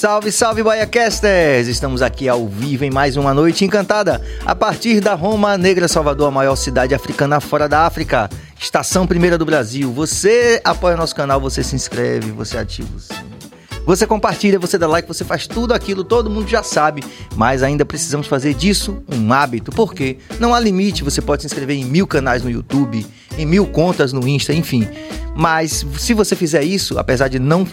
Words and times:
Salve, 0.00 0.32
salve, 0.32 0.62
BaiaCasters! 0.62 1.68
Estamos 1.68 2.00
aqui 2.00 2.26
ao 2.26 2.48
vivo 2.48 2.86
em 2.86 2.90
mais 2.90 3.18
uma 3.18 3.34
noite 3.34 3.66
encantada, 3.66 4.18
a 4.46 4.54
partir 4.54 4.98
da 4.98 5.12
Roma 5.12 5.58
Negra, 5.58 5.86
Salvador, 5.88 6.28
a 6.28 6.30
maior 6.30 6.56
cidade 6.56 6.94
africana 6.94 7.38
fora 7.38 7.68
da 7.68 7.84
África. 7.84 8.30
Estação 8.58 9.06
Primeira 9.06 9.36
do 9.36 9.44
Brasil. 9.44 9.92
Você 9.92 10.58
apoia 10.64 10.96
nosso 10.96 11.14
canal, 11.14 11.38
você 11.38 11.62
se 11.62 11.76
inscreve, 11.76 12.30
você 12.30 12.56
ativa 12.56 12.88
o 12.96 12.98
sininho. 12.98 13.36
Você 13.84 14.06
compartilha, 14.06 14.58
você 14.58 14.78
dá 14.78 14.86
like, 14.86 15.06
você 15.06 15.22
faz 15.22 15.46
tudo 15.46 15.74
aquilo, 15.74 16.02
todo 16.02 16.30
mundo 16.30 16.48
já 16.48 16.62
sabe, 16.62 17.04
mas 17.36 17.62
ainda 17.62 17.84
precisamos 17.84 18.26
fazer 18.26 18.54
disso 18.54 19.02
um 19.06 19.30
hábito. 19.34 19.70
Por 19.70 19.92
quê? 19.92 20.16
Não 20.38 20.54
há 20.54 20.60
limite, 20.60 21.04
você 21.04 21.20
pode 21.20 21.42
se 21.42 21.46
inscrever 21.46 21.76
em 21.76 21.84
mil 21.84 22.06
canais 22.06 22.42
no 22.42 22.48
YouTube, 22.48 23.06
em 23.36 23.44
mil 23.44 23.66
contas 23.66 24.14
no 24.14 24.26
Insta, 24.26 24.54
enfim. 24.54 24.88
Mas 25.36 25.84
se 25.98 26.14
você 26.14 26.34
fizer 26.34 26.62
isso, 26.62 26.98
apesar 26.98 27.28
de 27.28 27.38
não 27.38 27.66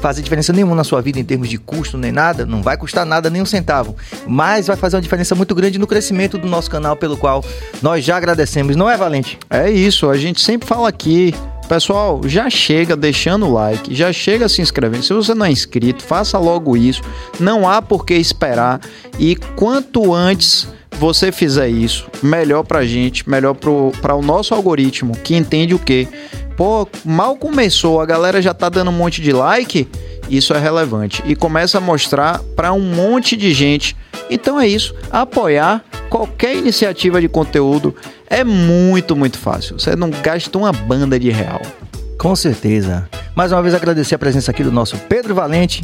fazer 0.00 0.22
diferença 0.22 0.52
nenhuma 0.52 0.74
na 0.74 0.84
sua 0.84 1.00
vida 1.00 1.18
em 1.18 1.24
termos 1.24 1.48
de 1.48 1.58
custo 1.58 1.96
nem 1.98 2.12
nada, 2.12 2.44
não 2.46 2.62
vai 2.62 2.76
custar 2.76 3.04
nada 3.04 3.30
nem 3.30 3.42
um 3.42 3.46
centavo, 3.46 3.94
mas 4.26 4.66
vai 4.66 4.76
fazer 4.76 4.96
uma 4.96 5.02
diferença 5.02 5.34
muito 5.34 5.54
grande 5.54 5.78
no 5.78 5.86
crescimento 5.86 6.38
do 6.38 6.48
nosso 6.48 6.70
canal, 6.70 6.96
pelo 6.96 7.16
qual 7.16 7.44
nós 7.80 8.04
já 8.04 8.16
agradecemos, 8.16 8.76
não 8.76 8.88
é, 8.88 8.96
Valente? 8.96 9.38
É 9.50 9.70
isso, 9.70 10.08
a 10.10 10.16
gente 10.16 10.40
sempre 10.40 10.66
fala 10.66 10.88
aqui. 10.88 11.34
Pessoal, 11.68 12.20
já 12.26 12.50
chega 12.50 12.96
deixando 12.96 13.46
o 13.46 13.52
like, 13.52 13.94
já 13.94 14.12
chega 14.12 14.48
se 14.48 14.60
inscrevendo. 14.60 15.04
Se 15.04 15.14
você 15.14 15.32
não 15.32 15.46
é 15.46 15.50
inscrito, 15.50 16.02
faça 16.02 16.36
logo 16.38 16.76
isso. 16.76 17.00
Não 17.40 17.66
há 17.66 17.80
por 17.80 18.04
que 18.04 18.14
esperar. 18.14 18.80
E 19.18 19.36
quanto 19.56 20.12
antes 20.12 20.68
você 20.98 21.32
fizer 21.32 21.68
isso, 21.68 22.06
melhor 22.22 22.62
pra 22.64 22.84
gente, 22.84 23.28
melhor 23.28 23.54
para 23.54 24.14
o 24.14 24.22
nosso 24.22 24.54
algoritmo, 24.54 25.16
que 25.16 25.34
entende 25.34 25.74
o 25.74 25.78
quê? 25.78 26.06
Pô, 26.56 26.86
mal 27.04 27.36
começou, 27.36 28.00
a 28.00 28.06
galera 28.06 28.40
já 28.42 28.52
tá 28.52 28.68
dando 28.68 28.90
um 28.90 28.94
monte 28.94 29.20
de 29.22 29.32
like, 29.32 29.88
isso 30.28 30.54
é 30.54 30.58
relevante. 30.58 31.22
E 31.26 31.34
começa 31.34 31.78
a 31.78 31.80
mostrar 31.80 32.40
para 32.54 32.72
um 32.72 32.80
monte 32.80 33.36
de 33.36 33.52
gente. 33.52 33.96
Então 34.30 34.60
é 34.60 34.66
isso, 34.66 34.94
apoiar 35.10 35.84
qualquer 36.08 36.54
iniciativa 36.54 37.20
de 37.22 37.28
conteúdo 37.28 37.96
é 38.26 38.44
muito, 38.44 39.16
muito 39.16 39.38
fácil. 39.38 39.78
Você 39.78 39.96
não 39.96 40.10
gasta 40.10 40.56
uma 40.58 40.70
banda 40.70 41.18
de 41.18 41.30
real. 41.30 41.60
Com 42.18 42.36
certeza. 42.36 43.08
Mais 43.34 43.50
uma 43.50 43.62
vez 43.62 43.74
agradecer 43.74 44.14
a 44.14 44.18
presença 44.18 44.50
aqui 44.50 44.62
do 44.62 44.70
nosso 44.70 44.96
Pedro 45.08 45.34
Valente, 45.34 45.82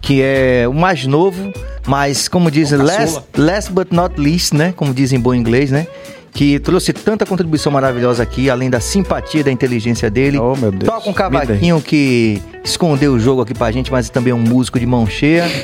que 0.00 0.22
é 0.22 0.64
o 0.68 0.72
mais 0.72 1.06
novo, 1.06 1.52
mas 1.86 2.28
como 2.28 2.50
dizem, 2.50 2.78
last, 2.78 3.20
last 3.36 3.72
but 3.72 3.88
not 3.90 4.20
least, 4.20 4.52
né? 4.52 4.72
Como 4.76 4.94
dizem 4.94 5.18
em 5.18 5.22
bom 5.22 5.34
inglês, 5.34 5.70
né? 5.70 5.86
Que 6.34 6.58
trouxe 6.58 6.92
tanta 6.92 7.24
contribuição 7.24 7.70
maravilhosa 7.70 8.20
aqui, 8.24 8.50
além 8.50 8.68
da 8.68 8.80
simpatia 8.80 9.44
da 9.44 9.52
inteligência 9.52 10.10
dele. 10.10 10.36
Oh, 10.36 10.56
meu 10.56 10.72
Deus. 10.72 10.92
Toca 10.92 11.08
um 11.08 11.12
cavaquinho 11.12 11.80
que 11.80 12.42
escondeu 12.64 13.12
o 13.12 13.20
jogo 13.20 13.42
aqui 13.42 13.54
pra 13.54 13.70
gente, 13.70 13.92
mas 13.92 14.10
também 14.10 14.32
é 14.32 14.34
um 14.34 14.40
músico 14.40 14.78
de 14.80 14.84
mão 14.84 15.06
cheia. 15.06 15.44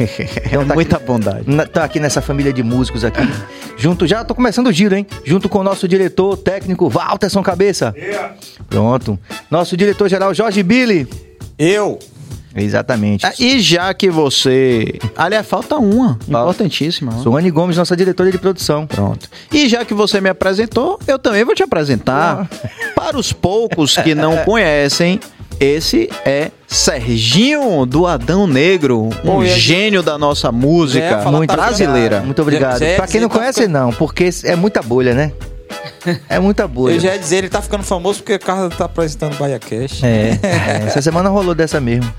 Então, 0.46 0.66
tá 0.66 0.74
Muita 0.74 0.96
aqui, 0.96 1.06
bondade. 1.06 1.44
Na, 1.46 1.64
tá 1.66 1.84
aqui 1.84 2.00
nessa 2.00 2.20
família 2.20 2.52
de 2.52 2.62
músicos 2.62 3.04
aqui. 3.04 3.20
Junto, 3.76 4.06
já 4.06 4.24
tô 4.24 4.34
começando 4.34 4.66
o 4.66 4.72
giro, 4.72 4.94
hein? 4.94 5.06
Junto 5.24 5.48
com 5.48 5.58
o 5.58 5.62
nosso 5.62 5.86
diretor 5.86 6.36
técnico, 6.36 6.88
Walterson 6.88 7.42
Cabeça. 7.42 7.94
Yeah. 7.96 8.34
Pronto. 8.68 9.18
Nosso 9.50 9.76
diretor-geral, 9.76 10.34
Jorge 10.34 10.62
Billy. 10.62 11.08
Eu. 11.58 11.98
Exatamente. 12.54 13.26
Ah, 13.26 13.32
e 13.38 13.60
já 13.60 13.92
que 13.94 14.10
você. 14.10 14.98
Aliás, 15.16 15.46
falta 15.46 15.76
uma, 15.76 16.18
importantíssima. 16.26 17.12
Suane 17.22 17.50
Gomes, 17.50 17.76
nossa 17.76 17.96
diretora 17.96 18.30
de 18.30 18.38
produção. 18.38 18.86
Pronto. 18.86 19.28
E 19.52 19.68
já 19.68 19.84
que 19.84 19.94
você 19.94 20.20
me 20.20 20.28
apresentou, 20.28 20.98
eu 21.06 21.18
também 21.18 21.44
vou 21.44 21.54
te 21.54 21.62
apresentar. 21.62 22.48
Ah. 22.50 22.70
Para 22.94 23.18
os 23.18 23.32
poucos 23.32 23.96
que 23.96 24.14
não 24.14 24.38
conhecem, 24.44 25.20
esse 25.60 26.08
é 26.24 26.50
Serginho 26.66 27.84
do 27.84 28.06
Adão 28.06 28.46
Negro, 28.46 29.10
um 29.24 29.44
gênio 29.44 30.02
da 30.02 30.16
nossa 30.16 30.50
música 30.50 31.04
é, 31.04 31.30
muito 31.30 31.52
brasileira. 31.52 32.20
Muito 32.20 32.40
obrigado. 32.40 32.80
Para 32.96 33.06
quem 33.06 33.20
não 33.20 33.28
conhece, 33.28 33.66
não, 33.68 33.92
porque 33.92 34.30
é 34.44 34.56
muita 34.56 34.80
bolha, 34.80 35.14
né? 35.14 35.32
É 36.28 36.38
muita 36.38 36.66
boa. 36.66 36.92
Eu 36.92 37.00
já 37.00 37.12
ia 37.12 37.18
dizer, 37.18 37.36
ele 37.38 37.48
tá 37.48 37.60
ficando 37.60 37.82
famoso 37.82 38.20
porque 38.20 38.34
o 38.34 38.38
Carlos 38.38 38.76
tá 38.76 38.84
apresentando 38.86 39.36
Bahia 39.36 39.58
Cash. 39.58 40.02
É, 40.02 40.38
é, 40.42 40.86
essa 40.86 41.02
semana 41.02 41.28
rolou 41.28 41.54
dessa 41.54 41.80
mesmo. 41.80 42.10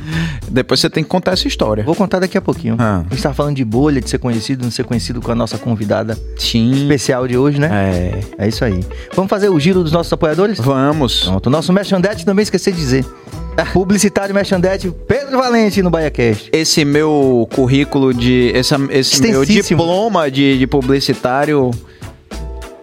Depois 0.50 0.80
você 0.80 0.90
tem 0.90 1.04
que 1.04 1.10
contar 1.10 1.32
essa 1.32 1.48
história. 1.48 1.84
Vou 1.84 1.96
contar 1.96 2.20
daqui 2.20 2.38
a 2.38 2.42
pouquinho. 2.42 2.76
Ah. 2.80 3.04
A 3.10 3.14
gente 3.14 3.24
tá 3.24 3.34
falando 3.34 3.56
de 3.56 3.66
bolha, 3.66 4.02
de 4.02 4.10
ser 4.10 4.20
conhecido, 4.20 4.64
não 4.64 4.72
ser 4.72 4.84
conhecido 4.84 5.22
com 5.22 5.32
a 5.32 5.36
nossa 5.36 5.58
convidada 5.58 6.18
Sim. 6.38 6.72
especial 6.72 7.28
de 7.28 7.38
hoje, 7.38 7.60
né? 7.60 7.70
É. 8.38 8.46
É 8.46 8.48
isso 8.48 8.64
aí. 8.64 8.84
Vamos 9.14 9.30
fazer 9.30 9.50
o 9.50 9.60
giro 9.60 9.84
dos 9.84 9.92
nossos 9.92 10.12
apoiadores? 10.12 10.60
Vamos. 10.60 11.24
Pronto. 11.24 11.48
O 11.48 11.50
nosso 11.50 11.72
merchandete 11.74 12.26
também 12.26 12.44
esqueci 12.44 12.72
de 12.72 12.78
dizer. 12.78 13.06
Publicitário 13.74 14.34
merchandete 14.34 14.92
Pedro 15.08 15.38
Valente 15.38 15.82
no 15.84 15.90
BaiaCast. 15.90 16.50
Esse 16.52 16.84
meu 16.84 17.48
currículo 17.54 18.14
de. 18.14 18.52
Esse, 18.56 18.74
esse 18.90 19.22
meu 19.22 19.46
diploma 19.46 20.32
de, 20.32 20.58
de 20.58 20.68
publicitário 20.68 21.72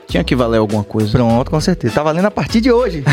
tinha 0.09 0.25
que 0.25 0.35
valer 0.35 0.59
alguma 0.59 0.83
coisa. 0.83 1.11
Pronto, 1.13 1.51
com 1.51 1.61
certeza. 1.61 1.95
Tá 1.95 2.03
valendo 2.03 2.27
a 2.27 2.31
partir 2.31 2.61
de 2.61 2.73
hoje. 2.73 3.05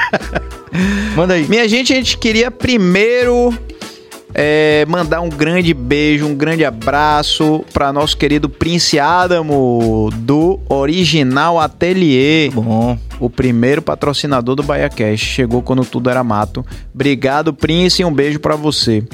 Manda 1.14 1.34
aí. 1.34 1.46
Minha 1.46 1.68
gente, 1.68 1.92
a 1.92 1.96
gente 1.96 2.16
queria 2.16 2.50
primeiro 2.50 3.52
é, 4.34 4.86
mandar 4.88 5.20
um 5.20 5.28
grande 5.28 5.74
beijo, 5.74 6.26
um 6.26 6.34
grande 6.34 6.64
abraço 6.64 7.64
para 7.72 7.92
nosso 7.92 8.16
querido 8.16 8.48
Prince 8.48 8.98
Adamo 8.98 10.08
do 10.14 10.58
Original 10.68 11.60
Atelier. 11.60 12.50
Bom. 12.52 12.98
O 13.18 13.28
primeiro 13.28 13.82
patrocinador 13.82 14.56
do 14.56 14.62
Bahia 14.62 14.88
Cash. 14.88 15.20
Chegou 15.20 15.60
quando 15.60 15.84
tudo 15.84 16.08
era 16.08 16.24
mato. 16.24 16.64
Obrigado, 16.94 17.52
Prince, 17.52 18.00
e 18.00 18.04
um 18.04 18.12
beijo 18.12 18.40
para 18.40 18.56
você. 18.56 19.04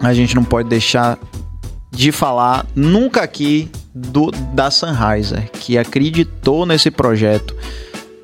A 0.00 0.12
gente 0.12 0.34
não 0.34 0.44
pode 0.44 0.68
deixar 0.68 1.18
de 1.92 2.10
falar 2.10 2.66
nunca 2.74 3.22
aqui 3.22 3.70
do, 3.94 4.30
da 4.54 4.70
Sunriser, 4.70 5.50
que 5.52 5.76
acreditou 5.76 6.64
nesse 6.64 6.90
projeto 6.90 7.54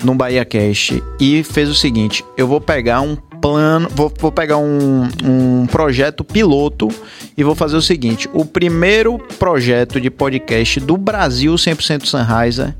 no 0.02 0.14
Bahia 0.14 0.44
Cash 0.44 0.94
e 1.20 1.42
fez 1.44 1.68
o 1.68 1.74
seguinte: 1.74 2.24
eu 2.36 2.48
vou 2.48 2.60
pegar 2.60 3.00
um 3.02 3.14
plano, 3.14 3.88
vou, 3.90 4.12
vou 4.18 4.32
pegar 4.32 4.56
um, 4.56 5.08
um 5.24 5.66
projeto 5.66 6.24
piloto 6.24 6.88
e 7.36 7.44
vou 7.44 7.54
fazer 7.54 7.76
o 7.76 7.82
seguinte: 7.82 8.28
o 8.32 8.44
primeiro 8.44 9.18
projeto 9.38 10.00
de 10.00 10.10
podcast 10.10 10.80
do 10.80 10.96
Brasil 10.96 11.54
100% 11.54 12.06
Sunriser 12.06 12.74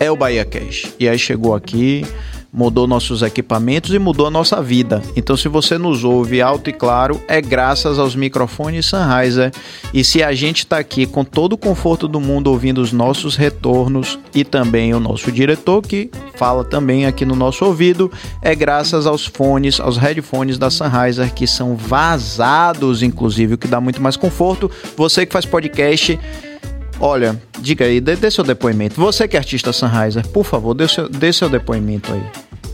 é 0.00 0.10
o 0.10 0.16
Bahia 0.16 0.44
Cash. 0.44 0.92
E 0.98 1.08
aí 1.08 1.18
chegou 1.18 1.54
aqui 1.54 2.04
mudou 2.52 2.86
nossos 2.86 3.22
equipamentos 3.22 3.94
e 3.94 3.98
mudou 3.98 4.26
a 4.26 4.30
nossa 4.30 4.62
vida. 4.62 5.02
Então, 5.16 5.36
se 5.36 5.48
você 5.48 5.78
nos 5.78 6.04
ouve 6.04 6.42
alto 6.42 6.68
e 6.68 6.72
claro, 6.72 7.18
é 7.26 7.40
graças 7.40 7.98
aos 7.98 8.14
microfones 8.14 8.86
Sennheiser. 8.86 9.50
E 9.94 10.04
se 10.04 10.22
a 10.22 10.34
gente 10.34 10.58
está 10.58 10.78
aqui 10.78 11.06
com 11.06 11.24
todo 11.24 11.54
o 11.54 11.58
conforto 11.58 12.06
do 12.06 12.20
mundo 12.20 12.48
ouvindo 12.48 12.82
os 12.82 12.92
nossos 12.92 13.36
retornos 13.36 14.18
e 14.34 14.44
também 14.44 14.92
o 14.92 15.00
nosso 15.00 15.32
diretor 15.32 15.80
que 15.80 16.10
fala 16.34 16.62
também 16.62 17.06
aqui 17.06 17.24
no 17.24 17.34
nosso 17.34 17.64
ouvido, 17.64 18.12
é 18.42 18.54
graças 18.54 19.06
aos 19.06 19.24
fones, 19.24 19.80
aos 19.80 19.96
headphones 19.96 20.58
da 20.58 20.70
Sennheiser 20.70 21.32
que 21.32 21.46
são 21.46 21.74
vazados, 21.74 23.02
inclusive, 23.02 23.54
o 23.54 23.58
que 23.58 23.68
dá 23.68 23.80
muito 23.80 24.02
mais 24.02 24.16
conforto. 24.16 24.70
Você 24.96 25.24
que 25.24 25.32
faz 25.32 25.46
podcast 25.46 26.18
Olha, 27.04 27.36
diga 27.58 27.84
aí, 27.84 28.00
dê, 28.00 28.14
dê, 28.14 28.30
seu 28.30 28.44
depoimento. 28.44 29.00
Você 29.00 29.26
que 29.26 29.36
é 29.36 29.38
artista 29.40 29.72
Sunriser, 29.72 30.24
por 30.28 30.44
favor, 30.44 30.72
dê 30.72 30.86
seu, 30.86 31.08
dê 31.08 31.32
seu 31.32 31.48
depoimento 31.48 32.12
aí. 32.12 32.22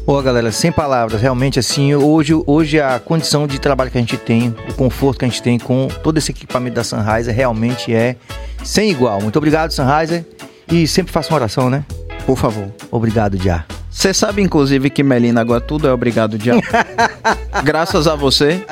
Pô, 0.04 0.20
galera, 0.20 0.52
sem 0.52 0.70
palavras, 0.70 1.22
realmente 1.22 1.58
assim, 1.58 1.94
hoje, 1.94 2.34
hoje 2.46 2.78
a 2.78 2.98
condição 2.98 3.46
de 3.46 3.58
trabalho 3.58 3.90
que 3.90 3.96
a 3.96 4.00
gente 4.02 4.18
tem, 4.18 4.54
o 4.68 4.74
conforto 4.74 5.20
que 5.20 5.24
a 5.24 5.28
gente 5.28 5.42
tem 5.42 5.58
com 5.58 5.88
todo 6.02 6.18
esse 6.18 6.30
equipamento 6.30 6.76
da 6.76 6.84
Sunriser 6.84 7.34
realmente 7.34 7.94
é 7.94 8.16
sem 8.62 8.90
igual. 8.90 9.18
Muito 9.22 9.36
obrigado, 9.36 9.70
Sunriser, 9.70 10.26
e 10.70 10.86
sempre 10.86 11.10
faça 11.10 11.30
uma 11.30 11.36
oração, 11.36 11.70
né? 11.70 11.82
Por 12.26 12.36
favor. 12.36 12.70
Obrigado, 12.90 13.38
Já. 13.38 13.64
Você 13.98 14.14
sabe, 14.14 14.40
inclusive, 14.40 14.90
que 14.90 15.02
Melina 15.02 15.40
agora 15.40 15.60
tudo 15.60 15.88
é 15.88 15.92
obrigado, 15.92 16.38
Já. 16.40 16.54
Graças 17.64 18.06
a 18.06 18.14
você. 18.14 18.64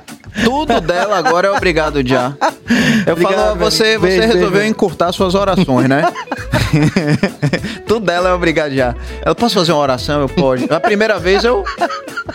Tudo 0.44 0.81
dela 0.81 1.19
agora 1.19 1.48
é 1.48 1.50
obrigado 1.50 2.06
já. 2.06 2.32
Eu 3.06 3.14
Obrigado, 3.14 3.34
falo, 3.34 3.56
você, 3.56 3.99
você 3.99 4.06
beijo, 4.06 4.23
resolveu 4.23 4.50
beijo. 4.50 4.67
encurtar 4.67 5.11
suas 5.12 5.34
orações, 5.34 5.88
né? 5.88 6.02
Tudo 7.88 8.06
dela 8.06 8.28
é 8.28 8.32
obrigado 8.32 8.73
já. 8.73 8.94
Eu 9.25 9.34
posso 9.34 9.55
fazer 9.55 9.73
uma 9.73 9.81
oração? 9.81 10.20
Eu 10.20 10.28
pode. 10.28 10.73
A 10.73 10.78
primeira 10.78 11.19
vez 11.19 11.43
eu 11.44 11.64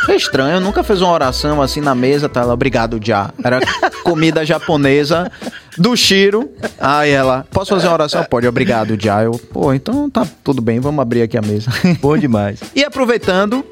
foi 0.06 0.16
estranho, 0.16 0.56
eu 0.56 0.62
nunca 0.62 0.84
fiz 0.84 1.00
uma 1.02 1.12
oração 1.12 1.62
assim 1.62 1.80
na 1.80 1.94
mesa, 1.94 2.28
tá 2.28 2.42
ela, 2.42 2.54
obrigado 2.54 3.00
já. 3.02 3.30
Era 3.44 3.60
comida 4.04 4.46
japonesa 4.46 5.32
do 5.78 5.96
Shiro. 5.96 6.50
Aí 6.80 7.12
ela, 7.12 7.46
posso 7.52 7.74
fazer 7.74 7.88
uma 7.88 7.94
oração? 7.94 8.24
Pode, 8.24 8.48
obrigado 8.48 8.98
já. 9.00 9.22
Eu, 9.24 9.34
pô, 9.34 9.74
então 9.74 10.10
tá 10.10 10.26
tudo 10.44 10.62
bem, 10.62 10.80
vamos 10.80 11.02
abrir 11.02 11.22
aqui 11.22 11.38
a 11.38 11.42
mesa. 11.42 11.70
Bom 12.02 12.18
demais. 12.18 12.60
E 12.76 12.81
aproveitando, 12.84 13.66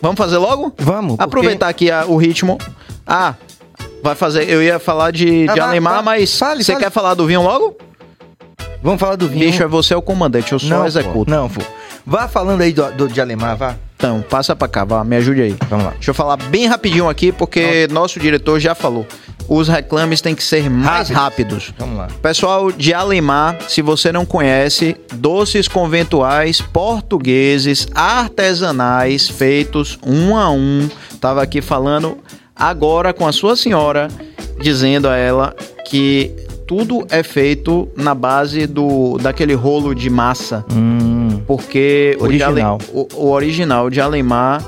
vamos 0.00 0.16
fazer 0.16 0.38
logo? 0.38 0.72
Vamos. 0.78 1.16
Aproveitar 1.18 1.66
porque... 1.66 1.90
aqui 1.90 1.90
a, 1.90 2.06
o 2.06 2.16
ritmo. 2.16 2.58
Ah, 3.06 3.34
Vai 4.02 4.14
fazer. 4.14 4.48
Eu 4.48 4.62
ia 4.62 4.78
falar 4.78 5.10
de, 5.10 5.46
ah, 5.48 5.54
de 5.54 5.60
Alemar, 5.60 6.02
mas 6.02 6.38
fale, 6.38 6.62
você 6.62 6.72
fale. 6.72 6.84
quer 6.84 6.90
falar 6.90 7.14
do 7.14 7.26
vinho 7.26 7.42
logo? 7.42 7.76
Vamos 8.82 9.00
falar 9.00 9.16
do 9.16 9.28
vinho. 9.28 9.46
Bicho, 9.46 9.62
é 9.62 9.66
você 9.66 9.94
o 9.94 10.02
comandante, 10.02 10.52
eu 10.52 10.58
só 10.58 10.68
não, 10.68 10.86
executo. 10.86 11.24
Pô, 11.24 11.30
não, 11.30 11.48
pô. 11.48 11.60
Vá 12.06 12.28
falando 12.28 12.62
aí 12.62 12.72
do, 12.72 12.90
do, 12.92 13.08
de 13.08 13.20
Alemar, 13.20 13.56
vá. 13.56 13.74
Então, 13.98 14.22
passa 14.22 14.54
pra 14.54 14.68
cá, 14.68 14.84
vá, 14.84 15.02
me 15.02 15.16
ajude 15.16 15.42
aí. 15.42 15.56
Vamos 15.68 15.84
lá. 15.86 15.90
Deixa 15.90 16.12
eu 16.12 16.14
falar 16.14 16.36
bem 16.36 16.66
rapidinho 16.66 17.08
aqui, 17.08 17.32
porque 17.32 17.88
nosso 17.90 18.20
diretor 18.20 18.60
já 18.60 18.72
falou. 18.72 19.04
os 19.48 19.66
reclames 19.66 20.20
têm 20.20 20.36
que 20.36 20.44
ser 20.44 20.70
mais 20.70 21.08
rápidos. 21.08 21.72
Vamos 21.76 21.96
lá. 21.96 22.06
Pessoal 22.22 22.70
de 22.70 22.94
Alemar, 22.94 23.58
se 23.66 23.82
você 23.82 24.12
não 24.12 24.24
conhece, 24.24 24.94
doces 25.14 25.66
conventuais 25.66 26.60
portugueses 26.60 27.88
artesanais 27.92 29.28
feitos 29.28 29.98
um 30.06 30.36
a 30.36 30.48
um. 30.50 30.88
Tava 31.20 31.42
aqui 31.42 31.60
falando 31.60 32.18
agora 32.54 33.12
com 33.12 33.26
a 33.26 33.32
sua 33.32 33.56
senhora, 33.56 34.08
dizendo 34.60 35.08
a 35.08 35.16
ela 35.16 35.56
que 35.88 36.36
tudo 36.68 37.04
é 37.10 37.22
feito 37.24 37.88
na 37.96 38.14
base 38.14 38.66
do 38.66 39.16
daquele 39.18 39.54
rolo 39.54 39.94
de 39.94 40.08
massa, 40.10 40.64
Hum, 40.70 41.40
porque 41.46 42.16
o 42.20 42.28
de 42.28 42.42
Ale- 42.42 42.52
Original. 42.62 42.78
o, 42.92 43.08
o 43.14 43.30
original 43.30 43.88
de 43.90 44.00
Alemar 44.00 44.62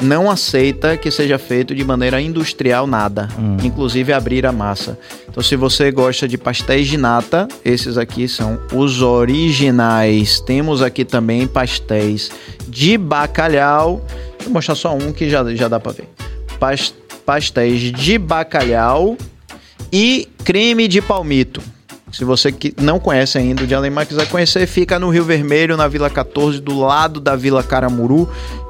não 0.00 0.30
aceita 0.30 0.96
que 0.96 1.10
seja 1.10 1.38
feito 1.38 1.74
de 1.74 1.82
maneira 1.84 2.20
industrial 2.20 2.86
nada, 2.86 3.28
inclusive 3.64 4.12
abrir 4.12 4.46
a 4.46 4.52
massa. 4.52 4.96
Então, 5.28 5.42
se 5.42 5.56
você 5.56 5.90
gosta 5.90 6.28
de 6.28 6.38
pastéis 6.38 6.86
de 6.86 6.96
nata, 6.96 7.48
esses 7.64 7.98
aqui 7.98 8.28
são 8.28 8.60
os 8.72 9.02
originais. 9.02 10.38
Temos 10.40 10.82
aqui 10.82 11.04
também 11.04 11.48
pastéis 11.48 12.30
de 12.68 12.96
bacalhau. 12.96 14.04
Vou 14.44 14.52
mostrar 14.52 14.74
só 14.76 14.94
um 14.94 15.12
que 15.12 15.28
já, 15.28 15.42
já 15.56 15.66
dá 15.66 15.80
para 15.80 15.92
ver. 15.92 16.08
Pas- 16.60 16.94
pastéis 17.26 17.80
de 17.92 18.18
bacalhau 18.18 19.16
e 19.92 20.28
creme 20.44 20.88
de 20.88 21.00
palmito. 21.00 21.62
Se 22.12 22.24
você 22.24 22.50
que 22.50 22.74
não 22.80 22.98
conhece 22.98 23.36
ainda 23.36 23.64
o 23.64 23.66
de 23.66 23.74
Alemar 23.74 24.06
quiser 24.06 24.28
conhecer, 24.28 24.66
fica 24.66 24.98
no 24.98 25.10
Rio 25.10 25.24
Vermelho, 25.24 25.76
na 25.76 25.86
Vila 25.86 26.08
14, 26.08 26.60
do 26.60 26.78
lado 26.78 27.20
da 27.20 27.36
Vila 27.36 27.62
Caramuru 27.62 28.28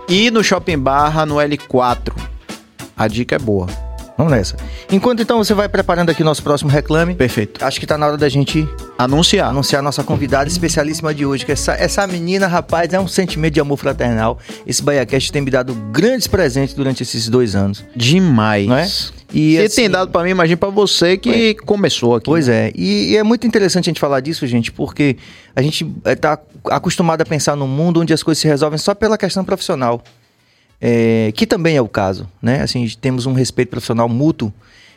e 0.08 0.30
no 0.30 0.42
Shopping 0.42 0.78
Barra, 0.78 1.24
no 1.24 1.36
L4. 1.36 2.12
A 2.96 3.06
dica 3.06 3.36
é 3.36 3.38
boa. 3.38 3.88
Vamos 4.18 4.32
nessa. 4.32 4.56
Enquanto 4.90 5.22
então 5.22 5.38
você 5.38 5.54
vai 5.54 5.68
preparando 5.68 6.10
aqui 6.10 6.22
nosso 6.24 6.42
próximo 6.42 6.68
reclame, 6.70 7.14
Perfeito. 7.14 7.64
acho 7.64 7.78
que 7.80 7.86
tá 7.86 7.96
na 7.96 8.06
hora 8.08 8.16
da 8.18 8.28
gente 8.28 8.68
Anunciar. 8.98 9.48
anunciar 9.48 9.78
a 9.78 9.82
nossa 9.82 10.02
convidada 10.04 10.48
especialíssima 10.48 11.14
de 11.14 11.24
hoje, 11.24 11.46
que 11.46 11.52
essa, 11.52 11.72
essa 11.74 12.06
menina, 12.06 12.46
rapaz, 12.48 12.92
é 12.92 12.98
um 13.00 13.06
sentimento 13.08 13.54
de 13.54 13.60
amor 13.60 13.76
fraternal. 13.78 14.38
Esse 14.66 14.82
BaiaCast 14.82 15.30
tem 15.32 15.40
me 15.40 15.50
dado 15.50 15.72
grandes 15.92 16.26
presentes 16.26 16.74
durante 16.74 17.02
esses 17.02 17.28
dois 17.28 17.54
anos. 17.54 17.84
Demais. 17.94 18.66
Não 18.66 18.76
é? 18.76 18.86
E 19.32 19.56
Se 19.56 19.62
assim- 19.62 19.76
tem 19.82 19.90
dado 19.90 20.10
pra 20.10 20.22
mim, 20.24 20.30
imagina 20.30 20.56
pra 20.56 20.70
você 20.70 21.16
que 21.16 21.54
começou 21.66 22.16
aqui. 22.16 22.24
Pois 22.24 22.48
é, 22.48 22.72
e, 22.74 23.12
e 23.12 23.16
é 23.16 23.22
muito 23.22 23.46
interessante 23.46 23.84
a 23.88 23.90
gente 23.90 24.00
falar 24.00 24.20
disso, 24.20 24.46
gente, 24.46 24.72
porque 24.72 25.16
a 25.54 25.60
gente 25.62 25.86
está 26.06 26.38
acostumado 26.70 27.20
a 27.20 27.26
pensar 27.26 27.54
num 27.54 27.66
mundo 27.68 28.00
onde 28.00 28.12
as 28.12 28.22
coisas 28.22 28.40
se 28.40 28.48
resolvem 28.48 28.78
só 28.78 28.94
pela 28.94 29.18
questão 29.18 29.44
profissional, 29.44 30.02
É, 30.80 31.32
que 31.34 31.46
também 31.46 31.76
é 31.76 31.82
o 31.82 31.88
caso, 31.88 32.28
né? 32.40 32.62
Assim, 32.62 32.88
temos 33.00 33.26
um 33.26 33.32
respeito 33.32 33.69
profissional 33.69 34.08
mútuo, 34.08 34.52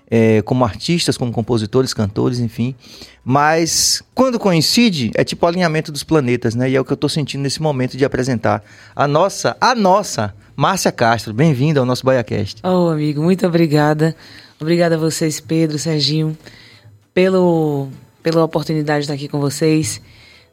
é, 0.10 0.42
como 0.42 0.66
artistas, 0.66 1.18
como 1.18 1.32
compositores, 1.32 1.94
cantores, 1.94 2.40
enfim. 2.40 2.76
Mas 3.24 4.04
quando 4.14 4.38
coincide, 4.38 5.10
é 5.16 5.24
tipo 5.24 5.46
alinhamento 5.46 5.92
dos 5.92 6.04
planetas, 6.04 6.54
né? 6.54 6.70
E 6.70 6.76
é 6.76 6.82
o 6.82 6.84
que 6.84 6.92
eu 6.92 6.96
estou 6.96 7.10
sentindo 7.10 7.42
nesse 7.42 7.62
momento 7.62 7.96
de 7.96 8.04
apresentar 8.04 8.62
a 8.94 9.08
nossa, 9.08 9.56
a 9.60 9.74
nossa 9.74 10.36
Márcia 10.56 10.92
Castro. 10.92 11.34
Bem-vinda 11.34 11.80
ao 11.80 11.86
nosso 11.86 12.06
BaiaCast. 12.06 12.62
Oh, 12.64 12.90
amigo, 12.90 13.24
muito 13.24 13.48
obrigada. 13.48 14.16
Obrigada 14.60 14.96
a 14.96 14.98
vocês, 14.98 15.40
Pedro, 15.40 15.80
Serginho, 15.80 16.38
pelo, 17.14 17.88
pela 18.22 18.44
oportunidade 18.44 19.00
de 19.00 19.04
estar 19.06 19.14
aqui 19.14 19.28
com 19.28 19.40
vocês. 19.40 20.02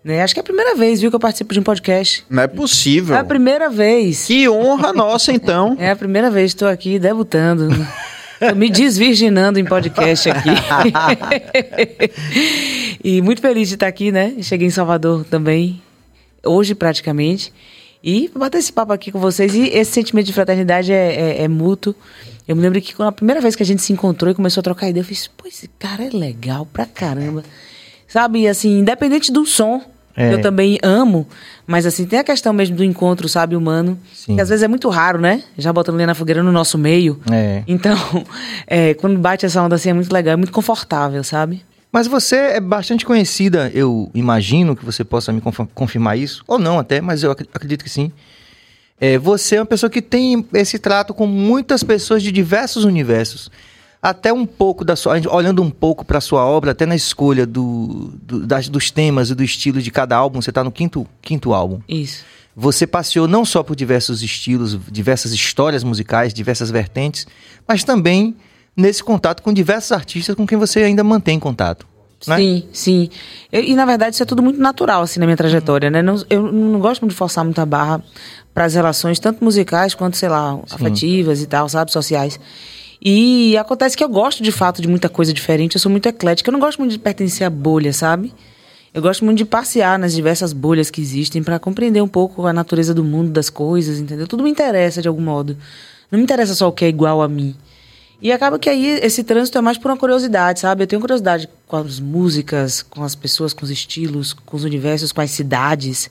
Né? 0.05 0.23
Acho 0.23 0.33
que 0.35 0.41
é 0.41 0.43
a 0.43 0.45
primeira 0.45 0.75
vez, 0.77 1.01
viu, 1.01 1.11
que 1.11 1.17
eu 1.17 1.21
participo 1.21 1.53
de 1.53 1.61
um 1.61 1.63
podcast. 1.63 2.25
Não 2.31 2.43
é 2.43 2.47
possível. 2.47 3.17
É 3.17 3.19
a 3.19 3.25
primeira 3.25 3.69
vez. 3.69 4.27
Que 4.27 4.49
honra 4.49 4.93
nossa, 4.93 5.33
então. 5.33 5.77
É 5.79 5.91
a 5.91 5.97
primeira 5.97 6.31
vez 6.31 6.53
que 6.53 6.57
estou 6.57 6.69
aqui 6.69 6.99
debutando. 6.99 7.69
Tô 8.39 8.55
me 8.55 8.71
desvirginando 8.71 9.59
em 9.59 9.65
podcast 9.65 10.31
aqui. 10.31 10.51
e 13.03 13.21
muito 13.23 13.41
feliz 13.41 13.69
de 13.69 13.75
estar 13.75 13.87
aqui, 13.89 14.13
né? 14.13 14.35
Cheguei 14.43 14.69
em 14.69 14.71
Salvador 14.71 15.25
também, 15.25 15.83
hoje 16.45 16.75
praticamente. 16.75 17.53
E 18.03 18.31
bater 18.35 18.59
esse 18.59 18.73
papo 18.73 18.93
aqui 18.93 19.11
com 19.11 19.19
vocês. 19.19 19.55
E 19.55 19.69
esse 19.71 19.91
sentimento 19.91 20.27
de 20.27 20.33
fraternidade 20.33 20.93
é, 20.93 21.39
é- 21.41 21.43
é 21.43 21.49
mútuo. 21.49 21.95
Eu 22.47 22.55
me 22.57 22.63
lembro 22.63 22.81
que 22.81 22.95
quando 22.95 23.09
a 23.09 23.13
primeira 23.13 23.41
vez 23.41 23.57
que 23.57 23.63
a 23.63 23.67
gente 23.67 23.83
se 23.83 23.93
encontrou 23.93 24.31
e 24.31 24.35
começou 24.35 24.61
a 24.61 24.65
trocar 24.65 24.89
ideia, 24.89 25.03
eu 25.03 25.07
fiz, 25.07 25.27
pô, 25.27 25.47
esse 25.47 25.69
cara 25.79 26.05
é 26.05 26.11
legal 26.11 26.65
pra 26.65 26.87
caramba. 26.87 27.43
Sabe, 28.09 28.49
assim, 28.49 28.79
independente 28.81 29.31
do 29.31 29.45
som, 29.45 29.83
É. 30.17 30.33
eu 30.35 30.41
também 30.41 30.79
amo, 30.83 31.29
mas 31.67 31.85
assim, 31.87 32.07
tem 32.07 32.19
a 32.19 32.25
questão 32.25 32.53
mesmo 32.53 32.75
do 32.75 32.83
encontro, 32.83 33.29
sabe, 33.29 33.55
humano, 33.55 33.97
Sim. 34.13 34.35
que 34.35 34.41
às 34.41 34.49
vezes 34.49 34.63
é 34.65 34.69
muito 34.69 34.89
raro, 34.89 35.21
né? 35.21 35.43
Já 35.57 35.73
botando 35.73 35.97
lenha 35.97 36.07
na 36.09 36.15
fogueira 36.15 36.43
no 36.43 36.51
nosso 36.51 36.77
meio. 36.79 37.21
É. 37.31 37.63
Então, 37.69 37.95
é, 38.67 38.95
quando 38.95 39.19
bate 39.19 39.45
essa 39.47 39.63
onda 39.63 39.75
assim 39.77 39.91
é 39.91 39.93
muito 39.93 40.11
legal, 40.13 40.33
é 40.33 40.37
muito 40.37 40.53
confortável, 40.53 41.23
sabe? 41.23 41.63
Mas 41.93 42.07
você 42.07 42.37
é 42.37 42.61
bastante 42.61 43.05
conhecida, 43.07 43.71
eu 43.75 44.11
imagino 44.15 44.75
que 44.75 44.85
você 44.85 45.05
possa 45.05 45.33
me 45.33 45.41
conf- 45.41 45.69
confirmar 45.75 46.19
isso, 46.19 46.43
ou 46.47 46.59
não 46.59 46.79
até, 46.79 47.01
mas 47.01 47.23
eu 47.23 47.31
ac- 47.31 47.49
acredito 47.55 47.85
que 47.85 47.91
sim. 47.91 48.11
É, 49.01 49.17
você 49.17 49.57
é 49.57 49.61
uma 49.61 49.67
pessoa 49.67 49.89
que 49.89 50.03
tem 50.03 50.45
esse 50.55 50.79
trato 50.79 51.15
com 51.15 51.27
muitas 51.27 51.85
pessoas 51.85 52.23
de 52.23 52.33
diversos 52.33 52.85
universos. 52.85 53.51
Até 54.01 54.33
um 54.33 54.47
pouco 54.47 54.85
da 54.85 54.95
sua. 54.95 55.15
Olhando 55.31 55.61
um 55.63 55.71
pouco 55.71 56.05
para 56.05 56.21
sua 56.21 56.45
obra, 56.45 56.71
até 56.71 56.87
na 56.87 56.95
escolha 56.95 57.45
do, 57.45 58.13
do- 58.23 58.47
das- 58.47 58.69
dos 58.69 58.91
temas 58.91 59.31
e 59.31 59.35
do 59.35 59.43
estilo 59.43 59.83
de 59.83 59.91
cada 59.91 60.17
álbum, 60.17 60.41
você 60.41 60.51
está 60.51 60.63
no 60.63 60.71
quinto, 60.71 61.07
quinto 61.21 61.53
álbum. 61.53 61.81
Isso. 61.89 62.25
Você 62.55 62.87
passeou 62.87 63.27
não 63.29 63.45
só 63.45 63.63
por 63.63 63.75
diversos 63.77 64.23
estilos, 64.23 64.79
diversas 64.91 65.33
histórias 65.33 65.83
musicais, 65.85 66.33
diversas 66.35 66.71
vertentes, 66.71 67.27
mas 67.67 67.83
também 67.85 68.37
nesse 68.77 69.03
contato 69.03 69.43
com 69.43 69.53
diversos 69.53 69.91
artistas 69.93 70.35
com 70.37 70.47
quem 70.47 70.57
você 70.59 70.81
ainda 70.81 71.03
mantém 71.03 71.39
contato. 71.41 71.87
né? 72.27 72.37
Sim, 72.37 72.65
sim. 72.73 73.09
Eu- 73.53 73.63
e 73.63 73.75
na 73.77 73.85
verdade 73.85 74.15
isso 74.15 74.23
é 74.25 74.27
tudo 74.27 74.43
muito 74.43 74.61
natural 74.61 75.03
assim 75.03 75.21
na 75.21 75.27
minha 75.27 75.37
trajetória, 75.37 75.89
né? 75.89 76.03
Não- 76.03 76.21
eu 76.29 76.51
não 76.53 76.81
gosto 76.81 77.03
muito 77.03 77.13
de 77.13 77.17
forçar 77.17 77.45
muita 77.45 77.65
barra 77.65 78.03
para 78.53 78.65
as 78.65 78.75
relações, 78.75 79.21
tanto 79.21 79.45
musicais 79.45 79.95
quanto, 79.95 80.17
sei 80.17 80.29
lá, 80.29 80.59
afetivas 80.71 81.41
e 81.43 81.47
tal, 81.47 81.69
sabe, 81.69 81.93
sociais. 81.93 82.39
E 83.01 83.57
acontece 83.57 83.97
que 83.97 84.03
eu 84.03 84.09
gosto 84.09 84.43
de 84.43 84.51
fato 84.51 84.83
de 84.83 84.89
muita 84.89 85.09
coisa 85.09 85.33
diferente, 85.33 85.77
eu 85.77 85.81
sou 85.81 85.91
muito 85.91 86.07
eclética, 86.07 86.51
eu 86.51 86.53
não 86.53 86.61
gosto 86.61 86.79
muito 86.79 86.93
de 86.93 86.99
pertencer 86.99 87.47
a 87.47 87.51
bolha, 87.51 87.93
sabe? 87.93 88.35
Eu 88.93 89.03
gosto 89.03 89.25
muito 89.25 89.39
de 89.39 89.45
passear 89.45 89.99
nas 89.99 90.13
diversas 90.13 90.53
bolhas 90.53 90.91
que 90.91 91.01
existem 91.01 91.43
para 91.43 91.59
compreender 91.59 92.03
um 92.03 92.09
pouco 92.09 92.47
a 92.47 92.53
natureza 92.53 92.93
do 92.93 93.05
mundo, 93.05 93.31
das 93.31 93.49
coisas, 93.51 93.99
entendeu? 93.99 94.27
Tudo 94.27 94.43
me 94.43 94.51
interessa 94.51 95.01
de 95.01 95.07
algum 95.07 95.21
modo. 95.21 95.57
Não 96.11 96.19
me 96.19 96.25
interessa 96.25 96.55
só 96.55 96.69
o 96.69 96.73
que 96.73 96.85
é 96.85 96.89
igual 96.89 97.23
a 97.23 97.29
mim. 97.29 97.55
E 98.21 98.33
acaba 98.33 98.59
que 98.59 98.69
aí 98.69 98.99
esse 99.01 99.23
trânsito 99.23 99.59
é 99.59 99.61
mais 99.61 99.79
por 99.79 99.91
uma 99.91 99.97
curiosidade, 99.97 100.59
sabe? 100.59 100.83
Eu 100.83 100.87
tenho 100.89 101.01
curiosidade 101.01 101.49
com 101.67 101.77
as 101.77 102.01
músicas, 102.01 102.83
com 102.83 103.05
as 103.05 103.15
pessoas, 103.15 103.53
com 103.53 103.65
os 103.65 103.71
estilos, 103.71 104.33
com 104.33 104.57
os 104.57 104.65
universos, 104.65 105.13
com 105.13 105.21
as 105.21 105.31
cidades. 105.31 106.11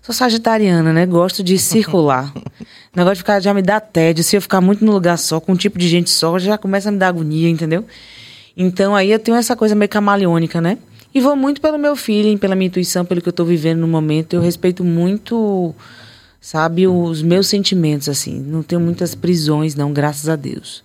Sou 0.00 0.14
sagitariana, 0.14 0.92
né? 0.92 1.04
Gosto 1.04 1.42
de 1.42 1.58
circular. 1.60 2.32
O 2.94 2.98
negócio 2.98 3.14
de 3.14 3.20
ficar 3.20 3.40
já 3.40 3.54
me 3.54 3.62
dá 3.62 3.80
tédio. 3.80 4.22
Se 4.22 4.36
eu 4.36 4.42
ficar 4.42 4.60
muito 4.60 4.84
no 4.84 4.92
lugar 4.92 5.16
só, 5.16 5.40
com 5.40 5.52
um 5.52 5.56
tipo 5.56 5.78
de 5.78 5.88
gente 5.88 6.10
só, 6.10 6.38
já 6.38 6.58
começa 6.58 6.90
a 6.90 6.92
me 6.92 6.98
dar 6.98 7.08
agonia, 7.08 7.48
entendeu? 7.48 7.86
Então 8.54 8.94
aí 8.94 9.10
eu 9.10 9.18
tenho 9.18 9.36
essa 9.36 9.56
coisa 9.56 9.74
meio 9.74 9.88
camaleônica, 9.88 10.60
né? 10.60 10.76
E 11.14 11.20
vou 11.20 11.34
muito 11.34 11.60
pelo 11.60 11.78
meu 11.78 11.96
feeling, 11.96 12.36
pela 12.36 12.54
minha 12.54 12.66
intuição, 12.66 13.02
pelo 13.02 13.22
que 13.22 13.28
eu 13.28 13.32
tô 13.32 13.46
vivendo 13.46 13.80
no 13.80 13.88
momento. 13.88 14.34
Eu 14.34 14.42
respeito 14.42 14.84
muito, 14.84 15.74
sabe, 16.38 16.86
os 16.86 17.22
meus 17.22 17.46
sentimentos, 17.46 18.10
assim. 18.10 18.38
Não 18.38 18.62
tenho 18.62 18.80
muitas 18.80 19.14
prisões, 19.14 19.74
não, 19.74 19.90
graças 19.90 20.28
a 20.28 20.36
Deus. 20.36 20.84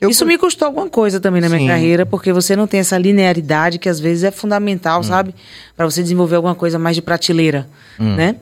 Eu 0.00 0.10
Isso 0.10 0.26
me 0.26 0.36
custou 0.36 0.66
alguma 0.66 0.90
coisa 0.90 1.20
também 1.20 1.40
na 1.40 1.48
minha 1.48 1.60
Sim. 1.60 1.68
carreira, 1.68 2.04
porque 2.04 2.32
você 2.32 2.56
não 2.56 2.66
tem 2.66 2.80
essa 2.80 2.98
linearidade 2.98 3.78
que 3.78 3.88
às 3.88 4.00
vezes 4.00 4.24
é 4.24 4.30
fundamental, 4.32 5.02
sabe? 5.02 5.32
Pra 5.76 5.86
você 5.86 6.02
desenvolver 6.02 6.36
alguma 6.36 6.56
coisa 6.56 6.76
mais 6.78 6.96
de 6.96 7.02
prateleira, 7.02 7.68
né? 7.98 8.36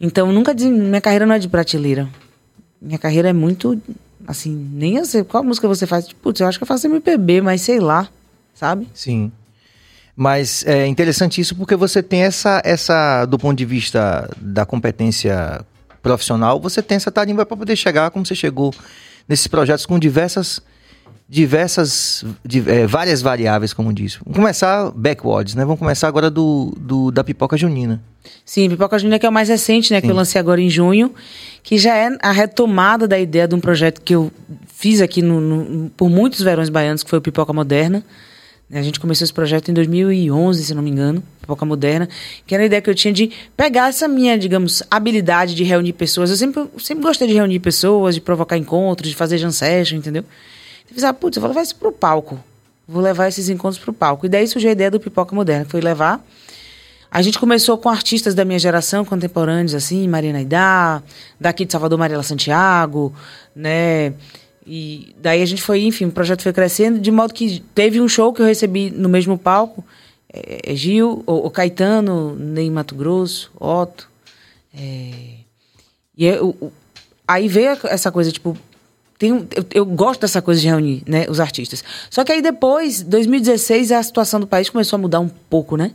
Então, 0.00 0.32
nunca 0.32 0.54
minha 0.54 1.00
carreira 1.00 1.26
não 1.26 1.34
é 1.34 1.38
de 1.38 1.48
prateleira. 1.48 2.08
Minha 2.84 2.98
carreira 2.98 3.30
é 3.30 3.32
muito 3.32 3.80
assim, 4.26 4.54
nem 4.72 4.96
eu 4.96 5.04
sei 5.04 5.24
qual 5.24 5.42
música 5.42 5.66
você 5.66 5.86
faz. 5.86 6.06
Tipo, 6.06 6.20
Putz, 6.20 6.40
eu 6.40 6.46
acho 6.46 6.58
que 6.58 6.62
eu 6.62 6.68
faço 6.68 6.86
MPB, 6.86 7.40
mas 7.40 7.62
sei 7.62 7.80
lá, 7.80 8.08
sabe? 8.54 8.88
Sim. 8.94 9.32
Mas 10.16 10.64
é 10.66 10.86
interessante 10.86 11.40
isso 11.40 11.56
porque 11.56 11.74
você 11.74 12.02
tem 12.02 12.22
essa, 12.22 12.62
essa 12.64 13.24
do 13.26 13.38
ponto 13.38 13.56
de 13.56 13.64
vista 13.64 14.30
da 14.40 14.64
competência 14.64 15.64
profissional, 16.02 16.60
você 16.60 16.82
tem 16.82 16.96
essa 16.96 17.10
tarimba 17.10 17.44
para 17.44 17.56
poder 17.56 17.74
chegar 17.74 18.10
como 18.10 18.24
você 18.24 18.34
chegou 18.34 18.72
nesses 19.26 19.46
projetos 19.46 19.86
com 19.86 19.98
diversas 19.98 20.62
diversas 21.28 22.24
di- 22.44 22.62
é, 22.66 22.86
várias 22.86 23.20
variáveis, 23.22 23.72
como 23.72 23.92
disse. 23.92 24.18
Vamos 24.24 24.36
começar 24.38 24.90
backwards, 24.92 25.54
né? 25.54 25.64
Vamos 25.64 25.78
começar 25.78 26.08
agora 26.08 26.30
do, 26.30 26.74
do 26.78 27.10
da 27.10 27.24
pipoca 27.24 27.56
junina. 27.56 28.02
Sim, 28.44 28.70
Pipoca 28.70 28.98
Júnior 28.98 29.20
que 29.20 29.26
é 29.26 29.28
o 29.28 29.32
mais 29.32 29.48
recente, 29.50 29.92
né? 29.92 30.00
Que 30.00 30.10
eu 30.10 30.14
lancei 30.14 30.40
agora 30.40 30.58
em 30.60 30.70
junho, 30.70 31.12
que 31.62 31.76
já 31.76 31.94
é 31.94 32.16
a 32.22 32.30
retomada 32.32 33.06
da 33.06 33.18
ideia 33.18 33.46
de 33.46 33.54
um 33.54 33.60
projeto 33.60 34.00
que 34.00 34.14
eu 34.14 34.30
fiz 34.66 35.00
aqui 35.02 35.20
no, 35.20 35.40
no- 35.40 35.90
por 35.90 36.08
muitos 36.08 36.40
verões 36.40 36.68
baianos, 36.70 37.02
que 37.02 37.10
foi 37.10 37.18
o 37.18 37.22
Pipoca 37.22 37.52
Moderna. 37.52 38.02
A 38.72 38.80
gente 38.82 38.98
começou 38.98 39.24
esse 39.24 39.32
projeto 39.32 39.70
em 39.70 39.74
2011, 39.74 40.64
se 40.64 40.74
não 40.74 40.82
me 40.82 40.90
engano, 40.90 41.22
Pipoca 41.40 41.66
Moderna, 41.66 42.08
que 42.46 42.54
era 42.54 42.64
a 42.64 42.66
ideia 42.66 42.80
que 42.80 42.88
eu 42.88 42.94
tinha 42.94 43.12
de 43.12 43.30
pegar 43.56 43.88
essa 43.90 44.08
minha, 44.08 44.38
digamos, 44.38 44.82
habilidade 44.90 45.54
de 45.54 45.62
reunir 45.64 45.92
pessoas. 45.92 46.30
Eu 46.30 46.36
sempre, 46.36 46.64
sempre 46.78 47.04
gostei 47.04 47.28
de 47.28 47.34
reunir 47.34 47.60
pessoas, 47.60 48.14
de 48.14 48.20
provocar 48.22 48.56
encontros, 48.56 49.10
de 49.10 49.14
fazer 49.16 49.36
jam 49.38 49.50
session, 49.52 49.98
entendeu? 49.98 50.24
Eu 50.88 50.94
pensava, 50.94 51.14
putz, 51.14 51.36
eu 51.36 51.40
vou 51.40 51.48
levar 51.48 51.62
isso 51.62 51.76
pro 51.76 51.92
palco. 51.92 52.38
vou 52.86 53.02
levar 53.02 53.28
esses 53.28 53.48
encontros 53.48 53.82
pro 53.82 53.92
palco. 53.92 54.26
E 54.26 54.28
daí 54.28 54.46
surgiu 54.46 54.70
a 54.70 54.72
ideia 54.72 54.90
do 54.90 55.00
Pipoca 55.00 55.34
Moderna, 55.34 55.64
que 55.64 55.70
foi 55.70 55.80
levar. 55.80 56.24
A 57.10 57.22
gente 57.22 57.38
começou 57.38 57.78
com 57.78 57.88
artistas 57.88 58.34
da 58.34 58.44
minha 58.44 58.58
geração, 58.58 59.04
contemporâneos, 59.04 59.72
assim, 59.72 60.08
Marina 60.08 60.38
Aidá, 60.38 61.00
daqui 61.40 61.64
de 61.64 61.70
Salvador, 61.70 61.96
Mariela 61.96 62.24
Santiago, 62.24 63.14
né? 63.54 64.12
E 64.66 65.14
daí 65.20 65.40
a 65.40 65.46
gente 65.46 65.62
foi, 65.62 65.84
enfim, 65.84 66.06
o 66.06 66.10
projeto 66.10 66.42
foi 66.42 66.52
crescendo, 66.52 66.98
de 66.98 67.10
modo 67.12 67.32
que 67.32 67.60
teve 67.72 68.00
um 68.00 68.08
show 68.08 68.32
que 68.32 68.42
eu 68.42 68.46
recebi 68.46 68.90
no 68.90 69.08
mesmo 69.08 69.38
palco, 69.38 69.84
é, 70.32 70.72
é 70.72 70.74
Gil, 70.74 71.22
o, 71.24 71.46
o 71.46 71.50
Caetano, 71.50 72.34
Ney 72.34 72.68
Mato 72.68 72.96
Grosso, 72.96 73.52
Otto. 73.60 74.10
É, 74.76 75.12
e 76.16 76.26
eu, 76.26 76.72
aí 77.28 77.46
veio 77.46 77.78
essa 77.84 78.10
coisa, 78.10 78.32
tipo, 78.32 78.56
tem 79.24 79.32
um- 79.32 79.46
eu, 79.56 79.64
eu 79.72 79.86
gosto 79.86 80.20
dessa 80.20 80.42
coisa 80.42 80.60
de 80.60 80.68
reunir 80.68 81.02
né, 81.06 81.24
os 81.30 81.40
artistas. 81.40 81.82
Só 82.10 82.22
que 82.24 82.30
aí 82.32 82.42
depois, 82.42 83.02
2016, 83.02 83.90
a 83.92 84.02
situação 84.02 84.38
do 84.38 84.46
país 84.46 84.68
começou 84.68 84.96
a 84.98 85.00
mudar 85.00 85.20
um 85.20 85.28
pouco, 85.28 85.76
né? 85.76 85.92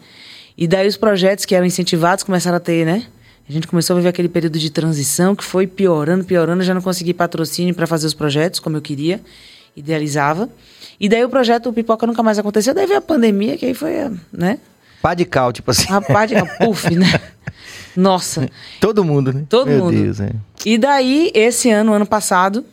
E 0.57 0.67
daí 0.67 0.87
os 0.87 0.97
projetos 0.97 1.45
que 1.45 1.53
eram 1.53 1.65
incentivados 1.65 2.23
começaram 2.23 2.57
a 2.57 2.59
ter, 2.59 2.85
né? 2.85 3.05
A 3.47 3.51
gente 3.51 3.67
começou 3.67 3.93
a 3.95 3.97
viver 3.97 4.09
aquele 4.09 4.29
período 4.29 4.57
de 4.59 4.69
transição 4.69 5.35
que 5.35 5.43
foi 5.43 5.65
piorando, 5.67 6.23
piorando. 6.23 6.61
Eu 6.61 6.65
já 6.65 6.73
não 6.73 6.81
consegui 6.81 7.13
patrocínio 7.13 7.73
para 7.75 7.85
fazer 7.87 8.07
os 8.07 8.13
projetos 8.13 8.59
como 8.59 8.75
eu 8.77 8.81
queria, 8.81 9.21
idealizava. 9.75 10.49
E 10.99 11.07
daí 11.07 11.23
o 11.23 11.29
projeto 11.29 11.69
o 11.69 11.73
Pipoca 11.73 12.05
nunca 12.07 12.21
mais 12.23 12.37
aconteceu. 12.39 12.73
Daí 12.73 12.85
veio 12.87 12.99
a 12.99 13.01
pandemia, 13.01 13.57
que 13.57 13.65
aí 13.65 13.73
foi, 13.73 13.91
né? 14.33 14.57
Pá 15.01 15.13
de 15.13 15.23
cal, 15.25 15.53
tipo 15.53 15.71
assim. 15.71 15.87
Rapaz, 15.87 16.29
de- 16.29 16.35
puf, 16.59 16.89
né? 16.95 17.07
Nossa. 17.95 18.49
Todo 18.79 19.03
mundo, 19.03 19.31
né? 19.33 19.43
Todo 19.49 19.67
Meu 19.67 19.85
mundo. 19.85 19.95
Deus, 20.01 20.19
é. 20.19 20.31
E 20.65 20.77
daí, 20.77 21.31
esse 21.33 21.69
ano, 21.71 21.93
ano 21.93 22.05
passado, 22.05 22.63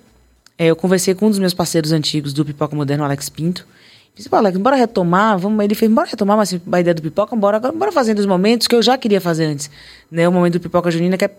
eh, 0.58 0.66
eu 0.66 0.76
conversei 0.76 1.14
com 1.14 1.26
um 1.26 1.30
dos 1.30 1.38
meus 1.38 1.54
parceiros 1.54 1.92
antigos 1.92 2.32
do 2.32 2.44
Pipoca 2.44 2.74
Moderno, 2.74 3.04
Alex 3.04 3.28
Pinto. 3.28 3.66
Disse, 4.14 4.30
pô, 4.30 4.36
Alex, 4.36 4.56
bora 4.56 4.76
retomar, 4.76 5.38
vamos... 5.38 5.62
Ele 5.62 5.74
fez, 5.74 5.90
bora 5.90 6.08
retomar 6.08 6.38
mas 6.38 6.54
a 6.54 6.80
ideia 6.80 6.94
do 6.94 7.02
Pipoca, 7.02 7.36
bora, 7.36 7.60
bora 7.60 7.92
fazer 7.92 8.14
dos 8.14 8.24
momentos 8.24 8.66
que 8.66 8.74
eu 8.74 8.82
já 8.82 8.96
queria 8.96 9.20
fazer 9.20 9.44
antes. 9.44 9.70
Né? 10.10 10.26
O 10.26 10.32
momento 10.32 10.54
do 10.54 10.60
Pipoca 10.60 10.90
Junina, 10.90 11.18
que 11.18 11.26
é 11.26 11.30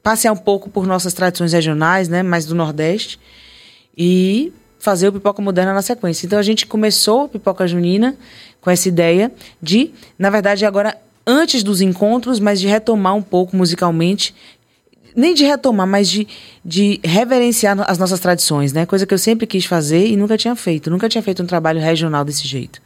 passear 0.00 0.32
um 0.32 0.36
pouco 0.36 0.70
por 0.70 0.86
nossas 0.86 1.12
tradições 1.12 1.52
regionais, 1.52 2.08
né? 2.08 2.22
Mais 2.22 2.44
do 2.44 2.54
Nordeste. 2.54 3.18
E 3.96 4.52
fazer 4.78 5.08
o 5.08 5.12
Pipoca 5.12 5.40
Moderna 5.40 5.72
na 5.72 5.82
sequência. 5.82 6.26
Então, 6.26 6.38
a 6.38 6.42
gente 6.42 6.66
começou 6.66 7.24
o 7.24 7.28
Pipoca 7.28 7.66
Junina 7.66 8.14
com 8.60 8.70
essa 8.70 8.86
ideia 8.86 9.32
de, 9.60 9.92
na 10.18 10.28
verdade, 10.28 10.66
agora 10.66 10.96
antes 11.26 11.62
dos 11.62 11.80
encontros, 11.80 12.38
mas 12.38 12.60
de 12.60 12.68
retomar 12.68 13.14
um 13.14 13.22
pouco 13.22 13.56
musicalmente 13.56 14.34
nem 15.14 15.34
de 15.34 15.44
retomar, 15.44 15.86
mas 15.86 16.08
de, 16.08 16.26
de 16.64 17.00
reverenciar 17.04 17.78
as 17.88 17.98
nossas 17.98 18.20
tradições, 18.20 18.72
né? 18.72 18.86
Coisa 18.86 19.06
que 19.06 19.14
eu 19.14 19.18
sempre 19.18 19.46
quis 19.46 19.64
fazer 19.64 20.06
e 20.06 20.16
nunca 20.16 20.36
tinha 20.36 20.56
feito. 20.56 20.90
Nunca 20.90 21.08
tinha 21.08 21.22
feito 21.22 21.42
um 21.42 21.46
trabalho 21.46 21.80
regional 21.80 22.24
desse 22.24 22.46
jeito. 22.46 22.80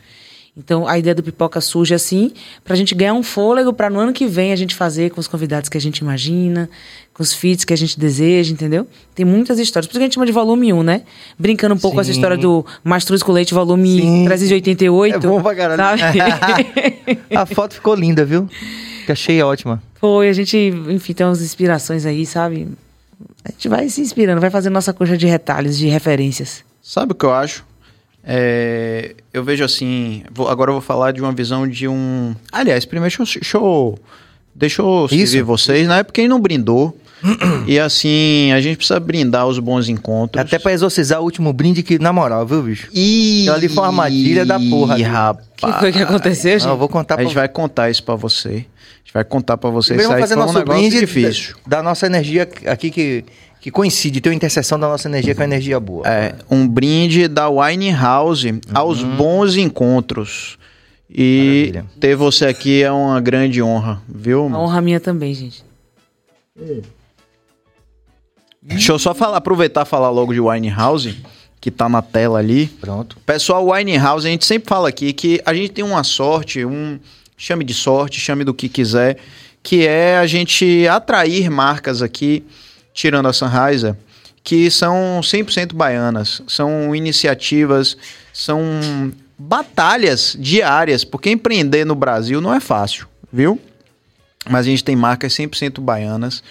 Então 0.59 0.89
a 0.89 0.99
ideia 0.99 1.15
do 1.15 1.23
pipoca 1.23 1.61
surge 1.61 1.95
assim, 1.95 2.33
pra 2.65 2.75
gente 2.75 2.93
ganhar 2.93 3.15
um 3.15 3.23
fôlego 3.23 3.73
para 3.73 3.89
no 3.89 4.01
ano 4.01 4.13
que 4.13 4.27
vem 4.27 4.53
a 4.53 4.57
gente 4.57 4.75
fazer 4.75 5.11
com 5.11 5.21
os 5.21 5.29
convidados 5.29 5.69
que 5.69 5.79
a 5.79 5.81
gente 5.81 5.99
imagina, 5.99 6.69
com 7.15 7.23
os 7.23 7.33
feats 7.33 7.65
que 7.65 7.73
a 7.73 7.77
gente 7.77 7.99
deseja, 7.99 8.53
entendeu? 8.53 8.85
Tem 9.15 9.25
muitas 9.25 9.61
histórias. 9.61 9.87
Por 9.87 9.93
isso 9.93 10.01
que 10.01 10.03
a 10.03 10.07
gente 10.07 10.15
chama 10.15 10.27
de 10.27 10.33
volume 10.33 10.73
1, 10.73 10.83
né? 10.83 11.03
Brincando 11.39 11.77
um 11.77 11.79
pouco 11.79 11.95
com 11.95 12.01
essa 12.01 12.13
Sim. 12.13 12.19
história 12.19 12.37
do 12.37 12.67
Mastruz 12.83 13.23
com 13.23 13.31
Leite, 13.31 13.55
volume 13.55 14.01
Sim. 14.01 14.25
388. 14.25 15.15
É 15.15 15.19
bom 15.21 15.41
pra 15.41 15.55
caralho. 15.55 16.03
A 17.37 17.47
foto 17.47 17.75
ficou 17.75 17.95
linda, 17.95 18.25
viu? 18.25 18.49
Que 19.09 19.13
achei 19.13 19.41
ótima. 19.43 19.83
Foi, 19.95 20.29
a 20.29 20.33
gente, 20.35 20.55
enfim, 20.91 21.15
tem 21.15 21.27
umas 21.27 21.41
inspirações 21.41 22.05
aí, 22.05 22.27
sabe? 22.27 22.69
A 23.43 23.51
gente 23.51 23.67
vai 23.67 23.89
se 23.89 24.03
inspirando, 24.03 24.39
vai 24.39 24.51
fazendo 24.51 24.75
nossa 24.75 24.93
coxa 24.93 25.17
de 25.17 25.27
retalhos, 25.27 25.79
de 25.79 25.87
referências. 25.89 26.63
Sabe 26.83 27.13
o 27.13 27.15
que 27.15 27.25
eu 27.25 27.33
acho? 27.33 27.65
É, 28.23 29.15
eu 29.33 29.43
vejo 29.43 29.65
assim. 29.65 30.25
vou- 30.31 30.47
agora 30.47 30.69
eu 30.69 30.75
vou 30.75 30.83
falar 30.83 31.13
de 31.13 31.23
uma 31.23 31.33
visão 31.33 31.67
de 31.67 31.89
um. 31.89 32.35
Aliás, 32.53 32.85
primeiro 32.85 33.09
deixa 33.17 33.23
eu. 33.23 33.41
Deixa 33.41 33.57
eu, 33.57 33.99
deixa 34.55 34.83
eu 34.83 35.09
servir 35.09 35.23
Isso. 35.39 35.45
vocês, 35.47 35.89
né? 35.89 36.03
Porque 36.03 36.21
quem 36.21 36.29
não 36.29 36.39
brindou. 36.39 36.95
E 37.67 37.79
assim, 37.79 38.53
a 38.53 38.61
gente 38.61 38.77
precisa 38.77 38.99
brindar 39.01 39.47
os 39.47 39.59
bons 39.59 39.89
encontros. 39.89 40.41
Até 40.41 40.59
pra 40.59 40.73
exorcizar 40.73 41.21
o 41.21 41.25
último 41.25 41.53
brinde 41.53 41.83
que, 41.83 41.99
na 41.99 42.13
moral, 42.13 42.47
viu, 42.47 42.63
bicho? 42.63 42.89
Ih, 42.95 43.41
Aquilo 43.43 43.55
ali 43.55 43.69
foi 43.69 43.83
uma 43.83 43.89
armadilha 43.89 44.47
da 44.47 44.59
porra, 44.59 44.95
Ih, 44.99 45.03
viu? 45.03 45.11
O 45.11 45.15
rapaz. 45.15 45.49
que 45.57 45.73
foi 45.81 45.93
que 45.93 45.99
aconteceu, 46.03 46.53
Não, 46.53 46.59
gente? 46.61 46.69
eu 46.71 46.77
vou 46.77 46.89
contar 46.89 47.15
A 47.15 47.17
pra 47.19 47.25
gente 47.27 47.35
vai 47.35 47.49
contar 47.49 47.91
isso 47.91 48.03
pra 48.03 48.15
você. 48.15 48.49
A 48.49 48.53
gente 48.53 49.15
vai 49.15 49.25
contar 49.25 49.57
pra 49.57 49.71
você. 49.71 49.95
Primeiro 49.95 50.03
Isso 50.03 50.09
vamos 50.11 50.17
aí 50.17 50.21
fazer 50.23 50.35
foi 50.35 50.43
um 50.43 50.47
nosso 50.47 50.59
negócio 50.59 50.81
brinde 50.81 51.01
difícil. 51.01 51.57
Da, 51.67 51.79
da 51.79 51.83
nossa 51.83 52.07
energia 52.07 52.49
aqui 52.67 52.91
que, 52.91 53.25
que 53.61 53.71
coincide, 53.71 54.21
tem 54.21 54.31
uma 54.31 54.37
interseção 54.37 54.79
da 54.79 54.87
nossa 54.87 55.09
energia 55.09 55.35
com 55.35 55.43
a 55.43 55.45
energia 55.45 55.81
boa. 55.81 56.07
É, 56.07 56.35
um 56.51 56.69
brinde 56.69 57.27
da 57.27 57.49
Wine 57.49 57.91
House 57.93 58.45
aos 58.73 59.03
bons 59.03 59.57
encontros. 59.57 60.57
E 61.11 61.71
Maravilha. 61.73 61.87
ter 61.99 62.15
você 62.17 62.45
aqui 62.47 62.83
é 62.83 62.93
uma 62.93 63.19
grande 63.19 63.63
honra, 63.63 64.01
viu? 64.07 64.45
Uma 64.45 64.61
honra 64.61 64.81
minha 64.83 65.01
também, 65.01 65.33
gente. 65.35 65.65
Deixa 68.69 68.93
eu 68.93 68.99
só 68.99 69.15
falar, 69.15 69.39
aproveitar 69.39 69.83
e 69.83 69.89
falar 69.89 70.11
logo 70.11 70.33
de 70.33 70.41
Wine 70.41 70.69
House, 70.69 71.09
que 71.61 71.71
tá 71.71 71.89
na 71.89 72.03
tela 72.03 72.39
ali. 72.39 72.67
Pronto. 72.67 73.17
Pessoal, 73.25 73.71
Wine 73.71 73.97
House, 73.97 74.25
a 74.25 74.29
gente 74.29 74.45
sempre 74.45 74.69
fala 74.69 74.89
aqui 74.89 75.13
que 75.13 75.41
a 75.45 75.55
gente 75.55 75.71
tem 75.71 75.85
uma 75.85 76.05
sorte, 76.05 76.65
um 76.65 76.99
chame 77.37 77.65
de 77.65 77.73
sorte, 77.73 78.21
chame 78.21 78.45
do 78.45 78.53
que 78.53 78.69
quiser, 78.69 79.17
que 79.63 79.87
é 79.87 80.19
a 80.19 80.27
gente 80.27 80.87
atrair 80.87 81.51
marcas 81.51 82.03
aqui, 82.03 82.45
tirando 82.93 83.27
a 83.27 83.33
Sunriser, 83.33 83.97
que 84.45 84.71
são 84.71 85.21
100% 85.23 85.73
baianas, 85.75 86.43
são 86.47 86.95
iniciativas, 86.95 87.97
são 88.33 89.13
batalhas 89.39 90.37
diárias, 90.39 91.05
porque 91.05 91.31
empreender 91.31 91.85
no 91.85 91.95
Brasil 91.95 92.41
não 92.41 92.53
é 92.53 92.61
fácil, 92.61 93.07
viu? 93.33 93.59
Mas 94.49 94.67
a 94.67 94.71
gente 94.71 94.85
tem 94.85 94.97
marcas 94.97 95.33
100% 95.33 95.81
baianas 95.81 96.43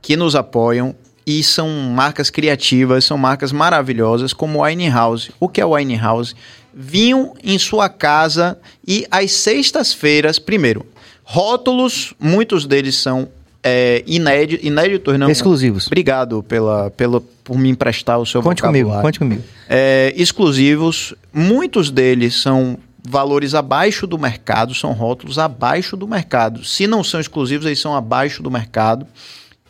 que 0.00 0.16
nos 0.16 0.36
apoiam 0.36 0.94
e 1.26 1.42
são 1.42 1.68
marcas 1.68 2.30
criativas, 2.30 3.04
são 3.04 3.18
marcas 3.18 3.50
maravilhosas, 3.50 4.32
como 4.32 4.64
Wine 4.64 4.88
House. 4.88 5.30
O 5.40 5.48
que 5.48 5.60
é 5.60 5.64
Wine 5.64 5.96
House? 5.96 6.36
Vinham 6.72 7.34
em 7.42 7.58
sua 7.58 7.88
casa 7.88 8.58
e 8.86 9.06
às 9.10 9.32
sextas-feiras, 9.32 10.38
primeiro, 10.38 10.86
rótulos, 11.24 12.14
muitos 12.20 12.66
deles 12.66 12.94
são 12.94 13.28
é, 13.62 14.04
inéditos, 14.06 14.64
inéditos 14.64 15.18
não. 15.18 15.28
Exclusivos. 15.28 15.86
Obrigado 15.88 16.42
pela, 16.44 16.90
pela, 16.90 17.20
por 17.42 17.58
me 17.58 17.68
emprestar 17.68 18.20
o 18.20 18.24
seu 18.26 18.40
Conte 18.40 18.62
comigo, 18.62 18.90
vocabulário 18.90 19.08
conte 19.08 19.18
comigo. 19.18 19.42
é, 19.68 20.14
exclusivos. 20.16 21.12
Muitos 21.32 21.90
deles 21.90 22.40
são 22.40 22.78
valores 23.02 23.54
abaixo 23.54 24.06
do 24.06 24.18
mercado, 24.18 24.72
são 24.74 24.92
rótulos 24.92 25.38
abaixo 25.38 25.96
do 25.96 26.06
mercado. 26.06 26.64
Se 26.64 26.86
não 26.86 27.02
são 27.02 27.18
exclusivos, 27.18 27.66
eles 27.66 27.80
são 27.80 27.96
abaixo 27.96 28.42
do 28.42 28.50
mercado. 28.50 29.06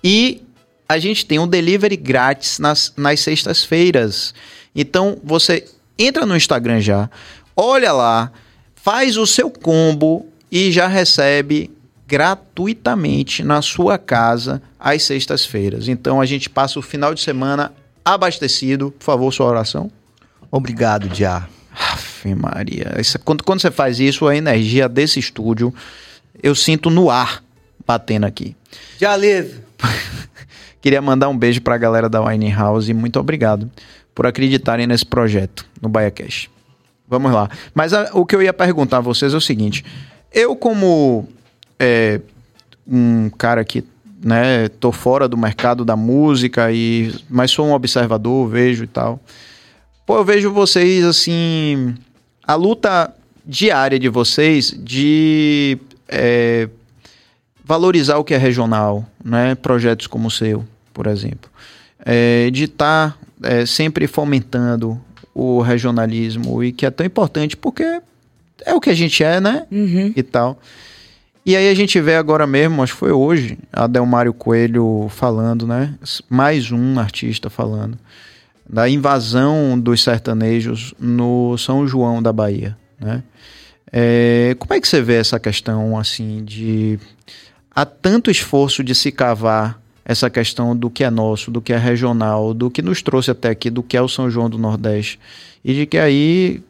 E 0.05 0.43
a 0.89 0.99
gente 0.99 1.27
tem 1.27 1.39
um 1.39 1.49
delivery 1.49 1.97
grátis 1.97 2.59
nas, 2.59 2.93
nas 2.97 3.21
sextas-feiras. 3.21 4.35
Então 4.75 5.19
você 5.25 5.65
entra 5.99 6.25
no 6.27 6.37
Instagram 6.37 6.81
já, 6.81 7.11
olha 7.57 7.93
lá, 7.93 8.31
faz 8.75 9.17
o 9.17 9.27
seu 9.27 9.51
combo 9.51 10.27
e 10.51 10.71
já 10.71 10.87
recebe 10.87 11.71
gratuitamente 12.07 13.43
na 13.43 13.61
sua 13.63 13.99
casa 13.99 14.63
às 14.79 15.03
sextas-feiras. 15.03 15.89
Então 15.89 16.21
a 16.21 16.27
gente 16.27 16.49
passa 16.49 16.79
o 16.79 16.83
final 16.83 17.15
de 17.15 17.21
semana 17.21 17.73
abastecido. 18.05 18.93
Por 18.93 19.05
favor, 19.05 19.33
sua 19.33 19.47
oração. 19.47 19.91
Obrigado, 20.51 21.13
Já. 21.15 21.49
Ave 21.79 22.35
Maria. 22.35 22.95
Isso- 22.99 23.19
quando, 23.19 23.43
quando 23.45 23.61
você 23.61 23.71
faz 23.71 23.99
isso, 24.01 24.27
a 24.27 24.35
energia 24.37 24.89
desse 24.89 25.19
estúdio 25.19 25.75
eu 26.43 26.55
sinto 26.55 26.89
no 26.91 27.11
ar 27.11 27.43
batendo 27.87 28.25
aqui. 28.25 28.55
Já 28.99 29.15
live. 29.17 29.55
Queria 30.87 31.03
mandar 31.03 31.29
um 31.29 31.37
beijo 31.37 31.61
pra 31.63 31.77
galera 31.77 32.09
da 32.09 32.23
Wine 32.23 32.49
House 32.53 32.89
e 32.89 32.95
muito 32.95 33.19
obrigado 33.19 33.69
por 34.15 34.25
acreditarem 34.25 34.87
nesse 34.87 35.05
projeto 35.05 35.67
no 35.83 35.89
BaiaCast. 35.89 36.49
Vamos 37.09 37.33
lá. 37.33 37.51
Mas 37.75 37.93
a- 37.93 38.11
o 38.13 38.25
que 38.25 38.37
eu 38.37 38.41
ia 38.41 38.53
perguntar 38.53 38.99
a 38.99 39.01
vocês 39.01 39.35
é 39.35 39.37
o 39.37 39.41
seguinte: 39.41 39.85
eu, 40.33 40.55
como 40.55 41.27
é, 41.77 42.21
um 42.87 43.29
cara 43.31 43.65
que 43.65 43.83
né, 44.23 44.69
tô 44.79 44.93
fora 44.93 45.27
do 45.27 45.37
mercado 45.37 45.85
da 45.85 45.97
música, 45.97 46.71
e 46.71 47.13
mas 47.29 47.51
sou 47.51 47.67
um 47.67 47.73
observador, 47.73 48.49
vejo 48.49 48.85
e 48.85 48.87
tal. 48.87 49.19
Pô, 50.07 50.19
eu 50.19 50.25
vejo 50.25 50.53
vocês 50.53 51.05
assim. 51.05 51.97
A 52.47 52.55
luta 52.55 53.13
diária 53.45 53.99
de 53.99 54.09
vocês 54.09 54.73
de 54.79 55.79
é, 56.07 56.69
valorizar 57.65 58.19
o 58.19 58.23
que 58.25 58.35
é 58.35 58.39
regional, 58.39 59.05
né? 59.25 59.57
Projetos 59.57 60.07
como 60.07 60.29
o 60.29 60.31
seu, 60.31 60.65
por 60.97 61.07
exemplo. 61.07 61.51
É, 62.03 62.49
de 62.51 62.65
estar 62.65 63.19
sempre 63.67 64.07
fomentando 64.07 64.99
o 65.35 65.61
regionalismo 65.61 66.65
e 66.65 66.73
que 66.73 66.87
é 66.87 66.91
tão 66.91 67.05
importante 67.05 67.55
porque 67.55 68.01
é 68.65 68.73
o 68.73 68.81
que 68.81 68.89
a 68.89 68.95
gente 68.95 69.23
é, 69.23 69.39
né? 69.39 69.67
Uhum. 69.71 70.11
E 70.17 70.23
tal. 70.23 70.59
E 71.45 71.55
aí 71.55 71.69
a 71.69 71.75
gente 71.75 72.01
vê 72.01 72.15
agora 72.15 72.47
mesmo, 72.47 72.83
acho 72.83 72.95
que 72.95 72.99
foi 72.99 73.13
hoje, 73.13 73.59
a 73.71 73.87
Delmário 73.87 74.33
Coelho 74.33 75.09
falando, 75.11 75.67
né? 75.67 75.95
Mais 76.31 76.73
um 76.73 76.99
artista 76.99 77.51
falando. 77.51 77.99
da 78.69 78.89
invasão 78.89 79.79
dos 79.79 80.03
sertanejos 80.03 80.95
no 80.99 81.57
São 81.59 81.87
João 81.87 82.23
da 82.23 82.33
Bahia, 82.33 82.77
né? 82.99 83.23
É, 83.93 84.57
como 84.59 84.75
é 84.75 84.81
que 84.81 84.89
você 84.89 85.01
vê 85.01 85.15
essa 85.15 85.39
questão 85.39 85.97
assim 85.97 86.45
de 86.45 86.99
há 87.71 87.85
tanto 87.85 88.31
esforço 88.31 88.83
de 88.83 88.95
se 88.95 89.13
cavar 89.13 89.81
essa 90.09 90.31
questão 90.31 90.77
do 90.77 90.89
que 90.89 91.03
é 91.03 91.11
nosso, 91.11 91.51
do 91.51 91.61
que 91.61 91.73
é 91.73 91.77
regional, 91.77 92.55
do 92.55 92.71
que 92.71 92.81
nos 92.81 93.03
trouxe 93.03 93.33
até 93.33 93.51
aqui, 93.51 93.69
do 93.69 93.83
que 93.83 93.97
é 93.97 94.01
o 94.01 94.09
São 94.09 94.31
João 94.31 94.49
do 94.49 94.57
Nordeste 94.57 95.19
e 95.65 95.75
de 95.75 95.85
que 95.85 95.99
aí 95.99 96.63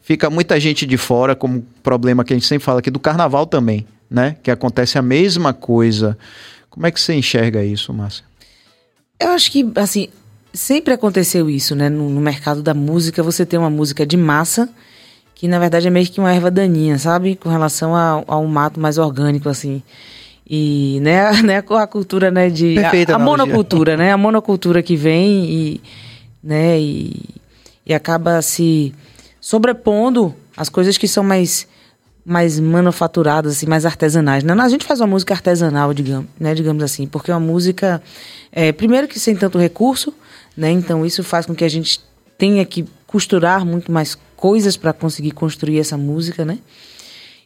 fica 0.00 0.30
muita 0.30 0.58
gente 0.58 0.86
de 0.86 0.96
fora, 0.96 1.36
como 1.36 1.66
problema 1.82 2.24
que 2.24 2.32
a 2.32 2.36
gente 2.36 2.46
sempre 2.46 2.64
fala 2.64 2.78
aqui 2.78 2.90
do 2.90 2.98
Carnaval 2.98 3.46
também, 3.46 3.86
né? 4.08 4.36
Que 4.42 4.50
acontece 4.50 4.96
a 4.96 5.02
mesma 5.02 5.52
coisa. 5.52 6.16
Como 6.70 6.86
é 6.86 6.90
que 6.90 6.98
você 6.98 7.12
enxerga 7.12 7.62
isso, 7.62 7.92
Márcia? 7.92 8.24
Eu 9.20 9.30
acho 9.30 9.52
que 9.52 9.70
assim 9.74 10.08
sempre 10.54 10.94
aconteceu 10.94 11.50
isso, 11.50 11.74
né? 11.74 11.90
No, 11.90 12.08
no 12.08 12.22
mercado 12.22 12.62
da 12.62 12.72
música, 12.72 13.22
você 13.22 13.44
tem 13.44 13.58
uma 13.58 13.68
música 13.68 14.06
de 14.06 14.16
massa 14.16 14.66
que 15.34 15.46
na 15.46 15.58
verdade 15.58 15.86
é 15.86 15.90
meio 15.90 16.06
que 16.06 16.18
uma 16.18 16.32
erva 16.32 16.50
daninha, 16.50 16.98
sabe? 16.98 17.36
Com 17.36 17.50
relação 17.50 17.94
a, 17.94 18.24
a 18.26 18.38
um 18.38 18.46
mato 18.46 18.80
mais 18.80 18.96
orgânico, 18.96 19.50
assim. 19.50 19.82
E, 20.48 20.98
né, 21.02 21.32
né 21.42 21.58
a 21.58 21.86
cultura, 21.86 22.30
né, 22.30 22.48
de... 22.48 22.74
Perfeita 22.74 23.12
a, 23.12 23.16
a 23.16 23.18
monocultura, 23.18 23.96
né? 23.96 24.12
A 24.12 24.16
monocultura 24.16 24.82
que 24.82 24.96
vem 24.96 25.44
e, 25.44 25.80
né, 26.42 26.78
e, 26.80 27.24
e 27.84 27.92
acaba 27.92 28.40
se 28.42 28.94
sobrepondo 29.40 30.34
as 30.56 30.68
coisas 30.68 30.96
que 30.96 31.08
são 31.08 31.24
mais 31.24 31.68
mais 32.28 32.58
manufaturadas, 32.58 33.52
assim, 33.52 33.66
mais 33.66 33.86
artesanais. 33.86 34.42
Né? 34.42 34.52
A 34.52 34.68
gente 34.68 34.84
faz 34.84 35.00
uma 35.00 35.06
música 35.06 35.32
artesanal, 35.32 35.94
digamos, 35.94 36.26
né, 36.40 36.56
digamos 36.56 36.82
assim, 36.82 37.06
porque 37.06 37.30
é 37.30 37.34
uma 37.34 37.38
música, 37.38 38.02
é, 38.50 38.72
primeiro 38.72 39.06
que 39.06 39.20
sem 39.20 39.36
tanto 39.36 39.56
recurso, 39.58 40.12
né, 40.56 40.68
então 40.72 41.06
isso 41.06 41.22
faz 41.22 41.46
com 41.46 41.54
que 41.54 41.62
a 41.62 41.68
gente 41.68 42.00
tenha 42.36 42.64
que 42.64 42.84
costurar 43.06 43.64
muito 43.64 43.92
mais 43.92 44.18
coisas 44.36 44.76
para 44.76 44.92
conseguir 44.92 45.30
construir 45.30 45.78
essa 45.78 45.96
música, 45.96 46.44
né? 46.44 46.58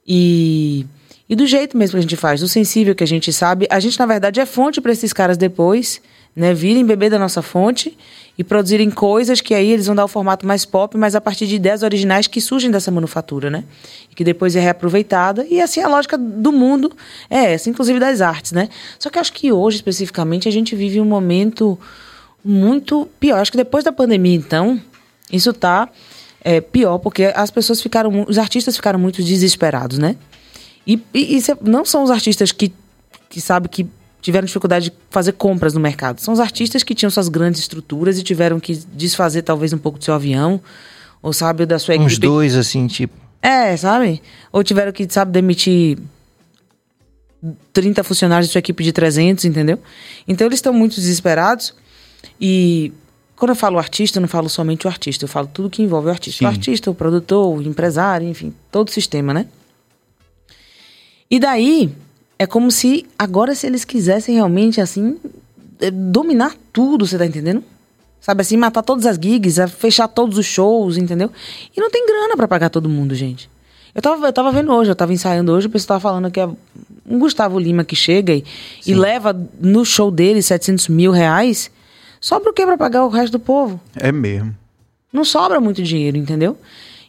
E, 0.07 0.87
e 1.31 1.37
do 1.37 1.47
jeito 1.47 1.79
mesmo 1.79 1.93
que 1.93 1.99
a 1.99 2.03
gente 2.03 2.17
faz, 2.17 2.41
do 2.41 2.49
sensível 2.49 2.93
que 2.93 3.05
a 3.05 3.07
gente 3.07 3.33
sabe, 3.33 3.69
a 3.71 3.79
gente 3.79 3.97
na 3.97 4.05
verdade 4.05 4.41
é 4.41 4.45
fonte 4.45 4.81
para 4.81 4.91
esses 4.91 5.13
caras 5.13 5.37
depois, 5.37 6.03
né, 6.35 6.53
virem 6.53 6.85
beber 6.85 7.09
da 7.09 7.21
nossa 7.21 7.41
fonte 7.41 7.97
e 8.37 8.43
produzirem 8.43 8.91
coisas 8.91 9.41
que 9.41 9.55
aí 9.55 9.71
eles 9.71 9.87
vão 9.87 9.95
dar 9.95 10.05
o 10.05 10.09
formato 10.09 10.45
mais 10.45 10.65
pop, 10.65 10.97
mas 10.97 11.15
a 11.15 11.21
partir 11.21 11.47
de 11.47 11.55
ideias 11.55 11.85
originais 11.85 12.27
que 12.27 12.41
surgem 12.41 12.69
dessa 12.69 12.91
manufatura, 12.91 13.49
né? 13.49 13.65
E 14.11 14.15
que 14.15 14.25
depois 14.25 14.57
é 14.57 14.61
reaproveitada. 14.61 15.47
E 15.49 15.61
assim 15.61 15.81
a 15.81 15.89
lógica 15.89 16.19
do 16.19 16.51
mundo 16.51 16.91
é 17.29 17.53
essa, 17.53 17.71
inclusive 17.71 18.01
das 18.01 18.21
artes, 18.21 18.51
né? 18.51 18.69
Só 18.99 19.09
que 19.09 19.19
acho 19.19 19.33
que 19.33 19.53
hoje, 19.53 19.77
especificamente, 19.77 20.49
a 20.49 20.51
gente 20.51 20.75
vive 20.75 21.01
um 21.01 21.05
momento 21.05 21.79
muito 22.45 23.09
pior. 23.21 23.39
Acho 23.39 23.53
que 23.53 23.57
depois 23.59 23.85
da 23.85 23.93
pandemia, 23.93 24.37
então, 24.37 24.81
isso 25.31 25.53
tá 25.53 25.89
é, 26.43 26.61
pior, 26.61 26.99
porque 26.99 27.33
as 27.35 27.51
pessoas 27.51 27.81
ficaram, 27.81 28.25
os 28.27 28.39
artistas 28.39 28.75
ficaram 28.75 28.99
muito 28.99 29.23
desesperados, 29.23 29.99
né? 29.99 30.17
E, 30.87 31.01
e, 31.15 31.39
e 31.39 31.43
não 31.63 31.85
são 31.85 32.03
os 32.03 32.11
artistas 32.11 32.53
que, 32.53 32.73
que 33.29 33.41
sabe 33.41 33.69
que 33.69 33.87
tiveram 34.21 34.47
dificuldade 34.47 34.91
de 34.91 34.97
fazer 35.11 35.33
compras 35.33 35.75
no 35.75 35.81
mercado. 35.81 36.21
São 36.21 36.35
os 36.35 36.41
artistas 36.41 36.83
que 36.83 36.95
tinham 36.95 37.11
suas 37.11 37.29
grandes 37.29 37.61
estruturas 37.61 38.19
e 38.19 38.23
tiveram 38.23 38.61
que 38.61 38.77
desfazer 38.93 39.43
talvez 39.43 39.73
um 39.73 39.79
pouco 39.79 39.99
do 39.99 40.05
seu 40.05 40.15
avião, 40.15 40.61
ou 41.23 41.33
sabe, 41.33 41.67
da 41.67 41.79
sua 41.79 41.95
Uns 41.97 42.13
equipe. 42.13 42.27
dois, 42.27 42.57
assim, 42.57 42.87
tipo. 42.87 43.15
É, 43.43 43.77
sabe? 43.77 44.21
Ou 44.53 44.63
tiveram 44.63 44.93
que, 44.93 45.07
sabe, 45.11 45.33
demitir 45.33 45.99
30 47.73 48.05
funcionários 48.05 48.49
de 48.49 48.53
sua 48.53 48.59
equipe 48.59 48.85
de 48.85 48.93
300, 48.93 49.45
entendeu? 49.45 49.79
Então 50.29 50.47
eles 50.47 50.59
estão 50.59 50.73
muito 50.73 50.97
desesperados 50.97 51.75
e 52.39 52.93
quando 53.37 53.51
eu 53.51 53.57
falo 53.57 53.79
artista, 53.79 54.19
eu 54.19 54.21
não 54.21 54.29
falo 54.29 54.51
somente 54.51 54.87
o 54.87 54.91
artista, 54.91 55.25
eu 55.25 55.29
falo 55.29 55.47
tudo 55.47 55.71
que 55.71 55.83
envolve 55.83 56.09
o 56.09 56.11
artista. 56.11 56.41
Sim. 56.41 56.45
O 56.45 56.49
artista, 56.49 56.91
o 56.91 56.95
produtor, 56.95 57.57
o 57.57 57.63
empresário, 57.63 58.29
enfim, 58.29 58.53
todo 58.71 58.89
o 58.89 58.91
sistema, 58.91 59.33
né? 59.33 59.47
E 61.31 61.39
daí, 61.39 61.93
é 62.39 62.47
como 62.47 62.71
se 62.71 63.07
agora 63.19 63.55
se 63.55 63.66
eles 63.66 63.85
quisessem 63.85 64.35
realmente, 64.35 64.81
assim, 64.81 65.19
eh, 65.81 65.90
dominar 65.90 66.57
tudo, 66.73 67.07
você 67.07 67.16
tá 67.16 67.25
entendendo? 67.25 67.62
Sabe 68.21 68.43
assim, 68.43 68.57
matar 68.57 68.83
todas 68.83 69.07
as 69.07 69.16
gigs, 69.16 69.61
a 69.61 69.69
fechar 69.69 70.09
todos 70.09 70.37
os 70.37 70.47
shows, 70.47 70.97
entendeu? 70.97 71.31
E 71.75 71.81
não 71.81 71.90
tem 71.90 72.05
grana 72.07 72.37
pra 72.37 72.49
pagar 72.49 72.69
todo 72.69 72.88
mundo, 72.88 73.14
gente. 73.14 73.49
Eu 73.95 74.03
tava, 74.03 74.27
eu 74.27 74.33
tava 74.33 74.53
vendo 74.53 74.73
hoje, 74.73 74.90
eu 74.90 74.97
tava 74.97 75.12
ensaiando 75.12 75.53
hoje, 75.53 75.66
o 75.66 75.71
pessoal 75.71 75.99
tava 75.99 76.01
falando 76.01 76.31
que 76.31 76.40
é 76.40 76.49
um 77.07 77.19
Gustavo 77.19 77.59
Lima 77.59 77.85
que 77.85 77.97
chega 77.97 78.35
e, 78.35 78.45
e 78.87 78.95
leva 78.95 79.35
no 79.61 79.85
show 79.85 80.11
dele 80.11 80.43
700 80.43 80.88
mil 80.88 81.11
reais. 81.11 81.71
Sobra 82.21 82.51
o 82.51 82.53
que 82.53 82.64
pra 82.64 82.77
pagar 82.77 83.05
o 83.05 83.09
resto 83.09 83.33
do 83.33 83.40
povo? 83.40 83.81
É 83.97 84.12
mesmo. 84.12 84.55
não 85.12 85.25
sobra 85.25 85.61
muito 85.61 85.83
dinheiro, 85.83 86.16
entendeu? 86.16 86.57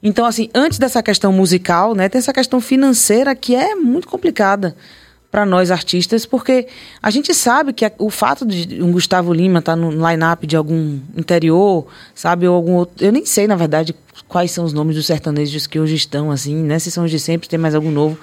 Então, 0.04 0.26
assim, 0.26 0.50
antes 0.54 0.80
dessa 0.80 1.02
questão 1.04 1.32
musical, 1.32 1.94
né, 1.94 2.10
tem 2.10 2.20
essa 2.20 2.34
questão 2.34 2.60
financeira 2.60 3.36
que 3.36 3.56
é 3.56 3.76
muito 3.76 4.08
complicada 4.08 4.76
para 5.30 5.46
nós 5.46 5.72
artistas, 5.72 6.26
porque 6.26 6.68
a 7.02 7.10
gente 7.10 7.34
sabe 7.34 7.72
que 7.72 7.90
o 7.98 8.10
fato 8.10 8.46
de 8.46 8.84
um 8.84 8.92
Gustavo 8.92 9.32
Lima 9.32 9.60
estar 9.60 9.78
no 9.78 9.90
line-up 9.92 10.46
de 10.46 10.58
algum 10.58 11.00
interior, 11.16 11.88
sabe, 12.14 12.46
ou 12.48 12.56
algum 12.56 12.74
outro, 12.74 13.06
eu 13.06 13.14
nem 13.14 13.26
sei, 13.26 13.48
na 13.48 13.56
verdade, 13.56 13.96
quais 14.28 14.52
são 14.52 14.66
os 14.66 14.74
nomes 14.74 14.96
dos 14.96 15.06
sertanejos 15.06 15.68
que 15.68 15.80
hoje 15.80 15.96
estão, 15.96 16.32
assim, 16.32 16.56
né, 16.56 16.80
se 16.80 16.92
são 16.92 17.06
os 17.06 17.12
de 17.12 17.18
sempre, 17.18 17.48
tem 17.48 17.58
mais 17.58 17.74
algum 17.74 17.92
novo, 17.92 18.20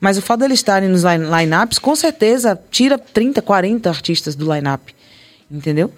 mas 0.00 0.16
o 0.16 0.22
fato 0.22 0.40
deles 0.40 0.60
estarem 0.60 0.88
nos 0.88 1.02
line- 1.02 1.24
line-ups, 1.24 1.80
com 1.80 1.96
certeza, 1.96 2.56
tira 2.70 2.96
30, 2.96 3.42
40 3.42 3.88
artistas 3.88 4.36
do 4.36 4.52
line-up, 4.52 4.94
entendeu? 5.50 5.90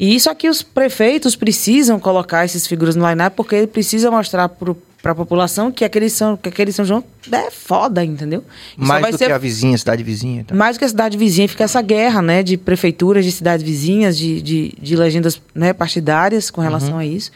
E 0.00 0.14
isso 0.14 0.30
aqui 0.30 0.48
os 0.48 0.62
prefeitos 0.62 1.36
precisam 1.36 2.00
colocar 2.00 2.42
essas 2.42 2.66
figuras 2.66 2.96
no 2.96 3.06
line-up 3.06 3.36
porque 3.36 3.66
precisa 3.66 4.10
mostrar 4.10 4.48
para 4.48 5.12
a 5.12 5.14
população 5.14 5.70
que 5.70 5.84
aquele 5.84 6.08
São, 6.08 6.38
que 6.38 6.48
aquele 6.48 6.72
São 6.72 6.86
João 6.86 7.04
é 7.30 7.50
foda, 7.50 8.02
entendeu? 8.02 8.42
Só 8.78 8.82
Mais 8.86 9.10
do 9.10 9.18
ser 9.18 9.26
que 9.26 9.32
a 9.32 9.36
vizinha, 9.36 9.74
a 9.74 9.78
cidade 9.78 10.02
vizinha. 10.02 10.44
Tá? 10.44 10.54
mais 10.54 10.76
do 10.76 10.78
que 10.78 10.86
a 10.86 10.88
cidade 10.88 11.18
vizinha, 11.18 11.46
fica 11.46 11.64
essa 11.64 11.82
guerra, 11.82 12.22
né, 12.22 12.42
de 12.42 12.56
prefeituras 12.56 13.26
de 13.26 13.30
cidades 13.30 13.62
vizinhas, 13.62 14.16
de, 14.16 14.40
de, 14.40 14.74
de 14.80 14.96
legendas 14.96 15.38
né, 15.54 15.74
partidárias 15.74 16.50
com 16.50 16.62
relação 16.62 16.96
a 16.96 17.04
isso. 17.04 17.30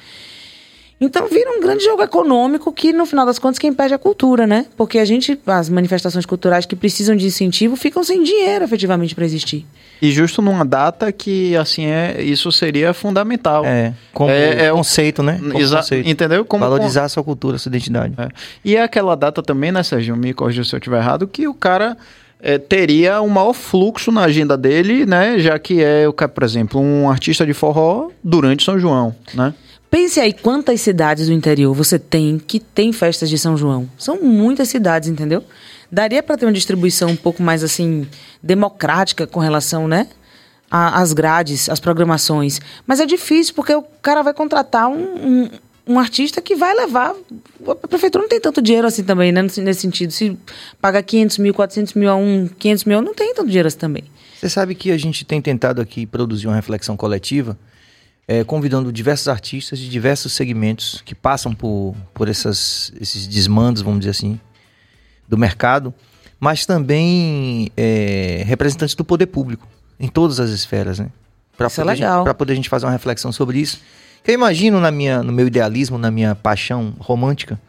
Então 1.04 1.28
vira 1.28 1.50
um 1.50 1.60
grande 1.60 1.84
jogo 1.84 2.02
econômico 2.02 2.72
que, 2.72 2.92
no 2.92 3.04
final 3.06 3.26
das 3.26 3.38
contas, 3.38 3.58
quem 3.58 3.72
perde 3.72 3.92
é 3.92 3.96
a 3.96 3.98
cultura, 3.98 4.46
né? 4.46 4.66
Porque 4.76 4.98
a 4.98 5.04
gente, 5.04 5.38
as 5.46 5.68
manifestações 5.68 6.24
culturais 6.24 6.64
que 6.66 6.74
precisam 6.74 7.14
de 7.14 7.26
incentivo 7.26 7.76
ficam 7.76 8.02
sem 8.02 8.22
dinheiro 8.22 8.64
efetivamente 8.64 9.14
para 9.14 9.24
existir. 9.24 9.66
E 10.00 10.10
justo 10.10 10.40
numa 10.42 10.64
data 10.64 11.10
que, 11.12 11.56
assim, 11.56 11.86
é, 11.86 12.22
isso 12.22 12.50
seria 12.50 12.92
fundamental. 12.92 13.64
É, 13.64 13.94
como 14.12 14.30
É- 14.30 14.66
é 14.66 14.72
um- 14.72 14.76
conceito, 14.78 15.22
né? 15.22 15.38
Como 15.40 15.58
Exa- 15.60 15.76
conceito. 15.78 16.08
Entendeu? 16.08 16.44
Como, 16.44 16.64
Valorizar 16.64 17.04
a 17.04 17.08
sua 17.08 17.22
cultura, 17.22 17.56
a 17.56 17.58
sua 17.58 17.68
identidade. 17.70 18.14
É. 18.18 18.28
E 18.64 18.76
é 18.76 18.82
aquela 18.82 19.14
data 19.14 19.42
também, 19.42 19.70
né, 19.72 19.82
Sérgio? 19.82 20.16
Me 20.16 20.32
corrija 20.34 20.64
se 20.64 20.74
eu 20.74 20.78
estiver 20.78 20.98
errado, 20.98 21.26
que 21.26 21.46
o 21.46 21.54
cara 21.54 21.96
é, 22.46 22.58
teria 22.58 23.22
o 23.22 23.30
maior 23.30 23.54
fluxo 23.54 24.12
na 24.12 24.24
agenda 24.24 24.54
dele, 24.56 25.06
né? 25.06 25.38
Já 25.38 25.58
que 25.58 25.82
é, 25.82 26.04
por 26.10 26.44
exemplo, 26.44 26.78
um 26.78 27.08
artista 27.08 27.46
de 27.46 27.54
forró 27.54 28.10
durante 28.22 28.62
São 28.64 28.78
João, 28.78 29.14
né? 29.32 29.54
Pense 29.94 30.18
aí 30.18 30.32
quantas 30.32 30.80
cidades 30.80 31.28
do 31.28 31.32
interior 31.32 31.72
você 31.72 32.00
tem 32.00 32.36
que 32.36 32.58
tem 32.58 32.92
festas 32.92 33.30
de 33.30 33.38
São 33.38 33.56
João. 33.56 33.88
São 33.96 34.20
muitas 34.20 34.68
cidades, 34.68 35.08
entendeu? 35.08 35.44
Daria 35.88 36.20
para 36.20 36.36
ter 36.36 36.46
uma 36.46 36.52
distribuição 36.52 37.10
um 37.10 37.16
pouco 37.16 37.40
mais 37.40 37.62
assim 37.62 38.04
democrática 38.42 39.24
com 39.24 39.38
relação, 39.38 39.86
né? 39.86 40.08
Às 40.68 41.12
grades, 41.12 41.68
às 41.68 41.78
programações. 41.78 42.60
Mas 42.84 42.98
é 42.98 43.06
difícil 43.06 43.54
porque 43.54 43.72
o 43.72 43.84
cara 44.02 44.20
vai 44.22 44.34
contratar 44.34 44.88
um, 44.88 44.96
um, 44.96 45.50
um 45.86 45.96
artista 46.00 46.42
que 46.42 46.56
vai 46.56 46.74
levar. 46.74 47.14
A 47.64 47.86
prefeitura 47.86 48.22
não 48.22 48.28
tem 48.28 48.40
tanto 48.40 48.60
dinheiro 48.60 48.88
assim 48.88 49.04
também, 49.04 49.30
né? 49.30 49.42
Nesse 49.42 49.74
sentido. 49.74 50.12
Se 50.12 50.36
paga 50.82 51.00
500 51.04 51.38
mil, 51.38 51.54
400 51.54 51.94
mil 51.94 52.10
a 52.10 52.16
um, 52.16 52.48
500 52.58 52.84
mil, 52.84 53.00
não 53.00 53.14
tem 53.14 53.32
tanto 53.32 53.46
dinheiro 53.46 53.68
assim 53.68 53.78
também. 53.78 54.02
Você 54.40 54.48
sabe 54.48 54.74
que 54.74 54.90
a 54.90 54.98
gente 54.98 55.24
tem 55.24 55.40
tentado 55.40 55.80
aqui 55.80 56.04
produzir 56.04 56.48
uma 56.48 56.56
reflexão 56.56 56.96
coletiva, 56.96 57.56
eh, 58.26 58.44
convidando 58.44 58.92
diversos 58.92 59.28
artistas 59.28 59.78
de 59.78 59.88
diversos 59.88 60.32
segmentos 60.32 61.02
que 61.04 61.14
passam 61.14 61.54
por, 61.54 61.94
por 62.12 62.28
essas, 62.28 62.92
esses 63.00 63.26
desmandos, 63.26 63.82
vamos 63.82 64.00
dizer 64.00 64.10
assim, 64.10 64.40
do 65.28 65.36
mercado, 65.36 65.92
mas 66.40 66.66
também 66.66 67.70
eh, 67.76 68.42
representantes 68.46 68.94
do 68.94 69.04
poder 69.04 69.26
público, 69.26 69.68
em 69.98 70.08
todas 70.08 70.40
as 70.40 70.50
esferas, 70.50 70.98
né? 70.98 71.10
Para 71.56 71.68
Isso 71.68 71.80
é 71.80 71.84
legal. 71.84 72.24
Para 72.24 72.34
poder 72.34 72.52
a 72.52 72.56
gente 72.56 72.68
fazer 72.68 72.86
uma 72.86 72.92
reflexão 72.92 73.30
sobre 73.30 73.60
isso. 73.60 73.80
Eu 74.26 74.34
imagino 74.34 74.80
na 74.80 74.90
minha, 74.90 75.22
no 75.22 75.32
meu 75.32 75.46
idealismo, 75.46 75.98
na 75.98 76.10
minha 76.10 76.34
paixão 76.34 76.94
romântica, 76.98 77.60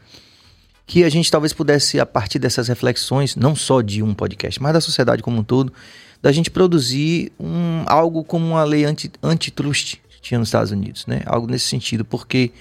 que 0.88 1.04
a 1.04 1.10
gente 1.10 1.30
talvez 1.30 1.54
pudesse, 1.54 2.00
a 2.00 2.06
partir 2.06 2.40
dessas 2.40 2.68
reflexões, 2.68 3.36
não 3.36 3.56
só 3.56 3.82
de 3.82 4.02
um 4.02 4.14
podcast, 4.14 4.62
mas 4.62 4.74
da 4.74 4.82
sociedade 4.82 5.22
como 5.22 5.40
um 5.40 5.44
todo, 5.44 5.72
da 6.22 6.32
gente 6.32 6.50
produzir 6.50 7.32
um, 7.40 7.84
algo 7.86 8.24
como 8.24 8.46
uma 8.46 8.64
lei 8.64 8.86
anti, 8.86 9.12
antitrust 9.22 9.98
tinha 10.26 10.40
nos 10.40 10.48
Estados 10.50 10.72
Unidos, 10.72 11.06
né? 11.06 11.22
Algo 11.26 11.48
nesse 11.48 11.66
sentido, 11.68 12.04
porque 12.04 12.52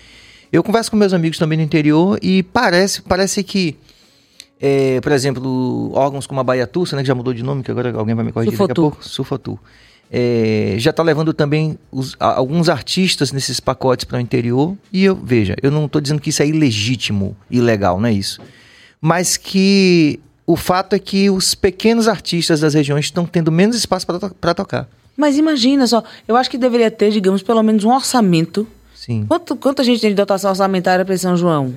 eu 0.53 0.62
converso 0.62 0.90
com 0.90 0.96
meus 0.96 1.12
amigos 1.12 1.38
também 1.38 1.57
no 1.59 1.64
interior 1.64 2.18
e 2.22 2.42
parece, 2.42 3.00
parece 3.03 3.42
que, 3.42 3.77
é, 4.61 5.00
por 5.00 5.12
exemplo, 5.12 5.90
órgãos 5.94 6.27
como 6.27 6.40
a 6.40 6.44
Baia 6.44 6.66
Tursa, 6.66 6.94
né, 6.96 7.03
que 7.03 7.09
já 7.09 7.14
mudou 7.14 7.33
de 7.35 7.42
nome, 7.42 7.62
que 7.62 7.70
agora 7.70 7.92
alguém 7.96 8.14
vai 8.14 8.24
me 8.24 8.33
corrigir 8.33 8.53
daqui 8.59 8.72
a 8.72 8.74
pouco, 8.74 9.05
Sufotur. 9.09 9.59
é, 10.12 10.77
já 10.79 10.90
está 10.90 11.03
levando 11.03 11.33
também 11.33 11.79
os- 11.90 12.14
a- 12.20 12.35
alguns 12.37 12.68
artistas 12.68 13.33
nesses 13.33 13.59
pacotes 13.59 14.05
para 14.05 14.18
o 14.18 14.20
interior. 14.20 14.77
E 14.92 15.03
eu, 15.05 15.16
veja, 15.16 15.57
eu 15.62 15.70
não 15.70 15.87
estou 15.87 16.00
dizendo 16.00 16.20
que 16.20 16.31
isso 16.31 16.42
é 16.42 16.46
ilegítimo, 16.46 17.35
ilegal, 17.50 17.98
não 18.00 18.09
é 18.09 18.12
isso. 18.12 18.40
Mas 19.00 19.37
que 19.37 20.20
o 20.46 20.57
fato 20.57 20.94
é 20.94 20.98
que 20.98 21.31
os 21.31 21.55
pequenos 21.55 22.07
artistas 22.07 22.61
das 22.61 22.74
regiões 22.74 23.07
estão 23.07 23.24
tendo 23.27 23.50
menos 23.50 23.74
espaço 23.77 24.07
para 24.40 24.55
tocar. 24.55 24.88
Mas 25.16 25.38
imagina 25.38 25.87
só, 25.87 26.03
eu 26.27 26.37
acho 26.37 26.50
que 26.50 26.59
deveria 26.59 26.90
ter, 26.90 27.11
digamos, 27.11 27.42
pelo 27.42 27.62
menos 27.62 27.85
um 27.85 27.92
orçamento. 27.92 28.66
Sim. 28.94 29.24
Quanto, 29.29 29.57
quanto 29.57 29.83
a 29.83 29.85
gente 29.85 30.00
tem 30.00 30.11
de 30.11 30.16
dotação 30.16 30.50
orçamentária 30.50 31.05
para 31.05 31.16
São 31.16 31.37
João? 31.37 31.74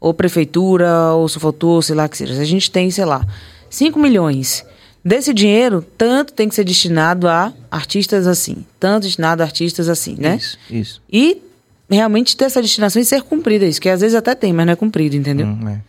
Ou 0.00 0.14
prefeitura, 0.14 1.12
ou 1.12 1.28
Sufotur, 1.28 1.82
sei 1.82 1.94
lá 1.94 2.08
que 2.08 2.16
seja. 2.16 2.40
A 2.40 2.44
gente 2.44 2.70
tem, 2.70 2.90
sei 2.90 3.04
lá, 3.04 3.26
5 3.68 3.98
milhões. 3.98 4.64
Desse 5.04 5.34
dinheiro, 5.34 5.84
tanto 5.98 6.32
tem 6.32 6.48
que 6.48 6.54
ser 6.54 6.64
destinado 6.64 7.26
a 7.26 7.52
artistas 7.70 8.26
assim, 8.26 8.64
tanto 8.78 9.02
destinado 9.02 9.42
a 9.42 9.44
artistas 9.44 9.88
assim, 9.88 10.16
né? 10.16 10.36
Isso, 10.36 10.58
isso. 10.70 11.02
E 11.12 11.42
realmente 11.90 12.36
ter 12.36 12.44
essa 12.44 12.62
destinação 12.62 13.02
e 13.02 13.04
ser 13.04 13.22
cumprida 13.22 13.66
isso, 13.66 13.80
que 13.80 13.88
às 13.88 14.00
vezes 14.00 14.14
até 14.14 14.34
tem, 14.34 14.52
mas 14.52 14.64
não 14.64 14.72
é 14.72 14.76
cumprido, 14.76 15.16
entendeu? 15.16 15.46
Hum, 15.46 15.68
é. 15.68 15.80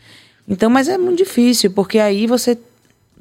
Então, 0.48 0.70
mas 0.70 0.88
é 0.90 0.98
muito 0.98 1.20
difícil, 1.20 1.72
porque 1.72 2.00
aí 2.00 2.26
você, 2.26 2.58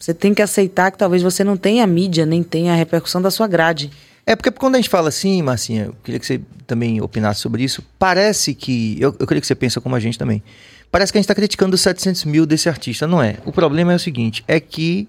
você 0.03 0.13
tem 0.13 0.35
que 0.35 0.43
aceitar 0.43 0.91
que 0.91 0.99
talvez 0.99 1.23
você 1.23 1.45
não 1.45 1.57
tenha 1.57 1.87
mídia, 1.87 2.27
nem 2.27 2.43
tenha 2.43 2.73
a 2.73 2.75
repercussão 2.75 3.23
da 3.23 3.31
sua 3.31 3.47
grade. 3.47 3.89
É 4.27 4.35
porque 4.35 4.51
quando 4.51 4.75
a 4.75 4.79
gente 4.79 4.89
fala 4.89 5.09
assim, 5.09 5.41
Marcinha, 5.43 5.85
eu 5.85 5.97
queria 6.03 6.19
que 6.19 6.27
você 6.27 6.41
também 6.67 7.01
opinasse 7.01 7.41
sobre 7.41 7.63
isso. 7.63 7.85
Parece 8.01 8.53
que. 8.53 8.97
Eu, 8.99 9.15
eu 9.17 9.27
queria 9.29 9.41
que 9.41 9.47
você 9.47 9.55
pensa 9.55 9.81
como 9.81 9.95
a 9.95 10.01
gente 10.01 10.19
também. 10.19 10.43
Parece 10.91 11.13
que 11.13 11.19
a 11.19 11.21
gente 11.21 11.27
está 11.27 11.37
criticando 11.37 11.77
os 11.77 11.81
700 11.83 12.25
mil 12.25 12.45
desse 12.45 12.69
artista. 12.69 13.07
Não 13.07 13.23
é. 13.23 13.39
O 13.45 13.53
problema 13.53 13.93
é 13.93 13.95
o 13.95 13.99
seguinte: 14.01 14.43
é 14.49 14.59
que 14.59 15.09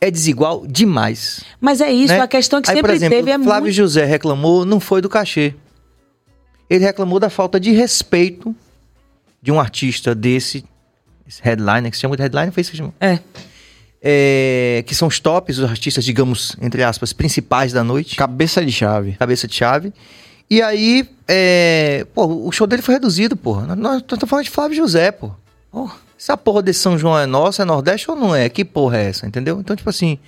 é 0.00 0.08
desigual 0.08 0.64
demais. 0.64 1.42
Mas 1.60 1.80
é 1.80 1.90
isso, 1.90 2.14
né? 2.14 2.20
a 2.20 2.28
questão 2.28 2.62
que 2.62 2.70
Aí, 2.70 2.76
sempre 2.76 2.92
por 2.92 2.94
exemplo, 2.94 3.16
teve 3.16 3.30
é 3.32 3.38
Flávio 3.40 3.62
muito... 3.64 3.74
José 3.74 4.04
reclamou, 4.04 4.64
não 4.64 4.78
foi 4.78 5.00
do 5.00 5.08
cachê. 5.08 5.52
Ele 6.70 6.84
reclamou 6.84 7.18
da 7.18 7.28
falta 7.28 7.58
de 7.58 7.72
respeito 7.72 8.54
de 9.42 9.50
um 9.50 9.58
artista 9.58 10.14
desse, 10.14 10.64
esse 11.26 11.42
headliner, 11.42 11.90
que 11.90 11.96
se 11.96 12.02
chama 12.02 12.16
de 12.16 12.22
headliner, 12.22 12.52
foi 12.52 12.60
isso 12.60 12.70
que 12.70 12.76
se 12.76 12.82
chama? 12.82 12.94
É, 13.00 13.18
É, 14.00 14.84
que 14.86 14.94
são 14.94 15.08
os 15.08 15.18
tops, 15.18 15.58
os 15.58 15.68
artistas, 15.68 16.04
digamos, 16.04 16.56
entre 16.62 16.84
aspas, 16.84 17.12
principais 17.12 17.72
da 17.72 17.82
noite. 17.82 18.16
Cabeça 18.16 18.64
de 18.64 18.70
chave. 18.70 19.12
cabeça 19.12 19.48
de 19.48 19.54
chave. 19.54 19.92
E 20.50 20.62
aí, 20.62 21.06
é, 21.26 22.06
pô, 22.14 22.26
o 22.26 22.50
show 22.52 22.66
dele 22.66 22.80
foi 22.80 22.94
reduzido, 22.94 23.36
porra. 23.36 23.74
Nós 23.76 23.98
estamos 23.98 24.28
falando 24.28 24.44
de 24.44 24.50
Flávio 24.50 24.76
José, 24.76 25.10
pô. 25.10 25.30
Essa 26.18 26.36
porra 26.36 26.62
desse 26.62 26.80
São 26.80 26.98
João 26.98 27.18
é 27.18 27.26
nossa, 27.26 27.62
é 27.62 27.64
Nordeste 27.64 28.10
ou 28.10 28.16
não 28.16 28.34
é? 28.34 28.48
Que 28.48 28.64
porra 28.64 28.98
é 28.98 29.08
essa, 29.08 29.26
entendeu? 29.26 29.60
Então, 29.60 29.76
tipo 29.76 29.90
assim, 29.90 30.18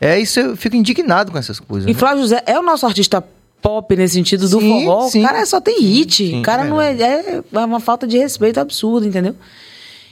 é 0.00 0.18
isso, 0.18 0.40
eu 0.40 0.56
fico 0.56 0.76
indignado 0.76 1.30
com 1.30 1.38
essas 1.38 1.60
coisas. 1.60 1.88
E 1.88 1.92
né? 1.92 1.98
Flávio 1.98 2.22
José 2.22 2.42
é 2.46 2.58
o 2.58 2.62
nosso 2.62 2.86
artista 2.86 3.22
pop 3.60 3.94
nesse 3.94 4.14
sentido 4.14 4.48
do 4.48 4.60
Sim, 4.60 4.84
forró. 4.84 5.08
sim. 5.08 5.20
O 5.22 5.26
cara 5.26 5.44
só 5.44 5.60
tem 5.60 5.80
hit. 5.82 6.26
Sim, 6.26 6.40
o 6.40 6.42
cara 6.42 6.64
é 6.64 6.68
não 6.68 6.80
é, 6.80 6.92
é. 6.94 7.42
é 7.52 7.58
uma 7.58 7.80
falta 7.80 8.06
de 8.06 8.16
respeito 8.16 8.58
absurda, 8.58 9.06
entendeu? 9.06 9.36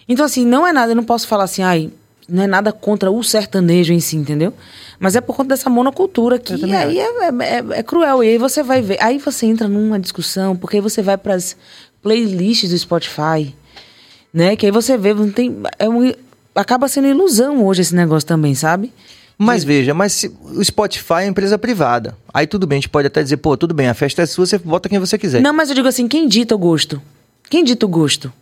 Então, 0.06 0.26
assim, 0.26 0.44
não 0.44 0.66
é 0.66 0.72
nada, 0.72 0.92
eu 0.92 0.96
não 0.96 1.04
posso 1.04 1.26
falar 1.26 1.44
assim, 1.44 1.62
ai, 1.62 1.90
não 2.28 2.42
é 2.42 2.46
nada 2.46 2.72
contra 2.72 3.10
o 3.10 3.22
sertanejo 3.24 3.92
em 3.92 4.00
si, 4.00 4.16
entendeu? 4.16 4.52
Mas 5.00 5.16
é 5.16 5.20
por 5.20 5.34
conta 5.36 5.50
dessa 5.50 5.70
monocultura 5.70 6.38
que 6.38 6.52
aí 6.74 6.98
é, 6.98 7.02
é- 7.02 7.58
é- 7.74 7.78
é 7.78 7.82
cruel. 7.82 8.22
E 8.22 8.28
aí 8.28 8.38
você 8.38 8.62
vai 8.62 8.82
ver. 8.82 8.98
Aí 9.00 9.18
você 9.18 9.46
entra 9.46 9.66
numa 9.68 9.98
discussão, 9.98 10.54
porque 10.56 10.76
aí 10.76 10.82
você 10.82 11.00
vai 11.02 11.16
pras 11.16 11.56
playlists 12.02 12.70
do 12.70 12.78
Spotify, 12.78 13.54
né? 14.32 14.56
Que 14.56 14.66
aí 14.66 14.72
você 14.72 14.96
vê, 14.98 15.14
não 15.14 15.30
tem. 15.30 15.56
É 15.78 15.88
um, 15.88 16.12
acaba 16.54 16.88
sendo 16.88 17.08
ilusão 17.08 17.64
hoje 17.64 17.82
esse 17.82 17.94
negócio 17.94 18.26
também, 18.26 18.54
sabe? 18.54 18.92
Mas 19.40 19.62
veja, 19.62 19.94
mas 19.94 20.24
o 20.56 20.64
Spotify 20.64 21.20
é 21.22 21.26
empresa 21.26 21.56
privada. 21.56 22.16
Aí 22.34 22.44
tudo 22.44 22.66
bem, 22.66 22.78
a 22.78 22.80
gente 22.80 22.88
pode 22.88 23.06
até 23.06 23.22
dizer, 23.22 23.36
pô, 23.36 23.56
tudo 23.56 23.72
bem, 23.72 23.86
a 23.86 23.94
festa 23.94 24.22
é 24.22 24.26
sua, 24.26 24.44
você 24.44 24.58
bota 24.58 24.88
quem 24.88 24.98
você 24.98 25.16
quiser. 25.16 25.40
Não, 25.40 25.52
mas 25.52 25.68
eu 25.68 25.76
digo 25.76 25.86
assim, 25.86 26.08
quem 26.08 26.26
dita 26.26 26.56
o 26.56 26.58
gosto? 26.58 27.00
Quem 27.48 27.62
dita 27.62 27.86
o 27.86 27.88
gosto? 27.88 28.32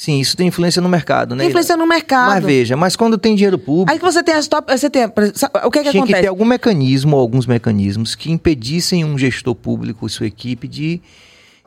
Sim, 0.00 0.20
isso 0.20 0.36
tem 0.36 0.46
influência 0.46 0.80
no 0.80 0.88
mercado, 0.88 1.34
né? 1.34 1.44
Influência 1.46 1.76
no 1.76 1.84
mercado. 1.84 2.28
Mas 2.28 2.44
veja, 2.44 2.76
mas 2.76 2.94
quando 2.94 3.18
tem 3.18 3.34
dinheiro 3.34 3.58
público. 3.58 3.90
Aí 3.90 3.98
que 3.98 4.04
você 4.04 4.22
tem 4.22 4.32
as 4.32 4.46
top. 4.46 4.70
Você 4.72 4.88
tem. 4.88 5.02
sabe, 5.34 5.58
O 5.66 5.70
que 5.72 5.80
é 5.80 5.82
que 5.82 5.90
tinha 5.90 6.02
acontece? 6.02 6.14
que 6.18 6.22
ter 6.22 6.28
algum 6.28 6.44
mecanismo 6.44 7.16
ou 7.16 7.20
alguns 7.20 7.46
mecanismos 7.46 8.14
que 8.14 8.30
impedissem 8.30 9.04
um 9.04 9.18
gestor 9.18 9.56
público 9.56 10.06
e 10.06 10.08
sua 10.10 10.26
equipe 10.28 10.68
de, 10.68 11.00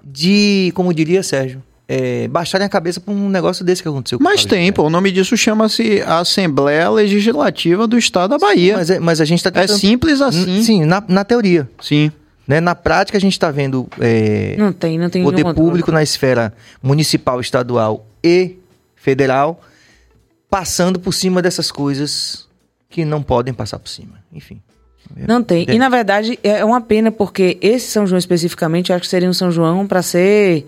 de 0.01 0.71
como 0.75 0.93
diria 0.93 1.21
Sérgio, 1.23 1.61
é, 1.89 2.25
baixarem 2.29 2.65
a 2.65 2.69
cabeça 2.69 3.01
pra 3.01 3.13
um 3.13 3.27
negócio 3.27 3.65
desse 3.65 3.81
que 3.83 3.89
aconteceu 3.89 4.17
com 4.17 4.23
o 4.23 4.27
Mas 4.27 4.45
tem, 4.45 4.71
pô. 4.71 4.83
O 4.83 4.89
nome 4.89 5.11
disso 5.11 5.35
chama-se 5.35 6.01
Assembleia 6.03 6.89
Legislativa 6.89 7.85
do 7.85 7.97
Estado 7.97 8.29
da 8.29 8.37
Bahia. 8.37 8.77
Mas, 8.77 8.89
é- 8.89 8.99
mas 9.01 9.19
a 9.19 9.25
gente 9.25 9.43
tá 9.43 9.49
É 9.49 9.51
tentando- 9.63 9.77
simples 9.77 10.21
assim. 10.21 10.49
N- 10.49 10.63
Sim, 10.63 10.85
na, 10.85 11.03
na 11.05 11.25
teoria. 11.25 11.69
Sim. 11.81 12.09
Né? 12.47 12.59
Na 12.59 12.75
prática, 12.75 13.17
a 13.17 13.21
gente 13.21 13.33
está 13.33 13.51
vendo 13.51 13.87
é, 13.99 14.55
Não 14.57 14.73
tem, 14.73 14.97
não 14.97 15.09
tem 15.09 15.23
poder 15.23 15.53
público 15.53 15.91
na 15.91 16.01
esfera 16.01 16.53
municipal, 16.81 17.39
estadual 17.39 18.05
e 18.23 18.57
federal 18.95 19.61
passando 20.49 20.99
por 20.99 21.13
cima 21.13 21.41
dessas 21.41 21.71
coisas 21.71 22.45
que 22.89 23.05
não 23.05 23.23
podem 23.23 23.53
passar 23.53 23.79
por 23.79 23.87
cima. 23.87 24.19
Enfim. 24.33 24.61
Não 25.15 25.41
tem. 25.41 25.65
E 25.69 25.79
na 25.79 25.89
verdade 25.89 26.37
é 26.43 26.63
uma 26.63 26.81
pena 26.81 27.11
porque 27.11 27.57
esse 27.61 27.89
São 27.89 28.05
João 28.05 28.19
especificamente 28.19 28.91
eu 28.91 28.95
acho 28.95 29.03
que 29.03 29.09
seria 29.09 29.29
um 29.29 29.33
São 29.33 29.51
João 29.51 29.87
pra 29.87 30.01
ser 30.01 30.67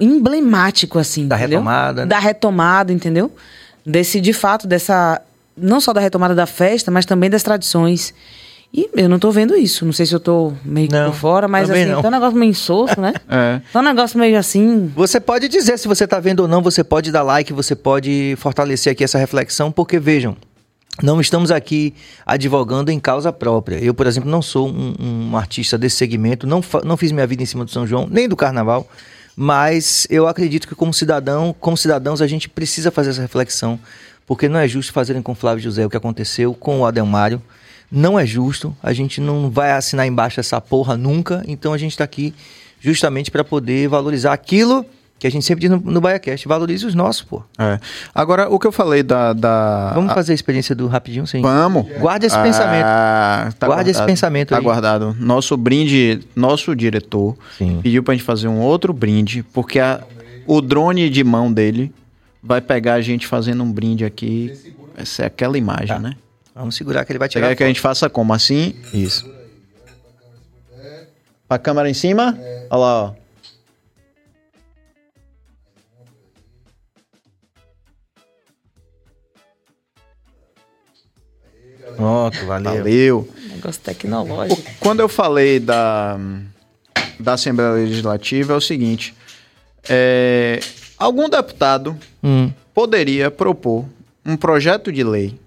emblemático 0.00 0.98
assim, 0.98 1.26
Da 1.26 1.36
entendeu? 1.36 1.58
retomada, 1.58 2.02
né? 2.02 2.06
Da 2.06 2.18
retomada, 2.18 2.92
entendeu? 2.92 3.32
Desse 3.84 4.20
de 4.20 4.32
fato 4.32 4.66
dessa 4.66 5.20
não 5.56 5.80
só 5.80 5.92
da 5.92 6.00
retomada 6.00 6.34
da 6.34 6.46
festa, 6.46 6.90
mas 6.90 7.04
também 7.04 7.28
das 7.28 7.42
tradições. 7.42 8.14
E 8.72 8.88
eu 8.94 9.08
não 9.08 9.18
tô 9.18 9.30
vendo 9.30 9.56
isso. 9.56 9.84
Não 9.84 9.92
sei 9.92 10.04
se 10.04 10.14
eu 10.14 10.20
tô 10.20 10.52
meio 10.64 10.88
que 10.88 10.94
Não, 10.94 11.10
por 11.10 11.16
fora, 11.16 11.48
mas 11.48 11.70
assim, 11.70 11.86
não. 11.86 12.02
tá 12.02 12.08
um 12.08 12.12
negócio 12.12 12.38
meio 12.38 12.50
insosso, 12.50 13.00
né? 13.00 13.14
É. 13.28 13.60
Tá 13.72 13.80
um 13.80 13.82
negócio 13.82 14.18
meio 14.18 14.38
assim. 14.38 14.90
Você 14.94 15.20
pode 15.20 15.48
dizer 15.48 15.78
se 15.78 15.88
você 15.88 16.04
está 16.04 16.20
vendo 16.20 16.40
ou 16.40 16.48
não, 16.48 16.62
você 16.62 16.84
pode 16.84 17.10
dar 17.10 17.22
like, 17.22 17.52
você 17.52 17.74
pode 17.74 18.34
fortalecer 18.38 18.92
aqui 18.92 19.04
essa 19.04 19.18
reflexão, 19.18 19.70
porque 19.72 19.98
vejam, 19.98 20.36
não 21.02 21.20
estamos 21.20 21.50
aqui 21.50 21.94
advogando 22.26 22.90
em 22.90 22.98
causa 22.98 23.32
própria. 23.32 23.76
Eu, 23.76 23.94
por 23.94 24.06
exemplo, 24.06 24.30
não 24.30 24.42
sou 24.42 24.68
um, 24.68 24.94
um 24.98 25.36
artista 25.36 25.78
desse 25.78 25.96
segmento, 25.96 26.46
não, 26.46 26.62
não 26.84 26.96
fiz 26.96 27.12
minha 27.12 27.26
vida 27.26 27.42
em 27.42 27.46
cima 27.46 27.64
do 27.64 27.70
São 27.70 27.86
João, 27.86 28.08
nem 28.10 28.28
do 28.28 28.36
Carnaval, 28.36 28.88
mas 29.36 30.06
eu 30.10 30.26
acredito 30.26 30.66
que 30.66 30.74
como 30.74 30.92
cidadão, 30.92 31.54
como 31.58 31.76
cidadãos, 31.76 32.20
a 32.20 32.26
gente 32.26 32.48
precisa 32.48 32.90
fazer 32.90 33.10
essa 33.10 33.22
reflexão, 33.22 33.78
porque 34.26 34.48
não 34.48 34.58
é 34.58 34.66
justo 34.66 34.92
fazerem 34.92 35.22
com 35.22 35.34
Flávio 35.34 35.62
José 35.62 35.86
o 35.86 35.90
que 35.90 35.96
aconteceu 35.96 36.52
com 36.52 36.80
o 36.80 36.86
Adelmário. 36.86 37.40
Não 37.90 38.18
é 38.18 38.26
justo, 38.26 38.76
a 38.82 38.92
gente 38.92 39.20
não 39.20 39.48
vai 39.50 39.72
assinar 39.72 40.06
embaixo 40.06 40.38
essa 40.40 40.60
porra 40.60 40.96
nunca, 40.96 41.42
então 41.48 41.72
a 41.72 41.78
gente 41.78 41.92
está 41.92 42.04
aqui 42.04 42.34
justamente 42.80 43.30
para 43.30 43.42
poder 43.42 43.88
valorizar 43.88 44.32
aquilo 44.32 44.84
que 45.18 45.26
a 45.26 45.30
gente 45.30 45.44
sempre 45.44 45.62
diz 45.62 45.70
no, 45.70 45.78
no 45.78 46.00
BaiaCast, 46.00 46.46
valorize 46.46 46.86
os 46.86 46.94
nossos, 46.94 47.22
pô. 47.22 47.42
É. 47.58 47.80
Agora, 48.14 48.48
o 48.48 48.56
que 48.56 48.68
eu 48.68 48.70
falei 48.70 49.02
da. 49.02 49.32
da 49.32 49.90
Vamos 49.92 50.12
a- 50.12 50.14
fazer 50.14 50.30
a 50.30 50.34
experiência 50.34 50.76
do 50.76 50.86
rapidinho, 50.86 51.26
sim. 51.26 51.40
Vamos. 51.42 51.86
Guarde 51.98 52.26
esse 52.26 52.36
Ah, 52.36 52.42
pensamento. 52.42 52.84
tá 53.58 53.66
Guarde 53.66 53.90
esse 53.90 53.98
guardado. 53.98 54.06
pensamento 54.06 54.48
Tá 54.50 54.58
aí. 54.58 54.62
guardado. 54.62 55.16
Nosso 55.18 55.56
brinde, 55.56 56.20
nosso 56.36 56.76
diretor 56.76 57.36
Sim. 57.56 57.80
pediu 57.82 58.02
pra 58.04 58.14
gente 58.14 58.22
fazer 58.22 58.46
um 58.46 58.60
outro 58.60 58.92
brinde, 58.92 59.42
porque 59.52 59.80
a- 59.80 60.02
o 60.46 60.60
drone 60.60 61.10
de 61.10 61.24
mão 61.24 61.52
dele 61.52 61.92
vai 62.40 62.60
pegar 62.60 62.94
a 62.94 63.00
gente 63.00 63.26
fazendo 63.26 63.64
um 63.64 63.72
brinde 63.72 64.04
aqui. 64.04 64.52
Vai 64.94 65.04
ser 65.04 65.24
aquela 65.24 65.58
imagem, 65.58 65.88
Tá. 65.88 65.98
né? 65.98 66.12
Vamos 66.58 66.74
segurar 66.74 67.04
que 67.04 67.12
ele 67.12 67.20
vai 67.20 67.28
Você 67.28 67.34
tirar. 67.34 67.48
quer 67.50 67.54
que 67.56 67.62
a 67.62 67.68
gente 67.68 67.80
faça 67.80 68.10
como? 68.10 68.32
Assim? 68.34 68.74
Isso. 68.92 69.24
A 71.48 71.56
câmera 71.56 71.88
em 71.88 71.94
cima? 71.94 72.36
Olha 72.68 72.80
lá, 72.80 73.02
ó. 73.04 73.14
Pronto, 81.96 82.46
valeu. 82.46 82.74
Valeu. 82.74 83.28
Negócio 83.54 83.80
tecnológico. 83.82 84.62
Quando 84.78 85.00
eu 85.00 85.08
falei 85.08 85.58
da, 85.58 86.18
da 87.18 87.32
Assembleia 87.34 87.72
Legislativa, 87.72 88.52
é 88.52 88.56
o 88.56 88.60
seguinte: 88.60 89.14
é, 89.88 90.60
algum 90.96 91.28
deputado 91.28 91.96
Hum. 92.22 92.52
poderia 92.74 93.30
propor 93.30 93.84
um 94.24 94.36
projeto 94.36 94.92
de 94.92 95.02
lei 95.02 95.38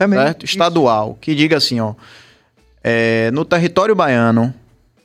Também. 0.00 0.18
certo? 0.18 0.46
estadual 0.46 1.18
que 1.20 1.34
diga 1.34 1.58
assim, 1.58 1.78
ó, 1.78 1.94
é, 2.82 3.30
no 3.32 3.44
território 3.44 3.94
baiano, 3.94 4.54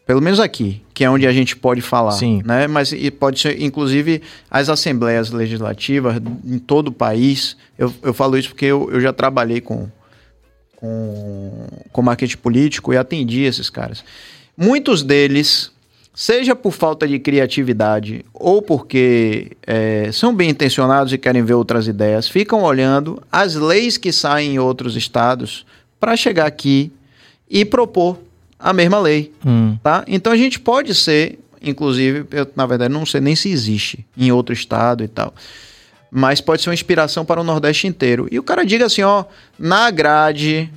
pelo 0.05 0.21
menos 0.21 0.39
aqui, 0.39 0.81
que 0.93 1.03
é 1.03 1.09
onde 1.09 1.27
a 1.27 1.33
gente 1.33 1.53
pode 1.53 1.81
falar, 1.81 2.13
Sim. 2.13 2.41
né? 2.45 2.65
Mas 2.65 2.93
e 2.93 3.11
pode 3.11 3.41
ser, 3.41 3.61
inclusive, 3.61 4.21
as 4.49 4.69
assembleias 4.69 5.31
legislativas 5.31 6.15
em 6.45 6.57
todo 6.57 6.87
o 6.87 6.91
país. 6.93 7.57
Eu, 7.77 7.93
eu 8.01 8.13
falo 8.13 8.37
isso 8.37 8.49
porque 8.49 8.67
eu, 8.67 8.89
eu 8.89 9.01
já 9.01 9.11
trabalhei 9.11 9.59
com, 9.59 9.89
com, 10.77 11.67
com 11.91 12.01
marketing 12.01 12.37
político 12.37 12.93
e 12.93 12.97
atendi 12.97 13.41
esses 13.41 13.69
caras. 13.69 14.01
Muitos 14.55 15.03
deles, 15.03 15.73
seja 16.15 16.55
por 16.55 16.71
falta 16.71 17.05
de 17.05 17.19
criatividade 17.19 18.23
ou 18.33 18.61
porque 18.61 19.51
é, 19.67 20.09
são 20.13 20.33
bem 20.33 20.49
intencionados 20.49 21.11
e 21.11 21.17
querem 21.17 21.43
ver 21.43 21.55
outras 21.55 21.87
ideias, 21.87 22.27
ficam 22.29 22.63
olhando 22.63 23.21
as 23.31 23.55
leis 23.55 23.97
que 23.97 24.11
saem 24.13 24.55
em 24.55 24.59
outros 24.59 24.95
estados 24.95 25.65
para 25.99 26.15
chegar 26.15 26.45
aqui 26.45 26.89
e 27.49 27.65
propor 27.65 28.17
a 28.57 28.71
mesma 28.71 28.97
lei, 28.99 29.33
Hum. 29.45 29.77
tá? 29.83 30.05
Então 30.07 30.31
a 30.31 30.37
gente 30.37 30.57
pode 30.59 30.95
ser, 30.95 31.37
inclusive, 31.61 32.25
eu 32.31 32.47
na 32.55 32.65
verdade 32.65 32.93
não 32.93 33.05
sei 33.05 33.19
nem 33.19 33.35
se 33.35 33.49
existe 33.49 34.05
em 34.17 34.31
outro 34.31 34.53
estado 34.53 35.03
e 35.03 35.07
tal, 35.09 35.33
mas 36.09 36.39
pode 36.39 36.61
ser 36.61 36.69
uma 36.69 36.73
inspiração 36.73 37.25
para 37.25 37.41
o 37.41 37.43
Nordeste 37.43 37.87
inteiro. 37.87 38.27
E 38.31 38.39
o 38.39 38.43
cara 38.43 38.63
diga 38.65 38.85
assim, 38.85 39.01
ó, 39.01 39.25
na 39.59 39.91
grade 39.91 40.71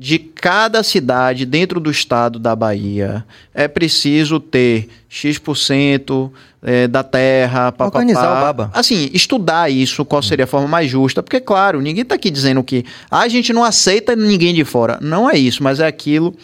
de 0.00 0.18
cada 0.18 0.82
cidade 0.82 1.44
dentro 1.44 1.78
do 1.78 1.90
estado 1.90 2.38
da 2.38 2.56
Bahia 2.56 3.22
é 3.52 3.68
preciso 3.68 4.40
ter 4.40 4.88
X% 5.10 6.30
eh, 6.62 6.88
da 6.88 7.02
terra, 7.02 7.70
papapá. 7.70 7.98
Organizar 7.98 8.38
o 8.38 8.40
baba. 8.40 8.70
Assim, 8.72 9.10
estudar 9.12 9.70
isso, 9.70 10.02
qual 10.06 10.22
seria 10.22 10.46
a 10.46 10.48
forma 10.48 10.66
mais 10.66 10.90
justa, 10.90 11.22
porque, 11.22 11.38
claro, 11.38 11.82
ninguém 11.82 12.02
tá 12.02 12.14
aqui 12.14 12.30
dizendo 12.30 12.64
que 12.64 12.82
"Ah, 13.10 13.20
a 13.20 13.28
gente 13.28 13.52
não 13.52 13.62
aceita 13.62 14.16
ninguém 14.16 14.54
de 14.54 14.64
fora. 14.64 14.96
Não 15.02 15.28
é 15.28 15.36
isso, 15.36 15.62
mas 15.62 15.80
é 15.80 15.86
aquilo 15.86 16.34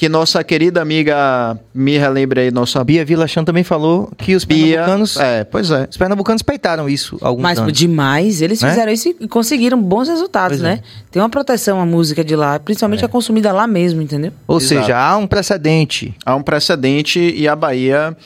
que 0.00 0.08
nossa 0.08 0.42
querida 0.42 0.80
amiga, 0.80 1.60
me 1.74 1.98
relembre 1.98 2.40
aí, 2.40 2.50
nossa 2.50 2.82
Bia 2.82 3.04
Vilachan 3.04 3.44
também 3.44 3.62
falou 3.62 4.10
que 4.16 4.34
os 4.34 4.46
Bia. 4.46 4.78
pernambucanos, 4.78 5.16
É, 5.18 5.44
pois 5.44 5.70
é. 5.70 5.86
os 5.90 5.96
pernambucanos 5.98 6.40
peitaram 6.40 6.88
isso 6.88 7.18
alguns 7.20 7.42
Mas 7.42 7.58
anos. 7.58 7.74
demais, 7.74 8.40
eles 8.40 8.62
Né? 8.62 8.70
fizeram 8.70 8.90
isso 8.90 9.14
e 9.20 9.28
conseguiram 9.28 9.78
bons 9.78 10.08
resultados, 10.08 10.56
Pois 10.58 10.70
é. 10.72 10.76
né? 10.76 10.82
Tem 11.10 11.20
uma 11.20 11.28
proteção 11.28 11.78
à 11.78 11.84
música 11.84 12.24
de 12.24 12.34
lá, 12.34 12.58
principalmente 12.58 13.04
a 13.04 13.08
consumida 13.08 13.52
lá 13.52 13.66
mesmo, 13.66 14.00
entendeu? 14.00 14.32
Ou 14.48 14.56
Exato. 14.56 14.80
seja, 14.86 14.98
há 14.98 15.18
um 15.18 15.26
precedente. 15.26 16.14
Há 16.24 16.34
um 16.34 16.40
precedente 16.42 17.18
e 17.20 17.46
a 17.46 17.54
Bahia, 17.54 18.16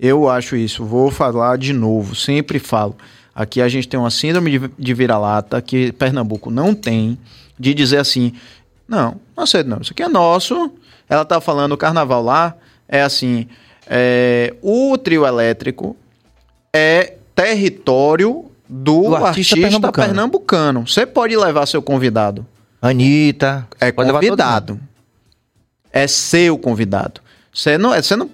eu 0.00 0.30
acho 0.30 0.56
isso, 0.56 0.82
vou 0.82 1.10
falar 1.10 1.58
de 1.58 1.74
novo, 1.74 2.14
sempre 2.14 2.58
falo. 2.58 2.96
Aqui 3.34 3.60
a 3.60 3.68
gente 3.68 3.86
tem 3.86 4.00
uma 4.00 4.08
síndrome 4.08 4.58
de, 4.58 4.70
de 4.78 4.94
vira-lata 4.94 5.60
que 5.60 5.92
Pernambuco 5.92 6.50
não 6.50 6.74
tem, 6.74 7.18
de 7.60 7.74
dizer 7.74 7.98
assim, 7.98 8.32
não, 8.88 9.16
não 9.36 9.44
aceito 9.44 9.68
não, 9.68 9.82
isso 9.82 9.92
aqui 9.92 10.02
é 10.02 10.08
nosso. 10.08 10.70
Ela 11.08 11.24
tá 11.24 11.40
falando 11.40 11.72
o 11.72 11.76
carnaval 11.76 12.22
lá, 12.22 12.54
é 12.88 13.02
assim, 13.02 13.46
é, 13.86 14.54
o 14.62 14.96
trio 14.98 15.26
elétrico 15.26 15.96
é 16.72 17.14
território 17.34 18.46
do, 18.68 19.02
Do 19.02 19.16
artista 19.16 19.54
artista, 19.54 19.56
pernambucano. 19.56 20.06
pernambucano. 20.08 20.86
Você 20.86 21.06
pode 21.06 21.36
levar 21.36 21.66
seu 21.66 21.80
convidado. 21.80 22.46
Anitta. 22.82 23.66
É 23.80 23.90
pode 23.90 24.06
levar 24.08 24.20
todo 24.20 24.28
convidado. 24.28 24.80
É 25.92 26.06
seu 26.06 26.58
convidado. 26.58 27.20
Você 27.52 27.78
não, 27.78 27.90
você 27.90 28.14
não, 28.14 28.28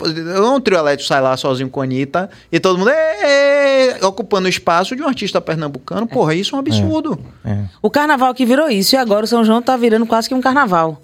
um 0.55 0.61
trio 0.61 0.77
elétrico 0.77 1.07
sai 1.09 1.21
lá 1.23 1.37
sozinho 1.37 1.71
com 1.71 1.81
a 1.81 1.85
Anitta 1.85 2.29
e 2.53 2.59
todo 2.61 2.77
mundo 2.79 2.91
"Ê, 2.91 3.95
ê", 4.01 4.05
ocupando 4.05 4.47
o 4.47 4.51
espaço 4.51 4.95
de 4.95 5.03
um 5.03 5.07
artista 5.07 5.41
pernambucano. 5.41 6.07
Porra, 6.07 6.35
isso 6.35 6.55
é 6.55 6.57
um 6.57 6.61
absurdo. 6.61 7.11
mundo. 7.11 7.21
É. 7.45 7.65
O 7.81 7.89
carnaval 7.89 8.35
que 8.35 8.45
virou 8.45 8.69
isso 8.69 8.97
e 8.97 8.99
agora 8.99 9.25
o 9.25 9.29
São 9.29 9.45
João 9.45 9.63
tá 9.63 9.77
virando 9.77 10.05
quase 10.05 10.29
que 10.29 10.35
um 10.35 10.43
carnaval. 10.43 11.01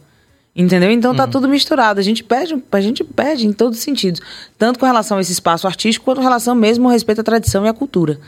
Entendeu? 0.54 0.90
Então 0.90 1.14
tá 1.14 1.26
tudo 1.26 1.48
misturado. 1.48 2.00
A 2.00 2.02
gente 2.02 2.24
perde, 2.24 2.60
a 2.72 2.80
gente 2.80 3.04
perde 3.04 3.46
em 3.46 3.52
todos 3.52 3.78
os 3.78 3.84
sentidos. 3.84 4.20
Tanto 4.58 4.78
com 4.78 4.86
relação 4.86 5.18
a 5.18 5.20
esse 5.20 5.32
espaço 5.32 5.66
artístico, 5.66 6.04
quanto 6.04 6.18
com 6.18 6.24
relação 6.24 6.54
mesmo 6.54 6.86
ao 6.86 6.92
respeito 6.92 7.20
à 7.20 7.24
tradição 7.24 7.64
e 7.64 7.68
à 7.68 7.72
cultura. 7.72 8.18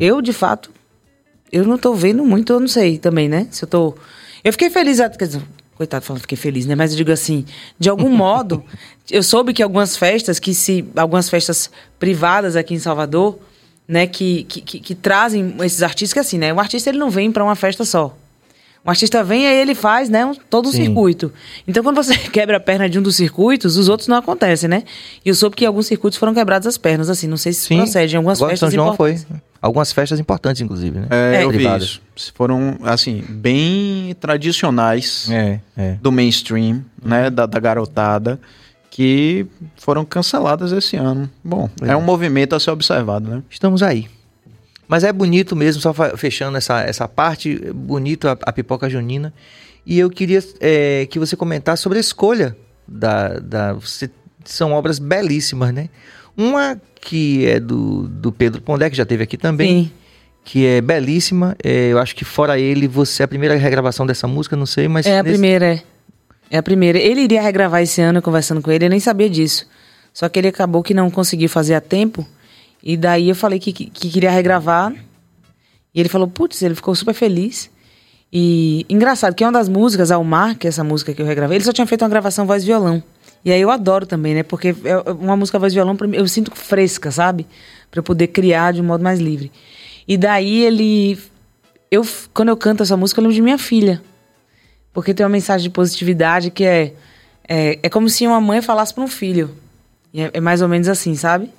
Eu, 0.00 0.22
de 0.22 0.32
fato, 0.32 0.70
eu 1.52 1.64
não 1.64 1.76
tô 1.76 1.92
vendo 1.94 2.24
muito, 2.24 2.52
eu 2.52 2.60
não 2.60 2.68
sei 2.68 2.98
também, 2.98 3.28
né? 3.28 3.48
Se 3.50 3.64
eu 3.64 3.68
tô. 3.68 3.94
Eu 4.44 4.52
fiquei 4.52 4.70
feliz, 4.70 4.98
quer 5.18 5.26
dizer, 5.26 5.42
coitado 5.76 6.04
falando 6.04 6.22
fiquei 6.22 6.38
feliz, 6.38 6.66
né? 6.66 6.74
Mas 6.74 6.92
eu 6.92 6.96
digo 6.96 7.10
assim, 7.10 7.44
de 7.78 7.88
algum 7.88 8.08
modo, 8.14 8.62
eu 9.10 9.22
soube 9.22 9.52
que 9.52 9.62
algumas 9.62 9.96
festas, 9.96 10.38
que 10.38 10.54
se. 10.54 10.84
Algumas 10.96 11.28
festas 11.28 11.70
privadas 11.98 12.54
aqui 12.54 12.74
em 12.74 12.78
Salvador, 12.78 13.38
né, 13.88 14.06
que, 14.06 14.44
que, 14.44 14.60
que, 14.60 14.80
que 14.80 14.94
trazem 14.94 15.54
esses 15.60 15.82
artistas, 15.82 16.12
que 16.12 16.20
assim, 16.20 16.38
né? 16.38 16.54
O 16.54 16.60
artista 16.60 16.90
ele 16.90 16.98
não 16.98 17.10
vem 17.10 17.30
para 17.32 17.42
uma 17.42 17.56
festa 17.56 17.84
só. 17.84 18.16
O 18.86 18.90
artista 18.90 19.24
vem 19.24 19.42
e 19.42 19.46
ele 19.46 19.74
faz, 19.74 20.08
né, 20.08 20.24
um- 20.24 20.34
todo 20.34 20.68
um 20.68 20.72
Sim. 20.72 20.84
circuito. 20.84 21.32
Então, 21.66 21.82
quando 21.82 21.96
você 21.96 22.16
quebra 22.30 22.58
a 22.58 22.60
perna 22.60 22.88
de 22.88 22.98
um 22.98 23.02
dos 23.02 23.16
circuitos, 23.16 23.76
os 23.76 23.88
outros 23.88 24.06
não 24.08 24.16
acontecem, 24.16 24.68
né? 24.68 24.84
E 25.24 25.28
eu 25.28 25.34
soube 25.34 25.56
que 25.56 25.66
alguns 25.66 25.86
circuitos 25.86 26.18
foram 26.18 26.32
quebradas 26.32 26.66
as 26.68 26.78
pernas, 26.78 27.10
assim, 27.10 27.26
não 27.26 27.36
sei 27.36 27.52
se 27.52 27.62
Sim. 27.66 27.78
procede 27.78 28.14
em 28.14 28.16
algumas 28.18 28.38
Agora 28.38 28.52
festas 28.52 28.70
São 28.72 28.76
João 28.84 28.96
foi. 28.96 29.12
importantes. 29.12 29.42
Algumas 29.60 29.90
festas 29.92 30.20
importantes, 30.20 30.62
inclusive, 30.62 31.00
né? 31.00 31.06
É, 31.10 31.36
É. 31.36 31.44
eu 31.44 31.50
vi 31.50 31.66
isso. 31.76 32.00
Foram, 32.34 32.76
assim, 32.84 33.24
bem 33.28 34.14
tradicionais 34.20 35.28
É, 35.30 35.58
é. 35.76 35.92
do 36.00 36.12
mainstream, 36.12 36.84
né, 37.04 37.28
da, 37.30 37.46
da 37.46 37.58
garotada, 37.58 38.38
que 38.90 39.44
foram 39.76 40.04
canceladas 40.04 40.70
esse 40.72 40.96
ano. 40.96 41.28
Bom, 41.42 41.68
é 41.82 41.88
é. 41.88 41.96
um 41.96 42.00
movimento 42.02 42.54
a 42.54 42.60
ser 42.60 42.70
observado, 42.70 43.28
né? 43.28 43.42
Estamos 43.50 43.82
aí. 43.82 44.06
Mas 44.88 45.02
é 45.04 45.12
bonito 45.12 45.56
mesmo, 45.56 45.80
só 45.82 45.92
fechando 46.16 46.56
essa, 46.56 46.80
essa 46.82 47.08
parte, 47.08 47.56
bonito 47.74 48.28
a, 48.28 48.36
a 48.42 48.52
pipoca 48.52 48.88
junina. 48.88 49.32
E 49.84 49.98
eu 49.98 50.08
queria 50.10 50.42
é, 50.60 51.06
que 51.06 51.18
você 51.18 51.36
comentasse 51.36 51.82
sobre 51.82 51.98
a 51.98 52.00
escolha 52.00 52.56
da. 52.86 53.38
da 53.40 53.72
você- 53.72 54.10
são 54.44 54.72
obras 54.72 55.00
belíssimas, 55.00 55.74
né? 55.74 55.88
Uma 56.36 56.80
que 57.00 57.46
é 57.46 57.58
do, 57.58 58.06
do 58.06 58.30
Pedro 58.30 58.62
Pondé, 58.62 58.88
que 58.88 58.96
já 58.96 59.04
teve 59.04 59.24
aqui 59.24 59.36
também, 59.36 59.84
Sim. 59.86 59.90
que 60.44 60.64
é 60.66 60.80
belíssima. 60.80 61.56
É, 61.64 61.88
eu 61.88 61.98
acho 61.98 62.14
que 62.14 62.24
fora 62.24 62.56
ele, 62.58 62.86
você 62.86 63.22
é 63.22 63.24
a 63.24 63.28
primeira 63.28 63.56
regravação 63.56 64.06
dessa 64.06 64.28
música, 64.28 64.54
não 64.54 64.66
sei, 64.66 64.86
mas. 64.86 65.04
É 65.06 65.18
a 65.18 65.22
nesse- 65.22 65.32
primeira, 65.34 65.66
é. 65.74 65.82
É 66.48 66.58
a 66.58 66.62
primeira. 66.62 66.96
Ele 66.96 67.22
iria 67.22 67.42
regravar 67.42 67.82
esse 67.82 68.00
ano, 68.00 68.22
conversando 68.22 68.62
com 68.62 68.70
ele, 68.70 68.84
eu 68.84 68.90
nem 68.90 69.00
sabia 69.00 69.28
disso. 69.28 69.66
Só 70.14 70.28
que 70.28 70.38
ele 70.38 70.46
acabou 70.48 70.80
que 70.82 70.94
não 70.94 71.10
conseguiu 71.10 71.48
fazer 71.48 71.74
a 71.74 71.80
tempo. 71.80 72.24
E 72.88 72.96
daí 72.96 73.28
eu 73.28 73.34
falei 73.34 73.58
que, 73.58 73.72
que, 73.72 73.86
que 73.90 74.08
queria 74.08 74.30
regravar. 74.30 74.94
E 75.92 75.98
ele 75.98 76.08
falou, 76.08 76.28
putz, 76.28 76.62
ele 76.62 76.76
ficou 76.76 76.94
super 76.94 77.12
feliz. 77.12 77.68
E 78.32 78.86
engraçado, 78.88 79.34
que 79.34 79.42
é 79.42 79.46
uma 79.46 79.52
das 79.52 79.68
músicas, 79.68 80.12
Almar, 80.12 80.56
que 80.56 80.68
é 80.68 80.70
essa 80.70 80.84
música 80.84 81.12
que 81.12 81.20
eu 81.20 81.26
regravei, 81.26 81.56
ele 81.56 81.64
só 81.64 81.72
tinha 81.72 81.86
feito 81.86 82.02
uma 82.02 82.08
gravação 82.08 82.46
voz 82.46 82.62
violão. 82.62 83.02
E 83.44 83.50
aí 83.50 83.60
eu 83.60 83.72
adoro 83.72 84.06
também, 84.06 84.36
né? 84.36 84.44
Porque 84.44 84.68
é 84.84 84.98
uma 85.10 85.36
música 85.36 85.58
voz 85.58 85.74
violão, 85.74 85.96
mim, 86.02 86.16
eu 86.16 86.28
sinto 86.28 86.52
fresca, 86.54 87.10
sabe? 87.10 87.44
Pra 87.90 87.98
eu 87.98 88.04
poder 88.04 88.28
criar 88.28 88.72
de 88.72 88.80
um 88.80 88.84
modo 88.84 89.02
mais 89.02 89.18
livre. 89.18 89.50
E 90.06 90.16
daí 90.16 90.62
ele. 90.62 91.18
Eu, 91.90 92.06
quando 92.32 92.50
eu 92.50 92.56
canto 92.56 92.84
essa 92.84 92.96
música, 92.96 93.18
eu 93.18 93.22
lembro 93.22 93.34
de 93.34 93.42
minha 93.42 93.58
filha. 93.58 94.00
Porque 94.92 95.12
tem 95.12 95.26
uma 95.26 95.30
mensagem 95.30 95.64
de 95.64 95.70
positividade 95.70 96.52
que 96.52 96.64
é. 96.64 96.92
É, 97.48 97.80
é 97.82 97.88
como 97.88 98.08
se 98.08 98.24
uma 98.28 98.40
mãe 98.40 98.62
falasse 98.62 98.94
para 98.94 99.02
um 99.02 99.08
filho. 99.08 99.50
É, 100.14 100.30
é 100.34 100.40
mais 100.40 100.62
ou 100.62 100.68
menos 100.68 100.88
assim, 100.88 101.16
sabe? 101.16 101.50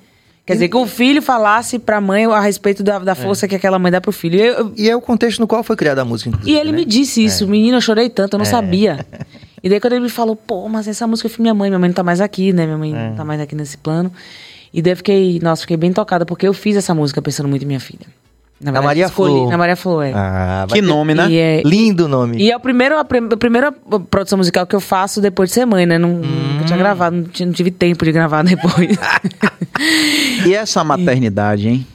Quer 0.48 0.54
dizer, 0.54 0.70
que 0.70 0.78
o 0.78 0.88
filho 0.88 1.22
falasse 1.22 1.78
pra 1.78 2.00
mãe 2.02 2.26
a 2.26 2.40
respeito 2.40 2.82
da, 2.82 2.98
da 3.00 3.14
força 3.16 3.48
que 3.50 3.56
aquela 3.56 3.78
mãe 3.78 3.92
dá 3.92 4.00
pro 4.00 4.14
filho. 4.14 4.40
Eu- 4.40 4.54
eu- 4.56 4.74
E 4.78 4.90
é 4.90 4.96
o 4.96 5.02
contexto 5.02 5.40
no 5.40 5.46
qual 5.48 5.62
foi 5.62 5.76
criada 5.76 6.02
a 6.02 6.06
música, 6.06 6.30
inclusive. 6.30 6.50
e 6.56 6.58
ele 6.60 6.72
né? 6.72 6.78
me 6.78 6.86
disse 6.86 7.24
isso, 7.24 7.46
menino, 7.48 7.78
eu 7.78 7.82
chorei 7.82 8.10
tanto, 8.10 8.36
eu 8.36 8.38
não 8.40 8.46
sabia. 8.46 9.06
E 9.64 9.70
daí 9.70 9.80
quando 9.80 9.94
ele 9.94 10.04
me 10.04 10.10
falou, 10.10 10.36
pô, 10.36 10.70
mas 10.70 10.88
essa 10.88 11.06
música 11.08 11.28
foi 11.28 11.42
minha 11.42 11.54
mãe, 11.54 11.70
minha 11.70 11.80
mãe 11.80 11.90
não 11.90 11.94
tá 11.96 12.04
mais 12.04 12.22
aqui, 12.22 12.54
né? 12.54 12.66
Minha 12.66 12.78
mãe 12.78 12.94
não 12.94 13.16
tá 13.16 13.26
mais 13.26 13.42
aqui 13.42 13.56
nesse 13.56 13.76
plano. 13.76 14.12
E 14.72 14.82
daí 14.84 14.94
eu 14.94 14.98
fiquei, 14.98 15.40
nossa, 15.42 15.62
fiquei 15.62 15.76
bem 15.76 15.92
tocada, 15.92 16.26
porque 16.28 16.48
eu 16.48 16.54
fiz 16.54 16.78
essa 16.78 16.94
música 16.94 17.22
pensando 17.24 17.50
muito 17.50 17.64
em 17.64 17.66
minha 17.66 17.80
filha. 17.80 18.06
Na, 18.60 18.72
Na 18.72 18.82
Maria 18.82 19.08
Flor. 19.08 19.50
Na 19.52 19.58
Maria 19.58 19.76
Flor, 19.76 20.04
é. 20.04 20.12
Ah, 20.16 20.66
Que 20.68 20.76
ter- 20.76 20.82
nome, 20.82 21.14
né? 21.14 21.32
É- 21.32 21.62
Lindo 21.64 22.08
nome. 22.08 22.38
E 22.38 22.50
é 22.52 22.58
o 22.58 22.60
primeiro, 22.60 22.98
a, 22.98 23.06
prim- 23.06 23.30
a 23.32 23.38
primeira 23.38 23.72
produção 23.72 24.38
musical 24.38 24.66
que 24.66 24.76
eu 24.76 24.80
faço 24.82 25.22
depois 25.22 25.50
de 25.50 25.54
ser 25.56 25.66
mãe, 25.66 25.86
né? 25.86 25.98
Não, 26.00 26.10
Nunca 26.16 26.66
tinha 26.66 26.78
gravado, 26.78 27.16
não, 27.18 27.24
tinha- 27.26 27.46
não 27.46 27.54
tive 27.54 27.70
tempo 27.70 28.04
de 28.04 28.12
gravar 28.12 28.42
depois. 28.46 28.98
E 30.46 30.54
essa 30.56 30.84
maternidade, 30.84 31.68
hein? 31.70 31.86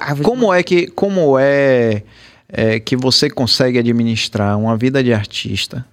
Ah, 0.00 0.14
Como 0.22 0.52
é 0.54 0.62
que 0.62 0.86
como 0.88 1.36
é, 1.38 2.02
é, 2.48 2.78
que 2.80 2.96
você 2.96 3.28
consegue 3.28 3.78
administrar 3.78 4.56
uma 4.58 4.76
vida 4.76 5.02
de 5.02 5.12
artista 5.12 5.84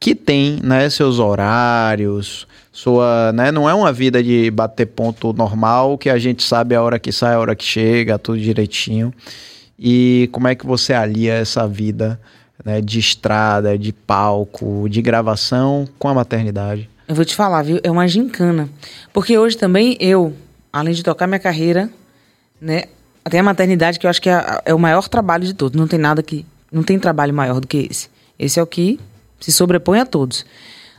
que 0.00 0.14
tem 0.14 0.58
né, 0.62 0.88
seus 0.88 1.18
horários, 1.18 2.46
sua, 2.72 3.32
né, 3.32 3.50
não 3.52 3.68
é 3.68 3.74
uma 3.74 3.92
vida 3.92 4.22
de 4.22 4.48
bater 4.50 4.86
ponto 4.86 5.32
normal 5.32 5.98
que 5.98 6.08
a 6.08 6.16
gente 6.18 6.42
sabe 6.42 6.74
a 6.74 6.82
hora 6.82 6.98
que 6.98 7.10
sai, 7.12 7.34
a 7.34 7.38
hora 7.40 7.54
que 7.54 7.64
chega, 7.64 8.18
tudo 8.18 8.38
direitinho. 8.38 9.12
E 9.78 10.28
como 10.32 10.48
é 10.48 10.54
que 10.54 10.66
você 10.66 10.92
alia 10.92 11.34
essa 11.34 11.66
vida 11.68 12.20
né, 12.64 12.80
de 12.80 12.98
estrada, 12.98 13.78
de 13.78 13.92
palco, 13.92 14.88
de 14.88 15.00
gravação 15.00 15.86
com 15.98 16.08
a 16.08 16.14
maternidade? 16.14 16.90
Eu 17.06 17.14
vou 17.14 17.24
te 17.24 17.34
falar, 17.34 17.62
viu? 17.62 17.80
É 17.82 17.90
uma 17.90 18.06
gincana. 18.08 18.68
Porque 19.12 19.38
hoje 19.38 19.56
também 19.56 19.96
eu, 20.00 20.34
além 20.72 20.92
de 20.92 21.02
tocar 21.02 21.26
minha 21.26 21.38
carreira, 21.38 21.88
né? 22.60 22.84
Tem 23.30 23.40
a 23.40 23.42
maternidade 23.42 23.98
que 23.98 24.06
eu 24.06 24.10
acho 24.10 24.20
que 24.20 24.28
é, 24.28 24.60
é 24.64 24.74
o 24.74 24.78
maior 24.78 25.08
trabalho 25.08 25.44
de 25.44 25.54
todos. 25.54 25.78
Não 25.78 25.86
tem 25.86 25.98
nada 25.98 26.22
que. 26.22 26.44
Não 26.72 26.82
tem 26.82 26.98
trabalho 26.98 27.32
maior 27.32 27.60
do 27.60 27.66
que 27.66 27.86
esse. 27.90 28.08
Esse 28.38 28.58
é 28.58 28.62
o 28.62 28.66
que 28.66 28.98
se 29.40 29.52
sobrepõe 29.52 30.00
a 30.00 30.06
todos. 30.06 30.44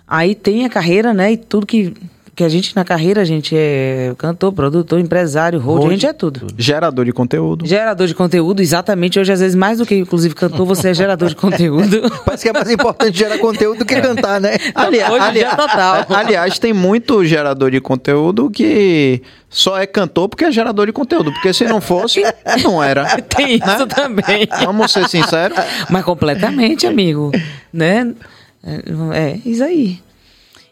Aí 0.08 0.34
tem 0.34 0.66
a 0.66 0.70
carreira, 0.70 1.14
né? 1.14 1.34
E 1.34 1.38
tudo 1.38 1.66
que. 1.66 1.94
Que 2.40 2.44
a 2.46 2.48
gente 2.48 2.74
na 2.74 2.86
carreira, 2.86 3.20
a 3.20 3.26
gente 3.26 3.54
é 3.54 4.14
cantor, 4.18 4.54
produtor, 4.54 4.98
empresário, 4.98 5.60
road, 5.60 5.88
a 5.88 5.90
gente 5.90 6.06
é 6.06 6.14
tudo. 6.14 6.48
Gerador 6.58 7.04
de 7.04 7.12
conteúdo. 7.12 7.68
Gerador 7.68 8.08
de 8.08 8.16
conteúdo, 8.16 8.62
exatamente. 8.62 9.20
Hoje, 9.20 9.34
às 9.34 9.42
vezes, 9.42 9.56
mais 9.58 9.80
do 9.80 9.86
que, 9.86 9.94
inclusive, 9.94 10.34
cantor, 10.34 10.66
você 10.66 10.92
é 10.92 10.94
gerador 10.94 11.28
de 11.28 11.36
conteúdo. 11.36 12.02
Parece 12.24 12.44
que 12.44 12.50
é 12.50 12.54
mais 12.54 12.70
importante 12.72 13.18
gerar 13.18 13.38
conteúdo 13.40 13.80
do 13.80 13.86
que 13.86 14.00
cantar, 14.00 14.40
né? 14.40 14.52
Aliás, 14.74 15.12
Hoje 15.12 15.28
em 15.28 15.34
dia, 15.34 15.50
aliás- 15.52 15.56
total. 15.58 16.06
aliás, 16.16 16.58
tem 16.58 16.72
muito 16.72 17.26
gerador 17.26 17.72
de 17.72 17.82
conteúdo 17.82 18.50
que 18.50 19.22
só 19.50 19.78
é 19.78 19.86
cantor 19.86 20.30
porque 20.30 20.46
é 20.46 20.52
gerador 20.54 20.86
de 20.86 20.94
conteúdo. 20.94 21.34
Porque 21.34 21.52
se 21.52 21.66
não 21.66 21.82
fosse, 21.82 22.24
não 22.64 22.82
era. 22.82 23.22
Tem 23.24 23.56
isso 23.56 23.86
também. 23.86 24.48
Vamos 24.64 24.94
ser 24.94 25.10
sinceros. 25.10 25.58
Mas 25.90 26.06
completamente, 26.06 26.88
amigo. 26.88 27.34
Né? 27.74 28.14
É, 28.64 29.34
é 29.34 29.40
isso 29.46 29.62
aí. 29.62 30.00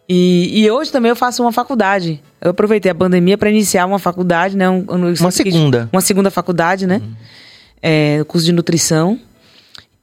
E, 0.10 0.62
e 0.64 0.72
hoje 0.72 0.92
também 0.92 1.10
eu 1.10 1.16
faço 1.16 1.42
uma 1.42 1.52
faculdade. 1.52 2.22
Eu 2.40 2.52
aproveitei 2.52 2.92
a 2.92 2.96
pandemia 2.96 3.38
para 3.38 3.50
iniciar 3.50 3.86
uma 3.86 4.00
faculdade, 4.00 4.56
né? 4.56 4.70
Um, 4.70 4.86
um- 4.90 5.14
Uma 5.20 5.32
segunda. 5.32 5.90
Uma 5.92 6.02
segunda 6.02 6.32
faculdade, 6.32 6.88
né? 6.88 7.02
É, 7.82 8.24
curso 8.28 8.46
de 8.46 8.52
nutrição. 8.54 9.20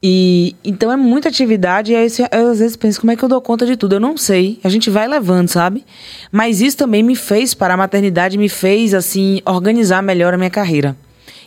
E 0.06 0.54
então 0.62 0.92
é 0.92 0.96
muita 0.96 1.30
atividade 1.30 1.92
e 1.92 1.96
aí 1.96 2.08
eu 2.32 2.50
às 2.50 2.58
vezes 2.58 2.76
penso 2.76 3.00
como 3.00 3.10
é 3.12 3.16
que 3.16 3.24
eu 3.24 3.28
dou 3.28 3.40
conta 3.40 3.64
de 3.64 3.74
tudo. 3.76 3.94
Eu 3.94 4.00
não 4.00 4.18
sei. 4.18 4.58
A 4.62 4.68
gente 4.68 4.90
vai 4.90 5.08
levando, 5.08 5.48
sabe? 5.48 5.82
Mas 6.30 6.60
isso 6.60 6.76
também 6.76 7.02
me 7.02 7.16
fez 7.16 7.54
para 7.54 7.72
a 7.72 7.76
maternidade, 7.76 8.36
me 8.36 8.50
fez 8.50 8.92
assim 8.92 9.40
organizar 9.46 10.02
melhor 10.02 10.34
a 10.34 10.36
minha 10.36 10.50
carreira. 10.50 10.94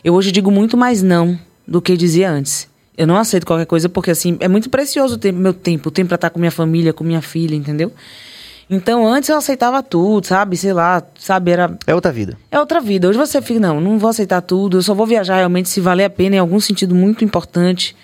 Eu 0.02 0.14
hoje 0.14 0.32
digo 0.32 0.50
muito 0.50 0.76
mais 0.76 1.02
não 1.02 1.38
do 1.66 1.80
que 1.80 1.96
dizia 1.96 2.28
antes. 2.28 2.68
Eu 2.96 3.06
não 3.06 3.16
aceito 3.16 3.46
qualquer 3.46 3.66
coisa 3.66 3.88
porque 3.88 4.10
assim 4.10 4.36
é 4.40 4.48
muito 4.48 4.68
precioso 4.68 5.14
o 5.14 5.18
tempo, 5.18 5.38
meu 5.38 5.54
tempo, 5.54 5.88
o 5.88 5.92
tempo 5.92 6.08
para 6.08 6.16
estar 6.16 6.30
com 6.30 6.40
minha 6.40 6.50
família, 6.50 6.92
com 6.92 7.04
minha 7.04 7.22
filha, 7.22 7.54
entendeu? 7.54 7.92
Então 8.70 9.06
antes 9.06 9.28
eu 9.28 9.36
aceitava 9.36 9.82
tudo, 9.82 10.26
sabe? 10.26 10.56
Sei 10.56 10.72
lá, 10.72 11.02
sabe 11.18 11.50
era 11.50 11.76
É 11.86 11.94
outra 11.94 12.12
vida. 12.12 12.36
é 12.50 12.58
outra 12.60 12.80
vida. 12.80 13.08
Hoje 13.08 13.18
você 13.18 13.40
fica, 13.40 13.58
não, 13.60 13.80
não 13.80 13.98
vou 13.98 14.10
aceitar 14.10 14.40
tudo, 14.42 14.78
eu 14.78 14.82
só 14.82 14.92
vou 14.94 15.06
viajar 15.06 15.36
realmente 15.36 15.68
se 15.68 15.80
valer 15.80 16.04
a 16.04 16.10
pena 16.10 16.36
em 16.36 16.38
algum 16.38 16.60
sentido 16.60 16.94
muito 16.94 17.24
importante. 17.24 17.96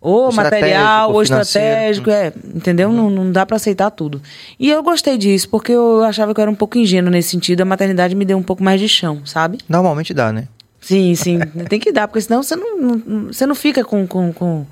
Ou 0.00 0.32
material, 0.32 1.12
ou 1.12 1.22
estratégico, 1.22 2.08
é, 2.08 2.32
entendeu? 2.54 2.92
Não, 2.92 3.10
não 3.10 3.32
dá 3.32 3.44
pra 3.44 3.56
aceitar 3.56 3.90
tudo. 3.90 4.22
E 4.58 4.70
eu 4.70 4.80
gostei 4.80 5.18
disso, 5.18 5.48
porque 5.48 5.72
eu 5.72 6.04
achava 6.04 6.32
que 6.32 6.38
eu 6.38 6.42
era 6.42 6.50
um 6.50 6.54
pouco 6.54 6.78
ingênua 6.78 7.10
nesse 7.10 7.30
sentido, 7.30 7.62
a 7.62 7.64
maternidade 7.64 8.14
me 8.14 8.24
deu 8.24 8.38
um 8.38 8.42
pouco 8.42 8.62
mais 8.62 8.80
de 8.80 8.88
chão, 8.88 9.22
sabe? 9.24 9.58
Normalmente 9.68 10.14
dá, 10.14 10.32
né? 10.32 10.46
Sim, 10.80 11.16
sim, 11.16 11.40
tem 11.68 11.80
que 11.80 11.90
dar, 11.90 12.06
porque 12.06 12.20
senão 12.20 12.44
você 12.44 12.54
não, 12.54 12.76
não- 12.78 13.26
você 13.32 13.44
não 13.44 13.56
fica 13.56 13.84
com, 13.84 14.06
com, 14.06 14.32
com, 14.32 14.64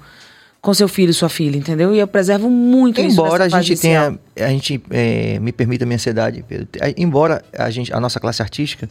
com 0.66 0.74
seu 0.74 0.88
filho 0.88 1.10
e 1.10 1.14
sua 1.14 1.28
filha, 1.28 1.56
entendeu? 1.56 1.94
E 1.94 1.98
eu 2.00 2.08
preservo 2.08 2.50
muito 2.50 3.00
isso 3.00 3.12
Embora 3.12 3.44
a 3.44 3.46
nessa 3.46 3.50
fase 3.50 3.68
gente 3.68 3.84
inicial. 3.84 4.18
tenha, 4.34 4.48
a 4.48 4.50
gente 4.50 4.82
é, 4.90 5.38
me 5.38 5.52
permita 5.52 5.84
a 5.84 5.86
minha 5.86 5.94
ansiedade, 5.94 6.44
Pedro, 6.48 6.66
é, 6.80 6.92
embora 6.96 7.44
a 7.56 7.70
gente, 7.70 7.94
a 7.94 8.00
nossa 8.00 8.18
classe 8.18 8.42
artística, 8.42 8.88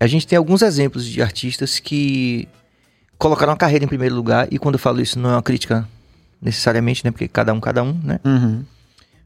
a 0.00 0.06
gente 0.06 0.26
tem 0.26 0.38
alguns 0.38 0.62
exemplos 0.62 1.04
de 1.04 1.20
artistas 1.20 1.78
que 1.78 2.48
colocaram 3.18 3.52
a 3.52 3.56
carreira 3.58 3.84
em 3.84 3.88
primeiro 3.88 4.14
lugar 4.14 4.48
e 4.50 4.58
quando 4.58 4.76
eu 4.76 4.78
falo 4.78 5.02
isso 5.02 5.18
não 5.18 5.28
é 5.28 5.32
uma 5.34 5.42
crítica 5.42 5.86
necessariamente, 6.40 7.04
né, 7.04 7.10
porque 7.10 7.28
cada 7.28 7.52
um 7.52 7.60
cada 7.60 7.82
um, 7.82 7.92
né? 8.02 8.18
Uhum. 8.24 8.64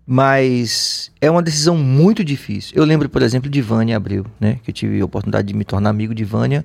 Mas 0.05 1.13
é 1.21 1.31
uma 1.31 1.41
decisão 1.41 1.77
muito 1.77 2.25
difícil. 2.25 2.73
Eu 2.75 2.85
lembro, 2.85 3.09
por 3.09 3.23
exemplo, 3.23 3.49
de 3.49 3.63
Vânia 3.63 3.97
Abreu, 3.97 4.27
né? 4.41 4.59
Que 4.65 4.71
eu 4.71 4.75
tive 4.75 5.01
a 5.01 5.05
oportunidade 5.05 5.47
de 5.47 5.55
me 5.55 5.63
tornar 5.63 5.91
amigo 5.91 6.13
de 6.17 6.25
Vânia 6.25 6.65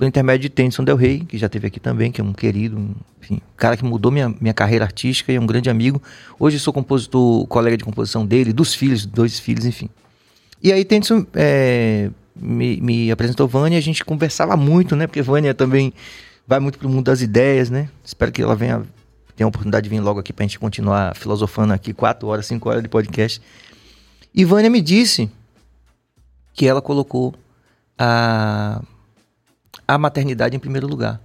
por 0.00 0.06
intermédio 0.06 0.48
de 0.48 0.48
Tennyson 0.48 0.82
Del 0.82 0.96
Rey, 0.96 1.20
que 1.20 1.36
já 1.36 1.46
teve 1.46 1.66
aqui 1.66 1.78
também, 1.78 2.10
que 2.10 2.22
é 2.22 2.24
um 2.24 2.32
querido, 2.32 2.78
um, 2.78 2.94
enfim, 3.20 3.38
cara 3.54 3.76
que 3.76 3.84
mudou 3.84 4.10
minha, 4.10 4.34
minha 4.40 4.54
carreira 4.54 4.82
artística 4.82 5.30
e 5.30 5.36
é 5.36 5.38
um 5.38 5.44
grande 5.44 5.68
amigo. 5.68 6.00
Hoje 6.38 6.58
sou 6.58 6.72
compositor, 6.72 7.46
colega 7.48 7.76
de 7.76 7.84
composição 7.84 8.24
dele, 8.24 8.50
dos 8.50 8.72
filhos, 8.72 9.04
dois 9.04 9.38
filhos, 9.38 9.66
enfim. 9.66 9.90
E 10.62 10.72
aí 10.72 10.86
Tennyson 10.86 11.26
é, 11.34 12.08
me, 12.34 12.80
me 12.80 13.10
apresentou 13.10 13.46
Vânia 13.46 13.76
e 13.76 13.78
a 13.78 13.82
gente 13.82 14.02
conversava 14.02 14.56
muito, 14.56 14.96
né? 14.96 15.06
Porque 15.06 15.20
Vânia 15.20 15.52
também 15.52 15.92
vai 16.46 16.60
muito 16.60 16.78
pro 16.78 16.88
mundo 16.88 17.04
das 17.04 17.20
ideias, 17.20 17.68
né? 17.68 17.90
Espero 18.02 18.32
que 18.32 18.40
ela 18.40 18.56
venha, 18.56 18.82
tenha 19.36 19.44
a 19.44 19.48
oportunidade 19.48 19.84
de 19.84 19.90
vir 19.90 20.00
logo 20.00 20.18
aqui 20.18 20.32
pra 20.32 20.44
gente 20.44 20.58
continuar 20.58 21.14
filosofando 21.14 21.74
aqui 21.74 21.92
quatro 21.92 22.26
horas, 22.26 22.46
cinco 22.46 22.70
horas 22.70 22.82
de 22.82 22.88
podcast. 22.88 23.38
E 24.34 24.46
Vânia 24.46 24.70
me 24.70 24.80
disse 24.80 25.30
que 26.54 26.66
ela 26.66 26.80
colocou 26.80 27.34
a, 27.98 28.80
a 29.94 29.98
maternidade 29.98 30.56
em 30.56 30.60
primeiro 30.60 30.86
lugar. 30.86 31.20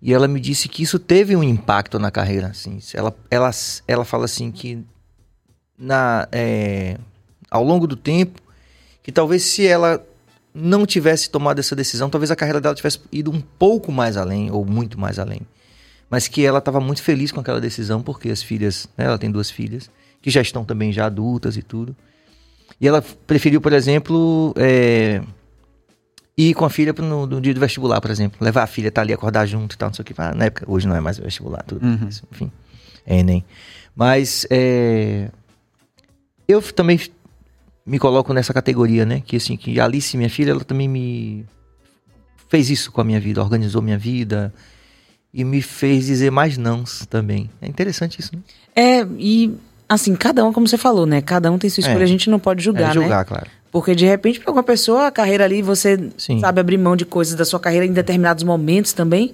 E 0.00 0.12
ela 0.12 0.28
me 0.28 0.40
disse 0.40 0.68
que 0.68 0.82
isso 0.82 0.98
teve 0.98 1.34
um 1.34 1.42
impacto 1.42 1.98
na 1.98 2.10
carreira. 2.10 2.48
Assim. 2.48 2.78
Ela, 2.94 3.14
ela, 3.30 3.50
ela 3.88 4.04
fala 4.04 4.24
assim 4.24 4.50
que 4.50 4.84
na, 5.76 6.28
é, 6.30 6.96
ao 7.50 7.64
longo 7.64 7.86
do 7.86 7.96
tempo, 7.96 8.40
que 9.02 9.10
talvez 9.10 9.42
se 9.42 9.66
ela 9.66 10.04
não 10.54 10.86
tivesse 10.86 11.28
tomado 11.28 11.58
essa 11.58 11.74
decisão, 11.74 12.10
talvez 12.10 12.30
a 12.30 12.36
carreira 12.36 12.60
dela 12.60 12.74
tivesse 12.74 13.00
ido 13.10 13.30
um 13.30 13.40
pouco 13.40 13.90
mais 13.90 14.16
além, 14.16 14.50
ou 14.50 14.64
muito 14.64 14.98
mais 14.98 15.18
além. 15.18 15.40
Mas 16.08 16.28
que 16.28 16.44
ela 16.44 16.58
estava 16.58 16.78
muito 16.78 17.02
feliz 17.02 17.32
com 17.32 17.40
aquela 17.40 17.60
decisão, 17.60 18.02
porque 18.02 18.28
as 18.28 18.42
filhas, 18.42 18.88
né, 18.96 19.06
ela 19.06 19.18
tem 19.18 19.30
duas 19.30 19.50
filhas, 19.50 19.90
que 20.20 20.30
já 20.30 20.40
estão 20.40 20.64
também 20.64 20.92
já 20.92 21.06
adultas 21.06 21.56
e 21.56 21.62
tudo. 21.62 21.96
E 22.80 22.86
ela 22.86 23.02
preferiu, 23.26 23.60
por 23.60 23.72
exemplo, 23.72 24.52
é, 24.56 25.22
ir 26.36 26.54
com 26.54 26.64
a 26.64 26.70
filha 26.70 26.92
no, 26.94 27.26
no 27.26 27.40
dia 27.40 27.52
do 27.54 27.60
vestibular, 27.60 28.00
por 28.00 28.10
exemplo. 28.10 28.38
Levar 28.40 28.62
a 28.62 28.66
filha, 28.66 28.90
tá 28.90 29.00
ali, 29.02 29.12
acordar 29.12 29.46
junto 29.46 29.74
e 29.74 29.78
tal, 29.78 29.88
não 29.90 29.94
sei 29.94 30.02
o 30.02 30.06
que. 30.06 30.14
Ah, 30.16 30.34
Na 30.34 30.46
época, 30.46 30.64
hoje 30.68 30.86
não 30.88 30.96
é 30.96 31.00
mais 31.00 31.18
vestibular, 31.18 31.62
tudo 31.62 31.84
Uhum. 31.86 32.08
isso, 32.08 32.22
enfim. 32.32 32.50
É 33.06 33.18
Enem. 33.18 33.44
Mas 33.94 34.46
é, 34.50 35.28
eu 36.48 36.62
também 36.62 36.98
me 37.84 37.98
coloco 37.98 38.32
nessa 38.32 38.54
categoria, 38.54 39.04
né? 39.04 39.22
Que 39.24 39.36
assim, 39.36 39.56
que 39.56 39.78
a 39.80 39.84
Alice, 39.84 40.16
minha 40.16 40.30
filha, 40.30 40.50
ela 40.52 40.64
também 40.64 40.88
me 40.88 41.44
fez 42.48 42.70
isso 42.70 42.92
com 42.92 43.00
a 43.00 43.04
minha 43.04 43.18
vida, 43.20 43.42
organizou 43.42 43.82
minha 43.82 43.98
vida 43.98 44.52
e 45.34 45.44
me 45.44 45.60
fez 45.62 46.06
dizer 46.06 46.30
mais 46.30 46.56
nãos 46.58 47.04
também. 47.06 47.50
É 47.60 47.66
interessante 47.66 48.20
isso, 48.20 48.30
né? 48.34 48.42
É, 48.76 49.06
e 49.18 49.54
assim, 49.88 50.14
cada 50.14 50.44
um, 50.44 50.52
como 50.52 50.66
você 50.68 50.78
falou, 50.78 51.04
né? 51.06 51.20
Cada 51.20 51.50
um 51.50 51.58
tem 51.58 51.68
sua 51.68 51.80
escolha, 51.82 52.00
É. 52.00 52.04
a 52.04 52.06
gente 52.06 52.30
não 52.30 52.38
pode 52.38 52.62
julgar, 52.62 52.84
é 52.84 52.86
né? 52.98 53.02
julgar, 53.02 53.24
claro. 53.24 53.50
Porque 53.72 53.94
de 53.94 54.04
repente, 54.06 54.38
para 54.38 54.50
alguma 54.50 54.62
pessoa, 54.62 55.06
a 55.06 55.10
carreira 55.10 55.44
ali, 55.44 55.62
você 55.62 55.98
Sim. 56.18 56.38
sabe 56.38 56.60
abrir 56.60 56.76
mão 56.76 56.94
de 56.94 57.06
coisas 57.06 57.34
da 57.34 57.44
sua 57.44 57.58
carreira 57.58 57.86
em 57.86 57.92
determinados 57.92 58.44
momentos 58.44 58.92
também. 58.92 59.32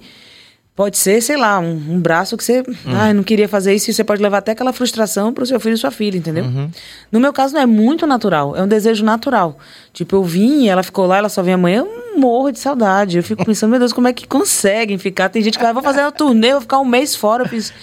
Pode 0.73 0.97
ser, 0.97 1.21
sei 1.21 1.35
lá, 1.35 1.59
um, 1.59 1.73
um 1.73 1.99
braço 1.99 2.37
que 2.37 2.43
você 2.45 2.61
Hum. 2.61 2.95
ah, 2.97 3.13
não 3.13 3.21
queria 3.21 3.49
fazer 3.49 3.75
isso 3.75 3.89
e 3.89 3.93
você 3.93 4.01
pode 4.01 4.21
levar 4.23 4.37
até 4.37 4.53
aquela 4.53 4.71
frustração 4.71 5.33
pro 5.33 5.45
seu 5.45 5.59
filho 5.59 5.73
e 5.73 5.77
sua 5.77 5.91
filha, 5.91 6.17
entendeu? 6.17 6.45
Uhum. 6.45 6.71
No 7.11 7.19
meu 7.19 7.33
caso, 7.33 7.53
não 7.53 7.59
é 7.59 7.65
muito 7.65 8.07
natural, 8.07 8.55
é 8.55 8.63
um 8.63 8.67
desejo 8.67 9.03
natural. 9.03 9.57
Tipo, 9.91 10.15
eu 10.15 10.23
vim, 10.23 10.69
ela 10.69 10.81
ficou 10.81 11.05
lá, 11.05 11.17
ela 11.17 11.27
só 11.27 11.43
vem 11.43 11.53
amanhã, 11.55 11.79
eu 11.79 12.17
morro 12.17 12.49
de 12.49 12.59
saudade. 12.59 13.17
Eu 13.17 13.23
fico 13.23 13.43
pensando, 13.45 13.71
meu 13.71 13.79
Deus, 13.79 13.91
como 13.91 14.07
é 14.07 14.13
que 14.13 14.25
conseguem 14.25 14.97
ficar? 14.97 15.27
Tem 15.27 15.41
gente 15.43 15.57
que 15.57 15.63
vai, 15.65 15.73
vou 15.73 15.83
fazer 15.83 15.99
uma 15.99 16.13
turnê, 16.13 16.53
vou 16.53 16.61
ficar 16.61 16.79
um 16.79 16.85
mês 16.85 17.13
fora. 17.13 17.43
Eu 17.43 17.49
penso, 17.49 17.73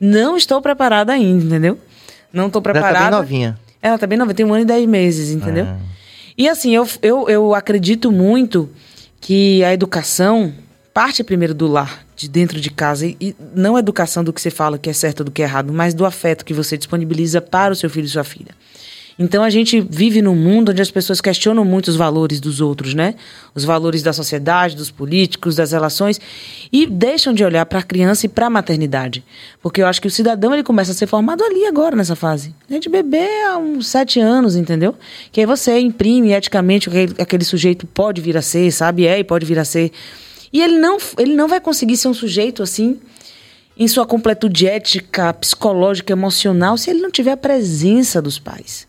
não 0.00 0.36
estou 0.36 0.62
preparada 0.62 1.12
ainda, 1.12 1.44
entendeu? 1.44 1.76
Não 2.32 2.46
estou 2.46 2.62
Ela 2.64 2.72
tá 2.72 2.80
preparada. 2.80 3.10
bem 3.10 3.18
novinha. 3.18 3.58
Ela 3.82 3.98
tá 3.98 4.06
bem 4.06 4.16
nova, 4.16 4.32
tem 4.32 4.46
um 4.46 4.54
ano 4.54 4.62
e 4.62 4.64
dez 4.64 4.86
meses, 4.88 5.30
entendeu? 5.32 5.64
Ah. 5.68 5.76
E 6.36 6.48
assim, 6.48 6.74
eu, 6.74 6.88
eu, 7.00 7.28
eu 7.28 7.54
acredito 7.54 8.10
muito 8.10 8.68
que 9.20 9.62
a 9.64 9.72
educação 9.72 10.52
parte 10.92 11.24
primeiro 11.24 11.52
do 11.52 11.66
lar, 11.66 12.06
de 12.14 12.28
dentro 12.28 12.60
de 12.60 12.70
casa. 12.70 13.06
E, 13.06 13.34
não 13.54 13.74
a 13.74 13.80
educação 13.80 14.22
do 14.22 14.32
que 14.32 14.40
você 14.40 14.50
fala 14.50 14.78
que 14.78 14.88
é 14.88 14.92
certo 14.92 15.24
do 15.24 15.30
que 15.30 15.42
é 15.42 15.44
errado, 15.44 15.72
mas 15.72 15.92
do 15.92 16.06
afeto 16.06 16.44
que 16.44 16.54
você 16.54 16.78
disponibiliza 16.78 17.40
para 17.40 17.72
o 17.72 17.76
seu 17.76 17.90
filho 17.90 18.06
e 18.06 18.08
sua 18.08 18.22
filha. 18.22 18.54
Então 19.18 19.44
a 19.44 19.50
gente 19.50 19.80
vive 19.80 20.20
num 20.20 20.34
mundo 20.34 20.70
onde 20.70 20.82
as 20.82 20.90
pessoas 20.90 21.20
questionam 21.20 21.64
muito 21.64 21.88
os 21.88 21.96
valores 21.96 22.40
dos 22.40 22.60
outros, 22.60 22.94
né? 22.94 23.14
Os 23.54 23.64
valores 23.64 24.02
da 24.02 24.12
sociedade, 24.12 24.74
dos 24.74 24.90
políticos, 24.90 25.54
das 25.54 25.70
relações 25.70 26.20
e 26.72 26.86
deixam 26.86 27.32
de 27.32 27.44
olhar 27.44 27.64
para 27.66 27.78
a 27.78 27.82
criança 27.82 28.26
e 28.26 28.28
para 28.28 28.46
a 28.46 28.50
maternidade, 28.50 29.24
porque 29.62 29.80
eu 29.80 29.86
acho 29.86 30.00
que 30.00 30.08
o 30.08 30.10
cidadão 30.10 30.52
ele 30.52 30.64
começa 30.64 30.90
a 30.90 30.94
ser 30.94 31.06
formado 31.06 31.44
ali 31.44 31.64
agora 31.64 31.94
nessa 31.94 32.16
fase, 32.16 32.54
né? 32.68 32.80
de 32.80 32.88
bebê 32.88 33.28
a 33.46 33.56
uns 33.56 33.86
sete 33.86 34.18
anos, 34.18 34.56
entendeu? 34.56 34.94
Que 35.30 35.40
aí 35.40 35.46
você 35.46 35.78
imprime 35.78 36.32
eticamente 36.32 36.88
o 36.88 36.92
que 36.92 37.22
aquele, 37.22 37.44
sujeito 37.44 37.86
pode 37.86 38.20
vir 38.20 38.36
a 38.36 38.42
ser, 38.42 38.70
sabe? 38.72 39.06
É 39.06 39.18
e 39.18 39.24
pode 39.24 39.46
vir 39.46 39.58
a 39.58 39.64
ser. 39.64 39.92
E 40.52 40.60
ele 40.60 40.78
não, 40.78 40.96
ele 41.18 41.34
não 41.34 41.46
vai 41.46 41.60
conseguir 41.60 41.96
ser 41.96 42.08
um 42.08 42.14
sujeito 42.14 42.62
assim 42.62 42.98
em 43.76 43.88
sua 43.88 44.06
completude 44.06 44.66
ética, 44.66 45.32
psicológica, 45.34 46.12
emocional, 46.12 46.76
se 46.76 46.90
ele 46.90 47.00
não 47.00 47.10
tiver 47.10 47.32
a 47.32 47.36
presença 47.36 48.22
dos 48.22 48.38
pais, 48.38 48.86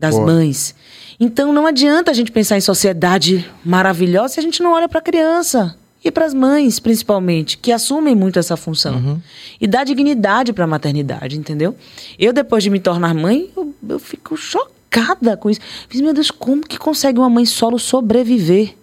das 0.00 0.14
Boa. 0.14 0.26
mães. 0.26 0.74
Então 1.20 1.52
não 1.52 1.66
adianta 1.66 2.10
a 2.10 2.14
gente 2.14 2.32
pensar 2.32 2.56
em 2.56 2.62
sociedade 2.62 3.46
maravilhosa 3.62 4.34
se 4.34 4.40
a 4.40 4.42
gente 4.42 4.62
não 4.62 4.72
olha 4.72 4.88
para 4.88 5.00
a 5.00 5.02
criança 5.02 5.76
e 6.02 6.10
para 6.10 6.24
as 6.24 6.32
mães, 6.32 6.80
principalmente, 6.80 7.58
que 7.58 7.70
assumem 7.70 8.14
muito 8.14 8.38
essa 8.38 8.56
função. 8.56 9.20
E 9.60 9.66
dá 9.66 9.84
dignidade 9.84 10.50
para 10.54 10.64
a 10.64 10.66
maternidade, 10.66 11.38
entendeu? 11.38 11.76
Eu, 12.18 12.32
depois 12.32 12.64
de 12.64 12.70
me 12.70 12.80
tornar 12.80 13.14
mãe, 13.14 13.50
eu, 13.54 13.74
eu 13.86 13.98
fico 13.98 14.34
chocada 14.34 15.36
com 15.36 15.50
isso. 15.50 15.60
Fiz, 15.90 16.00
meu 16.00 16.14
Deus, 16.14 16.30
como 16.30 16.62
que 16.62 16.78
consegue 16.78 17.18
uma 17.18 17.28
mãe 17.28 17.44
solo 17.44 17.78
sobreviver? 17.78 18.74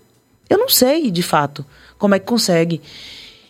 Eu 0.47 0.59
não 0.59 0.69
sei, 0.69 1.09
de 1.09 1.23
fato, 1.23 1.65
como 1.97 2.13
é 2.13 2.19
que 2.19 2.25
consegue. 2.27 2.79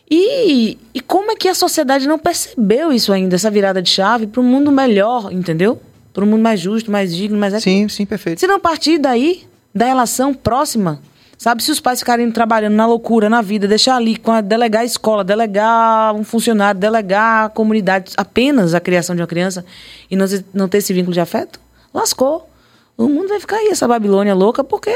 E, 0.10 0.78
e 0.94 1.02
como 1.02 1.32
é 1.32 1.36
que 1.36 1.50
a 1.50 1.54
sociedade 1.54 2.08
não 2.08 2.18
percebeu 2.18 2.94
isso 2.94 3.12
ainda, 3.12 3.36
essa 3.36 3.52
virada 3.52 3.82
de 3.82 3.90
chave 3.90 4.28
para 4.28 4.40
um 4.40 4.46
mundo 4.46 4.72
melhor, 4.72 5.34
entendeu? 5.34 5.82
Para 6.18 6.26
um 6.26 6.30
mundo 6.30 6.42
mais 6.42 6.60
justo, 6.60 6.90
mais 6.90 7.16
digno, 7.16 7.38
mais 7.38 7.54
ético. 7.54 7.70
Sim, 7.70 7.88
sim, 7.88 8.04
perfeito. 8.04 8.40
Se 8.40 8.48
não 8.48 8.60
partir 8.60 8.98
daí, 8.98 9.44
da 9.72 9.86
relação 9.86 10.34
próxima, 10.34 11.00
sabe? 11.38 11.62
Se 11.62 11.70
os 11.70 11.80
pais 11.80 12.00
ficarem 12.00 12.32
trabalhando 12.32 12.74
na 12.74 12.88
loucura, 12.88 13.30
na 13.30 13.40
vida, 13.40 13.68
deixar 13.68 13.98
ali, 13.98 14.18
com 14.18 14.32
a, 14.32 14.42
delegar 14.42 14.82
a 14.82 14.86
escola, 14.86 15.24
delegar 15.24 16.16
um 16.16 16.24
funcionário, 16.24 16.82
delegar 16.82 17.46
a 17.46 17.50
comunidade, 17.50 18.14
apenas 18.18 18.74
a 18.74 18.80
criação 18.80 19.16
de 19.16 19.22
uma 19.22 19.28
criança, 19.28 19.64
e 20.10 20.16
não, 20.16 20.26
não 20.52 20.68
ter 20.68 20.80
esse 20.80 20.92
vínculo 20.92 21.14
de 21.14 21.20
afeto, 21.20 21.60
lascou. 21.94 22.50
O 22.98 23.08
mundo 23.08 23.28
vai 23.28 23.40
ficar 23.40 23.58
aí, 23.58 23.68
essa 23.68 23.88
Babilônia 23.88 24.34
louca, 24.34 24.64
porque 24.64 24.96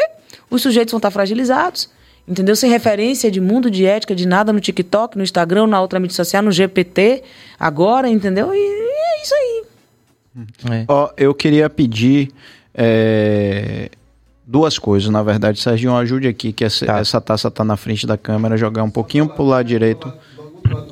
os 0.49 0.63
sujeitos 0.63 0.91
vão 0.91 0.97
estar 0.97 1.11
fragilizados. 1.11 1.87
Entendeu? 2.27 2.55
Sem 2.55 2.71
referência 2.71 3.29
de 3.29 3.39
mundo, 3.39 3.69
de 3.69 3.85
ética, 3.85 4.15
de 4.15 4.27
nada 4.27 4.51
no 4.51 4.59
TikTok, 4.59 5.15
no 5.15 5.23
Instagram, 5.23 5.67
na 5.67 5.79
outra 5.79 5.99
mídia 5.99 6.15
social, 6.15 6.41
no 6.41 6.51
GPT, 6.51 7.21
agora, 7.59 8.09
entendeu? 8.09 8.51
E, 8.55 8.57
e 8.57 9.19
é 9.19 9.21
isso 9.21 9.35
aí. 9.35 9.70
É. 10.71 10.85
Ó, 10.87 11.09
eu 11.17 11.33
queria 11.33 11.69
pedir 11.69 12.29
é, 12.73 13.89
duas 14.45 14.79
coisas, 14.79 15.09
na 15.09 15.21
verdade. 15.21 15.59
Serginho, 15.59 15.95
ajude 15.95 16.27
aqui, 16.27 16.53
que 16.53 16.63
essa, 16.63 16.85
Tá. 16.85 16.99
essa 16.99 17.21
taça 17.21 17.51
tá 17.51 17.63
na 17.63 17.75
frente 17.77 18.07
da 18.07 18.17
câmera, 18.17 18.57
jogar 18.57 18.83
um 18.83 18.89
pouquinho 18.89 19.27
pro 19.27 19.43
lado 19.43 19.65
direito. 19.65 20.11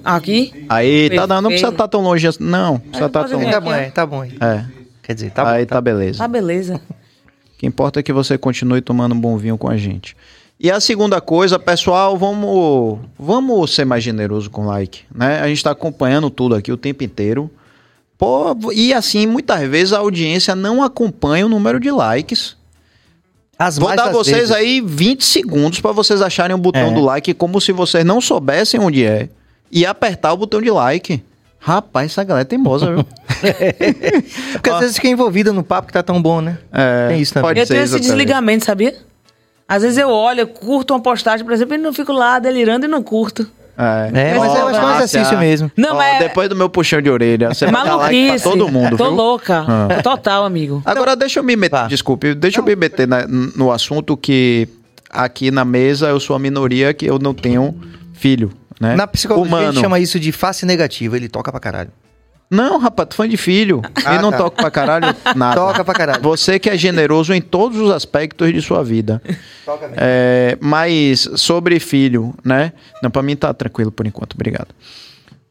Aqui? 0.04 0.66
Aí, 0.68 1.10
tá 1.10 1.26
dando, 1.26 1.44
não 1.44 1.50
precisa 1.52 1.72
estar 1.72 1.88
tão 1.88 2.02
longe 2.02 2.28
assim. 2.28 2.44
Não, 2.44 2.80
precisa 2.80 3.06
estar 3.06 3.20
pode 3.22 3.32
tão 3.32 3.40
longe. 3.40 3.52
Tá 3.52 3.62
bom, 3.62 3.74
é, 3.74 3.90
tá 3.92 4.06
bom. 4.06 4.22
aí. 4.22 4.38
É, 4.42 4.66
Quer 5.04 5.14
dizer, 5.14 5.32
tá 5.32 5.52
aí 5.52 5.64
bom. 5.66 5.70
tá 5.70 5.82
beleza. 5.82 6.24
Ah, 6.24 6.28
beleza. 6.28 6.76
O 6.76 7.58
que 7.60 7.66
importa 7.68 8.00
é 8.00 8.04
que 8.04 8.12
você 8.14 8.38
continue 8.38 8.82
tomando 8.82 9.14
um 9.16 9.20
bom 9.20 9.38
vinho 9.38 9.58
com 9.58 9.70
a 9.70 9.78
gente. 9.78 10.16
E 10.60 10.70
a 10.70 10.80
segunda 10.82 11.22
coisa, 11.22 11.58
pessoal, 11.58 12.18
vamos, 12.18 13.00
vamos 13.18 13.74
ser 13.74 13.86
mais 13.86 14.04
generoso 14.04 14.50
com 14.50 14.64
o 14.64 14.66
like, 14.68 15.04
né? 15.14 15.40
A 15.40 15.48
gente 15.48 15.58
está 15.58 15.72
acompanhando 15.72 16.30
tudo 16.30 16.56
aqui 16.56 16.72
o 16.72 16.78
tempo 16.78 17.04
inteiro. 17.04 17.50
Pô, 18.20 18.54
e 18.74 18.94
assim, 18.94 19.26
muitas 19.26 19.62
vezes 19.68 19.94
a 19.94 20.00
audiência 20.00 20.54
não 20.54 20.84
acompanha 20.84 21.46
o 21.46 21.50
número 21.50 21.80
de 21.80 21.90
likes. 21.90 22.58
As 23.58 23.78
Vou 23.78 23.96
dar 23.96 24.12
vocês 24.12 24.36
vezes- 24.38 24.52
aí 24.52 24.82
20 24.82 25.24
segundos 25.24 25.80
para 25.80 25.94
vocês 25.94 26.22
acharem 26.22 26.54
o 26.54 26.60
botão 26.60 26.90
É. 26.90 26.94
do 26.94 27.00
like 27.02 27.34
como 27.34 27.60
se 27.62 27.72
vocês 27.72 28.04
não 28.06 28.20
soubessem 28.22 28.78
onde 28.80 29.06
é 29.06 29.30
e 29.72 29.86
apertar 29.86 30.34
o 30.34 30.38
botão 30.38 30.62
de 30.62 30.70
like. 30.70 31.24
Rapaz, 31.62 32.12
essa 32.12 32.24
galera 32.24 32.42
é 32.42 32.46
teimosa, 32.46 32.94
viu? 32.94 33.06
Porque 34.54 34.70
às 34.70 34.80
vezes 34.80 34.96
fica 34.98 35.08
envolvida 35.10 35.52
no 35.54 35.64
papo 35.64 35.88
que 35.88 35.94
tá 35.94 36.04
tão 36.04 36.22
bom, 36.22 36.42
né? 36.42 36.58
É, 36.74 37.08
Tem 37.10 37.22
isso 37.22 37.34
também. 37.34 37.50
pode 37.50 37.60
eu 37.62 37.66
ser 37.66 37.74
tenho 37.74 37.84
esse 37.86 38.00
desligamento, 38.00 38.66
sabia? 38.66 38.96
Às 39.68 39.84
vezes 39.84 39.98
eu 39.98 40.10
olho, 40.10 40.42
eu 40.42 40.48
curto 40.48 40.94
uma 40.94 41.00
postagem, 41.02 41.46
por 41.46 41.54
exemplo, 41.54 41.76
e 41.76 41.78
não 41.78 41.94
fico 41.94 42.12
lá 42.12 42.40
delirando 42.40 42.86
e 42.86 42.90
não 42.90 43.04
curto. 43.04 43.50
É, 43.80 44.32
É, 44.32 44.38
mas 44.38 44.54
eu 44.56 44.68
acho 44.68 44.80
que 44.80 44.86
é 44.86 44.88
um 44.90 44.96
exercício 44.96 45.38
mesmo. 45.40 45.72
Não, 45.78 45.92
ó, 45.92 45.98
mas 45.98 46.20
Depois 46.20 46.50
do 46.50 46.56
meu 46.56 46.68
puxão 46.70 47.02
de 47.02 47.10
orelha, 47.10 47.48
você 47.54 47.66
vai 47.66 47.86
dar 47.86 47.96
like 47.96 48.16
maluquice. 48.26 48.44
pra 48.44 48.52
todo 48.52 48.68
mundo, 48.72 48.98
Tô 48.98 49.06
viu? 49.06 49.14
louca. 49.14 49.66
Ah. 49.68 50.02
Total, 50.04 50.44
amigo. 50.44 50.82
Agora 50.86 51.16
deixa 51.16 51.40
eu 51.40 51.44
me 51.44 51.56
meter, 51.56 51.72
Tá. 51.78 51.88
desculpe, 51.88 52.36
deixa 52.36 52.60
eu 52.60 52.64
me 52.66 52.76
meter 52.76 53.08
na- 53.08 53.26
no 53.28 53.72
assunto 53.72 54.18
que 54.18 54.68
aqui 55.10 55.50
na 55.50 55.64
mesa 55.64 56.08
eu 56.10 56.20
sou 56.20 56.36
a 56.36 56.40
minoria 56.40 56.94
que 56.94 57.06
eu 57.06 57.18
não 57.18 57.34
tenho 57.34 57.74
filho, 58.14 58.52
né? 58.82 58.96
Na 58.98 59.08
psicologia 59.08 59.46
a 59.46 59.58
Humano. 59.58 59.72
gente 59.74 59.82
chama 59.82 59.98
isso 60.00 60.20
de 60.20 60.32
face 60.34 60.66
negativa. 60.66 61.16
Ele 61.16 61.30
toca 61.30 61.50
pra 61.50 61.60
caralho. 61.62 61.90
Não, 62.50 62.80
rapaz, 62.80 63.10
tu 63.10 63.16
fã 63.16 63.30
de 63.30 63.38
filho. 63.38 63.82
Ah, 64.04 64.16
e 64.16 64.22
não 64.22 64.32
tá. 64.32 64.38
toca 64.38 64.56
pra 64.58 64.72
caralho 64.72 65.16
nada. 65.36 65.56
Toca 65.56 65.86
pra 65.86 65.93
caralho. 65.93 66.22
Você 66.24 66.58
que 66.58 66.70
é 66.70 66.76
generoso 66.78 67.34
em 67.34 67.41
todos 67.41 67.78
os 67.80 67.91
aspectos 67.91 68.52
de 68.52 68.62
sua 68.62 68.84
vida. 68.84 69.22
Toca 69.64 69.88
mesmo. 69.88 69.95
É, 70.02 70.58
mas 70.60 71.30
sobre 71.36 71.80
filho, 71.80 72.34
né? 72.43 72.74
Não, 73.04 73.12
pra 73.12 73.22
mim 73.22 73.36
tá 73.36 73.54
tranquilo 73.54 73.91
por 73.91 74.08
enquanto, 74.08 74.34
obrigado. 74.34 74.70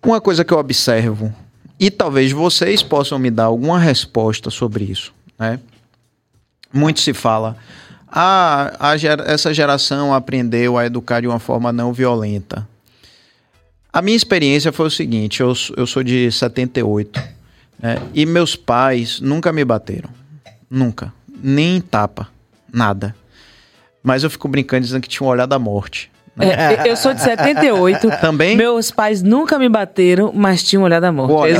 Uma 0.04 0.20
coisa 0.20 0.44
que 0.44 0.52
eu 0.52 0.58
observo, 0.58 1.32
e 1.78 1.90
talvez 1.90 2.32
vocês 2.32 2.82
possam 2.82 3.18
me 3.18 3.30
dar 3.30 3.44
alguma 3.44 3.78
resposta 3.78 4.50
sobre 4.50 4.84
isso, 4.84 5.12
né? 5.38 5.60
Muito 6.72 7.00
se 7.00 7.14
fala, 7.14 7.56
ah, 8.10 8.72
a 8.80 8.94
essa 9.30 9.54
geração 9.54 10.12
aprendeu 10.12 10.76
a 10.76 10.84
educar 10.86 11.20
de 11.20 11.26
uma 11.26 11.38
forma 11.38 11.72
não 11.72 11.92
violenta. 11.92 12.66
A 13.98 14.02
minha 14.02 14.16
experiência 14.16 14.70
foi 14.70 14.86
o 14.86 14.90
seguinte, 14.90 15.40
eu, 15.40 15.52
eu 15.76 15.84
sou 15.84 16.04
de 16.04 16.30
78, 16.30 17.20
né? 17.80 18.00
E 18.14 18.24
meus 18.24 18.54
pais 18.54 19.18
nunca 19.18 19.52
me 19.52 19.64
bateram. 19.64 20.08
Nunca. 20.70 21.12
Nem 21.42 21.80
tapa. 21.80 22.28
Nada. 22.72 23.12
Mas 24.00 24.22
eu 24.22 24.30
fico 24.30 24.46
brincando 24.46 24.84
dizendo 24.84 25.02
que 25.02 25.08
tinha 25.08 25.26
um 25.26 25.30
olhar 25.30 25.46
da 25.46 25.58
morte. 25.58 26.12
É, 26.40 26.88
eu 26.90 26.96
sou 26.96 27.12
de 27.14 27.20
78. 27.22 28.08
Também? 28.20 28.56
Meus 28.56 28.90
pais 28.90 29.22
nunca 29.22 29.58
me 29.58 29.68
bateram, 29.68 30.32
mas 30.34 30.62
tinham. 30.62 30.82
O 30.82 30.84
olhar 30.86 31.00
da 31.00 31.10
morte. 31.12 31.54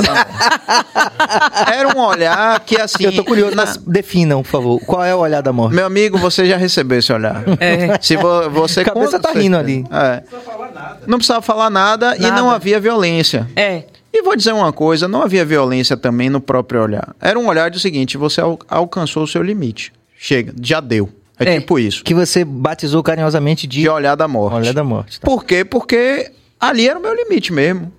Era 1.73 1.87
um 1.95 1.99
olhar 2.01 2.59
que 2.61 2.79
assim. 2.79 3.03
eu 3.05 3.13
tô 3.15 3.23
curioso, 3.23 3.55
na- 3.55 3.65
mas 3.65 3.77
definam, 3.77 4.41
por 4.43 4.49
favor. 4.49 4.79
Qual 4.85 5.03
é 5.03 5.13
o 5.13 5.19
olhar 5.19 5.41
da 5.41 5.51
morte? 5.53 5.75
Meu 5.75 5.85
amigo, 5.85 6.17
você 6.17 6.45
já 6.45 6.57
recebeu 6.57 6.99
esse 6.99 7.11
olhar. 7.11 7.43
É. 7.59 7.97
Se 8.01 8.15
vo- 8.15 8.49
você 8.49 8.81
A 8.81 8.85
cabeça 8.85 9.19
tá 9.19 9.31
rindo 9.31 9.57
ali. 9.57 9.85
É. 9.91 10.23
Não 11.07 11.17
precisava 11.17 11.41
falar 11.41 11.69
nada, 11.69 12.15
e 12.17 12.21
Nada. 12.21 12.35
não 12.35 12.49
havia 12.49 12.79
violência. 12.79 13.47
É. 13.55 13.83
E 14.11 14.21
vou 14.23 14.35
dizer 14.35 14.53
uma 14.53 14.73
coisa, 14.73 15.07
não 15.07 15.21
havia 15.21 15.45
violência 15.45 15.95
também 15.95 16.29
no 16.29 16.41
próprio 16.41 16.81
olhar. 16.81 17.09
Era 17.21 17.37
um 17.37 17.47
olhar 17.47 17.69
do 17.69 17.79
seguinte, 17.79 18.17
você 18.17 18.41
al- 18.41 18.57
alcançou 18.67 19.23
o 19.23 19.27
seu 19.27 19.43
limite. 19.43 19.91
Chega, 20.17 20.53
já 20.61 20.79
deu. 20.79 21.09
É, 21.39 21.55
É. 21.55 21.59
tipo 21.59 21.79
isso. 21.79 22.03
Que 22.03 22.13
você 22.13 22.43
batizou 22.43 23.01
carinhosamente 23.01 23.65
de, 23.65 23.81
De 23.81 23.89
olhar 23.89 24.15
da 24.15 24.27
morte. 24.27 24.55
olhar 24.55 24.73
da 24.73 24.83
morte. 24.83 25.19
tá? 25.19 25.25
Por 25.25 25.45
quê? 25.45 25.63
Porque 25.63 26.31
ali 26.59 26.87
era 26.89 26.99
o 26.99 27.01
meu 27.01 27.15
limite 27.15 27.53
mesmo. 27.53 27.91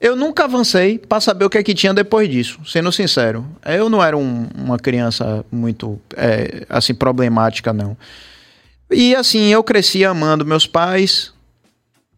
Eu 0.00 0.14
nunca 0.14 0.44
avancei 0.44 0.96
pra 0.96 1.20
saber 1.20 1.44
o 1.44 1.50
que 1.50 1.58
é 1.58 1.62
que 1.62 1.74
tinha 1.74 1.92
depois 1.92 2.28
disso, 2.28 2.60
sendo 2.64 2.90
sincero. 2.92 3.44
Eu 3.66 3.90
não 3.90 4.02
era 4.02 4.16
um- 4.16 4.46
uma 4.56 4.78
criança 4.78 5.44
muito, 5.50 5.98
é, 6.16 6.64
assim, 6.68 6.94
problemática, 6.94 7.72
não. 7.72 7.96
E 8.90 9.14
assim, 9.14 9.48
eu 9.48 9.62
cresci 9.64 10.04
amando 10.04 10.46
meus 10.46 10.66
pais, 10.68 11.32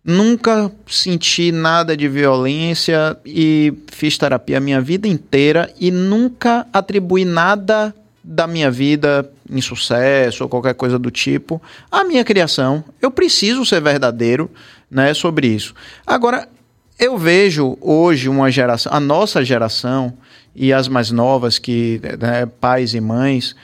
nunca 0.04 0.70
senti 0.86 1.50
nada 1.52 1.96
de 1.96 2.06
violência 2.08 3.16
e 3.24 3.72
fiz 3.90 4.16
terapia 4.18 4.58
a 4.58 4.60
minha 4.60 4.80
vida 4.80 5.08
inteira 5.08 5.72
e 5.80 5.90
nunca 5.90 6.66
atribuí 6.72 7.24
nada 7.24 7.94
da 8.32 8.46
minha 8.46 8.70
vida 8.70 9.28
em 9.50 9.60
sucesso 9.60 10.44
ou 10.44 10.48
qualquer 10.48 10.74
coisa 10.74 10.96
do 10.96 11.10
tipo 11.10 11.60
à 11.90 12.04
minha 12.04 12.24
criação. 12.24 12.84
Eu 13.02 13.10
preciso 13.10 13.66
ser 13.66 13.80
verdadeiro, 13.82 14.48
né, 14.88 15.12
sobre 15.12 15.48
isso. 15.48 15.74
Agora, 16.06 16.48
eu 16.96 17.18
vejo 17.18 17.76
hoje 17.80 18.28
uma 18.28 18.48
geração, 18.48 18.92
a 18.94 19.00
nossa 19.00 19.44
geração 19.44 20.16
e 20.54 20.72
as 20.72 20.86
mais 20.86 21.10
novas 21.10 21.58
que 21.58 22.00
né, 22.20 22.46
pais 22.46 22.94
e 22.94 23.00
mães 23.00 23.56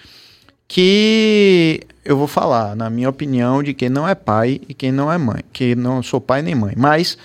que 0.67 1.83
eu 2.05 2.17
vou 2.17 2.27
falar, 2.27 2.75
na 2.75 2.91
minha 2.91 3.09
opinião, 3.09 3.63
de 3.63 3.73
quem 3.73 3.89
não 3.89 4.09
é 4.09 4.17
pai 4.17 4.61
e 4.69 4.75
quem 4.75 4.91
não 4.91 5.13
é 5.13 5.17
mãe, 5.17 5.43
que 5.53 5.77
não 5.77 6.03
sou 6.03 6.21
pai 6.21 6.43
nem 6.43 6.57
mãe, 6.57 6.75
mas 6.77 7.17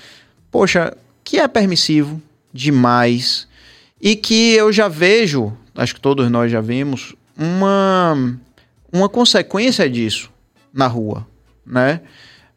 poxa, 0.51 0.95
que 1.23 1.39
é 1.39 1.47
permissivo 1.47 2.21
demais 2.53 3.47
e 3.99 4.15
que 4.15 4.53
eu 4.53 4.71
já 4.71 4.87
vejo, 4.87 5.51
acho 5.75 5.95
que 5.95 6.01
todos 6.01 6.29
nós 6.29 6.51
já 6.51 6.61
vimos, 6.61 7.15
uma 7.41 8.37
uma 8.93 9.09
consequência 9.09 9.89
disso 9.89 10.29
na 10.71 10.85
rua, 10.85 11.25
né? 11.65 12.01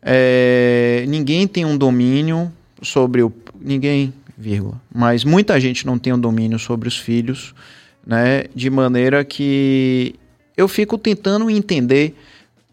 É, 0.03 1.05
ninguém 1.09 1.47
tem 1.47 1.65
um 1.65 1.77
domínio 1.79 2.53
sobre 2.83 3.23
o 3.23 3.33
ninguém, 3.59 4.13
vírgula, 4.37 4.79
mas 4.95 5.25
muita 5.25 5.59
gente 5.59 5.87
não 5.87 5.99
tem 5.99 6.13
um 6.13 6.19
domínio 6.19 6.59
sobre 6.59 6.87
os 6.87 6.99
filhos, 6.99 7.55
né? 8.07 8.45
De 8.55 8.69
maneira 8.69 9.25
que 9.25 10.15
eu 10.57 10.69
fico 10.69 10.99
tentando 10.99 11.49
entender 11.49 12.15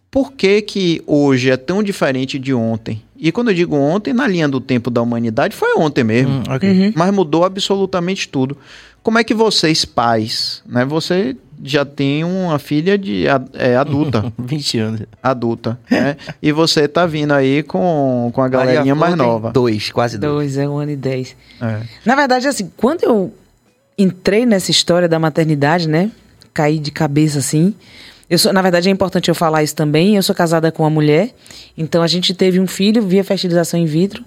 por 0.09 0.33
que 0.33 0.61
que 0.61 1.01
hoje 1.07 1.49
é 1.49 1.55
tão 1.55 1.81
diferente 1.81 2.37
de 2.37 2.53
ontem. 2.53 3.01
E 3.15 3.31
quando 3.31 3.49
eu 3.49 3.55
digo 3.55 3.75
ontem, 3.75 4.11
na 4.11 4.27
linha 4.27 4.49
do 4.49 4.59
tempo 4.59 4.89
da 4.89 5.01
humanidade, 5.01 5.55
foi 5.55 5.73
ontem 5.77 6.03
mesmo. 6.03 6.39
Hum, 6.39 6.43
ok. 6.49 6.69
Uhum. 6.69 6.93
Mas 6.95 7.13
mudou 7.13 7.45
absolutamente 7.45 8.27
tudo. 8.27 8.57
Como 9.01 9.17
é 9.17 9.23
que 9.23 9.33
vocês, 9.33 9.85
pais, 9.85 10.61
né? 10.65 10.83
Você 10.83 11.37
já 11.63 11.85
tem 11.85 12.23
uma 12.23 12.57
filha 12.59 12.97
de 12.97 13.25
é, 13.53 13.75
adulta, 13.75 14.31
20 14.37 14.79
anos. 14.79 15.01
adulta, 15.21 15.79
né? 15.89 16.17
E 16.41 16.51
você 16.51 16.87
tá 16.87 17.05
vindo 17.05 17.31
aí 17.31 17.63
com, 17.63 18.31
com 18.33 18.41
a 18.41 18.47
galerinha 18.47 18.95
mais 18.95 19.15
nova. 19.15 19.51
Dois, 19.51 19.91
quase 19.91 20.17
dois. 20.17 20.33
Dois, 20.33 20.57
é 20.57 20.67
um 20.67 20.77
ano 20.77 20.91
e 20.91 20.95
dez. 20.95 21.35
É. 21.61 21.81
Na 22.05 22.15
verdade, 22.15 22.47
assim, 22.47 22.71
quando 22.75 23.03
eu 23.03 23.33
entrei 23.97 24.45
nessa 24.45 24.71
história 24.71 25.07
da 25.07 25.19
maternidade, 25.19 25.87
né? 25.87 26.11
Caí 26.53 26.79
de 26.79 26.91
cabeça 26.91 27.39
assim. 27.39 27.73
Eu 28.29 28.37
sou, 28.37 28.53
na 28.53 28.61
verdade, 28.61 28.87
é 28.89 28.91
importante 28.91 29.29
eu 29.29 29.35
falar 29.35 29.61
isso 29.61 29.75
também. 29.75 30.15
Eu 30.15 30.23
sou 30.23 30.33
casada 30.33 30.71
com 30.71 30.83
uma 30.83 30.89
mulher, 30.89 31.31
então 31.77 32.01
a 32.01 32.07
gente 32.07 32.33
teve 32.33 32.59
um 32.59 32.67
filho 32.67 33.05
via 33.05 33.23
fertilização 33.23 33.79
in 33.79 33.85
vitro. 33.85 34.23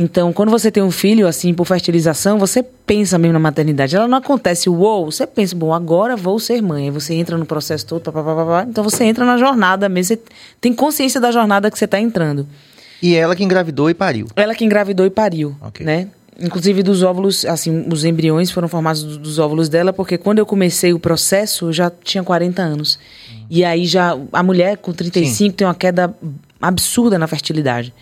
Então, 0.00 0.32
quando 0.32 0.48
você 0.50 0.70
tem 0.70 0.80
um 0.80 0.92
filho, 0.92 1.26
assim, 1.26 1.52
por 1.52 1.66
fertilização, 1.66 2.38
você 2.38 2.62
pensa 2.62 3.18
mesmo 3.18 3.32
na 3.32 3.40
maternidade. 3.40 3.96
Ela 3.96 4.06
não 4.06 4.18
acontece, 4.18 4.70
uou, 4.70 5.06
você 5.10 5.26
pensa, 5.26 5.56
bom, 5.56 5.74
agora 5.74 6.14
vou 6.16 6.38
ser 6.38 6.62
mãe. 6.62 6.84
Aí 6.84 6.90
você 6.90 7.14
entra 7.14 7.36
no 7.36 7.44
processo 7.44 7.84
todo, 7.84 8.00
pá, 8.02 8.12
pá, 8.12 8.22
pá, 8.22 8.34
pá, 8.36 8.44
pá. 8.44 8.66
então 8.70 8.84
você 8.84 9.02
entra 9.04 9.24
na 9.24 9.36
jornada 9.36 9.88
mesmo, 9.88 10.14
você 10.14 10.20
tem 10.60 10.72
consciência 10.72 11.20
da 11.20 11.32
jornada 11.32 11.68
que 11.68 11.76
você 11.76 11.84
está 11.84 11.98
entrando. 11.98 12.46
E 13.02 13.16
ela 13.16 13.34
que 13.34 13.42
engravidou 13.42 13.90
e 13.90 13.94
pariu. 13.94 14.28
Ela 14.36 14.54
que 14.54 14.64
engravidou 14.64 15.04
e 15.04 15.10
pariu, 15.10 15.56
Ok. 15.60 15.84
né? 15.84 16.06
Inclusive 16.40 16.84
dos 16.84 17.02
óvulos, 17.02 17.44
assim, 17.44 17.84
os 17.92 18.04
embriões 18.04 18.52
foram 18.52 18.68
formados 18.68 19.02
do- 19.02 19.18
dos 19.18 19.40
óvulos 19.40 19.68
dela, 19.68 19.92
porque 19.92 20.16
quando 20.16 20.38
eu 20.38 20.46
comecei 20.46 20.92
o 20.92 20.98
processo, 21.00 21.66
eu 21.66 21.72
já 21.72 21.90
tinha 21.90 22.22
40 22.22 22.62
anos. 22.62 22.96
E 23.50 23.64
aí 23.64 23.84
já 23.84 24.16
a 24.32 24.42
mulher 24.44 24.76
com 24.76 24.92
35 24.92 25.56
tem 25.56 25.66
uma 25.66 25.74
queda 25.74 26.14
absurda 26.62 27.18
na 27.18 27.26
fertilidade. 27.26 27.92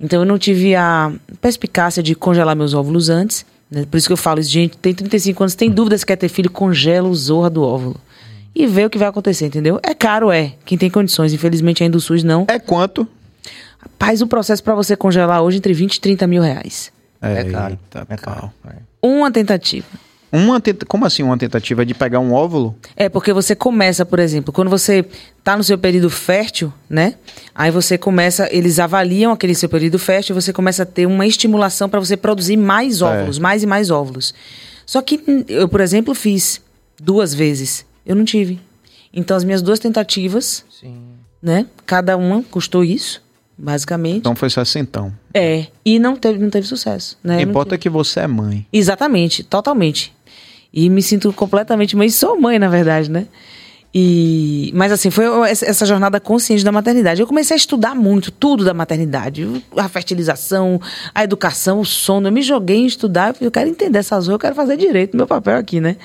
Então 0.00 0.20
eu 0.20 0.26
não 0.26 0.38
tive 0.38 0.74
a 0.74 1.12
perspicácia 1.40 2.02
de 2.02 2.14
congelar 2.14 2.54
meus 2.54 2.74
óvulos 2.74 3.08
antes, 3.08 3.44
né? 3.70 3.84
Por 3.90 3.96
isso 3.96 4.06
que 4.06 4.12
eu 4.12 4.16
falo, 4.16 4.40
gente, 4.40 4.76
tem 4.78 4.94
35 4.94 5.42
anos, 5.42 5.54
tem 5.54 5.70
dúvida 5.70 5.98
se 5.98 6.06
quer 6.06 6.16
ter 6.16 6.28
filho, 6.28 6.50
congela 6.50 7.08
o 7.08 7.14
zorra 7.14 7.50
do 7.50 7.62
óvulo. 7.62 7.96
E 8.54 8.66
vê 8.66 8.84
o 8.84 8.90
que 8.90 8.98
vai 8.98 9.08
acontecer, 9.08 9.46
entendeu? 9.46 9.78
É 9.82 9.94
caro, 9.94 10.30
é. 10.30 10.54
Quem 10.64 10.76
tem 10.78 10.90
condições, 10.90 11.32
infelizmente 11.32 11.82
ainda 11.82 11.96
o 11.96 12.00
SUS 12.00 12.24
não. 12.24 12.44
É 12.48 12.58
quanto? 12.58 13.06
Rapaz, 13.78 14.20
o 14.20 14.26
processo 14.26 14.62
para 14.62 14.74
você 14.74 14.96
congelar 14.96 15.42
hoje 15.42 15.58
entre 15.58 15.72
20 15.72 15.96
e 15.96 16.00
30 16.00 16.26
mil 16.26 16.42
reais. 16.42 16.90
É 17.20 17.44
caro. 17.44 17.72
Eita, 17.74 18.06
É 18.08 18.16
caro. 18.16 18.52
É. 18.66 18.76
Uma 19.02 19.30
tentativa. 19.30 19.86
Uma 20.30 20.60
tenta... 20.60 20.84
Como 20.84 21.06
assim 21.06 21.22
uma 21.22 21.38
tentativa 21.38 21.84
de 21.84 21.94
pegar 21.94 22.20
um 22.20 22.32
óvulo? 22.32 22.76
É, 22.96 23.08
porque 23.08 23.32
você 23.32 23.54
começa, 23.54 24.04
por 24.04 24.18
exemplo, 24.18 24.52
quando 24.52 24.68
você 24.68 25.04
tá 25.42 25.56
no 25.56 25.64
seu 25.64 25.78
período 25.78 26.10
fértil, 26.10 26.72
né? 26.88 27.14
Aí 27.54 27.70
você 27.70 27.96
começa, 27.96 28.48
eles 28.52 28.78
avaliam 28.78 29.32
aquele 29.32 29.54
seu 29.54 29.68
período 29.68 29.98
fértil, 29.98 30.34
você 30.34 30.52
começa 30.52 30.82
a 30.82 30.86
ter 30.86 31.06
uma 31.06 31.26
estimulação 31.26 31.88
para 31.88 32.00
você 32.00 32.16
produzir 32.16 32.56
mais 32.56 33.00
óvulos, 33.00 33.38
mais 33.38 33.62
e 33.62 33.66
mais 33.66 33.90
óvulos. 33.90 34.34
Só 34.84 35.02
que 35.02 35.20
eu, 35.48 35.68
por 35.68 35.80
exemplo, 35.80 36.14
fiz 36.14 36.60
duas 37.00 37.34
vezes. 37.34 37.84
Eu 38.04 38.16
não 38.16 38.24
tive. 38.24 38.60
Então 39.12 39.36
as 39.36 39.44
minhas 39.44 39.62
duas 39.62 39.78
tentativas, 39.78 40.64
Sim. 40.70 40.96
né? 41.42 41.66
Cada 41.86 42.16
uma 42.16 42.42
custou 42.42 42.84
isso, 42.84 43.22
basicamente. 43.56 44.18
Então 44.18 44.36
foi 44.36 44.50
60. 44.50 45.12
É, 45.34 45.66
e 45.84 45.98
não 45.98 46.16
teve, 46.16 46.38
não 46.38 46.50
teve 46.50 46.66
sucesso, 46.66 47.18
né? 47.22 47.36
Não 47.36 47.50
Importa 47.50 47.76
que 47.76 47.88
você 47.88 48.20
é 48.20 48.26
mãe. 48.26 48.66
Exatamente, 48.72 49.42
totalmente. 49.42 50.14
E 50.72 50.88
me 50.90 51.02
sinto 51.02 51.32
completamente 51.32 51.96
mãe, 51.96 52.08
sou 52.10 52.38
mãe, 52.40 52.58
na 52.58 52.68
verdade, 52.68 53.10
né? 53.10 53.26
E, 53.94 54.70
mas 54.74 54.92
assim, 54.92 55.10
foi 55.10 55.24
essa 55.50 55.86
jornada 55.86 56.20
consciente 56.20 56.62
da 56.62 56.70
maternidade. 56.70 57.20
Eu 57.20 57.26
comecei 57.26 57.54
a 57.54 57.56
estudar 57.56 57.94
muito, 57.94 58.30
tudo 58.30 58.64
da 58.64 58.74
maternidade. 58.74 59.64
A 59.76 59.88
fertilização, 59.88 60.80
a 61.14 61.24
educação, 61.24 61.80
o 61.80 61.84
sono. 61.86 62.28
Eu 62.28 62.32
me 62.32 62.42
joguei 62.42 62.76
em 62.76 62.86
estudar, 62.86 63.34
eu 63.40 63.50
quero 63.50 63.68
entender 63.68 63.98
essas 63.98 64.18
coisas, 64.18 64.32
eu 64.32 64.38
quero 64.38 64.54
fazer 64.54 64.76
direito 64.76 65.16
meu 65.16 65.26
papel 65.26 65.56
aqui, 65.56 65.80
né? 65.80 65.96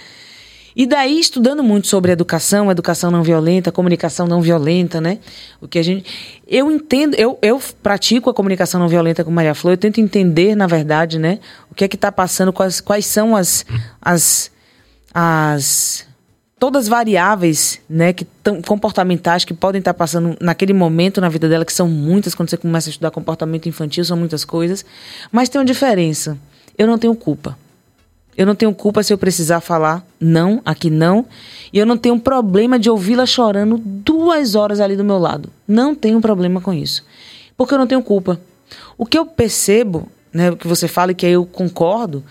E 0.76 0.88
daí, 0.88 1.20
estudando 1.20 1.62
muito 1.62 1.88
sobre 1.88 2.12
educação, 2.12 2.72
educação 2.72 3.12
não 3.12 3.22
violenta, 3.22 3.72
comunicação 3.72 4.26
não 4.26 4.42
violenta, 4.42 5.00
né? 5.00 5.20
O 5.62 5.68
que 5.68 5.78
a 5.78 5.84
gente. 5.84 6.42
Eu 6.48 6.72
entendo, 6.72 7.14
eu, 7.16 7.38
eu 7.42 7.62
pratico 7.84 8.30
a 8.30 8.34
comunicação 8.34 8.80
não 8.80 8.88
violenta 8.88 9.24
com 9.24 9.30
Maria 9.30 9.54
Flor, 9.54 9.74
eu 9.74 9.78
tento 9.78 10.00
entender, 10.00 10.56
na 10.56 10.66
verdade, 10.66 11.20
né? 11.20 11.40
O 11.70 11.76
que 11.76 11.84
é 11.84 11.88
que 11.88 11.96
está 11.96 12.12
passando, 12.12 12.52
quais, 12.52 12.82
quais 12.82 13.06
são 13.06 13.36
as, 13.36 13.66
as, 14.02 14.50
as 15.14 16.08
todas 16.64 16.84
as 16.84 16.88
variáveis 16.88 17.82
né, 17.90 18.14
que 18.14 18.24
tão, 18.24 18.62
comportamentais 18.62 19.44
que 19.44 19.54
podem 19.54 19.80
estar 19.80 19.94
passando 19.94 20.38
naquele 20.40 20.72
momento 20.72 21.20
na 21.20 21.28
vida 21.28 21.50
dela, 21.50 21.66
que 21.66 21.74
são 21.74 21.90
muitas, 21.90 22.34
quando 22.34 22.50
você 22.50 22.56
começa 22.56 22.88
a 22.88 22.92
estudar 22.92 23.12
comportamento 23.12 23.68
infantil, 23.68 24.06
são 24.06 24.16
muitas 24.16 24.46
coisas. 24.46 24.86
Mas 25.30 25.50
tem 25.50 25.60
uma 25.60 25.66
diferença. 25.66 26.38
Eu 26.78 26.88
não 26.88 26.98
tenho 26.98 27.14
culpa. 27.16 27.58
Eu 28.38 28.46
não 28.46 28.56
tenho 28.56 28.74
culpa 28.74 29.04
se 29.04 29.12
eu 29.12 29.18
precisar 29.18 29.60
falar 29.60 30.06
não, 30.22 30.62
aqui 30.64 30.90
não. 30.90 31.26
E 31.74 31.78
eu 31.78 31.86
não 31.86 31.98
tenho 31.98 32.18
problema 32.18 32.80
de 32.80 32.90
ouvi-la 32.90 33.26
chorando 33.26 33.78
duas 33.78 34.56
horas 34.56 34.80
ali 34.80 34.96
do 34.96 35.04
meu 35.04 35.20
lado. 35.20 35.50
Não 35.68 35.94
tenho 35.94 36.22
problema 36.22 36.62
com 36.62 36.72
isso. 36.72 37.04
Porque 37.58 37.74
eu 37.74 37.78
não 37.78 37.88
tenho 37.88 38.02
culpa. 38.02 38.40
O 38.98 39.06
que 39.06 39.18
eu 39.18 39.26
percebo, 39.26 40.08
né, 40.32 40.52
o 40.52 40.56
que 40.56 40.66
você 40.66 40.88
fala 40.88 41.12
e 41.12 41.16
que 41.16 41.26
eu 41.26 41.46
concordo, 41.46 42.24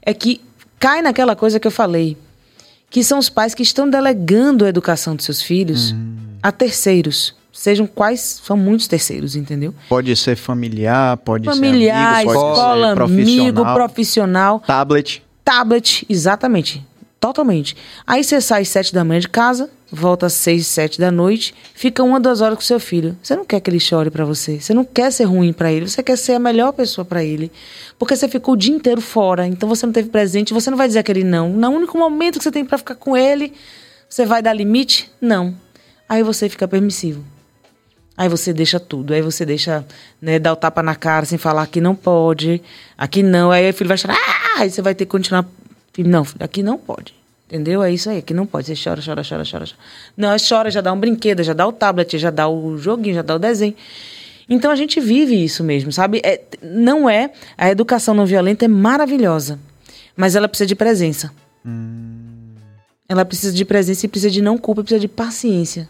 é 0.00 0.14
que 0.14 0.40
cai 0.82 1.00
naquela 1.00 1.34
coisa 1.36 1.60
que 1.60 1.66
eu 1.66 1.70
falei 1.70 2.16
que 2.90 3.02
são 3.02 3.18
os 3.18 3.30
pais 3.30 3.54
que 3.54 3.62
estão 3.62 3.88
delegando 3.88 4.64
a 4.66 4.68
educação 4.68 5.16
dos 5.16 5.24
seus 5.24 5.40
filhos 5.40 5.92
Hum. 5.92 6.14
a 6.42 6.52
terceiros. 6.52 7.34
Sejam 7.50 7.86
quais, 7.86 8.40
são 8.44 8.56
muitos 8.56 8.86
terceiros, 8.86 9.34
entendeu? 9.36 9.74
Pode 9.88 10.14
ser 10.16 10.36
familiar, 10.36 11.16
pode 11.18 11.44
Familiar, 11.46 12.16
ser 12.16 12.28
amigo, 12.28 12.32
pode 12.34 12.50
escola, 12.52 12.94
ser 12.96 13.02
amigo, 13.02 13.62
profissional. 13.62 13.74
profissional, 13.74 14.60
Tablet. 14.66 15.22
tablet, 15.44 16.06
exatamente. 16.08 16.84
Totalmente. 17.20 17.76
Aí 18.06 18.24
você 18.24 18.40
sai 18.40 18.62
às 18.62 18.68
sete 18.68 18.92
da 18.92 19.04
manhã 19.04 19.20
de 19.20 19.28
casa, 19.28 19.70
volta 19.92 20.26
às 20.26 20.32
seis, 20.32 20.66
sete 20.66 20.98
da 20.98 21.10
noite, 21.10 21.54
fica 21.74 22.02
uma, 22.02 22.18
duas 22.18 22.40
horas 22.40 22.56
com 22.56 22.62
seu 22.62 22.80
filho. 22.80 23.14
Você 23.22 23.36
não 23.36 23.44
quer 23.44 23.60
que 23.60 23.68
ele 23.68 23.78
chore 23.78 24.10
pra 24.10 24.24
você. 24.24 24.58
Você 24.58 24.72
não 24.72 24.84
quer 24.84 25.12
ser 25.12 25.24
ruim 25.24 25.52
pra 25.52 25.70
ele. 25.70 25.86
Você 25.86 26.02
quer 26.02 26.16
ser 26.16 26.32
a 26.32 26.38
melhor 26.38 26.72
pessoa 26.72 27.04
pra 27.04 27.22
ele. 27.22 27.52
Porque 27.98 28.16
você 28.16 28.26
ficou 28.26 28.54
o 28.54 28.56
dia 28.56 28.74
inteiro 28.74 29.02
fora. 29.02 29.46
Então 29.46 29.68
você 29.68 29.84
não 29.84 29.92
teve 29.92 30.08
presente. 30.08 30.54
Você 30.54 30.70
não 30.70 30.78
vai 30.78 30.88
dizer 30.88 31.00
aquele 31.00 31.22
não. 31.22 31.50
No 31.50 31.68
único 31.68 31.98
momento 31.98 32.38
que 32.38 32.44
você 32.44 32.50
tem 32.50 32.64
pra 32.64 32.78
ficar 32.78 32.94
com 32.94 33.14
ele, 33.14 33.52
você 34.08 34.24
vai 34.24 34.40
dar 34.42 34.54
limite? 34.54 35.10
Não. 35.20 35.54
Aí 36.08 36.22
você 36.22 36.48
fica 36.48 36.66
permissivo. 36.66 37.22
Aí 38.16 38.28
você 38.28 38.52
deixa 38.52 38.80
tudo. 38.80 39.12
Aí 39.12 39.20
você 39.20 39.44
deixa, 39.44 39.84
né, 40.20 40.38
dar 40.38 40.54
o 40.54 40.56
tapa 40.56 40.82
na 40.82 40.94
cara 40.94 41.26
sem 41.26 41.36
falar 41.36 41.66
que 41.66 41.80
não 41.80 41.94
pode, 41.94 42.62
aqui 42.96 43.22
não. 43.22 43.50
Aí 43.50 43.68
o 43.68 43.74
filho 43.74 43.88
vai 43.88 43.98
chorar. 43.98 44.16
Ah! 44.16 44.60
Aí 44.60 44.70
você 44.70 44.80
vai 44.80 44.94
ter 44.94 45.04
que 45.04 45.10
continuar. 45.10 45.46
Não, 45.98 46.26
aqui 46.40 46.62
não 46.62 46.78
pode. 46.78 47.21
Entendeu? 47.52 47.82
É 47.82 47.92
isso 47.92 48.08
aí, 48.08 48.16
aqui 48.18 48.32
não 48.32 48.46
pode. 48.46 48.66
Você 48.66 48.74
chora, 48.82 49.02
chora, 49.04 49.22
chora, 49.22 49.44
chora. 49.44 49.66
chora. 49.66 49.78
Não, 50.16 50.30
aí 50.30 50.38
chora, 50.40 50.70
já 50.70 50.80
dá 50.80 50.90
um 50.90 50.98
brinquedo, 50.98 51.42
já 51.42 51.52
dá 51.52 51.66
o 51.66 51.72
tablet, 51.72 52.16
já 52.18 52.30
dá 52.30 52.48
o 52.48 52.78
joguinho, 52.78 53.16
já 53.16 53.20
dá 53.22 53.34
o 53.34 53.38
desenho. 53.38 53.74
Então 54.48 54.70
a 54.70 54.74
gente 54.76 54.98
vive 55.00 55.34
isso 55.44 55.62
mesmo, 55.62 55.92
sabe? 55.92 56.22
É, 56.24 56.40
não 56.62 57.10
é. 57.10 57.30
A 57.58 57.70
educação 57.70 58.14
não 58.14 58.24
violenta 58.24 58.64
é 58.64 58.68
maravilhosa, 58.68 59.58
mas 60.16 60.34
ela 60.34 60.48
precisa 60.48 60.66
de 60.66 60.74
presença. 60.74 61.30
Ela 63.08 63.24
precisa 63.26 63.52
de 63.52 63.64
presença 63.66 64.06
e 64.06 64.08
precisa 64.08 64.30
de 64.30 64.40
não 64.40 64.56
culpa, 64.56 64.82
precisa 64.82 64.98
de 65.00 65.08
paciência. 65.08 65.86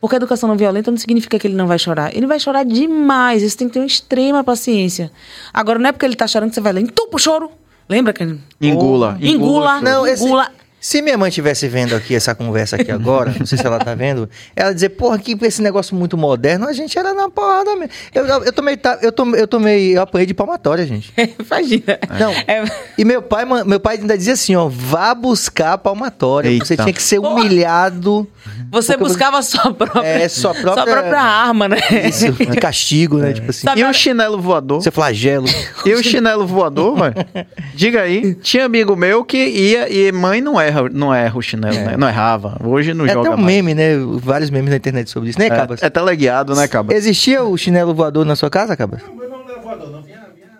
Porque 0.00 0.16
a 0.16 0.18
educação 0.18 0.48
não 0.48 0.56
violenta 0.56 0.90
não 0.90 0.98
significa 0.98 1.38
que 1.38 1.46
ele 1.46 1.54
não 1.54 1.68
vai 1.68 1.78
chorar. 1.78 2.12
Ele 2.16 2.26
vai 2.26 2.40
chorar 2.40 2.64
demais. 2.64 3.42
Você 3.44 3.56
tem 3.56 3.68
que 3.68 3.74
ter 3.74 3.78
uma 3.80 3.86
extrema 3.86 4.42
paciência. 4.42 5.12
Agora, 5.54 5.78
não 5.78 5.88
é 5.88 5.92
porque 5.92 6.04
ele 6.04 6.16
tá 6.16 6.26
chorando 6.26 6.48
que 6.48 6.56
você 6.56 6.60
vai 6.60 6.72
lá, 6.72 6.80
entupa 6.80 7.14
o 7.16 7.18
choro. 7.20 7.50
Lembra 7.88 8.12
que. 8.12 8.24
Engula. 8.60 9.16
Engula. 9.20 9.80
Não, 9.80 10.04
esse- 10.04 10.24
engula. 10.24 10.50
Se 10.88 11.02
minha 11.02 11.18
mãe 11.18 11.30
estivesse 11.30 11.66
vendo 11.66 11.96
aqui 11.96 12.14
essa 12.14 12.32
conversa 12.32 12.76
aqui 12.76 12.92
agora, 12.92 13.34
não 13.36 13.44
sei 13.44 13.58
se 13.58 13.66
ela 13.66 13.76
tá 13.80 13.92
vendo, 13.96 14.30
ela 14.54 14.72
dizer, 14.72 14.90
porra, 14.90 15.18
que 15.18 15.36
esse 15.42 15.60
negócio 15.60 15.96
muito 15.96 16.16
moderno, 16.16 16.68
a 16.68 16.72
gente 16.72 16.96
era 16.96 17.12
na 17.12 17.28
porrada 17.28 17.74
mesmo. 17.74 17.92
Eu, 18.14 18.24
eu, 18.24 18.44
eu 18.44 18.52
tomei, 18.52 18.78
eu 19.02 19.10
tomei, 19.10 19.40
eu 19.40 19.48
tomei, 19.48 19.96
eu 19.96 20.02
apanhei 20.02 20.26
de 20.26 20.32
palmatória, 20.32 20.86
gente. 20.86 21.12
Imagina. 21.44 21.98
Não. 22.20 22.30
É, 22.46 22.62
E 22.96 23.04
meu 23.04 23.20
pai, 23.20 23.44
meu 23.64 23.80
pai 23.80 23.96
ainda 23.96 24.16
dizia 24.16 24.34
assim, 24.34 24.54
ó, 24.54 24.68
vá 24.68 25.12
buscar 25.12 25.72
a 25.72 25.78
palmatória. 25.78 26.50
Eita. 26.50 26.64
Você 26.64 26.76
tinha 26.76 26.92
que 26.92 27.02
ser 27.02 27.18
humilhado. 27.18 28.24
você 28.70 28.96
buscava 28.96 29.38
a 29.38 29.42
sua 29.42 29.74
própria, 29.74 30.06
É, 30.06 30.28
sua 30.28 30.54
própria- 30.54 30.84
sua 30.84 30.84
própria 30.84 31.20
arma, 31.20 31.68
né? 31.68 31.78
Isso, 32.08 32.30
de 32.30 32.46
castigo, 32.62 33.18
né? 33.18 33.32
Tipo 33.32 33.50
assim. 33.50 33.62
Sabe- 33.66 33.80
E 33.80 33.84
o 33.84 33.92
chinelo 33.92 34.40
voador? 34.40 34.80
Seu 34.82 34.92
flagelo. 34.92 35.48
E 35.84 35.92
o 35.94 36.00
chinelo 36.04 36.46
voador, 36.46 36.94
velho? 36.96 37.46
Diga 37.74 38.02
aí. 38.02 38.36
Tinha 38.36 38.64
amigo 38.66 38.94
meu 38.94 39.24
que 39.24 39.36
ia 39.48 39.92
e 39.92 40.12
mãe 40.12 40.40
não 40.40 40.60
erra, 40.60 40.75
não 40.92 41.12
erra 41.14 41.36
o 41.38 41.42
chinelo, 41.42 41.74
né? 41.76 41.96
Não 41.96 42.08
errava. 42.08 42.56
Hoje 42.64 42.92
não 42.94 43.04
É 43.06 43.08
joga 43.08 43.28
até 43.28 43.36
um 43.36 43.42
mais. 43.42 43.46
meme, 43.56 43.74
né? 43.74 43.92
Vários 44.22 44.50
memes 44.50 44.70
na 44.70 44.76
internet 44.76 45.10
sobre 45.10 45.30
isso, 45.30 45.38
né, 45.38 45.48
Cabas? 45.48 45.82
É, 45.82 45.86
é 45.86 45.90
teleguiado, 45.90 46.54
né, 46.54 46.66
Caba? 46.68 46.92
Existia 46.94 47.42
o 47.42 47.56
chinelo 47.56 47.94
voador 47.94 48.24
na 48.24 48.36
sua 48.36 48.50
casa, 48.50 48.76
Cabas? 48.76 49.00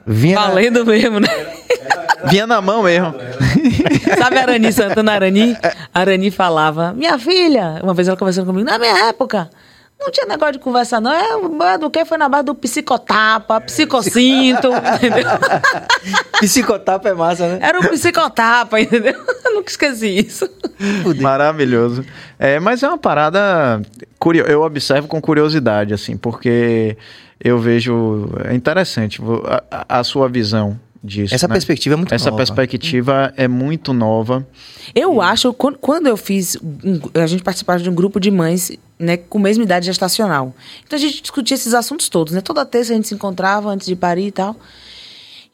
Vinha 0.06 0.36
na- 0.38 0.46
Valendo 0.48 0.86
mesmo, 0.86 1.18
né? 1.20 1.28
Vinha 2.30 2.46
na 2.46 2.60
mão 2.60 2.82
mesmo. 2.82 3.14
Sabe 4.18 4.38
a 4.38 4.42
Arani 4.42 4.72
Santana 4.72 5.12
Arani? 5.12 5.56
A 5.94 6.00
Arani 6.00 6.30
falava, 6.30 6.92
minha 6.92 7.18
filha, 7.18 7.80
uma 7.82 7.92
vez 7.94 8.08
ela 8.08 8.16
conversando 8.16 8.46
comigo, 8.46 8.68
na 8.68 8.78
minha 8.78 9.08
época, 9.08 9.50
não 9.98 10.10
tinha 10.10 10.26
negócio 10.26 10.52
de 10.54 10.58
conversa, 10.60 11.00
não. 11.00 11.12
É, 11.12 11.78
do 11.78 11.90
que 11.90 12.04
foi 12.04 12.16
na 12.18 12.28
base 12.28 12.44
do 12.44 12.54
psicotapa, 12.54 13.60
psicocinto, 13.60 14.68
entendeu? 14.96 15.26
Psicotapa 16.40 17.08
é 17.08 17.14
massa, 17.14 17.48
né? 17.48 17.58
Era 17.60 17.80
um 17.80 17.84
psicotapa, 17.88 18.80
entendeu? 18.80 19.14
Eu 19.44 19.54
nunca 19.54 19.70
esqueci 19.70 20.18
isso. 20.26 20.48
Maravilhoso. 21.20 22.04
É, 22.38 22.60
mas 22.60 22.82
é 22.82 22.88
uma 22.88 22.98
parada 22.98 23.80
curio... 24.18 24.44
eu 24.46 24.62
observo 24.62 25.08
com 25.08 25.20
curiosidade 25.20 25.94
assim, 25.94 26.16
porque 26.16 26.96
eu 27.42 27.58
vejo 27.58 28.28
é 28.44 28.54
interessante 28.54 29.20
a- 29.70 29.98
a 30.00 30.04
sua 30.04 30.28
visão 30.28 30.78
disso. 31.06 31.34
Essa 31.34 31.48
né? 31.48 31.54
perspectiva 31.54 31.94
é 31.94 31.96
muito 31.96 32.14
Essa 32.14 32.26
nova. 32.30 32.36
perspectiva 32.36 33.32
é 33.36 33.48
muito 33.48 33.92
nova. 33.92 34.46
Eu 34.94 35.22
acho, 35.22 35.52
quando, 35.54 35.78
quando 35.78 36.06
eu 36.06 36.16
fiz, 36.16 36.56
um- 36.62 37.00
a 37.20 37.26
gente 37.26 37.42
participava 37.42 37.82
de 37.82 37.88
um 37.88 37.94
grupo 37.94 38.20
de 38.20 38.30
mães, 38.30 38.72
né, 38.98 39.16
com 39.16 39.38
mesma 39.38 39.62
idade 39.64 39.86
gestacional. 39.86 40.54
Então 40.86 40.98
a 40.98 41.00
gente 41.00 41.22
discutia 41.22 41.54
esses 41.54 41.72
assuntos 41.72 42.08
todos, 42.08 42.32
né? 42.34 42.40
Toda 42.40 42.64
terça 42.66 42.92
a 42.92 42.96
gente 42.96 43.08
se 43.08 43.14
encontrava 43.14 43.70
antes 43.70 43.86
de 43.86 43.96
parir 43.96 44.26
e 44.26 44.32
tal. 44.32 44.56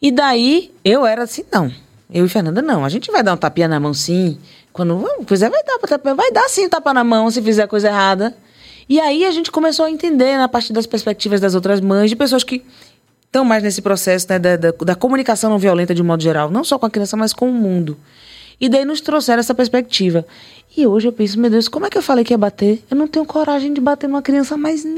E 0.01 0.11
daí 0.11 0.73
eu 0.85 1.07
era 1.07 1.23
assim, 1.25 1.45
não. 1.53 1.71
Eu 2.13 2.27
e 2.27 2.29
Fernanda, 2.29 2.61
não. 2.61 2.85
A 2.85 2.89
gente 2.89 3.11
vai 3.11 3.23
dar 3.23 3.35
um 3.35 3.37
tapinha 3.37 3.69
na 3.69 3.79
mão, 3.79 3.95
sim. 3.95 4.39
Quando 4.73 5.05
quiser, 5.27 5.51
vai 5.51 5.63
dar, 5.65 6.15
vai 6.15 6.31
dar 6.33 6.49
sim 6.49 6.69
tapa 6.69 6.93
na 6.93 7.05
mão 7.05 7.31
se 7.31 7.41
fizer 7.43 7.67
coisa 7.67 7.89
errada. 7.89 8.35
E 8.89 9.01
aí 9.01 9.25
a 9.25 9.31
gente 9.31 9.51
começou 9.51 9.85
a 9.87 9.91
entender, 9.91 10.37
na 10.37 10.49
partir 10.49 10.73
das 10.73 10.87
perspectivas 10.87 11.41
das 11.41 11.55
outras 11.55 11.81
mães, 11.81 12.11
de 12.11 12.17
pessoas 12.17 12.43
que 12.43 12.63
estão 13.33 13.47
mais 13.47 13.63
nesse 13.63 13.81
processo 13.81 14.27
né, 14.29 14.39
da, 14.39 14.57
da, 14.57 14.71
da 14.73 14.95
comunicação 14.95 15.49
não 15.49 15.59
violenta 15.59 15.95
de 15.95 16.03
um 16.03 16.05
modo 16.05 16.23
geral, 16.23 16.51
não 16.51 16.63
só 16.63 16.79
com 16.79 16.85
a 16.85 16.91
criança, 16.91 17.17
mas 17.17 17.33
com 17.33 17.49
o 17.49 17.53
mundo. 17.53 17.97
E 18.61 18.69
daí 18.69 18.85
nos 18.85 19.01
trouxeram 19.01 19.41
essa 19.41 19.55
perspectiva. 19.55 20.27
E 20.75 20.87
hoje 20.87 21.07
eu 21.07 21.13
penso, 21.13 21.39
meu 21.39 21.51
Deus, 21.51 21.69
como 21.69 21.85
é 21.87 21.91
que 21.91 21.99
eu 21.99 22.03
falei 22.03 22.25
que 22.25 22.33
ia 22.33 22.39
bater? 22.39 22.83
Eu 22.91 22.97
não 22.97 23.07
tenho 23.07 23.27
coragem 23.27 23.75
de 23.75 23.81
bater 23.81 24.09
numa 24.09 24.23
criança, 24.23 24.57
mas. 24.57 24.85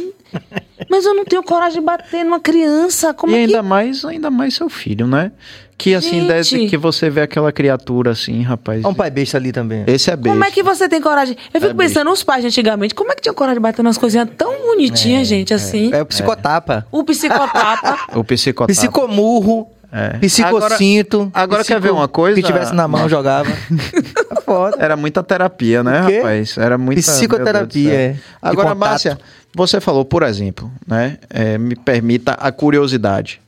Mas 0.90 1.04
eu 1.06 1.14
não 1.14 1.24
tenho 1.24 1.42
coragem 1.42 1.80
de 1.80 1.86
bater 1.86 2.24
numa 2.24 2.40
criança. 2.40 3.14
Como 3.14 3.32
e 3.32 3.36
é 3.36 3.38
ainda 3.40 3.62
que. 3.62 3.62
mais, 3.62 4.04
ainda 4.04 4.30
mais 4.30 4.54
seu 4.54 4.68
filho, 4.68 5.06
né? 5.06 5.30
Que 5.78 5.94
assim, 5.94 6.20
Gente. 6.20 6.28
desde 6.28 6.66
que 6.66 6.76
você 6.76 7.08
vê 7.08 7.22
aquela 7.22 7.50
criatura 7.52 8.10
assim, 8.10 8.42
rapaz. 8.42 8.84
Um 8.84 8.94
pai 8.94 9.10
besta 9.10 9.38
ali 9.38 9.52
também. 9.52 9.84
Esse 9.86 10.10
é 10.10 10.16
beijo. 10.16 10.34
Como 10.34 10.44
é 10.44 10.50
que 10.50 10.62
você 10.62 10.88
tem 10.88 11.00
coragem? 11.00 11.36
Eu 11.52 11.60
fico 11.60 11.72
É 11.72 11.74
pensando, 11.76 12.10
os 12.10 12.22
pais 12.22 12.42
de 12.42 12.48
antigamente, 12.48 12.94
como 12.94 13.10
é 13.12 13.14
que 13.14 13.22
tinham 13.22 13.34
coragem 13.34 13.56
de 13.58 13.62
bater 13.62 13.82
umas 13.82 13.98
coisinhas 13.98 14.28
tão 14.36 14.52
bonitinhas, 14.66 15.26
gente, 15.26 15.54
assim? 15.54 15.92
É 15.92 16.02
o 16.02 16.06
psicotapa. 16.06 16.86
O 16.92 17.02
psicotapa. 17.04 17.98
O 18.14 18.24
psicotapa. 18.24 18.72
Psicomurro. 18.72 19.68
É. 19.97 20.18
Psicocinto. 20.18 21.30
agora 21.32 21.62
psico- 21.62 21.78
quer 21.78 21.80
ver 21.80 21.92
uma 21.92 22.09
coisa? 22.09 22.34
Que 22.34 22.45
tivesse 22.45 22.74
na 22.74 22.88
mão, 22.88 23.09
jogava. 23.09 23.49
É 24.36 24.40
foda. 24.40 24.76
Era 24.78 24.97
muita 24.97 25.22
terapia, 25.22 25.82
né, 25.82 26.01
rapaz? 26.01 26.59
Era 26.59 26.76
muita 26.76 27.01
Psicoterapia, 27.01 27.92
é. 27.95 28.16
Agora. 28.42 28.74
Márcia, 28.74 29.18
você 29.55 29.80
falou, 29.80 30.05
por 30.05 30.22
exemplo, 30.24 30.70
né? 30.86 31.18
é, 31.30 31.57
me 31.57 31.76
permita 31.76 32.32
a 32.32 32.51
curiosidade. 32.51 33.40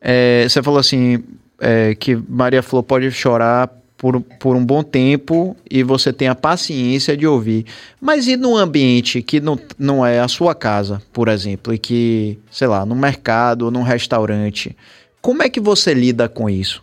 É, 0.00 0.46
você 0.48 0.62
falou 0.62 0.78
assim 0.78 1.22
é, 1.60 1.94
que 1.94 2.16
Maria 2.28 2.62
Flor 2.62 2.82
pode 2.82 3.10
chorar 3.10 3.68
por, 3.98 4.20
por 4.20 4.56
um 4.56 4.64
bom 4.64 4.82
tempo 4.82 5.56
e 5.70 5.82
você 5.82 6.12
tem 6.12 6.28
a 6.28 6.34
paciência 6.34 7.16
de 7.16 7.26
ouvir. 7.26 7.66
Mas 8.00 8.26
e 8.26 8.36
num 8.36 8.56
ambiente 8.56 9.20
que 9.22 9.40
não, 9.40 9.58
não 9.78 10.06
é 10.06 10.20
a 10.20 10.28
sua 10.28 10.54
casa, 10.54 11.02
por 11.12 11.28
exemplo, 11.28 11.74
e 11.74 11.78
que, 11.78 12.38
sei 12.50 12.68
lá, 12.68 12.86
no 12.86 12.94
mercado 12.94 13.62
ou 13.62 13.70
num 13.70 13.82
restaurante, 13.82 14.76
como 15.22 15.42
é 15.42 15.48
que 15.48 15.60
você 15.60 15.94
lida 15.94 16.28
com 16.28 16.50
isso? 16.50 16.82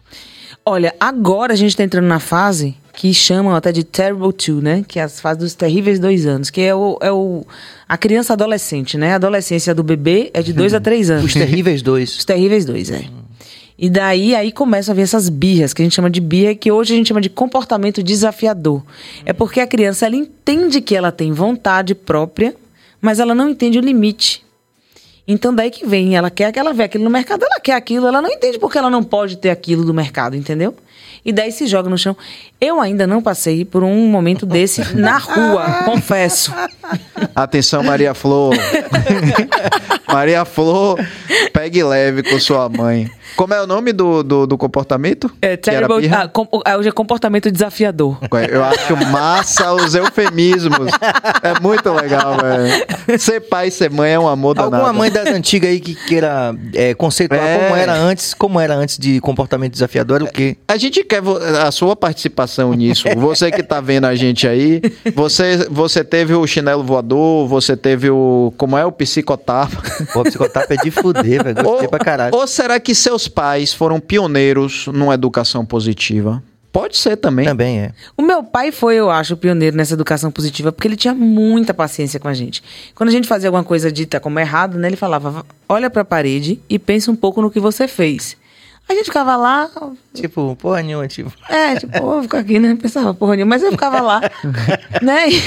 Olha, 0.65 0.95
agora 0.99 1.53
a 1.53 1.55
gente 1.55 1.75
tá 1.75 1.83
entrando 1.83 2.05
na 2.05 2.19
fase 2.19 2.75
que 2.93 3.13
chamam 3.13 3.55
até 3.55 3.71
de 3.71 3.83
Terrible 3.83 4.31
Two, 4.33 4.61
né? 4.61 4.83
Que 4.87 4.99
é 4.99 5.03
a 5.03 5.09
fase 5.09 5.39
dos 5.39 5.53
terríveis 5.53 5.99
dois 5.99 6.25
anos, 6.25 6.49
que 6.49 6.61
é 6.61 6.73
o, 6.73 6.97
é 7.01 7.11
o 7.11 7.45
a 7.87 7.97
criança 7.97 8.33
adolescente, 8.33 8.97
né? 8.97 9.13
A 9.13 9.15
adolescência 9.15 9.75
do 9.75 9.83
bebê 9.83 10.31
é 10.33 10.41
de 10.41 10.53
dois 10.53 10.73
a 10.73 10.79
três 10.81 11.09
anos. 11.09 11.25
Os 11.25 11.33
terríveis 11.33 11.81
dois. 11.81 12.17
Os 12.17 12.25
terríveis 12.25 12.65
dois, 12.65 12.89
é. 12.89 13.05
E 13.77 13.89
daí, 13.89 14.35
aí 14.35 14.51
começam 14.51 14.91
a 14.91 14.95
vir 14.95 15.03
essas 15.03 15.29
birras, 15.29 15.73
que 15.73 15.81
a 15.81 15.85
gente 15.85 15.95
chama 15.95 16.09
de 16.09 16.19
birra, 16.19 16.53
que 16.53 16.71
hoje 16.71 16.93
a 16.93 16.97
gente 16.97 17.07
chama 17.07 17.21
de 17.21 17.29
comportamento 17.29 18.03
desafiador. 18.03 18.83
É 19.25 19.31
porque 19.31 19.61
a 19.61 19.67
criança, 19.67 20.05
ela 20.05 20.17
entende 20.17 20.81
que 20.81 20.95
ela 20.95 21.11
tem 21.11 21.31
vontade 21.31 21.95
própria, 21.95 22.53
mas 23.01 23.19
ela 23.19 23.33
não 23.33 23.49
entende 23.49 23.79
o 23.79 23.81
limite. 23.81 24.43
Então 25.31 25.53
daí 25.53 25.69
que 25.69 25.85
vem, 25.85 26.17
ela 26.17 26.31
quer 26.31 26.51
que 26.51 26.57
ela 26.57 26.73
vê 26.73 26.85
aquilo 26.85 27.03
no 27.03 27.09
mercado, 27.11 27.43
ela 27.43 27.59
quer 27.59 27.73
aquilo, 27.73 28.07
ela 28.07 28.19
não 28.19 28.31
entende 28.31 28.57
porque 28.57 28.79
ela 28.79 28.89
não 28.89 29.03
pode 29.03 29.37
ter 29.37 29.51
aquilo 29.51 29.85
do 29.85 29.93
mercado, 29.93 30.35
entendeu? 30.35 30.75
E 31.23 31.31
daí 31.31 31.51
se 31.51 31.67
joga 31.67 31.87
no 31.87 31.99
chão. 31.99 32.17
Eu 32.59 32.81
ainda 32.81 33.05
não 33.05 33.21
passei 33.21 33.63
por 33.63 33.83
um 33.83 34.07
momento 34.07 34.43
desse 34.43 34.95
na 34.95 35.19
rua, 35.19 35.83
confesso. 35.85 36.51
Atenção, 37.35 37.83
Maria 37.83 38.15
Flor. 38.15 38.55
Maria 40.11 40.45
Flor, 40.45 40.97
pegue 41.53 41.83
leve 41.83 42.23
com 42.23 42.39
sua 42.39 42.67
mãe. 42.69 43.09
Como 43.35 43.53
é 43.53 43.61
o 43.61 43.67
nome 43.67 43.93
do, 43.93 44.23
do, 44.23 44.47
do 44.47 44.57
comportamento? 44.57 45.31
É, 45.41 45.55
terrible, 45.55 46.09
ah, 46.11 46.27
com- 46.27 46.47
ah, 46.65 46.77
hoje 46.77 46.89
é 46.89 46.91
comportamento 46.91 47.49
desafiador. 47.51 48.17
Eu 48.51 48.63
acho 48.63 48.97
massa 49.11 49.71
os 49.73 49.93
eufemismos. 49.95 50.91
É 51.43 51.59
muito 51.61 51.89
legal, 51.93 52.35
velho. 52.37 53.19
Ser 53.19 53.39
pai 53.41 53.67
e 53.67 53.71
ser 53.71 53.89
mãe 53.91 54.11
é 54.13 54.19
um 54.19 54.27
amor 54.27 54.55
danado. 54.55 54.75
Alguma 54.75 54.91
mãe 54.93 55.11
das 55.11 55.27
antigas 55.27 55.69
aí 55.69 55.79
que 55.79 55.93
queira 55.95 56.53
é, 56.73 56.93
conceituar 56.95 57.39
É. 57.39 57.59
como 57.59 57.75
era 57.75 57.93
antes, 57.93 58.33
como 58.33 58.59
era 58.59 58.73
antes 58.75 58.97
de 58.97 59.21
comportamento 59.21 59.73
desafiador, 59.73 60.15
era 60.17 60.25
o 60.25 60.31
quê? 60.31 60.57
A 60.67 60.75
gente 60.75 61.03
quer 61.03 61.21
a 61.65 61.71
sua 61.71 61.95
participação 61.95 62.73
nisso. 62.73 63.07
Você 63.15 63.51
que 63.51 63.61
tá 63.63 63.79
vendo 63.79 64.05
a 64.05 64.15
gente 64.15 64.47
aí, 64.47 64.81
você, 65.15 65.67
você 65.69 66.03
teve 66.03 66.33
o 66.33 66.45
chinelo 66.47 66.83
voador, 66.83 67.47
você 67.47 67.77
teve 67.77 68.09
o. 68.09 68.51
Como 68.57 68.75
é 68.77 68.83
o 68.85 68.91
psicotapa? 68.91 69.77
Pô, 70.13 70.23
psicotapa 70.23 70.73
é 70.73 70.77
de 70.77 70.91
fuder, 70.91 71.43
velho. 71.43 71.63
Gostei 71.63 71.87
pra 71.87 71.99
caralho. 71.99 72.35
ou 72.35 72.47
será 72.47 72.79
que 72.79 72.93
seus 72.95 73.27
pais 73.27 73.73
foram 73.73 73.99
pioneiros 73.99 74.87
numa 74.87 75.13
educação 75.13 75.65
positiva? 75.65 76.41
Pode 76.71 76.97
ser 76.97 77.17
também. 77.17 77.45
Também 77.45 77.79
é. 77.79 77.91
O 78.15 78.21
meu 78.21 78.43
pai 78.43 78.71
foi, 78.71 78.95
eu 78.95 79.09
acho, 79.09 79.35
pioneiro 79.35 79.75
nessa 79.75 79.95
educação 79.95 80.31
positiva, 80.31 80.71
porque 80.71 80.87
ele 80.87 80.95
tinha 80.95 81.15
muita 81.15 81.73
paciência 81.73 82.19
com 82.19 82.27
a 82.27 82.33
gente. 82.33 82.63
Quando 82.93 83.09
a 83.09 83.11
gente 83.11 83.27
fazia 83.27 83.49
alguma 83.49 83.63
coisa 83.63 83.91
dita 83.91 84.19
como 84.19 84.39
errado, 84.39 84.77
né, 84.77 84.87
ele 84.87 84.95
falava: 84.95 85.43
olha 85.67 85.89
pra 85.89 86.05
parede 86.05 86.59
e 86.69 86.77
pensa 86.77 87.09
um 87.09 87.15
pouco 87.15 87.41
no 87.41 87.49
que 87.49 87.59
você 87.59 87.87
fez. 87.87 88.37
A 88.89 88.93
gente 88.93 89.05
ficava 89.05 89.35
lá, 89.35 89.69
Tipo, 90.15 90.55
porra 90.55 90.81
nenhuma, 90.81 91.07
tipo. 91.07 91.31
é, 91.47 91.75
tipo, 91.75 91.99
vou 92.01 92.23
ficar 92.23 92.39
aqui, 92.39 92.57
né? 92.57 92.75
Pensava, 92.81 93.13
porra 93.13 93.35
nenhuma, 93.35 93.51
mas 93.55 93.61
eu 93.63 93.71
ficava 93.71 94.01
lá, 94.01 94.19
né? 95.01 95.29
E- 95.29 95.41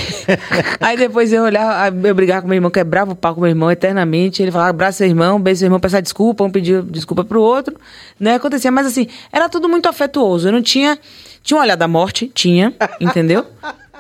Aí 0.81 0.97
depois 0.97 1.33
eu 1.33 1.43
olhava, 1.43 1.95
eu 2.07 2.15
brigava 2.15 2.43
com 2.43 2.49
meu 2.49 2.55
irmão, 2.55 2.71
quebrava 2.71 3.11
o 3.13 3.17
pau 3.17 3.35
com 3.35 3.41
meu 3.41 3.51
irmão 3.51 3.69
eternamente. 3.71 4.41
Ele 4.43 4.53
falava, 4.53 4.71
abraça 4.71 4.99
seu 4.99 5.09
irmão, 5.09 5.41
beija 5.41 5.59
seu 5.59 5.67
irmão, 5.67 5.81
peça 5.81 6.01
desculpa, 6.01 6.45
um 6.45 6.51
pedia 6.51 6.83
desculpa 6.83 7.25
pro 7.25 7.43
outro, 7.43 7.77
né? 8.19 8.37
Acontecia, 8.37 8.71
mas 8.71 8.87
assim, 8.87 9.09
era 9.33 9.49
tudo 9.49 9.69
muito 9.69 9.89
afetuoso. 9.89 10.47
Eu 10.49 10.53
não 10.53 10.63
tinha. 10.63 10.97
Tinha 11.43 11.59
um 11.59 11.61
olhar 11.61 11.75
da 11.77 11.89
morte, 11.89 12.31
tinha, 12.33 12.73
entendeu? 13.01 13.45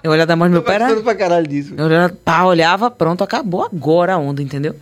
O 0.05 0.09
olhar 0.09 0.25
da 0.27 0.37
morte 0.37 0.51
do 0.51 0.55
meu 0.55 0.63
pai 0.63 0.77
era. 0.77 0.95
pra 1.01 1.15
caralho 1.17 1.47
disso. 1.49 1.75
Eu 1.77 1.87
olhava, 1.87 2.15
pá, 2.25 2.45
olhava, 2.45 2.89
pronto, 2.91 3.25
acabou 3.25 3.65
agora 3.65 4.15
a 4.15 4.19
onda, 4.19 4.41
entendeu? 4.41 4.77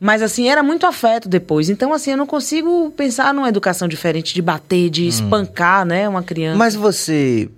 Mas 0.00 0.22
assim, 0.22 0.48
era 0.48 0.62
muito 0.62 0.86
afeto 0.86 1.28
depois. 1.28 1.68
Então, 1.68 1.92
assim, 1.92 2.12
eu 2.12 2.16
não 2.16 2.26
consigo 2.26 2.90
pensar 2.96 3.34
numa 3.34 3.50
educação 3.50 3.86
diferente 3.86 4.32
de 4.32 4.40
bater, 4.40 4.88
de 4.88 5.06
espancar, 5.06 5.84
né, 5.84 6.08
uma 6.08 6.22
criança. 6.22 6.56
Mas 6.56 6.74
você 6.74 7.50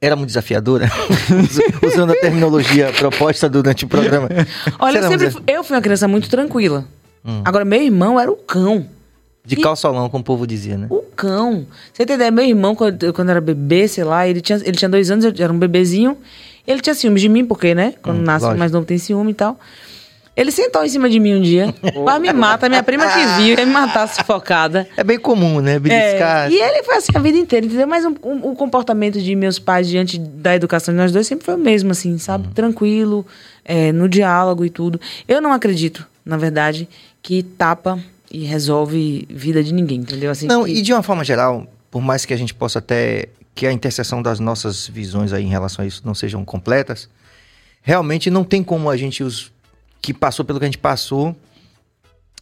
era 0.00 0.14
muito 0.14 0.28
desafiadora? 0.28 0.88
Usando 1.84 2.12
a 2.12 2.16
terminologia 2.16 2.92
proposta 2.92 3.48
durante 3.48 3.84
o 3.84 3.88
programa. 3.88 4.28
Olha, 4.78 4.98
eu 4.98 5.08
sempre 5.08 5.42
eu 5.48 5.64
fui 5.64 5.76
uma 5.76 5.82
criança 5.82 6.06
muito 6.06 6.30
tranquila. 6.30 6.86
Agora, 7.44 7.64
meu 7.64 7.82
irmão 7.82 8.18
era 8.18 8.30
o 8.30 8.36
cão. 8.36 8.86
De 9.44 9.56
calçolão, 9.56 10.08
como 10.08 10.20
o 10.20 10.24
povo 10.24 10.46
dizia, 10.46 10.76
né? 10.76 10.86
O 10.90 11.00
cão. 11.00 11.66
Você 11.92 12.06
tem 12.06 12.14
ideia? 12.14 12.30
Meu 12.30 12.44
irmão, 12.44 12.74
quando, 12.74 13.12
quando 13.12 13.30
era 13.30 13.40
bebê, 13.40 13.88
sei 13.88 14.04
lá, 14.04 14.28
ele 14.28 14.40
tinha, 14.40 14.58
ele 14.58 14.76
tinha 14.76 14.88
dois 14.88 15.10
anos, 15.10 15.24
eu 15.24 15.32
era 15.38 15.52
um 15.52 15.58
bebezinho. 15.58 16.16
Ele 16.66 16.80
tinha 16.80 16.94
ciúmes 16.94 17.20
de 17.20 17.28
mim, 17.28 17.44
porque, 17.44 17.74
né? 17.74 17.94
Quando 18.02 18.20
nasce 18.20 18.44
lógico. 18.44 18.58
mais 18.58 18.70
novo 18.70 18.86
tem 18.86 18.96
ciúme 18.98 19.32
e 19.32 19.34
tal. 19.34 19.58
Ele 20.40 20.50
sentou 20.50 20.82
em 20.82 20.88
cima 20.88 21.10
de 21.10 21.20
mim 21.20 21.34
um 21.34 21.42
dia, 21.42 21.74
quase 21.92 22.20
me 22.20 22.32
mata. 22.32 22.66
Minha 22.66 22.82
prima 22.82 23.06
que 23.06 23.26
viu, 23.42 23.58
ia 23.58 23.66
me 23.66 23.72
matar 23.72 24.08
sufocada. 24.08 24.88
É 24.96 25.04
bem 25.04 25.18
comum, 25.18 25.60
né? 25.60 25.78
Beliscar. 25.78 26.46
É, 26.46 26.50
e 26.50 26.58
ele 26.58 26.82
foi 26.82 26.96
assim 26.96 27.12
a 27.14 27.18
vida 27.18 27.36
inteira, 27.36 27.66
entendeu? 27.66 27.86
Mas 27.86 28.06
um- 28.06 28.14
um- 28.24 28.50
o 28.50 28.56
comportamento 28.56 29.20
de 29.20 29.36
meus 29.36 29.58
pais 29.58 29.86
diante 29.86 30.18
da 30.18 30.56
educação 30.56 30.94
de 30.94 30.98
nós 30.98 31.12
dois 31.12 31.26
sempre 31.26 31.44
foi 31.44 31.54
o 31.54 31.58
mesmo, 31.58 31.90
assim, 31.90 32.16
sabe? 32.16 32.46
Uhum. 32.46 32.52
Tranquilo, 32.54 33.26
é, 33.66 33.92
no 33.92 34.08
diálogo 34.08 34.64
e 34.64 34.70
tudo. 34.70 34.98
Eu 35.28 35.42
não 35.42 35.52
acredito, 35.52 36.06
na 36.24 36.38
verdade, 36.38 36.88
que 37.22 37.42
tapa 37.42 37.98
e 38.32 38.44
resolve 38.44 39.26
vida 39.28 39.62
de 39.62 39.74
ninguém, 39.74 39.98
entendeu? 39.98 40.30
Assim, 40.30 40.46
Não, 40.46 40.64
que- 40.64 40.70
e 40.72 40.80
de 40.80 40.90
uma 40.94 41.02
forma 41.02 41.22
geral, 41.22 41.66
por 41.90 42.00
mais 42.00 42.24
que 42.24 42.32
a 42.32 42.36
gente 42.38 42.54
possa 42.54 42.78
até. 42.78 43.28
que 43.52 43.66
a 43.66 43.72
interseção 43.72 44.22
das 44.22 44.40
nossas 44.40 44.86
visões 44.88 45.34
aí 45.34 45.44
em 45.44 45.48
relação 45.48 45.84
a 45.84 45.86
isso 45.86 46.00
não 46.02 46.14
sejam 46.14 46.42
completas, 46.46 47.10
realmente 47.82 48.30
não 48.30 48.42
tem 48.44 48.62
como 48.62 48.88
a 48.88 48.96
gente, 48.96 49.22
os 49.22 49.52
que 50.00 50.14
passou 50.14 50.44
pelo 50.44 50.58
que 50.58 50.64
a 50.64 50.68
gente 50.68 50.78
passou, 50.78 51.36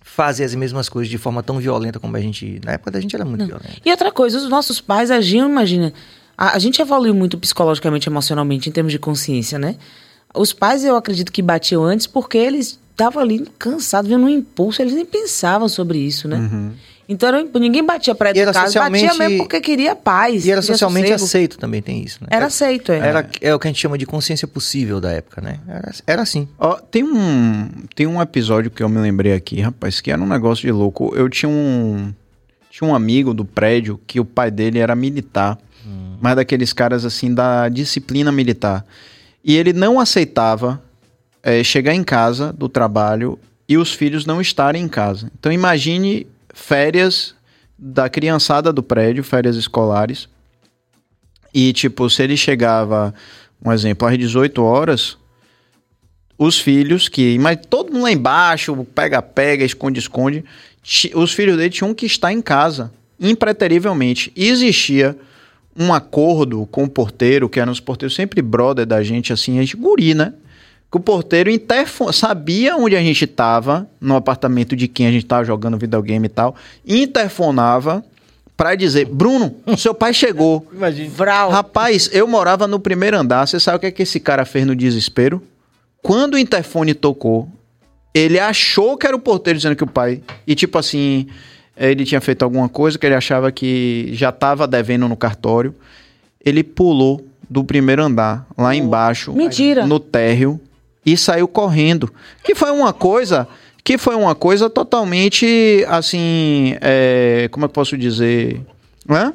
fazer 0.02 0.44
as 0.44 0.54
mesmas 0.54 0.88
coisas 0.88 1.10
de 1.10 1.18
forma 1.18 1.42
tão 1.42 1.58
violenta 1.58 2.00
como 2.00 2.16
a 2.16 2.20
gente. 2.20 2.60
Na 2.64 2.72
época 2.72 2.90
da 2.90 3.00
gente 3.00 3.14
era 3.14 3.24
muito 3.24 3.46
violenta. 3.46 3.80
E 3.84 3.90
outra 3.90 4.10
coisa, 4.10 4.38
os 4.38 4.48
nossos 4.48 4.80
pais 4.80 5.10
agiam, 5.10 5.48
imagina. 5.48 5.92
A, 6.36 6.56
a 6.56 6.58
gente 6.58 6.80
evoluiu 6.80 7.14
muito 7.14 7.38
psicologicamente, 7.38 8.08
emocionalmente, 8.08 8.68
em 8.68 8.72
termos 8.72 8.92
de 8.92 8.98
consciência, 8.98 9.58
né? 9.58 9.76
Os 10.34 10.52
pais, 10.52 10.84
eu 10.84 10.96
acredito 10.96 11.32
que 11.32 11.42
batiam 11.42 11.84
antes 11.84 12.06
porque 12.06 12.38
eles 12.38 12.78
estavam 12.90 13.22
ali 13.22 13.46
cansados, 13.58 14.10
vendo 14.10 14.24
um 14.24 14.28
impulso, 14.28 14.82
eles 14.82 14.94
nem 14.94 15.04
pensavam 15.04 15.68
sobre 15.68 15.98
isso, 15.98 16.26
né? 16.28 16.72
Então 17.08 17.28
era 17.30 17.42
ninguém 17.58 17.82
batia 17.84 18.14
pra 18.14 18.28
E 18.28 18.38
era 18.38 18.50
educar, 18.50 18.60
batia 18.66 18.66
socialmente- 18.66 19.18
mesmo 19.18 19.38
porque 19.38 19.60
queria 19.62 19.96
paz. 19.96 20.44
E 20.44 20.50
era 20.50 20.60
socialmente 20.60 21.08
sossego. 21.08 21.24
aceito 21.24 21.58
também, 21.58 21.80
tem 21.80 22.02
isso, 22.04 22.18
né? 22.20 22.28
Era 22.30 22.46
aceito, 22.46 22.92
é. 22.92 22.98
Era, 22.98 23.28
é 23.40 23.54
o 23.54 23.58
que 23.58 23.66
a 23.66 23.70
gente 23.70 23.80
chama 23.80 23.96
de 23.96 24.04
consciência 24.04 24.46
possível 24.46 25.00
da 25.00 25.10
época, 25.12 25.40
né? 25.40 25.58
Era, 25.66 25.92
era 26.06 26.22
assim. 26.22 26.46
Ó, 26.58 26.74
tem 26.74 27.02
um 27.02 27.70
tem 27.94 28.06
um 28.06 28.20
episódio 28.20 28.70
que 28.70 28.82
eu 28.82 28.88
me 28.90 28.98
lembrei 28.98 29.32
aqui, 29.32 29.60
rapaz, 29.60 30.00
que 30.02 30.10
era 30.10 30.20
um 30.20 30.26
negócio 30.26 30.62
de 30.66 30.70
louco. 30.72 31.14
Eu 31.16 31.28
tinha 31.30 31.48
um 31.48 32.12
tinha 32.70 32.88
um 32.88 32.94
amigo 32.94 33.32
do 33.32 33.44
prédio 33.44 33.98
que 34.06 34.20
o 34.20 34.24
pai 34.24 34.50
dele 34.50 34.78
era 34.78 34.94
militar, 34.94 35.58
mas 36.20 36.36
daqueles 36.36 36.72
caras 36.74 37.04
assim 37.06 37.32
da 37.32 37.68
disciplina 37.70 38.30
militar. 38.30 38.84
E 39.42 39.56
ele 39.56 39.72
não 39.72 39.98
aceitava 39.98 40.82
eh, 41.42 41.64
chegar 41.64 41.94
em 41.94 42.04
casa 42.04 42.52
do 42.52 42.68
trabalho 42.68 43.38
e 43.66 43.78
os 43.78 43.94
filhos 43.94 44.26
não 44.26 44.40
estarem 44.40 44.82
em 44.84 44.88
casa. 44.88 45.30
Então 45.38 45.50
imagine 45.50 46.26
férias 46.58 47.34
da 47.78 48.08
criançada 48.08 48.72
do 48.72 48.82
prédio, 48.82 49.22
férias 49.22 49.56
escolares. 49.56 50.28
E 51.54 51.72
tipo, 51.72 52.10
se 52.10 52.22
ele 52.22 52.36
chegava, 52.36 53.14
um 53.64 53.72
exemplo, 53.72 54.06
às 54.06 54.18
18 54.18 54.62
horas, 54.62 55.16
os 56.36 56.58
filhos 56.58 57.08
que. 57.08 57.38
Mas 57.38 57.58
todo 57.68 57.92
mundo 57.92 58.02
lá 58.02 58.12
embaixo, 58.12 58.84
pega-pega, 58.94 59.64
esconde-esconde. 59.64 60.44
Os 61.14 61.32
filhos 61.32 61.56
dele 61.56 61.70
tinham 61.70 61.94
que 61.94 62.06
estar 62.06 62.32
em 62.32 62.42
casa, 62.42 62.92
impreterivelmente. 63.20 64.32
E 64.36 64.48
existia 64.48 65.16
um 65.76 65.94
acordo 65.94 66.66
com 66.66 66.84
o 66.84 66.90
porteiro, 66.90 67.48
que 67.48 67.60
eram 67.60 67.72
os 67.72 67.80
porteiros 67.80 68.14
sempre 68.14 68.42
brother 68.42 68.84
da 68.84 69.02
gente, 69.02 69.32
assim, 69.32 69.58
a 69.58 69.62
gente 69.62 69.76
guri, 69.76 70.14
né? 70.14 70.34
Que 70.90 70.96
o 70.96 71.00
porteiro 71.00 71.50
interfo- 71.50 72.12
sabia 72.12 72.76
onde 72.76 72.96
a 72.96 73.00
gente 73.00 73.24
estava, 73.24 73.86
no 74.00 74.16
apartamento 74.16 74.74
de 74.74 74.88
quem 74.88 75.06
a 75.06 75.10
gente 75.10 75.24
estava 75.24 75.44
jogando 75.44 75.76
videogame 75.78 76.26
e 76.26 76.30
tal, 76.30 76.56
interfonava 76.86 78.04
pra 78.56 78.74
dizer: 78.74 79.06
Bruno, 79.06 79.54
seu 79.76 79.94
pai 79.94 80.12
chegou. 80.14 80.66
Imagina. 80.72 81.10
Vral. 81.10 81.50
Rapaz, 81.50 82.08
eu 82.12 82.26
morava 82.26 82.66
no 82.66 82.78
primeiro 82.80 83.16
andar. 83.18 83.46
Você 83.46 83.60
sabe 83.60 83.76
o 83.76 83.80
que, 83.80 83.86
é 83.86 83.90
que 83.90 84.02
esse 84.02 84.18
cara 84.20 84.44
fez 84.44 84.66
no 84.66 84.74
desespero? 84.74 85.42
Quando 86.02 86.34
o 86.34 86.38
interfone 86.38 86.94
tocou, 86.94 87.48
ele 88.14 88.38
achou 88.38 88.96
que 88.96 89.06
era 89.06 89.16
o 89.16 89.20
porteiro 89.20 89.58
dizendo 89.58 89.76
que 89.76 89.84
o 89.84 89.88
pai. 89.88 90.22
E 90.46 90.54
tipo 90.54 90.78
assim. 90.78 91.26
Ele 91.80 92.04
tinha 92.04 92.20
feito 92.20 92.42
alguma 92.42 92.68
coisa 92.68 92.98
que 92.98 93.06
ele 93.06 93.14
achava 93.14 93.52
que 93.52 94.08
já 94.12 94.30
estava 94.30 94.66
devendo 94.66 95.06
no 95.06 95.16
cartório. 95.16 95.72
Ele 96.44 96.64
pulou 96.64 97.24
do 97.48 97.62
primeiro 97.62 98.02
andar, 98.02 98.44
lá 98.58 98.74
embaixo, 98.74 99.32
Mentira. 99.32 99.86
no 99.86 100.00
térreo, 100.00 100.60
e 101.04 101.16
saiu 101.16 101.48
correndo. 101.48 102.12
Que 102.44 102.54
foi 102.54 102.70
uma 102.70 102.92
coisa. 102.92 103.48
Que 103.82 103.96
foi 103.96 104.14
uma 104.14 104.34
coisa 104.34 104.68
totalmente 104.68 105.84
assim. 105.88 106.76
é, 106.80 107.48
como 107.50 107.64
é 107.64 107.66
eu 107.66 107.70
posso 107.70 107.96
dizer? 107.96 108.60
Hã? 109.08 109.32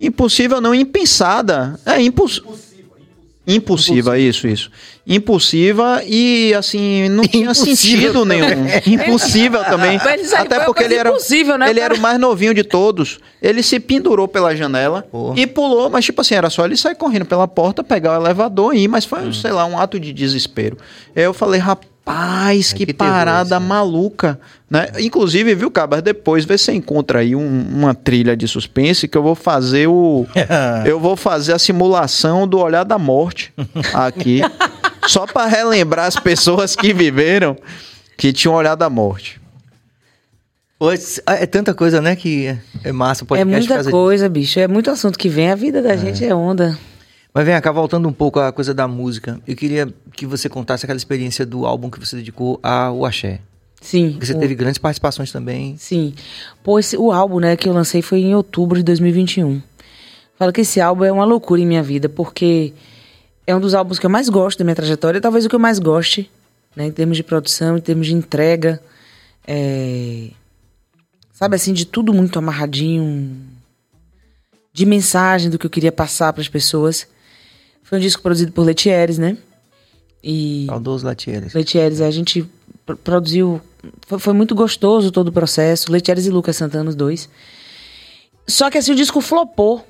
Impossível, 0.00 0.60
não, 0.60 0.74
impensada. 0.74 1.78
É 1.84 2.00
impossível. 2.00 2.67
Impulsiva, 3.48 4.18
isso, 4.18 4.46
isso. 4.46 4.70
Impulsiva 5.06 6.02
e, 6.06 6.52
assim, 6.52 7.08
não 7.08 7.24
tinha 7.24 7.44
Impossível 7.44 7.76
sentido 7.76 8.24
nenhum. 8.26 8.66
Impossível 8.86 9.64
também. 9.64 9.98
Mas 10.04 10.34
Até 10.34 10.60
porque 10.66 10.84
ele 10.84 10.94
era, 10.94 11.08
impossível, 11.08 11.56
né, 11.56 11.70
ele 11.70 11.80
era 11.80 11.94
o 11.94 11.98
mais 11.98 12.20
novinho 12.20 12.52
de 12.52 12.62
todos. 12.62 13.18
Ele 13.40 13.62
se 13.62 13.80
pendurou 13.80 14.28
pela 14.28 14.54
janela 14.54 15.02
Porra. 15.10 15.40
e 15.40 15.46
pulou, 15.46 15.88
mas 15.88 16.04
tipo 16.04 16.20
assim, 16.20 16.34
era 16.34 16.50
só 16.50 16.66
ele 16.66 16.76
sair 16.76 16.94
correndo 16.94 17.24
pela 17.24 17.48
porta, 17.48 17.82
pegar 17.82 18.18
o 18.18 18.22
elevador 18.22 18.74
e 18.74 18.80
ir, 18.80 18.88
mas 18.88 19.06
foi, 19.06 19.32
sei 19.32 19.50
lá, 19.50 19.64
um 19.64 19.78
ato 19.78 19.98
de 19.98 20.12
desespero. 20.12 20.76
Aí 21.16 21.22
eu 21.22 21.32
falei, 21.32 21.58
rapaz, 21.58 21.88
que, 22.74 22.86
que 22.86 22.92
terror 22.92 23.12
parada 23.12 23.56
isso, 23.56 23.60
né? 23.60 23.66
maluca, 23.66 24.40
né? 24.70 24.88
Inclusive, 24.98 25.54
viu, 25.54 25.70
Cabas, 25.70 26.02
depois 26.02 26.44
vê 26.44 26.56
se 26.56 26.64
você 26.64 26.72
encontra 26.72 27.20
aí 27.20 27.34
um- 27.36 27.66
uma 27.74 27.94
trilha 27.94 28.36
de 28.36 28.48
suspense 28.48 29.06
que 29.06 29.16
eu 29.18 29.22
vou 29.22 29.34
fazer 29.34 29.86
o... 29.88 30.26
eu 30.86 30.98
vou 30.98 31.16
fazer 31.16 31.52
a 31.52 31.58
simulação 31.58 32.46
do 32.48 32.58
Olhar 32.58 32.84
da 32.84 32.98
Morte 32.98 33.52
aqui, 33.94 34.40
só 35.06 35.26
pra 35.26 35.46
relembrar 35.46 36.06
as 36.06 36.16
pessoas 36.16 36.74
que 36.74 36.92
viveram 36.92 37.56
que 38.16 38.32
tinham 38.32 38.54
olhado 38.54 38.82
a 38.82 38.90
morte. 38.90 39.40
Pois, 40.78 41.20
é 41.26 41.44
tanta 41.44 41.74
coisa, 41.74 42.00
né, 42.00 42.14
que 42.14 42.46
é- 42.46 42.58
é 42.84 42.92
massa. 42.92 43.24
É 43.36 43.44
muita 43.44 43.82
coisa, 43.90 44.28
bicho. 44.28 44.60
É 44.60 44.68
muito 44.68 44.90
assunto 44.90 45.18
que 45.18 45.28
vem. 45.28 45.50
A 45.50 45.56
vida 45.56 45.82
da 45.82 45.96
gente 45.96 46.24
é 46.24 46.32
onda. 46.34 46.78
Mas 47.38 47.46
vem 47.46 47.60
cá, 47.60 47.70
voltando 47.70 48.08
um 48.08 48.12
pouco 48.12 48.40
à 48.40 48.50
coisa 48.50 48.74
da 48.74 48.88
música, 48.88 49.40
eu 49.46 49.54
queria 49.54 49.86
que 50.12 50.26
você 50.26 50.48
contasse 50.48 50.84
aquela 50.84 50.96
experiência 50.96 51.46
do 51.46 51.64
álbum 51.66 51.88
que 51.88 52.00
você 52.04 52.16
dedicou 52.16 52.58
ao 52.60 53.04
Axé. 53.06 53.38
Sim. 53.80 54.10
Porque 54.10 54.26
você 54.26 54.32
o- 54.32 54.40
teve 54.40 54.56
grandes 54.56 54.78
participações 54.78 55.30
também. 55.30 55.76
Sim. 55.76 56.14
Pô, 56.64 56.80
esse- 56.80 56.96
o 56.96 57.12
álbum, 57.12 57.38
né, 57.38 57.54
que 57.56 57.68
eu 57.68 57.72
lancei 57.72 58.02
foi 58.02 58.22
em 58.22 58.34
outubro 58.34 58.76
de 58.78 58.82
2021. 58.82 59.62
Falo 60.36 60.52
que 60.52 60.62
esse 60.62 60.80
álbum 60.80 61.04
é 61.04 61.12
uma 61.12 61.24
loucura 61.24 61.60
em 61.60 61.64
minha 61.66 61.80
vida, 61.80 62.08
porque 62.08 62.72
é 63.46 63.54
um 63.54 63.60
dos 63.60 63.72
álbuns 63.72 64.00
que 64.00 64.06
eu 64.06 64.10
mais 64.10 64.28
gosto 64.28 64.58
da 64.58 64.64
minha 64.64 64.74
trajetória, 64.74 65.20
talvez 65.20 65.46
o 65.46 65.48
que 65.48 65.54
eu 65.54 65.60
mais 65.60 65.78
goste, 65.78 66.28
né, 66.74 66.86
em 66.86 66.90
termos 66.90 67.16
de 67.16 67.22
produção, 67.22 67.78
em 67.78 67.80
termos 67.80 68.08
de 68.08 68.14
entrega. 68.14 68.82
é, 69.46 70.30
Sabe 71.32 71.54
assim, 71.54 71.72
de 71.72 71.86
tudo 71.86 72.12
muito 72.12 72.36
amarradinho. 72.36 73.30
De 74.72 74.84
mensagem 74.84 75.48
do 75.48 75.56
que 75.56 75.64
eu 75.66 75.70
queria 75.70 75.92
passar 75.92 76.32
para 76.32 76.42
as 76.42 76.48
pessoas. 76.48 77.06
Foi 77.88 77.98
um 77.98 78.00
disco 78.00 78.22
produzido 78.22 78.52
por 78.52 78.64
Letieres, 78.64 79.16
né? 79.18 79.36
E. 80.22 80.66
Saudoso 80.66 81.06
Latieres. 81.06 81.54
Letieres, 81.54 82.00
a 82.00 82.10
gente 82.10 82.44
pr- 82.84 82.96
produziu. 82.96 83.60
Foi, 84.06 84.18
foi 84.18 84.34
muito 84.34 84.54
gostoso 84.54 85.10
todo 85.10 85.28
o 85.28 85.32
processo. 85.32 85.90
Letieres 85.90 86.26
e 86.26 86.30
Lucas 86.30 86.56
Santana, 86.56 86.90
os 86.90 86.96
dois. 86.96 87.28
Só 88.46 88.70
que 88.70 88.78
assim, 88.78 88.92
o 88.92 88.96
disco 88.96 89.20
flopou. 89.20 89.86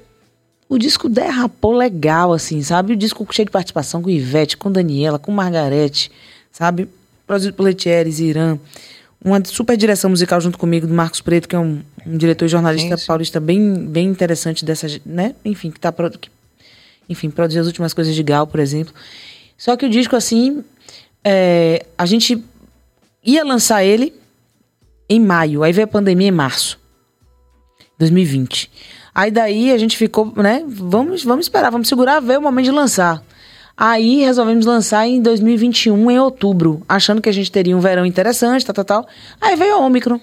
O 0.68 0.76
disco 0.78 1.08
derrapou 1.08 1.72
legal, 1.72 2.32
assim, 2.32 2.62
sabe? 2.62 2.92
O 2.92 2.96
disco 2.96 3.26
cheio 3.32 3.46
de 3.46 3.52
participação 3.52 4.02
com 4.02 4.10
Ivete, 4.10 4.56
com 4.56 4.70
Daniela, 4.70 5.18
com 5.18 5.32
Margarete, 5.32 6.10
sabe? 6.52 6.88
Produzido 7.26 7.54
por 7.54 7.62
Letieres 7.62 8.18
e 8.20 8.24
Irã. 8.24 8.58
Uma 9.24 9.42
super 9.44 9.76
direção 9.76 10.10
musical 10.10 10.40
junto 10.40 10.58
comigo 10.58 10.86
do 10.86 10.92
Marcos 10.94 11.20
Preto, 11.22 11.48
que 11.48 11.56
é 11.56 11.58
um, 11.58 11.80
um 12.06 12.16
diretor 12.18 12.44
e 12.44 12.48
jornalista 12.48 12.96
Sim, 12.96 13.00
sim. 13.00 13.06
paulista 13.06 13.40
bem, 13.40 13.74
bem 13.86 14.06
interessante 14.08 14.64
dessa, 14.64 14.86
né? 15.06 15.34
Enfim, 15.44 15.70
que 15.70 15.80
tá 15.80 15.90
que, 15.92 16.30
enfim, 17.08 17.30
produziu 17.30 17.60
as 17.60 17.66
últimas 17.66 17.94
coisas 17.94 18.14
de 18.14 18.22
Gal, 18.22 18.46
por 18.46 18.60
exemplo. 18.60 18.94
Só 19.56 19.76
que 19.76 19.86
o 19.86 19.90
disco, 19.90 20.14
assim, 20.14 20.64
é, 21.24 21.86
a 21.96 22.06
gente 22.06 22.42
ia 23.24 23.44
lançar 23.44 23.84
ele 23.84 24.14
em 25.08 25.18
maio, 25.20 25.62
aí 25.62 25.72
veio 25.72 25.86
a 25.86 25.90
pandemia 25.90 26.28
em 26.28 26.32
março. 26.32 26.78
2020. 27.98 28.70
Aí 29.14 29.30
daí 29.30 29.72
a 29.72 29.78
gente 29.78 29.96
ficou, 29.96 30.32
né? 30.36 30.62
Vamos, 30.66 31.24
vamos 31.24 31.46
esperar, 31.46 31.70
vamos 31.70 31.88
segurar, 31.88 32.20
ver 32.20 32.38
o 32.38 32.42
momento 32.42 32.66
de 32.66 32.70
lançar. 32.70 33.22
Aí 33.76 34.20
resolvemos 34.20 34.66
lançar 34.66 35.06
em 35.06 35.20
2021, 35.20 36.10
em 36.10 36.18
outubro, 36.18 36.82
achando 36.88 37.20
que 37.20 37.28
a 37.28 37.32
gente 37.32 37.50
teria 37.50 37.76
um 37.76 37.80
verão 37.80 38.06
interessante, 38.06 38.64
tal, 38.64 38.74
tal, 38.74 38.84
tal. 38.84 39.08
Aí 39.40 39.56
veio 39.56 39.74
a 39.74 39.78
Omicron. 39.78 40.20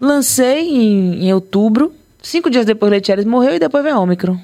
Lancei 0.00 0.68
em, 0.68 1.24
em 1.24 1.32
outubro, 1.32 1.92
cinco 2.22 2.50
dias 2.50 2.66
depois 2.66 2.90
Letieres 2.90 3.24
morreu 3.24 3.54
e 3.54 3.58
depois 3.58 3.82
veio 3.82 3.96
a 3.96 4.00
Omicron. 4.00 4.38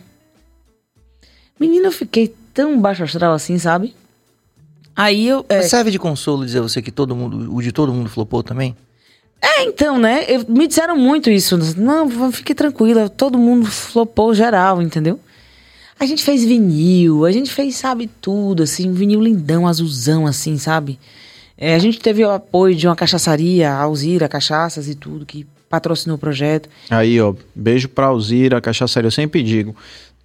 Menina, 1.59 1.89
eu 1.89 1.93
fiquei 1.93 2.35
tão 2.53 2.81
baixo 2.81 3.03
astral 3.05 3.33
assim, 3.33 3.59
sabe? 3.59 3.95
Aí 4.95 5.27
eu. 5.27 5.45
é, 5.49 5.59
Mas 5.59 5.67
serve 5.71 5.91
de 5.91 5.99
consolo 5.99 6.45
dizer 6.45 6.61
você 6.61 6.83
que 6.83 6.91
todo 6.91 7.17
mundo, 7.17 7.55
o 7.55 7.63
de 7.63 7.73
todo 7.73 7.93
mundo 7.93 8.11
flopou 8.11 8.43
também? 8.43 8.77
É, 9.41 9.65
então, 9.65 9.99
né? 9.99 10.25
eu- 10.29 10.45
me 10.49 10.69
disseram 10.69 10.97
muito 10.97 11.29
isso. 11.31 11.59
Não, 11.77 12.31
fique 12.31 12.55
tranquila, 12.55 13.09
todo 13.09 13.37
mundo 13.39 13.67
flopou 13.67 14.33
geral, 14.35 14.81
entendeu? 14.81 15.19
A 15.99 16.07
gente 16.07 16.23
fez 16.23 16.45
vinil, 16.45 17.25
a 17.25 17.33
gente 17.33 17.51
fez, 17.51 17.77
sabe, 17.77 18.09
tudo, 18.21 18.63
assim, 18.65 18.89
um 18.89 18.93
vinil 18.93 19.21
lindão, 19.21 19.67
azulzão, 19.67 20.27
assim, 20.27 20.59
sabe? 20.59 20.99
É, 21.57 21.75
a 21.75 21.79
gente 21.79 22.01
teve 22.01 22.25
o 22.25 22.31
apoio 22.31 22.75
de 22.75 22.87
uma 22.89 22.97
cachaçaria, 22.97 23.71
a 23.71 23.81
Alzira 23.83 24.29
Cachaças 24.29 24.89
e 24.89 24.95
tudo, 24.97 25.25
que 25.25 25.47
patrocinou 25.69 26.17
o 26.17 26.19
projeto. 26.21 26.69
Aí, 26.91 27.21
ó, 27.21 27.35
beijo 27.55 27.89
pra 27.89 28.07
Alzira, 28.07 28.61
cachaçaria. 28.61 29.07
Eu 29.07 29.13
sempre 29.13 29.43
digo, 29.43 29.75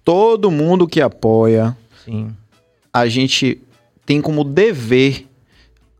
todo 0.08 0.50
mundo 0.50 0.88
que 0.88 1.02
apoia, 1.02 1.76
Sim. 2.02 2.34
a 2.90 3.06
gente 3.08 3.60
tem 4.06 4.22
como 4.22 4.42
dever 4.42 5.28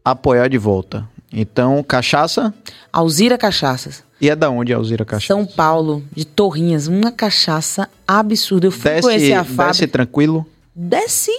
apoiar 0.02 0.48
de 0.48 0.56
volta. 0.56 1.06
Então, 1.30 1.82
cachaça, 1.82 2.54
Alzira 2.90 3.36
Cachaças, 3.36 4.02
e 4.18 4.30
é 4.30 4.34
da 4.34 4.48
onde 4.48 4.72
a 4.72 4.78
Alzira 4.78 5.04
Cachaça? 5.04 5.26
São 5.34 5.44
Paulo, 5.44 6.02
de 6.16 6.24
Torrinhas, 6.24 6.86
uma 6.86 7.12
cachaça 7.12 7.86
absurda. 8.06 8.68
Eu 8.68 8.70
fui 8.70 8.90
Desce, 8.90 9.02
conhecer 9.02 9.32
a 9.34 9.42
desce 9.42 9.54
fábrica. 9.54 9.88
tranquilo. 9.88 10.46
Desce, 10.74 11.30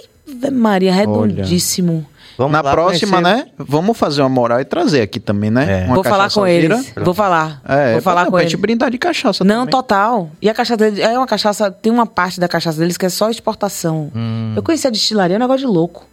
Maria, 0.52 0.94
redondíssimo. 0.94 2.06
Vamos 2.40 2.52
Na 2.52 2.62
lá 2.62 2.70
próxima, 2.72 3.20
conhecer. 3.20 3.44
né? 3.44 3.50
Vamos 3.58 3.98
fazer 3.98 4.22
uma 4.22 4.30
moral 4.30 4.60
e 4.60 4.64
trazer 4.64 5.02
aqui 5.02 5.20
também, 5.20 5.50
né? 5.50 5.82
É. 5.82 5.84
Uma 5.84 5.96
Vou 5.96 6.02
falar 6.02 6.30
com 6.32 6.46
eles. 6.46 6.90
Vou 6.96 7.12
falar. 7.12 7.60
É, 7.68 7.92
Vou 7.92 8.00
falar 8.00 8.24
não, 8.24 8.30
com 8.30 8.38
eles. 8.38 8.50
gente 8.50 8.58
brindar 8.58 8.90
de 8.90 8.96
cachaça 8.96 9.44
Não, 9.44 9.66
também. 9.66 9.70
total. 9.70 10.30
E 10.40 10.48
a 10.48 10.54
cachaça 10.54 10.78
dele 10.78 11.02
é 11.02 11.18
uma 11.18 11.26
cachaça, 11.26 11.70
tem 11.70 11.92
uma 11.92 12.06
parte 12.06 12.40
da 12.40 12.48
cachaça 12.48 12.78
deles 12.78 12.96
que 12.96 13.04
é 13.04 13.10
só 13.10 13.28
exportação. 13.28 14.10
Hum. 14.16 14.54
Eu 14.56 14.62
conheci 14.62 14.86
a 14.86 14.90
destilaria, 14.90 15.34
é 15.34 15.38
um 15.38 15.40
negócio 15.40 15.66
de 15.66 15.66
louco. 15.66 16.06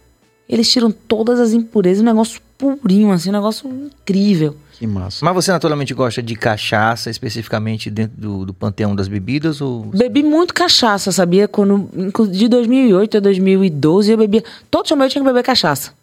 Eles 0.46 0.70
tiram 0.70 0.90
todas 0.90 1.40
as 1.40 1.54
impurezas, 1.54 2.02
um 2.02 2.04
negócio 2.06 2.42
purinho, 2.58 3.10
assim, 3.10 3.30
um 3.30 3.32
negócio 3.32 3.66
incrível. 3.66 4.54
Que 4.72 4.86
massa. 4.86 5.24
Mas 5.24 5.34
você 5.34 5.50
naturalmente 5.50 5.94
gosta 5.94 6.22
de 6.22 6.36
cachaça, 6.36 7.08
especificamente 7.08 7.90
dentro 7.90 8.16
do, 8.18 8.44
do 8.44 8.52
panteão 8.52 8.94
das 8.94 9.08
bebidas? 9.08 9.62
Ou... 9.62 9.86
Bebi 9.86 10.22
muito 10.22 10.52
cachaça, 10.52 11.10
sabia? 11.10 11.48
Quando, 11.48 11.88
de 12.30 12.48
2008 12.48 13.16
a 13.16 13.20
2012 13.20 14.12
eu 14.12 14.18
bebia. 14.18 14.44
Todo 14.70 14.86
show 14.86 14.96
meu 14.96 15.06
eu 15.06 15.10
tinha 15.10 15.22
que 15.22 15.26
beber 15.26 15.42
cachaça. 15.42 15.96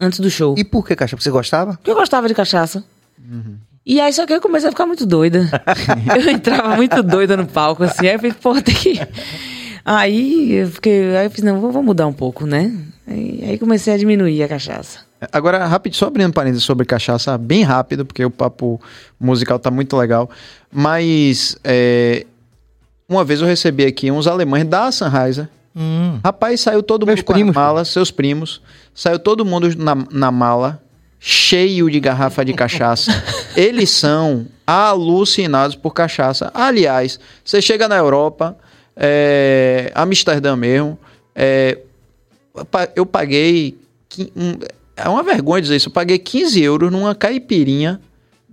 Antes 0.00 0.20
do 0.20 0.30
show. 0.30 0.54
E 0.56 0.64
por 0.64 0.86
que 0.86 0.94
cachaça? 0.94 1.16
Porque 1.16 1.24
você 1.24 1.30
gostava? 1.30 1.72
Porque 1.74 1.90
eu 1.90 1.96
gostava 1.96 2.28
de 2.28 2.34
cachaça. 2.34 2.84
Uhum. 3.18 3.56
E 3.84 4.00
aí, 4.00 4.12
só 4.12 4.26
que 4.26 4.32
eu 4.32 4.40
comecei 4.40 4.68
a 4.68 4.72
ficar 4.72 4.86
muito 4.86 5.06
doida. 5.06 5.48
eu 6.14 6.30
entrava 6.30 6.76
muito 6.76 7.02
doida 7.02 7.36
no 7.36 7.46
palco, 7.46 7.82
assim. 7.82 8.06
Aí 8.06 8.14
eu 8.14 8.18
falei, 8.18 8.34
pô, 8.34 8.60
tem 8.60 8.74
que. 8.74 9.00
Aí 9.84 10.52
eu 10.52 10.68
fiquei. 10.68 11.16
Aí 11.16 11.26
eu 11.26 11.30
fiz, 11.30 11.42
não, 11.42 11.60
vou, 11.60 11.72
vou 11.72 11.82
mudar 11.82 12.06
um 12.06 12.12
pouco, 12.12 12.46
né? 12.46 12.72
Aí, 13.06 13.42
aí 13.42 13.58
comecei 13.58 13.94
a 13.94 13.96
diminuir 13.96 14.42
a 14.42 14.48
cachaça. 14.48 15.00
Agora, 15.32 15.64
rápido, 15.66 15.96
só 15.96 16.06
abrindo 16.06 16.32
parênteses 16.32 16.64
sobre 16.64 16.84
cachaça, 16.84 17.36
bem 17.36 17.64
rápido, 17.64 18.04
porque 18.04 18.24
o 18.24 18.30
papo 18.30 18.80
musical 19.18 19.58
tá 19.58 19.70
muito 19.70 19.96
legal. 19.96 20.30
Mas, 20.70 21.56
é, 21.64 22.26
uma 23.08 23.24
vez 23.24 23.40
eu 23.40 23.46
recebi 23.46 23.86
aqui 23.86 24.10
uns 24.10 24.26
alemães 24.26 24.64
da 24.64 24.92
Sennheiser. 24.92 25.48
Hum. 25.78 26.18
Rapaz, 26.24 26.60
saiu 26.60 26.82
todo 26.82 27.06
Meus 27.06 27.20
mundo 27.20 27.24
com 27.26 27.32
primos, 27.32 27.50
as 27.56 27.62
malas, 27.62 27.88
seus 27.88 28.10
primos. 28.10 28.60
Saiu 28.92 29.18
todo 29.18 29.44
mundo 29.44 29.68
na, 29.78 29.94
na 30.10 30.32
mala, 30.32 30.82
cheio 31.20 31.88
de 31.88 32.00
garrafa 32.00 32.44
de 32.44 32.52
cachaça. 32.52 33.12
Eles 33.56 33.90
são 33.90 34.46
alucinados 34.66 35.76
por 35.76 35.94
cachaça. 35.94 36.50
Aliás, 36.52 37.20
você 37.44 37.62
chega 37.62 37.86
na 37.86 37.96
Europa, 37.96 38.56
é, 38.96 39.92
Amsterdã 39.94 40.56
mesmo, 40.56 40.98
é, 41.34 41.78
eu 42.54 42.64
pa- 42.64 42.88
eu 42.96 43.06
paguei. 43.06 43.78
é 44.96 45.08
uma 45.08 45.22
vergonha 45.22 45.62
dizer 45.62 45.76
isso. 45.76 45.88
Eu 45.88 45.92
paguei 45.92 46.18
15 46.18 46.60
euros 46.60 46.90
numa 46.90 47.14
caipirinha 47.14 48.00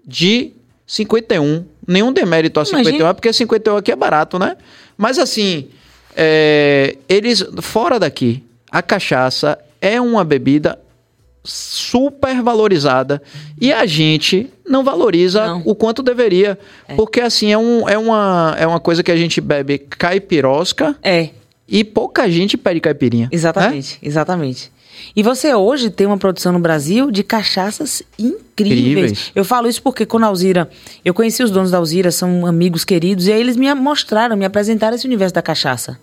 de 0.06 0.52
51. 0.86 1.66
Nenhum 1.88 2.14
demérito 2.14 2.60
a 2.60 2.64
Imagina. 2.64 2.84
51, 2.84 3.08
é 3.08 3.14
porque 3.14 3.34
51 3.34 3.78
aqui 3.78 3.92
é 3.92 3.96
barato, 3.96 4.38
né? 4.38 4.56
Mas 4.96 5.18
assim, 5.18 5.68
é, 6.16 6.96
eles, 7.10 7.46
fora 7.62 8.00
daqui, 8.00 8.44
a 8.72 8.82
cachaça 8.82 9.58
é 9.82 10.00
uma 10.00 10.24
bebida 10.24 10.80
super 11.44 12.42
valorizada 12.42 13.22
e 13.62 13.72
a 13.72 13.86
gente 13.86 14.50
não 14.68 14.84
valoriza 14.84 15.46
Não. 15.46 15.62
o 15.64 15.76
quanto 15.76 16.02
deveria. 16.02 16.58
Porque 16.96 17.22
assim, 17.22 17.52
é, 17.52 17.58
um, 17.58 17.88
é, 17.88 17.98
uma, 17.98 18.56
é 18.58 18.66
uma 18.66 18.80
coisa 18.80 19.04
que 19.04 19.12
a 19.12 19.16
gente 19.16 19.40
bebe 19.40 19.78
caipirosca 19.78 20.96
É, 21.04 21.30
e 21.68 21.84
pouca 21.84 22.30
gente 22.30 22.58
pede 22.58 22.80
caipirinha. 22.80 23.26
né? 23.26 23.30
exatamente, 23.32 24.00
exatamente. 24.02 24.72
E 25.16 25.22
você 25.22 25.54
hoje 25.54 25.90
tem 25.90 26.08
uma 26.08 26.18
produção 26.18 26.52
no 26.54 26.60
Brasil 26.60 27.12
de 27.12 27.22
cachaças 27.22 28.02
incríveis. 28.18 28.80
Incríveis. 28.80 29.32
Eu 29.36 29.44
falo 29.44 29.68
isso 29.68 29.82
porque 29.82 30.06
quando 30.06 30.24
a 30.24 30.28
Alzira, 30.28 30.70
eu 31.04 31.14
conheci 31.14 31.44
os 31.44 31.52
donos 31.52 31.70
da 31.70 31.78
Alzira, 31.78 32.12
são 32.12 32.46
amigos 32.46 32.84
queridos, 32.86 33.28
e 33.28 33.34
aí 33.34 33.40
eles 33.40 33.58
me 33.58 33.72
mostraram, 33.74 34.36
me 34.38 34.46
apresentaram 34.46 34.96
esse 34.96 35.06
universo 35.06 35.36
da 35.36 35.42
cachaça. 35.42 36.00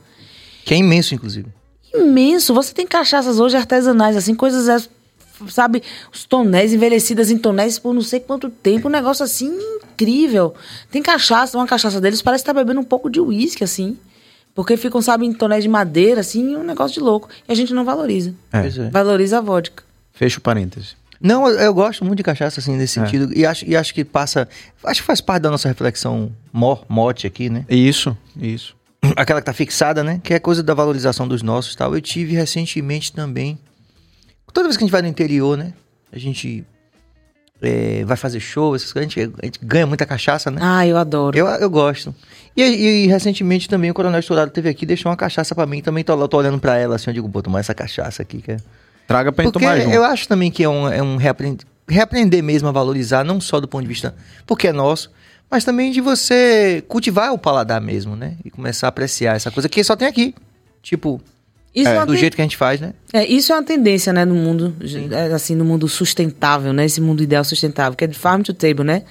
Que 0.65 0.75
é 0.75 0.77
imenso, 0.79 1.15
inclusive. 1.15 1.49
imenso. 1.95 2.55
Você 2.55 2.73
tem 2.73 2.87
cachaças 2.87 3.39
hoje 3.41 3.57
artesanais, 3.57 4.17
assim, 4.17 4.35
coisas, 4.35 4.69
é, 4.69 4.87
sabe, 5.51 5.83
os 6.13 6.25
tonéis 6.25 6.73
envelhecidas 6.73 7.31
em 7.31 7.39
tonéis 7.39 7.79
por 7.79 7.93
não 7.93 8.03
sei 8.03 8.21
quanto 8.21 8.49
tempo, 8.49 8.89
um 8.89 8.91
negócio 8.91 9.25
assim 9.25 9.53
incrível. 9.77 10.55
Tem 10.91 11.03
cachaça, 11.03 11.57
uma 11.59 11.67
cachaça 11.67 12.01
deles 12.01 12.23
parece 12.23 12.43
estar 12.43 12.53
bebendo 12.55 12.81
um 12.81 12.85
pouco 12.85 13.11
de 13.11 13.21
uísque, 13.21 13.65
assim. 13.65 13.99
Porque 14.55 14.77
ficam, 14.77 15.01
sabe, 15.01 15.25
em 15.27 15.33
tonéis 15.33 15.63
de 15.65 15.69
madeira, 15.69 16.21
assim, 16.21 16.57
um 16.57 16.63
negócio 16.63 16.95
de 16.95 17.01
louco. 17.01 17.29
E 17.49 17.53
a 17.53 17.55
gente 17.55 17.73
não 17.73 17.85
valoriza. 17.85 18.35
É. 18.53 18.67
É. 18.67 18.91
Valoriza 18.91 19.39
a 19.39 19.41
vodka. 19.41 19.83
Fecha 20.13 20.39
o 20.39 20.43
parêntese. 20.43 20.89
Não, 21.19 21.49
eu, 21.49 21.59
eu 21.59 21.73
gosto 21.75 22.05
muito 22.05 22.19
de 22.19 22.23
cachaça, 22.23 22.61
assim, 22.61 22.77
nesse 22.77 22.99
É. 22.99 23.05
sentido. 23.05 23.33
E 23.35 23.47
acho, 23.47 23.65
e 23.65 23.75
acho 23.77 23.95
que 23.95 24.05
passa. 24.05 24.47
Acho 24.85 25.01
que 25.01 25.07
faz 25.07 25.21
parte 25.23 25.43
da 25.45 25.51
nossa 25.51 25.69
reflexão 25.69 26.31
mor, 26.53 26.85
mote 26.89 27.27
aqui, 27.27 27.49
né? 27.49 27.65
Isso, 27.71 28.15
isso. 28.37 28.75
Aquela 29.17 29.41
que 29.41 29.47
tá 29.47 29.53
fixada, 29.53 30.03
né? 30.05 30.21
Que 30.23 30.35
é 30.35 30.39
coisa 30.39 30.63
da 30.63 30.75
valorização 30.75 31.27
dos 31.27 31.43
nossos 31.43 31.75
e 31.75 31.77
tal. 31.77 31.95
Eu 31.95 32.01
tive 32.01 32.35
recentemente 32.35 33.13
também. 33.13 33.59
Toda 34.53 34.69
vez 34.69 34.77
que 34.77 34.85
a 34.85 34.87
gente 34.87 34.93
vai 34.93 35.03
no 35.03 35.09
interior, 35.09 35.57
né? 35.57 35.73
A 36.13 36.19
gente 36.19 36.65
é, 37.63 38.05
vai 38.05 38.17
fazer 38.17 38.41
show, 38.41 38.75
essas 38.75 38.93
coisas, 38.93 39.11
a 39.11 39.21
gente, 39.21 39.35
a 39.41 39.45
gente 39.47 39.59
ganha 39.63 39.87
muita 39.87 40.05
cachaça, 40.05 40.51
né? 40.51 40.59
Ah, 40.61 40.87
eu 40.87 40.97
adoro. 40.97 41.39
Eu, 41.39 41.47
eu 41.47 41.71
gosto. 41.71 42.15
E, 42.57 42.63
e 42.63 43.07
recentemente 43.07 43.69
também 43.69 43.91
o 43.91 43.95
Coronel 43.95 44.21
Estourado 44.21 44.51
teve 44.51 44.69
aqui, 44.69 44.85
deixou 44.85 45.11
uma 45.11 45.17
cachaça 45.17 45.55
pra 45.55 45.65
mim. 45.65 45.81
Também 45.81 46.05
tô, 46.05 46.29
tô 46.29 46.37
olhando 46.37 46.59
pra 46.59 46.77
ela 46.77 46.97
assim, 46.97 47.11
eu 47.11 47.15
digo, 47.15 47.29
pô, 47.29 47.41
tomar 47.41 47.61
essa 47.61 47.75
cachaça 47.75 48.23
aqui. 48.23 48.43
Que 48.43 48.53
é... 48.53 48.57
Traga 49.07 49.33
pra 49.33 49.45
gente 49.45 49.53
Porque 49.53 49.65
tomar 49.65 49.81
junto. 49.81 49.95
eu 49.95 50.05
acho 50.05 50.29
também 50.29 50.51
que 50.51 50.63
é 50.65 50.69
um, 50.69 50.89
é 50.89 51.03
um 51.03 51.17
reaprender, 51.17 51.67
reaprender 51.89 52.43
mesmo 52.43 52.69
a 52.69 52.73
valorizar, 52.73 53.25
não 53.25 53.41
só 53.41 53.61
do 53.61 53.69
ponto 53.69 53.83
de 53.83 53.89
vista 53.89 54.15
porque 54.47 54.69
é 54.69 54.73
nosso, 54.73 55.11
mas 55.53 55.65
também 55.65 55.93
de 55.93 56.01
você 56.01 56.83
cultivar 56.89 57.33
o 57.33 57.39
paladar 57.39 57.81
mesmo, 57.81 58.17
né? 58.17 58.35
E 58.45 58.51
começar 58.51 58.87
a 58.87 58.89
apreciar 58.89 59.37
essa 59.37 59.51
coisa 59.51 59.69
que 59.69 59.85
só 59.85 59.95
tem 59.95 60.09
aqui. 60.09 60.35
Tipo, 60.83 61.21
é 61.91 61.95
uma 61.99 62.07
do 62.07 62.13
jeito 62.21 62.35
que 62.35 62.41
a 62.43 62.45
gente 62.45 62.57
faz, 62.57 62.81
né? 62.81 62.93
é, 63.13 63.25
isso 63.27 63.53
é 63.53 63.57
uma 63.57 63.63
tendência, 63.63 64.13
né, 64.13 64.25
no 64.25 64.35
mundo, 64.35 64.75
é, 65.11 65.33
assim, 65.33 65.55
no 65.55 65.65
mundo 65.65 65.89
sustentável, 65.89 66.73
né? 66.73 66.85
Esse 66.87 67.01
mundo 67.01 67.23
ideal 67.23 67.45
sustentável, 67.45 67.97
que 67.97 68.05
é 68.05 68.07
de 68.07 68.19
farm 68.19 68.43
to 68.43 68.53
table, 68.53 68.83
né? 68.85 69.03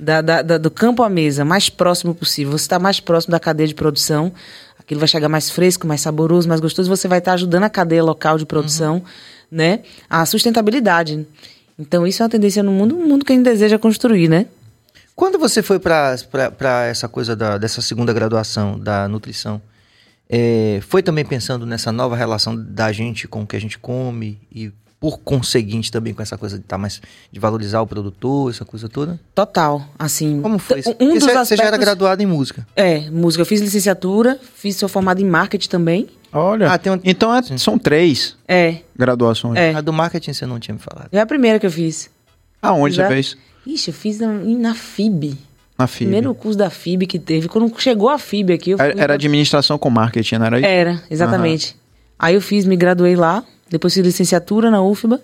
Da, 0.00 0.20
da- 0.20 0.42
da- 0.42 0.58
do 0.58 0.70
campo 0.70 1.02
à 1.02 1.08
mesa, 1.08 1.44
mais 1.44 1.68
próximo 1.68 2.14
possível. 2.14 2.50
Você 2.52 2.64
está 2.64 2.78
mais 2.78 2.98
próximo 2.98 3.30
da 3.32 3.38
cadeia 3.38 3.68
de 3.68 3.74
produção, 3.74 4.32
aquilo 4.78 4.98
vai 4.98 5.06
chegar 5.08 5.28
mais 5.28 5.50
fresco, 5.50 5.86
mais 5.86 6.00
saboroso, 6.00 6.48
mais 6.48 6.60
gostoso. 6.60 6.88
Você 6.90 7.06
vai 7.06 7.18
estar 7.20 7.34
ajudando 7.34 7.62
a 7.64 7.70
cadeia 7.70 8.02
local 8.02 8.36
de 8.36 8.44
produção, 8.44 9.02
né? 9.50 9.80
A 10.10 10.26
sustentabilidade. 10.26 11.26
Então, 11.78 12.06
isso 12.06 12.22
é 12.22 12.24
uma 12.24 12.30
tendência 12.30 12.62
no 12.62 12.72
mundo, 12.72 12.96
um 12.96 13.06
mundo 13.06 13.24
que 13.24 13.32
a 13.32 13.36
gente 13.36 13.44
deseja 13.44 13.78
construir, 13.78 14.28
né? 14.28 14.46
Quando 15.16 15.38
você 15.38 15.62
foi 15.62 15.78
pra 15.78 16.16
essa 16.86 17.08
coisa 17.08 17.36
da, 17.36 17.56
dessa 17.56 17.80
segunda 17.80 18.12
graduação 18.12 18.78
da 18.78 19.06
nutrição, 19.08 19.60
é, 20.28 20.80
foi 20.88 21.02
também 21.02 21.24
pensando 21.24 21.64
nessa 21.64 21.92
nova 21.92 22.16
relação 22.16 22.56
da 22.56 22.90
gente 22.92 23.28
com 23.28 23.42
o 23.42 23.46
que 23.46 23.54
a 23.56 23.60
gente 23.60 23.78
come 23.78 24.40
e 24.50 24.72
por 24.98 25.18
conseguinte 25.18 25.92
também 25.92 26.14
com 26.14 26.22
essa 26.22 26.38
coisa 26.38 26.56
de 26.58 26.64
tá 26.64 26.78
mais 26.78 27.00
de 27.30 27.38
valorizar 27.38 27.82
o 27.82 27.86
produtor, 27.86 28.50
essa 28.50 28.64
coisa 28.64 28.88
toda? 28.88 29.20
Total, 29.34 29.86
assim. 29.98 30.40
Como 30.40 30.58
foi 30.58 30.80
isso? 30.80 30.90
Um 30.90 30.94
Porque 30.94 31.04
dos 31.18 31.24
você, 31.24 31.30
aspectos... 31.30 31.48
você 31.48 31.56
já 31.56 31.64
era 31.64 31.76
graduado 31.76 32.22
em 32.22 32.26
música. 32.26 32.66
É, 32.74 33.10
música. 33.10 33.42
Eu 33.42 33.46
fiz 33.46 33.60
licenciatura, 33.60 34.40
fiz, 34.54 34.76
sou 34.76 34.88
formada 34.88 35.20
em 35.20 35.26
marketing 35.26 35.68
também. 35.68 36.08
Olha. 36.32 36.72
Ah, 36.72 36.78
tem 36.78 36.90
um- 36.90 37.00
Então 37.04 37.32
é- 37.36 37.42
são 37.58 37.78
três 37.78 38.34
É, 38.48 38.78
graduações. 38.96 39.58
É. 39.58 39.74
A 39.74 39.80
do 39.82 39.92
marketing 39.92 40.32
você 40.32 40.46
não 40.46 40.58
tinha 40.58 40.74
me 40.74 40.80
falado. 40.80 41.08
é 41.12 41.20
a 41.20 41.26
primeira 41.26 41.58
que 41.60 41.66
eu 41.66 41.70
fiz. 41.70 42.10
Aonde 42.62 42.96
Já- 42.96 43.06
você 43.06 43.12
fez? 43.14 43.36
Ixi, 43.66 43.90
eu 43.90 43.94
fiz 43.94 44.18
na, 44.18 44.32
na 44.32 44.74
FIB. 44.74 45.36
Na 45.78 45.86
FIB. 45.86 46.04
Primeiro 46.04 46.34
curso 46.34 46.58
da 46.58 46.70
FIB 46.70 47.06
que 47.06 47.18
teve. 47.18 47.48
Quando 47.48 47.72
chegou 47.80 48.08
a 48.08 48.18
FIB 48.18 48.52
aqui, 48.52 48.70
eu 48.70 48.78
fui... 48.78 48.86
Era, 48.96 49.14
administração 49.14 49.78
com 49.78 49.90
marketing, 49.90 50.36
não 50.36 50.46
era 50.46 50.58
isso? 50.58 50.68
Era, 50.68 51.02
exatamente. 51.10 51.76
Aí 52.18 52.34
eu 52.34 52.40
fiz, 52.40 52.64
me 52.64 52.76
graduei 52.76 53.16
lá, 53.16 53.42
depois 53.68 53.94
fiz 53.94 54.04
licenciatura 54.04 54.70
na 54.70 54.82
UFBA. 54.82 55.20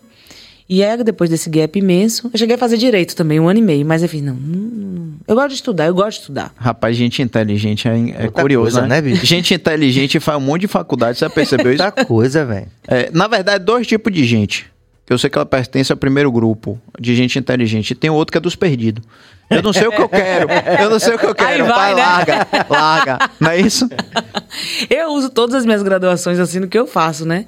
E 0.72 0.84
aí, 0.84 1.03
depois 1.03 1.28
desse 1.28 1.51
gap 1.51 1.76
imenso, 1.76 2.30
eu 2.32 2.38
cheguei 2.38 2.55
a 2.55 2.59
fazer 2.59 2.76
direito 2.76 3.16
também, 3.16 3.41
um 3.41 3.49
ano 3.49 3.59
e 3.59 3.62
meio. 3.62 3.84
Mas 3.84 4.05
eu 4.05 4.09
fiz, 4.09 4.22
não, 4.22 4.34
não, 4.34 4.61
não. 4.61 5.14
eu 5.26 5.34
gosto 5.34 5.49
de 5.49 5.55
estudar, 5.55 5.86
eu 5.86 5.95
gosto 5.95 6.18
de 6.18 6.20
estudar. 6.20 6.53
Rapaz, 6.57 6.97
gente 6.97 7.20
inteligente 7.20 7.88
é, 7.88 8.26
é 8.26 8.28
curioso, 8.28 8.76
coisa, 8.76 8.82
né? 8.82 9.01
né, 9.01 9.03
bicho? 9.03 9.26
Gente 9.26 9.53
inteligente 9.53 10.20
faz 10.20 10.38
um 10.38 10.41
monte 10.41 10.61
de 10.61 10.68
faculdade, 10.68 11.18
você 11.18 11.24
já 11.24 11.30
percebeu 11.30 11.72
isso? 11.72 11.82
Outra 11.82 12.05
coisa, 12.05 12.45
velho. 12.45 12.68
É, 12.86 13.11
na 13.12 13.26
verdade, 13.26 13.64
dois 13.64 13.84
tipos 13.84 14.12
de 14.12 14.24
gente. 14.24 14.70
Eu 15.11 15.18
sei 15.18 15.28
que 15.28 15.36
ela 15.36 15.44
pertence 15.44 15.90
ao 15.90 15.98
primeiro 15.98 16.30
grupo 16.30 16.80
de 16.98 17.16
gente 17.16 17.36
inteligente. 17.36 17.90
E 17.90 17.94
tem 17.96 18.08
outro 18.08 18.30
que 18.30 18.38
é 18.38 18.40
dos 18.40 18.54
perdidos. 18.54 19.02
Eu 19.50 19.61
não 19.61 19.72
sei 19.72 19.88
o 19.88 19.90
que 19.90 20.00
eu 20.00 20.08
quero. 20.08 20.46
Eu 20.80 20.88
não 20.88 21.00
sei 21.00 21.16
o 21.16 21.18
que 21.18 21.26
eu 21.26 21.34
quero. 21.34 21.64
Aí 21.64 21.68
vai, 21.68 21.94
né? 21.96 22.00
larga, 22.00 22.46
larga. 22.68 23.18
Não 23.40 23.50
é 23.50 23.61
isso? 23.61 23.88
Eu 24.88 25.08
uso 25.08 25.28
todas 25.30 25.56
as 25.56 25.64
minhas 25.64 25.82
graduações 25.82 26.38
assim 26.38 26.61
no 26.61 26.68
que 26.68 26.78
eu 26.78 26.86
faço, 26.86 27.24
né? 27.24 27.46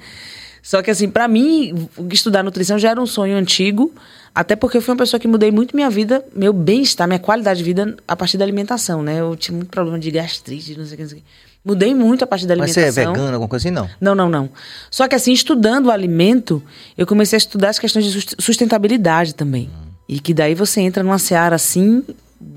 Só 0.62 0.80
que 0.82 0.90
assim, 0.90 1.08
pra 1.08 1.26
mim, 1.26 1.88
estudar 2.10 2.44
nutrição 2.44 2.78
já 2.78 2.90
era 2.90 3.00
um 3.00 3.06
sonho 3.06 3.36
antigo, 3.36 3.92
até 4.32 4.54
porque 4.54 4.76
eu 4.76 4.82
fui 4.82 4.92
uma 4.92 4.98
pessoa 4.98 5.18
que 5.18 5.26
mudei 5.26 5.50
muito 5.50 5.74
minha 5.74 5.90
vida, 5.90 6.24
meu 6.34 6.52
bem-estar, 6.52 7.08
minha 7.08 7.18
qualidade 7.18 7.58
de 7.58 7.64
vida 7.64 7.96
a 8.06 8.14
partir 8.14 8.38
da 8.38 8.44
alimentação, 8.44 9.02
né? 9.02 9.20
Eu 9.20 9.34
tinha 9.34 9.56
muito 9.56 9.70
problema 9.70 9.98
de 9.98 10.10
gastrite, 10.12 10.78
não 10.78 10.84
sei 10.86 10.94
o 10.94 10.96
que, 10.96 11.02
não 11.02 11.10
sei 11.10 11.18
o 11.18 11.22
que. 11.22 11.26
Mudei 11.64 11.94
muito 11.94 12.24
a 12.24 12.26
partir 12.26 12.46
da 12.46 12.56
Mas 12.56 12.76
alimentação. 12.76 12.92
você 12.92 13.00
é 13.00 13.12
vegano, 13.12 13.32
alguma 13.34 13.48
coisa 13.48 13.68
assim? 13.68 13.74
Não. 13.74 13.88
Não, 14.00 14.14
não, 14.14 14.28
não. 14.28 14.50
Só 14.90 15.06
que 15.06 15.14
assim, 15.14 15.32
estudando 15.32 15.86
o 15.86 15.90
alimento, 15.92 16.62
eu 16.98 17.06
comecei 17.06 17.36
a 17.36 17.38
estudar 17.38 17.68
as 17.70 17.78
questões 17.78 18.04
de 18.04 18.12
sust- 18.12 18.34
sustentabilidade 18.40 19.34
também. 19.34 19.70
E 20.08 20.18
que 20.18 20.34
daí 20.34 20.54
você 20.54 20.80
entra 20.80 21.02
numa 21.04 21.18
seara 21.18 21.54
assim, 21.54 22.02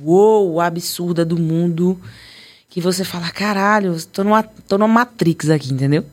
uou, 0.03 0.59
absurda 0.59 1.23
do 1.23 1.37
mundo, 1.37 1.99
que 2.67 2.81
você 2.81 3.03
fala, 3.03 3.29
caralho, 3.29 3.95
tô 4.11 4.23
numa, 4.23 4.41
tô 4.41 4.77
numa 4.77 4.87
Matrix 4.87 5.49
aqui, 5.51 5.71
entendeu? 5.71 6.03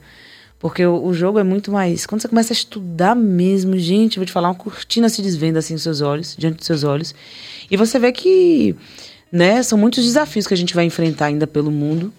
Porque 0.59 0.85
o, 0.85 1.07
o 1.07 1.15
jogo 1.15 1.39
é 1.39 1.43
muito 1.43 1.73
mais. 1.73 2.05
Quando 2.07 2.21
você 2.21 2.29
começa 2.29 2.53
a 2.53 2.55
estudar 2.55 3.17
mesmo, 3.17 3.77
gente, 3.79 4.19
vou 4.19 4.27
te 4.27 4.31
falar, 4.31 4.49
uma 4.49 4.55
cortina 4.55 5.09
se 5.09 5.21
desvenda 5.23 5.59
assim 5.59 5.73
nos 5.73 5.83
seus 5.83 6.01
olhos, 6.03 6.37
diante 6.39 6.59
dos 6.59 6.67
seus 6.67 6.85
olhos. 6.85 7.15
E 7.71 7.77
você 7.77 7.99
vê 7.99 8.13
que, 8.13 8.77
né, 9.33 9.63
são 9.63 9.77
muitos 9.79 10.05
desafios 10.05 10.47
que 10.47 10.55
a 10.55 10.57
gente 10.57 10.75
vai 10.75 10.85
enfrentar 10.85 11.27
ainda 11.27 11.47
pelo 11.47 11.71
mundo. 11.71 12.13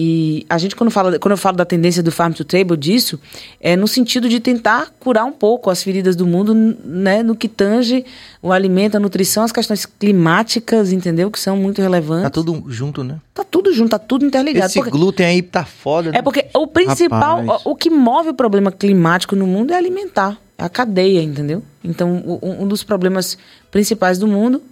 E 0.00 0.46
a 0.48 0.56
gente, 0.58 0.76
quando, 0.76 0.92
fala, 0.92 1.18
quando 1.18 1.32
eu 1.32 1.36
falo 1.36 1.56
da 1.56 1.64
tendência 1.64 2.04
do 2.04 2.12
Farm 2.12 2.32
to 2.32 2.44
Table, 2.44 2.76
disso, 2.76 3.18
é 3.60 3.74
no 3.74 3.88
sentido 3.88 4.28
de 4.28 4.38
tentar 4.38 4.92
curar 5.00 5.24
um 5.24 5.32
pouco 5.32 5.70
as 5.70 5.82
feridas 5.82 6.14
do 6.14 6.24
mundo, 6.24 6.54
né, 6.54 7.20
no 7.24 7.34
que 7.34 7.48
tange 7.48 8.04
o 8.40 8.52
alimento, 8.52 8.96
a 8.96 9.00
nutrição, 9.00 9.42
as 9.42 9.50
questões 9.50 9.84
climáticas, 9.84 10.92
entendeu? 10.92 11.32
Que 11.32 11.40
são 11.40 11.56
muito 11.56 11.82
relevantes. 11.82 12.22
Tá 12.22 12.30
tudo 12.30 12.62
junto, 12.68 13.02
né? 13.02 13.16
Tá 13.34 13.42
tudo 13.42 13.72
junto, 13.72 13.90
tá 13.90 13.98
tudo 13.98 14.24
interligado. 14.24 14.66
Esse 14.66 14.78
Porque- 14.78 14.92
glúten 14.92 15.26
aí 15.26 15.42
tá 15.42 15.64
foda. 15.64 16.12
é 16.14 16.22
porque 16.22 16.46
o 16.54 16.68
principal, 16.68 17.40
Rapaz. 17.40 17.62
o, 17.64 17.74
que 17.74 17.90
move 17.90 18.28
o 18.28 18.34
problema 18.34 18.70
climático 18.70 19.34
no 19.34 19.48
mundo 19.48 19.72
é 19.72 19.76
alimentar, 19.76 20.38
é 20.56 20.62
a 20.62 20.68
cadeia, 20.68 21.20
entendeu? 21.20 21.60
Então, 21.82 22.38
um, 22.40 22.68
dos 22.68 22.84
problemas 22.84 23.36
principais 23.68 24.16
do 24.16 24.28
mundo, 24.28 24.62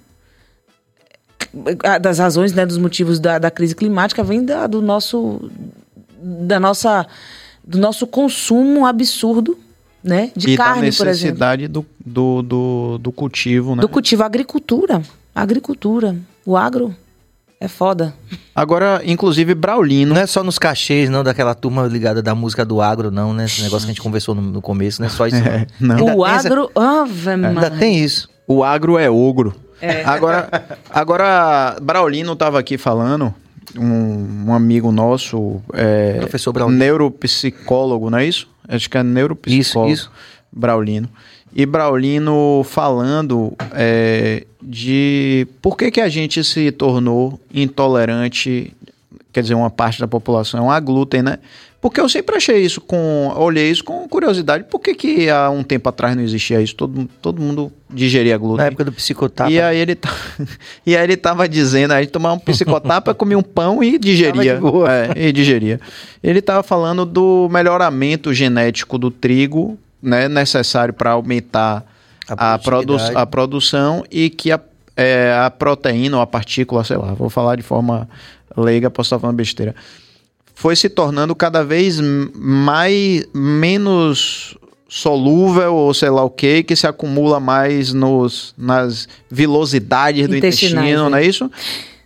das 2.01 2.19
razões, 2.19 2.53
né, 2.53 2.67
dos 2.67 2.79
motivos 2.79 3.19
da, 3.19 3.39
da 3.39 3.51
crise 3.51 3.75
climática, 3.75 4.23
vem 4.23 4.45
da, 4.45 4.67
do 4.67 4.83
nosso, 4.83 5.51
da 6.23 6.61
nossa, 6.61 7.07
do 7.65 7.79
nosso 7.79 8.07
consumo 8.07 8.87
absurdo, 8.87 9.59
né, 10.03 10.31
de 10.37 10.51
e 10.51 10.57
carne, 10.57 10.91
da 10.91 10.97
por 10.97 11.07
exemplo. 11.07 11.07
necessidade 11.09 11.69
do, 11.69 11.85
do, 12.05 12.43
do, 12.43 12.99
do 12.99 13.13
cultivo, 13.13 13.75
né? 13.75 13.81
Do 13.81 13.89
cultivo, 13.89 14.23
a 14.23 14.27
agricultura, 14.27 15.03
a 15.35 15.43
agricultura, 15.43 16.15
o 16.45 16.57
agro 16.57 16.95
é 17.59 17.69
foda. 17.69 18.15
Agora, 18.55 19.01
inclusive, 19.05 19.55
Braulino. 19.55 20.15
Não 20.15 20.21
é 20.21 20.27
só 20.27 20.45
nos 20.45 20.59
cachês, 20.59 21.09
não, 21.09 21.25
daquela 21.25 21.55
turma 21.55 21.87
ligada 21.87 22.23
da 22.23 22.35
música 22.35 22.65
do 22.65 22.81
agro, 22.83 23.11
não, 23.11 23.33
né? 23.33 23.47
Esse 23.47 23.63
negócio 23.63 23.87
que 23.87 23.91
a 23.91 23.95
gente 23.95 24.03
conversou 24.03 24.35
no, 24.35 24.43
no 24.43 24.61
começo, 24.61 25.01
não 25.01 25.07
é 25.07 25.11
só 25.11 25.27
isso. 25.27 25.37
É, 25.47 25.67
não. 25.81 25.97
o 25.97 26.25
tem 26.25 26.35
essa- 26.35 26.49
agro, 26.49 26.71
ave 26.75 27.31
Ainda 27.31 27.71
tem 27.71 27.99
isso. 28.05 28.29
O 28.47 28.63
agro 28.63 28.99
é 28.99 29.11
ogro. 29.11 29.55
É. 29.81 30.05
Agora, 30.05 30.79
agora, 30.91 31.77
Braulino 31.81 32.33
estava 32.33 32.59
aqui 32.59 32.79
falando, 32.79 33.35
um, 33.77 34.47
um 34.49 34.55
amigo 34.55 34.91
nosso, 34.91 35.61
é, 35.73 36.15
Professor 36.19 36.53
Braulino. 36.53 36.79
neuropsicólogo, 36.79 38.11
não 38.11 38.19
é 38.19 38.27
isso? 38.27 38.49
Acho 38.69 38.89
que 38.89 38.99
é 38.99 39.03
neuropsicólogo. 39.03 39.93
Isso, 39.93 40.05
isso. 40.05 40.13
Braulino. 40.53 41.09
E 41.55 41.65
Braulino 41.65 42.63
falando 42.65 43.55
é, 43.73 44.45
de 44.63 45.47
por 45.63 45.77
que, 45.77 45.91
que 45.91 46.01
a 46.01 46.09
gente 46.09 46.43
se 46.45 46.71
tornou 46.71 47.41
intolerante, 47.53 48.75
quer 49.37 49.43
dizer, 49.43 49.55
uma 49.55 49.69
parte 49.69 50.01
da 50.01 50.09
população 50.09 50.71
a 50.71 50.81
glúten, 50.81 51.23
né? 51.23 51.39
Porque 51.79 52.01
eu 52.01 52.09
sempre 52.09 52.37
achei 52.37 52.63
isso 52.63 52.81
com. 52.81 53.31
Olhei 53.37 53.71
isso 53.71 53.85
com 53.85 54.09
curiosidade. 54.09 54.65
Por 54.65 54.81
que, 54.81 54.95
que 54.95 55.29
há 55.29 55.51
um 55.51 55.63
tempo 55.63 55.87
atrás 55.91 56.17
não 56.17 56.23
existia 56.23 56.59
isso? 56.59 56.75
Todo, 56.75 57.07
todo 57.21 57.41
mundo 57.41 57.71
digeria 57.91 58.39
glúten. 58.39 58.57
Na 58.57 58.65
época 58.65 58.85
do 58.87 58.93
psicotapa. 58.93 59.51
E 59.51 59.61
aí 59.61 59.77
ele, 59.77 59.95
tá, 59.95 60.11
e 60.87 60.97
aí 60.97 61.05
ele 61.05 61.19
tava 61.19 61.47
dizendo, 61.47 61.93
aí 61.93 62.07
tomar 62.07 62.33
um 62.33 62.39
psicotapa, 62.39 63.13
comia 63.15 63.37
um 63.37 63.43
pão 63.43 63.85
e 63.85 63.99
digeria. 63.99 64.59
É, 65.15 65.29
e 65.29 65.33
digeria. 65.33 65.79
Ele 66.25 66.41
tava 66.41 66.63
falando 66.63 67.05
do 67.05 67.47
melhoramento 67.51 68.33
genético 68.33 68.97
do 68.97 69.11
trigo, 69.11 69.79
né, 70.03 70.29
necessário 70.29 70.95
para 70.95 71.11
aumentar 71.11 71.85
A 72.27 72.55
a, 72.55 72.59
produ 72.59 72.97
a 73.15 73.27
produção 73.27 74.03
e 74.11 74.31
que 74.31 74.51
a, 74.51 74.59
é, 74.97 75.39
a 75.39 75.51
proteína 75.51 76.17
ou 76.17 76.23
a 76.23 76.27
partícula, 76.27 76.83
sei 76.83 76.97
lá, 76.97 77.13
vou 77.13 77.29
falar 77.29 77.57
de 77.57 77.63
forma 77.63 78.09
leiga, 78.57 78.91
posso 78.91 79.09
estar 79.09 79.19
falando 79.19 79.37
besteira, 79.37 79.75
foi 80.55 80.75
se 80.77 80.89
tornando 80.89 81.35
cada 81.35 81.63
vez 81.65 82.01
mais 82.35 83.27
menos 83.35 84.57
solúvel 84.89 85.75
ou 85.75 85.93
sei 85.93 86.09
lá 86.11 86.23
o 86.25 86.31
que, 86.31 86.63
que 86.63 86.75
se 86.77 86.87
acumula 86.87 87.41
mais 87.41 87.93
nos, 87.93 88.55
nas 88.57 89.09
vilosidades 89.31 90.29
do 90.29 90.37
intestino, 90.37 90.81
né? 90.81 90.97
não 91.11 91.17
é 91.17 91.25
isso? 91.27 91.51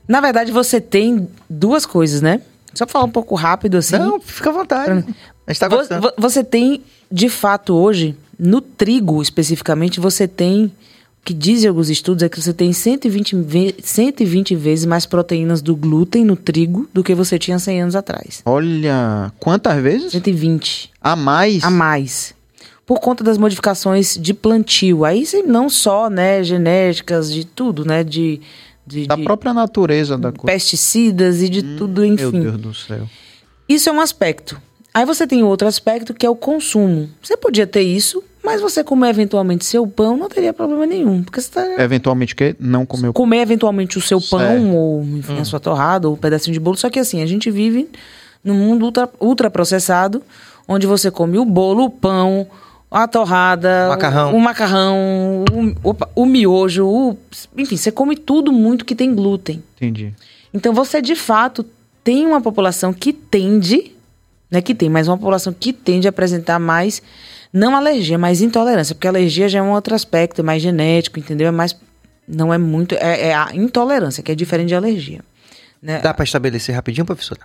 Na 0.08 0.20
verdade, 0.20 0.50
você 0.50 0.80
tem 0.80 1.28
duas 1.48 1.86
coisas, 1.86 2.20
né? 2.22 2.40
Só 2.74 2.84
pra 2.86 2.92
falar 2.94 3.04
um 3.04 3.10
pouco 3.10 3.34
rápido 3.34 3.76
assim. 3.76 3.96
Não, 3.98 4.18
fica 4.20 4.50
à 4.50 4.52
vontade. 4.52 5.04
A 5.46 5.52
gente 5.52 5.60
tá 5.60 5.68
gostando. 5.68 6.02
vo- 6.02 6.12
Você 6.16 6.42
tem, 6.42 6.82
de 7.10 7.28
fato, 7.28 7.74
hoje, 7.74 8.16
no 8.38 8.60
trigo 8.60 9.20
especificamente, 9.22 10.00
você 10.00 10.26
tem. 10.26 10.72
Que 11.22 11.34
dizem 11.34 11.68
alguns 11.68 11.90
estudos 11.90 12.22
é 12.22 12.28
que 12.28 12.40
você 12.40 12.52
tem 12.52 12.72
120, 12.72 13.36
ve 13.36 13.74
120 13.82 14.54
vezes 14.56 14.86
mais 14.86 15.04
proteínas 15.04 15.60
do 15.60 15.76
glúten 15.76 16.24
no 16.24 16.34
trigo 16.34 16.88
do 16.94 17.04
que 17.04 17.14
você 17.14 17.38
tinha 17.38 17.58
100 17.58 17.82
anos 17.82 17.94
atrás. 17.96 18.40
Olha, 18.44 19.30
quantas 19.38 19.80
vezes? 19.82 20.12
120 20.12 20.90
A 21.00 21.14
mais? 21.14 21.62
a 21.62 21.70
mais. 21.70 22.34
Por 22.86 22.98
conta 23.00 23.22
das 23.22 23.36
modificações 23.38 24.16
de 24.20 24.32
plantio. 24.34 25.04
Aí 25.04 25.24
sim, 25.26 25.42
não 25.42 25.68
só, 25.68 26.08
né, 26.10 26.42
genéticas, 26.42 27.32
de 27.32 27.44
tudo, 27.44 27.84
né? 27.84 28.02
De, 28.02 28.40
de, 28.86 29.06
Da 29.06 29.14
de 29.14 29.22
própria 29.22 29.52
natureza 29.54 30.16
da 30.18 30.32
coisa. 30.32 30.46
pesticidas 30.52 31.42
e 31.42 31.48
de 31.48 31.62
tudo, 31.76 32.00
Meu 32.00 32.14
enfim. 32.14 32.40
Deus 32.40 32.56
do 32.56 32.74
céu. 32.74 33.08
Isso 33.68 33.88
é 33.88 33.92
um 33.92 34.00
aspecto. 34.00 34.60
Aí 34.92 35.04
você 35.04 35.26
tem 35.26 35.42
outro 35.42 35.68
aspecto 35.68 36.12
que 36.14 36.26
é 36.26 36.30
o 36.30 36.34
consumo. 36.34 37.08
Você 37.22 37.36
podia 37.36 37.66
ter 37.66 37.82
isso, 37.82 38.22
mas 38.44 38.60
você 38.60 38.82
comer 38.82 39.10
eventualmente 39.10 39.64
seu 39.64 39.86
pão 39.86 40.16
não 40.16 40.28
teria 40.28 40.52
problema 40.52 40.84
nenhum. 40.86 41.22
Porque 41.22 41.40
você 41.40 41.50
tá 41.50 41.82
Eventualmente 41.82 42.32
o 42.34 42.36
quê? 42.36 42.56
Não 42.58 42.84
comeu. 42.84 43.12
comer 43.12 43.38
eventualmente 43.42 43.96
o 43.98 44.00
seu 44.00 44.20
pão, 44.20 44.38
Certo. 44.40 44.66
ou 44.74 45.02
enfim, 45.04 45.38
a 45.38 45.44
sua 45.44 45.60
torrada, 45.60 46.08
ou 46.08 46.14
um 46.14 46.18
pedacinho 46.18 46.54
de 46.54 46.60
bolo. 46.60 46.76
Só 46.76 46.90
que 46.90 46.98
assim, 46.98 47.22
a 47.22 47.26
gente 47.26 47.50
vive 47.50 47.88
num 48.42 48.54
mundo 48.54 48.84
ultra, 48.84 49.08
ultraprocessado, 49.20 50.22
onde 50.66 50.86
você 50.86 51.10
come 51.10 51.38
o 51.38 51.44
bolo, 51.44 51.84
o 51.84 51.90
pão, 51.90 52.46
a 52.90 53.06
torrada, 53.06 53.86
Macarrão. 53.88 54.32
o, 54.32 54.36
o 54.36 54.40
macarrão, 54.40 55.44
o, 55.84 55.88
opa, 55.90 56.08
o 56.16 56.26
miojo, 56.26 56.84
o- 56.86 57.16
enfim, 57.56 57.76
você 57.76 57.92
come 57.92 58.16
tudo 58.16 58.50
muito 58.52 58.84
que 58.84 58.96
tem 58.96 59.14
glúten. 59.14 59.62
Entendi. 59.76 60.12
Então 60.52 60.72
você 60.74 61.00
de 61.00 61.14
fato 61.14 61.64
tem 62.02 62.26
uma 62.26 62.40
população 62.40 62.92
que 62.92 63.12
tende, 63.12 63.92
né, 64.50 64.60
que 64.60 64.74
tem, 64.74 64.88
mas 64.88 65.08
uma 65.08 65.16
população 65.16 65.54
que 65.58 65.72
tende 65.72 66.08
a 66.08 66.10
apresentar 66.10 66.58
mais 66.58 67.02
não 67.52 67.74
alergia, 67.76 68.16
mas 68.18 68.40
intolerância, 68.40 68.94
porque 68.94 69.08
alergia 69.08 69.48
já 69.48 69.58
é 69.58 69.62
um 69.62 69.72
outro 69.72 69.94
aspecto, 69.94 70.40
é 70.40 70.44
mais 70.44 70.62
genético, 70.62 71.18
entendeu? 71.18 71.48
É 71.48 71.50
mais 71.50 71.76
não 72.26 72.54
é 72.54 72.58
muito, 72.58 72.94
é, 72.94 73.28
é 73.28 73.34
a 73.34 73.50
intolerância 73.54 74.22
que 74.22 74.30
é 74.30 74.34
diferente 74.34 74.68
de 74.68 74.74
alergia. 74.74 75.20
Né? 75.82 75.98
Dá 75.98 76.14
pra 76.14 76.24
estabelecer 76.24 76.74
rapidinho, 76.74 77.04
professora? 77.04 77.40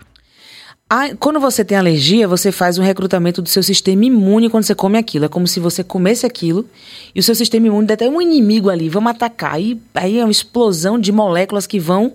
A- 0.87 1.15
quando 1.15 1.39
você 1.39 1.65
tem 1.65 1.77
alergia, 1.77 2.27
você 2.27 2.51
faz 2.51 2.77
um 2.77 2.83
recrutamento 2.83 3.41
do 3.41 3.49
seu 3.49 3.63
sistema 3.63 4.05
imune 4.05 4.49
quando 4.49 4.63
você 4.63 4.75
come 4.75 4.97
aquilo. 4.99 5.25
É 5.25 5.27
como 5.27 5.47
se 5.47 5.59
você 5.59 5.83
comesse 5.83 6.25
aquilo 6.25 6.69
e 7.15 7.19
o 7.19 7.23
seu 7.23 7.33
sistema 7.33 7.65
imune 7.65 7.91
até 7.91 8.07
um 8.07 8.21
inimigo 8.21 8.69
ali, 8.69 8.87
vamos 8.87 9.09
atacar. 9.09 9.55
Aí, 9.55 9.81
aí 9.95 10.19
é 10.19 10.23
uma 10.23 10.31
explosão 10.31 10.99
de 10.99 11.11
moléculas 11.11 11.65
que 11.65 11.79
vão 11.79 12.13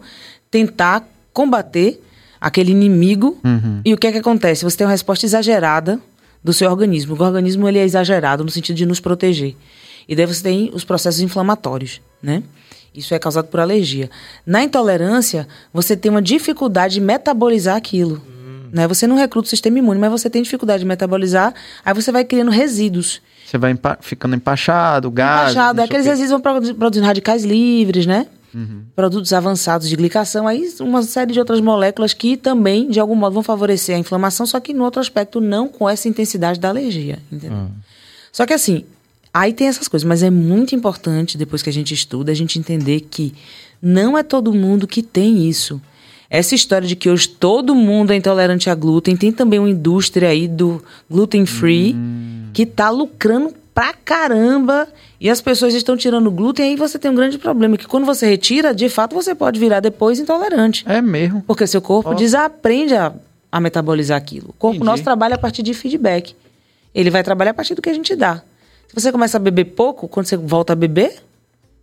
tentar 0.48 1.08
combater 1.32 2.00
aquele 2.40 2.70
inimigo. 2.72 3.38
E 3.84 3.92
o 3.92 3.98
que 3.98 4.06
é 4.06 4.12
que 4.12 4.18
acontece? 4.18 4.64
Você 4.64 4.76
tem 4.76 4.86
uma 4.86 4.90
resposta 4.92 5.26
exagerada 5.26 6.00
do 6.42 6.52
seu 6.52 6.70
organismo. 6.70 7.14
O 7.18 7.22
organismo 7.22 7.68
ele 7.68 7.78
é 7.78 7.84
exagerado 7.84 8.42
no 8.44 8.50
sentido 8.50 8.76
de 8.76 8.86
nos 8.86 8.98
proteger. 9.00 9.54
E 10.08 10.16
daí 10.16 10.26
você 10.26 10.42
tem 10.42 10.70
os 10.72 10.84
processos 10.84 11.20
inflamatórios, 11.20 12.00
né? 12.22 12.42
Isso 12.94 13.14
é 13.14 13.18
causado 13.20 13.46
por 13.46 13.60
alergia. 13.60 14.10
Na 14.44 14.62
intolerância, 14.64 15.46
você 15.72 15.96
tem 15.96 16.10
uma 16.10 16.20
dificuldade 16.22 16.94
de 16.94 17.00
metabolizar 17.00 17.76
aquilo. 17.76 18.20
Né? 18.72 18.86
Você 18.88 19.06
não 19.06 19.16
recruta 19.16 19.46
o 19.46 19.48
sistema 19.50 19.78
imune, 19.78 19.98
mas 20.00 20.10
você 20.10 20.28
tem 20.30 20.42
dificuldade 20.42 20.80
de 20.80 20.86
metabolizar, 20.86 21.54
aí 21.84 21.92
você 21.94 22.10
vai 22.10 22.24
criando 22.24 22.50
resíduos. 22.50 23.20
Você 23.46 23.58
vai 23.58 23.72
empa- 23.72 23.98
ficando 24.00 24.34
empachado, 24.34 25.10
gás. 25.10 25.52
Empachado, 25.52 25.82
aqueles 25.82 26.04
quê. 26.04 26.08
resíduos 26.10 26.30
vão 26.30 26.40
produ- 26.40 26.74
produzindo 26.74 27.06
radicais 27.06 27.44
livres, 27.44 28.06
né? 28.06 28.26
Uhum. 28.54 28.82
Produtos 28.96 29.32
avançados 29.32 29.88
de 29.88 29.96
glicação, 29.96 30.48
aí 30.48 30.68
uma 30.80 31.02
série 31.02 31.32
de 31.32 31.38
outras 31.38 31.60
moléculas 31.60 32.12
que 32.12 32.36
também, 32.36 32.88
de 32.88 32.98
algum 32.98 33.14
modo, 33.14 33.34
vão 33.34 33.42
favorecer 33.42 33.94
a 33.94 33.98
inflamação, 33.98 34.44
só 34.46 34.58
que 34.58 34.74
no 34.74 34.84
outro 34.84 35.00
aspecto, 35.00 35.40
não 35.40 35.68
com 35.68 35.88
essa 35.88 36.08
intensidade 36.08 36.58
da 36.58 36.68
alergia, 36.68 37.18
entendeu? 37.30 37.68
Só 38.32 38.46
que 38.46 38.52
assim, 38.52 38.84
aí 39.32 39.52
tem 39.52 39.68
essas 39.68 39.88
coisas, 39.88 40.06
mas 40.06 40.22
é 40.22 40.30
muito 40.30 40.74
importante, 40.74 41.38
depois 41.38 41.62
que 41.62 41.70
a 41.70 41.72
gente 41.72 41.94
estuda, 41.94 42.32
a 42.32 42.34
gente 42.34 42.58
entender 42.58 43.00
que 43.02 43.34
não 43.80 44.16
é 44.18 44.22
todo 44.22 44.52
mundo 44.52 44.86
que 44.86 45.02
tem 45.02 45.48
isso. 45.48 45.80
Essa 46.28 46.54
história 46.54 46.86
de 46.86 46.94
que 46.94 47.10
hoje 47.10 47.28
todo 47.28 47.74
mundo 47.74 48.12
é 48.12 48.16
intolerante 48.16 48.70
a 48.70 48.74
glúten, 48.74 49.16
tem 49.16 49.32
também 49.32 49.58
uma 49.58 49.70
indústria 49.70 50.28
aí 50.28 50.46
do 50.46 50.82
gluten 51.10 51.44
free 51.44 51.96
que 52.52 52.64
tá 52.64 52.88
lucrando 52.88 53.52
pra 53.80 53.94
caramba 53.94 54.86
e 55.18 55.30
as 55.30 55.40
pessoas 55.40 55.72
estão 55.72 55.96
tirando 55.96 56.30
glúten, 56.30 56.66
aí 56.68 56.76
você 56.76 56.98
tem 56.98 57.10
um 57.10 57.14
grande 57.14 57.38
problema, 57.38 57.78
que 57.78 57.86
quando 57.86 58.04
você 58.04 58.28
retira, 58.28 58.74
de 58.74 58.90
fato 58.90 59.14
você 59.14 59.34
pode 59.34 59.58
virar 59.58 59.80
depois 59.80 60.18
intolerante. 60.18 60.84
É 60.86 61.00
mesmo. 61.00 61.42
Porque 61.46 61.66
seu 61.66 61.80
corpo 61.80 62.14
desaprende 62.14 62.94
a, 62.94 63.10
a 63.50 63.58
metabolizar 63.58 64.18
aquilo. 64.18 64.50
O 64.50 64.52
corpo 64.52 64.76
Entendi. 64.76 64.84
nosso 64.84 65.02
trabalha 65.02 65.36
a 65.36 65.38
partir 65.38 65.62
de 65.62 65.72
feedback. 65.72 66.36
Ele 66.94 67.08
vai 67.08 67.22
trabalhar 67.22 67.52
a 67.52 67.54
partir 67.54 67.74
do 67.74 67.80
que 67.80 67.88
a 67.88 67.94
gente 67.94 68.14
dá. 68.14 68.42
Se 68.86 68.94
você 68.94 69.10
começa 69.10 69.38
a 69.38 69.40
beber 69.40 69.64
pouco, 69.64 70.06
quando 70.08 70.26
você 70.26 70.36
volta 70.36 70.74
a 70.74 70.76
beber, 70.76 71.14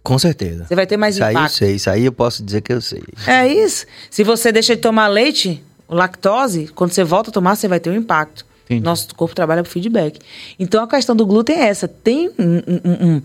Com 0.04 0.20
certeza. 0.20 0.66
você 0.68 0.76
vai 0.76 0.86
ter 0.86 0.98
mais 0.98 1.16
Isso 1.16 1.24
aí 1.24 1.34
eu 1.34 1.40
impacto. 1.40 1.56
sei, 1.56 1.76
isso 1.76 1.90
aí 1.90 2.06
eu 2.06 2.12
posso 2.12 2.44
dizer 2.44 2.62
que 2.62 2.74
eu 2.74 2.80
sei. 2.80 3.02
É 3.26 3.48
isso. 3.48 3.88
Se 4.12 4.24
você 4.24 4.52
deixa 4.52 4.76
de 4.76 4.84
tomar 4.84 5.08
leite, 5.08 5.64
lactose, 5.90 6.68
quando 6.76 6.92
você 6.92 7.04
volta 7.04 7.32
a 7.32 7.34
tomar, 7.34 7.56
você 7.56 7.68
vai 7.68 7.80
ter 7.80 7.90
um 7.90 7.96
impacto. 7.96 8.46
Entendi. 8.68 8.84
Nosso 8.84 9.14
corpo 9.16 9.34
trabalha 9.34 9.64
por 9.64 9.70
feedback. 9.70 10.20
Então 10.60 10.84
a 10.84 10.88
questão 10.88 11.16
do 11.16 11.26
glúten 11.26 11.56
é 11.56 11.68
essa. 11.68 11.88
Tem 11.88 12.30
um, 12.38 12.58
um- 12.68 13.08
um- 13.16 13.22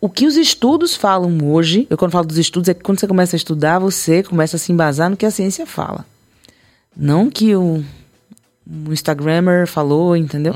O 0.00 0.08
que 0.08 0.26
os 0.26 0.36
estudos 0.36 0.96
falam 0.96 1.38
hoje, 1.52 1.86
eu 1.90 1.98
quando 1.98 2.10
falo 2.12 2.26
dos 2.26 2.38
estudos, 2.38 2.68
é 2.70 2.74
que 2.74 2.82
quando 2.82 2.98
você 2.98 3.06
começa 3.06 3.36
a 3.36 3.38
estudar, 3.38 3.78
você 3.78 4.22
começa 4.22 4.56
a 4.56 4.58
se 4.58 4.72
embasar 4.72 5.10
no 5.10 5.16
que 5.16 5.26
a 5.26 5.30
ciência 5.30 5.66
fala. 5.66 6.06
Não 6.96 7.28
que 7.30 7.54
o, 7.54 7.84
o 8.66 8.92
Instagrammer 8.92 9.66
falou, 9.66 10.16
entendeu? 10.16 10.54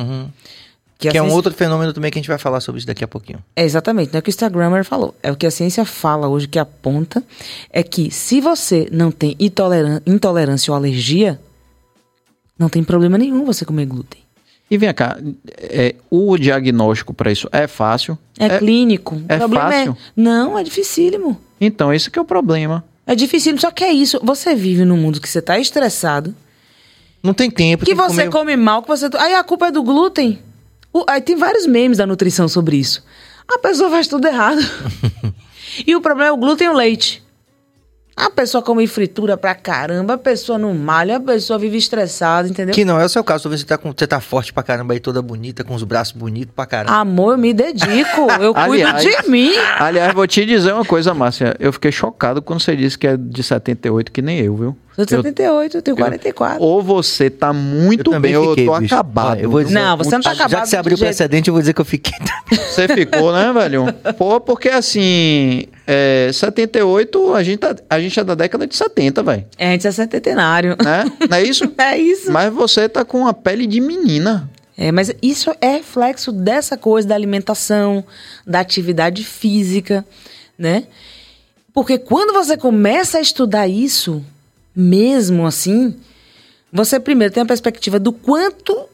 Que, 0.99 1.09
a 1.09 1.13
é 1.13 1.23
um 1.23 1.31
outro 1.33 1.53
fenômeno 1.53 1.93
também 1.93 2.11
que 2.11 2.19
a 2.19 2.23
gente 2.23 2.29
vai 2.29 2.39
falar 2.39 2.61
sobre 2.61 2.79
isso 2.79 2.87
daqui 2.87 3.05
a 3.05 3.09
pouquinho. 3.09 3.39
É 3.55 3.63
exatamente, 3.65 4.11
não 4.13 4.19
é 4.19 4.21
o 4.21 4.23
que 4.23 4.31
o 4.31 4.31
Instagrammer 4.31 4.85
falou. 4.85 5.15
É 5.23 5.31
o 5.31 5.37
que 5.37 5.45
a 5.47 5.51
ciência 5.51 5.85
fala 5.85 6.27
hoje, 6.29 6.49
que 6.49 6.59
aponta, 6.59 7.23
é 7.69 7.83
que 7.83 8.11
se 8.11 8.41
você 8.41 8.89
não 8.91 9.11
tem 9.11 9.37
intolerância 10.07 10.71
ou 10.71 10.77
alergia, 10.77 11.39
não 12.59 12.69
tem 12.69 12.83
problema 12.85 13.19
nenhum 13.19 13.45
você 13.45 13.65
comer 13.65 13.87
glúten. 13.87 14.21
E 14.71 14.79
vem 14.79 14.93
cá, 14.95 15.19
é, 15.59 15.95
o 16.11 16.37
diagnóstico 16.39 17.13
para 17.13 17.31
isso 17.31 17.49
é 17.53 17.67
fácil? 17.67 18.19
É, 18.39 18.59
clínico. 18.59 19.21
é 19.29 19.39
problema 19.39 19.71
fácil? 19.71 19.93
é. 19.93 19.97
Não, 20.17 20.59
é 20.59 20.63
dificílimo. 20.63 21.39
Então, 21.61 21.93
esse 21.93 22.11
que 22.11 22.19
é 22.19 22.23
o 22.23 22.25
problema. 22.25 22.83
É 23.07 23.15
dificílimo, 23.15 23.61
só 23.61 23.71
que 23.71 23.85
é 23.85 23.93
isso. 23.93 24.19
Você 24.23 24.55
vive 24.55 24.85
num 24.85 24.97
mundo 24.97 25.21
que 25.21 25.29
você 25.29 25.43
tá 25.43 25.59
estressado, 25.59 26.35
Não 27.23 27.35
tem 27.35 27.51
tempo. 27.51 27.85
que 27.85 27.95
tem 27.95 27.95
você 27.95 28.27
comer- 28.27 28.31
come 28.31 28.57
mal, 28.57 28.83
que 28.83 28.89
você. 28.89 29.09
Aí 29.19 29.35
a 29.35 29.45
culpa 29.45 29.67
é 29.69 29.71
do 29.71 29.83
glúten. 29.83 30.39
O- 30.93 31.05
aí 31.07 31.21
tem 31.21 31.37
vários 31.37 31.67
memes 31.67 31.99
da 31.99 32.07
nutrição 32.07 32.49
sobre 32.49 32.77
isso. 32.77 33.05
A 33.47 33.59
pessoa 33.59 33.91
faz 33.91 34.09
tudo 34.09 34.27
errado. 34.27 34.61
e 35.87 35.95
o 35.95 36.01
problema 36.01 36.29
é 36.31 36.33
o 36.33 36.37
glúten 36.37 36.67
e 36.67 36.71
o 36.71 36.75
leite. 36.75 37.23
A 38.17 38.31
pessoa 38.31 38.63
come 38.63 38.87
fritura 38.87 39.37
pra 39.37 39.55
caramba, 39.57 40.15
a 40.15 40.19
pessoa 40.19 40.57
não 40.57 40.73
malha, 40.73 41.17
a 41.17 41.21
pessoa 41.21 41.59
vive 41.59 41.77
estressada, 41.77 42.47
entendeu? 42.49 42.73
Que 42.75 42.85
não 42.85 43.01
é 43.01 43.05
o 43.05 43.09
seu 43.09 43.25
caso. 43.25 43.49
Que 43.51 43.59
você 43.59 43.65
tá, 43.65 43.77
com, 43.77 43.93
você 43.93 44.07
tá 44.07 44.21
forte 44.21 44.53
pra 44.53 44.63
caramba 44.63 44.95
aí, 44.95 45.01
toda 45.01 45.21
bonita, 45.21 45.65
com 45.65 45.75
os 45.75 45.83
braços 45.83 46.13
bonitos 46.13 46.55
pra 46.55 46.65
caramba. 46.65 46.97
Amor, 46.97 47.33
eu 47.33 47.39
me 47.39 47.53
dedico, 47.53 48.21
eu 48.41 48.55
cuido 48.67 48.87
Aliás- 48.87 49.03
de 49.25 49.29
mim. 49.31 49.53
Aliás, 49.79 50.15
vou 50.15 50.27
te 50.29 50.47
dizer 50.47 50.73
uma 50.73 50.85
coisa, 50.85 51.13
Márcia. 51.13 51.57
Eu 51.59 51.73
fiquei 51.73 51.91
chocado 51.91 52.41
quando 52.41 52.61
você 52.61 52.77
disse 52.77 52.97
que 52.97 53.07
é 53.09 53.17
de 53.17 53.43
78, 53.43 54.13
que 54.13 54.23
nem 54.23 54.39
eu, 54.39 54.55
viu? 54.57 54.77
Sou 54.97 55.05
de 55.05 55.13
Eu- 55.15 55.23
78, 55.23 55.77
eu 55.79 55.83
tenho 55.83 55.97
44. 55.97 56.63
Ou 56.63 56.81
você 56.81 57.29
tá 57.29 57.53
muito 57.53 58.11
Eu 58.11 58.13
também 58.15 58.31
bem, 58.33 58.37
ou 58.37 58.45
eu 58.45 58.51
fiquei, 58.51 58.67
tô 58.67 58.79
bicho. 58.79 58.95
acabado. 58.95 59.31
Olha, 59.33 59.41
eu 59.43 59.51
vou 59.51 59.63
dizer- 59.65 59.75
Não, 59.75 59.97
você 59.97 60.11
não 60.13 60.21
tá 60.21 60.33
Já 60.35 60.45
acabado 60.45 60.63
que 60.63 60.69
você 60.69 60.77
abriu 60.77 60.95
o 60.95 60.99
jeito- 60.99 61.09
precedente, 61.09 61.49
eu 61.49 61.55
vou 61.55 61.61
dizer 61.61 61.73
que 61.75 61.81
eu 61.81 61.85
fiquei. 61.85 62.15
Você 62.75 62.87
ficou, 62.89 63.33
né, 63.33 63.53
velho? 63.53 63.87
Pô, 64.17 64.41
porque 64.41 64.69
assim. 64.69 65.65
é, 65.87 66.31
78, 66.33 67.35
a 67.35 67.43
gente, 67.43 67.59
tá, 67.59 67.75
a 67.91 68.01
gente 68.01 68.19
é 68.19 68.25
da 68.25 68.35
década 68.35 68.67
de 68.67 68.75
70, 68.77 69.23
velho. 69.23 69.45
É, 69.59 69.69
a 69.69 69.73
gente 69.73 69.87
é 69.87 69.91
centenário. 69.93 70.77
Né? 70.83 71.05
Não 71.29 71.37
é 71.37 71.43
isso? 71.43 71.65
É 71.79 71.99
isso. 71.99 72.31
Mas 72.33 72.53
você 72.53 72.89
tá 72.89 73.05
com 73.05 73.27
a 73.27 73.35
pele 73.35 73.67
de 73.67 73.81
menina. 73.81 74.49
É, 74.77 74.91
mas 74.93 75.13
isso 75.23 75.53
é 75.61 75.73
reflexo 75.77 76.33
dessa 76.33 76.77
coisa 76.77 77.07
da 77.09 77.15
alimentação, 77.15 78.05
da 78.47 78.61
atividade 78.61 79.25
física, 79.25 80.05
né? 80.59 80.85
Porque 81.73 81.99
quando 81.99 82.33
você 82.33 82.57
começa 82.57 83.19
a 83.19 83.21
estudar 83.21 83.67
isso, 83.69 84.23
mesmo 84.75 85.47
assim, 85.47 85.95
você 86.73 86.99
primeiro 86.99 87.33
tem 87.33 87.43
a 87.43 87.47
perspectiva 87.47 87.99
do 87.99 88.13
quanto 88.13 88.89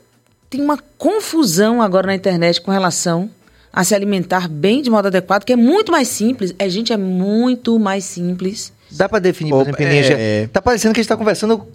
tem 0.48 0.60
uma 0.60 0.78
confusão 0.98 1.80
agora 1.80 2.08
na 2.08 2.14
internet 2.14 2.60
com 2.60 2.70
relação 2.70 3.30
a 3.72 3.84
se 3.84 3.94
alimentar 3.94 4.48
bem 4.48 4.82
de 4.82 4.90
modo 4.90 5.06
adequado, 5.06 5.44
que 5.44 5.52
é 5.52 5.56
muito 5.56 5.92
mais 5.92 6.08
simples. 6.08 6.52
É, 6.58 6.68
gente, 6.68 6.92
é 6.92 6.96
muito 6.96 7.78
mais 7.78 8.04
simples. 8.04 8.72
Dá 8.90 9.08
pra 9.08 9.20
definir, 9.20 9.50
por 9.50 9.62
exemplo, 9.62 9.82
energia. 9.82 10.16
é. 10.18 10.48
Tá 10.48 10.60
parecendo 10.60 10.92
que 10.92 11.00
a 11.00 11.02
gente 11.02 11.08
tá 11.08 11.16
conversando 11.16 11.66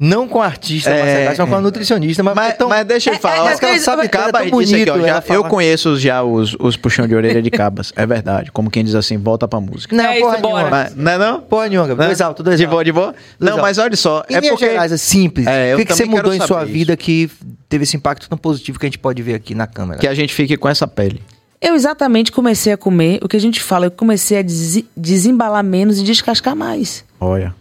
não 0.00 0.28
com 0.28 0.40
a 0.40 0.46
artista, 0.46 0.90
É, 0.90 1.26
mas 1.28 1.36
com 1.36 1.54
a 1.54 1.58
é. 1.58 1.60
nutricionista, 1.60 2.22
mas, 2.22 2.34
Mas, 2.34 2.56
tão- 2.56 2.68
mas 2.68 2.86
deixa 2.86 3.10
eu 3.10 3.14
É, 3.14 3.18
falar. 3.18 3.36
é, 3.36 3.40
mas 3.44 3.62
é, 3.62 3.70
é, 3.74 3.78
sabe, 3.78 4.02
é 4.02 4.04
acaba 4.06 4.32
tão 4.32 4.42
disso 4.42 4.56
aqui, 4.74 4.84
bonito 4.84 4.90
ó, 4.92 5.00
já- 5.00 5.08
ela 5.08 5.18
eu 5.18 5.22
falar. 5.22 5.48
conheço 5.48 5.96
já 5.98 6.22
os, 6.22 6.54
os 6.60 6.76
puxão 6.76 7.06
de 7.08 7.14
orelha 7.14 7.42
de 7.42 7.50
cabas. 7.50 7.92
É 7.96 8.06
verdade. 8.06 8.52
Como 8.52 8.70
quem 8.70 8.84
diz 8.84 8.94
assim, 8.94 9.16
volta 9.18 9.48
pra 9.48 9.60
música. 9.60 9.96
Não, 9.96 10.04
É 10.04 10.20
porra 10.20 10.34
isso, 10.38 10.42
nenhuma. 10.46 10.70
Mas, 10.70 10.94
não 10.94 11.12
é 11.12 11.18
não? 11.18 11.40
Porra 11.40 11.68
nenhuma, 11.68 11.88
Gabriel. 11.88 12.08
Né? 12.08 12.14
dois 12.14 12.20
altos, 12.20 12.44
dois 12.44 12.58
De 12.58 12.66
boa, 12.66 12.84
de 12.84 12.92
boa? 12.92 13.14
Não, 13.40 13.58
mas 13.58 13.78
olha 13.78 13.96
só. 13.96 14.24
Em 14.30 14.34
é 14.36 14.40
porque... 14.40 14.68
gerais, 14.70 14.92
é 14.92 14.96
simples. 14.96 15.46
É, 15.46 15.72
eu 15.72 15.76
o 15.76 15.78
que, 15.80 15.86
que 15.86 15.94
você 15.94 16.04
mudou 16.04 16.32
em 16.32 16.40
sua 16.40 16.64
vida 16.64 16.96
que 16.96 17.28
teve 17.68 17.82
esse 17.82 17.96
impacto 17.96 18.28
tão 18.28 18.38
positivo 18.38 18.78
que 18.78 18.86
a 18.86 18.88
gente 18.88 18.98
pode 18.98 19.20
ver 19.22 19.34
aqui 19.34 19.54
na 19.54 19.66
câmera? 19.66 19.98
Que 19.98 20.06
a 20.06 20.14
gente 20.14 20.32
fique 20.32 20.56
com 20.56 20.68
essa 20.68 20.86
pele. 20.86 21.20
Eu 21.60 21.74
exatamente 21.74 22.30
comecei 22.30 22.72
a 22.72 22.76
comer 22.76 23.18
o 23.20 23.26
que 23.26 23.36
a 23.36 23.40
gente 23.40 23.60
fala, 23.60 23.86
eu 23.86 23.90
comecei 23.90 24.38
a 24.38 24.42
desi- 24.42 24.86
desembalar 24.96 25.64
menos 25.64 25.98
e 25.98 26.04
descascar 26.04 26.54
mais. 26.54 27.04
Olha. 27.18 27.52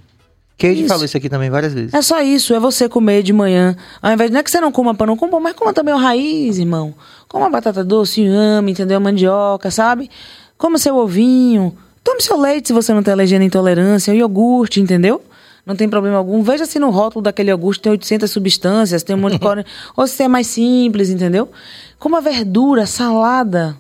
Kate 0.58 0.80
Isso. 0.80 0.88
falou 0.88 1.06
isso 1.06 1.16
aqui 1.16 1.30
também 1.30 1.52
várias 1.52 1.74
vezes. 1.74 1.94
É 1.94 2.02
só 2.02 2.20
isso, 2.22 2.54
é 2.54 2.60
você 2.60 2.90
comer 2.90 3.22
de 3.22 3.32
manhã. 3.32 3.76
Ao 4.02 4.12
invés 4.12 4.30
de 4.30 4.34
não 4.34 4.40
é 4.40 4.44
que 4.44 4.50
você 4.50 4.60
não 4.60 4.72
coma 4.72 4.96
pão, 4.96 5.06
não 5.06 5.16
coma 5.16 5.40
mas 5.40 5.54
coma 5.54 5.72
também 5.72 5.94
o 5.94 5.98
raiz, 5.98 6.58
irmão. 6.58 6.96
Coma 7.28 7.48
batata 7.48 7.84
doce, 7.84 8.22
inhame, 8.22 8.72
entendeu? 8.72 9.00
Mandioca, 9.00 9.70
sabe? 9.70 10.10
Coma 10.58 10.80
seu 10.80 10.96
ovinho. 10.96 11.78
Tome 12.04 12.22
seu 12.22 12.40
leite 12.40 12.70
se 12.70 12.74
você 12.74 12.92
não 12.92 13.04
tem 13.04 13.14
alergia 13.14 13.38
nem 13.38 13.48
intolerância. 13.48 14.12
O 14.12 14.16
iogurte, 14.18 14.82
entendeu? 14.82 15.22
Não 15.64 15.76
tem 15.76 15.88
problema 15.88 16.18
algum. 16.18 16.42
Veja 16.42 16.66
se 16.66 16.80
no 16.80 16.90
rótulo 16.90 17.22
daquele 17.22 17.52
iogurte 17.52 17.82
tem 17.82 17.92
800 17.92 18.32
substâncias, 18.32 19.04
tem 19.04 19.16
um 19.16 19.20
monte 19.20 19.34
de 19.34 19.40
cor... 19.44 19.64
Ou 19.96 20.08
se 20.08 20.24
é 20.24 20.28
mais 20.28 20.48
simples, 20.48 21.10
entendeu? 21.10 21.50
Coma 22.00 22.20
verdura, 22.20 22.88
salada, 22.88 23.78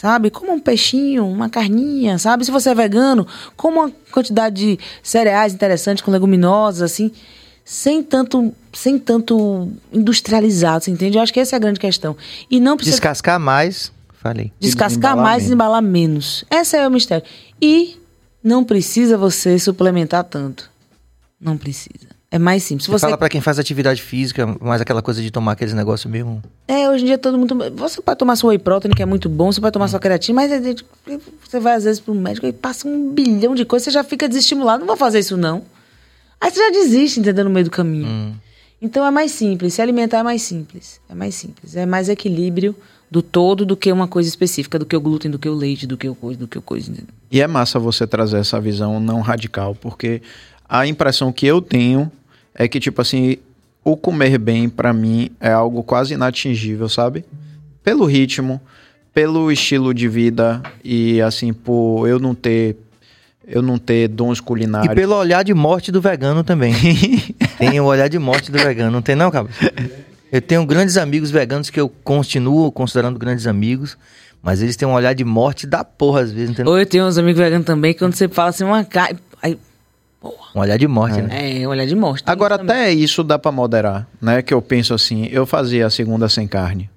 sabe? 0.00 0.30
Coma 0.30 0.54
um 0.54 0.58
peixinho, 0.58 1.26
uma 1.26 1.50
carninha, 1.50 2.18
sabe? 2.18 2.42
Se 2.42 2.50
você 2.50 2.70
é 2.70 2.74
vegano, 2.74 3.26
coma 3.54 3.82
uma 3.82 3.92
quantidade 4.10 4.56
de 4.56 4.78
cereais 5.02 5.52
interessantes 5.52 6.02
com 6.02 6.10
leguminosas, 6.10 6.80
assim, 6.80 7.12
sem 7.62 8.02
tanto, 8.02 8.50
sem 8.72 8.98
tanto 8.98 9.68
industrializado, 9.92 10.84
você 10.84 10.90
entende? 10.90 11.18
Eu 11.18 11.22
acho 11.22 11.34
que 11.34 11.38
essa 11.38 11.54
é 11.54 11.58
a 11.58 11.60
grande 11.60 11.78
questão. 11.78 12.16
E 12.50 12.58
não 12.58 12.78
precisa 12.78 12.96
Descascar 12.96 13.38
mais, 13.38 13.92
falei. 14.22 14.50
descascar 14.58 15.12
desembalar 15.12 15.22
mais 15.22 15.42
e 15.42 15.44
menos. 15.44 15.52
embalar 15.52 15.82
menos. 15.82 16.44
Esse 16.50 16.78
é 16.78 16.88
o 16.88 16.90
mistério. 16.90 17.26
E 17.60 17.98
não 18.42 18.64
precisa 18.64 19.18
você 19.18 19.58
suplementar 19.58 20.24
tanto. 20.24 20.70
Não 21.38 21.58
precisa. 21.58 22.08
É 22.32 22.38
mais 22.38 22.62
simples. 22.62 22.84
Se 22.84 22.90
Você 22.90 22.98
você 22.98 23.06
fala 23.06 23.18
pra 23.18 23.28
quem 23.28 23.40
faz 23.40 23.58
atividade 23.58 24.00
física, 24.00 24.46
mais 24.60 24.80
aquela 24.80 25.02
coisa 25.02 25.20
de 25.20 25.32
tomar 25.32 25.52
aqueles 25.52 25.74
negócios 25.74 26.10
mesmo. 26.10 26.40
É, 26.68 26.88
hoje 26.88 27.02
em 27.02 27.06
dia 27.06 27.18
todo 27.18 27.36
mundo. 27.36 27.56
Você 27.74 28.00
pode 28.00 28.18
tomar 28.18 28.36
sua 28.36 28.50
whey 28.50 28.58
protein, 28.58 28.92
que 28.92 29.02
é 29.02 29.06
muito 29.06 29.28
bom, 29.28 29.50
você 29.50 29.60
pode 29.60 29.72
tomar 29.72 29.88
sua 29.88 29.98
creatina, 29.98 30.36
mas 30.36 30.52
é 30.52 30.60
você 31.44 31.58
vai 31.58 31.74
às 31.74 31.82
vezes 31.82 31.98
pro 31.98 32.14
médico 32.14 32.46
e 32.46 32.52
passa 32.52 32.86
um 32.86 33.10
bilhão 33.12 33.54
de 33.54 33.64
coisas, 33.64 33.84
você 33.84 33.90
já 33.90 34.04
fica 34.04 34.28
desestimulado. 34.28 34.80
Não 34.80 34.86
vou 34.86 34.96
fazer 34.96 35.18
isso, 35.18 35.36
não. 35.36 35.64
Aí 36.40 36.50
você 36.50 36.60
já 36.60 36.70
desiste, 36.70 37.18
entendeu? 37.18 37.44
No 37.44 37.50
meio 37.50 37.64
do 37.64 37.70
caminho. 37.70 38.34
Então 38.80 39.04
é 39.04 39.10
mais 39.10 39.32
simples. 39.32 39.74
Se 39.74 39.82
alimentar 39.82 40.18
é 40.18 40.22
mais 40.22 40.40
simples. 40.40 41.00
É 41.08 41.14
mais 41.14 41.34
simples. 41.34 41.76
É 41.76 41.84
mais 41.84 42.08
equilíbrio 42.08 42.74
do 43.10 43.20
todo 43.22 43.66
do 43.66 43.76
que 43.76 43.90
uma 43.90 44.06
coisa 44.06 44.28
específica, 44.28 44.78
do 44.78 44.86
que 44.86 44.96
o 44.96 45.00
glúten, 45.00 45.30
do 45.30 45.38
que 45.38 45.48
o 45.48 45.54
leite, 45.54 45.84
do 45.86 45.96
que 45.96 46.08
o 46.08 46.14
coisa, 46.14 46.38
do 46.38 46.46
que 46.46 46.56
o 46.56 46.62
coisa, 46.62 46.90
entendeu? 46.90 47.12
E 47.30 47.40
é 47.40 47.46
massa 47.46 47.78
você 47.78 48.06
trazer 48.06 48.38
essa 48.38 48.60
visão 48.60 49.00
não 49.00 49.20
radical, 49.20 49.74
porque 49.74 50.22
a 50.68 50.86
impressão 50.86 51.32
que 51.32 51.44
eu 51.44 51.60
tenho 51.60 52.10
é 52.54 52.68
que, 52.68 52.80
tipo 52.80 53.00
assim, 53.00 53.36
o 53.84 53.96
comer 53.96 54.38
bem, 54.38 54.68
pra 54.68 54.92
mim, 54.92 55.30
é 55.40 55.50
algo 55.50 55.82
quase 55.82 56.14
inatingível, 56.14 56.88
sabe? 56.88 57.24
Pelo 57.82 58.04
ritmo, 58.04 58.60
pelo 59.14 59.50
estilo 59.50 59.92
de 59.94 60.08
vida 60.08 60.62
e, 60.84 61.20
assim, 61.20 61.52
por 61.52 62.06
eu 62.06 62.18
não 62.18 62.34
ter. 62.34 62.76
Eu 63.48 63.62
não 63.62 63.78
ter 63.78 64.06
dons 64.06 64.38
E 64.38 64.42
culinários. 64.42 64.94
pelo 64.94 65.16
olhar 65.16 65.42
de 65.42 65.52
morte 65.52 65.90
do 65.90 66.00
vegano 66.00 66.44
também. 66.44 66.72
tem 67.58 67.80
o 67.80 67.84
olhar 67.84 68.06
de 68.06 68.16
morte 68.16 68.52
do 68.52 68.58
vegano, 68.58 68.92
não 68.92 69.02
tem 69.02 69.16
não, 69.16 69.28
Cabas? 69.28 69.56
Eu 70.30 70.40
tenho 70.40 70.64
grandes 70.64 70.96
amigos 70.96 71.32
veganos 71.32 71.68
que 71.68 71.80
eu 71.80 71.88
continuo 72.04 72.70
considerando 72.70 73.18
grandes 73.18 73.48
amigos, 73.48 73.98
mas 74.40 74.62
eles 74.62 74.76
têm 74.76 74.86
um 74.86 74.92
olhar 74.92 75.14
de 75.14 75.24
morte 75.24 75.66
da 75.66 75.82
porra 75.82 76.20
às 76.20 76.30
vezes, 76.30 76.50
entendeu? 76.50 76.70
Ou 76.70 76.78
eu 76.78 76.86
tenho 76.86 77.04
uns 77.04 77.18
amigos 77.18 77.40
veganos 77.40 77.66
também, 77.66 77.92
que 77.92 77.98
quando 77.98 78.14
você 78.14 78.28
fala 78.28 78.50
assim, 78.50 78.62
uma 78.62 78.84
carne. 78.84 79.18
Aí, 79.42 79.58
Um 80.54 80.60
olhar 80.60 80.76
de 80.76 80.86
morte, 80.86 81.22
né? 81.22 81.62
é, 81.62 81.66
olhar 81.66 81.86
de 81.86 81.94
morte. 81.96 82.24
Agora, 82.26 82.58
também. 82.58 82.76
até 82.76 82.92
isso 82.92 83.24
dá 83.24 83.38
pra 83.38 83.50
moderar, 83.50 84.06
né? 84.20 84.42
Que 84.42 84.52
eu 84.52 84.60
penso 84.60 84.92
assim, 84.92 85.26
eu 85.32 85.46
fazia 85.46 85.86
a 85.86 85.90
segunda 85.90 86.28
sem 86.28 86.46
carne, 86.46 86.90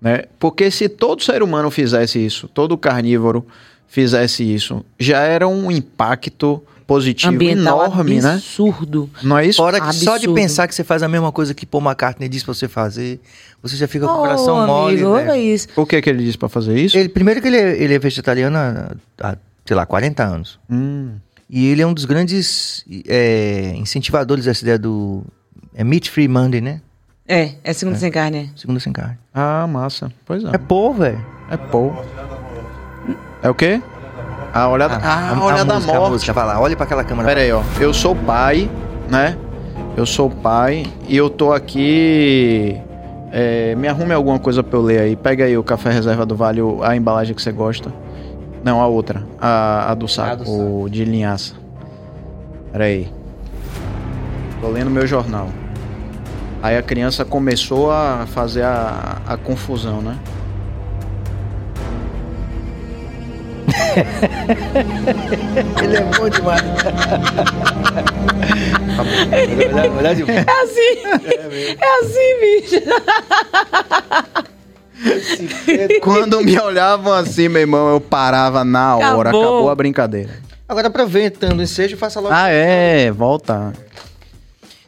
né? 0.00 0.24
Porque 0.38 0.70
se 0.70 0.88
todo 0.88 1.22
ser 1.22 1.42
humano 1.42 1.70
fizesse 1.70 2.24
isso, 2.24 2.48
todo 2.48 2.78
carnívoro 2.78 3.44
fizesse 3.88 4.44
isso, 4.44 4.84
já 4.98 5.20
era 5.22 5.48
um 5.48 5.70
impacto 5.70 6.62
positivo 6.86 7.32
ambiental 7.32 7.84
enorme, 7.86 8.20
né? 8.20 8.32
absurdo. 8.34 9.08
Não 9.22 9.38
é 9.38 9.46
isso? 9.46 9.58
Fora 9.58 9.80
que 9.80 9.92
só 9.94 10.16
de 10.16 10.26
Absurdo. 10.26 10.34
pensar 10.34 10.66
que 10.66 10.74
você 10.74 10.82
faz 10.82 11.04
a 11.04 11.08
mesma 11.08 11.30
coisa 11.30 11.54
que 11.54 11.64
Paul 11.64 11.84
McCartney 11.84 12.28
disse 12.28 12.44
pra 12.44 12.52
você 12.52 12.66
fazer, 12.66 13.20
você 13.62 13.76
já 13.76 13.86
fica 13.86 14.06
com 14.06 14.12
o 14.12 14.16
coração 14.18 14.66
mole, 14.66 14.94
amigo, 14.94 15.14
né? 15.14 15.22
olha 15.22 15.38
isso. 15.38 15.68
O 15.76 15.86
que 15.86 16.00
que 16.02 16.10
ele 16.10 16.24
disse 16.24 16.36
pra 16.36 16.48
fazer 16.48 16.76
isso? 16.76 16.96
Ele, 16.96 17.08
primeiro 17.08 17.40
que 17.40 17.46
ele 17.46 17.56
é, 17.56 17.80
ele 17.80 17.94
é 17.94 17.98
vegetariano 17.98 18.56
há, 18.56 18.92
há, 19.20 19.36
sei 19.64 19.76
lá, 19.76 19.86
40 19.86 20.24
anos. 20.24 20.58
Hum, 20.68 21.12
E 21.50 21.66
ele 21.68 21.82
é 21.82 21.86
um 21.86 21.92
dos 21.92 22.04
grandes 22.04 22.84
é, 23.08 23.74
incentivadores 23.76 24.44
dessa 24.44 24.62
ideia 24.62 24.78
do... 24.78 25.24
É 25.74 25.82
Meat 25.82 26.08
Free 26.10 26.28
Monday, 26.28 26.60
né? 26.60 26.80
É, 27.26 27.52
é 27.62 27.72
segunda 27.72 27.98
sem 27.98 28.10
carne. 28.10 28.38
é. 28.38 28.58
Segunda 28.58 28.78
sem 28.80 28.92
carne. 28.92 29.18
Ah, 29.34 29.66
massa. 29.66 30.12
Pois 30.24 30.44
é. 30.44 30.48
É 30.52 30.58
Paul, 30.58 30.94
velho. 30.94 31.24
É 31.50 31.56
Paul. 31.56 31.94
É 33.42 33.48
o 33.48 33.54
quê? 33.54 33.82
A 34.52 34.68
olhada, 34.68 34.96
ah, 35.02 35.30
a, 35.30 35.44
olhada 35.44 35.64
da 35.64 35.74
música, 35.74 35.92
a 35.92 36.00
morte. 36.00 36.12
música, 36.12 36.32
vai 36.32 36.44
lá, 36.44 36.60
olha 36.60 36.74
pra 36.76 36.84
aquela 36.84 37.04
câmera. 37.04 37.28
Pera 37.28 37.40
aí, 37.40 37.52
ó. 37.52 37.62
Eu 37.78 37.94
sou 37.94 38.16
pai, 38.16 38.68
né? 39.08 39.36
Eu 39.96 40.04
sou 40.04 40.28
pai 40.28 40.84
e 41.08 41.16
eu 41.16 41.30
tô 41.30 41.52
aqui. 41.52 42.76
é, 43.32 43.74
me 43.76 43.86
arrume 43.86 44.12
alguma 44.12 44.38
coisa 44.38 44.62
pra 44.62 44.76
eu 44.78 44.82
ler 44.82 45.00
aí. 45.00 45.16
Pega 45.16 45.44
aí 45.44 45.56
o 45.56 45.62
café 45.62 45.90
reserva 45.90 46.26
do 46.26 46.34
Vale, 46.34 46.60
a 46.82 46.96
embalagem 46.96 47.34
que 47.34 47.40
você 47.40 47.52
gosta. 47.52 47.92
Não, 48.62 48.80
a 48.80 48.86
outra. 48.86 49.24
A, 49.40 49.90
a 49.90 49.94
do 49.94 50.06
saco, 50.06 50.44
do 50.44 50.82
o 50.82 50.88
de 50.88 51.04
linhaça. 51.04 51.54
Pera 52.72 52.84
aí. 52.84 53.10
Tô 54.60 54.68
lendo 54.68 54.90
meu 54.90 55.06
jornal. 55.06 55.48
Aí 56.62 56.76
a 56.76 56.82
criança 56.82 57.24
começou 57.24 57.90
a 57.90 58.26
fazer 58.26 58.62
a, 58.62 59.22
a 59.26 59.36
confusão, 59.38 60.02
né? 60.02 60.18
Ele 65.82 65.96
é 65.96 66.02
bom 66.02 66.28
demais. 66.28 66.62
É 70.32 70.44
assim. 70.62 70.98
É 71.80 72.00
assim, 72.00 72.40
bicho. 72.40 72.80
Quando 76.02 76.40
me 76.42 76.58
olhavam 76.58 77.12
assim, 77.12 77.48
meu 77.48 77.60
irmão, 77.62 77.88
eu 77.90 78.00
parava 78.00 78.64
na 78.64 78.96
hora. 78.96 79.30
Acabou. 79.30 79.42
Acabou 79.42 79.70
a 79.70 79.74
brincadeira. 79.74 80.30
Agora, 80.68 80.88
aproveitando 80.88 81.58
o 81.58 81.62
ensejo, 81.62 81.96
faça 81.96 82.20
logo. 82.20 82.32
Ah, 82.34 82.48
é, 82.48 83.10
volta. 83.10 83.72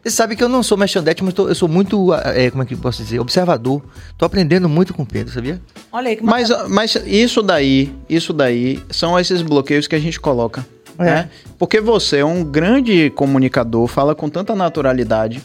Você 0.02 0.10
sabe 0.10 0.34
que 0.34 0.42
eu 0.42 0.48
não 0.48 0.62
sou 0.62 0.76
mexandete, 0.76 1.22
mas 1.22 1.32
tô- 1.32 1.48
eu 1.48 1.54
sou 1.54 1.68
muito, 1.68 2.12
é, 2.12 2.50
como 2.50 2.62
é 2.62 2.66
que 2.66 2.74
eu 2.74 2.78
posso 2.78 3.02
dizer, 3.02 3.20
observador. 3.20 3.80
Tô 4.18 4.24
aprendendo 4.24 4.68
muito 4.68 4.92
com 4.92 5.02
o 5.02 5.06
Pedro, 5.06 5.32
sabia? 5.32 5.60
Olha 5.92 6.08
aí 6.10 6.16
que 6.16 6.24
Mas, 6.24 6.48
mas 6.68 6.96
isso 7.06 7.40
daí, 7.40 7.94
isso 8.08 8.32
daí 8.32 8.82
são 8.90 9.18
esses 9.18 9.42
bloqueios 9.42 9.86
que 9.86 9.94
a 9.94 10.00
gente 10.00 10.18
coloca. 10.18 10.66
É. 10.98 11.04
Né? 11.04 11.30
Porque 11.58 11.80
você 11.80 12.18
é 12.18 12.24
um 12.24 12.42
grande 12.44 13.10
comunicador, 13.10 13.86
fala 13.86 14.14
com 14.14 14.28
tanta 14.28 14.54
naturalidade 14.56 15.40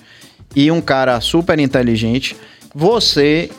e 0.55 0.71
um 0.71 0.81
cara 0.81 1.21
super 1.21 1.59
inteligente. 1.59 2.35
Você 2.73 3.49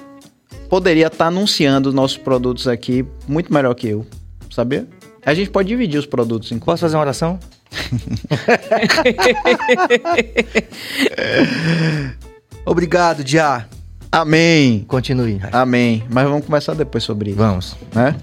poderia 0.68 1.08
estar 1.08 1.26
anunciando 1.26 1.88
os 1.88 1.94
nossos 1.94 2.16
produtos 2.16 2.68
aqui 2.68 3.04
muito 3.26 3.52
melhor 3.52 3.74
que 3.74 3.88
eu, 3.88 4.06
sabia? 4.50 4.86
A 5.24 5.34
gente 5.34 5.50
pode 5.50 5.68
dividir 5.68 5.98
os 5.98 6.06
produtos, 6.06 6.48
inclusive. 6.52 6.64
Posso 6.66 6.80
fazer 6.80 6.96
uma 6.96 7.02
oração? 7.02 7.38
Obrigado, 12.64 13.24
Dia. 13.24 13.66
Amém. 14.10 14.84
Continue. 14.88 15.40
Amém. 15.52 16.02
Mas 16.10 16.24
vamos 16.24 16.44
conversar 16.46 16.74
depois 16.74 17.04
sobre 17.04 17.30
isso. 17.30 17.38
Vamos. 17.38 17.76
né? 17.94 18.14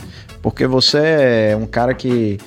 Porque 0.41 0.65
você 0.67 0.97
é 1.51 1.57
um 1.59 1.65
cara 1.65 1.93
que 1.93 2.37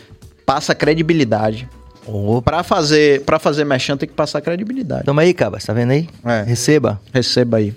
passa 0.45 0.75
credibilidade. 0.75 1.69
Opa. 2.07 2.51
Pra 2.53 2.63
fazer, 2.63 3.23
pra 3.23 3.39
fazer 3.39 3.65
merchan 3.65 3.97
tem 3.97 4.09
que 4.09 4.15
passar 4.15 4.41
credibilidade. 4.41 5.05
Toma 5.05 5.23
aí, 5.23 5.35
Cabas, 5.35 5.65
tá 5.65 5.73
vendo 5.73 5.91
aí? 5.93 6.09
É. 6.25 6.43
Receba. 6.43 7.01
Receba 7.13 7.59
aí. 7.59 7.75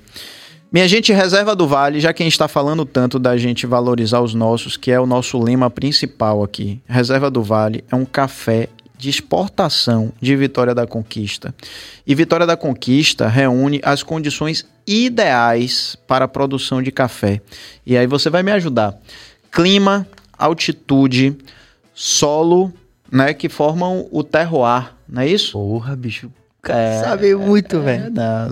Minha 0.72 0.88
gente, 0.88 1.11
Reserva 1.11 1.53
do 1.53 1.68
Vale, 1.68 1.99
já 1.99 2.14
que 2.14 2.23
a 2.23 2.26
gente 2.26 2.31
está 2.31 2.48
falando 2.48 2.85
tanto 2.85 3.19
da 3.19 3.35
gente 3.35 3.68
valorizar 3.68 4.22
os 4.22 4.34
nossos, 4.34 4.77
que 4.77 4.89
é 4.89 4.98
o 4.98 5.06
nosso 5.06 5.38
lema 5.38 5.69
principal 5.69 6.41
aqui. 6.41 6.81
Reserva 6.88 7.30
do 7.30 7.43
Vale 7.43 7.84
é 7.91 7.95
um 7.95 8.06
café 8.06 8.69
de 8.98 9.10
exportação 9.10 10.14
de 10.22 10.34
Vitória 10.34 10.73
da 10.73 10.88
Conquista. 10.88 11.53
E 12.07 12.15
Vitória 12.15 12.45
da 12.45 12.56
Conquista 12.56 13.27
reúne 13.27 13.81
as 13.84 14.02
condições 14.02 14.65
ideais 14.88 15.98
para 16.07 16.23
a 16.23 16.30
produção 16.30 16.81
de 16.81 16.89
café. 16.89 17.41
E 17.85 17.98
aí 17.98 18.07
você 18.07 18.30
vai 18.30 18.41
me 18.41 18.53
ajudar. 18.53 18.98
Clima, 19.52 20.07
altitude, 20.38 21.38
solo, 21.93 22.72
né, 23.11 23.34
que 23.34 23.49
formam 23.49 24.07
o 24.10 24.23
terroir, 24.23 24.93
não 25.06 25.22
é 25.22 25.27
isso? 25.27 25.52
Porra, 25.52 25.98
bicho. 25.98 26.31
Cara 26.62 27.00
sabe 27.04 27.34
muito, 27.36 27.78
É, 27.78 27.80
velho. 27.80 28.12
não, 28.12 28.50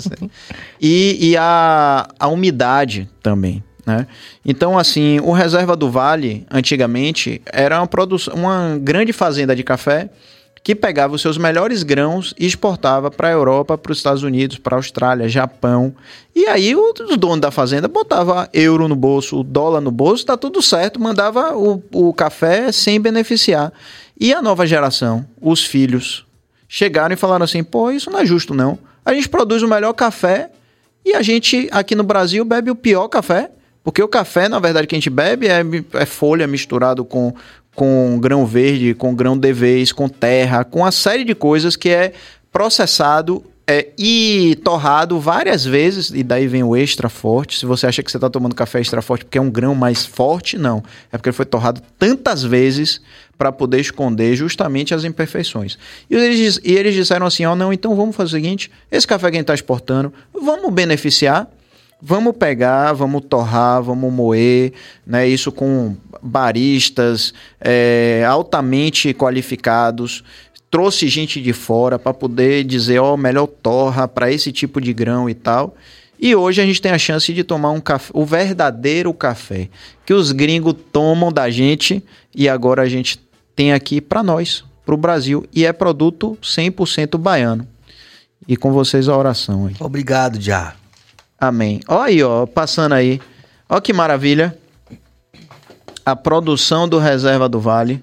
e 0.82 1.30
e 1.32 1.38
a, 1.38 2.08
a 2.20 2.28
umidade 2.28 3.08
também, 3.22 3.64
né? 3.86 4.08
Então, 4.44 4.78
assim, 4.80 5.20
o 5.20 5.32
Reserva 5.32 5.76
do 5.76 5.92
Vale, 5.92 6.46
antigamente, 6.50 7.42
era 7.52 7.80
uma, 7.80 7.88
produção, 7.88 8.34
uma 8.34 8.78
grande 8.82 9.14
fazenda 9.14 9.56
de 9.56 9.64
café 9.64 10.10
que 10.64 10.76
pegava 10.76 11.16
os 11.16 11.22
seus 11.22 11.38
melhores 11.38 11.84
grãos 11.84 12.34
e 12.38 12.46
exportava 12.46 13.10
para 13.10 13.30
a 13.30 13.32
Europa, 13.32 13.78
para 13.78 13.92
os 13.92 13.98
Estados 14.00 14.24
Unidos, 14.24 14.58
para 14.58 14.76
a 14.76 14.80
Austrália, 14.80 15.30
Japão. 15.30 15.94
E 16.36 16.48
aí 16.48 16.76
o- 16.76 16.94
os 17.10 17.16
donos 17.18 17.40
da 17.40 17.50
fazenda 17.50 17.88
botava 17.88 18.50
euro 18.54 18.88
no 18.88 18.96
bolso, 18.96 19.42
dólar 19.44 19.80
no 19.82 19.90
bolso, 19.92 20.26
tá 20.26 20.36
tudo 20.36 20.62
certo, 20.62 21.00
mandava 21.00 21.56
o, 21.56 21.82
o 21.94 22.14
café 22.14 22.72
sem 22.72 23.00
beneficiar. 23.00 23.72
E 24.20 24.34
a 24.34 24.42
nova 24.42 24.68
geração, 24.68 25.26
os 25.42 25.64
filhos, 25.64 26.26
chegaram 26.70 27.14
e 27.14 27.18
falaram 27.18 27.44
assim: 27.44 27.64
pô, 27.64 27.92
isso 27.92 28.10
não 28.12 28.20
é 28.20 28.26
justo 28.26 28.54
não. 28.54 28.78
A 29.04 29.14
gente 29.14 29.28
produz 29.28 29.64
o 29.64 29.68
melhor 29.68 29.92
café 29.94 30.52
e 31.04 31.16
a 31.16 31.22
gente 31.22 31.68
aqui 31.72 31.96
no 31.96 32.04
Brasil 32.04 32.46
bebe 32.46 32.70
o 32.70 32.76
pior 32.76 33.10
café. 33.10 33.50
Porque 33.84 34.04
o 34.04 34.08
café, 34.08 34.48
na 34.48 34.60
verdade, 34.60 34.86
que 34.86 34.94
a 34.94 34.98
gente 34.98 35.10
bebe 35.10 35.48
é, 35.48 35.62
é 35.94 36.06
folha 36.06 36.46
misturado 36.46 37.04
com, 37.04 37.34
com 37.74 38.20
grão 38.20 38.46
verde, 38.46 38.94
com 38.94 39.16
grão 39.16 39.38
de 39.38 39.52
vez, 39.52 39.92
com 39.92 40.08
terra, 40.08 40.64
com 40.64 40.80
uma 40.80 40.92
série 40.92 41.24
de 41.24 41.34
coisas 41.34 41.76
que 41.76 41.90
é 41.90 42.14
processado 42.52 43.44
é, 43.72 43.90
e 44.00 44.58
torrado 44.64 45.20
várias 45.20 45.64
vezes, 45.64 46.10
e 46.10 46.24
daí 46.24 46.48
vem 46.48 46.64
o 46.64 46.76
extra 46.76 47.08
forte. 47.08 47.60
Se 47.60 47.68
você 47.68 47.86
acha 47.86 48.02
que 48.02 48.10
você 48.10 48.18
está 48.18 48.28
tomando 48.28 48.56
café 48.56 48.80
extra 48.80 49.00
forte 49.00 49.26
porque 49.26 49.38
é 49.38 49.42
um 49.42 49.52
grão 49.52 49.76
mais 49.76 50.08
forte, 50.08 50.58
não. 50.58 50.84
É 51.12 51.18
porque 51.18 51.30
ele 51.30 51.36
foi 51.36 51.46
torrado 51.46 51.80
tantas 52.00 52.42
vezes 52.42 53.00
para 53.38 53.52
poder 53.52 53.80
esconder 53.80 54.36
justamente 54.36 54.96
as 54.96 55.04
imperfeições. 55.04 55.78
E 56.10 56.16
eles, 56.16 56.60
e 56.64 56.72
eles 56.72 56.96
disseram 56.96 57.28
assim: 57.28 57.46
ó, 57.46 57.56
não, 57.56 57.72
então 57.72 57.96
vamos 57.96 58.16
fazer 58.16 58.38
o 58.38 58.42
seguinte: 58.42 58.72
esse 58.90 59.06
café 59.06 59.30
que 59.30 59.36
a 59.36 59.38
gente 59.38 59.44
está 59.44 59.54
exportando, 59.54 60.12
vamos 60.34 60.74
beneficiar 60.74 61.48
Vamos 62.02 62.38
pegar, 62.38 62.94
vamos 62.94 63.26
torrar, 63.28 63.84
vamos 63.84 64.14
moer, 64.14 64.72
né? 65.06 65.28
Isso 65.28 65.52
com 65.52 65.98
baristas 66.22 67.34
é, 67.60 68.24
altamente 68.26 69.14
qualificados. 69.14 70.24
Trouxe 70.70 71.08
gente 71.08 71.42
de 71.42 71.52
fora 71.52 71.98
para 71.98 72.14
poder 72.14 72.64
dizer, 72.64 73.00
ó, 73.00 73.18
melhor 73.18 73.48
torra 73.48 74.08
para 74.08 74.32
esse 74.32 74.52
tipo 74.52 74.80
de 74.80 74.94
grão 74.94 75.30
e 75.30 75.34
tal. 75.34 75.76
E 76.22 76.36
hoje 76.36 76.62
a 76.62 76.66
gente 76.66 76.82
tem 76.82 76.92
a 76.92 76.98
chance 76.98 77.34
de 77.34 77.44
tomar 77.44 77.72
um 77.72 77.80
café, 77.80 78.12
o 78.14 78.26
verdadeiro 78.26 79.14
café 79.14 79.70
que 80.06 80.14
os 80.14 80.32
gringos 80.32 80.76
tomam 80.92 81.32
da 81.32 81.50
gente 81.50 82.04
e 82.36 82.50
agora 82.50 82.82
a 82.82 82.90
gente 82.90 83.20
tem 83.56 83.72
aqui 83.74 84.02
para 84.02 84.22
nós, 84.22 84.66
para 84.86 84.94
o 84.94 84.98
Brasil, 84.98 85.46
e 85.54 85.66
é 85.66 85.72
produto 85.72 86.38
100% 86.42 87.18
baiano. 87.18 87.68
E 88.48 88.58
com 88.58 88.72
vocês 88.72 89.08
a 89.08 89.16
oração 89.16 89.68
aí. 89.68 89.76
Obrigado, 89.80 90.42
já. 90.42 90.76
Amém. 91.40 91.80
Ó 91.88 92.02
aí, 92.02 92.22
ó, 92.22 92.46
passando 92.46 92.94
aí. 92.94 93.22
Ó 93.70 93.80
que 93.80 93.94
maravilha. 93.94 94.58
A 96.06 96.16
produção 96.16 96.88
do 96.88 96.98
Reserva 96.98 97.48
do 97.48 97.60
Vale. 97.60 98.02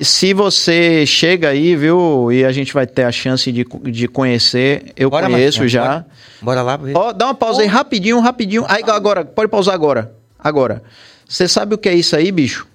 Se 0.00 0.34
você 0.34 1.06
chega 1.06 1.48
aí, 1.48 1.74
viu, 1.74 2.30
e 2.30 2.44
a 2.44 2.52
gente 2.52 2.74
vai 2.74 2.86
ter 2.86 3.04
a 3.04 3.12
chance 3.12 3.50
de, 3.50 3.64
de 3.84 4.06
conhecer, 4.06 4.92
eu 4.94 5.08
Bora, 5.08 5.26
conheço 5.26 5.66
já. 5.66 6.04
Bora, 6.42 6.62
bora 6.62 6.62
lá. 6.62 6.80
Ó, 6.94 7.12
dá 7.12 7.26
uma 7.26 7.34
pausa 7.34 7.62
aí 7.62 7.66
rapidinho, 7.66 8.20
rapidinho. 8.20 8.64
Aí, 8.68 8.82
agora, 8.86 9.24
pode 9.24 9.50
pausar 9.50 9.74
agora. 9.74 10.12
Agora. 10.38 10.82
Você 11.26 11.48
sabe 11.48 11.74
o 11.74 11.78
que 11.78 11.88
é 11.88 11.94
isso 11.94 12.14
aí, 12.14 12.30
bicho? 12.30 12.66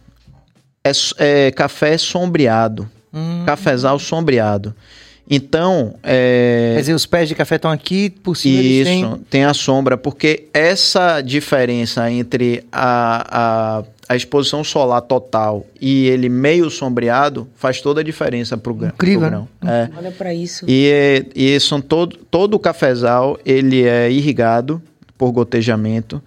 É, 0.84 0.92
é 1.20 1.52
café 1.52 1.98
sombreado. 1.98 2.90
Hum. 3.14 3.44
Cafezal 3.46 4.00
sombreado. 4.00 4.76
Então, 5.30 5.96
é... 6.04 6.74
Quer 6.76 6.80
dizer, 6.82 6.94
os 6.94 7.06
pés 7.06 7.30
de 7.30 7.36
café 7.36 7.56
estão 7.56 7.72
aqui, 7.72 8.10
por 8.10 8.36
cima 8.36 8.62
Isso, 8.62 8.84
têm... 8.84 9.18
tem 9.30 9.46
a 9.46 9.54
sombra, 9.54 9.96
porque 9.96 10.48
essa 10.54 11.22
diferença 11.22 12.12
entre 12.12 12.66
a, 12.70 13.80
a, 13.80 13.84
a 14.12 14.16
exposição 14.16 14.64
solar 14.64 15.02
total 15.02 15.66
e 15.80 16.08
ele 16.08 16.28
meio 16.28 16.70
sombreado 16.70 17.48
faz 17.56 17.80
toda 17.82 18.02
a 18.02 18.04
diferença 18.04 18.58
pro, 18.58 18.74
grão- 18.74 18.90
pro 18.90 18.96
Incrível, 19.08 19.30
grão. 19.30 19.48
É. 19.66 19.90
Olha 19.98 20.12
pra 20.12 20.34
isso. 20.34 20.66
E, 20.68 20.90
é- 20.90 21.26
e 21.34 21.60
são 21.60 21.80
todo, 21.80 22.18
todo 22.30 22.56
o 22.56 22.60
cafezal, 22.60 23.40
ele 23.46 23.84
é 23.88 24.12
irrigado 24.12 24.82
por 25.18 25.32
gotejamento. 25.32 26.22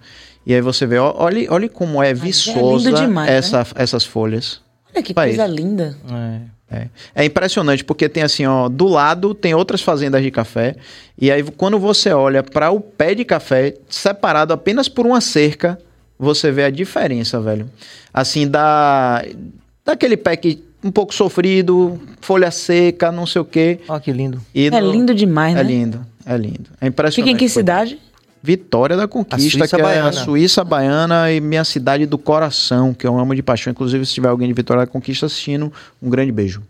E 0.47 0.53
aí 0.53 0.61
você 0.61 0.85
vê, 0.87 0.97
olha, 0.97 1.51
olha 1.51 1.69
como 1.69 2.01
é 2.01 2.09
é 2.09 2.13
viçosa 2.13 2.89
lindo 2.89 3.01
demais, 3.01 3.29
né? 3.29 3.37
essa, 3.37 3.67
essas 3.75 4.03
folhas. 4.03 4.61
Olha 4.93 5.03
que 5.03 5.13
coisa 5.13 5.45
linda. 5.45 5.95
É. 6.11 6.55
É. 6.77 6.87
É 7.13 7.23
impressionante, 7.23 7.83
porque 7.83 8.09
tem 8.09 8.23
assim, 8.23 8.47
ó, 8.47 8.67
do 8.67 8.87
lado 8.87 9.35
tem 9.35 9.53
outras 9.53 9.81
fazendas 9.83 10.23
de 10.23 10.31
café, 10.31 10.75
e 11.19 11.31
aí 11.31 11.43
quando 11.43 11.77
você 11.77 12.11
olha 12.11 12.41
para 12.41 12.71
o 12.71 12.79
pé 12.81 13.13
de 13.13 13.23
café, 13.23 13.75
separado 13.87 14.51
apenas 14.51 14.89
por 14.89 15.05
uma 15.05 15.21
cerca, 15.21 15.77
você 16.17 16.51
vê 16.51 16.63
a 16.63 16.69
diferença, 16.69 17.39
velho. 17.39 17.69
Assim, 18.13 18.47
da 18.47 19.23
daquele 19.83 20.17
pé 20.17 20.35
que 20.35 20.63
um 20.83 20.91
pouco 20.91 21.13
sofrido, 21.13 21.99
folha 22.21 22.51
seca, 22.51 23.11
não 23.11 23.25
sei 23.25 23.41
o 23.41 23.45
quê. 23.45 23.79
Ó, 23.87 23.99
que 23.99 24.11
lindo. 24.11 24.41
e 24.53 24.67
É 24.67 24.69
do- 24.81 24.91
lindo 24.91 25.13
demais, 25.15 25.55
É 25.55 25.63
né? 25.63 25.69
lindo, 25.69 26.05
é 26.25 26.37
lindo. 26.37 26.69
É 26.79 26.87
impressionante. 26.87 27.15
Fica 27.27 27.29
em 27.29 27.37
que 27.37 27.49
cidade? 27.49 27.99
Vitória 28.41 28.95
da 28.95 29.07
Conquista, 29.07 29.49
Suíça 29.57 29.67
que 29.75 29.81
é 29.81 29.83
baiana. 29.83 30.09
a 30.09 30.13
Suíça 30.13 30.63
Baiana 30.63 31.31
e 31.31 31.41
minha 31.41 31.63
cidade 31.63 32.05
do 32.05 32.15
coração, 32.19 32.93
que 32.93 33.07
eu 33.07 33.17
amo 33.17 33.33
de 33.33 33.41
paixão. 33.41 33.71
Inclusive, 33.71 34.05
se 34.05 34.13
tiver 34.13 34.27
alguém 34.27 34.47
de 34.47 34.53
Vitória 34.53 34.85
da 34.85 34.87
Conquista 34.87 35.25
assistindo, 35.25 35.73
um 35.99 36.07
grande 36.11 36.31
beijo. 36.31 36.61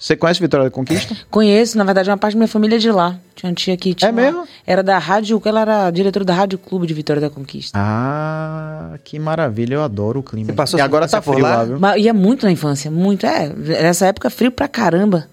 Você 0.00 0.16
conhece 0.16 0.40
Vitória 0.40 0.64
da 0.64 0.70
Conquista? 0.70 1.14
Conheço, 1.30 1.76
na 1.76 1.84
verdade, 1.84 2.08
uma 2.08 2.16
parte 2.16 2.32
da 2.32 2.38
minha 2.38 2.48
família 2.48 2.76
é 2.76 2.78
de 2.78 2.90
lá. 2.90 3.18
Tinha 3.34 3.50
uma 3.50 3.54
tia 3.54 3.76
que 3.76 3.92
tinha. 3.92 4.08
É 4.08 4.12
mesmo? 4.12 4.48
Era 4.66 4.82
da 4.82 4.96
rádio, 4.96 5.40
ela 5.44 5.60
era 5.60 5.90
diretora 5.90 6.24
da 6.24 6.32
Rádio 6.32 6.58
Clube 6.58 6.86
de 6.86 6.94
Vitória 6.94 7.20
da 7.20 7.28
Conquista. 7.28 7.78
Ah, 7.78 8.98
que 9.04 9.18
maravilha, 9.18 9.74
eu 9.74 9.82
adoro 9.82 10.20
o 10.20 10.22
clima. 10.22 10.46
Você 10.46 10.52
passou 10.54 10.78
e 10.78 10.82
agora 10.82 11.06
tá 11.06 11.20
por 11.20 11.34
frio 11.34 11.44
lá? 11.44 11.56
lá, 11.56 11.64
viu? 11.64 11.78
Mas 11.78 12.02
ia 12.02 12.14
muito 12.14 12.46
na 12.46 12.50
infância, 12.50 12.90
muito. 12.90 13.26
É, 13.26 13.50
nessa 13.50 14.06
época 14.06 14.30
frio 14.30 14.50
pra 14.50 14.66
caramba. 14.66 15.28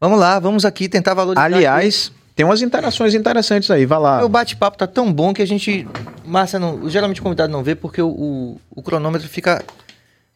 Vamos 0.00 0.18
lá, 0.18 0.40
vamos 0.40 0.64
aqui 0.64 0.88
tentar 0.88 1.14
valorizar. 1.14 1.44
Aliás, 1.44 2.10
tem 2.34 2.44
umas 2.44 2.62
interações 2.62 3.14
interessantes 3.14 3.70
aí, 3.70 3.86
vai 3.86 4.00
lá. 4.00 4.16
aqui. 4.16 4.24
o 4.24 4.28
bate-papo 4.28 4.76
tá 4.76 4.88
tão 4.88 5.12
bom 5.12 5.32
que 5.32 5.40
a 5.40 5.46
gente. 5.46 5.86
Márcia, 6.24 6.58
não, 6.58 6.88
geralmente 6.90 7.20
o 7.20 7.22
convidado 7.22 7.52
não 7.52 7.62
vê 7.62 7.76
porque 7.76 8.02
o, 8.02 8.08
o, 8.08 8.60
o 8.74 8.82
cronômetro 8.82 9.28
fica 9.28 9.62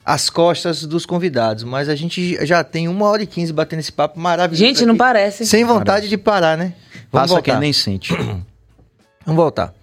às 0.06 0.30
costas 0.30 0.84
dos 0.86 1.04
convidados. 1.04 1.64
Mas 1.64 1.88
a 1.88 1.96
gente 1.96 2.46
já 2.46 2.62
tem 2.62 2.86
uma 2.86 3.06
hora 3.06 3.24
e 3.24 3.26
quinze 3.26 3.52
batendo 3.52 3.80
esse 3.80 3.90
papo 3.90 4.20
maravilhoso. 4.20 4.64
Gente, 4.64 4.86
não 4.86 4.92
aqui, 4.92 4.98
parece. 5.00 5.44
Sem 5.44 5.64
vontade 5.64 6.08
de 6.08 6.16
parar, 6.16 6.56
né? 6.56 6.72
Vamos 7.10 7.10
Passa 7.10 7.34
voltar. 7.34 7.42
quem 7.42 7.60
nem 7.60 7.72
sente. 7.72 8.14
Vamos 9.26 9.42
voltar. 9.42 9.74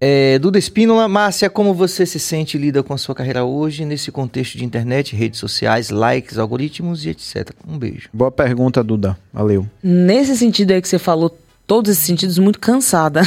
É, 0.00 0.38
Duda 0.38 0.58
Espínola, 0.58 1.08
Márcia, 1.08 1.48
como 1.48 1.72
você 1.72 2.04
se 2.04 2.18
sente 2.18 2.56
e 2.56 2.60
lida 2.60 2.82
com 2.82 2.92
a 2.92 2.98
sua 2.98 3.14
carreira 3.14 3.44
hoje 3.44 3.84
nesse 3.84 4.10
contexto 4.10 4.58
de 4.58 4.64
internet, 4.64 5.14
redes 5.14 5.38
sociais, 5.38 5.90
likes, 5.90 6.36
algoritmos 6.38 7.04
e 7.04 7.10
etc? 7.10 7.50
Um 7.66 7.78
beijo. 7.78 8.08
Boa 8.12 8.30
pergunta, 8.30 8.82
Duda. 8.82 9.16
Valeu. 9.32 9.66
Nesse 9.82 10.36
sentido 10.36 10.72
aí 10.72 10.82
que 10.82 10.88
você 10.88 10.98
falou, 10.98 11.38
todos 11.66 11.90
esses 11.90 12.04
sentidos, 12.04 12.38
muito 12.38 12.58
cansada. 12.58 13.22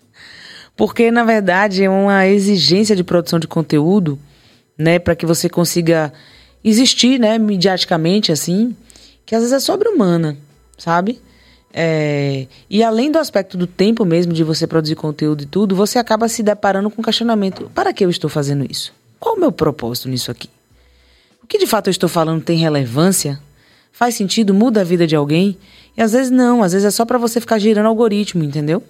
Porque, 0.76 1.10
na 1.10 1.24
verdade, 1.24 1.84
é 1.84 1.90
uma 1.90 2.26
exigência 2.26 2.94
de 2.94 3.02
produção 3.02 3.38
de 3.38 3.48
conteúdo, 3.48 4.18
né, 4.78 4.98
para 4.98 5.14
que 5.14 5.26
você 5.26 5.48
consiga 5.48 6.12
existir, 6.62 7.18
né, 7.18 7.38
mediaticamente, 7.38 8.32
assim, 8.32 8.76
que 9.24 9.34
às 9.34 9.42
vezes 9.42 9.52
é 9.52 9.60
sobre-humana, 9.60 10.36
sabe? 10.76 11.20
É, 11.72 12.46
e 12.70 12.82
além 12.82 13.10
do 13.10 13.18
aspecto 13.18 13.56
do 13.56 13.66
tempo 13.66 14.04
mesmo 14.04 14.32
de 14.32 14.42
você 14.42 14.66
produzir 14.66 14.94
conteúdo 14.94 15.42
e 15.42 15.46
tudo, 15.46 15.76
você 15.76 15.98
acaba 15.98 16.26
se 16.28 16.42
deparando 16.42 16.90
com 16.90 17.02
o 17.02 17.04
questionamento: 17.04 17.70
para 17.74 17.92
que 17.92 18.04
eu 18.04 18.08
estou 18.08 18.30
fazendo 18.30 18.66
isso? 18.68 18.94
Qual 19.20 19.36
o 19.36 19.40
meu 19.40 19.52
propósito 19.52 20.08
nisso 20.08 20.30
aqui? 20.30 20.48
O 21.42 21.46
que 21.46 21.58
de 21.58 21.66
fato 21.66 21.88
eu 21.88 21.90
estou 21.90 22.08
falando 22.08 22.42
tem 22.42 22.56
relevância? 22.56 23.38
Faz 23.92 24.14
sentido? 24.14 24.54
Muda 24.54 24.80
a 24.80 24.84
vida 24.84 25.06
de 25.06 25.14
alguém? 25.14 25.58
E 25.96 26.02
às 26.02 26.12
vezes 26.12 26.30
não, 26.30 26.62
às 26.62 26.72
vezes 26.72 26.86
é 26.86 26.90
só 26.90 27.04
para 27.04 27.18
você 27.18 27.40
ficar 27.40 27.58
girando 27.58 27.86
algoritmo, 27.86 28.42
entendeu? 28.42 28.82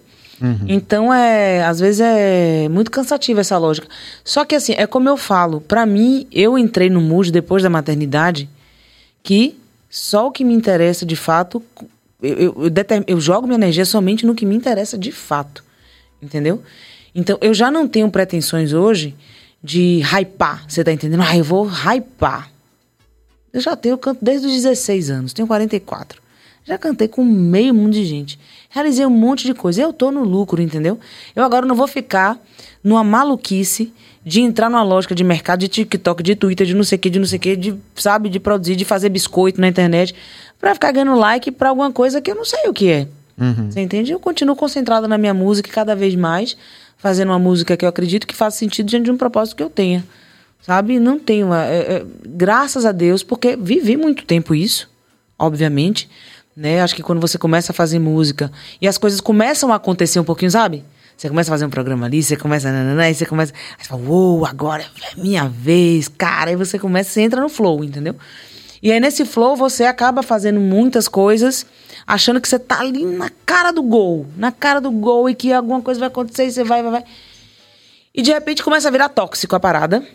Então 0.68 1.12
é, 1.12 1.64
às 1.64 1.80
vezes 1.80 2.00
é 2.00 2.68
muito 2.68 2.90
cansativa 2.90 3.40
essa 3.40 3.56
lógica. 3.56 3.88
Só 4.24 4.44
que 4.44 4.54
assim, 4.54 4.74
é 4.76 4.86
como 4.86 5.08
eu 5.08 5.16
falo, 5.16 5.60
pra 5.60 5.86
mim, 5.86 6.26
eu 6.30 6.58
entrei 6.58 6.90
no 6.90 7.00
Mood 7.00 7.32
depois 7.32 7.62
da 7.62 7.70
maternidade 7.70 8.48
que 9.22 9.56
só 9.88 10.26
o 10.26 10.30
que 10.30 10.44
me 10.44 10.52
interessa 10.54 11.06
de 11.06 11.16
fato, 11.16 11.62
eu, 12.22 12.34
eu, 12.36 12.56
eu, 12.64 12.70
determ- 12.70 13.04
eu 13.06 13.18
jogo 13.20 13.46
minha 13.46 13.56
energia 13.56 13.84
somente 13.84 14.26
no 14.26 14.34
que 14.34 14.44
me 14.44 14.54
interessa 14.54 14.98
de 14.98 15.10
fato. 15.10 15.64
Entendeu? 16.20 16.62
Então 17.14 17.38
eu 17.40 17.54
já 17.54 17.70
não 17.70 17.88
tenho 17.88 18.10
pretensões 18.10 18.72
hoje 18.74 19.14
de 19.62 20.00
hypar. 20.02 20.64
Você 20.68 20.84
tá 20.84 20.92
entendendo? 20.92 21.22
Ah, 21.22 21.36
eu 21.36 21.44
vou 21.44 21.66
hypar. 21.66 22.50
Eu 23.52 23.60
já 23.60 23.74
tenho, 23.74 23.96
canto 23.96 24.22
desde 24.22 24.46
os 24.46 24.52
16 24.52 25.08
anos, 25.10 25.32
tenho 25.32 25.48
44. 25.48 26.20
Já 26.64 26.76
cantei 26.76 27.08
com 27.08 27.24
meio 27.24 27.72
mundo 27.72 27.92
de 27.94 28.04
gente. 28.04 28.38
Realizei 28.76 29.06
um 29.06 29.10
monte 29.10 29.46
de 29.46 29.54
coisa. 29.54 29.80
Eu 29.80 29.90
tô 29.90 30.10
no 30.10 30.22
lucro, 30.22 30.60
entendeu? 30.60 31.00
Eu 31.34 31.42
agora 31.42 31.64
não 31.64 31.74
vou 31.74 31.86
ficar 31.86 32.38
numa 32.84 33.02
maluquice 33.02 33.90
de 34.22 34.42
entrar 34.42 34.68
numa 34.68 34.82
lógica 34.82 35.14
de 35.14 35.24
mercado, 35.24 35.60
de 35.60 35.68
TikTok, 35.68 36.22
de 36.22 36.36
Twitter, 36.36 36.66
de 36.66 36.74
não 36.74 36.84
sei 36.84 36.96
o 36.96 36.98
que, 36.98 37.08
de 37.08 37.18
não 37.18 37.24
sei 37.24 37.38
o 37.38 37.40
que, 37.40 37.56
de, 37.56 37.74
sabe, 37.94 38.28
de 38.28 38.38
produzir, 38.38 38.76
de 38.76 38.84
fazer 38.84 39.08
biscoito 39.08 39.58
na 39.62 39.68
internet, 39.68 40.14
pra 40.60 40.74
ficar 40.74 40.92
ganhando 40.92 41.18
like 41.18 41.50
pra 41.52 41.70
alguma 41.70 41.90
coisa 41.90 42.20
que 42.20 42.30
eu 42.30 42.34
não 42.34 42.44
sei 42.44 42.68
o 42.68 42.74
que 42.74 42.90
é. 42.90 43.08
Você 43.70 43.80
entende? 43.80 44.12
Eu 44.12 44.20
continuo 44.20 44.54
concentrada 44.54 45.08
na 45.08 45.16
minha 45.16 45.32
música 45.32 45.70
e 45.70 45.72
cada 45.72 45.96
vez 45.96 46.14
mais, 46.14 46.54
fazendo 46.98 47.30
uma 47.30 47.38
música 47.38 47.78
que 47.78 47.84
eu 47.86 47.88
acredito 47.88 48.26
que 48.26 48.36
faça 48.36 48.58
sentido 48.58 48.88
diante 48.90 49.06
de 49.06 49.10
um 49.10 49.16
propósito 49.16 49.56
que 49.56 49.62
eu 49.62 49.70
tenha. 49.70 50.04
Sabe? 50.60 51.00
Não 51.00 51.18
tenho. 51.18 51.54
é, 51.54 51.78
é, 51.78 52.06
graças 52.26 52.84
a 52.84 52.92
Deus, 52.92 53.22
porque 53.22 53.56
vivi 53.56 53.96
muito 53.96 54.26
tempo 54.26 54.54
isso, 54.54 54.86
obviamente. 55.38 56.10
Né? 56.56 56.80
Acho 56.80 56.94
que 56.94 57.02
quando 57.02 57.20
você 57.20 57.36
começa 57.36 57.72
a 57.72 57.74
fazer 57.74 57.98
música 57.98 58.50
e 58.80 58.88
as 58.88 58.96
coisas 58.96 59.20
começam 59.20 59.72
a 59.72 59.76
acontecer 59.76 60.18
um 60.18 60.24
pouquinho, 60.24 60.50
sabe? 60.50 60.82
Você 61.16 61.28
começa 61.28 61.50
a 61.50 61.54
fazer 61.54 61.66
um 61.66 61.70
programa 61.70 62.06
ali, 62.06 62.22
você 62.22 62.36
começa. 62.36 62.70
nananã, 62.70 63.02
Aí 63.02 63.14
você 63.14 63.26
começa. 63.26 63.52
Aí 63.78 63.84
você 63.84 63.88
fala, 63.88 64.02
uou, 64.02 64.44
agora 64.44 64.82
é 64.82 65.20
minha 65.20 65.48
vez, 65.48 66.08
cara. 66.08 66.50
Aí 66.50 66.56
você 66.56 66.78
começa, 66.78 67.10
você 67.10 67.22
entra 67.22 67.40
no 67.40 67.48
flow, 67.48 67.84
entendeu? 67.84 68.14
E 68.82 68.92
aí 68.92 69.00
nesse 69.00 69.24
flow 69.24 69.56
você 69.56 69.84
acaba 69.84 70.22
fazendo 70.22 70.60
muitas 70.60 71.08
coisas, 71.08 71.66
achando 72.06 72.40
que 72.40 72.48
você 72.48 72.58
tá 72.58 72.80
ali 72.80 73.04
na 73.04 73.30
cara 73.44 73.70
do 73.70 73.82
gol. 73.82 74.26
Na 74.36 74.52
cara 74.52 74.80
do 74.80 74.90
gol 74.90 75.28
e 75.28 75.34
que 75.34 75.52
alguma 75.52 75.80
coisa 75.80 76.00
vai 76.00 76.08
acontecer 76.08 76.46
e 76.46 76.52
você 76.52 76.64
vai, 76.64 76.82
vai, 76.82 76.92
vai. 76.92 77.04
E 78.14 78.22
de 78.22 78.32
repente 78.32 78.62
começa 78.62 78.88
a 78.88 78.90
virar 78.90 79.08
tóxico 79.08 79.56
a 79.56 79.60
parada. 79.60 80.06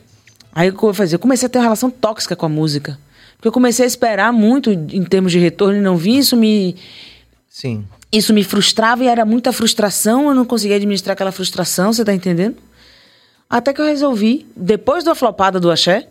Aí 0.54 0.70
o 0.70 0.72
que 0.72 0.78
eu 0.78 0.82
vou 0.82 0.94
fazer? 0.94 1.16
Eu 1.16 1.20
comecei 1.20 1.48
a 1.48 1.50
ter 1.50 1.60
uma 1.60 1.64
relação 1.64 1.90
tóxica 1.90 2.36
com 2.36 2.46
a 2.46 2.50
música. 2.50 2.98
Porque 3.42 3.48
eu 3.48 3.52
comecei 3.52 3.84
a 3.86 3.88
esperar 3.88 4.32
muito 4.32 4.70
em 4.70 5.04
termos 5.04 5.32
de 5.32 5.40
retorno 5.40 5.80
e 5.80 5.82
não 5.82 5.98
vi 5.98 6.20
isso 6.20 6.38
me. 6.38 6.76
Sim. 7.50 7.84
Isso 8.12 8.32
me 8.36 8.44
frustrava 8.44 9.04
e 9.04 9.08
era 9.08 9.26
muita 9.26 9.52
frustração, 9.52 10.30
eu 10.30 10.36
não 10.36 10.46
conseguia 10.46 10.76
administrar 10.76 11.14
aquela 11.14 11.32
frustração, 11.32 11.92
você 11.92 12.06
tá 12.06 12.14
entendendo? 12.14 12.58
Até 13.50 13.74
que 13.74 13.82
eu 13.82 13.86
resolvi, 13.86 14.46
depois 14.56 15.04
da 15.04 15.16
flopada 15.16 15.60
do 15.60 15.72
axé 15.72 16.08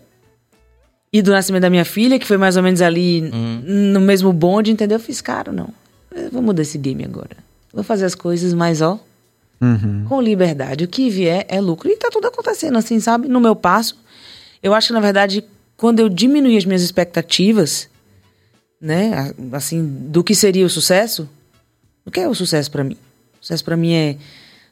e 1.12 1.22
do 1.22 1.30
nascimento 1.30 1.62
da 1.62 1.70
minha 1.70 1.84
filha, 1.84 2.18
que 2.18 2.26
foi 2.26 2.36
mais 2.36 2.56
ou 2.56 2.64
menos 2.64 2.82
ali 2.82 3.20
no 3.64 4.00
mesmo 4.00 4.32
bonde, 4.32 4.72
entendeu? 4.72 4.96
Eu 4.96 5.00
fiz, 5.02 5.20
cara, 5.20 5.52
não. 5.52 5.68
Eu 6.10 6.30
vou 6.32 6.42
mudar 6.42 6.62
esse 6.62 6.78
game 6.78 7.04
agora. 7.04 7.36
Vou 7.72 7.84
fazer 7.84 8.06
as 8.06 8.16
coisas 8.16 8.52
mais, 8.52 8.82
ó, 8.82 8.98
com 10.08 10.20
liberdade. 10.20 10.82
O 10.82 10.88
que 10.88 11.08
vier 11.08 11.46
é 11.48 11.60
lucro. 11.60 11.88
E 11.88 11.96
tá 11.96 12.08
tudo 12.10 12.26
acontecendo 12.26 12.76
assim, 12.76 12.98
sabe? 12.98 13.28
No 13.28 13.40
meu 13.40 13.54
passo. 13.54 13.96
Eu 14.60 14.74
acho 14.74 14.88
que, 14.88 14.92
na 14.92 15.00
verdade, 15.00 15.44
quando 15.80 16.00
eu 16.00 16.10
diminuí 16.10 16.58
as 16.58 16.66
minhas 16.66 16.82
expectativas, 16.82 17.88
né, 18.78 19.32
assim, 19.52 19.82
do 19.82 20.22
que 20.22 20.34
seria 20.34 20.66
o 20.66 20.68
sucesso, 20.68 21.26
o 22.04 22.10
que 22.10 22.20
é 22.20 22.28
o 22.28 22.34
sucesso 22.34 22.70
pra 22.70 22.84
mim? 22.84 22.98
O 23.40 23.42
sucesso 23.42 23.64
pra 23.64 23.78
mim 23.78 23.94
é, 23.94 24.18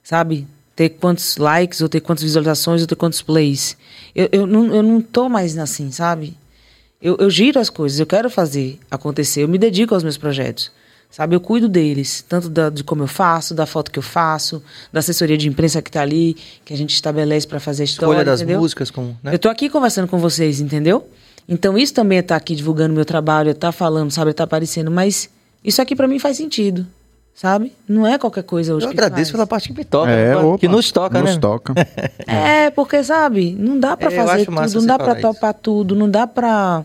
sabe, 0.05 0.47
ter 0.77 0.91
quantos 0.91 1.39
likes, 1.39 1.81
ou 1.81 1.89
ter 1.89 2.01
quantas 2.01 2.23
visualizações, 2.23 2.83
ou 2.83 2.87
ter 2.87 2.95
quantos 2.95 3.23
plays. 3.23 3.75
Eu, 4.15 4.29
eu, 4.31 4.47
não, 4.47 4.67
eu 4.75 4.83
não 4.83 5.01
tô 5.01 5.31
mais 5.31 5.57
assim, 5.57 5.91
sabe? 5.91 6.37
Eu, 7.01 7.17
eu 7.17 7.31
giro 7.31 7.59
as 7.59 7.71
coisas, 7.71 7.99
eu 7.99 8.07
quero 8.07 8.29
fazer 8.29 8.79
acontecer, 8.91 9.43
eu 9.43 9.49
me 9.49 9.57
dedico 9.57 9.95
aos 9.95 10.03
meus 10.03 10.19
projetos. 10.19 10.71
Sabe, 11.11 11.35
eu 11.35 11.41
cuido 11.41 11.69
deles, 11.69 12.25
tanto 12.29 12.49
da, 12.49 12.69
de 12.71 12.85
como 12.85 13.03
eu 13.03 13.07
faço, 13.09 13.55
da 13.55 13.65
foto 13.67 13.91
que 13.91 13.99
eu 13.99 14.03
faço, 14.03 14.63
da 14.93 15.01
assessoria 15.01 15.37
de 15.39 15.49
imprensa 15.49 15.81
que 15.83 15.91
tá 15.91 16.03
ali, 16.03 16.37
que 16.65 16.73
a 16.73 16.77
gente 16.77 16.93
estabelece 16.95 17.47
pra 17.47 17.59
fazer 17.59 17.83
a 17.83 17.87
história, 17.87 18.13
Escolha 18.13 18.25
das 18.25 18.41
entendeu? 18.43 18.61
músicas, 18.61 18.91
como. 18.91 19.19
Né? 19.23 19.35
Eu 19.35 19.39
tô 19.39 19.49
aqui 19.49 19.69
conversando 19.71 20.07
com 20.07 20.19
vocês, 20.19 20.61
entendeu? 20.61 21.09
Então 21.49 21.79
isso 21.79 21.95
também 21.95 22.19
é 22.19 22.21
estar 22.21 22.37
aqui 22.37 22.55
divulgando 22.55 22.95
meu 22.95 23.07
trabalho, 23.07 23.49
é 23.49 23.53
estar 23.53 23.73
falando, 23.73 24.11
sabe, 24.11 24.29
é 24.29 24.33
estar 24.33 24.45
aparecendo, 24.45 24.91
mas 24.91 25.31
isso 25.65 25.81
aqui 25.81 25.97
pra 25.97 26.07
mim 26.07 26.19
faz 26.19 26.37
sentido, 26.37 26.87
sabe? 27.35 27.73
Não 27.89 28.07
é 28.07 28.19
qualquer 28.19 28.45
coisa 28.45 28.75
hoje 28.75 28.85
Eu 28.85 28.91
que 28.91 28.95
agradeço 28.95 29.31
faz. 29.31 29.33
pela 29.33 29.47
parte 29.47 29.69
que 29.73 29.79
me 29.79 29.85
toca, 29.87 30.11
É, 30.11 30.29
né? 30.35 30.37
opa, 30.37 30.59
que 30.59 30.69
nos 30.69 30.93
toca, 30.93 31.21
nos 31.21 31.35
né? 31.35 31.41
toca. 31.41 31.73
É, 32.27 32.71
porque 32.71 33.03
sabe, 33.03 33.57
não 33.59 33.81
dá 33.81 33.97
pra 33.97 34.13
É, 34.13 34.17
fazer 34.25 34.45
tudo, 34.45 34.55
não 34.55 34.87
dá 34.87 35.13
isso. 35.13 35.21
topar 35.23 35.55
tudo, 35.55 35.97
não 35.97 36.09
dá 36.11 36.27
pra 36.27 36.85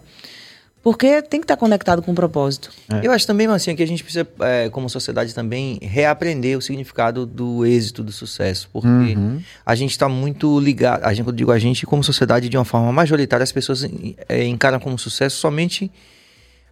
porque 0.84 1.22
tem 1.22 1.40
que 1.40 1.46
estar 1.46 1.56
conectado 1.56 2.02
com 2.02 2.12
o 2.12 2.14
propósito. 2.14 2.70
Eu 3.02 3.14
acho 3.14 3.26
também, 3.26 3.48
assim, 3.48 3.74
que 3.74 3.82
a 3.82 3.88
gente 3.88 4.04
precisa, 4.04 4.28
é, 4.42 4.70
como 4.70 4.90
sociedade, 4.90 5.34
também 5.34 5.80
reaprender 5.82 6.58
o 6.58 6.62
significado 6.62 7.26
do 7.26 7.66
êxito, 7.66 8.04
do 8.04 8.12
sucesso. 8.12 8.70
Porque 8.72 8.88
Uhum. 8.88 9.42
a 9.66 9.76
gente 9.76 9.92
está 9.92 10.10
muito 10.10 10.60
ligado. 10.60 11.06
A 11.06 11.14
gente, 11.14 11.24
quando 11.24 11.36
eu 11.36 11.38
digo 11.38 11.52
a 11.54 11.58
gente, 11.58 11.86
como 11.86 12.04
sociedade, 12.04 12.50
de 12.50 12.58
uma 12.58 12.66
forma 12.66 12.92
majoritária, 12.92 13.46
as 13.46 13.52
pessoas 13.52 13.88
é, 14.28 14.44
encaram 14.46 14.78
como 14.78 15.00
sucesso 15.00 15.38
somente 15.38 15.90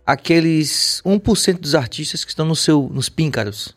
aqueles 0.05 1.01
1% 1.05 1.59
dos 1.59 1.73
artistas 1.73 2.25
que 2.25 2.31
estão 2.31 2.45
no 2.45 2.55
seu, 2.55 2.89
nos 2.93 3.07
píncaros. 3.07 3.73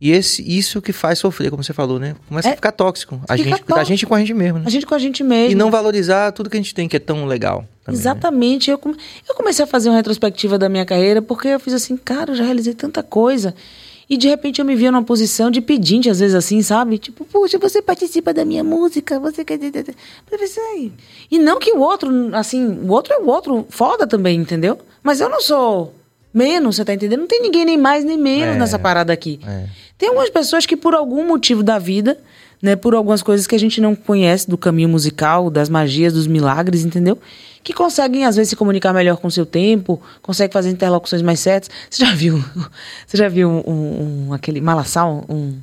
E 0.00 0.12
esse, 0.12 0.42
isso 0.48 0.80
que 0.80 0.92
faz 0.92 1.18
sofrer, 1.18 1.50
como 1.50 1.62
você 1.64 1.72
falou, 1.72 1.98
né? 1.98 2.14
Começa 2.28 2.48
É, 2.48 2.52
a 2.52 2.54
ficar 2.54 2.70
tóxico. 2.70 3.20
A 3.28 3.36
fica 3.36 3.48
gente, 3.50 3.62
a 3.62 3.64
tóxico. 3.66 3.84
gente 3.86 4.06
com 4.06 4.14
a 4.14 4.18
gente 4.20 4.32
mesmo, 4.34 4.58
né? 4.60 4.64
A 4.66 4.70
gente 4.70 4.86
com 4.86 4.94
a 4.94 4.98
gente 4.98 5.24
mesmo. 5.24 5.50
E 5.50 5.54
não 5.56 5.72
valorizar 5.72 6.30
tudo 6.30 6.48
que 6.48 6.56
a 6.56 6.60
gente 6.60 6.72
tem, 6.72 6.86
que 6.88 6.96
é 6.96 7.00
tão 7.00 7.24
legal. 7.26 7.64
também, 7.84 7.96
né? 7.96 8.00
Exatamente. 8.00 8.70
Eu, 8.70 8.78
come- 8.78 8.96
eu 9.28 9.34
comecei 9.34 9.64
a 9.64 9.66
fazer 9.66 9.88
uma 9.88 9.96
retrospectiva 9.96 10.56
da 10.56 10.68
minha 10.68 10.84
carreira 10.86 11.20
porque 11.20 11.48
eu 11.48 11.58
fiz 11.58 11.74
assim, 11.74 11.96
cara, 11.96 12.30
eu 12.30 12.36
já 12.36 12.44
realizei 12.44 12.74
tanta 12.74 13.02
coisa. 13.02 13.54
E 14.10 14.16
de 14.16 14.26
repente 14.28 14.60
eu 14.60 14.64
me 14.64 14.74
via 14.76 14.90
numa 14.92 15.02
posição 15.02 15.50
de 15.50 15.60
pedinte, 15.60 16.08
às 16.08 16.20
vezes 16.20 16.34
assim, 16.36 16.62
sabe? 16.62 16.96
Tipo, 16.96 17.24
puxa, 17.26 17.58
você 17.58 17.82
participa 17.82 18.32
da 18.32 18.44
minha 18.44 18.62
música, 18.64 19.18
você 19.20 19.44
quer. 19.44 19.58
E 21.30 21.38
não 21.38 21.58
que 21.58 21.72
o 21.72 21.80
outro, 21.80 22.34
assim, 22.34 22.66
o 22.66 22.88
outro 22.92 23.12
é 23.14 23.18
o 23.18 23.26
outro, 23.26 23.66
foda 23.68 24.06
também, 24.06 24.38
entendeu? 24.40 24.78
Mas 25.02 25.20
eu 25.20 25.28
não 25.28 25.40
sou 25.40 25.94
menos, 26.32 26.76
você 26.76 26.84
tá 26.84 26.94
entendendo? 26.94 27.20
Não 27.20 27.26
tem 27.26 27.42
ninguém 27.42 27.64
nem 27.64 27.76
mais 27.76 28.04
nem 28.04 28.16
menos 28.16 28.56
É. 28.56 28.58
nessa 28.58 28.78
parada 28.78 29.12
aqui. 29.12 29.40
É. 29.46 29.64
Tem 29.98 30.08
algumas 30.08 30.30
pessoas 30.30 30.64
que, 30.64 30.76
por 30.76 30.94
algum 30.94 31.26
motivo 31.26 31.62
da 31.62 31.78
vida, 31.78 32.16
né, 32.62 32.76
por 32.76 32.94
algumas 32.94 33.22
coisas 33.22 33.46
que 33.46 33.54
a 33.54 33.58
gente 33.58 33.80
não 33.80 33.94
conhece 33.94 34.48
do 34.48 34.56
caminho 34.56 34.88
musical, 34.88 35.50
das 35.50 35.68
magias, 35.68 36.12
dos 36.12 36.26
milagres, 36.26 36.84
entendeu? 36.84 37.18
Que 37.64 37.72
conseguem, 37.72 38.24
às 38.24 38.36
vezes, 38.36 38.50
se 38.50 38.56
comunicar 38.56 38.92
melhor 38.94 39.16
com 39.16 39.26
o 39.28 39.30
seu 39.30 39.44
tempo, 39.44 40.00
conseguem 40.22 40.52
fazer 40.52 40.70
interlocuções 40.70 41.20
mais 41.22 41.40
certas. 41.40 41.68
Você 41.90 42.04
já 42.04 42.12
viu? 42.14 42.42
Você 43.06 43.16
já 43.16 43.28
viu 43.28 43.48
um, 43.50 44.28
um- 44.28 44.32
aquele 44.32 44.60
malassal? 44.60 45.24
Um. 45.28 45.58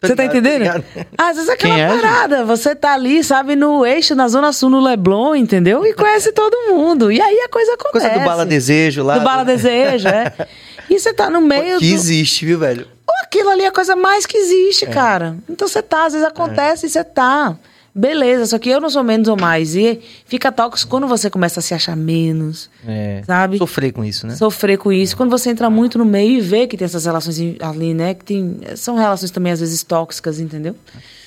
Você 0.00 0.16
tá 0.16 0.24
entendendo? 0.24 0.82
Ah, 1.16 1.28
Às 1.28 1.36
vezes 1.36 1.48
é 1.48 1.52
aquela 1.52 1.78
é, 1.78 1.88
gente? 1.88 2.00
parada. 2.00 2.44
Você 2.44 2.74
tá 2.74 2.92
ali, 2.94 3.22
sabe, 3.22 3.54
no 3.54 3.86
eixo, 3.86 4.16
na 4.16 4.26
Zona 4.26 4.52
Sul, 4.52 4.68
no 4.68 4.80
Leblon, 4.80 5.36
entendeu? 5.36 5.86
E 5.86 5.94
conhece 5.94 6.32
todo 6.32 6.74
mundo. 6.74 7.12
E 7.12 7.20
aí 7.20 7.38
a 7.44 7.48
coisa 7.48 7.74
acontece. 7.74 8.06
Coisa 8.08 8.18
do 8.20 8.26
Bala 8.26 8.44
Desejo 8.44 9.04
lá. 9.04 9.18
Do 9.18 9.24
Bala 9.24 9.44
Desejo, 9.44 10.08
é. 10.08 10.32
E 10.90 10.98
você 10.98 11.14
tá 11.14 11.30
no 11.30 11.40
meio 11.40 11.78
Que 11.78 11.88
do... 11.88 11.94
existe, 11.94 12.44
viu, 12.44 12.58
velho? 12.58 12.86
Aquilo 13.32 13.48
ali 13.48 13.62
é 13.62 13.68
a 13.68 13.72
coisa 13.72 13.96
mais 13.96 14.26
que 14.26 14.36
É. 14.36 14.40
existe, 14.40 14.84
cara. 14.86 15.36
Então 15.48 15.66
você 15.66 15.80
tá, 15.80 16.04
às 16.04 16.12
vezes 16.12 16.28
acontece 16.28 16.84
e 16.84 16.90
você 16.90 17.02
tá. 17.02 17.56
Beleza, 17.94 18.44
só 18.46 18.58
que 18.58 18.68
eu 18.68 18.78
não 18.80 18.90
sou 18.90 19.02
menos 19.02 19.26
ou 19.26 19.36
mais. 19.38 19.74
E 19.74 20.00
fica 20.26 20.52
tóxico 20.52 20.90
quando 20.90 21.06
você 21.06 21.30
começa 21.30 21.60
a 21.60 21.62
se 21.62 21.72
achar 21.72 21.96
menos, 21.96 22.68
É. 22.86 23.22
sabe? 23.26 23.56
Sofrer 23.56 23.90
com 23.92 24.04
isso, 24.04 24.26
né? 24.26 24.34
Sofrer 24.36 24.76
com 24.76 24.92
isso. 24.92 25.16
Quando 25.16 25.30
você 25.30 25.48
entra 25.48 25.70
muito 25.70 25.96
no 25.98 26.04
meio 26.04 26.38
e 26.38 26.40
vê 26.42 26.66
que 26.66 26.76
tem 26.76 26.84
essas 26.84 27.06
relações 27.06 27.38
ali, 27.60 27.94
né? 27.94 28.12
Que 28.14 28.24
tem, 28.24 28.60
são 28.76 28.96
relações 28.96 29.30
também, 29.30 29.52
às 29.52 29.60
vezes, 29.60 29.82
tóxicas, 29.82 30.38
entendeu? 30.38 30.74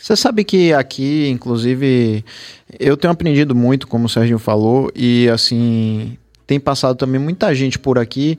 Você 0.01 0.15
sabe 0.15 0.43
que 0.43 0.73
aqui, 0.73 1.27
inclusive, 1.29 2.23
eu 2.79 2.95
tenho 2.95 3.11
aprendido 3.13 3.55
muito, 3.55 3.87
como 3.87 4.05
o 4.05 4.09
Serginho 4.09 4.37
falou, 4.39 4.91
e 4.95 5.27
assim, 5.29 6.15
tem 6.45 6.59
passado 6.59 6.95
também 6.95 7.19
muita 7.19 7.53
gente 7.55 7.77
por 7.79 7.97
aqui 7.97 8.37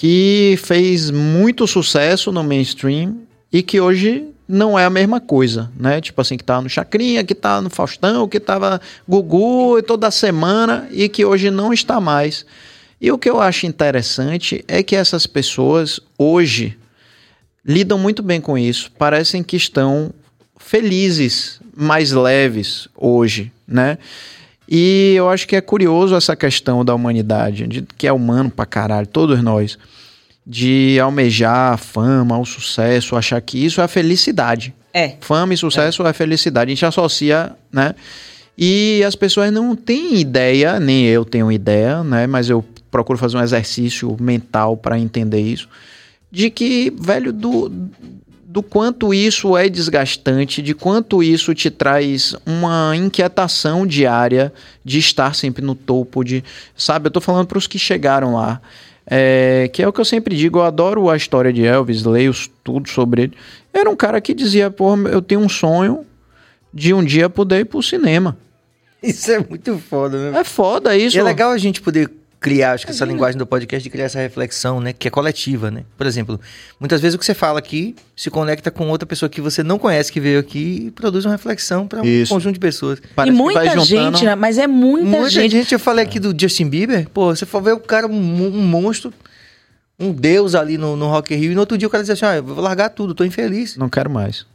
que 0.00 0.56
fez 0.62 1.10
muito 1.10 1.66
sucesso 1.66 2.30
no 2.30 2.44
mainstream 2.44 3.16
e 3.52 3.64
que 3.64 3.80
hoje 3.80 4.28
não 4.46 4.78
é 4.78 4.84
a 4.84 4.90
mesma 4.90 5.20
coisa, 5.20 5.72
né? 5.76 6.00
Tipo 6.00 6.20
assim, 6.20 6.36
que 6.36 6.44
tá 6.44 6.62
no 6.62 6.68
Chacrinha, 6.68 7.24
que 7.24 7.34
tá 7.34 7.60
no 7.60 7.68
Faustão, 7.68 8.28
que 8.28 8.38
tava 8.38 8.80
Gugu 9.08 9.82
toda 9.82 10.08
semana 10.12 10.88
e 10.92 11.08
que 11.08 11.24
hoje 11.24 11.50
não 11.50 11.72
está 11.72 12.00
mais. 12.00 12.46
E 13.00 13.10
o 13.10 13.18
que 13.18 13.28
eu 13.28 13.40
acho 13.40 13.66
interessante 13.66 14.64
é 14.68 14.84
que 14.84 14.94
essas 14.94 15.26
pessoas 15.26 15.98
hoje 16.16 16.78
lidam 17.66 17.98
muito 17.98 18.22
bem 18.22 18.40
com 18.40 18.56
isso, 18.56 18.92
parecem 18.96 19.42
que 19.42 19.56
estão 19.56 20.14
felizes, 20.58 21.60
mais 21.76 22.12
leves 22.12 22.86
hoje, 22.94 23.50
né? 23.66 23.98
E 24.68 25.14
eu 25.16 25.30
acho 25.30 25.48
que 25.48 25.56
é 25.56 25.60
curioso 25.62 26.14
essa 26.14 26.36
questão 26.36 26.84
da 26.84 26.94
humanidade, 26.94 27.66
de, 27.66 27.82
que 27.96 28.06
é 28.06 28.12
humano 28.12 28.50
pra 28.50 28.66
caralho, 28.66 29.06
todos 29.06 29.42
nós, 29.42 29.78
de 30.46 31.00
almejar 31.00 31.72
a 31.72 31.76
fama, 31.78 32.38
o 32.38 32.44
sucesso, 32.44 33.16
achar 33.16 33.40
que 33.40 33.64
isso 33.64 33.80
é 33.80 33.84
a 33.84 33.88
felicidade. 33.88 34.74
É. 34.92 35.14
Fama 35.20 35.54
e 35.54 35.56
sucesso 35.56 36.06
é. 36.06 36.12
felicidade. 36.12 36.70
A 36.70 36.74
gente 36.74 36.84
associa, 36.84 37.52
né? 37.72 37.94
E 38.56 39.02
as 39.04 39.14
pessoas 39.14 39.52
não 39.52 39.74
têm 39.74 40.16
ideia, 40.16 40.78
nem 40.80 41.04
eu 41.06 41.24
tenho 41.24 41.50
ideia, 41.50 42.02
né? 42.02 42.26
Mas 42.26 42.50
eu 42.50 42.62
procuro 42.90 43.18
fazer 43.18 43.36
um 43.36 43.42
exercício 43.42 44.16
mental 44.20 44.76
para 44.76 44.98
entender 44.98 45.40
isso. 45.40 45.68
De 46.30 46.50
que, 46.50 46.90
velho, 46.90 47.32
do, 47.32 47.70
do 48.50 48.62
quanto 48.62 49.12
isso 49.12 49.58
é 49.58 49.68
desgastante, 49.68 50.62
de 50.62 50.72
quanto 50.72 51.22
isso 51.22 51.54
te 51.54 51.70
traz 51.70 52.34
uma 52.46 52.96
inquietação 52.96 53.86
diária 53.86 54.50
de 54.82 54.98
estar 54.98 55.34
sempre 55.34 55.62
no 55.62 55.74
topo, 55.74 56.24
de. 56.24 56.42
Sabe, 56.74 57.08
eu 57.08 57.10
tô 57.10 57.20
falando 57.20 57.46
para 57.46 57.58
os 57.58 57.66
que 57.66 57.78
chegaram 57.78 58.36
lá. 58.36 58.58
É, 59.10 59.70
que 59.72 59.82
é 59.82 59.88
o 59.88 59.92
que 59.92 60.00
eu 60.00 60.04
sempre 60.04 60.34
digo, 60.34 60.58
eu 60.58 60.64
adoro 60.64 61.10
a 61.10 61.16
história 61.16 61.52
de 61.52 61.64
Elvis, 61.64 62.04
leio 62.04 62.32
tudo 62.64 62.88
sobre 62.88 63.24
ele. 63.24 63.32
Era 63.72 63.88
um 63.88 63.96
cara 63.96 64.18
que 64.18 64.32
dizia, 64.32 64.70
pô, 64.70 64.96
eu 65.08 65.20
tenho 65.20 65.40
um 65.42 65.48
sonho 65.48 66.06
de 66.72 66.94
um 66.94 67.04
dia 67.04 67.28
poder 67.28 67.60
ir 67.60 67.64
pro 67.66 67.82
cinema. 67.82 68.36
Isso 69.02 69.30
é 69.30 69.38
muito 69.38 69.78
foda, 69.78 70.30
né? 70.30 70.40
É 70.40 70.44
foda 70.44 70.96
isso. 70.96 71.16
E 71.16 71.20
é 71.20 71.22
legal 71.22 71.50
a 71.52 71.58
gente 71.58 71.80
poder 71.80 72.10
criar, 72.40 72.72
acho 72.72 72.84
que 72.86 72.92
essa 72.92 73.04
linguagem 73.04 73.36
do 73.36 73.44
podcast 73.44 73.82
de 73.82 73.90
criar 73.90 74.04
essa 74.04 74.18
reflexão, 74.20 74.80
né, 74.80 74.92
que 74.92 75.08
é 75.08 75.10
coletiva, 75.10 75.70
né? 75.70 75.82
Por 75.96 76.06
exemplo, 76.06 76.40
muitas 76.78 77.00
vezes 77.00 77.16
o 77.16 77.18
que 77.18 77.24
você 77.24 77.34
fala 77.34 77.58
aqui 77.58 77.96
se 78.16 78.30
conecta 78.30 78.70
com 78.70 78.88
outra 78.88 79.06
pessoa 79.06 79.28
que 79.28 79.40
você 79.40 79.62
não 79.64 79.78
conhece 79.78 80.12
que 80.12 80.20
veio 80.20 80.38
aqui 80.38 80.84
e 80.86 80.90
produz 80.92 81.24
uma 81.24 81.32
reflexão 81.32 81.86
para 81.88 82.00
um 82.00 82.04
Isso. 82.04 82.32
conjunto 82.32 82.54
de 82.54 82.60
pessoas. 82.60 83.00
Parece 83.16 83.34
e 83.34 83.36
muita 83.38 83.64
juntando- 83.64 83.84
gente, 83.86 84.24
né? 84.24 84.34
mas 84.36 84.56
é 84.56 84.66
muita, 84.68 85.06
Muita 85.06 85.30
gente. 85.30 85.50
gente. 85.50 85.72
eu 85.72 85.80
falei 85.80 86.04
aqui 86.04 86.20
do 86.20 86.34
Justin 86.38 86.68
Bieber, 86.68 87.08
pô, 87.10 87.34
você 87.34 87.44
for 87.44 87.60
ver 87.60 87.72
o 87.72 87.80
cara, 87.80 88.06
um, 88.06 88.46
um 88.46 88.62
monstro, 88.62 89.12
um 89.98 90.12
deus 90.12 90.54
ali 90.54 90.78
no, 90.78 90.96
no 90.96 91.08
Rock 91.08 91.34
Rio, 91.34 91.50
e 91.50 91.54
no 91.54 91.60
outro 91.60 91.76
dia 91.76 91.88
o 91.88 91.90
cara 91.90 92.04
diz 92.04 92.10
assim, 92.10 92.24
ah, 92.24 92.36
eu 92.36 92.42
vou 92.44 92.60
largar 92.62 92.88
tudo, 92.90 93.14
tô 93.16 93.24
infeliz. 93.24 93.76
Não 93.76 93.88
quero 93.88 94.08
mais. 94.08 94.46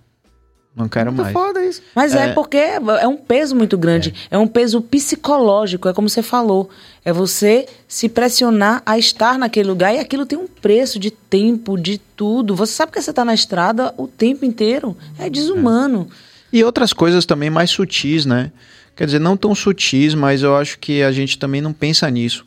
Não 0.75 0.89
quero 0.89 1.11
Muito 1.11 1.21
mais. 1.21 1.33
foda 1.33 1.63
isso. 1.63 1.83
Mas 1.93 2.15
é. 2.15 2.29
É. 2.29 2.33
porque 2.33 2.57
é 2.57 3.07
um 3.07 3.15
peso 3.15 3.55
muito 3.55 3.77
grande. 3.77 4.13
É. 4.31 4.37
um 4.37 4.47
peso 4.47 4.81
psicológico, 4.81 5.87
é 5.87 5.93
como 5.93 6.09
você 6.09 6.23
falou. 6.23 6.69
É 7.05 7.13
você 7.13 7.67
se 7.87 8.09
pressionar 8.09 8.81
a 8.83 8.97
estar 8.97 9.37
naquele 9.37 9.69
lugar 9.69 9.93
e 9.93 9.99
aquilo 9.99 10.25
tem 10.25 10.37
um 10.37 10.47
preço 10.47 10.97
de 10.97 11.11
tempo, 11.11 11.77
de 11.77 11.99
tudo. 11.99 12.55
Você 12.55 12.73
sabe 12.73 12.91
que 12.91 12.99
você 12.99 13.11
está 13.11 13.23
na 13.23 13.35
estrada 13.35 13.93
o 13.97 14.07
tempo 14.07 14.45
inteiro. 14.45 14.97
É 15.19 15.29
desumano. 15.29 16.09
E 16.51 16.63
outras 16.63 16.91
coisas 16.91 17.25
também 17.25 17.51
mais 17.51 17.69
sutis, 17.69 18.25
né? 18.25 18.51
Quer 18.95 19.05
dizer, 19.05 19.19
não 19.19 19.37
tão 19.37 19.53
sutis, 19.53 20.15
mas 20.15 20.41
eu 20.41 20.55
acho 20.55 20.79
que 20.79 21.03
a 21.03 21.11
gente 21.11 21.37
também 21.37 21.61
não 21.61 21.73
pensa 21.73 22.09
nisso. 22.09 22.45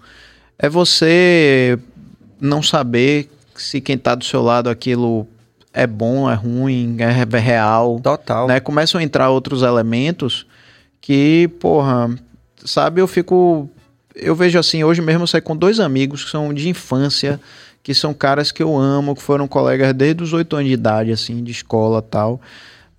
É 0.59 0.69
você 0.69 1.79
não 2.41 2.63
saber 2.63 3.29
se 3.55 3.81
quem 3.81 3.97
tá 3.97 4.15
do 4.15 4.25
seu 4.25 4.43
lado 4.43 4.69
aquilo 4.69 5.27
é 5.77 5.87
bom, 5.87 6.29
é 6.31 6.35
ruim, 6.35 6.97
é 6.99 7.39
real. 7.39 8.01
Total. 8.03 8.49
né? 8.49 8.59
Começam 8.61 8.99
a 8.99 9.05
entrar 9.05 9.29
outros 9.29 9.63
elementos 9.63 10.47
que, 11.03 11.49
porra, 11.61 12.09
sabe, 12.65 13.03
eu 13.03 13.07
fico. 13.07 13.69
Eu 14.15 14.35
vejo 14.35 14.59
assim, 14.59 14.83
hoje 14.83 15.03
mesmo 15.03 15.25
eu 15.25 15.27
saí 15.27 15.43
com 15.43 15.55
dois 15.55 15.79
amigos 15.79 16.25
que 16.25 16.31
são 16.31 16.55
de 16.55 16.71
infância, 16.71 17.39
que 17.83 17.93
são 17.93 18.15
caras 18.15 18.51
que 18.51 18.63
eu 18.63 18.75
amo, 18.75 19.15
que 19.15 19.21
foram 19.21 19.47
colegas 19.47 19.93
desde 19.93 20.23
os 20.23 20.33
oito 20.33 20.57
anos 20.57 20.69
de 20.69 20.73
idade, 20.73 21.13
assim, 21.13 21.45
de 21.45 21.53
escola 21.53 22.01
tal. 22.01 22.41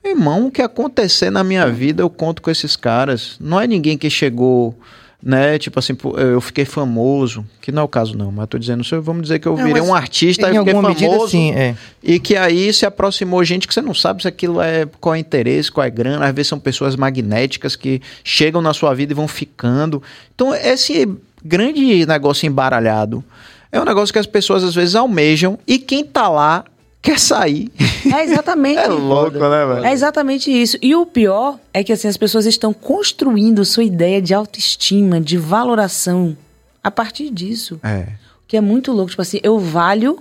Irmão, 0.05 0.45
o 0.45 0.51
que 0.51 0.61
acontecer 0.61 1.31
na 1.31 1.43
minha 1.43 1.67
vida 1.67 2.03
eu 2.03 2.11
conto 2.11 2.43
com 2.43 2.51
esses 2.51 2.75
caras. 2.75 3.37
Não 3.39 3.59
é 3.59 3.65
ninguém 3.65 3.97
que 3.97 4.09
chegou, 4.11 4.77
né? 5.21 5.57
Tipo 5.57 5.79
assim, 5.79 5.97
eu 6.15 6.39
fiquei 6.39 6.63
famoso, 6.63 7.45
que 7.61 7.71
não 7.71 7.81
é 7.81 7.85
o 7.85 7.87
caso 7.87 8.15
não, 8.15 8.31
mas 8.31 8.41
eu 8.41 8.47
tô 8.47 8.57
dizendo, 8.59 8.83
vamos 9.01 9.23
dizer 9.23 9.39
que 9.39 9.47
eu 9.47 9.57
Não, 9.57 9.65
virei 9.65 9.81
mas 9.81 9.89
um 9.89 9.93
artista 9.93 10.49
e 10.49 10.57
fiquei 10.57 10.73
famoso. 10.73 11.27
sim, 11.29 11.51
é. 11.51 11.75
E 12.03 12.19
que 12.19 12.35
aí 12.35 12.71
se 12.71 12.85
aproximou 12.85 13.43
gente 13.43 13.67
que 13.67 13.73
você 13.73 13.81
não 13.81 13.93
sabe 13.93 14.21
se 14.21 14.27
aquilo 14.27 14.61
é 14.61 14.87
qual 14.99 15.15
é 15.15 15.19
interesse, 15.19 15.71
qual 15.71 15.85
é 15.85 15.89
grana. 15.89 16.25
Às 16.27 16.35
vezes 16.35 16.47
são 16.49 16.59
pessoas 16.59 16.95
magnéticas 16.95 17.75
que 17.75 18.01
chegam 18.23 18.61
na 18.61 18.73
sua 18.73 18.93
vida 18.93 19.11
e 19.11 19.15
vão 19.15 19.27
ficando. 19.27 20.01
Então, 20.33 20.53
esse 20.53 21.07
grande 21.43 22.05
negócio 22.05 22.45
embaralhado 22.47 23.23
é 23.71 23.79
um 23.81 23.85
negócio 23.85 24.13
que 24.13 24.19
as 24.19 24.27
pessoas 24.27 24.63
às 24.63 24.75
vezes 24.75 24.95
almejam 24.95 25.57
e 25.67 25.79
quem 25.79 26.03
tá 26.05 26.29
lá 26.29 26.63
quer 27.01 27.19
sair. 27.19 27.71
É 28.05 28.23
exatamente. 28.23 28.77
É 28.79 28.87
louco, 28.87 29.37
né, 29.37 29.65
velho? 29.65 29.85
É 29.85 29.91
exatamente 29.91 30.51
isso. 30.51 30.77
E 30.81 30.95
o 30.95 31.05
pior 31.05 31.59
é 31.73 31.83
que 31.83 31.91
assim, 31.91 32.07
as 32.07 32.17
pessoas 32.17 32.45
estão 32.45 32.73
construindo 32.73 33.63
sua 33.65 33.83
ideia 33.83 34.21
de 34.21 34.33
autoestima, 34.33 35.19
de 35.19 35.37
valoração 35.37 36.37
a 36.83 36.91
partir 36.91 37.29
disso. 37.29 37.79
É. 37.83 38.07
Que 38.47 38.57
é 38.57 38.61
muito 38.61 38.91
louco. 38.91 39.09
Tipo 39.09 39.21
assim, 39.21 39.39
eu 39.43 39.59
valho 39.59 40.19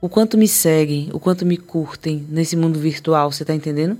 o 0.00 0.08
quanto 0.08 0.36
me 0.36 0.46
seguem, 0.46 1.08
o 1.12 1.18
quanto 1.18 1.46
me 1.46 1.56
curtem 1.56 2.26
nesse 2.28 2.56
mundo 2.56 2.78
virtual, 2.78 3.32
você 3.32 3.44
tá 3.44 3.54
entendendo? 3.54 3.96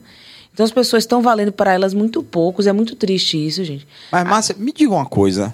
Então 0.52 0.64
as 0.64 0.72
pessoas 0.72 1.02
estão 1.02 1.20
valendo 1.22 1.52
para 1.52 1.72
elas 1.72 1.92
muito 1.92 2.22
poucos. 2.22 2.66
É 2.66 2.72
muito 2.72 2.96
triste 2.96 3.44
isso, 3.44 3.62
gente. 3.64 3.86
Mas, 4.10 4.24
Márcia, 4.24 4.56
me 4.58 4.72
diga 4.72 4.92
uma 4.92 5.06
coisa. 5.06 5.52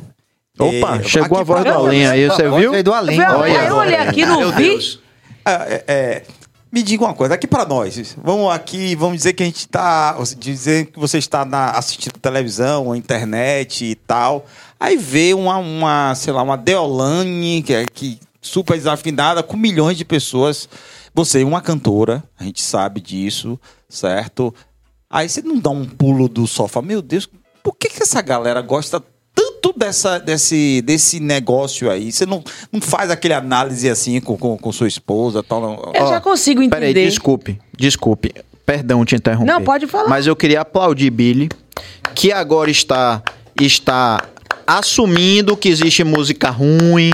Opa, 0.59 0.99
É, 0.99 1.03
chegou 1.03 1.39
a 1.39 1.43
voz 1.43 1.65
do 1.65 1.71
além 1.71 2.07
aí, 2.07 2.29
você 2.29 2.43
A 2.45 2.51
viu? 2.51 2.71
veio 2.71 2.85
do 2.85 2.93
além. 2.93 3.19
Eu, 3.19 3.39
Olha 3.39 3.65
eu 3.65 3.77
olhei 3.77 3.97
aqui, 3.97 4.27
não 4.27 4.53
vi. 4.53 4.99
É, 5.45 5.51
é, 5.53 5.85
é, 5.89 6.23
me 6.73 6.83
diga 6.83 7.05
uma 7.05 7.13
coisa, 7.15 7.35
aqui 7.35 7.47
pra 7.47 7.67
nós. 7.67 8.17
Vamos 8.25 8.51
aqui, 8.51 8.97
vamos 8.97 9.19
dizer 9.19 9.35
que 9.35 9.43
a 9.43 9.47
gente 9.47 9.69
tá. 9.69 10.17
Dizer 10.39 10.87
que 10.87 10.99
você 10.99 11.19
está 11.19 11.45
na- 11.45 11.73
assistindo 11.73 12.15
televisão, 12.19 12.97
internet 12.97 13.85
e 13.85 13.95
tal. 13.95 14.47
Aí 14.81 14.97
vê 14.97 15.35
uma, 15.35 15.59
uma 15.59 16.15
sei 16.15 16.33
lá, 16.33 16.43
uma 16.43 16.57
Deolane, 16.57 17.63
que 17.63 17.75
é 17.75 17.85
que, 17.85 18.19
super 18.41 18.77
desafinada, 18.77 19.43
com 19.43 19.57
milhões 19.57 19.97
de 19.97 20.05
pessoas. 20.05 20.69
Você 21.15 21.43
é 21.43 21.45
uma 21.45 21.61
cantora, 21.61 22.25
a 22.39 22.45
gente 22.45 22.63
sabe 22.63 23.01
disso, 23.01 23.61
certo? 23.89 24.53
Aí 25.11 25.29
você 25.29 25.43
não 25.43 25.59
dá 25.59 25.69
um 25.69 25.85
pulo 25.85 26.27
do 26.27 26.47
sofá. 26.47 26.81
Meu 26.81 27.03
Deus, 27.03 27.29
por 27.63 27.77
que, 27.77 27.91
que 27.91 28.03
essa 28.03 28.23
galera 28.23 28.63
gosta 28.63 29.03
tanto 29.63 29.79
dessa, 29.79 30.19
desse, 30.19 30.83
desse 30.83 31.21
negócio 31.21 31.89
aí? 31.91 32.11
Você 32.11 32.27
não, 32.27 32.43
não 32.73 32.81
faz 32.81 33.11
aquele 33.11 33.35
análise 33.35 33.89
assim 33.89 34.21
com, 34.21 34.37
com, 34.37 34.59
com 34.59 34.73
sua 34.73 34.89
esposa 34.89 35.43
tal? 35.43 35.61
Não? 35.61 35.93
Eu 35.95 36.09
já 36.09 36.21
consigo 36.21 36.61
entender. 36.63 36.93
Peraí, 36.93 37.09
desculpe, 37.09 37.59
desculpe. 37.79 38.33
Perdão 38.67 39.05
te 39.05 39.15
interromper. 39.15 39.51
Não, 39.53 39.63
pode 39.63 39.87
falar. 39.87 40.09
Mas 40.09 40.27
eu 40.27 40.35
queria 40.37 40.61
aplaudir 40.63 41.11
Billy, 41.11 41.49
que 42.15 42.33
agora 42.33 42.71
está, 42.71 43.23
está 43.61 44.23
assumindo 44.67 45.57
que 45.57 45.69
existe 45.69 46.03
música 46.05 46.51
ruim. 46.51 47.13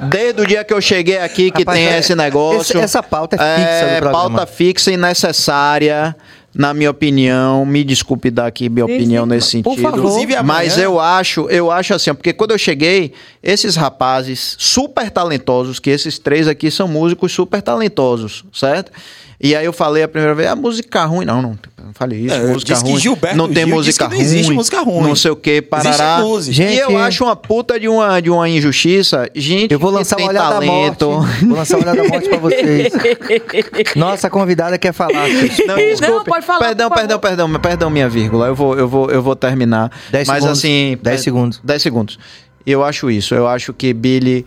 Desde 0.00 0.40
o 0.42 0.46
dia 0.46 0.62
que 0.62 0.72
eu 0.72 0.80
cheguei 0.80 1.18
aqui 1.18 1.50
que 1.50 1.62
Rapaz, 1.62 1.76
tem 1.78 1.88
é- 1.88 1.98
esse 1.98 2.14
negócio. 2.14 2.60
esse- 2.76 2.78
essa 2.84 3.02
pauta 3.02 3.36
é 3.36 3.56
fixa 3.56 3.94
do 3.94 4.00
programa. 4.00 4.12
pauta 4.12 4.46
fixa 4.46 4.92
e 4.92 4.96
necessária, 4.96 6.14
na 6.58 6.74
minha 6.74 6.90
opinião. 6.90 7.64
Me 7.64 7.84
desculpe 7.84 8.30
dar 8.32 8.46
aqui 8.46 8.68
minha 8.68 8.84
opinião 8.84 9.24
sim. 9.24 9.30
nesse 9.30 9.62
Por 9.62 9.70
sentido. 9.76 9.82
favor. 9.92 9.98
Inclusive, 9.98 10.34
amanhã- 10.34 10.58
Mas 10.58 10.76
eu 10.76 10.98
acho, 10.98 11.48
eu 11.48 11.70
acho 11.70 11.94
assim, 11.94 12.12
porque 12.12 12.32
quando 12.32 12.50
eu 12.50 12.58
cheguei, 12.58 13.12
esses 13.40 13.76
rapazes 13.76 14.56
super 14.58 15.08
talentosos, 15.08 15.78
que 15.78 15.88
esses 15.88 16.18
três 16.18 16.48
aqui 16.48 16.68
são 16.70 16.88
músicos 16.88 17.30
super 17.32 17.62
talentosos, 17.62 18.44
certo? 18.52 18.90
E 19.40 19.54
aí 19.54 19.64
eu 19.64 19.72
falei 19.72 20.02
a 20.02 20.08
primeira 20.08 20.34
vez, 20.34 20.48
a 20.48 20.56
música 20.56 21.04
ruim, 21.04 21.24
não, 21.24 21.40
não, 21.40 21.50
não 21.84 21.92
falei 21.94 22.22
isso, 22.22 22.34
É, 22.34 22.52
música 22.52 22.74
ruim, 22.78 22.98
Gilberto 22.98 23.36
não 23.36 23.46
tem 23.48 23.64
Gil 23.66 23.74
música 23.76 24.08
que 24.08 24.14
não 24.14 24.20
existe 24.20 24.46
ruim, 24.48 24.56
música 24.56 24.80
ruim. 24.80 25.02
não 25.04 25.14
sei 25.14 25.30
o 25.30 25.36
que, 25.36 25.62
parará. 25.62 26.18
Gente, 26.40 26.74
e 26.74 26.78
eu 26.78 26.98
acho 26.98 27.22
uma 27.22 27.36
puta 27.36 27.78
de 27.78 27.86
uma, 27.88 28.20
de 28.20 28.30
uma 28.30 28.48
injustiça, 28.48 29.30
gente 29.36 29.70
Eu 29.70 29.78
vou 29.78 29.92
lançar 29.92 30.16
tem 30.16 30.26
o 30.26 30.28
Olhar 30.28 30.50
da 30.50 30.60
Morte. 30.60 30.98
talento... 30.98 31.46
Vou 31.46 31.56
lançar 31.56 31.76
o 31.78 31.82
Olhar 31.82 31.94
da 31.94 32.02
Morte 32.04 32.28
pra 32.28 32.38
vocês. 32.38 32.92
Nossa 33.94 34.28
convidada 34.28 34.76
quer 34.76 34.92
falar. 34.92 35.28
Não, 35.28 35.66
Não, 35.68 35.76
desculpe. 35.76 36.24
pode 36.30 36.44
falar, 36.44 36.58
Perdão, 36.58 36.90
perdão, 36.90 37.18
perdão, 37.20 37.52
perdão 37.60 37.90
minha 37.90 38.08
vírgula. 38.08 38.48
Eu 38.48 38.56
vou, 38.56 38.76
eu 38.76 38.88
vou, 38.88 39.08
eu 39.08 39.22
vou 39.22 39.36
terminar. 39.36 39.92
Dez 40.10 40.26
Mas 40.26 40.38
segundos. 40.42 40.58
assim, 40.58 40.98
Dez 41.00 41.20
é, 41.20 41.22
segundos. 41.22 41.60
10 41.62 41.82
segundos. 41.82 42.18
Eu 42.66 42.82
acho 42.82 43.08
isso. 43.08 43.36
Eu 43.36 43.46
acho 43.46 43.72
que 43.72 43.94
Billy 43.94 44.44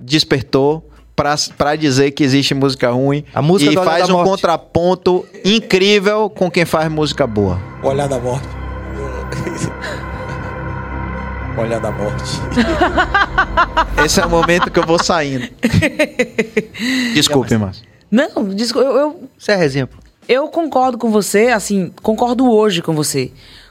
despertou 0.00 0.88
pra, 1.14 1.34
pra 1.56 1.76
dizer 1.76 2.10
que 2.12 2.24
existe 2.24 2.54
música 2.54 2.90
ruim 2.90 3.24
A 3.34 3.42
música 3.42 3.72
e 3.72 3.84
faz 3.84 4.08
um 4.08 4.14
Morte. 4.14 4.30
contraponto 4.30 5.26
incrível 5.44 6.30
com 6.30 6.50
quem 6.50 6.64
faz 6.64 6.90
música 6.90 7.26
boa. 7.26 7.60
Olhar 7.82 8.08
da 8.08 8.18
morte. 8.18 8.48
Olhar 11.58 11.80
da 11.80 11.90
morte. 11.92 12.24
Esse 14.04 14.20
é 14.20 14.26
o 14.26 14.30
momento 14.30 14.70
que 14.70 14.78
eu 14.78 14.86
vou 14.86 15.02
saindo. 15.02 15.48
Desculpe, 17.14 17.56
Márcio. 17.56 17.84
Não, 18.10 18.44
desculpa, 18.54 18.88
eu, 18.88 18.96
eu, 18.96 19.20
Isso 19.38 19.50
é 19.50 19.56
resenha. 19.56 19.86
pô. 19.86 19.96
eu 20.28 20.46
concordo 20.48 20.98
com 20.98 21.10
você, 21.10 21.48
assim, 21.48 21.90
concordo 22.02 22.50
hoje 22.50 22.82
com 22.82 22.94
você. 22.94 23.30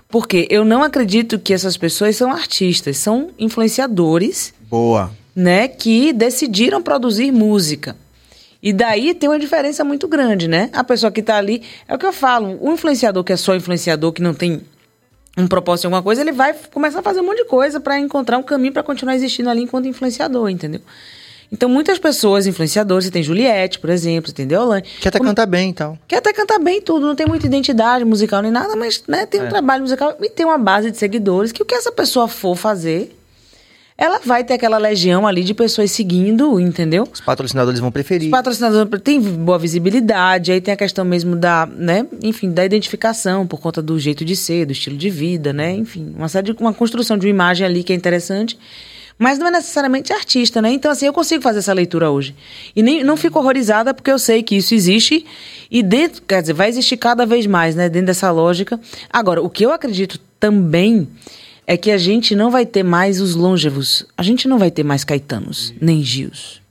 Porque 0.09 0.47
eu 0.49 0.65
não 0.65 0.83
acredito 0.83 1.39
que 1.39 1.53
essas 1.53 1.77
pessoas 1.77 2.15
são 2.15 2.31
artistas, 2.31 2.97
são 2.97 3.29
influenciadores, 3.37 4.53
Boa. 4.69 5.11
Né, 5.41 5.67
que 5.67 6.13
decidiram 6.13 6.81
produzir 6.81 7.31
música. 7.31 7.95
E 8.61 8.71
daí 8.71 9.15
tem 9.15 9.27
uma 9.27 9.39
diferença 9.39 9.83
muito 9.83 10.07
grande, 10.07 10.47
né? 10.47 10.69
A 10.71 10.83
pessoa 10.83 11.11
que 11.11 11.23
tá 11.23 11.35
ali, 11.35 11.63
é 11.87 11.95
o 11.95 11.97
que 11.97 12.05
eu 12.05 12.13
falo, 12.13 12.59
o 12.61 12.71
influenciador 12.71 13.23
que 13.23 13.33
é 13.33 13.37
só 13.37 13.55
influenciador, 13.55 14.11
que 14.13 14.21
não 14.21 14.35
tem 14.35 14.61
um 15.35 15.47
propósito 15.47 15.85
em 15.85 15.87
alguma 15.87 16.03
coisa, 16.03 16.21
ele 16.21 16.31
vai 16.31 16.53
começar 16.71 16.99
a 16.99 17.01
fazer 17.01 17.21
um 17.21 17.25
monte 17.25 17.37
de 17.37 17.45
coisa 17.45 17.79
para 17.79 17.97
encontrar 17.99 18.37
um 18.37 18.43
caminho 18.43 18.71
para 18.71 18.83
continuar 18.83 19.15
existindo 19.15 19.49
ali 19.49 19.63
enquanto 19.63 19.87
influenciador, 19.87 20.47
entendeu? 20.49 20.81
Então, 21.51 21.67
muitas 21.67 21.97
pessoas, 21.97 22.45
influenciadores, 22.47 23.05
você 23.05 23.11
tem 23.11 23.23
Juliette, 23.23 23.79
por 23.79 23.89
exemplo, 23.89 24.29
você 24.29 24.35
tem 24.35 24.47
Deolane. 24.47 24.83
Que 24.83 25.07
até 25.07 25.19
canta 25.19 25.45
bem 25.45 25.71
e 25.71 25.73
tal. 25.73 25.97
Que 26.07 26.15
até 26.15 26.31
canta 26.31 26.57
bem 26.59 26.81
tudo, 26.81 27.05
não 27.05 27.15
tem 27.15 27.25
muita 27.25 27.45
identidade 27.47 28.05
musical 28.05 28.41
nem 28.41 28.51
nada, 28.51 28.75
mas 28.75 29.03
né, 29.07 29.23
É. 29.23 29.25
tem 29.25 29.43
um 29.43 29.49
trabalho 29.49 29.81
musical 29.81 30.15
e 30.21 30.29
tem 30.29 30.45
uma 30.45 30.57
base 30.57 30.91
de 30.91 30.97
seguidores 30.97 31.51
que 31.51 31.61
o 31.63 31.65
que 31.65 31.73
essa 31.75 31.91
pessoa 31.91 32.27
for 32.27 32.55
fazer, 32.55 33.17
ela 34.01 34.19
vai 34.25 34.43
ter 34.43 34.55
aquela 34.55 34.79
legião 34.79 35.27
ali 35.27 35.43
de 35.43 35.53
pessoas 35.53 35.91
seguindo, 35.91 36.59
entendeu? 36.59 37.07
Os 37.13 37.21
patrocinadores 37.21 37.79
vão 37.79 37.91
preferir. 37.91 38.29
Os 38.29 38.31
patrocinadores 38.31 38.89
têm 39.03 39.21
boa 39.21 39.59
visibilidade, 39.59 40.51
aí 40.51 40.59
tem 40.59 40.73
a 40.73 40.77
questão 40.77 41.05
mesmo 41.05 41.35
da, 41.35 41.67
né, 41.67 42.07
enfim, 42.23 42.49
da 42.49 42.65
identificação 42.65 43.45
por 43.45 43.59
conta 43.59 43.79
do 43.79 43.99
jeito 43.99 44.25
de 44.25 44.35
ser, 44.35 44.65
do 44.65 44.71
estilo 44.71 44.97
de 44.97 45.07
vida, 45.07 45.53
né, 45.53 45.75
enfim, 45.75 46.15
uma 46.17 46.27
série 46.27 46.51
de, 46.51 46.59
uma 46.59 46.73
construção 46.73 47.15
de 47.15 47.27
uma 47.27 47.29
imagem 47.29 47.63
ali 47.63 47.83
que 47.83 47.93
é 47.93 47.95
interessante, 47.95 48.57
mas 49.19 49.37
não 49.37 49.45
é 49.45 49.51
necessariamente 49.51 50.11
artista, 50.11 50.63
né? 50.63 50.71
Então 50.71 50.89
assim, 50.89 51.05
eu 51.05 51.13
consigo 51.13 51.43
fazer 51.43 51.59
essa 51.59 51.71
leitura 51.71 52.09
hoje. 52.09 52.33
E 52.75 52.81
nem 52.81 53.03
não 53.03 53.15
fico 53.15 53.37
horrorizada 53.37 53.93
porque 53.93 54.09
eu 54.09 54.17
sei 54.17 54.41
que 54.41 54.55
isso 54.55 54.73
existe 54.73 55.23
e 55.69 55.83
dentro, 55.83 56.23
quer 56.23 56.41
dizer, 56.41 56.53
vai 56.53 56.69
existir 56.69 56.97
cada 56.97 57.23
vez 57.23 57.45
mais, 57.45 57.75
né, 57.75 57.87
dentro 57.87 58.07
dessa 58.07 58.31
lógica. 58.31 58.79
Agora, 59.11 59.43
o 59.43 59.49
que 59.49 59.63
eu 59.63 59.71
acredito 59.71 60.19
também 60.39 61.07
é 61.65 61.77
que 61.77 61.91
a 61.91 61.97
gente 61.97 62.35
não 62.35 62.49
vai 62.51 62.65
ter 62.65 62.83
mais 62.83 63.21
os 63.21 63.35
longevos. 63.35 64.05
A 64.17 64.23
gente 64.23 64.47
não 64.47 64.57
vai 64.57 64.71
ter 64.71 64.83
mais 64.83 65.03
Caetanos, 65.03 65.73
nem 65.79 66.03
Gios. 66.03 66.61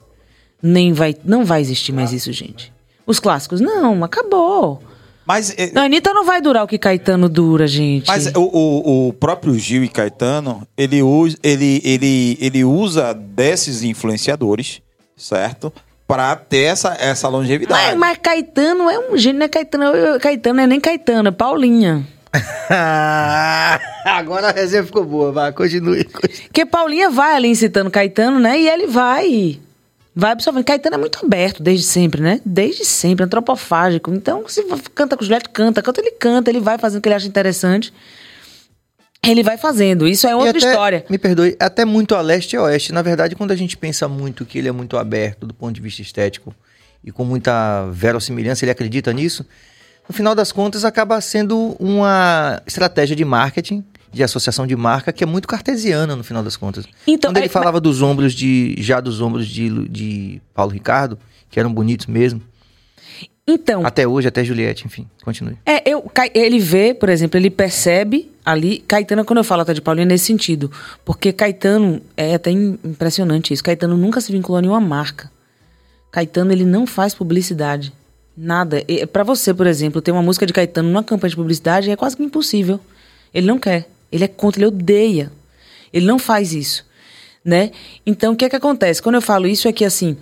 Nem 0.63 0.93
vai, 0.93 1.17
não 1.25 1.45
vai 1.45 1.61
existir 1.61 1.93
mais 1.93 2.13
isso, 2.13 2.33
gente. 2.33 2.73
Os 3.07 3.19
clássicos, 3.19 3.61
não, 3.61 4.05
acabou. 4.05 4.83
Mas, 5.27 5.55
é, 5.57 5.71
A 5.79 5.85
Anitta 5.85 6.13
não 6.13 6.25
vai 6.25 6.41
durar 6.41 6.65
o 6.65 6.67
que 6.67 6.77
Caetano 6.77 7.29
dura, 7.29 7.67
gente. 7.67 8.09
mas 8.09 8.27
o, 8.35 8.41
o, 8.41 9.09
o 9.09 9.13
próprio 9.13 9.55
Gil 9.59 9.85
e 9.85 9.89
Caetano, 9.89 10.67
ele 10.77 11.03
usa, 11.03 11.37
ele, 11.43 11.81
ele, 11.85 12.37
ele 12.41 12.65
usa 12.65 13.15
desses 13.15 13.83
influenciadores, 13.83 14.83
certo? 15.17 15.73
Pra 16.07 16.35
ter 16.35 16.65
essa, 16.65 16.97
essa 16.99 17.29
longevidade. 17.29 17.97
mas, 17.97 17.97
mas 17.97 18.19
Caetano 18.21 18.91
é 18.91 18.99
um 18.99 19.17
gênio, 19.17 19.39
não 19.39 19.47
é 19.47 19.49
Caetano, 19.49 20.21
Caetano 20.21 20.57
não 20.57 20.65
é 20.65 20.67
nem 20.67 20.81
Caetano, 20.81 21.29
é 21.29 21.33
Paulinha. 21.33 22.05
Agora 24.05 24.49
a 24.49 24.53
resenha 24.53 24.85
ficou 24.85 25.05
boa, 25.05 25.33
vai, 25.33 25.53
continue. 25.53 26.05
continue. 26.05 26.43
Porque 26.45 26.65
Paulinha 26.67 27.11
vai 27.11 27.35
ali 27.35 27.49
incitando 27.49 27.91
Caetano, 27.91 28.39
né? 28.39 28.59
E 28.61 28.69
ele 28.69 28.87
vai. 28.87 29.59
Vai 30.15 30.33
absorvendo. 30.33 30.65
Caetano 30.65 30.97
é 30.97 30.99
muito 30.99 31.25
aberto 31.25 31.63
desde 31.63 31.85
sempre, 31.85 32.21
né? 32.21 32.41
Desde 32.45 32.85
sempre, 32.85 33.25
antropofágico. 33.25 34.13
Então, 34.13 34.45
se 34.49 34.63
canta 34.95 35.17
com 35.17 35.25
Juliette, 35.25 35.49
canta. 35.49 35.83
Canta, 35.83 36.01
ele 36.01 36.13
canta, 36.13 36.51
ele 36.51 36.61
vai 36.61 36.79
fazendo 36.79 36.99
o 36.99 37.03
que 37.03 37.09
ele 37.09 37.15
acha 37.17 37.27
interessante. 37.29 37.93
Ele 39.25 39.43
vai 39.43 39.59
fazendo. 39.59 40.09
Isso 40.09 40.27
é 40.27 40.35
outra 40.35 40.51
até- 40.57 40.71
história. 40.71 41.05
Me 41.11 41.19
perdoe, 41.19 41.57
até 41.61 41.85
muito 41.85 42.15
a 42.15 42.21
leste 42.21 42.55
e 42.55 42.57
a 42.57 42.63
oeste. 42.63 42.93
Na 42.93 43.03
verdade, 43.03 43.37
quando 43.37 43.51
a 43.51 43.57
gente 43.57 43.77
pensa 43.77 44.09
muito 44.09 44.45
que 44.45 44.59
ele 44.59 44.69
é 44.69 44.73
muito 44.73 44.97
aberto 44.97 45.47
do 45.47 45.53
ponto 45.55 45.73
de 45.75 45.81
vista 45.81 46.01
estético 46.03 46.55
e 47.05 47.13
com 47.13 47.25
muita 47.25 47.87
verossimilhança, 47.93 48.65
ele 48.65 48.73
acredita 48.73 49.13
nisso, 49.13 49.45
no 50.11 50.13
final 50.13 50.35
das 50.35 50.51
contas 50.51 50.85
acaba 50.85 51.21
sendo 51.21 51.77
uma 51.79 52.61
estratégia 52.67 53.15
de 53.15 53.25
marketing, 53.25 53.85
de 54.13 54.25
associação 54.25 54.67
de 54.67 54.75
marca, 54.75 55.13
que 55.13 55.23
é 55.23 55.27
muito 55.27 55.47
cartesiana 55.47 56.17
no 56.17 56.25
final 56.25 56.43
das 56.43 56.57
contas. 56.57 56.85
Então, 57.07 57.31
quando 57.31 57.37
ele 57.37 57.47
é- 57.47 57.49
falava 57.49 57.81
dos 57.81 58.03
ombros 58.03 58.33
de. 58.35 58.75
já 58.79 58.99
dos 59.01 59.21
ombros 59.21 59.47
de, 59.47 59.89
de 59.89 60.43
Paulo 60.53 60.73
Ricardo, 60.73 61.17
que 61.49 61.61
eram 61.61 61.73
bonitos 61.73 62.07
mesmo, 62.07 62.43
Então, 63.47 63.87
até 63.87 64.05
hoje, 64.07 64.27
até 64.27 64.43
Juliette, 64.43 64.85
enfim, 64.85 65.07
continue. 65.25 65.57
É, 65.65 65.89
eu, 65.89 66.11
ele 66.35 66.59
vê, 66.59 66.93
por 66.93 67.09
exemplo, 67.09 67.39
ele 67.39 67.49
percebe 67.49 68.29
ali. 68.45 68.79
Caetano, 68.89 69.25
quando 69.25 69.39
eu 69.39 69.45
falo 69.45 69.63
até 69.63 69.73
de 69.73 69.81
Paulinho, 69.81 70.07
é 70.07 70.09
nesse 70.09 70.25
sentido. 70.25 70.73
Porque 71.05 71.33
Caetano, 71.33 72.03
é 72.17 72.35
até 72.35 72.51
im- 72.51 72.79
impressionante 72.85 73.55
isso. 73.55 73.63
Caetano 73.63 73.97
nunca 73.97 74.21
se 74.21 74.33
vinculou 74.33 74.59
a 74.59 74.61
nenhuma 74.63 74.81
marca. 74.81 75.31
Caetano, 76.11 76.51
ele 76.51 76.65
não 76.65 76.85
faz 76.85 77.15
publicidade. 77.15 77.93
Nada. 78.43 78.83
Pra 79.13 79.23
você, 79.23 79.53
por 79.53 79.67
exemplo, 79.67 80.01
ter 80.01 80.13
uma 80.13 80.23
música 80.23 80.47
de 80.47 80.53
Caetano 80.53 80.89
numa 80.89 81.05
campanha 81.05 81.29
de 81.29 81.37
publicidade 81.37 81.91
é 81.91 81.97
quase 81.97 82.17
que 82.17 82.23
impossível. 82.23 82.81
Ele 83.35 83.47
não 83.47 83.59
quer. 83.59 83.87
Ele 84.11 84.25
é 84.25 84.29
contra, 84.29 84.61
ele 84.61 84.69
odeia. 84.69 85.31
Ele 85.93 86.07
não 86.07 86.19
faz 86.19 86.55
isso, 86.55 86.87
né? 87.45 87.71
Então, 88.07 88.33
o 88.33 88.37
que 88.37 88.47
é 88.47 88.49
que 88.49 88.57
acontece? 88.57 89.03
Quando 89.03 89.17
eu 89.17 89.21
falo 89.21 89.47
isso 89.47 89.69
é 89.69 89.73
que, 89.73 89.85
assim, 89.85 90.17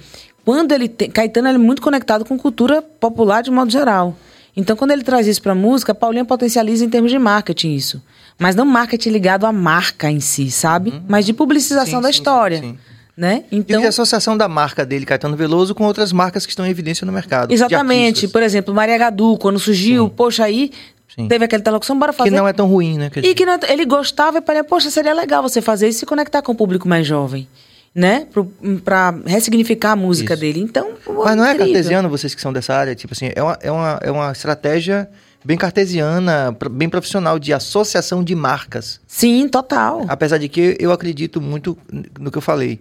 quando 0.44 0.72
ele 0.72 0.88
tem... 0.88 1.08
Caetano 1.10 1.46
ele 1.46 1.56
é 1.56 1.58
muito 1.60 1.80
conectado 1.80 2.24
com 2.24 2.36
cultura 2.36 2.82
popular 2.82 3.42
de 3.42 3.50
modo 3.50 3.70
geral. 3.70 4.16
Então, 4.56 4.74
quando 4.74 4.90
ele 4.90 5.04
traz 5.04 5.26
isso 5.28 5.40
pra 5.40 5.54
música, 5.54 5.94
Paulinha 5.94 6.24
potencializa 6.24 6.84
em 6.84 6.90
termos 6.90 7.12
de 7.12 7.18
marketing 7.18 7.74
isso. 7.74 8.02
Mas 8.36 8.56
não 8.56 8.64
marketing 8.64 9.10
ligado 9.10 9.46
à 9.46 9.52
marca 9.52 10.10
em 10.10 10.18
si, 10.18 10.50
sabe? 10.50 11.00
Mas 11.06 11.24
de 11.24 11.32
publicização 11.32 12.00
Sim, 12.00 12.02
da 12.02 12.08
sim, 12.08 12.18
história, 12.18 12.60
sim, 12.60 12.78
sim. 13.18 13.20
né? 13.20 13.44
E 13.50 13.56
Então... 13.56 13.80
de 13.80 13.86
associação 13.86 14.36
da 14.36 14.48
marca 14.48 14.86
dele, 14.86 15.04
Caetano 15.04 15.36
Veloso, 15.36 15.74
com 15.74 15.84
outras 15.84 16.12
marcas 16.12 16.46
que 16.46 16.52
estão 16.52 16.66
em 16.66 16.70
evidência 16.70 17.04
no 17.04 17.12
mercado. 17.12 17.52
Exatamente. 17.52 18.28
Por 18.28 18.42
exemplo, 18.42 18.72
Maria 18.74 18.96
Gadu, 18.98 19.36
quando 19.38 19.58
surgiu, 19.58 20.08
poxa, 20.08 20.44
aí 20.44 20.70
Sim. 21.14 21.26
teve 21.28 21.44
aquela 21.44 21.60
interlocução, 21.60 21.98
bora 21.98 22.12
fazer. 22.12 22.30
Que 22.30 22.36
não 22.36 22.46
é 22.46 22.52
tão 22.52 22.66
ruim, 22.66 22.96
né? 22.98 23.10
Quer 23.10 23.20
E 23.20 23.22
dizer, 23.22 23.34
que 23.34 23.44
não- 23.46 23.58
ele 23.68 23.84
gostava 23.84 24.38
e 24.38 24.42
falei, 24.42 24.62
poxa, 24.62 24.90
seria 24.90 25.12
legal 25.12 25.42
você 25.42 25.60
fazer 25.60 25.88
isso 25.88 25.98
e 25.98 26.00
se 26.00 26.06
conectar 26.06 26.42
com 26.42 26.52
o 26.52 26.54
público 26.54 26.86
mais 26.88 27.06
jovem, 27.06 27.48
né? 27.94 28.26
Pro, 28.32 28.44
pra 28.84 29.14
ressignificar 29.26 29.92
a 29.92 29.96
música 29.96 30.34
Isso. 30.34 30.40
dele. 30.40 30.60
Então, 30.60 30.92
pô, 31.04 31.24
Mas 31.24 31.36
não 31.36 31.44
é 31.44 31.54
incrível. 31.54 31.72
cartesiano, 31.74 32.08
vocês 32.08 32.34
que 32.34 32.40
são 32.40 32.52
dessa 32.52 32.74
área? 32.74 32.94
Tipo 32.94 33.14
assim, 33.14 33.30
é 33.34 33.42
uma, 33.42 33.58
é 33.60 33.70
uma, 33.72 33.98
é 34.02 34.10
uma 34.10 34.30
estratégia 34.32 35.08
bem 35.44 35.56
cartesiana, 35.56 36.54
bem 36.70 36.88
profissional, 36.88 37.38
de 37.38 37.52
associação 37.52 38.22
de 38.22 38.34
marcas. 38.34 39.00
Sim, 39.06 39.48
total. 39.48 40.04
Apesar 40.08 40.36
de 40.38 40.48
que 40.48 40.76
eu 40.78 40.92
acredito 40.92 41.40
muito 41.40 41.76
no 42.20 42.30
que 42.30 42.38
eu 42.38 42.42
falei. 42.42 42.78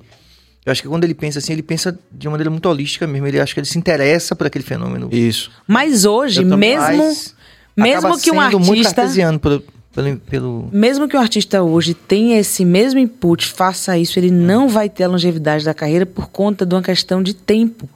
Eu 0.68 0.72
acho 0.74 0.82
que 0.82 0.88
quando 0.90 1.06
ele 1.06 1.14
pensa 1.14 1.40
assim, 1.40 1.54
ele 1.54 1.64
pensa 1.64 1.98
de 2.12 2.28
uma 2.28 2.32
maneira 2.32 2.50
muito 2.50 2.68
holística 2.68 3.08
mesmo. 3.08 3.26
Ele 3.26 3.40
acha 3.40 3.54
que 3.54 3.60
ele 3.62 3.68
se 3.68 3.78
interessa 3.78 4.36
por 4.36 4.46
aquele 4.48 4.66
fenômeno. 4.66 5.08
Isso. 5.14 5.50
Mas 5.66 6.04
hoje, 6.04 6.44
também- 6.44 6.78
mesmo, 6.78 6.98
mas 7.06 7.36
mesmo 7.78 8.20
que 8.20 8.32
um 8.32 8.42
sendo 8.42 8.60
muito 8.60 8.72
artista, 8.72 8.96
cartesiano 8.96 9.40
pelo, 9.40 9.64
pelo, 9.96 10.18
pelo- 10.18 10.70
mesmo 10.74 11.08
que 11.08 11.16
um 11.16 11.22
artista 11.22 11.64
hoje 11.64 11.94
tenha 11.94 12.38
esse 12.38 12.66
mesmo 12.66 13.00
input, 13.00 13.48
faça 13.48 13.98
isso, 13.98 14.20
ele 14.20 14.30
não 14.30 14.68
vai 14.68 14.90
ter 14.90 15.06
a 15.06 15.08
longevidade 15.08 15.64
da 15.64 15.74
carreira 15.74 16.06
por 16.06 16.28
conta 16.28 16.66
de 16.66 16.76
uma 16.76 16.82
questão 16.82 17.24
de 17.24 17.34
tempo. 17.34 17.88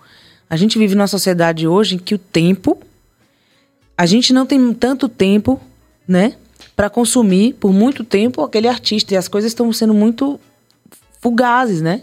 A 0.49 0.56
gente 0.56 0.80
vive 0.80 0.95
numa 0.95 1.07
sociedade 1.07 1.68
hoje 1.68 1.95
em 1.95 1.98
que 1.99 2.15
o 2.15 2.18
tempo 2.18 2.77
a 3.98 4.06
gente 4.06 4.31
não 4.31 4.45
tem 4.45 4.73
tanto 4.73 5.10
tempo, 5.10 5.60
né, 6.07 6.35
para 6.73 6.89
consumir 6.89 7.53
por 7.56 7.73
muito 7.73 8.03
tempo 8.06 8.41
aquele 8.43 8.69
artista 8.69 9.14
e 9.14 9.18
as 9.18 9.27
coisas 9.27 9.52
estão 9.52 9.72
sendo 9.73 9.93
muito 9.93 10.39
fugazes, 11.19 11.81
né? 11.81 12.02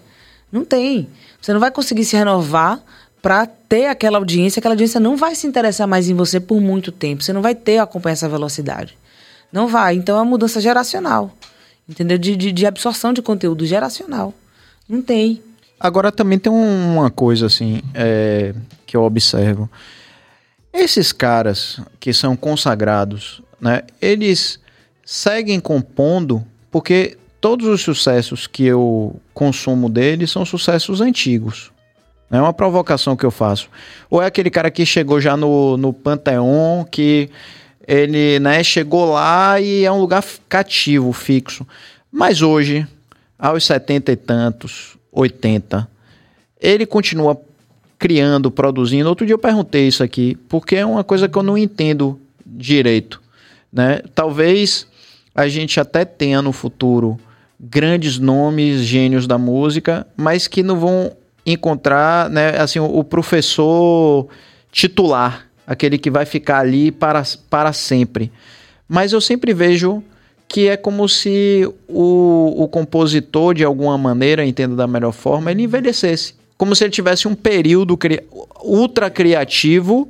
Não 0.50 0.64
tem. 0.64 1.08
Você 1.40 1.52
não 1.52 1.60
vai 1.60 1.70
conseguir 1.70 2.04
se 2.04 2.16
renovar 2.16 2.80
para 3.20 3.46
ter 3.46 3.86
aquela 3.86 4.18
audiência, 4.18 4.60
aquela 4.60 4.74
audiência 4.74 4.98
não 5.00 5.16
vai 5.16 5.34
se 5.34 5.46
interessar 5.46 5.86
mais 5.86 6.08
em 6.08 6.14
você 6.14 6.38
por 6.40 6.60
muito 6.60 6.90
tempo. 6.92 7.22
Você 7.22 7.32
não 7.32 7.42
vai 7.42 7.54
ter 7.54 7.78
acompanhar 7.78 8.12
essa 8.14 8.28
velocidade. 8.28 8.96
Não 9.52 9.66
vai. 9.68 9.94
Então 9.96 10.16
é 10.16 10.18
uma 10.20 10.24
mudança 10.24 10.60
geracional. 10.60 11.32
Entendeu? 11.88 12.18
De, 12.18 12.36
de, 12.36 12.52
de 12.52 12.66
absorção 12.66 13.12
de 13.12 13.22
conteúdo 13.22 13.64
geracional. 13.66 14.32
Não 14.88 15.00
tem. 15.02 15.42
Agora 15.80 16.10
também 16.12 16.38
tem 16.38 16.52
um- 16.52 16.94
uma 16.98 17.10
coisa 17.10 17.46
assim 17.46 17.82
é, 17.94 18.54
que 18.86 18.96
eu 18.96 19.02
observo. 19.02 19.68
Esses 20.72 21.12
caras 21.12 21.80
que 21.98 22.12
são 22.12 22.36
consagrados, 22.36 23.42
né? 23.60 23.82
Eles 24.00 24.60
seguem 25.04 25.58
compondo 25.60 26.44
porque 26.70 27.16
todos 27.40 27.66
os 27.66 27.81
sucessos 27.81 28.47
que 28.47 28.65
eu 28.65 29.20
consumo 29.32 29.89
deles 29.89 30.31
são 30.31 30.44
sucessos 30.44 31.01
antigos. 31.01 31.70
É 32.31 32.40
uma 32.40 32.52
provocação 32.52 33.16
que 33.16 33.24
eu 33.24 33.31
faço. 33.31 33.70
Ou 34.10 34.20
é 34.23 34.27
aquele 34.27 34.51
cara 34.51 34.70
que 34.70 34.85
chegou 34.85 35.20
já 35.20 35.36
no, 35.36 35.77
no 35.77 35.93
Panteão, 35.93 36.86
que 36.90 37.31
ele 37.86 38.39
né, 38.39 38.62
chegou 38.62 39.12
lá 39.12 39.59
e 39.60 39.85
é 39.85 39.90
um 39.90 40.01
lugar 40.01 40.23
cativo, 40.48 41.10
fixo. 41.12 41.66
Mas 42.12 42.43
hoje, 42.43 42.86
aos 43.39 43.65
70 43.65 44.12
e 44.12 44.16
tantos, 44.16 44.98
80, 45.10 45.89
ele 46.60 46.85
continua 46.85 47.40
criando, 47.98 48.51
produzindo. 48.51 49.09
Outro 49.09 49.24
dia 49.24 49.35
eu 49.35 49.39
perguntei 49.39 49.89
isso 49.89 50.02
aqui, 50.02 50.36
porque 50.48 50.77
é 50.77 50.85
uma 50.85 51.02
coisa 51.02 51.28
que 51.28 51.39
eu 51.39 51.43
não 51.43 51.56
entendo 51.56 52.20
direito. 52.44 53.23
Né? 53.73 54.02
Talvez 54.15 54.86
a 55.35 55.48
gente 55.48 55.81
até 55.81 56.05
tenha 56.05 56.43
no 56.43 56.52
futuro 56.52 57.19
grandes 57.59 58.18
nomes, 58.18 58.82
gênios 58.82 59.26
da 59.26 59.36
música, 59.36 60.06
mas 60.16 60.47
que 60.47 60.62
não 60.62 60.78
vão 60.78 61.12
encontrar 61.44 62.28
né, 62.30 62.59
assim, 62.59 62.78
o, 62.78 63.02
professor 63.02 64.28
titular, 64.70 65.47
aquele 65.66 65.98
que 65.98 66.10
vai 66.10 66.24
ficar 66.24 66.60
ali 66.60 66.90
para, 66.90 67.22
para 67.48 67.72
sempre. 67.72 68.30
Mas 68.89 69.12
eu 69.12 69.20
sempre 69.20 69.52
vejo 69.52 70.02
que 70.47 70.68
é 70.68 70.76
como 70.76 71.09
se 71.09 71.68
o, 71.86 72.62
o 72.62 72.68
compositor, 72.68 73.55
de 73.55 73.64
alguma 73.64 73.98
maneira, 73.98 74.44
entendo 74.44 74.76
da 74.76 74.86
melhor 74.86 75.12
forma, 75.12 75.51
ele 75.51 75.64
envelhecesse. 75.64 76.35
Como 76.56 76.74
se 76.74 76.85
ele 76.85 76.90
tivesse 76.90 77.28
um 77.28 77.35
período 77.35 77.97
cri 77.97 78.20
ultra 78.62 79.10
criativo 79.10 80.09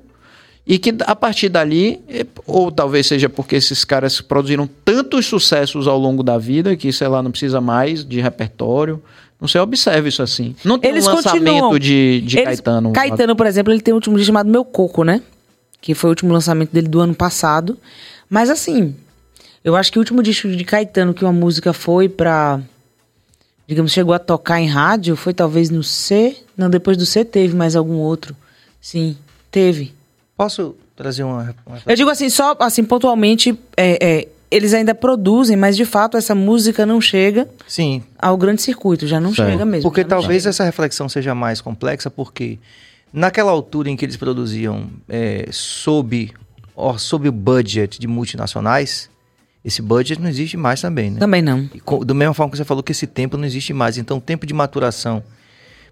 e 0.68 0.78
que 0.78 0.94
a 1.06 1.16
partir 1.16 1.48
dali, 1.48 1.98
ou 2.46 2.70
talvez 2.70 3.06
seja 3.06 3.26
porque 3.28 3.56
esses 3.56 3.84
caras 3.86 4.20
produziram 4.20 4.68
tantos 4.84 5.24
sucessos 5.24 5.88
ao 5.88 5.98
longo 5.98 6.22
da 6.22 6.36
vida 6.36 6.76
que, 6.76 6.92
sei 6.92 7.08
lá, 7.08 7.22
não 7.22 7.30
precisa 7.30 7.58
mais 7.60 8.04
de 8.04 8.20
repertório, 8.20 9.02
Você 9.40 9.56
observa 9.58 10.06
isso 10.08 10.20
assim. 10.22 10.54
Não 10.64 10.78
tem 10.80 10.90
Eles 10.90 11.06
um 11.06 11.14
lançamento 11.14 11.44
continuam. 11.44 11.78
de, 11.78 12.20
de 12.22 12.36
Eles- 12.38 12.44
Caetano. 12.60 12.92
Caetano, 12.92 13.34
por 13.36 13.46
exemplo, 13.46 13.72
ele 13.72 13.80
tem 13.80 13.94
um 13.94 13.96
último 13.96 14.16
disco 14.16 14.26
chamado 14.26 14.50
Meu 14.50 14.64
Coco, 14.64 15.04
né? 15.04 15.22
Que 15.80 15.94
foi 15.94 16.08
o 16.08 16.12
último 16.12 16.32
lançamento 16.32 16.72
dele 16.72 16.88
do 16.88 16.98
ano 17.00 17.14
passado. 17.14 17.78
Mas 18.28 18.50
assim, 18.50 18.96
eu 19.64 19.76
acho 19.76 19.92
que 19.92 19.98
o 19.98 20.00
último 20.02 20.22
disco 20.24 20.48
de 20.48 20.64
Caetano 20.64 21.14
que 21.14 21.24
uma 21.24 21.32
música 21.32 21.72
foi 21.72 22.08
pra. 22.08 22.60
Digamos, 23.66 23.92
chegou 23.92 24.12
a 24.12 24.18
tocar 24.18 24.60
em 24.60 24.66
rádio, 24.66 25.14
foi 25.14 25.32
talvez 25.32 25.70
no 25.70 25.82
C. 25.84 26.36
Não, 26.56 26.68
depois 26.68 26.96
do 26.96 27.06
C 27.06 27.24
teve 27.24 27.54
mais 27.54 27.76
algum 27.76 27.94
outro. 27.98 28.34
Sim, 28.80 29.16
teve. 29.52 29.92
Posso 30.38 30.76
trazer 30.94 31.24
uma. 31.24 31.54
uma... 31.66 31.78
Eu 31.84 31.96
digo 31.96 32.08
assim, 32.08 32.30
só 32.30 32.56
assim, 32.60 32.84
pontualmente, 32.84 33.58
é, 33.76 33.98
é, 34.00 34.28
eles 34.50 34.72
ainda 34.72 34.94
produzem, 34.94 35.56
mas 35.56 35.76
de 35.76 35.84
fato 35.84 36.16
essa 36.16 36.32
música 36.32 36.86
não 36.86 37.00
chega 37.00 37.48
Sim, 37.66 38.04
ao 38.16 38.36
grande 38.36 38.62
circuito, 38.62 39.04
já 39.04 39.20
não 39.20 39.34
Certo. 39.34 39.50
chega 39.50 39.64
mesmo. 39.64 39.82
Porque 39.82 40.04
talvez 40.04 40.44
chega. 40.44 40.50
essa 40.50 40.62
reflexão 40.62 41.08
seja 41.08 41.34
mais 41.34 41.60
complexa, 41.60 42.08
porque 42.08 42.56
naquela 43.12 43.50
altura 43.50 43.90
em 43.90 43.96
que 43.96 44.04
eles 44.04 44.16
produziam 44.16 44.88
é, 45.08 45.48
sob, 45.50 46.32
ó, 46.76 46.96
sob 46.96 47.28
o 47.28 47.32
budget 47.32 47.98
de 47.98 48.06
multinacionais, 48.06 49.10
esse 49.64 49.82
budget 49.82 50.22
não 50.22 50.28
existe 50.28 50.56
mais 50.56 50.80
também, 50.80 51.10
né? 51.10 51.18
Também 51.18 51.42
não. 51.42 51.68
E 51.74 52.04
do 52.04 52.14
mesma 52.14 52.32
forma 52.32 52.52
que 52.52 52.56
você 52.56 52.64
falou 52.64 52.80
que 52.80 52.92
esse 52.92 53.08
tempo 53.08 53.36
não 53.36 53.44
existe 53.44 53.74
mais. 53.74 53.98
Então, 53.98 54.18
o 54.18 54.20
tempo 54.20 54.46
de 54.46 54.54
maturação. 54.54 55.20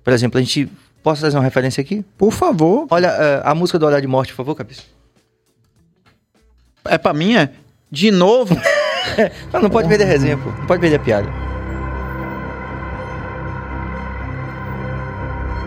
Por 0.04 0.12
exemplo, 0.12 0.38
a 0.38 0.40
gente. 0.40 0.70
Posso 1.06 1.20
trazer 1.20 1.36
uma 1.36 1.44
referência 1.44 1.80
aqui? 1.80 2.04
Por 2.18 2.32
favor. 2.32 2.88
Olha, 2.90 3.06
é, 3.06 3.40
a 3.44 3.54
música 3.54 3.78
do 3.78 3.86
Olhar 3.86 4.00
de 4.00 4.08
Morte, 4.08 4.32
por 4.32 4.38
favor, 4.38 4.56
Cabeça. 4.56 4.82
É 6.84 6.98
pra 6.98 7.12
mim, 7.14 7.36
é? 7.36 7.50
De 7.88 8.10
novo? 8.10 8.56
Não, 9.52 9.62
não 9.62 9.70
pode 9.70 9.86
perder 9.88 10.02
a 10.02 10.06
resenha, 10.08 10.36
pô. 10.36 10.50
Não 10.50 10.66
pode 10.66 10.80
perder 10.80 10.96
a 10.96 10.98
piada. 10.98 11.28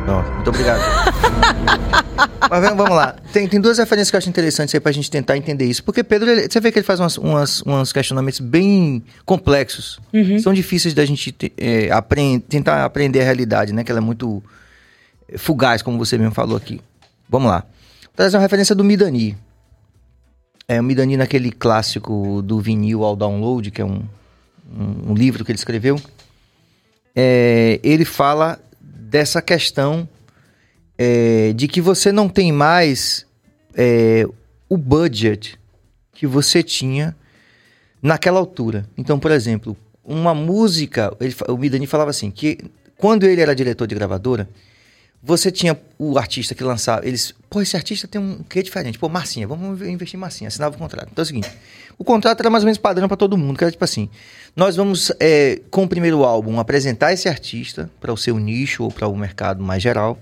Pronto, 0.04 0.30
muito 0.34 0.50
obrigado. 0.50 0.82
Mas 2.52 2.62
vamos 2.76 2.90
lá. 2.90 3.16
Tem, 3.32 3.48
tem 3.48 3.62
duas 3.62 3.78
referências 3.78 4.10
que 4.10 4.18
eu 4.18 4.18
acho 4.18 4.28
interessantes 4.30 4.76
aí 4.76 4.82
pra 4.82 4.92
gente 4.92 5.10
tentar 5.10 5.38
entender 5.38 5.64
isso. 5.66 5.82
Porque 5.86 6.04
Pedro, 6.04 6.30
ele- 6.30 6.50
você 6.52 6.60
vê 6.60 6.70
que 6.70 6.80
ele 6.80 6.86
faz 6.86 7.00
umas, 7.00 7.18
umas, 7.18 7.64
uns 7.66 7.94
questionamentos 7.94 8.42
bem 8.42 9.02
complexos. 9.26 10.02
São 10.44 10.54
difíceis 10.54 10.94
da 10.94 11.06
gente 11.06 11.32
te- 11.32 11.54
é, 11.58 11.90
apren- 11.92 12.40
tentar 12.42 12.84
aprender 12.84 13.22
a 13.22 13.24
realidade, 13.24 13.72
né? 13.72 13.86
Que 13.86 13.92
ela 13.92 14.00
é 14.02 14.04
muito 14.04 14.44
fugaz, 15.38 15.82
como 15.82 15.98
você 15.98 16.18
mesmo 16.18 16.34
falou 16.34 16.58
aqui. 16.58 16.82
Vamos 17.28 17.50
lá. 17.50 17.66
Vou 18.04 18.14
trazer 18.16 18.38
uma 18.38 18.44
referência 18.44 18.74
do 18.74 18.84
Midani. 18.84 19.38
É, 20.68 20.80
o 20.80 20.84
Midani 20.84 21.18
naquele 21.18 21.52
clássico 21.52 22.42
do 22.42 22.60
vinil 22.60 23.04
ao 23.04 23.16
download, 23.16 23.72
que 23.72 23.82
é 23.82 23.86
um, 23.86 24.04
um, 24.72 25.12
um 25.12 25.14
livro 25.14 25.44
que 25.44 25.52
ele 25.52 25.60
escreveu. 25.60 26.00
É, 27.16 27.80
ele 27.84 28.06
fala 28.06 28.60
dessa 28.80 29.42
questão 29.42 30.08
é, 30.98 31.54
de 31.54 31.68
que 31.68 31.82
você 31.82 32.12
não 32.12 32.30
tem 32.30 32.52
mais 32.52 33.26
é, 33.74 34.28
o 34.68 34.78
budget 34.78 35.60
que 36.14 36.28
você 36.28 36.62
tinha 36.62 37.16
naquela 38.02 38.40
altura. 38.40 38.88
Então, 38.98 39.20
por 39.20 39.32
exemplo, 39.32 39.76
uma 40.04 40.36
música, 40.36 41.16
ele 41.20 41.36
o 41.48 41.58
Midani 41.58 41.88
falava 41.88 42.10
assim, 42.10 42.30
que 42.30 42.58
quando 42.98 43.24
ele 43.24 43.42
era 43.42 43.56
diretor 43.56 43.88
de 43.88 43.96
gravadora, 43.96 44.50
você 45.22 45.52
tinha 45.52 45.78
o 45.98 46.18
artista 46.18 46.56
que 46.56 46.64
lançava, 46.64 47.06
eles, 47.06 47.34
pô, 47.50 47.62
esse 47.62 47.76
artista 47.76 48.08
tem 48.08 48.22
um 48.22 48.42
quê 48.48 48.64
diferente, 48.64 48.98
pô, 48.98 49.10
Marcinha, 49.10 49.46
vamos 49.48 49.82
investir 49.82 50.18
em 50.18 50.22
Marcinha, 50.22 50.48
assinava 50.48 50.76
o 50.76 50.80
contrato. 50.80 51.10
Então 51.12 51.22
é 51.22 51.24
o 51.24 51.26
seguinte, 51.26 51.50
o 51.98 52.06
contrato 52.06 52.40
era 52.40 52.50
mais 52.50 52.64
ou 52.64 52.66
menos 52.66 52.78
padrão 52.78 53.08
para 53.08 53.18
todo 53.18 53.38
mundo, 53.38 53.58
que 53.58 53.64
era 53.64 53.72
tipo 53.72 53.84
assim, 53.84 54.10
nós 54.56 54.78
vamos, 54.78 55.12
é, 55.20 55.60
com 55.70 55.84
o 55.84 55.88
primeiro 55.88 56.24
álbum, 56.24 56.60
apresentar 56.60 57.12
esse 57.12 57.28
artista 57.28 57.92
para 58.00 58.14
o 58.14 58.18
seu 58.18 58.40
nicho 58.40 58.84
ou 58.84 58.92
para 58.92 59.08
o 59.08 59.16
mercado 59.16 59.62
mais 59.62 59.84
geral, 59.84 60.18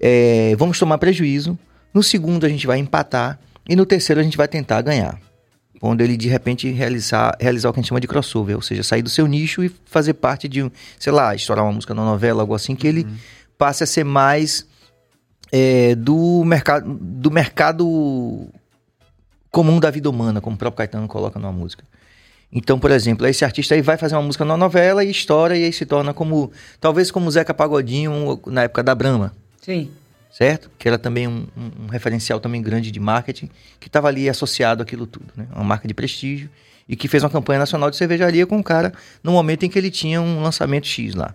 é, 0.00 0.54
vamos 0.58 0.78
tomar 0.78 0.98
prejuízo, 0.98 1.56
no 1.94 2.02
segundo 2.02 2.44
a 2.44 2.48
gente 2.48 2.66
vai 2.66 2.78
empatar 2.78 3.38
e 3.68 3.76
no 3.76 3.86
terceiro 3.86 4.20
a 4.20 4.24
gente 4.24 4.36
vai 4.36 4.48
tentar 4.48 4.82
ganhar. 4.82 5.20
Quando 5.78 6.00
ele 6.00 6.16
de 6.16 6.28
repente 6.28 6.68
realizar, 6.70 7.36
realizar 7.38 7.68
o 7.68 7.72
que 7.72 7.78
a 7.78 7.82
gente 7.82 7.88
chama 7.88 8.00
de 8.00 8.08
crossover, 8.08 8.56
ou 8.56 8.62
seja, 8.62 8.82
sair 8.82 9.02
do 9.02 9.10
seu 9.10 9.26
nicho 9.26 9.62
e 9.62 9.70
fazer 9.84 10.14
parte 10.14 10.48
de, 10.48 10.70
sei 10.98 11.12
lá, 11.12 11.34
estourar 11.34 11.64
uma 11.64 11.72
música 11.72 11.94
na 11.94 12.04
novela, 12.04 12.42
algo 12.42 12.54
assim, 12.54 12.74
que 12.74 12.86
ele 12.86 13.06
passe 13.58 13.82
a 13.84 13.86
ser 13.86 14.04
mais 14.04 14.66
é, 15.52 15.94
do 15.94 16.42
mercado 16.44 16.94
do 17.00 17.30
mercado 17.30 18.48
comum 19.50 19.80
da 19.80 19.90
vida 19.90 20.10
humana, 20.10 20.40
como 20.40 20.56
o 20.56 20.58
próprio 20.58 20.78
Caetano 20.78 21.08
coloca 21.08 21.38
numa 21.38 21.52
música. 21.52 21.84
Então, 22.52 22.78
por 22.78 22.90
exemplo, 22.90 23.26
esse 23.26 23.44
artista 23.44 23.74
aí 23.74 23.82
vai 23.82 23.96
fazer 23.96 24.14
uma 24.14 24.22
música 24.22 24.44
numa 24.44 24.56
novela 24.56 25.02
e 25.04 25.10
estoura 25.10 25.56
e 25.56 25.64
aí 25.64 25.72
se 25.72 25.84
torna 25.84 26.14
como, 26.14 26.52
talvez 26.80 27.10
como 27.10 27.30
Zeca 27.30 27.52
Pagodinho 27.52 28.40
na 28.46 28.64
época 28.64 28.82
da 28.82 28.94
Brahma, 28.94 29.34
Sim. 29.60 29.90
certo? 30.30 30.70
Que 30.78 30.86
era 30.88 30.98
também 30.98 31.26
um, 31.26 31.46
um- 31.56 31.84
um 31.84 31.86
referencial 31.88 32.38
também 32.38 32.62
grande 32.62 32.90
de 32.90 33.00
marketing, 33.00 33.50
que 33.80 33.88
estava 33.88 34.08
ali 34.08 34.28
associado 34.28 34.82
àquilo 34.82 35.06
tudo, 35.06 35.26
né? 35.36 35.46
Uma 35.54 35.64
marca 35.64 35.88
de 35.88 35.94
prestígio 35.94 36.48
e 36.88 36.94
que 36.94 37.08
fez 37.08 37.22
uma 37.24 37.30
campanha 37.30 37.58
nacional 37.58 37.90
de 37.90 37.96
cervejaria 37.96 38.46
com 38.46 38.58
o 38.58 38.62
cara 38.62 38.92
no 39.22 39.32
momento 39.32 39.64
em 39.64 39.68
que 39.68 39.76
ele 39.78 39.90
tinha 39.90 40.20
um 40.20 40.40
lançamento 40.42 40.86
X 40.86 41.14
lá. 41.14 41.34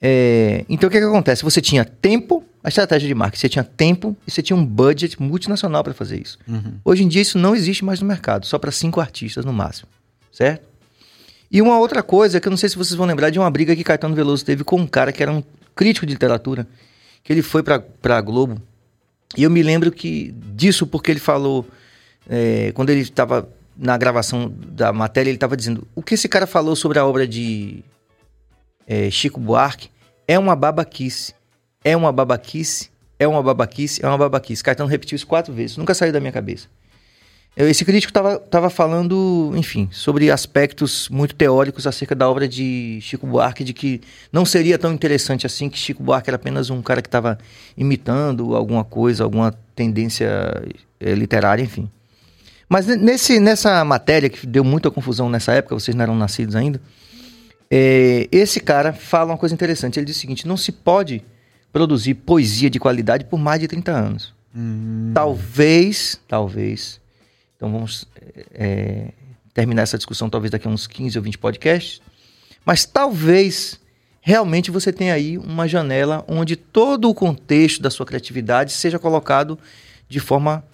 É, 0.00 0.64
então 0.68 0.88
o 0.88 0.90
que, 0.90 0.98
que 0.98 1.04
acontece? 1.04 1.42
Você 1.42 1.60
tinha 1.60 1.84
tempo, 1.84 2.44
a 2.62 2.68
estratégia 2.68 3.08
de 3.08 3.14
marketing, 3.14 3.40
você 3.40 3.48
tinha 3.48 3.64
tempo 3.64 4.16
e 4.26 4.30
você 4.30 4.42
tinha 4.42 4.56
um 4.56 4.64
budget 4.64 5.20
multinacional 5.20 5.82
para 5.82 5.94
fazer 5.94 6.20
isso. 6.20 6.38
Hoje 6.84 7.02
em 7.02 7.08
dia 7.08 7.22
isso 7.22 7.38
não 7.38 7.54
existe 7.54 7.84
mais 7.84 8.00
no 8.00 8.06
mercado, 8.06 8.46
só 8.46 8.58
para 8.58 8.70
cinco 8.70 9.00
artistas 9.00 9.44
no 9.44 9.52
máximo, 9.52 9.88
certo? 10.30 10.66
E 11.50 11.62
uma 11.62 11.78
outra 11.78 12.02
coisa 12.02 12.40
que 12.40 12.48
eu 12.48 12.50
não 12.50 12.56
sei 12.56 12.68
se 12.68 12.76
vocês 12.76 12.96
vão 12.96 13.06
lembrar 13.06 13.30
de 13.30 13.38
uma 13.38 13.50
briga 13.50 13.74
que 13.74 13.84
Caetano 13.84 14.14
Veloso 14.14 14.44
teve 14.44 14.64
com 14.64 14.76
um 14.76 14.86
cara 14.86 15.12
que 15.12 15.22
era 15.22 15.32
um 15.32 15.42
crítico 15.74 16.04
de 16.04 16.12
literatura, 16.12 16.66
que 17.22 17.32
ele 17.32 17.42
foi 17.42 17.62
pra, 17.62 17.78
pra 17.78 18.20
Globo. 18.20 18.60
E 19.36 19.42
eu 19.42 19.50
me 19.50 19.62
lembro 19.62 19.92
que 19.92 20.34
disso 20.54 20.86
porque 20.86 21.10
ele 21.10 21.20
falou, 21.20 21.66
é, 22.28 22.72
quando 22.74 22.90
ele 22.90 23.00
estava 23.00 23.48
na 23.76 23.96
gravação 23.96 24.52
da 24.68 24.92
matéria, 24.92 25.30
ele 25.30 25.36
estava 25.36 25.56
dizendo: 25.56 25.86
o 25.94 26.02
que 26.02 26.14
esse 26.14 26.28
cara 26.28 26.46
falou 26.46 26.74
sobre 26.74 26.98
a 26.98 27.06
obra 27.06 27.26
de 27.26 27.84
é, 28.86 29.10
Chico 29.10 29.40
Buarque 29.40 29.90
é 30.28 30.38
uma 30.38 30.54
babaquice. 30.56 31.34
É 31.84 31.96
uma 31.96 32.10
babaquice, 32.12 32.90
é 33.18 33.28
uma 33.28 33.42
babaquice, 33.42 34.04
é 34.04 34.08
uma 34.08 34.18
babaquice. 34.18 34.62
Caetano 34.62 34.88
repetiu 34.88 35.14
isso 35.16 35.26
quatro 35.26 35.52
vezes, 35.52 35.76
nunca 35.76 35.94
saiu 35.94 36.12
da 36.12 36.18
minha 36.20 36.32
cabeça. 36.32 36.66
Esse 37.56 37.86
crítico 37.86 38.10
estava 38.10 38.38
tava 38.38 38.68
falando, 38.68 39.50
enfim, 39.56 39.88
sobre 39.90 40.30
aspectos 40.30 41.08
muito 41.08 41.34
teóricos 41.34 41.86
acerca 41.86 42.14
da 42.14 42.28
obra 42.28 42.46
de 42.46 42.98
Chico 43.00 43.26
Buarque, 43.26 43.64
de 43.64 43.72
que 43.72 44.02
não 44.30 44.44
seria 44.44 44.78
tão 44.78 44.92
interessante 44.92 45.46
assim, 45.46 45.70
que 45.70 45.78
Chico 45.78 46.02
Buarque 46.02 46.28
era 46.28 46.36
apenas 46.36 46.68
um 46.68 46.82
cara 46.82 47.00
que 47.00 47.08
estava 47.08 47.38
imitando 47.74 48.54
alguma 48.54 48.84
coisa, 48.84 49.24
alguma 49.24 49.54
tendência 49.74 50.28
eh, 51.00 51.14
literária, 51.14 51.62
enfim. 51.62 51.88
Mas 52.68 52.86
ne- 52.86 52.96
nesse, 52.96 53.40
nessa 53.40 53.82
matéria, 53.86 54.28
que 54.28 54.46
deu 54.46 54.62
muita 54.62 54.90
confusão 54.90 55.30
nessa 55.30 55.52
época, 55.54 55.74
vocês 55.74 55.94
não 55.94 56.02
eram 56.02 56.14
nascidos 56.14 56.54
ainda, 56.54 56.78
eh, 57.70 58.28
esse 58.30 58.60
cara 58.60 58.92
fala 58.92 59.32
uma 59.32 59.38
coisa 59.38 59.54
interessante. 59.54 59.98
Ele 59.98 60.06
diz 60.06 60.16
o 60.16 60.20
seguinte: 60.20 60.46
não 60.46 60.56
se 60.56 60.72
pode 60.72 61.22
produzir 61.72 62.14
poesia 62.14 62.70
de 62.70 62.78
qualidade 62.78 63.24
por 63.24 63.38
mais 63.38 63.60
de 63.60 63.68
30 63.68 63.92
anos. 63.92 64.34
Talvez, 65.12 66.20
talvez. 66.26 67.00
Então 67.56 67.70
vamos 67.70 68.06
é, 68.54 69.12
terminar 69.52 69.82
essa 69.82 69.98
discussão 69.98 70.30
talvez 70.30 70.50
daqui 70.50 70.66
a 70.66 70.70
uns 70.70 70.86
15 70.86 71.18
ou 71.18 71.24
20 71.24 71.38
podcasts. 71.38 72.00
Mas 72.64 72.84
talvez 72.84 73.78
realmente 74.20 74.70
você 74.70 74.92
tenha 74.92 75.14
aí 75.14 75.38
uma 75.38 75.68
janela 75.68 76.24
onde 76.26 76.56
todo 76.56 77.08
o 77.08 77.14
contexto 77.14 77.82
da 77.82 77.90
sua 77.90 78.06
criatividade 78.06 78.72
seja 78.72 78.98
colocado 78.98 79.58
de 80.08 80.18
forma 80.18 80.64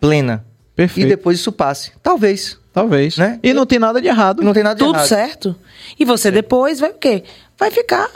plena. 0.00 0.44
Perfeito. 0.74 1.06
E 1.06 1.08
depois 1.08 1.38
isso 1.38 1.52
passe. 1.52 1.92
Talvez. 2.02 2.58
Talvez. 2.74 3.16
Né? 3.16 3.38
E 3.42 3.54
não 3.54 3.64
tem 3.64 3.78
nada 3.78 4.02
de 4.02 4.08
errado. 4.08 4.42
Não 4.42 4.52
tem 4.52 4.62
nada 4.64 4.74
de 4.74 4.84
Tudo 4.84 4.96
errado. 4.96 5.06
certo. 5.08 5.56
E 5.98 6.04
você 6.04 6.30
depois 6.30 6.80
vai 6.80 6.90
o 6.90 6.94
quê? 6.94 7.22
Vai 7.58 7.70
ficar 7.70 8.10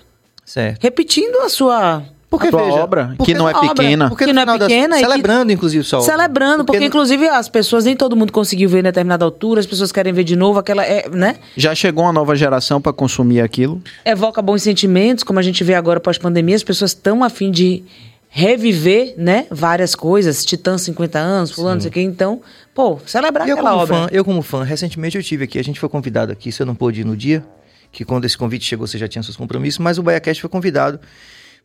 Certo. 0.44 0.82
repetindo 0.82 1.36
a 1.38 1.48
sua. 1.48 2.02
Porque 2.30 2.48
A 2.48 2.50
tua 2.50 2.62
veja, 2.64 2.74
obra, 2.74 3.14
porque 3.16 3.32
que 3.32 3.38
não 3.38 3.48
é 3.48 3.54
obra- 3.56 3.74
pequena. 3.74 4.08
Porque 4.10 4.24
Que 4.26 4.32
no 4.32 4.34
não 4.34 4.42
é 4.42 4.44
final 4.44 4.58
das- 4.58 4.68
pequena 4.68 4.96
que- 4.96 5.00
celebrando 5.02 5.50
inclusive 5.50 5.82
só. 5.82 6.00
Celebrando, 6.02 6.62
porque, 6.62 6.84
inclusive 6.84 7.26
as 7.26 7.48
pessoas, 7.48 7.86
nem 7.86 7.96
todo 7.96 8.14
mundo 8.14 8.30
conseguiu 8.32 8.68
ver 8.68 8.80
em 8.80 8.82
determinada 8.82 9.24
altura, 9.24 9.60
as 9.60 9.66
pessoas 9.66 9.90
querem 9.90 10.12
ver 10.12 10.24
de 10.24 10.36
novo, 10.36 10.58
aquela, 10.58 10.84
é, 10.84 11.08
né? 11.08 11.36
Já 11.56 11.74
chegou 11.74 12.04
uma 12.04 12.12
nova 12.12 12.36
geração 12.36 12.82
pra 12.82 12.92
consumir 12.92 13.40
aquilo. 13.40 13.80
Evoca 14.04 14.42
bons 14.42 14.62
sentimentos, 14.62 15.24
como 15.24 15.38
a 15.38 15.42
gente 15.42 15.64
vê 15.64 15.74
agora 15.74 16.00
pós-pandemia, 16.00 16.54
as 16.54 16.62
pessoas 16.62 16.90
estão 16.90 17.24
a 17.24 17.30
fim 17.30 17.50
de 17.50 17.82
reviver, 18.28 19.14
né? 19.16 19.46
Várias 19.50 19.94
coisas, 19.94 20.44
Titã 20.44 20.76
50 20.76 21.18
anos, 21.18 21.50
fulano, 21.50 21.76
não 21.76 21.80
sei 21.80 21.90
o 21.90 21.92
quê. 21.92 22.00
Então, 22.00 22.40
pô, 22.74 22.98
celebrar 23.06 23.48
eu 23.48 23.54
aquela 23.54 23.70
como 23.70 23.82
obra. 23.82 23.96
fã, 23.96 24.08
eu 24.12 24.24
como 24.24 24.42
fã, 24.42 24.62
recentemente 24.62 25.16
eu 25.16 25.22
tive 25.22 25.44
aqui, 25.44 25.58
a 25.58 25.64
gente 25.64 25.80
foi 25.80 25.88
convidado 25.88 26.30
aqui, 26.32 26.52
você 26.52 26.64
não 26.64 26.74
pôde 26.74 27.00
ir 27.00 27.04
no 27.04 27.16
dia, 27.16 27.44
que 27.90 28.04
quando 28.04 28.24
esse 28.24 28.36
convite 28.36 28.64
chegou 28.64 28.86
você 28.86 28.98
já 28.98 29.08
tinha 29.08 29.22
seus 29.22 29.36
compromissos, 29.36 29.78
mas 29.78 29.98
o 29.98 30.02
BaiaCast 30.02 30.40
foi 30.42 30.50
convidado 30.50 31.00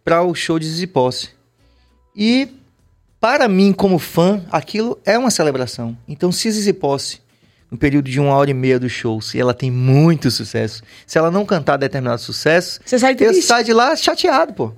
para 0.03 0.23
o 0.23 0.33
show 0.33 0.57
de 0.57 0.65
Zizi 0.65 0.87
Posse. 0.87 1.29
E 2.15 2.47
para 3.19 3.47
mim 3.47 3.73
como 3.73 3.99
fã, 3.99 4.41
aquilo 4.51 4.99
é 5.05 5.17
uma 5.17 5.31
celebração. 5.31 5.97
Então 6.07 6.31
se 6.31 6.49
Zizi 6.49 6.73
Posse 6.73 7.21
no 7.69 7.77
período 7.77 8.09
de 8.09 8.19
uma 8.19 8.35
hora 8.35 8.51
e 8.51 8.53
meia 8.53 8.79
do 8.79 8.87
show, 8.87 9.19
se 9.19 9.39
ela 9.39 9.53
tem 9.53 9.71
muito 9.71 10.29
sucesso, 10.29 10.83
se 11.07 11.17
ela 11.17 11.31
não 11.31 11.43
cantar 11.43 11.75
determinado 11.77 12.21
sucesso, 12.21 12.79
Você 12.85 12.99
sai 12.99 13.15
eu 13.19 13.33
saio 13.41 13.65
de 13.65 13.73
lá 13.73 13.95
chateado, 13.95 14.53
pô. 14.53 14.73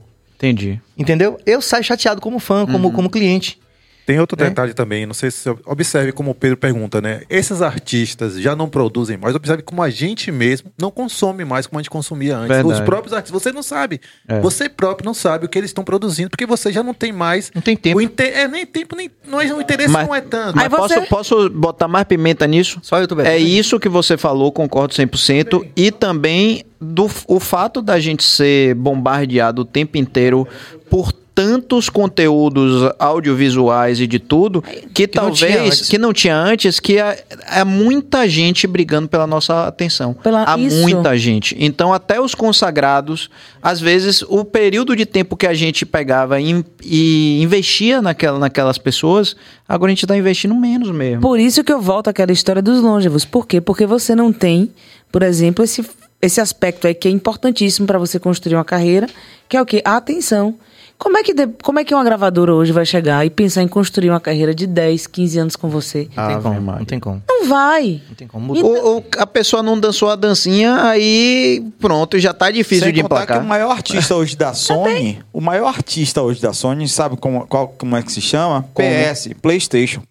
Entendi. 0.45 0.81
Entendeu? 0.97 1.39
Eu 1.45 1.61
saio 1.61 1.83
chateado 1.83 2.21
como 2.21 2.39
fã, 2.39 2.65
como, 2.65 2.91
como 2.91 3.09
cliente. 3.09 3.59
Tem 4.05 4.19
outro 4.19 4.41
É. 4.41 4.47
detalhe 4.49 4.73
também, 4.73 5.05
não 5.05 5.13
sei 5.13 5.31
se 5.31 5.39
você 5.39 5.55
observe 5.65 6.11
como 6.11 6.31
o 6.31 6.35
Pedro 6.35 6.57
pergunta, 6.57 7.01
né? 7.01 7.21
Esses 7.29 7.61
artistas 7.61 8.35
já 8.39 8.55
não 8.55 8.69
produzem 8.69 9.17
mais, 9.17 9.33
observe 9.35 9.63
como 9.63 9.81
a 9.81 9.89
gente 9.89 10.31
mesmo 10.31 10.71
não 10.79 10.91
consome 10.91 11.43
mais 11.43 11.65
como 11.65 11.79
a 11.79 11.81
gente 11.81 11.89
consumia 11.89 12.37
antes. 12.37 12.49
Verdade. 12.49 12.73
Os 12.81 12.85
próprios 12.85 13.13
artistas, 13.13 13.43
você 13.43 13.51
não 13.51 13.63
sabe. 13.63 13.99
É. 14.27 14.39
Você 14.41 14.69
próprio 14.69 15.05
não 15.05 15.13
sabe 15.13 15.45
o 15.45 15.49
que 15.49 15.57
eles 15.57 15.69
estão 15.71 15.83
produzindo, 15.83 16.29
porque 16.29 16.45
você 16.45 16.71
já 16.71 16.83
não 16.83 16.93
tem 16.93 17.11
mais. 17.11 17.51
Não 17.55 17.61
tem 17.61 17.75
tempo. 17.75 17.99
Inte- 17.99 18.23
É, 18.23 18.47
nem 18.47 18.65
tempo, 18.65 18.95
nem. 18.95 19.09
Não 19.27 19.41
é, 19.41 19.51
o 19.53 19.59
interesse 19.61 19.91
Mas- 19.91 20.07
não 20.07 20.13
é 20.15 20.21
tanto. 20.21 20.55
Mas 20.55 20.65
Aí 20.65 20.69
você- 20.69 20.95
posso, 21.01 21.09
posso 21.09 21.49
botar 21.49 21.87
mais 21.87 22.05
pimenta 22.05 22.45
nisso? 22.45 22.79
Só 22.83 22.99
eu 22.99 23.07
tô 23.07 23.19
É 23.21 23.37
isso 23.37 23.79
que 23.79 23.89
você 23.89 24.17
falou, 24.17 24.51
concordo 24.51 24.93
100%. 24.93 25.65
E 25.75 25.91
também 25.91 26.63
do 26.79 27.09
o 27.27 27.39
fato 27.39 27.81
da 27.81 27.99
gente 27.99 28.23
ser 28.23 28.75
bombardeado 28.75 29.63
o 29.63 29.65
tempo 29.65 29.97
inteiro 29.97 30.47
por 30.89 31.11
tantos 31.35 31.89
conteúdos 31.89 32.89
audiovisuais 32.97 33.99
e 33.99 34.07
de 34.07 34.19
tudo 34.19 34.61
que, 34.61 35.05
Que 35.05 35.17
não 35.19 35.25
talvez 35.25 35.55
antes. 35.57 35.89
que 35.89 35.97
não 35.97 36.13
tinha 36.13 36.35
antes 36.37 36.79
que 36.79 36.97
é, 36.97 37.25
é 37.51 37.63
muita 37.65 38.27
gente 38.29 38.65
brigando 38.65 39.09
pela 39.09 39.27
nossa 39.27 39.67
atenção 39.67 40.13
Pela- 40.13 40.45
há 40.51 40.57
isso. 40.57 40.81
muita 40.81 41.17
gente 41.17 41.53
então 41.59 41.93
até 41.93 42.21
os 42.21 42.33
consagrados 42.33 43.29
às 43.61 43.81
vezes 43.81 44.21
o 44.29 44.45
período 44.45 44.95
de 44.95 45.05
tempo 45.05 45.35
que 45.35 45.45
a 45.45 45.53
gente 45.53 45.85
pegava 45.85 46.39
e, 46.39 46.63
e 46.81 47.41
investia 47.43 48.01
naquela, 48.01 48.39
naquelas 48.39 48.77
pessoas 48.77 49.35
agora 49.67 49.89
a 49.89 49.93
gente 49.93 50.05
está 50.05 50.15
investindo 50.17 50.55
menos 50.55 50.89
mesmo 50.89 51.21
Por 51.21 51.37
isso 51.37 51.63
que 51.65 51.73
eu 51.73 51.81
volto 51.81 52.07
àquela 52.09 52.31
história 52.31 52.61
dos 52.61 52.81
longevos. 52.81 53.25
Por 53.25 53.45
quê? 53.45 53.59
Porque 53.59 53.85
você 53.85 54.15
não 54.15 54.31
tem, 54.31 54.71
por 55.11 55.21
exemplo, 55.21 55.65
esse, 55.65 55.83
esse 56.21 56.39
aspecto 56.39 56.87
aí 56.87 56.93
que 56.93 57.07
é 57.07 57.11
importantíssimo 57.11 57.85
para 57.85 57.97
você 57.99 58.17
construir 58.19 58.55
uma 58.55 58.63
carreira, 58.63 59.07
que 59.49 59.57
é 59.57 59.61
o 59.61 59.65
quê? 59.65 59.81
A 59.83 59.97
atenção. 59.97 60.55
Como 60.97 61.17
é, 61.17 61.23
que 61.23 61.33
de- 61.33 61.47
como 61.61 61.77
é 61.77 61.83
que 61.83 61.93
uma 61.93 62.03
gravadora 62.03 62.53
hoje 62.53 62.71
vai 62.71 62.85
chegar 62.85 63.25
e 63.25 63.29
pensar 63.29 63.61
em 63.61 63.67
construir 63.67 64.09
uma 64.09 64.19
carreira 64.19 64.55
de 64.55 64.65
10, 64.65 65.05
15 65.07 65.37
anos 65.39 65.55
com 65.55 65.67
você? 65.69 66.07
Não 66.15 66.27
tem 66.27 66.41
como, 66.41 66.61
Maria. 66.61 66.79
não 66.79 66.85
tem 66.85 66.99
como. 66.99 67.21
Não 67.27 67.45
vai. 67.47 68.01
Não 68.07 68.15
tem 68.15 68.27
como. 68.27 68.47
Mudou. 68.47 68.65
Ou, 68.75 68.95
ou 68.95 69.05
a 69.17 69.27
pessoa 69.27 69.61
não 69.61 69.77
dançou 69.79 70.09
a 70.09 70.15
dancinha, 70.15 70.83
aí 70.85 71.63
pronto, 71.79 72.17
já 72.17 72.33
tá 72.33 72.49
difícil 72.49 72.85
Sem 72.85 72.93
de 72.93 73.01
contar 73.03 73.15
emplacar. 73.23 73.39
que 73.39 73.45
o 73.45 73.47
maior 73.47 73.71
artista 73.71 74.15
hoje 74.15 74.35
da 74.37 74.53
Sony, 74.55 75.19
o 75.33 75.41
maior 75.41 75.67
artista 75.67 76.21
hoje 76.21 76.41
da 76.41 76.53
Sony, 76.53 76.87
sabe 76.87 77.17
como, 77.17 77.45
qual, 77.45 77.67
como 77.77 77.95
é 77.97 78.01
que 78.01 78.11
se 78.11 78.21
chama? 78.21 78.63
PS, 78.73 79.29
PlayStation. 79.41 80.01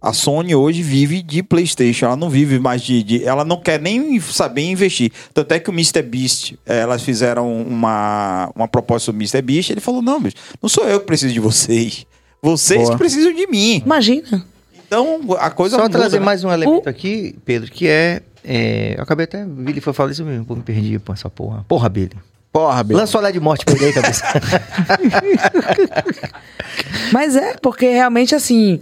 A 0.00 0.12
Sony 0.12 0.54
hoje 0.54 0.80
vive 0.80 1.22
de 1.22 1.42
PlayStation, 1.42 2.06
ela 2.06 2.16
não 2.16 2.30
vive 2.30 2.60
mais 2.60 2.82
de, 2.82 3.02
de- 3.02 3.24
Ela 3.24 3.44
não 3.44 3.60
quer 3.60 3.80
nem 3.80 4.20
saber 4.20 4.62
investir. 4.62 5.10
Tanto 5.34 5.52
é 5.52 5.58
que 5.58 5.68
o 5.68 5.72
Mr. 5.72 6.02
Beast, 6.02 6.52
eh, 6.64 6.78
elas 6.78 7.02
fizeram 7.02 7.60
uma, 7.62 8.48
uma 8.54 8.68
proposta 8.68 9.10
do 9.10 9.16
Mr. 9.18 9.42
Beast, 9.42 9.70
ele 9.70 9.80
falou: 9.80 10.00
não, 10.00 10.20
bicho, 10.20 10.36
não 10.62 10.68
sou 10.68 10.84
eu 10.84 11.00
que 11.00 11.06
preciso 11.06 11.34
de 11.34 11.40
vocês. 11.40 12.06
Vocês 12.40 12.82
Boa. 12.82 12.92
que 12.92 12.98
precisam 12.98 13.32
de 13.32 13.46
mim. 13.48 13.82
Imagina. 13.84 14.44
Então 14.86 15.20
a 15.38 15.50
coisa 15.50 15.76
Só 15.76 15.82
muda, 15.82 15.98
trazer 15.98 16.20
né? 16.20 16.24
mais 16.24 16.44
um 16.44 16.52
elemento 16.52 16.88
aqui, 16.88 17.36
Pedro, 17.44 17.68
que 17.70 17.88
é, 17.88 18.22
é, 18.44 18.94
Eu 18.96 19.02
acabei 19.02 19.24
até. 19.24 19.42
O 19.44 19.48
Billy 19.48 19.80
foi 19.80 19.92
falar 19.92 20.12
isso 20.12 20.24
mesmo, 20.24 20.44
pô, 20.44 20.54
me 20.54 20.62
perdi 20.62 20.98
com 21.00 21.12
essa 21.12 21.28
porra. 21.28 21.64
Porra, 21.66 21.88
Billy. 21.88 22.12
Porra. 22.52 22.86
Lança 22.88 23.18
o 23.18 23.20
olhar 23.20 23.32
de 23.32 23.40
morte, 23.40 23.64
peguei 23.64 23.90
a 23.90 23.94
cabeça. 23.94 24.24
Mas 27.12 27.36
é, 27.36 27.54
porque 27.60 27.88
realmente 27.88 28.34
assim, 28.34 28.80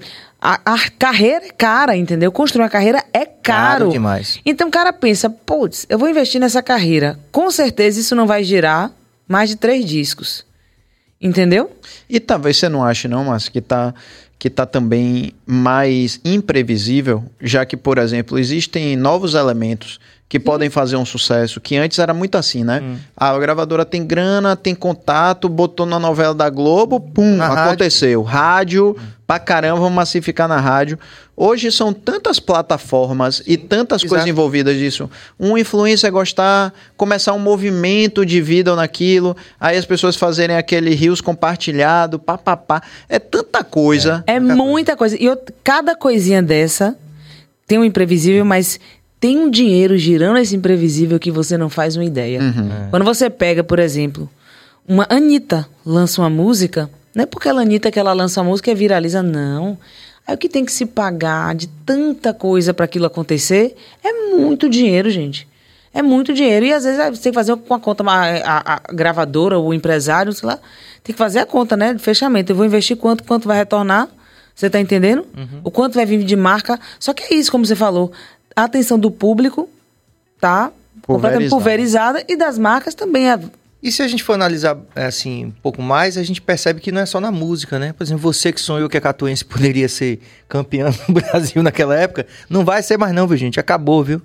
a, 0.49 0.61
a 0.65 0.91
carreira 0.97 1.45
é 1.47 1.51
cara, 1.51 1.97
entendeu? 1.97 2.31
Construir 2.31 2.63
uma 2.63 2.69
carreira 2.71 3.03
é 3.13 3.27
caro. 3.27 3.87
Caro 3.87 3.91
demais. 3.91 4.39
Então 4.47 4.69
o 4.69 4.71
cara 4.71 4.93
pensa, 4.93 5.29
putz, 5.29 5.85
eu 5.89 5.99
vou 5.99 6.09
investir 6.09 6.41
nessa 6.41 6.63
carreira. 6.63 7.19
Com 7.33 7.51
certeza 7.51 7.99
isso 7.99 8.15
não 8.15 8.29
vai 8.29 8.45
girar 8.45 8.93
mais 9.27 9.51
de 9.51 9.57
três 9.57 9.85
discos. 9.85 10.47
Entendeu? 11.21 11.77
E 12.09 12.21
talvez 12.21 12.59
você 12.59 12.69
não 12.69 12.85
ache, 12.85 13.09
não, 13.09 13.25
mas 13.25 13.49
que 13.49 13.61
tá, 13.61 13.93
que 14.39 14.49
tá 14.49 14.65
também 14.65 15.33
mais 15.45 16.21
imprevisível, 16.25 17.25
já 17.41 17.67
que, 17.67 17.77
por 17.77 17.99
exemplo, 17.99 18.39
existem 18.39 18.95
novos 18.95 19.35
elementos 19.35 19.99
que 20.29 20.41
podem 20.41 20.69
fazer 20.69 20.97
um 20.97 21.05
sucesso, 21.05 21.61
que 21.61 21.77
antes 21.77 22.01
era 22.01 22.13
muito 22.13 22.37
assim, 22.37 22.65
né? 22.65 22.81
Hum. 22.83 22.97
A 23.17 23.39
gravadora 23.39 23.85
tem 23.85 24.05
grana, 24.05 24.57
tem 24.57 24.75
contato, 24.75 25.49
botou 25.49 25.87
na 25.87 26.01
novela 26.01 26.35
da 26.35 26.51
Globo, 26.51 26.99
pum, 26.99 27.37
Na 27.37 27.47
rádio. 27.47 27.63
aconteceu. 27.65 28.23
Rádio, 28.25 28.97
pra 29.25 29.39
caramba, 29.39 29.79
vamos 29.79 29.95
massificar 29.95 30.49
na 30.49 30.59
rádio. 30.59 30.99
Hoje 31.37 31.71
são 31.71 31.93
tantas 31.93 32.41
plataformas 32.41 33.41
e 33.47 33.57
tantas 33.57 34.01
Exato. 34.03 34.09
coisas 34.09 34.27
envolvidas 34.29 34.77
disso. 34.77 35.09
Um 35.39 35.57
influencer 35.57 36.11
gostar, 36.11 36.75
começar 36.97 37.33
um 37.33 37.39
movimento 37.39 38.27
de 38.27 38.41
vida 38.41 38.75
naquilo, 38.75 39.37
aí 39.61 39.77
as 39.77 39.85
pessoas 39.85 40.17
fazerem 40.17 40.57
aquele 40.57 40.93
rios 40.93 41.21
compartilhado, 41.21 42.19
papapá. 42.19 42.83
É 43.09 43.21
tanta 43.21 43.63
coisa. 43.63 44.25
É 44.27 44.41
muita 44.41 44.97
coisa. 44.97 45.17
E 45.23 45.25
eu- 45.27 45.39
cada 45.63 45.95
coisinha 45.95 46.43
dessa 46.43 46.97
tem 47.67 47.79
um 47.79 47.85
imprevisível, 47.85 48.45
mas 48.45 48.81
tem 49.27 49.39
um 49.39 49.51
dinheiro 49.51 49.97
girando 49.99 50.39
esse 50.39 50.55
imprevisível 50.55 51.19
que 51.19 51.31
você 51.33 51.59
não 51.59 51.69
faz 51.69 51.97
uma 51.97 52.05
ideia. 52.05 52.41
Quando 52.91 53.05
você 53.05 53.29
pega, 53.29 53.65
por 53.65 53.79
exemplo, 53.81 54.31
uma 54.87 55.05
Anitta 55.11 55.67
lança 55.85 56.21
uma 56.23 56.31
música, 56.31 56.89
não 57.15 57.25
é 57.25 57.27
porque 57.27 57.49
ela 57.49 57.63
Anitta 57.63 57.91
que 57.91 57.99
ela 57.99 58.13
lança 58.13 58.41
a 58.41 58.45
música 58.45 58.71
e 58.71 58.75
viraliza, 58.75 59.23
não. 59.23 59.77
Aí 60.27 60.35
o 60.35 60.39
que 60.39 60.49
tem 60.49 60.65
que 60.65 60.71
se 60.73 60.87
pagar 60.87 61.55
de 61.57 61.67
tanta 61.85 62.33
coisa 62.33 62.73
para 62.73 62.85
aquilo 62.85 63.07
acontecer 63.07 63.75
é 64.05 64.13
muito 64.37 64.69
dinheiro, 64.69 65.11
gente. 65.11 65.47
É 65.93 66.03
muito 66.03 66.33
dinheiro. 66.33 66.67
E 66.67 66.73
às 66.73 66.85
vezes 66.85 66.99
você 66.99 67.23
tem 67.23 67.33
que 67.33 67.35
fazer 67.37 67.57
com 67.57 67.75
a 67.75 67.81
conta, 67.81 68.05
a, 68.05 68.15
a- 68.15 68.81
a 68.89 68.93
gravadora 68.93 69.59
ou 69.59 69.69
o 69.69 69.75
empresário, 69.75 70.33
sei 70.33 70.47
lá, 70.49 70.59
tem 71.03 71.13
que 71.15 71.19
fazer 71.19 71.41
a 71.41 71.47
conta, 71.47 71.77
né? 71.77 71.95
De 71.95 72.01
fechamento. 72.03 72.53
Eu 72.53 72.57
vou 72.57 72.65
investir 72.67 72.97
quanto, 72.97 73.25
quanto 73.25 73.49
vai 73.49 73.57
retornar. 73.57 74.09
Você 74.55 74.71
tá 74.71 74.81
entendendo? 74.81 75.25
O 75.65 75.71
quanto 75.71 75.95
vai 75.95 76.07
vir 76.07 76.25
de 76.25 76.35
marca. 76.37 76.79
Só 76.99 77.13
que 77.13 77.23
é 77.25 77.35
isso, 77.37 77.51
como 77.53 77.65
você 77.67 77.77
falou. 77.77 78.11
A 78.57 78.65
atenção 78.65 78.99
do 78.99 79.11
público 79.11 79.69
tá 80.41 80.73
completamente 81.03 81.51
pulverizada 81.51 82.25
e 82.27 82.37
das 82.37 82.59
marcas 82.59 82.95
também. 82.95 83.31
É, 83.31 83.39
E 83.83 83.93
se 83.93 84.03
a 84.03 84.09
gente 84.09 84.25
for 84.25 84.33
analisar 84.33 84.79
é, 84.95 85.05
assim 85.05 85.45
um 85.47 85.51
pouco 85.51 85.83
mais, 85.83 86.17
a 86.17 86.23
gente 86.23 86.41
percebe 86.41 86.81
que 86.81 86.91
não 86.91 87.03
é 87.03 87.07
só 87.07 87.21
na 87.21 87.31
música, 87.31 87.79
né? 87.79 87.93
Por 87.93 88.03
exemplo, 88.03 88.23
você 88.23 88.51
que 88.51 88.61
sonhou 88.61 88.89
que 88.89 88.97
a 88.97 89.01
Catuense 89.01 89.45
poderia 89.45 89.89
ser 89.89 90.21
campeã 90.49 90.91
no 91.07 91.15
Brasil 91.15 91.63
naquela 91.63 91.95
época, 91.95 92.27
não 92.49 92.65
vai 92.65 92.83
ser 92.83 92.97
mais 92.97 93.15
não, 93.15 93.27
viu, 93.27 93.37
gente? 93.37 93.61
Acabou, 93.61 94.03
viu? 94.03 94.23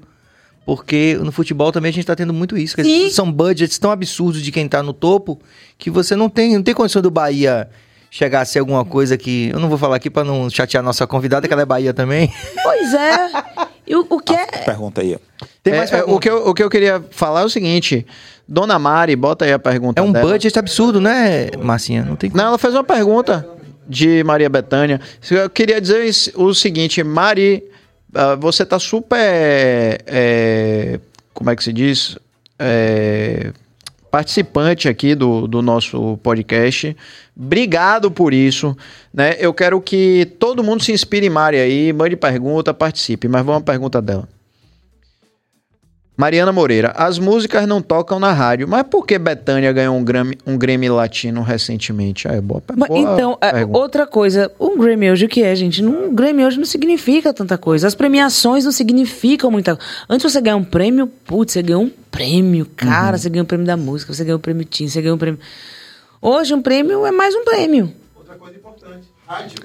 Porque 0.65 1.17
no 1.21 1.31
futebol 1.31 1.71
também 1.71 1.89
a 1.89 1.93
gente 1.93 2.05
tá 2.05 2.15
tendo 2.15 2.33
muito 2.33 2.57
isso. 2.57 2.81
Sim. 2.81 3.09
São 3.09 3.31
budgets 3.31 3.77
tão 3.77 3.91
absurdos 3.91 4.41
de 4.41 4.51
quem 4.51 4.67
tá 4.67 4.81
no 4.81 4.93
topo 4.93 5.39
que 5.77 5.89
você 5.89 6.15
não 6.15 6.29
tem, 6.29 6.55
não 6.55 6.63
tem 6.63 6.73
condição 6.73 7.01
do 7.01 7.11
Bahia 7.11 7.67
chegar 8.09 8.41
a 8.41 8.45
ser 8.45 8.59
alguma 8.59 8.85
coisa 8.85 9.17
que... 9.17 9.49
Eu 9.49 9.59
não 9.59 9.69
vou 9.69 9.77
falar 9.77 9.95
aqui 9.95 10.09
pra 10.09 10.23
não 10.23 10.49
chatear 10.49 10.83
a 10.83 10.85
nossa 10.85 11.07
convidada, 11.07 11.47
que 11.47 11.53
ela 11.53 11.63
é 11.63 11.65
Bahia 11.65 11.93
também. 11.93 12.31
Pois 12.61 12.93
é. 12.93 13.29
E 13.87 13.95
o, 13.95 14.05
o 14.09 14.19
que 14.19 14.33
é. 14.33 14.45
Pergunta 14.45 15.01
aí. 15.01 15.17
Tem 15.63 15.73
É, 15.73 15.77
mais 15.77 15.91
é, 15.91 15.95
o, 15.95 15.97
pergunta? 15.99 16.19
que 16.21 16.29
eu, 16.29 16.47
o 16.47 16.53
que 16.53 16.63
eu 16.63 16.69
queria 16.69 17.03
falar 17.11 17.41
é 17.41 17.45
o 17.45 17.49
seguinte: 17.49 18.05
Dona 18.47 18.77
Mari, 18.79 19.15
bota 19.15 19.45
aí 19.45 19.53
a 19.53 19.59
pergunta. 19.59 19.99
É 20.01 20.03
um 20.03 20.11
dela. 20.11 20.29
budget 20.31 20.57
absurdo, 20.57 20.99
né, 21.01 21.49
Marcinha? 21.61 22.03
Não 22.03 22.15
tem 22.15 22.31
Não, 22.33 22.45
ela 22.45 22.57
fez 22.57 22.73
uma 22.73 22.83
pergunta 22.83 23.47
de 23.87 24.23
Maria 24.23 24.49
Bethânia. 24.49 24.99
Eu 25.29 25.49
queria 25.49 25.81
dizer 25.81 26.09
o 26.35 26.53
seguinte, 26.53 27.03
Mari, 27.03 27.63
ah, 28.13 28.35
você 28.35 28.65
tá 28.65 28.79
super. 28.79 29.17
é, 30.05 30.99
como 31.33 31.49
é 31.49 31.55
que 31.55 31.63
se 31.63 31.73
diz? 31.73 32.17
É, 32.59 33.51
participante 34.11 34.89
aqui 34.89 35.15
do, 35.15 35.47
do 35.47 35.61
nosso 35.61 36.17
podcast. 36.21 36.95
Obrigado 37.35 38.11
por 38.11 38.33
isso. 38.33 38.75
Né? 39.13 39.37
Eu 39.39 39.53
quero 39.53 39.79
que 39.81 40.25
todo 40.37 40.63
mundo 40.63 40.83
se 40.83 40.91
inspire 40.91 41.25
em 41.25 41.29
Mari 41.29 41.57
aí, 41.57 41.93
mande 41.93 42.17
pergunta, 42.17 42.73
participe. 42.73 43.29
Mas 43.29 43.45
vamos 43.45 43.61
à 43.61 43.65
pergunta 43.65 44.01
dela. 44.01 44.27
Mariana 46.21 46.51
Moreira, 46.51 46.91
as 46.95 47.17
músicas 47.17 47.65
não 47.65 47.81
tocam 47.81 48.19
na 48.19 48.31
rádio, 48.31 48.67
mas 48.67 48.83
por 48.83 49.07
que 49.07 49.17
Betânia 49.17 49.73
ganhou 49.73 49.97
um 49.97 50.03
Grammy, 50.03 50.37
um 50.45 50.55
Grammy 50.55 50.87
Latino 50.87 51.41
recentemente? 51.41 52.27
Ah, 52.27 52.33
é 52.33 52.39
boa, 52.39 52.61
boa 52.61 52.99
então, 52.99 53.39
é, 53.41 53.51
pergunta. 53.51 53.79
outra 53.79 54.05
coisa, 54.05 54.51
um 54.59 54.77
Grammy 54.77 55.09
hoje 55.09 55.25
o 55.25 55.27
que 55.27 55.41
é, 55.41 55.55
gente? 55.55 55.83
Um 55.83 56.13
Grammy 56.13 56.45
hoje 56.45 56.59
não 56.59 56.65
significa 56.65 57.33
tanta 57.33 57.57
coisa. 57.57 57.87
As 57.87 57.95
premiações 57.95 58.65
não 58.65 58.71
significam 58.71 59.49
muita 59.49 59.75
coisa. 59.75 59.91
Antes 60.07 60.31
você 60.31 60.39
ganhar 60.39 60.57
um 60.57 60.63
prêmio, 60.63 61.07
putz, 61.07 61.53
você 61.53 61.63
ganhou 61.63 61.81
um 61.81 61.89
prêmio, 61.89 62.67
cara, 62.75 63.17
você 63.17 63.27
ganhou 63.27 63.43
um 63.43 63.47
prêmio 63.47 63.65
da 63.65 63.75
música, 63.75 64.13
você 64.13 64.23
ganhou 64.23 64.37
um 64.37 64.41
prêmio 64.41 64.63
Tim, 64.63 64.87
você 64.87 65.01
ganhou 65.01 65.15
um 65.15 65.19
prêmio. 65.19 65.39
Hoje 66.21 66.53
um 66.53 66.61
prêmio 66.61 67.03
é 67.03 67.11
mais 67.11 67.33
um 67.33 67.43
prêmio. 67.43 67.91
Outra 68.15 68.35
coisa 68.35 68.55
importante: 68.55 69.07
rádio. 69.27 69.57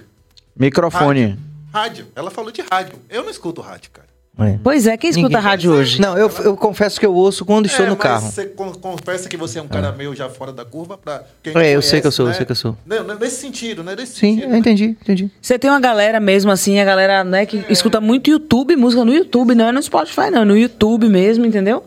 Microfone. 0.59 1.39
Rádio. 1.71 2.07
Ela 2.17 2.31
falou 2.31 2.51
de 2.51 2.63
rádio. 2.63 2.95
Eu 3.11 3.23
não 3.25 3.31
escuto 3.31 3.61
rádio, 3.61 3.91
cara. 3.91 4.16
É. 4.39 4.59
Pois 4.63 4.87
é, 4.87 4.97
quem 4.99 5.09
escuta 5.09 5.29
Ninguém- 5.29 5.43
rádio 5.43 5.73
hoje? 5.73 5.99
Não, 6.01 6.17
eu, 6.19 6.31
eu 6.45 6.57
confesso 6.57 7.01
que 7.01 7.07
eu 7.07 7.15
ouço 7.15 7.43
quando 7.45 7.65
estou 7.67 7.87
É, 7.87 7.89
no 7.89 7.95
mas 7.97 8.03
carro. 8.03 8.31
Você 8.31 8.45
con- 8.47 8.73
confessa 8.73 9.29
que 9.31 9.37
você 9.37 9.59
é 9.59 9.63
um 9.63 9.69
cara 9.69 9.93
meio 9.93 10.15
já 10.15 10.29
fora 10.29 10.53
da 10.53 10.63
curva 10.63 10.99
pra 10.99 11.23
quem 11.43 11.55
É, 11.57 11.75
eu 11.75 11.81
te 11.81 11.87
sei 11.87 12.01
que 12.03 12.07
eu 12.07 12.11
conhece, 12.13 12.17
sou, 12.17 12.27
eu 12.27 12.29
né? 12.31 12.35
sei 12.37 12.45
que 12.45 12.53
eu 12.53 12.57
sou. 12.57 12.77
Não, 12.85 13.03
não, 13.03 13.19
nesse 13.19 13.37
sentido, 13.41 13.83
né? 13.83 13.95
Nesse 13.97 14.13
Sim, 14.13 14.35
sentido, 14.35 14.53
eu 14.53 14.57
entendi, 14.59 14.85
entendi. 15.01 15.31
Você 15.41 15.59
tem 15.59 15.71
uma 15.71 15.81
galera 15.81 16.21
mesmo 16.21 16.51
assim, 16.51 16.79
a 16.79 16.85
galera, 16.85 17.25
né, 17.25 17.47
que 17.47 17.65
escuta 17.71 17.99
muito 17.99 18.29
YouTube, 18.31 18.77
música 18.77 19.05
no 19.07 19.15
YouTube, 19.15 19.55
não 19.55 19.69
é 19.69 19.73
no 19.73 19.83
Spotify, 19.83 20.31
não, 20.31 20.43
é 20.43 20.45
no 20.45 20.57
YouTube 20.57 21.09
mesmo, 21.09 21.47
entendeu? 21.47 21.85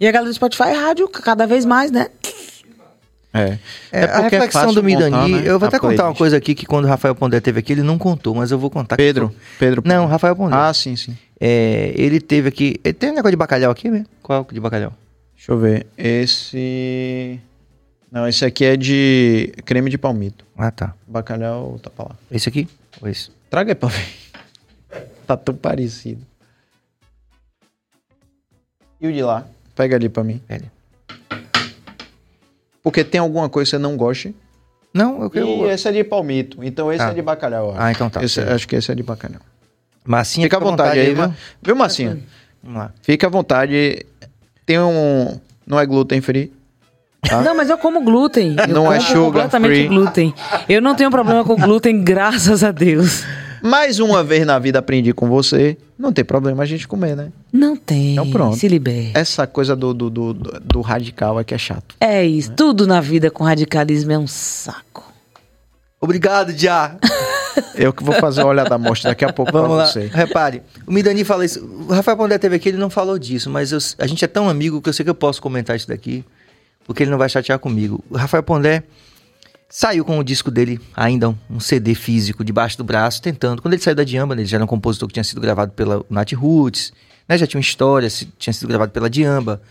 E 0.00 0.08
a 0.08 0.10
galera 0.10 0.30
do 0.30 0.34
Spotify 0.34 0.68
é 0.70 0.72
rádio 0.72 1.06
cada 1.06 1.46
vez 1.46 1.66
mais, 1.66 1.90
né? 1.90 2.06
É. 3.32 3.58
É, 3.92 4.04
a 4.04 4.08
porque 4.22 4.36
reflexão 4.36 4.62
fácil 4.62 4.74
do 4.74 4.82
Midani, 4.84 5.32
né, 5.34 5.42
eu 5.44 5.58
vou 5.58 5.66
a 5.66 5.68
até 5.68 5.78
contar 5.78 6.06
uma 6.08 6.14
coisa 6.14 6.36
aqui 6.36 6.52
que 6.54 6.66
quando 6.66 6.86
o 6.86 6.88
Rafael 6.88 7.14
Pondé 7.14 7.38
teve 7.40 7.60
aqui, 7.60 7.72
ele 7.72 7.82
não 7.82 7.96
contou, 7.96 8.34
mas 8.34 8.50
eu 8.50 8.58
vou 8.58 8.68
contar. 8.70 8.96
Pedro, 8.96 9.28
foi- 9.28 9.36
Pedro. 9.58 9.82
Não, 9.86 10.06
Rafael 10.06 10.34
Pondé. 10.34 10.56
Ah, 10.56 10.74
sim, 10.74 10.96
sim. 10.96 11.16
É, 11.40 11.92
ele 11.96 12.20
teve 12.20 12.48
aqui. 12.48 12.80
Ele 12.82 12.92
tem 12.92 13.10
um 13.10 13.14
negócio 13.14 13.30
de 13.30 13.36
bacalhau 13.36 13.70
aqui 13.70 13.88
mesmo? 13.88 14.06
Qual 14.22 14.46
de 14.50 14.58
bacalhau? 14.58 14.92
Deixa 15.36 15.52
eu 15.52 15.58
ver. 15.58 15.86
Esse. 15.96 17.38
Não, 18.10 18.26
esse 18.26 18.44
aqui 18.44 18.64
é 18.64 18.76
de 18.76 19.52
creme 19.64 19.88
de 19.88 19.96
palmito. 19.96 20.44
Ah, 20.58 20.70
tá. 20.72 20.92
Bacalhau 21.06 21.78
tá 21.80 21.88
pra 21.88 22.06
lá. 22.06 22.16
Esse 22.30 22.48
aqui? 22.48 22.68
Ou 23.00 23.08
esse? 23.08 23.30
Traga 23.48 23.70
aí 23.70 23.74
pra 23.76 23.88
ver. 23.88 24.06
Tá 25.24 25.36
tão 25.36 25.54
parecido. 25.54 26.26
E 29.00 29.06
o 29.06 29.12
de 29.12 29.22
lá? 29.22 29.46
Pega 29.76 29.94
ali 29.94 30.08
pra 30.08 30.24
mim. 30.24 30.40
Pega. 30.48 30.64
Porque 32.82 33.04
tem 33.04 33.20
alguma 33.20 33.48
coisa 33.48 33.66
que 33.66 33.76
você 33.76 33.78
não 33.78 33.96
goste. 33.96 34.34
Não, 34.92 35.20
eu 35.20 35.26
E 35.26 35.30
quero. 35.30 35.70
esse 35.70 35.88
é 35.88 35.92
de 35.92 36.02
palmito. 36.04 36.64
Então 36.64 36.92
esse 36.92 37.02
Ah. 37.02 37.10
é 37.10 37.14
de 37.14 37.22
bacalhau. 37.22 37.66
eu 37.66 37.70
acho. 37.72 37.80
Ah, 37.82 37.92
então 37.92 38.10
tá. 38.10 38.22
Esse- 38.24 38.40
acho 38.40 38.66
que 38.66 38.76
esse 38.76 38.90
é 38.90 38.94
de 38.94 39.02
bacalhau. 39.02 39.40
Massinha, 40.04 40.46
Fica 40.46 40.56
à 40.56 40.60
vontade 40.60 40.98
aí, 40.98 41.14
viu? 41.14 41.24
viu? 41.26 41.34
Viu, 41.62 41.76
Massinha? 41.76 42.18
Vamos 42.62 42.78
lá. 42.78 42.92
Fica 43.02 43.26
à 43.26 43.30
vontade. 43.30 44.04
Tem 44.66 44.78
um. 44.80 45.38
Não 45.66 45.78
é 45.78 45.86
glúten 45.86 46.20
free. 46.20 46.52
Tá? 47.22 47.42
Não, 47.42 47.54
mas 47.54 47.68
eu 47.68 47.76
como 47.76 48.00
glúten. 48.02 48.56
Eu 48.66 48.68
Não 48.68 48.90
é 48.90 48.96
como 48.96 49.08
sugar 49.08 49.24
completamente 49.44 49.74
free. 49.74 49.88
glúten. 49.88 50.34
Eu 50.68 50.80
não 50.80 50.94
tenho 50.94 51.10
problema 51.10 51.44
com 51.44 51.54
glúten, 51.54 52.00
graças 52.02 52.64
a 52.64 52.70
Deus. 52.72 53.22
Mais 53.62 53.98
uma 54.00 54.22
vez 54.24 54.46
na 54.46 54.58
vida 54.58 54.78
aprendi 54.78 55.12
com 55.12 55.28
você. 55.28 55.76
Não 55.98 56.12
tem 56.12 56.24
problema 56.24 56.62
a 56.62 56.66
gente 56.66 56.88
comer, 56.88 57.14
né? 57.16 57.30
Não 57.52 57.76
tem. 57.76 58.12
Então 58.12 58.30
pronto. 58.30 58.56
Se 58.56 58.66
liberte. 58.68 59.12
Essa 59.14 59.46
coisa 59.46 59.76
do, 59.76 59.92
do, 59.92 60.08
do, 60.10 60.32
do 60.34 60.80
radical 60.80 61.38
é 61.38 61.44
que 61.44 61.54
é 61.54 61.58
chato. 61.58 61.94
É 62.00 62.24
isso. 62.24 62.52
Tudo 62.52 62.86
na 62.86 63.00
vida 63.00 63.30
com 63.30 63.44
radicalismo 63.44 64.12
é 64.12 64.18
um 64.18 64.26
saco. 64.26 65.10
Obrigado, 66.00 66.52
Já. 66.56 66.96
Eu 67.74 67.92
que 67.92 68.02
vou 68.04 68.14
fazer 68.14 68.42
o 68.42 68.46
olhar 68.46 68.68
da 68.68 68.78
mostra 68.78 69.10
daqui 69.10 69.24
a 69.24 69.32
pouco 69.32 69.52
Vamos 69.52 69.68
pra 69.68 69.76
lá. 69.78 69.86
você. 69.86 70.06
Repare, 70.06 70.62
o 70.86 70.92
Midani 70.92 71.24
fala 71.24 71.44
isso. 71.44 71.62
O 71.88 71.92
Rafael 71.92 72.16
Pondé 72.16 72.38
teve 72.38 72.56
aqui, 72.56 72.68
ele 72.70 72.78
não 72.78 72.88
falou 72.88 73.18
disso, 73.18 73.50
mas 73.50 73.72
eu- 73.72 73.78
a 73.98 74.06
gente 74.06 74.24
é 74.24 74.28
tão 74.28 74.48
amigo 74.48 74.80
que 74.80 74.88
eu 74.88 74.92
sei 74.92 75.04
que 75.04 75.10
eu 75.10 75.14
posso 75.14 75.42
comentar 75.42 75.74
isso 75.76 75.88
daqui, 75.88 76.24
porque 76.86 77.02
ele 77.02 77.10
não 77.10 77.18
vai 77.18 77.28
chatear 77.28 77.58
comigo. 77.58 78.02
O 78.08 78.16
Rafael 78.16 78.42
Pondé 78.42 78.82
saiu 79.70 80.04
com 80.04 80.18
o 80.18 80.24
disco 80.24 80.50
dele, 80.50 80.80
ainda 80.96 81.32
um 81.48 81.60
CD 81.60 81.94
físico, 81.94 82.44
debaixo 82.44 82.76
do 82.76 82.82
braço, 82.82 83.22
tentando. 83.22 83.62
Quando 83.62 83.72
ele 83.72 83.82
saiu 83.82 83.94
da 83.94 84.02
Diamba, 84.02 84.34
ele 84.34 84.44
já 84.44 84.56
era 84.56 84.64
um 84.64 84.66
compositor 84.66 85.06
que 85.06 85.14
tinha 85.14 85.24
sido 85.24 85.40
gravado 85.40 85.72
pela 85.72 86.04
Nat 86.10 86.32
Roots, 86.32 86.92
né, 87.28 87.38
já 87.38 87.46
tinha 87.46 87.58
uma 87.58 87.62
história, 87.62 88.08
tinha 88.36 88.52
sido 88.52 88.66
gravado 88.66 88.90
pela 88.90 89.08
Diamba, 89.08 89.62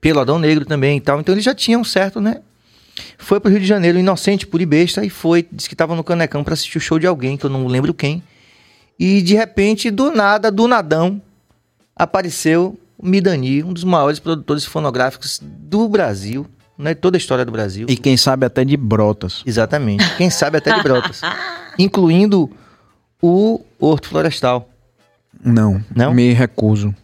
pelo 0.00 0.20
Adão 0.20 0.38
Negro 0.38 0.66
também 0.66 0.98
e 0.98 1.00
tal. 1.00 1.18
Então 1.18 1.34
ele 1.34 1.40
já 1.40 1.54
tinha 1.54 1.78
um 1.78 1.84
certo, 1.84 2.20
né? 2.20 2.42
Foi 3.16 3.40
pro 3.40 3.50
Rio 3.50 3.60
de 3.60 3.66
Janeiro, 3.66 3.98
inocente, 3.98 4.46
pura 4.46 4.62
e 4.62 4.66
besta, 4.66 5.04
e 5.04 5.08
foi, 5.08 5.46
disse 5.50 5.68
que 5.68 5.74
tava 5.74 5.96
no 5.96 6.04
Canecão 6.04 6.44
pra 6.44 6.52
assistir 6.52 6.76
o 6.76 6.80
show 6.80 6.98
de 6.98 7.06
alguém, 7.06 7.36
que 7.36 7.46
eu 7.46 7.50
não 7.50 7.66
lembro 7.66 7.94
quem. 7.94 8.22
E 8.98 9.22
de 9.22 9.34
repente, 9.34 9.90
do 9.90 10.10
nada, 10.10 10.50
do 10.50 10.68
nadão, 10.68 11.22
apareceu 11.96 12.78
o 12.98 13.06
Midani, 13.06 13.62
um 13.62 13.72
dos 13.72 13.84
maiores 13.84 14.18
produtores 14.18 14.64
fonográficos 14.64 15.40
do 15.42 15.88
Brasil, 15.88 16.46
né? 16.78 16.94
Toda 16.94 17.16
a 17.16 17.18
história 17.18 17.44
do 17.44 17.50
Brasil. 17.52 17.86
E 17.90 17.96
quem 17.96 18.16
sabe 18.16 18.46
até 18.46 18.64
de 18.64 18.76
brotas. 18.76 19.42
Exatamente. 19.44 20.04
Quem 20.16 20.30
sabe 20.30 20.58
até 20.58 20.72
de 20.74 20.82
brotas. 20.82 21.20
incluindo 21.78 22.50
o 23.20 23.60
Horto 23.78 24.08
Florestal. 24.08 24.68
Não, 25.44 25.82
Não? 25.94 26.12
me 26.14 26.32
recuso. 26.32 26.94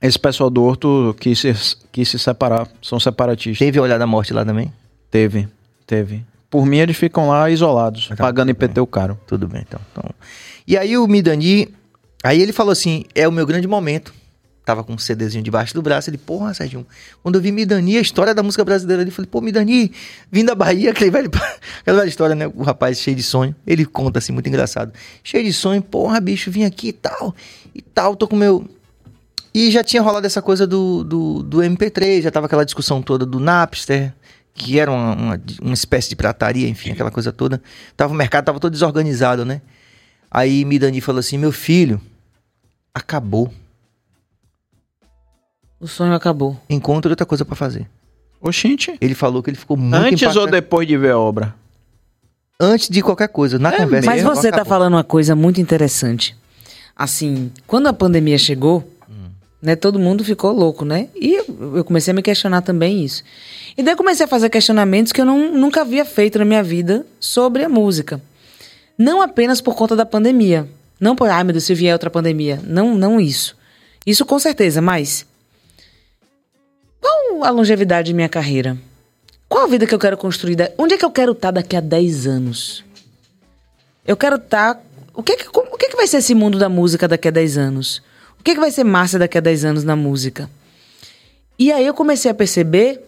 Esse 0.00 0.18
pessoal 0.18 0.50
do 0.50 0.62
Horto 0.64 1.14
quis 1.20 1.38
se, 1.38 1.54
quis 1.92 2.08
se 2.08 2.18
separar, 2.18 2.68
são 2.82 2.98
separatistas. 2.98 3.58
Teve 3.58 3.78
Olhar 3.80 3.98
da 3.98 4.06
Morte 4.06 4.32
lá 4.32 4.44
também? 4.44 4.72
Teve, 5.10 5.48
teve. 5.86 6.24
Por 6.50 6.66
mim, 6.66 6.78
eles 6.78 6.96
ficam 6.96 7.28
lá 7.28 7.48
isolados, 7.50 8.08
Tá, 8.08 8.16
pagando. 8.16 8.50
IPTU 8.50 8.86
caro. 8.86 9.18
Tudo 9.26 9.46
bem, 9.48 9.62
então. 9.66 9.80
Então, 9.92 10.10
E 10.66 10.76
aí 10.76 10.98
o 10.98 11.06
Midani, 11.06 11.68
aí 12.22 12.40
ele 12.42 12.52
falou 12.52 12.72
assim, 12.72 13.04
é 13.14 13.26
o 13.28 13.32
meu 13.32 13.46
grande 13.46 13.66
momento. 13.68 14.12
Tava 14.64 14.84
com 14.84 14.92
um 14.92 14.98
CDzinho 14.98 15.42
debaixo 15.42 15.74
do 15.74 15.82
braço, 15.82 16.08
ele, 16.08 16.18
porra, 16.18 16.54
Sérgio, 16.54 16.86
quando 17.22 17.34
eu 17.34 17.40
vi 17.40 17.50
Midani, 17.50 17.98
a 17.98 18.00
história 18.00 18.32
da 18.32 18.42
música 18.42 18.64
brasileira, 18.64 19.02
ele 19.02 19.10
falou, 19.10 19.28
pô, 19.28 19.40
Midani, 19.40 19.90
vim 20.30 20.44
da 20.44 20.54
Bahia, 20.54 20.90
aquele 20.92 21.10
velho, 21.10 21.30
aquela 21.80 21.98
velha 21.98 22.08
história, 22.08 22.34
né, 22.36 22.46
o 22.46 22.62
rapaz 22.62 23.00
cheio 23.00 23.16
de 23.16 23.24
sonho, 23.24 23.54
ele 23.66 23.84
conta 23.84 24.20
assim, 24.20 24.32
muito 24.32 24.48
engraçado, 24.48 24.92
cheio 25.24 25.42
de 25.42 25.52
sonho, 25.52 25.82
porra, 25.82 26.20
bicho, 26.20 26.50
vim 26.50 26.64
aqui 26.64 26.88
e 26.88 26.92
tal, 26.92 27.34
e 27.74 27.82
tal, 27.82 28.14
tô 28.14 28.28
com 28.28 28.36
meu... 28.36 28.64
E 29.54 29.70
já 29.70 29.84
tinha 29.84 30.00
rolado 30.00 30.26
essa 30.26 30.40
coisa 30.40 30.66
do, 30.66 31.04
do, 31.04 31.42
do 31.42 31.58
MP3, 31.58 32.22
já 32.22 32.30
tava 32.30 32.46
aquela 32.46 32.64
discussão 32.64 33.02
toda 33.02 33.26
do 33.26 33.38
Napster, 33.38 34.14
que 34.54 34.78
era 34.78 34.90
uma, 34.90 35.14
uma, 35.14 35.40
uma 35.60 35.74
espécie 35.74 36.08
de 36.08 36.16
pirataria, 36.16 36.68
enfim, 36.68 36.92
aquela 36.92 37.10
coisa 37.10 37.32
toda. 37.32 37.62
Tava, 37.96 38.12
o 38.12 38.16
mercado 38.16 38.44
tava 38.44 38.60
todo 38.60 38.72
desorganizado, 38.72 39.44
né? 39.44 39.60
Aí 40.30 40.64
Midani 40.64 41.00
falou 41.00 41.20
assim: 41.20 41.36
meu 41.36 41.52
filho, 41.52 42.00
acabou. 42.94 43.52
O 45.82 45.88
sonho 45.88 46.14
acabou. 46.14 46.56
Encontre 46.70 47.10
outra 47.10 47.26
coisa 47.26 47.44
pra 47.44 47.56
fazer. 47.56 47.88
Oxente. 48.40 48.96
Ele 49.00 49.16
falou 49.16 49.42
que 49.42 49.50
ele 49.50 49.56
ficou 49.56 49.76
muito 49.76 49.96
Antes 49.96 50.22
ou 50.22 50.28
impactado. 50.28 50.52
depois 50.52 50.86
de 50.86 50.96
ver 50.96 51.10
a 51.10 51.18
obra? 51.18 51.56
Antes 52.60 52.88
de 52.88 53.02
qualquer 53.02 53.26
coisa, 53.26 53.58
na 53.58 53.72
conversa. 53.72 54.08
Mas 54.08 54.20
acabou, 54.20 54.36
você 54.36 54.50
tá 54.50 54.56
acabou. 54.58 54.68
falando 54.70 54.94
uma 54.94 55.02
coisa 55.02 55.34
muito 55.34 55.60
interessante. 55.60 56.36
Assim, 56.94 57.50
quando 57.66 57.88
a 57.88 57.92
pandemia 57.92 58.38
chegou, 58.38 58.88
né, 59.60 59.74
todo 59.74 59.98
mundo 59.98 60.22
ficou 60.22 60.52
louco, 60.52 60.84
né? 60.84 61.08
E 61.16 61.34
eu 61.74 61.84
comecei 61.84 62.12
a 62.12 62.14
me 62.14 62.22
questionar 62.22 62.62
também 62.62 63.04
isso. 63.04 63.24
E 63.76 63.82
daí 63.82 63.94
eu 63.94 63.96
comecei 63.96 64.24
a 64.24 64.28
fazer 64.28 64.50
questionamentos 64.50 65.10
que 65.10 65.20
eu 65.20 65.24
não, 65.24 65.52
nunca 65.52 65.80
havia 65.80 66.04
feito 66.04 66.38
na 66.38 66.44
minha 66.44 66.62
vida 66.62 67.04
sobre 67.18 67.64
a 67.64 67.68
música. 67.68 68.22
Não 68.96 69.20
apenas 69.20 69.60
por 69.60 69.74
conta 69.74 69.96
da 69.96 70.06
pandemia. 70.06 70.68
Não 71.00 71.16
por, 71.16 71.28
ai 71.28 71.42
meu 71.42 71.52
Deus, 71.52 71.64
se 71.64 71.74
vier 71.74 71.92
outra 71.92 72.08
pandemia. 72.08 72.60
Não, 72.64 72.94
não 72.94 73.18
isso. 73.20 73.56
Isso 74.06 74.24
com 74.24 74.38
certeza, 74.38 74.80
mas... 74.80 75.26
Qual 77.02 77.44
a 77.44 77.50
longevidade 77.50 78.06
de 78.06 78.14
minha 78.14 78.28
carreira? 78.28 78.78
Qual 79.48 79.64
a 79.64 79.66
vida 79.66 79.86
que 79.86 79.94
eu 79.94 79.98
quero 79.98 80.16
construir? 80.16 80.56
Onde 80.78 80.94
é 80.94 80.98
que 80.98 81.04
eu 81.04 81.10
quero 81.10 81.32
estar 81.32 81.50
daqui 81.50 81.76
a 81.76 81.80
10 81.80 82.26
anos? 82.26 82.84
Eu 84.06 84.16
quero 84.16 84.36
estar. 84.36 84.80
O 85.12 85.22
que, 85.22 85.36
que, 85.36 85.44
como- 85.50 85.68
o 85.74 85.76
que, 85.76 85.88
que 85.88 85.96
vai 85.96 86.06
ser 86.06 86.18
esse 86.18 86.34
mundo 86.34 86.58
da 86.58 86.68
música 86.68 87.06
daqui 87.08 87.28
a 87.28 87.30
10 87.30 87.58
anos? 87.58 88.00
O 88.40 88.42
que, 88.42 88.54
que 88.54 88.60
vai 88.60 88.70
ser 88.70 88.84
massa 88.84 89.18
daqui 89.18 89.36
a 89.36 89.40
10 89.40 89.64
anos 89.64 89.84
na 89.84 89.94
música? 89.96 90.48
E 91.58 91.70
aí 91.70 91.84
eu 91.86 91.92
comecei 91.92 92.30
a 92.30 92.34
perceber 92.34 93.00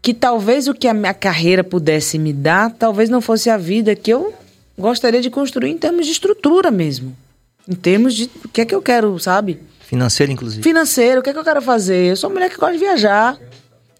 que 0.00 0.14
talvez 0.14 0.68
o 0.68 0.74
que 0.74 0.88
a 0.88 0.94
minha 0.94 1.12
carreira 1.12 1.62
pudesse 1.62 2.18
me 2.18 2.32
dar, 2.32 2.70
talvez 2.70 3.10
não 3.10 3.20
fosse 3.20 3.50
a 3.50 3.56
vida 3.58 3.94
que 3.94 4.10
eu 4.12 4.32
gostaria 4.78 5.20
de 5.20 5.28
construir 5.28 5.70
em 5.70 5.76
termos 5.78 6.06
de 6.06 6.12
estrutura 6.12 6.70
mesmo. 6.70 7.14
Em 7.68 7.74
termos 7.74 8.14
de 8.14 8.30
o 8.44 8.48
que 8.48 8.62
é 8.62 8.64
que 8.64 8.74
eu 8.74 8.80
quero, 8.80 9.18
sabe? 9.18 9.60
Financeiro, 9.88 10.30
inclusive. 10.30 10.62
Financeiro, 10.62 11.20
o 11.20 11.22
que 11.22 11.30
é 11.30 11.32
que 11.32 11.38
eu 11.38 11.44
quero 11.44 11.62
fazer? 11.62 12.10
Eu 12.10 12.16
sou 12.16 12.28
uma 12.28 12.34
mulher 12.34 12.50
que 12.50 12.58
gosta 12.58 12.74
de 12.74 12.78
viajar. 12.78 13.38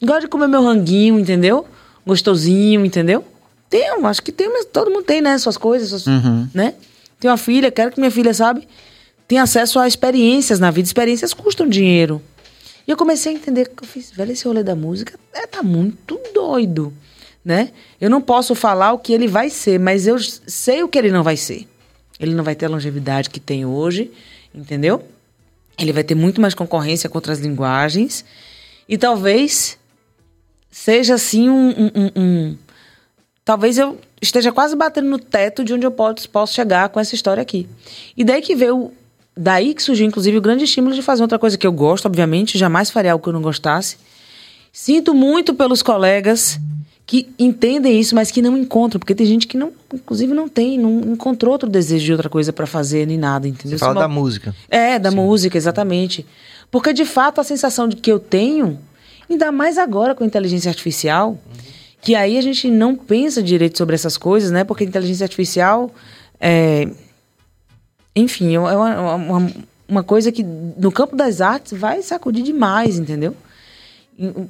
Gosto 0.02 0.20
de 0.20 0.28
comer 0.28 0.46
meu 0.46 0.62
ranguinho, 0.62 1.18
entendeu? 1.18 1.64
Gostosinho, 2.06 2.84
entendeu? 2.84 3.24
Tenho, 3.70 4.06
acho 4.06 4.22
que 4.22 4.30
tem, 4.30 4.52
mas 4.52 4.66
todo 4.66 4.90
mundo 4.90 5.04
tem, 5.04 5.22
né? 5.22 5.38
Suas 5.38 5.56
coisas, 5.56 5.88
suas, 5.88 6.04
né? 6.52 6.74
Tenho 7.18 7.32
uma 7.32 7.38
filha, 7.38 7.70
quero 7.70 7.90
que 7.90 7.98
minha 7.98 8.10
filha, 8.10 8.34
sabe? 8.34 8.68
Tenha 9.26 9.42
acesso 9.42 9.78
a 9.78 9.88
experiências 9.88 10.60
na 10.60 10.70
vida. 10.70 10.86
Experiências 10.86 11.32
custam 11.32 11.66
dinheiro. 11.66 12.20
E 12.86 12.90
eu 12.90 12.96
comecei 12.96 13.32
a 13.32 13.34
entender 13.34 13.70
que 13.70 13.82
eu 13.82 13.88
fiz, 13.88 14.10
velho, 14.10 14.32
esse 14.32 14.46
rolê 14.46 14.62
da 14.62 14.76
música 14.76 15.18
é, 15.32 15.46
tá 15.46 15.62
muito 15.62 16.20
doido, 16.34 16.92
né? 17.42 17.70
Eu 17.98 18.10
não 18.10 18.20
posso 18.20 18.54
falar 18.54 18.92
o 18.92 18.98
que 18.98 19.14
ele 19.14 19.26
vai 19.26 19.48
ser, 19.48 19.80
mas 19.80 20.06
eu 20.06 20.18
sei 20.18 20.82
o 20.82 20.88
que 20.88 20.98
ele 20.98 21.10
não 21.10 21.22
vai 21.22 21.38
ser. 21.38 21.66
Ele 22.20 22.34
não 22.34 22.44
vai 22.44 22.54
ter 22.54 22.66
a 22.66 22.68
longevidade 22.68 23.30
que 23.30 23.40
tem 23.40 23.64
hoje, 23.64 24.10
entendeu? 24.54 25.02
Ele 25.78 25.92
vai 25.92 26.02
ter 26.04 26.14
muito 26.14 26.40
mais 26.40 26.54
concorrência 26.54 27.08
com 27.08 27.16
outras 27.18 27.38
linguagens. 27.38 28.24
E 28.88 28.96
talvez 28.98 29.78
seja 30.70 31.14
assim 31.14 31.48
um, 31.48 31.68
um- 31.70 31.90
um- 31.94 32.10
um- 32.22 32.56
Talvez 33.44 33.78
eu 33.78 33.98
esteja 34.20 34.52
quase 34.52 34.76
batendo 34.76 35.08
no 35.08 35.18
teto 35.18 35.64
de 35.64 35.72
onde 35.72 35.86
eu 35.86 35.90
posso, 35.90 36.28
posso 36.28 36.52
chegar 36.52 36.90
com 36.90 37.00
essa 37.00 37.14
história 37.14 37.40
aqui. 37.40 37.66
E 38.16 38.22
daí 38.22 38.42
que 38.42 38.54
veio. 38.54 38.92
Daí 39.34 39.72
que 39.72 39.82
surgiu, 39.82 40.04
inclusive, 40.04 40.36
o 40.36 40.40
grande 40.40 40.64
estímulo 40.64 40.94
de 40.94 41.00
fazer 41.00 41.22
outra 41.22 41.38
coisa 41.38 41.56
que 41.56 41.66
eu 41.66 41.72
gosto, 41.72 42.06
obviamente, 42.06 42.58
jamais 42.58 42.90
faria 42.90 43.12
algo 43.12 43.22
que 43.22 43.28
eu 43.28 43.32
não 43.32 43.40
gostasse. 43.40 43.96
Sinto 44.72 45.14
muito 45.14 45.54
pelos 45.54 45.80
colegas 45.80 46.58
que 47.08 47.26
entendem 47.38 47.98
isso, 47.98 48.14
mas 48.14 48.30
que 48.30 48.42
não 48.42 48.54
encontram, 48.54 48.98
porque 49.00 49.14
tem 49.14 49.24
gente 49.26 49.46
que 49.46 49.56
não, 49.56 49.72
inclusive 49.94 50.34
não 50.34 50.46
tem, 50.46 50.76
não 50.78 51.00
encontrou 51.14 51.52
outro 51.52 51.66
desejo 51.66 52.04
de 52.04 52.12
outra 52.12 52.28
coisa 52.28 52.52
pra 52.52 52.66
fazer 52.66 53.06
nem 53.06 53.16
nada, 53.16 53.48
entendeu? 53.48 53.78
Você 53.78 53.84
fala 53.84 53.92
é 53.92 54.02
da 54.02 54.06
uma- 54.06 54.14
música. 54.20 54.54
É, 54.68 54.98
da 54.98 55.10
música, 55.10 55.56
exatamente. 55.56 56.26
Porque 56.70 56.92
de 56.92 57.06
fato 57.06 57.40
a 57.40 57.44
sensação 57.44 57.88
de 57.88 57.96
que 57.96 58.12
eu 58.12 58.18
tenho, 58.18 58.78
ainda 59.28 59.50
mais 59.50 59.78
agora 59.78 60.14
com 60.14 60.22
a 60.22 60.26
inteligência 60.26 60.68
artificial, 60.68 61.38
que 62.02 62.14
aí 62.14 62.36
a 62.36 62.42
gente 62.42 62.70
não 62.70 62.94
pensa 62.94 63.42
direito 63.42 63.78
sobre 63.78 63.94
essas 63.94 64.18
coisas, 64.18 64.50
né? 64.50 64.62
Porque 64.62 64.84
a 64.84 64.86
inteligência 64.86 65.24
artificial 65.24 65.90
é, 66.38 66.90
enfim, 68.14 68.54
é 68.54 68.60
uma, 68.60 69.14
uma, 69.16 69.52
uma 69.88 70.02
coisa 70.02 70.30
que 70.30 70.42
no 70.42 70.92
campo 70.92 71.16
das 71.16 71.40
artes 71.40 71.72
vai 71.72 72.02
sacudir 72.02 72.42
demais, 72.44 72.98
entendeu? 72.98 73.34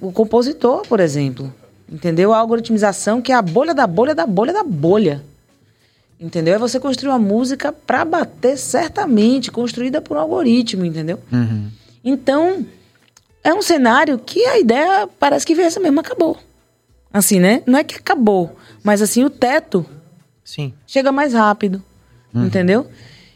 O 0.01 0.10
compositor, 0.10 0.82
por 0.89 0.98
exemplo, 0.98 1.55
entendeu? 1.90 2.32
A 2.32 2.39
algoritmização 2.39 3.23
que 3.23 3.32
é 3.32 3.35
a 3.35 3.43
bolha 3.43 3.74
da 3.74 3.86
bolha 3.86 4.15
da 4.15 4.27
bolha 4.27 4.52
da 4.52 4.62
bolha. 4.62 5.24
Entendeu? 6.20 6.55
É 6.55 6.59
você 6.59 6.81
construir 6.81 7.10
uma 7.10 7.19
música 7.19 7.73
para 7.73 8.05
bater 8.05 8.59
certamente, 8.59 9.52
construída 9.52 10.01
por 10.01 10.16
um 10.16 10.20
algoritmo, 10.20 10.85
entendeu? 10.85 11.20
Então, 12.05 12.66
é 13.44 13.55
um 13.55 13.62
cenário 13.62 14.19
que 14.19 14.44
a 14.44 14.59
ideia 14.59 15.09
parece 15.19 15.47
que 15.47 15.55
veio 15.55 15.66
essa 15.66 15.78
mesmo, 15.78 16.01
acabou. 16.01 16.36
Assim, 17.12 17.39
né? 17.39 17.62
Não 17.66 17.78
é 17.78 17.85
que 17.85 17.94
acabou, 17.94 18.56
mas 18.82 19.01
assim, 19.01 19.24
o 19.24 19.31
teto 19.31 19.86
Sim. 20.44 20.74
chega 20.86 21.10
mais 21.10 21.32
rápido, 21.32 21.82
entendeu? 22.35 22.86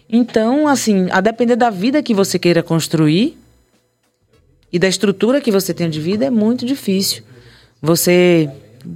Então, 0.08 0.68
assim, 0.68 1.08
a 1.10 1.20
depender 1.20 1.56
da 1.56 1.70
vida 1.70 2.02
que 2.02 2.12
você 2.12 2.38
queira 2.38 2.62
construir 2.62 3.38
e 4.72 4.78
da 4.78 4.88
estrutura 4.88 5.40
que 5.40 5.50
você 5.50 5.72
tem 5.72 5.88
de 5.88 6.00
vida, 6.00 6.26
é 6.26 6.30
muito 6.30 6.66
difícil. 6.66 7.22
Você, 7.82 8.48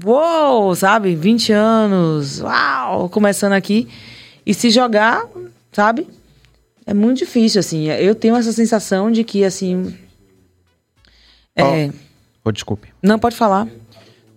uou, 0.04 0.74
sabe, 0.76 1.16
20 1.16 1.52
anos, 1.52 2.40
uau, 2.40 3.08
começando 3.08 3.52
aqui, 3.52 3.88
e 4.46 4.54
se 4.54 4.70
jogar, 4.70 5.26
sabe? 5.72 6.08
É 6.86 6.94
muito 6.94 7.18
difícil, 7.18 7.58
assim. 7.58 7.88
Eu 7.88 8.14
tenho 8.14 8.36
essa 8.36 8.52
sensação 8.52 9.10
de 9.10 9.24
que, 9.24 9.44
assim. 9.44 9.92
É, 11.56 11.90
Oh, 12.46 12.52
desculpe. 12.52 12.92
Não, 13.02 13.18
pode 13.18 13.34
falar. 13.34 13.66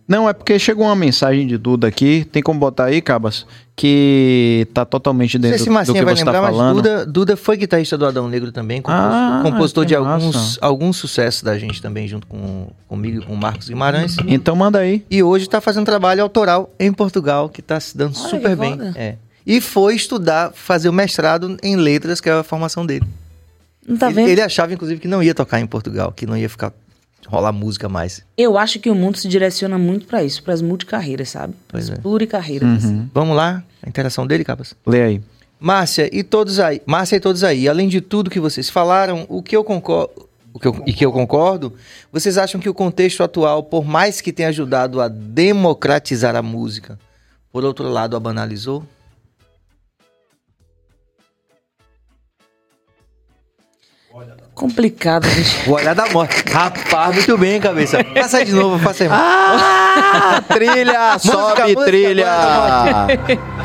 Não, 0.09 0.27
é 0.27 0.33
porque 0.33 0.57
chegou 0.57 0.87
uma 0.87 0.95
mensagem 0.95 1.45
de 1.45 1.55
Duda 1.55 1.87
aqui. 1.87 2.25
Tem 2.31 2.41
como 2.41 2.59
botar 2.59 2.85
aí, 2.85 2.99
Cabas? 2.99 3.45
Que 3.75 4.67
tá 4.73 4.83
totalmente 4.83 5.37
Não 5.37 5.43
sei 5.43 5.51
dentro 5.51 5.63
se 5.63 5.69
do 5.69 5.73
Marcinha 5.73 5.99
que 5.99 6.03
vai 6.05 6.15
você 6.15 6.25
tá 6.25 6.31
lembrar, 6.31 6.47
mas 6.47 6.57
falando. 6.57 6.75
Duda, 6.77 7.05
Duda 7.05 7.37
foi 7.37 7.57
guitarrista 7.57 7.95
do 7.95 8.07
Adão 8.07 8.27
Negro 8.27 8.51
também, 8.51 8.81
compositor, 8.81 9.13
Ah, 9.13 9.41
compositor 9.43 9.83
que 9.83 9.87
de 9.89 9.95
alguns, 9.95 10.35
massa. 10.35 10.57
alguns 10.61 10.97
sucessos 10.97 11.43
da 11.43 11.59
gente 11.59 11.79
também, 11.79 12.07
junto 12.07 12.25
com 12.25 12.69
comigo 12.87 13.21
e 13.21 13.25
com 13.25 13.33
o 13.33 13.37
Marcos 13.37 13.69
Guimarães. 13.69 14.17
Então 14.25 14.55
manda 14.55 14.79
aí. 14.79 15.05
E 15.11 15.21
hoje 15.21 15.45
está 15.45 15.61
fazendo 15.61 15.85
trabalho 15.85 16.23
autoral 16.23 16.73
em 16.79 16.91
Portugal, 16.91 17.47
que 17.47 17.61
está 17.61 17.79
se 17.79 17.95
dando 17.95 18.17
Olha, 18.17 18.29
super 18.29 18.55
bem. 18.55 18.77
É. 18.95 19.15
E 19.45 19.61
foi 19.61 19.95
estudar, 19.95 20.51
fazer 20.55 20.89
o 20.89 20.93
mestrado 20.93 21.55
em 21.61 21.75
letras, 21.75 22.19
que 22.19 22.27
é 22.27 22.33
a 22.33 22.43
formação 22.43 22.83
dele. 22.83 23.05
Não 23.87 23.95
tá 23.95 24.07
ele, 24.07 24.15
vendo? 24.15 24.29
ele 24.29 24.41
achava, 24.41 24.73
inclusive, 24.73 24.99
que 24.99 25.07
não 25.07 25.21
ia 25.21 25.35
tocar 25.35 25.59
em 25.59 25.67
Portugal, 25.67 26.11
que 26.11 26.25
não 26.25 26.35
ia 26.35 26.49
ficar 26.49 26.73
rolar 27.27 27.51
música 27.51 27.87
mais. 27.89 28.23
Eu 28.37 28.57
acho 28.57 28.79
que 28.79 28.89
o 28.89 28.95
mundo 28.95 29.17
se 29.17 29.27
direciona 29.27 29.77
muito 29.77 30.05
pra 30.07 30.23
isso, 30.23 30.41
para 30.43 30.53
as 30.53 30.61
multicarreiras, 30.61 31.29
sabe? 31.29 31.53
Pois 31.67 31.89
As 31.89 31.97
é. 31.97 32.01
pluricarreiras. 32.01 32.83
assim. 32.85 33.09
Vamos 33.13 33.35
lá? 33.35 33.63
A 33.83 33.89
interação 33.89 34.25
dele, 34.25 34.43
Capas? 34.43 34.75
Lê 34.85 35.01
aí. 35.03 35.21
Márcia 35.59 36.09
e 36.15 36.23
todos 36.23 36.57
aí, 36.59 36.81
Márcia 36.85 37.17
e 37.17 37.19
todos 37.19 37.43
aí, 37.43 37.67
além 37.67 37.87
de 37.89 37.99
tudo 37.99 38.29
que 38.29 38.39
vocês 38.39 38.69
falaram, 38.69 39.25
o 39.27 39.43
que 39.43 39.55
eu 39.57 39.63
concordo, 39.63 40.11
o 40.53 40.59
que 40.59 40.67
eu- 40.67 40.83
e 40.87 40.93
que 40.93 41.05
eu 41.05 41.11
concordo, 41.11 41.73
vocês 42.13 42.37
acham 42.37 42.61
que 42.61 42.69
o 42.69 42.73
contexto 42.73 43.21
atual, 43.23 43.61
por 43.61 43.83
mais 43.85 44.21
que 44.21 44.31
tenha 44.31 44.47
ajudado 44.49 45.01
a 45.01 45.09
democratizar 45.09 46.33
a 46.35 46.41
música, 46.41 46.97
por 47.51 47.65
outro 47.65 47.89
lado, 47.89 48.15
a 48.15 48.19
banalizou? 48.21 48.85
Complicado, 54.59 55.25
gente. 55.29 55.69
O 55.69 55.71
olhar 55.71 55.95
da 55.95 56.05
morte. 56.09 56.43
Rapaz, 56.51 57.15
muito 57.15 57.37
bem, 57.37 57.61
cabeça. 57.61 58.03
Passa 58.03 58.39
aí 58.39 58.45
de 58.45 58.51
novo, 58.51 58.77
passa 58.83 59.05
aí. 59.05 59.09
Ah, 59.09 60.43
trilha! 60.53 61.17
sobe 61.17 61.61
música, 61.61 61.85
trilha! 61.85 62.27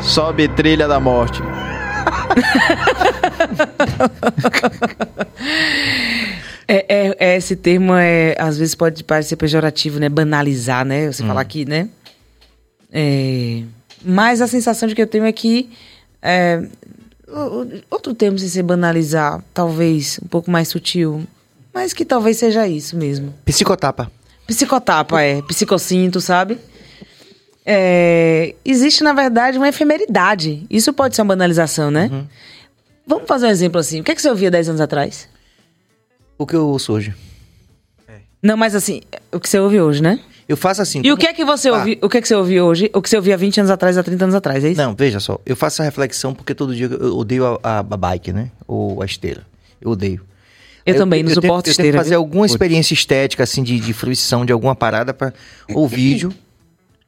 sobe 0.01 0.47
trilha 0.47 0.87
da 0.87 0.97
morte. 0.97 1.41
É, 6.67 6.83
é- 6.89 7.15
é, 7.19 7.35
esse 7.37 7.55
termo 7.55 7.93
é, 7.93 8.35
às 8.39 8.57
vezes 8.57 8.73
pode 8.73 9.03
parecer 9.03 9.35
pejorativo, 9.35 9.99
né? 9.99 10.09
Banalizar, 10.09 10.83
né? 10.83 11.11
Você 11.11 11.23
falar 11.23 11.45
que, 11.45 11.63
né? 11.63 11.87
É, 12.91 13.61
mas 14.03 14.41
a 14.41 14.47
sensação 14.47 14.89
de 14.89 14.95
que 14.95 15.01
eu 15.01 15.05
tenho 15.05 15.25
é 15.25 15.31
que 15.31 15.69
é, 16.23 16.63
outro 17.89 18.13
termo 18.13 18.37
sem 18.37 18.47
ser 18.47 18.63
banalizar, 18.63 19.43
talvez 19.53 20.19
um 20.23 20.27
pouco 20.27 20.49
mais 20.51 20.67
sutil, 20.67 21.25
mas 21.73 21.93
que 21.93 22.05
talvez 22.05 22.37
seja 22.37 22.67
isso 22.67 22.95
mesmo. 22.95 23.33
Psicotapa. 23.45 24.11
Psicotapa, 24.47 25.21
é. 25.21 25.41
Psicocinto, 25.41 26.21
sabe? 26.21 26.57
É, 27.65 28.53
existe, 28.63 29.03
na 29.03 29.11
verdade, 29.11 29.57
uma 29.57 29.67
efemeridade. 29.67 30.65
Isso 30.69 30.93
pode 30.93 31.15
ser 31.15 31.23
uma 31.23 31.29
banalização, 31.29 31.89
né? 31.89 32.27
Vamos 33.07 33.27
fazer 33.27 33.47
um 33.47 33.49
exemplo 33.49 33.79
assim. 33.79 34.01
O 34.01 34.03
que, 34.03 34.11
é 34.11 34.15
que 34.15 34.21
você 34.21 34.29
ouvia 34.29 34.51
10 34.51 34.69
anos 34.69 34.81
atrás? 34.81 35.27
O 36.37 36.45
que 36.45 36.55
eu 36.55 36.67
ouço 36.67 36.93
hoje? 36.93 37.13
Não, 38.41 38.55
mas 38.55 38.75
assim, 38.75 39.01
o 39.31 39.39
que 39.39 39.49
você 39.49 39.59
ouve 39.59 39.81
hoje, 39.81 40.03
né? 40.03 40.19
Eu 40.47 40.55
faço 40.55 40.81
assim. 40.81 41.01
E 41.03 41.11
o 41.11 41.17
que 41.17 41.25
é 41.25 41.33
que 41.33 41.43
você 41.43 41.69
Ah. 41.69 41.73
ouve, 41.79 41.97
o 42.01 42.07
que 42.09 42.17
é 42.17 42.21
que 42.21 42.27
você 42.27 42.35
ouve 42.35 42.61
hoje? 42.61 42.89
O 42.93 43.01
que 43.01 43.09
você 43.09 43.15
ouvia 43.17 43.35
20 43.35 43.59
anos 43.59 43.71
atrás, 43.71 43.97
há 43.97 44.03
30 44.03 44.25
anos 44.25 44.35
atrás, 44.35 44.63
é 44.63 44.69
isso? 44.69 44.81
Não, 44.81 44.93
veja 44.95 45.19
só. 45.19 45.39
Eu 45.45 45.55
faço 45.55 45.75
essa 45.81 45.83
reflexão 45.83 46.33
porque 46.35 46.53
todo 46.53 46.75
dia 46.75 46.85
eu 46.85 47.17
odeio 47.17 47.45
a, 47.47 47.59
a- 47.63 47.79
a 47.79 47.83
bike, 47.97 48.31
né? 48.31 48.51
Ou 48.67 49.01
a 49.01 49.05
esteira. 49.05 49.41
Eu 49.81 49.91
odeio. 49.91 50.21
Eu, 50.85 50.95
também, 50.97 51.23
não 51.23 51.31
eu 51.31 51.35
suporto 51.35 51.51
tento, 51.51 51.57
Eu 51.57 51.63
tento 51.63 51.69
esteira. 51.85 51.97
fazer 51.97 52.13
alguma 52.15 52.45
experiência 52.45 52.93
estética, 52.93 53.41
assim, 53.41 53.63
de, 53.63 53.79
de 53.79 53.91
fruição 53.91 54.45
de 54.45 54.53
alguma 54.53 54.75
parada 54.75 55.15
para 55.15 55.33
ou 55.73 55.87
vídeo, 55.87 56.31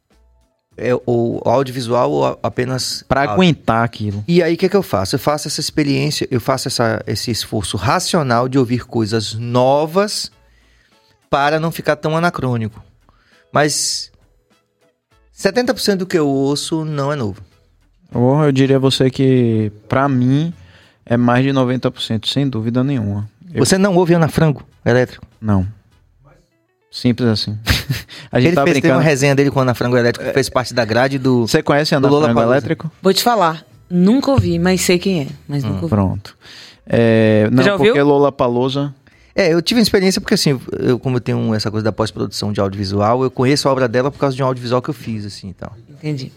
é, 0.76 0.92
ou 1.06 1.42
audiovisual, 1.46 2.12
ou 2.12 2.40
apenas... 2.42 3.04
Pra 3.08 3.22
áudio. 3.22 3.34
aguentar 3.36 3.84
aquilo. 3.84 4.24
E 4.28 4.42
aí, 4.42 4.56
o 4.56 4.58
que, 4.58 4.66
é 4.66 4.70
que 4.70 4.76
eu 4.76 4.82
faço? 4.82 5.14
Eu 5.16 5.20
faço 5.20 5.48
essa 5.48 5.60
experiência, 5.60 6.28
eu 6.32 6.42
faço 6.42 6.68
essa, 6.68 7.04
esse 7.06 7.30
esforço 7.30 7.78
racional 7.78 8.50
de 8.50 8.58
ouvir 8.58 8.86
coisas 8.88 9.36
novas 9.36 10.32
para 11.30 11.60
não 11.60 11.72
ficar 11.72 11.96
tão 11.98 12.18
anacrônico. 12.18 12.84
Mas 13.58 14.12
70% 15.36 15.96
do 15.96 16.06
que 16.06 16.16
eu 16.18 16.28
ouço 16.28 16.86
não 16.86 17.12
é 17.12 17.16
novo. 17.16 17.42
Ou 18.14 18.44
eu 18.44 18.52
diria 18.52 18.76
a 18.76 18.80
você 18.80 19.10
que, 19.10 19.72
pra 19.90 20.08
mim, 20.08 20.54
é 21.04 21.18
mais 21.18 21.44
de 21.44 21.50
90%, 21.52 22.28
sem 22.28 22.48
dúvida 22.48 22.84
nenhuma. 22.84 23.28
Eu- 23.52 23.66
Você 23.66 23.76
não 23.80 23.96
ouve 23.96 24.14
Ana 24.14 24.28
Frango 24.28 24.62
elétrico? 24.86 25.26
Não. 25.42 25.68
Simples 26.92 27.28
assim. 27.30 27.58
a 28.32 28.40
gente 28.40 28.50
Ele 28.50 28.56
tá 28.56 28.64
fez, 28.64 28.74
teve 28.76 28.82
brincando. 28.82 28.94
uma 29.00 29.02
resenha 29.02 29.34
dele 29.36 29.50
com 29.50 29.60
Ana 29.60 29.74
Frango 29.74 29.98
elétrico, 29.98 30.24
que 30.28 30.34
fez 30.34 30.50
parte 30.50 30.72
da 30.76 30.86
grade 30.86 31.18
do... 31.18 31.48
Você 31.48 31.64
conhece 31.64 31.96
Ana 31.96 32.08
Frango 32.08 32.26
Palusa. 32.28 32.44
Elétrico? 32.44 32.92
Vou 33.02 33.12
te 33.14 33.24
falar. 33.24 33.66
Nunca 33.90 34.30
ouvi, 34.32 34.60
mas 34.60 34.82
sei 34.82 35.00
quem 35.00 35.22
é. 35.22 35.28
Mas 35.48 35.64
nunca 35.64 35.78
ouvi. 35.82 35.90
Pronto. 35.90 36.38
É, 36.86 37.50
não, 37.52 37.64
já 37.64 37.74
ouviu? 37.74 37.88
porque 37.88 38.02
Lola 38.04 38.32
Palusa. 38.32 38.94
É, 39.38 39.54
eu 39.54 39.62
tive 39.62 39.80
uma 39.80 39.84
experiência 39.84 40.20
porque 40.20 40.34
assim, 40.34 40.60
eu, 40.80 40.98
como 40.98 41.18
eu 41.18 41.22
tenho 41.22 41.54
essa 41.54 41.70
coisa 41.70 41.84
da 41.84 41.92
pós-produção 41.92 42.52
de 42.52 42.60
audiovisual, 42.60 43.22
eu 43.22 43.30
conheço 43.30 43.70
a 43.70 43.72
obra 43.72 43.88
dela 43.88 44.10
por 44.10 44.18
causa 44.18 44.36
de 44.36 44.42
um 44.42 44.48
audiovisual 44.48 44.82
que 44.82 44.90
eu 44.90 44.96
fiz, 44.96 45.26
assim, 45.26 45.50
e 45.50 45.54
tal. 45.54 45.78
Entendi. 45.88 46.32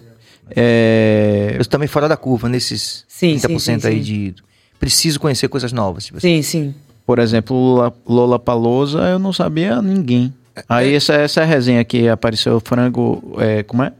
É, 0.54 1.52
Eu 1.54 1.62
estou 1.62 1.70
também 1.72 1.88
fora 1.88 2.06
da 2.06 2.16
curva, 2.16 2.46
nesses 2.46 3.06
Sim, 3.08 3.36
30% 3.36 3.58
sim, 3.58 3.58
sim, 3.58 3.72
aí 3.88 3.94
sim. 3.94 4.00
de... 4.02 4.34
Preciso 4.78 5.18
conhecer 5.18 5.48
coisas 5.48 5.72
novas, 5.72 6.04
tipo 6.04 6.18
assim. 6.18 6.42
Sim, 6.42 6.42
sim. 6.42 6.74
por 7.06 7.18
exemplo, 7.18 7.56
Lola, 7.56 7.94
Lola 8.06 8.38
Palusa, 8.38 8.98
eu 9.08 9.18
não 9.18 9.32
sabia 9.32 9.80
ninguém. 9.80 10.34
Aí 10.68 10.94
essa, 10.94 11.14
essa 11.14 11.40
é 11.40 11.44
resenha 11.44 11.82
que 11.84 12.06
apareceu 12.06 12.60
frango. 12.60 13.34
É, 13.38 13.62
como 13.62 13.82
é? 13.82 13.92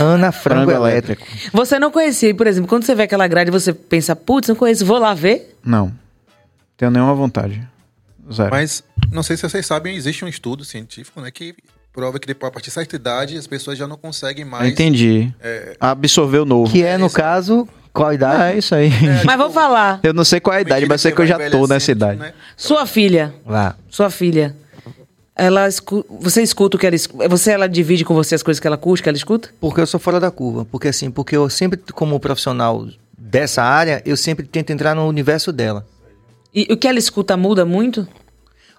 Ana 0.00 0.32
Frango, 0.32 0.70
Frango 0.70 0.86
elétrico. 0.86 1.22
elétrico. 1.24 1.50
Você 1.52 1.78
não 1.78 1.90
conhecia, 1.92 2.34
por 2.34 2.48
exemplo, 2.48 2.68
quando 2.68 2.84
você 2.84 2.94
vê 2.96 3.04
aquela 3.04 3.28
grade, 3.28 3.50
você 3.50 3.72
pensa, 3.72 4.16
putz, 4.16 4.48
não 4.48 4.56
conheço, 4.56 4.84
vou 4.84 4.98
lá 4.98 5.14
ver. 5.14 5.56
Não. 5.64 5.92
Tenho 6.76 6.90
nenhuma 6.90 7.14
vontade. 7.14 7.62
Zero. 8.32 8.50
Mas 8.50 8.84
não 9.12 9.22
sei 9.22 9.36
se 9.36 9.42
vocês 9.42 9.64
sabem, 9.66 9.96
existe 9.96 10.24
um 10.24 10.28
estudo 10.28 10.64
científico, 10.64 11.20
né, 11.20 11.30
que 11.30 11.54
prova 11.92 12.18
que 12.18 12.26
depois, 12.26 12.48
a 12.48 12.52
partir 12.52 12.68
de 12.68 12.74
certa 12.74 12.96
idade 12.96 13.36
as 13.36 13.46
pessoas 13.46 13.78
já 13.78 13.86
não 13.86 13.96
conseguem 13.96 14.44
mais. 14.44 14.72
Entendi. 14.72 15.32
É, 15.40 15.76
Absorver 15.78 16.38
o 16.38 16.44
novo. 16.44 16.70
Que 16.70 16.82
é, 16.82 16.98
no 16.98 17.08
caso, 17.08 17.68
qual 17.92 18.08
a 18.08 18.14
idade? 18.14 18.42
É 18.54 18.58
isso 18.58 18.74
aí. 18.74 18.90
Mas 19.24 19.36
vou 19.36 19.50
falar. 19.50 20.00
Eu 20.02 20.12
não 20.12 20.24
sei 20.24 20.40
qual 20.40 20.54
é 20.54 20.58
a 20.58 20.62
idade, 20.62 20.86
mas 20.86 21.00
sei 21.00 21.12
que 21.12 21.20
eu 21.20 21.26
já 21.26 21.50
tô 21.50 21.66
nessa 21.66 21.92
idade. 21.92 22.18
Né? 22.18 22.32
Sua 22.56 22.86
filha, 22.86 23.32
Lá. 23.46 23.76
sua 23.88 24.10
filha, 24.10 24.56
ela 25.36 25.68
escu... 25.68 26.04
você 26.20 26.42
escuta 26.42 26.76
o 26.76 26.80
que 26.80 26.86
ela 26.86 26.96
escuta? 26.96 27.28
Você, 27.28 27.52
ela 27.52 27.68
divide 27.68 28.04
com 28.04 28.14
você 28.14 28.34
as 28.34 28.42
coisas 28.42 28.60
que 28.60 28.66
ela 28.66 28.76
curte, 28.76 29.02
que 29.02 29.08
ela 29.08 29.16
escuta? 29.16 29.50
Porque 29.60 29.80
eu 29.80 29.86
sou 29.86 30.00
fora 30.00 30.18
da 30.18 30.30
curva. 30.30 30.64
Porque 30.64 30.88
assim, 30.88 31.10
porque 31.10 31.36
eu 31.36 31.48
sempre, 31.48 31.80
como 31.92 32.18
profissional 32.18 32.86
dessa 33.16 33.62
área, 33.62 34.02
eu 34.04 34.16
sempre 34.16 34.46
tento 34.46 34.70
entrar 34.70 34.94
no 34.94 35.06
universo 35.06 35.52
dela. 35.52 35.86
E 36.54 36.72
o 36.72 36.76
que 36.76 36.86
ela 36.86 36.98
escuta 36.98 37.36
muda 37.36 37.64
muito? 37.64 38.06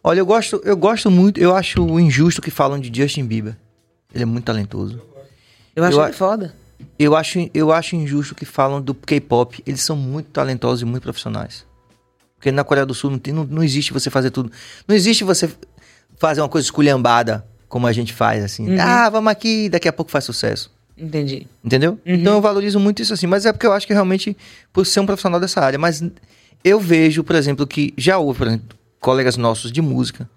Olha, 0.03 0.19
eu 0.19 0.25
gosto, 0.25 0.61
eu 0.63 0.77
gosto 0.77 1.09
muito, 1.11 1.39
eu 1.39 1.55
acho 1.55 1.81
injusto 1.99 2.41
que 2.41 2.51
falam 2.51 2.79
de 2.79 2.91
Justin 2.95 3.25
Bieber. 3.25 3.57
Ele 4.13 4.23
é 4.23 4.25
muito 4.25 4.45
talentoso. 4.45 5.01
Eu 5.75 5.83
acho 5.83 6.01
ele 6.01 6.13
foda. 6.13 6.55
Eu 6.97 7.15
acho, 7.15 7.49
eu 7.53 7.71
acho 7.71 7.95
injusto 7.95 8.33
que 8.33 8.45
falam 8.45 8.81
do 8.81 8.93
K-pop. 8.93 9.61
Eles 9.65 9.81
são 9.81 9.95
muito 9.97 10.29
talentosos 10.29 10.83
e 10.83 10.85
muito 10.85 11.03
profissionais. 11.03 11.65
Porque 12.35 12.51
na 12.51 12.63
Coreia 12.63 12.85
do 12.85 12.93
Sul 12.93 13.11
não, 13.11 13.19
tem, 13.19 13.33
não, 13.33 13.43
não 13.43 13.63
existe 13.63 13.91
você 13.91 14.09
fazer 14.09 14.29
tudo. 14.29 14.51
Não 14.87 14.95
existe 14.95 15.23
você 15.23 15.49
fazer 16.17 16.41
uma 16.41 16.49
coisa 16.49 16.65
esculhambada 16.65 17.45
como 17.67 17.87
a 17.87 17.91
gente 17.91 18.13
faz, 18.13 18.43
assim. 18.43 18.79
Ah, 18.79 19.09
vamos 19.09 19.31
aqui, 19.31 19.67
daqui 19.67 19.87
a 19.87 19.93
pouco 19.93 20.11
faz 20.11 20.23
sucesso. 20.23 20.71
Entendi. 20.97 21.47
Entendeu? 21.63 21.99
Então 22.05 22.35
eu 22.35 22.41
valorizo 22.41 22.79
muito 22.79 23.01
isso 23.01 23.13
assim. 23.13 23.27
Mas 23.27 23.45
é 23.45 23.51
porque 23.51 23.67
eu 23.67 23.73
acho 23.73 23.85
que 23.85 23.93
realmente, 23.93 24.37
por 24.71 24.85
ser 24.85 25.01
um 25.01 25.05
profissional 25.05 25.39
dessa 25.39 25.59
área. 25.59 25.77
Mas 25.77 26.01
eu 26.63 26.79
vejo, 26.79 27.23
por 27.23 27.35
exemplo, 27.35 27.65
que 27.67 27.93
já 27.97 28.17
houve, 28.17 28.37
por 28.39 28.47
exemplo, 28.47 28.77
colegas 28.99 29.37
nossos 29.37 29.71
de 29.71 29.81
música 29.81 30.29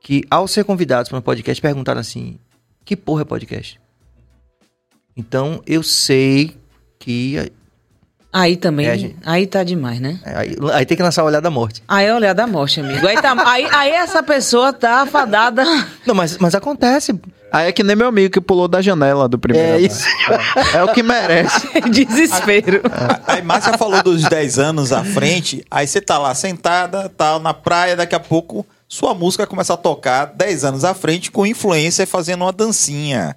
que, 0.00 0.22
ao 0.30 0.46
ser 0.46 0.64
convidados 0.64 1.08
para 1.08 1.18
um 1.18 1.22
podcast, 1.22 1.60
perguntaram 1.60 2.00
assim: 2.00 2.38
que 2.84 2.96
porra 2.96 3.22
é 3.22 3.24
podcast? 3.24 3.80
Então 5.16 5.62
eu 5.66 5.82
sei 5.82 6.56
que. 6.98 7.52
Aí 8.32 8.54
também, 8.56 8.86
É, 8.86 8.98
gente. 8.98 9.16
aí 9.24 9.46
tá 9.46 9.64
demais, 9.64 9.98
né? 9.98 10.20
Aí, 10.24 10.54
aí 10.74 10.84
tem 10.84 10.94
que 10.94 11.02
lançar 11.02 11.22
o 11.22 11.26
olhar 11.26 11.40
da 11.40 11.50
morte. 11.50 11.82
Aí 11.88 12.04
é 12.06 12.14
olhar 12.14 12.34
da 12.34 12.46
morte, 12.46 12.80
amigo. 12.80 13.06
Aí, 13.06 13.20
tá, 13.20 13.34
aí, 13.50 13.66
aí 13.72 13.90
essa 13.92 14.22
pessoa 14.22 14.74
tá 14.74 15.06
fadada. 15.06 15.64
Não, 16.06 16.14
mas, 16.14 16.36
mas 16.36 16.54
acontece. 16.54 17.18
Aí 17.52 17.68
é 17.68 17.72
que 17.72 17.82
nem 17.82 17.94
meu 17.96 18.08
amigo 18.08 18.32
que 18.32 18.40
pulou 18.40 18.66
da 18.68 18.82
janela 18.82 19.28
do 19.28 19.38
primeiro. 19.38 19.66
É 19.66 19.70
andar. 19.76 19.80
isso. 19.86 20.04
É 20.74 20.82
o 20.84 20.92
que 20.92 21.02
merece. 21.02 21.68
Desespero. 21.90 22.82
Aí 23.26 23.40
Márcia 23.42 23.78
falou 23.78 24.02
dos 24.02 24.22
10 24.24 24.58
anos 24.58 24.92
à 24.92 25.04
frente, 25.04 25.64
aí 25.70 25.86
você 25.86 26.00
tá 26.00 26.18
lá 26.18 26.34
sentada, 26.34 27.08
tá 27.08 27.38
na 27.38 27.54
praia, 27.54 27.96
daqui 27.96 28.14
a 28.14 28.20
pouco 28.20 28.66
sua 28.88 29.14
música 29.14 29.46
começa 29.46 29.74
a 29.74 29.76
tocar 29.76 30.26
10 30.26 30.64
anos 30.64 30.84
à 30.84 30.92
frente 30.94 31.30
com 31.30 31.46
influência 31.46 32.06
fazendo 32.06 32.42
uma 32.42 32.52
dancinha. 32.52 33.36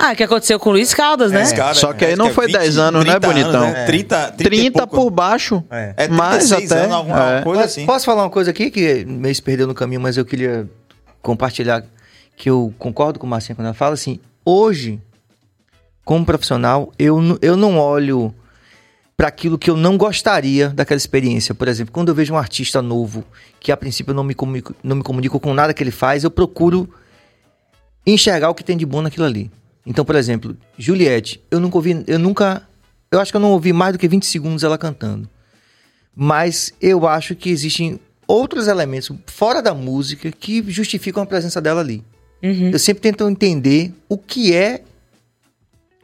Ah, 0.00 0.12
o 0.12 0.16
que 0.16 0.22
aconteceu 0.22 0.60
com 0.60 0.70
o 0.70 0.72
Luiz 0.74 0.94
Caldas, 0.94 1.32
né? 1.32 1.42
Esse 1.42 1.54
cara, 1.56 1.74
Só 1.74 1.92
que 1.92 2.04
aí 2.04 2.12
acho 2.12 2.18
não 2.18 2.28
é 2.28 2.32
foi 2.32 2.50
10 2.50 2.78
anos, 2.78 3.04
né, 3.04 3.18
30 3.18 3.26
bonitão? 3.26 3.60
né? 3.70 3.84
30, 3.84 4.16
30, 4.32 4.44
30 4.44 4.66
e 4.66 4.70
pouco. 4.70 4.96
por 4.96 5.10
baixo. 5.10 5.62
É. 5.70 5.94
É 5.96 6.08
mais 6.08 6.48
36 6.48 6.70
até. 6.72 6.80
anos, 6.82 6.94
alguma 6.94 7.18
É. 7.38 7.42
coisa 7.42 7.62
Posso- 7.62 7.64
assim. 7.74 7.86
Posso 7.86 8.06
falar 8.06 8.22
uma 8.22 8.30
coisa 8.30 8.50
aqui 8.52 8.70
que 8.70 9.04
meio 9.04 9.34
se 9.34 9.42
perdeu 9.42 9.66
no 9.66 9.74
caminho, 9.74 10.00
mas 10.00 10.16
eu 10.16 10.24
queria 10.24 10.68
compartilhar 11.20 11.82
que 12.38 12.48
eu 12.48 12.72
concordo 12.78 13.18
com 13.18 13.26
o 13.26 13.28
Marcinho 13.28 13.56
quando 13.56 13.66
ela 13.66 13.74
fala 13.74 13.94
assim, 13.94 14.20
hoje, 14.44 15.02
como 16.04 16.24
profissional, 16.24 16.92
eu, 16.96 17.20
eu 17.42 17.56
não 17.56 17.76
olho 17.76 18.32
para 19.16 19.26
aquilo 19.26 19.58
que 19.58 19.68
eu 19.68 19.76
não 19.76 19.98
gostaria 19.98 20.68
daquela 20.68 20.96
experiência. 20.96 21.52
Por 21.52 21.66
exemplo, 21.66 21.92
quando 21.92 22.10
eu 22.10 22.14
vejo 22.14 22.32
um 22.32 22.38
artista 22.38 22.80
novo, 22.80 23.24
que 23.58 23.72
a 23.72 23.76
princípio 23.76 24.14
não 24.14 24.22
me 24.22 24.34
comunico, 24.34 24.72
não 24.84 24.94
me 24.94 25.02
comunico 25.02 25.40
com 25.40 25.52
nada 25.52 25.74
que 25.74 25.82
ele 25.82 25.90
faz, 25.90 26.22
eu 26.22 26.30
procuro 26.30 26.88
enxergar 28.06 28.48
o 28.48 28.54
que 28.54 28.62
tem 28.62 28.76
de 28.76 28.86
bom 28.86 29.02
naquilo 29.02 29.26
ali. 29.26 29.50
Então, 29.84 30.04
por 30.04 30.14
exemplo, 30.14 30.56
Juliette, 30.78 31.42
eu 31.50 31.58
nunca 31.58 31.76
ouvi, 31.76 32.04
eu 32.06 32.18
nunca, 32.20 32.62
eu 33.10 33.18
acho 33.20 33.32
que 33.32 33.36
eu 33.36 33.40
não 33.40 33.50
ouvi 33.50 33.72
mais 33.72 33.92
do 33.92 33.98
que 33.98 34.06
20 34.06 34.24
segundos 34.24 34.62
ela 34.62 34.78
cantando. 34.78 35.28
Mas 36.14 36.72
eu 36.80 37.06
acho 37.08 37.34
que 37.34 37.50
existem 37.50 37.98
outros 38.28 38.68
elementos 38.68 39.10
fora 39.26 39.60
da 39.60 39.74
música 39.74 40.30
que 40.30 40.62
justificam 40.70 41.22
a 41.22 41.26
presença 41.26 41.60
dela 41.60 41.80
ali. 41.80 42.04
Eu 42.42 42.78
sempre 42.78 43.00
tento 43.02 43.28
entender 43.28 43.92
o 44.08 44.16
que 44.16 44.54
é 44.54 44.82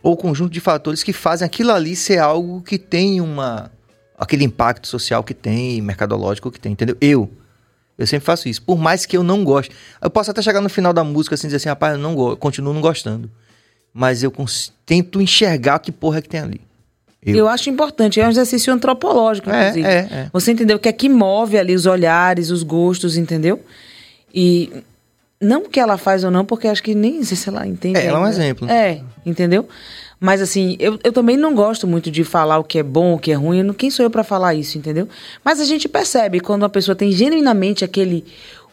ou 0.02 0.12
o 0.14 0.16
conjunto 0.16 0.52
de 0.52 0.60
fatores 0.60 1.02
que 1.02 1.12
fazem 1.12 1.46
aquilo 1.46 1.70
ali 1.72 1.94
ser 1.96 2.18
algo 2.18 2.60
que 2.62 2.78
tem 2.78 3.20
uma 3.20 3.70
aquele 4.18 4.44
impacto 4.44 4.86
social 4.86 5.22
que 5.24 5.34
tem, 5.34 5.80
mercadológico 5.80 6.50
que 6.50 6.60
tem, 6.60 6.72
entendeu? 6.72 6.96
Eu 7.00 7.30
eu 7.96 8.06
sempre 8.08 8.26
faço 8.26 8.48
isso, 8.48 8.60
por 8.62 8.76
mais 8.76 9.06
que 9.06 9.16
eu 9.16 9.22
não 9.22 9.44
goste. 9.44 9.72
Eu 10.02 10.10
posso 10.10 10.28
até 10.30 10.42
chegar 10.42 10.60
no 10.60 10.68
final 10.68 10.92
da 10.92 11.04
música 11.04 11.36
assim 11.36 11.46
e 11.46 11.48
dizer 11.48 11.56
assim, 11.58 11.68
rapaz, 11.68 11.92
eu 11.94 12.00
não 12.00 12.14
go- 12.16 12.36
continuo 12.36 12.74
não 12.74 12.80
gostando. 12.80 13.30
Mas 13.92 14.24
eu 14.24 14.32
tento 14.84 15.20
enxergar 15.22 15.78
que 15.78 15.92
porra 15.92 16.18
é 16.18 16.22
que 16.22 16.28
tem 16.28 16.40
ali. 16.40 16.60
Eu. 17.24 17.36
Eu 17.36 17.48
acho 17.48 17.70
importante, 17.70 18.20
é 18.20 18.26
um 18.26 18.30
exercício 18.30 18.72
antropológico, 18.72 19.48
É, 19.48 19.60
inclusive. 19.68 19.86
é, 19.86 19.98
é. 20.10 20.30
Você 20.32 20.50
entendeu 20.50 20.76
o 20.76 20.80
que 20.80 20.88
é 20.88 20.92
que 20.92 21.08
move 21.08 21.56
ali 21.56 21.72
os 21.74 21.86
olhares, 21.86 22.50
os 22.50 22.64
gostos, 22.64 23.16
entendeu? 23.16 23.64
E 24.34 24.72
não 25.44 25.68
que 25.68 25.78
ela 25.78 25.96
faz 25.96 26.24
ou 26.24 26.30
não, 26.30 26.44
porque 26.44 26.66
acho 26.66 26.82
que 26.82 26.94
nem 26.94 27.22
sei 27.22 27.36
se 27.36 27.48
ela 27.48 27.66
entende. 27.66 27.98
É, 27.98 28.06
ela 28.06 28.18
é 28.18 28.22
um 28.22 28.26
exemplo. 28.26 28.68
É, 28.68 29.00
entendeu? 29.24 29.68
Mas 30.18 30.40
assim, 30.40 30.76
eu, 30.78 30.98
eu 31.04 31.12
também 31.12 31.36
não 31.36 31.54
gosto 31.54 31.86
muito 31.86 32.10
de 32.10 32.24
falar 32.24 32.58
o 32.58 32.64
que 32.64 32.78
é 32.78 32.82
bom, 32.82 33.14
o 33.14 33.18
que 33.18 33.30
é 33.30 33.34
ruim. 33.34 33.72
Quem 33.74 33.90
sou 33.90 34.04
eu 34.04 34.10
pra 34.10 34.24
falar 34.24 34.54
isso, 34.54 34.78
entendeu? 34.78 35.06
Mas 35.44 35.60
a 35.60 35.64
gente 35.64 35.88
percebe 35.88 36.40
quando 36.40 36.62
uma 36.62 36.68
pessoa 36.68 36.96
tem 36.96 37.12
genuinamente 37.12 37.84
aquele. 37.84 38.24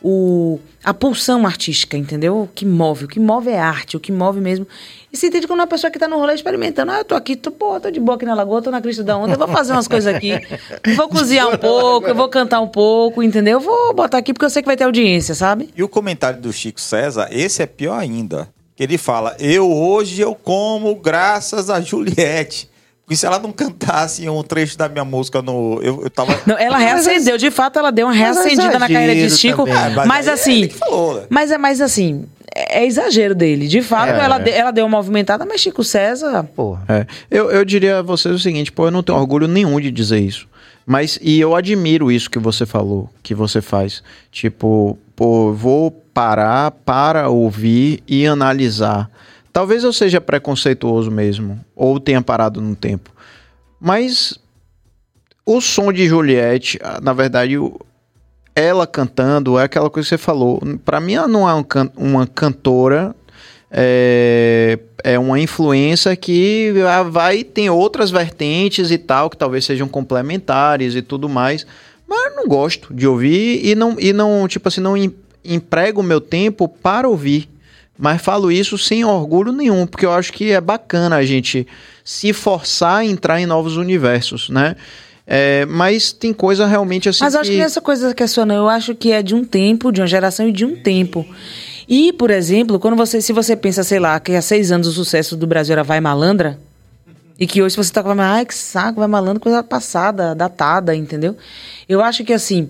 O, 0.04 0.60
a 0.84 0.94
pulsão 0.94 1.46
artística, 1.46 1.96
entendeu? 1.96 2.42
O 2.42 2.48
que 2.48 2.66
move. 2.66 3.06
O 3.06 3.08
que 3.08 3.20
move 3.20 3.50
é 3.50 3.60
arte, 3.60 3.96
o 3.96 4.00
que 4.00 4.12
move 4.12 4.40
mesmo. 4.40 4.68
E 5.14 5.18
se 5.18 5.28
entende 5.28 5.46
quando 5.46 5.60
uma 5.60 5.68
pessoa 5.68 5.92
que 5.92 6.00
tá 6.00 6.08
no 6.08 6.18
rolê 6.18 6.34
experimentando. 6.34 6.92
Ah, 6.92 7.00
eu 7.00 7.06
tô 7.06 7.14
aqui, 7.14 7.36
tô, 7.36 7.52
pô, 7.52 7.80
tô 7.80 7.92
de 7.92 8.00
boa 8.00 8.16
aqui 8.16 8.26
na 8.26 8.34
lagoa, 8.34 8.62
tô 8.62 8.72
na 8.72 8.82
crista 8.82 9.04
da 9.04 9.16
onda, 9.16 9.34
eu 9.34 9.38
vou 9.38 9.48
fazer 9.48 9.74
umas 9.74 9.88
coisas 9.88 10.14
aqui. 10.14 10.32
Vou 10.96 11.08
cozinhar 11.08 11.50
um 11.50 11.58
pouco, 11.58 12.08
eu 12.08 12.16
vou 12.16 12.28
cantar 12.30 12.62
um 12.62 12.68
pouco, 12.68 13.22
entendeu? 13.22 13.54
Eu 13.54 13.60
vou 13.60 13.94
botar 13.94 14.18
aqui 14.18 14.34
porque 14.34 14.46
eu 14.46 14.50
sei 14.50 14.62
que 14.62 14.66
vai 14.66 14.78
ter 14.78 14.86
audiência, 14.86 15.36
sabe? 15.36 15.70
E 15.76 15.84
o 15.84 15.90
comentário 15.90 16.42
do 16.42 16.52
Chico 16.52 16.82
César, 16.82 17.28
esse 17.32 17.62
é 17.62 17.66
pior 17.66 17.98
ainda. 17.98 18.50
Que 18.76 18.84
ele 18.84 18.98
fala: 18.98 19.36
Eu 19.40 19.72
hoje 19.72 20.22
eu 20.22 20.34
como 20.34 20.96
graças 20.96 21.70
a 21.70 21.80
Juliette. 21.80 22.71
Porque 23.12 23.18
se 23.18 23.26
ela 23.26 23.40
não 23.40 23.52
cantasse 23.52 24.30
um 24.30 24.42
trecho 24.42 24.78
da 24.78 24.88
minha 24.88 25.04
música 25.04 25.42
no. 25.42 25.82
Eu, 25.84 26.04
eu 26.04 26.10
tava. 26.10 26.34
Não, 26.48 26.58
ela 26.58 26.78
reacendeu, 26.78 27.38
de 27.38 27.52
fato, 27.52 27.78
ela 27.78 27.92
deu 27.92 28.08
uma 28.08 28.14
Mas 28.16 28.22
é 28.22 28.24
reacendida 28.24 28.80
na 28.80 28.88
carreira 28.88 29.14
de 29.28 29.30
Chico. 29.36 29.66
também. 29.66 29.74
Ah, 29.98 30.06
Mas, 30.06 30.28
aí 30.30 30.32
é 30.32 30.34
assim. 30.34 30.68
que 30.70 30.76
falou, 30.76 31.16
né? 31.16 31.24
Mas 31.30 31.52
é 31.52 31.58
mais 31.58 31.82
assim. 31.82 32.24
É 32.56 32.86
exagero 32.86 33.36
dele. 33.36 33.68
De 33.68 33.82
fato, 33.82 34.14
É. 34.14 34.24
ela, 34.24 34.38
de- 34.38 34.52
ela 34.52 34.72
deu 34.72 34.86
uma 34.86 34.96
movimentada, 34.98 35.46
mas 35.46 35.60
Chico 35.60 35.84
César. 35.84 36.44
Porra. 36.56 36.84
É. 36.88 37.06
Eu, 37.30 37.52
eu 37.52 37.66
diria 37.66 38.00
a 38.00 38.02
vocês 38.02 38.34
o 38.34 38.40
seguinte, 38.40 38.72
pô, 38.72 38.88
eu 38.88 38.92
não 38.92 39.04
tenho 39.04 39.18
orgulho 39.18 39.46
nenhum 39.46 39.78
de 39.82 39.92
dizer 39.92 40.20
isso. 40.20 40.48
Mas, 40.86 41.20
e 41.22 41.38
eu 41.38 41.54
admiro 41.54 42.10
isso 42.10 42.30
que 42.30 42.40
você 42.40 42.66
falou, 42.66 43.10
que 43.22 43.36
você 43.36 43.62
faz. 43.62 44.02
Tipo, 44.32 44.98
pô, 45.18 45.52
vou 45.52 45.92
parar 46.14 46.72
para 46.72 47.28
ouvir 47.28 48.02
e 48.08 48.26
analisar. 48.26 49.10
Talvez 49.54 49.84
eu 49.84 49.92
seja 49.92 50.22
preconceituoso 50.22 51.12
mesmo, 51.12 51.60
ou 51.76 52.00
tenha 52.00 52.22
parado 52.22 52.62
no 52.62 52.76
tempo. 52.76 53.12
Mas 53.80 54.38
o 55.46 55.60
som 55.60 55.92
de 55.92 56.08
Juliette, 56.08 56.80
ah, 56.82 57.00
na 57.02 57.12
verdade, 57.14 57.56
ela 58.56 58.86
cantando 58.88 59.58
é 59.60 59.64
aquela 59.64 59.90
coisa 59.90 60.06
que 60.08 60.10
você 60.16 60.18
falou. 60.18 60.62
Pra 60.86 61.00
mim, 61.02 61.14
ela 61.16 61.28
não 61.28 61.50
é 61.50 61.54
um 61.54 61.64
can- 61.64 61.92
uma 61.98 62.26
cantora 62.28 63.16
é, 63.74 64.78
é 65.04 65.18
uma 65.18 65.40
influência 65.40 66.14
que 66.16 66.74
ah, 66.88 67.04
vai 67.04 67.44
tem 67.44 67.70
outras 67.70 68.12
vertentes 68.12 68.92
e 68.92 68.98
tal 68.98 69.30
que 69.30 69.38
talvez 69.38 69.64
sejam 69.64 69.88
complementares 69.88 70.94
e 70.94 71.02
tudo 71.02 71.30
mais 71.30 71.66
mas 72.06 72.36
não 72.36 72.46
gosto 72.50 72.94
de 72.94 73.08
ouvir 73.08 73.66
e 73.66 73.74
não 73.74 73.96
e 73.98 74.12
não 74.12 74.46
tipo 74.46 74.68
assim 74.68 74.82
não 74.82 74.98
em- 74.98 75.16
emprego 75.46 76.02
o 76.02 76.04
meu 76.04 76.20
tempo 76.20 76.68
para 76.68 77.08
ouvir 77.08 77.50
mas 78.02 78.22
falo 78.22 78.52
isso 78.52 78.78
sem 78.78 79.06
orgulho 79.06 79.54
nenhum 79.54 79.86
porque 79.86 80.06
eu 80.06 80.12
acho 80.12 80.34
que 80.34 80.52
é 80.52 80.60
bacana 80.60 81.16
a 81.16 81.24
gente 81.24 81.66
se 82.04 82.34
forçar 82.34 82.98
a 82.98 83.06
entrar 83.06 83.40
em 83.40 83.46
novos 83.46 83.78
universos 83.78 84.50
né 84.50 84.76
É, 85.28 85.66
mas 85.68 86.12
tem 86.12 86.34
coisa 86.34 86.66
realmente 86.66 87.08
assim 87.08 87.24
Mas 87.24 87.36
eu 87.36 87.42
acho 87.42 87.52
que 87.52 87.62
essa 87.62 87.80
coisa 87.80 88.14
que 88.14 88.24
é 88.24 88.28
sua, 88.28 88.46
não. 88.46 88.56
Eu 88.56 88.68
acho 88.68 88.94
que 88.96 89.12
é 89.14 89.22
de 89.22 89.34
um 89.34 89.46
tempo, 89.46 89.92
de 89.92 90.02
uma 90.02 90.08
geração 90.08 90.50
e 90.50 90.52
de 90.52 90.66
um 90.66 90.76
tempo. 90.76 91.26
E, 91.88 92.12
por 92.14 92.32
exemplo, 92.32 92.80
quando 92.80 92.98
você, 92.98 93.22
se 93.22 93.32
você 93.32 93.56
pensa, 93.56 93.84
sei 93.84 94.00
lá, 94.00 94.20
que 94.20 94.34
há 94.34 94.42
seis 94.42 94.72
anos 94.72 94.88
o 94.88 94.92
sucesso 94.92 95.38
do 95.38 95.46
Brasil 95.46 95.74
era 95.74 95.84
Vai 95.84 96.02
Malandra, 96.02 96.60
e 97.40 97.46
que 97.46 97.62
hoje 97.62 97.76
você 97.76 97.92
tá 97.94 98.02
falando, 98.02 98.22
ai, 98.22 98.46
que 98.46 98.54
saco, 98.54 99.00
Vai 99.00 99.08
Malandra, 99.08 99.40
coisa 99.40 99.64
passada, 99.64 100.36
datada, 100.36 100.96
entendeu? 100.96 101.36
Eu 101.88 102.02
acho 102.02 102.24
que, 102.24 102.34
assim, 102.34 102.70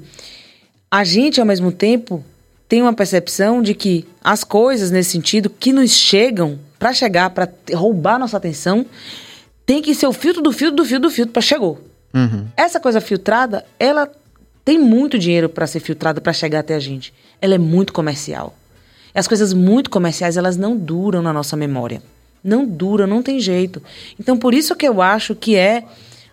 a 0.90 1.03
gente, 1.03 1.40
ao 1.40 1.45
mesmo 1.45 1.72
tempo, 1.72 2.24
tem 2.72 2.81
uma 2.81 2.93
percepção 2.93 3.61
de 3.61 3.73
que 3.76 4.07
as 4.23 4.45
coisas, 4.45 4.91
nesse 4.91 5.10
sentido, 5.10 5.49
que 5.49 5.73
nos 5.73 5.91
chegam, 5.91 6.57
pra 6.80 6.93
chegar, 6.93 7.30
te- 7.30 7.73
roubar 7.76 8.18
nossa 8.18 8.38
atenção, 8.38 8.85
tem 9.65 9.81
que 9.81 9.93
ser 9.93 10.07
o 10.07 10.14
filtro 10.14 10.41
do 10.41 10.53
filtro 10.53 10.77
do 10.77 10.85
filtro 10.85 11.10
do 11.10 11.14
filtro 11.14 11.34
pra 11.34 11.41
chegou. 11.41 11.81
Essa 12.56 12.80
coisa 12.80 13.02
filtrada, 13.02 13.65
ela 13.77 14.10
tem 14.64 14.80
muito 14.80 15.19
dinheiro 15.19 15.49
para 15.49 15.68
ser 15.68 15.81
filtrada 15.81 16.22
para 16.22 16.31
chegar 16.31 16.60
até 16.60 16.73
a 16.73 16.80
gente. 16.80 17.14
Ela 17.41 17.56
é 17.56 17.57
muito 17.57 17.91
comercial. 17.91 18.56
E 19.14 19.19
as 19.19 19.27
coisas 19.27 19.52
muito 19.52 19.89
comerciais, 19.89 20.38
elas 20.38 20.56
não 20.56 20.77
duram 20.77 21.22
na 21.22 21.34
nossa 21.34 21.57
memória. 21.57 22.02
Não 22.41 22.65
duram, 22.65 23.06
não 23.06 23.22
tem 23.22 23.38
jeito. 23.41 23.84
Então, 24.18 24.38
por 24.38 24.53
isso 24.53 24.77
que 24.77 24.88
eu 24.88 25.02
acho 25.02 25.35
que 25.35 25.57
é. 25.57 25.84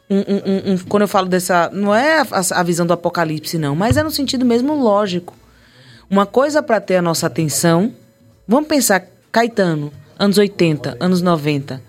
um- 0.09 0.19
um- 0.21 0.23
um- 0.71 0.73
um- 0.75 0.79
quando 0.89 1.03
eu 1.03 1.09
falo 1.09 1.27
dessa. 1.27 1.69
Não 1.73 1.93
é 1.93 2.21
a, 2.21 2.61
a 2.61 2.63
visão 2.63 2.87
do 2.87 2.93
apocalipse, 2.93 3.59
não, 3.59 3.75
mas 3.75 3.97
é 3.97 4.05
no 4.05 4.11
sentido 4.13 4.47
mesmo 4.47 4.75
lógico. 4.81 5.35
Uma 6.11 6.25
coisa 6.25 6.63
para 6.63 6.81
ter 6.81 6.97
a 6.97 7.03
nossa 7.03 7.27
atenção. 7.27 7.93
Vamos 8.47 8.69
pensar, 8.69 9.07
Caetano, 9.31 9.93
anos 10.19 10.39
80, 10.39 10.97
anos 10.99 11.21
90. 11.21 11.83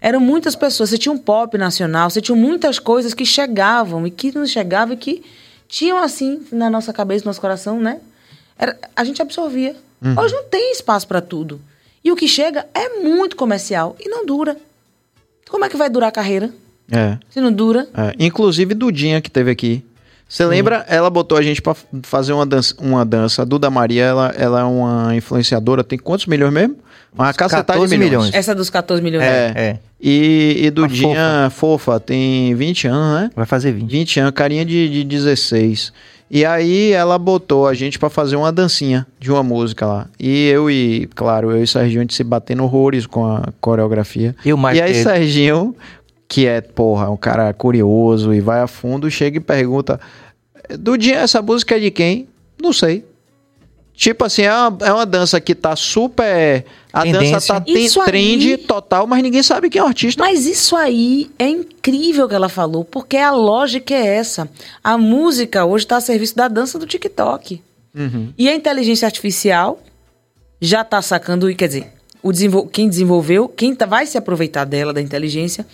Eram 0.00 0.20
muitas 0.20 0.54
pessoas. 0.54 0.90
Você 0.90 0.98
tinha 0.98 1.12
um 1.12 1.18
pop 1.18 1.56
nacional, 1.56 2.10
você 2.10 2.20
tinha 2.20 2.36
muitas 2.36 2.78
coisas 2.78 3.14
que 3.14 3.24
chegavam 3.24 4.06
e 4.06 4.10
que 4.10 4.34
não 4.34 4.46
chegavam 4.46 4.94
e 4.94 4.96
que 4.96 5.22
tinham 5.68 5.96
assim 5.96 6.42
na 6.52 6.68
nossa 6.68 6.92
cabeça, 6.92 7.24
no 7.24 7.30
nosso 7.30 7.40
coração, 7.40 7.80
né? 7.80 8.00
Era, 8.58 8.76
a 8.94 9.04
gente 9.04 9.22
absorvia. 9.22 9.74
Hoje 10.20 10.34
não 10.34 10.44
tem 10.44 10.72
espaço 10.72 11.06
para 11.06 11.20
tudo. 11.20 11.60
E 12.04 12.10
o 12.10 12.16
que 12.16 12.26
chega 12.26 12.66
é 12.74 13.00
muito 13.00 13.36
comercial 13.36 13.96
e 14.00 14.08
não 14.08 14.26
dura. 14.26 14.56
Como 15.48 15.64
é 15.64 15.68
que 15.68 15.76
vai 15.76 15.88
durar 15.88 16.08
a 16.08 16.12
carreira? 16.12 16.52
É. 16.90 17.16
Se 17.30 17.40
não 17.40 17.52
dura. 17.52 17.88
É, 17.94 18.14
inclusive 18.18 18.74
Dudinha 18.74 19.20
que 19.20 19.30
teve 19.30 19.50
aqui. 19.50 19.84
Você 20.32 20.46
lembra? 20.46 20.82
Ela 20.88 21.10
botou 21.10 21.36
a 21.36 21.42
gente 21.42 21.60
pra 21.60 21.76
fazer 22.04 22.32
uma 22.32 22.46
dança. 22.46 22.74
Uma 22.80 23.04
dança. 23.04 23.42
A 23.42 23.44
Duda 23.44 23.68
Maria, 23.68 24.04
ela, 24.04 24.34
ela 24.34 24.60
é 24.60 24.64
uma 24.64 25.14
influenciadora. 25.14 25.84
Tem 25.84 25.98
quantos 25.98 26.24
milhões 26.24 26.50
mesmo? 26.50 26.76
Uma 27.14 27.34
cacetada 27.34 27.64
de 27.64 27.66
14 27.74 27.98
milhões. 27.98 28.10
milhões. 28.10 28.34
Essa 28.34 28.54
dos 28.54 28.70
14 28.70 29.02
milhões. 29.02 29.26
É. 29.26 29.52
É, 29.54 29.78
E, 30.00 30.56
e 30.62 30.70
Dudinha, 30.70 31.50
fofa. 31.50 32.00
tem 32.00 32.54
20 32.54 32.86
anos, 32.88 33.20
né? 33.20 33.30
vai 33.36 33.44
fazer 33.44 33.72
20. 33.72 33.90
20 33.90 34.20
anos, 34.20 34.32
carinha 34.32 34.64
de, 34.64 34.88
de 34.88 35.04
16. 35.04 35.92
E 36.30 36.46
aí 36.46 36.92
ela 36.92 37.18
botou 37.18 37.68
a 37.68 37.74
gente 37.74 37.98
pra 37.98 38.08
fazer 38.08 38.36
uma 38.36 38.50
dancinha 38.50 39.06
de 39.20 39.30
uma 39.30 39.42
música 39.42 39.84
lá. 39.84 40.06
E 40.18 40.48
eu 40.48 40.70
e, 40.70 41.06
claro, 41.14 41.50
eu 41.50 41.62
e 41.62 41.66
Serginho, 41.66 42.00
a 42.00 42.04
gente 42.04 42.14
se 42.14 42.24
batendo 42.24 42.64
horrores 42.64 43.04
com 43.04 43.26
a 43.26 43.48
coreografia. 43.60 44.34
E 44.42 44.50
o 44.50 44.56
mais 44.56 44.78
E 44.78 44.80
aí 44.80 44.94
Serginho, 44.94 45.76
que 46.32 46.46
é, 46.46 46.62
porra, 46.62 47.10
um 47.10 47.16
cara 47.16 47.52
curioso 47.52 48.32
e 48.32 48.40
vai 48.40 48.62
a 48.62 48.66
fundo, 48.66 49.10
chega 49.10 49.36
e 49.36 49.40
pergunta: 49.40 50.00
Dudinha, 50.78 51.16
essa 51.18 51.42
música 51.42 51.76
é 51.76 51.80
de 51.80 51.90
quem? 51.90 52.26
Não 52.60 52.72
sei. 52.72 53.04
Tipo 53.94 54.24
assim, 54.24 54.40
é 54.42 54.50
uma, 54.54 54.78
é 54.86 54.92
uma 54.94 55.04
dança 55.04 55.38
que 55.38 55.54
tá 55.54 55.76
super. 55.76 56.64
A 56.90 57.04
dança 57.04 57.18
Tendência. 57.18 57.54
tá 57.54 57.60
ten- 57.60 57.84
Isso 57.84 58.00
aí- 58.00 58.06
trend 58.06 58.56
total, 58.66 59.06
mas 59.06 59.22
ninguém 59.22 59.42
sabe 59.42 59.68
quem 59.68 59.78
é 59.78 59.84
o 59.84 59.86
artista. 59.86 60.22
Mas 60.24 60.46
isso 60.46 60.74
aí 60.74 61.30
é 61.38 61.46
incrível 61.46 62.26
que 62.26 62.34
ela 62.34 62.48
falou, 62.48 62.82
porque 62.82 63.18
a 63.18 63.30
lógica 63.30 63.92
é 63.94 64.06
essa. 64.16 64.48
A 64.82 64.96
música 64.96 65.66
hoje 65.66 65.84
está 65.84 65.98
a 65.98 66.00
serviço 66.00 66.34
da 66.34 66.48
dança 66.48 66.78
do 66.78 66.86
TikTok. 66.86 67.60
E 68.38 68.48
a 68.48 68.54
inteligência 68.54 69.04
artificial 69.04 69.78
já 70.58 70.80
está 70.80 71.02
sacando, 71.02 71.50
e 71.50 71.54
quer 71.54 71.66
dizer, 71.68 71.92
o 72.22 72.32
desenvol- 72.32 72.66
quem 72.66 72.88
desenvolveu, 72.88 73.46
quem 73.48 73.74
tá- 73.74 73.84
vai 73.84 74.06
se 74.06 74.16
aproveitar 74.16 74.64
dela, 74.64 74.94
da 74.94 75.02
inteligência, 75.02 75.66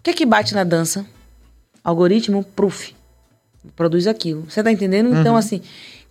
o 0.00 0.02
que 0.02 0.10
é 0.10 0.12
que 0.14 0.26
bate 0.26 0.54
na 0.54 0.64
dança? 0.64 1.06
Algoritmo, 1.84 2.42
proof. 2.42 2.92
Produz 3.76 4.06
aquilo. 4.06 4.46
Você 4.48 4.62
tá 4.62 4.72
entendendo? 4.72 5.14
Então, 5.14 5.36
assim, 5.36 5.60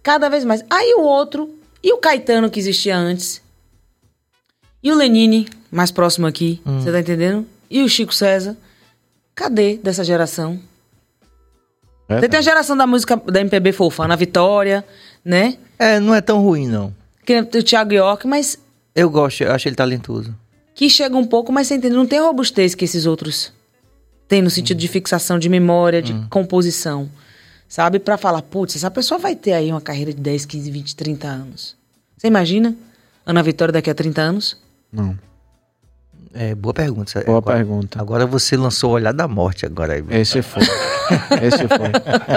cada 0.04 0.30
vez 0.30 0.46
mais. 0.46 0.64
Aí 0.70 0.94
o 0.96 1.02
outro, 1.02 1.50
e 1.84 1.92
o 1.92 1.98
Caetano 1.98 2.50
que 2.50 2.60
existia 2.60 2.96
antes? 2.96 3.42
E 4.84 4.92
o 4.92 4.96
Lenine, 4.96 5.50
mais 5.72 5.92
próximo 5.92 6.28
aqui, 6.28 6.62
você 6.64 6.92
tá 6.92 7.00
entendendo? 7.00 7.46
E 7.70 7.82
o 7.84 7.90
Chico 7.90 8.14
César? 8.14 8.56
Cadê 9.36 9.78
dessa 9.78 10.04
geração? 10.04 10.60
É, 12.08 12.20
Você 12.20 12.30
tem 12.30 12.40
a 12.40 12.44
geração 12.44 12.76
da 12.78 12.88
música 12.88 13.16
da 13.18 13.42
MPB 13.42 13.72
fofa, 13.72 14.04
Ana 14.06 14.16
Vitória, 14.16 14.86
né? 15.24 15.58
É, 15.78 16.00
não 16.00 16.14
é 16.16 16.22
tão 16.22 16.42
ruim, 16.42 16.68
não. 16.68 16.94
Que 17.26 17.40
o 17.40 17.64
Thiago 17.64 17.94
York, 17.94 18.26
mas 18.28 18.58
Eu 18.96 19.10
gosto, 19.10 19.42
eu 19.44 19.52
acho 19.52 19.68
ele 19.68 19.76
talentoso. 19.76 20.36
que 20.74 20.90
chega 20.90 21.16
um 21.18 21.26
pouco, 21.26 21.52
mas 21.52 21.68
você 21.68 21.76
entende, 21.76 21.96
não 21.96 22.06
tem 22.08 22.20
robustez 22.20 22.74
que 22.74 22.86
esses 22.86 23.06
outros 23.06 23.52
têm 24.30 24.42
no 24.42 24.50
sentido 24.50 24.78
de 24.78 24.88
fixação 24.88 25.38
de 25.38 25.50
memória, 25.50 26.02
de 26.02 26.14
composição. 26.30 27.10
Sabe? 27.68 28.00
Pra 28.00 28.18
falar, 28.18 28.42
putz, 28.44 28.78
essa 28.78 28.90
pessoa 28.90 29.20
vai 29.20 29.36
ter 29.36 29.54
aí 29.54 29.70
uma 29.70 29.82
carreira 29.82 30.14
de 30.14 30.22
10, 30.22 30.46
15, 30.46 30.72
20, 30.72 30.96
30 30.96 31.28
anos. 31.28 31.76
Você 32.16 32.28
imagina? 32.28 32.76
Ana 33.26 33.44
Vitória 33.44 33.72
daqui 33.72 33.90
a 33.90 33.96
30 33.96 34.22
anos? 34.22 34.58
Não. 34.92 35.18
É, 36.34 36.54
boa 36.54 36.74
pergunta. 36.74 37.24
Boa 37.26 37.40
agora, 37.40 37.58
pergunta. 37.58 38.00
Agora 38.00 38.26
você 38.26 38.56
lançou 38.56 38.92
o 38.92 38.94
olhar 38.94 39.12
da 39.12 39.28
morte 39.28 39.66
agora 39.66 39.94
aí. 39.94 40.04
Esse 40.10 40.42
foi. 40.42 40.62
Esse 41.42 41.68
foi. 41.68 41.92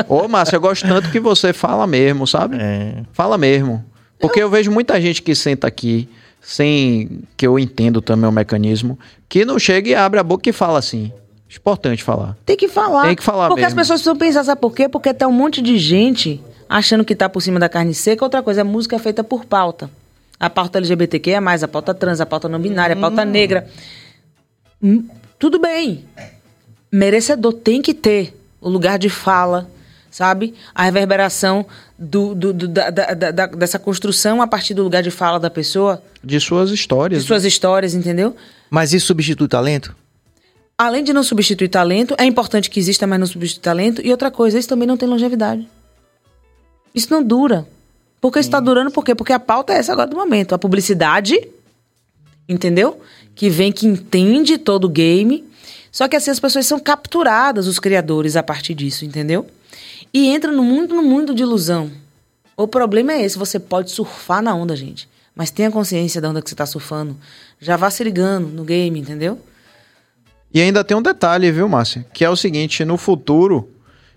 Ô, 0.08 0.26
Márcio, 0.28 0.56
eu 0.56 0.60
gosto 0.60 0.86
tanto 0.86 1.10
que 1.10 1.20
você 1.20 1.52
fala 1.52 1.86
mesmo, 1.86 2.26
sabe? 2.26 2.56
É. 2.58 3.02
Fala 3.12 3.36
mesmo. 3.36 3.84
Porque 4.18 4.42
eu 4.42 4.48
vejo 4.48 4.70
muita 4.70 5.00
gente 5.00 5.20
que 5.20 5.34
senta 5.34 5.66
aqui, 5.66 6.08
sem 6.40 7.22
que 7.36 7.46
eu 7.46 7.58
entendo 7.58 8.00
também 8.00 8.28
o 8.28 8.32
mecanismo, 8.32 8.98
que 9.28 9.44
não 9.44 9.58
chega 9.58 9.90
e 9.90 9.94
abre 9.94 10.20
a 10.20 10.22
boca 10.22 10.48
e 10.48 10.52
fala 10.52 10.78
assim. 10.78 11.12
Importante 11.56 12.02
falar. 12.02 12.36
Tem 12.46 12.56
que 12.56 12.68
falar. 12.68 13.02
Tem 13.06 13.16
que 13.16 13.22
falar 13.22 13.48
Porque 13.48 13.62
as 13.64 13.72
mesmo. 13.74 13.80
pessoas 13.80 14.00
precisam 14.00 14.16
pensar, 14.16 14.44
sabe 14.44 14.60
por 14.60 14.74
quê? 14.74 14.88
Porque 14.88 15.12
tem 15.12 15.26
um 15.28 15.32
monte 15.32 15.60
de 15.60 15.78
gente 15.78 16.40
achando 16.68 17.04
que 17.04 17.14
tá 17.14 17.28
por 17.28 17.40
cima 17.42 17.58
da 17.60 17.68
carne 17.68 17.92
seca. 17.94 18.24
Outra 18.24 18.42
coisa, 18.42 18.62
a 18.62 18.64
música 18.64 18.96
é 18.96 18.98
feita 18.98 19.22
por 19.22 19.44
pauta. 19.44 19.90
A 20.40 20.48
pauta 20.50 20.78
LGBTQ 20.78 21.30
é 21.32 21.40
mais, 21.40 21.62
a 21.62 21.68
pauta 21.68 21.92
trans, 21.94 22.20
a 22.20 22.26
pauta 22.26 22.48
não 22.48 22.58
binária, 22.58 22.96
a 22.96 22.98
pauta 22.98 23.24
negra. 23.24 23.68
Hum, 24.82 25.04
Tudo 25.38 25.58
bem. 25.60 26.04
Merecedor 26.90 27.52
tem 27.52 27.80
que 27.82 27.94
ter 27.94 28.34
o 28.60 28.68
lugar 28.68 28.98
de 28.98 29.08
fala, 29.08 29.68
sabe? 30.10 30.54
A 30.74 30.84
reverberação 30.84 31.64
do, 31.98 32.34
do- 32.34 32.52
do- 32.52 32.68
da- 32.68 32.90
da- 32.90 33.14
da- 33.14 33.30
da- 33.30 33.46
dessa 33.46 33.78
construção 33.78 34.40
a 34.42 34.46
partir 34.46 34.74
do 34.74 34.82
lugar 34.82 35.02
de 35.02 35.10
fala 35.10 35.38
da 35.40 35.50
pessoa, 35.50 36.02
De 36.22 36.38
suas 36.38 36.70
histórias. 36.70 37.22
de 37.22 37.26
suas 37.26 37.44
histórias, 37.44 37.94
entendeu? 37.94 38.36
Mas 38.70 38.92
isso 38.92 39.06
substitui 39.06 39.46
o 39.46 39.48
talento? 39.48 39.94
Além 40.82 41.04
de 41.04 41.12
não 41.12 41.22
substituir 41.22 41.68
talento, 41.68 42.12
é 42.18 42.24
importante 42.24 42.68
que 42.68 42.80
exista, 42.80 43.06
mas 43.06 43.20
não 43.20 43.26
substitui 43.28 43.62
talento. 43.62 44.04
E 44.04 44.10
outra 44.10 44.32
coisa, 44.32 44.58
isso 44.58 44.68
também 44.68 44.84
não 44.84 44.96
tem 44.96 45.08
longevidade. 45.08 45.68
Isso 46.92 47.06
não 47.08 47.22
dura. 47.22 47.68
Porque 48.20 48.40
isso 48.40 48.48
está 48.48 48.58
durando 48.58 48.90
por 48.90 49.04
quê? 49.04 49.14
Porque 49.14 49.32
a 49.32 49.38
pauta 49.38 49.72
é 49.72 49.76
essa 49.76 49.92
agora 49.92 50.10
do 50.10 50.16
momento. 50.16 50.56
A 50.56 50.58
publicidade, 50.58 51.38
entendeu? 52.48 53.00
Que 53.32 53.48
vem, 53.48 53.70
que 53.70 53.86
entende 53.86 54.58
todo 54.58 54.86
o 54.86 54.88
game. 54.88 55.44
Só 55.92 56.08
que 56.08 56.16
assim, 56.16 56.32
as 56.32 56.40
pessoas 56.40 56.66
são 56.66 56.80
capturadas, 56.80 57.68
os 57.68 57.78
criadores, 57.78 58.34
a 58.34 58.42
partir 58.42 58.74
disso, 58.74 59.04
entendeu? 59.04 59.46
E 60.12 60.26
entra 60.26 60.50
no 60.50 60.64
mundo, 60.64 60.96
no 60.96 61.02
mundo 61.04 61.32
de 61.32 61.44
ilusão. 61.44 61.92
O 62.56 62.66
problema 62.66 63.12
é 63.12 63.22
esse, 63.22 63.38
você 63.38 63.60
pode 63.60 63.92
surfar 63.92 64.42
na 64.42 64.52
onda, 64.52 64.74
gente. 64.74 65.08
Mas 65.32 65.48
tenha 65.48 65.70
consciência 65.70 66.20
da 66.20 66.28
onda 66.28 66.42
que 66.42 66.48
você 66.50 66.54
está 66.54 66.66
surfando. 66.66 67.16
Já 67.60 67.76
vá 67.76 67.88
se 67.88 68.02
ligando 68.02 68.48
no 68.48 68.64
game, 68.64 68.98
entendeu? 68.98 69.38
E 70.54 70.60
ainda 70.60 70.84
tem 70.84 70.96
um 70.96 71.02
detalhe, 71.02 71.50
viu, 71.50 71.68
Márcia? 71.68 72.04
Que 72.12 72.24
é 72.24 72.30
o 72.30 72.36
seguinte: 72.36 72.84
no 72.84 72.96
futuro, 72.96 73.68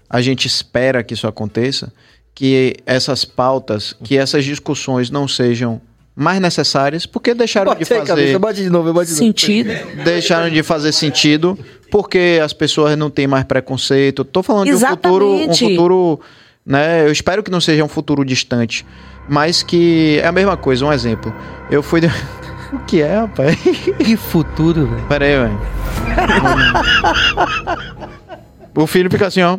a 0.09 0.21
gente 0.21 0.45
espera 0.47 1.03
que 1.03 1.13
isso 1.13 1.27
aconteça, 1.27 1.91
que 2.33 2.75
essas 2.85 3.23
pautas, 3.25 3.95
que 4.03 4.17
essas 4.17 4.43
discussões 4.43 5.09
não 5.09 5.27
sejam 5.27 5.81
mais 6.15 6.39
necessárias, 6.39 7.05
porque 7.05 7.33
deixaram 7.33 7.75
de 7.75 7.83
fazer. 7.83 8.39
bate 8.39 8.63
de 8.63 8.69
novo, 8.69 8.93
bate 8.93 9.11
Sentido. 9.11 9.69
deixaram 10.03 10.49
de 10.49 10.63
fazer 10.63 10.93
sentido 10.93 11.59
porque 11.91 12.39
as 12.43 12.53
pessoas 12.53 12.97
não 12.97 13.09
têm 13.09 13.27
mais 13.27 13.43
preconceito. 13.43 14.23
Tô 14.23 14.41
falando 14.41 14.65
de 14.67 14.75
um 14.75 14.79
futuro, 14.79 15.25
um 15.25 15.35
Exatamente. 15.35 15.75
futuro, 15.75 16.19
né? 16.65 17.05
Eu 17.05 17.11
espero 17.11 17.43
que 17.43 17.51
não 17.51 17.59
seja 17.59 17.83
um 17.83 17.87
futuro 17.89 18.23
distante, 18.23 18.85
mas 19.27 19.61
que 19.61 20.19
é 20.21 20.27
a 20.27 20.31
mesma 20.31 20.55
coisa. 20.55 20.85
Um 20.85 20.93
exemplo. 20.93 21.33
Eu 21.69 21.83
fui. 21.83 22.01
o 22.73 22.79
que 22.79 23.01
é, 23.01 23.19
rapaz? 23.19 23.57
Que 23.97 24.15
futuro, 24.17 24.87
velho. 24.87 25.07
Pera 25.07 25.25
aí, 25.25 25.37
velho. 25.37 25.61
o 28.75 28.87
filho 28.87 29.09
fica 29.09 29.27
assim, 29.27 29.41
ó. 29.41 29.57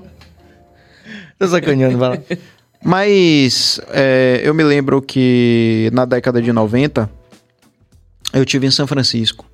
Tô 1.39 1.47
sacaneando, 1.49 1.99
vai 1.99 2.11
lá. 2.11 2.19
Mas 2.83 3.81
é, 3.91 4.41
eu 4.45 4.55
me 4.55 4.62
lembro 4.62 5.03
que 5.03 5.91
na 5.93 6.05
década 6.05 6.41
de 6.41 6.53
90 6.53 7.11
eu 8.33 8.45
tive 8.45 8.66
em 8.66 8.70
São 8.70 8.87
Francisco. 8.87 9.45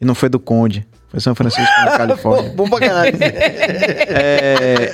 E 0.00 0.04
não 0.04 0.14
foi 0.14 0.28
do 0.28 0.38
Conde, 0.38 0.86
foi 1.08 1.20
São 1.20 1.34
Francisco, 1.34 1.72
na 1.84 1.98
Califórnia. 1.98 2.50
Bom 2.50 2.68
pra 2.68 2.78
caralho. 2.78 3.16
É, 3.20 4.92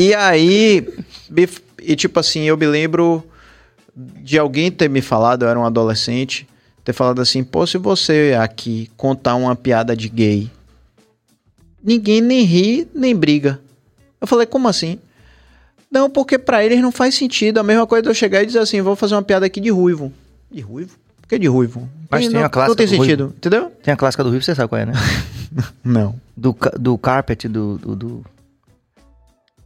e 0.00 0.12
aí, 0.14 0.86
e 1.80 1.96
tipo 1.96 2.18
assim, 2.18 2.42
eu 2.42 2.56
me 2.56 2.66
lembro 2.66 3.24
de 3.94 4.38
alguém 4.38 4.70
ter 4.70 4.90
me 4.90 5.00
falado, 5.00 5.44
eu 5.44 5.48
era 5.48 5.58
um 5.58 5.64
adolescente, 5.64 6.46
ter 6.84 6.92
falado 6.92 7.20
assim, 7.20 7.44
pô, 7.44 7.66
se 7.66 7.78
você 7.78 8.36
aqui 8.40 8.90
contar 8.96 9.34
uma 9.36 9.54
piada 9.54 9.96
de 9.96 10.08
gay, 10.08 10.50
ninguém 11.82 12.20
nem 12.20 12.42
ri, 12.42 12.88
nem 12.94 13.14
briga. 13.14 13.60
Eu 14.20 14.26
falei, 14.26 14.46
como 14.46 14.68
assim? 14.68 14.98
Não, 15.90 16.08
porque 16.08 16.38
pra 16.38 16.64
eles 16.64 16.80
não 16.80 16.90
faz 16.90 17.14
sentido. 17.14 17.58
A 17.58 17.62
mesma 17.62 17.86
coisa 17.86 18.02
de 18.02 18.08
eu 18.08 18.14
chegar 18.14 18.42
e 18.42 18.46
dizer 18.46 18.60
assim, 18.60 18.80
vou 18.80 18.96
fazer 18.96 19.14
uma 19.14 19.22
piada 19.22 19.44
aqui 19.44 19.60
de 19.60 19.70
ruivo. 19.70 20.12
De 20.50 20.60
ruivo? 20.60 20.96
Por 21.20 21.28
que 21.28 21.38
de 21.38 21.46
ruivo? 21.46 21.88
Mas 22.10 22.26
tem 22.26 22.34
não, 22.34 22.44
a 22.44 22.48
clássica 22.48 22.70
Não 22.70 22.76
tem 22.76 22.86
do 22.86 22.90
ruivo. 22.90 23.04
sentido, 23.04 23.34
entendeu? 23.36 23.72
Tem 23.82 23.92
a 23.92 23.96
clássica 23.96 24.24
do 24.24 24.30
Rio, 24.30 24.42
você 24.42 24.54
sabe 24.54 24.68
qual 24.68 24.80
é, 24.80 24.86
né? 24.86 24.92
Não. 25.84 26.14
Do, 26.36 26.56
do 26.78 26.96
carpet, 26.96 27.46
do, 27.46 27.78
do, 27.78 27.96
do... 27.96 28.24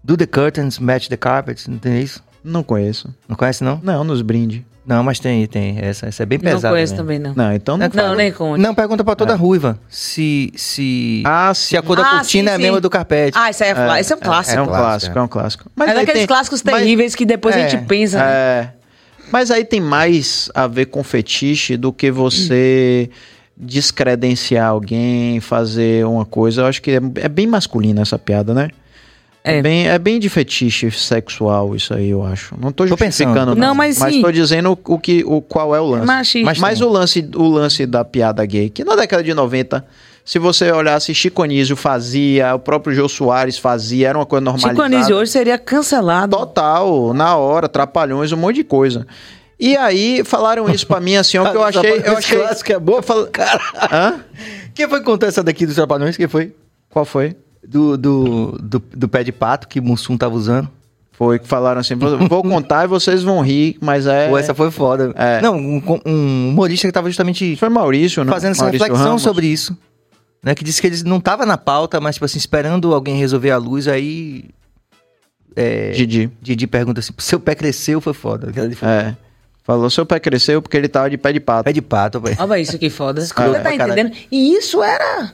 Do 0.03 0.17
the 0.17 0.27
curtains, 0.27 0.79
match 0.79 1.09
the 1.09 1.17
carpet, 1.17 1.69
não 1.69 1.79
tem 1.79 2.01
isso? 2.01 2.23
Não 2.47 2.63
conheço. 2.63 3.13
Não 3.29 3.35
conhece, 3.37 3.65
não? 3.65 3.81
Não, 3.83 4.05
nos 4.05 4.23
brinde. 4.23 4.65
Não, 4.87 5.03
mas 5.03 5.19
tem, 5.19 5.45
tem. 5.49 5.79
Essa, 5.81 6.07
essa 6.07 6.23
é 6.23 6.27
bem 6.27 6.39
pesada. 6.39 6.69
não 6.69 6.71
conheço 6.75 6.93
mesmo. 6.93 7.05
também, 7.05 7.19
não. 7.19 7.35
Não, 7.35 7.53
então 7.53 7.77
não. 7.77 7.89
Não, 7.93 8.15
nem 8.15 8.31
conte. 8.31 8.61
Não, 8.61 8.73
pergunta 8.73 9.03
pra 9.03 9.17
toda 9.17 9.35
ruiva 9.35 9.81
se, 9.89 10.53
se, 10.55 11.25
Ah, 11.27 11.53
se 11.53 11.77
a 11.77 11.83
cor 11.83 11.97
da 11.97 12.07
Ah, 12.07 12.11
cortina 12.19 12.51
sim, 12.51 12.53
é 12.53 12.55
a 12.55 12.59
mesma 12.59 12.81
do 12.81 12.89
carpete. 12.89 13.37
Ah, 13.37 13.51
isso 13.51 13.65
aí 13.65 13.71
é, 13.71 13.97
é, 13.97 14.01
esse 14.01 14.13
é 14.13 14.17
um 14.17 14.21
clássico. 14.21 14.59
É 14.59 14.63
um 14.63 14.67
clássico, 14.67 15.19
é. 15.19 15.21
é 15.21 15.25
um 15.25 15.29
clássico. 15.29 15.71
Mas 15.75 15.91
é 15.91 15.95
daqueles 15.95 16.21
tem- 16.21 16.27
clássicos 16.29 16.63
mas- 16.63 16.77
terríveis 16.77 17.17
que 17.17 17.27
depois 17.27 17.57
a 17.57 17.59
é, 17.59 17.69
gente 17.69 17.85
pensa, 17.85 18.19
né? 18.19 18.25
É. 18.27 18.69
Mas 19.33 19.51
aí 19.51 19.65
tem 19.65 19.81
mais 19.81 20.49
a 20.55 20.69
ver 20.69 20.87
com 20.87 21.03
fetiche 21.03 21.77
do 21.77 21.93
que 21.93 22.13
você 22.13 23.11
descredenciar 23.59 24.69
alguém, 24.69 25.41
fazer 25.41 26.07
uma 26.07 26.25
coisa. 26.25 26.61
Eu 26.63 26.67
acho 26.67 26.81
que 26.81 26.93
é, 26.93 27.01
é 27.17 27.29
bem 27.29 27.47
masculina 27.49 28.03
essa 28.03 28.19
piada, 28.19 28.55
né? 28.55 28.71
É. 29.47 29.59
É. 29.59 29.63
bem, 29.63 29.89
é 29.89 29.99
bem 29.99 30.19
de 30.19 30.29
fetiche 30.29 30.91
sexual 30.91 31.75
isso 31.77 31.95
aí, 31.95 32.11
eu 32.11 32.25
acho. 32.25 32.55
Não 32.61 32.73
tô 32.73 32.85
Tô 32.85 32.89
justificando, 32.89 33.33
pensando. 33.35 33.55
não. 33.57 33.69
Não, 33.69 33.75
mas 33.75 33.97
sim. 33.97 34.21
tô 34.21 34.31
dizendo 34.33 34.79
o 34.85 34.99
que, 34.99 35.23
o, 35.27 35.41
qual 35.41 35.75
é 35.75 35.81
o 35.81 35.87
lance. 35.87 36.07
Machista. 36.07 36.45
Mas- 36.47 36.59
Mas 36.59 36.81
o 36.81 36.89
lance, 36.89 37.29
o 37.35 37.49
lance 37.49 37.87
da 37.87 38.05
piada 38.05 38.45
gay, 38.45 38.69
que 38.71 38.83
na 38.85 38.97
década 38.97 39.23
de 39.23 39.33
90, 39.33 39.85
se 40.25 40.39
você 40.41 40.71
olhasse, 40.73 41.15
Chico 41.15 41.43
Anísio 41.43 41.77
fazia, 41.77 42.55
o 42.55 42.59
próprio 42.59 42.93
Jô 42.95 43.09
Soares 43.09 43.57
fazia, 43.59 44.09
era 44.09 44.19
uma 44.19 44.27
coisa 44.27 44.45
normalizada. 44.45 44.75
Chico 44.75 44.83
Anísio 44.97 45.17
hoje 45.17 45.31
seria 45.31 45.57
cancelado. 45.59 46.37
Total, 46.37 47.15
na 47.15 47.37
hora, 47.37 47.69
trapalhões, 47.69 48.33
um 48.33 48.37
monte 48.37 48.57
de 48.57 48.65
coisa. 48.65 49.07
E 49.59 49.77
aí 49.77 50.23
falaram 50.25 50.69
isso 50.69 50.87
pra 50.87 50.99
mim 51.01 51.15
assim, 51.17 51.39
ó, 51.39 51.49
que 51.51 51.57
eu 51.57 51.63
achei, 51.63 52.03
eu 52.05 52.17
achei... 52.17 52.39
que 52.65 52.73
é 52.73 52.79
boa. 52.79 52.99
Eu 52.99 53.03
falo- 53.03 53.29
Hã? 53.93 54.21
Quem 54.75 54.89
foi 54.89 54.99
que 54.99 55.05
contou 55.07 55.29
essa 55.29 55.43
daqui 55.43 55.65
dos 55.65 55.77
Trapalhões? 55.77 56.17
Quem 56.17 56.27
foi? 56.29 56.53
Qual 56.91 57.05
foi? 57.05 57.37
Do, 57.69 57.97
do, 57.97 58.59
do, 58.63 58.79
do 58.95 59.09
pé 59.09 59.25
de 59.25 59.33
pato 59.33 59.67
que 59.69 59.81
Mussum 59.81 60.17
tava 60.17 60.35
usando. 60.35 60.69
Foi 61.13 61.39
que 61.39 61.49
falaram 61.49 61.81
assim, 61.81 61.95
vou 61.95 62.43
contar 62.43 62.85
e 62.85 62.89
vocês 62.89 63.23
vão 63.23 63.41
rir, 63.41 63.79
mas 63.81 64.07
é... 64.07 64.29
Pô, 64.29 64.37
essa 64.37 64.55
foi 64.55 64.71
foda. 64.71 65.13
É. 65.17 65.41
Não, 65.41 65.57
um, 65.57 65.83
um 66.05 66.49
humorista 66.51 66.87
que 66.87 66.93
tava 66.93 67.09
justamente 67.09 67.57
Foi 67.57 67.71
Maurício, 67.71 68.23
né? 68.23 68.31
fazendo 68.31 68.51
essa 68.53 68.65
Maurício 68.65 68.85
reflexão 68.85 69.09
Ramos. 69.09 69.23
sobre 69.23 69.47
isso. 69.47 69.77
Né, 70.45 70.55
que 70.55 70.63
disse 70.63 70.81
que 70.81 70.87
eles 70.87 71.03
não 71.03 71.19
tava 71.19 71.45
na 71.47 71.57
pauta, 71.57 71.99
mas, 72.01 72.17
tipo 72.17 72.25
assim, 72.27 72.39
esperando 72.39 72.95
alguém 72.95 73.17
resolver 73.17 73.51
a 73.51 73.57
luz, 73.57 73.89
aí. 73.89 74.45
É, 75.57 75.91
Didi. 75.91 76.31
Didi 76.41 76.67
pergunta 76.67 77.01
assim: 77.01 77.13
seu 77.19 77.41
pé 77.41 77.55
cresceu, 77.55 78.01
foi 78.01 78.13
foda. 78.13 78.53
De- 78.53 78.79
É. 78.85 79.17
Falou, 79.65 79.91
seu 79.91 80.07
pé 80.07 80.21
cresceu 80.21 80.63
porque 80.63 80.77
ele 80.77 80.87
tava 80.87 81.11
de 81.11 81.17
pé 81.19 81.33
de 81.33 81.41
pato. 81.41 81.65
Pé 81.65 81.73
de 81.73 81.83
pato, 81.83 82.21
velho. 82.21 82.37
Olha 82.39 82.61
isso 82.61 82.79
que 82.79 82.89
foda. 82.89 83.21
Escroto 83.21 83.53
Você 83.55 83.61
tá 83.61 83.75
entendendo? 83.75 84.13
E 84.31 84.55
isso 84.55 84.81
era. 84.83 85.33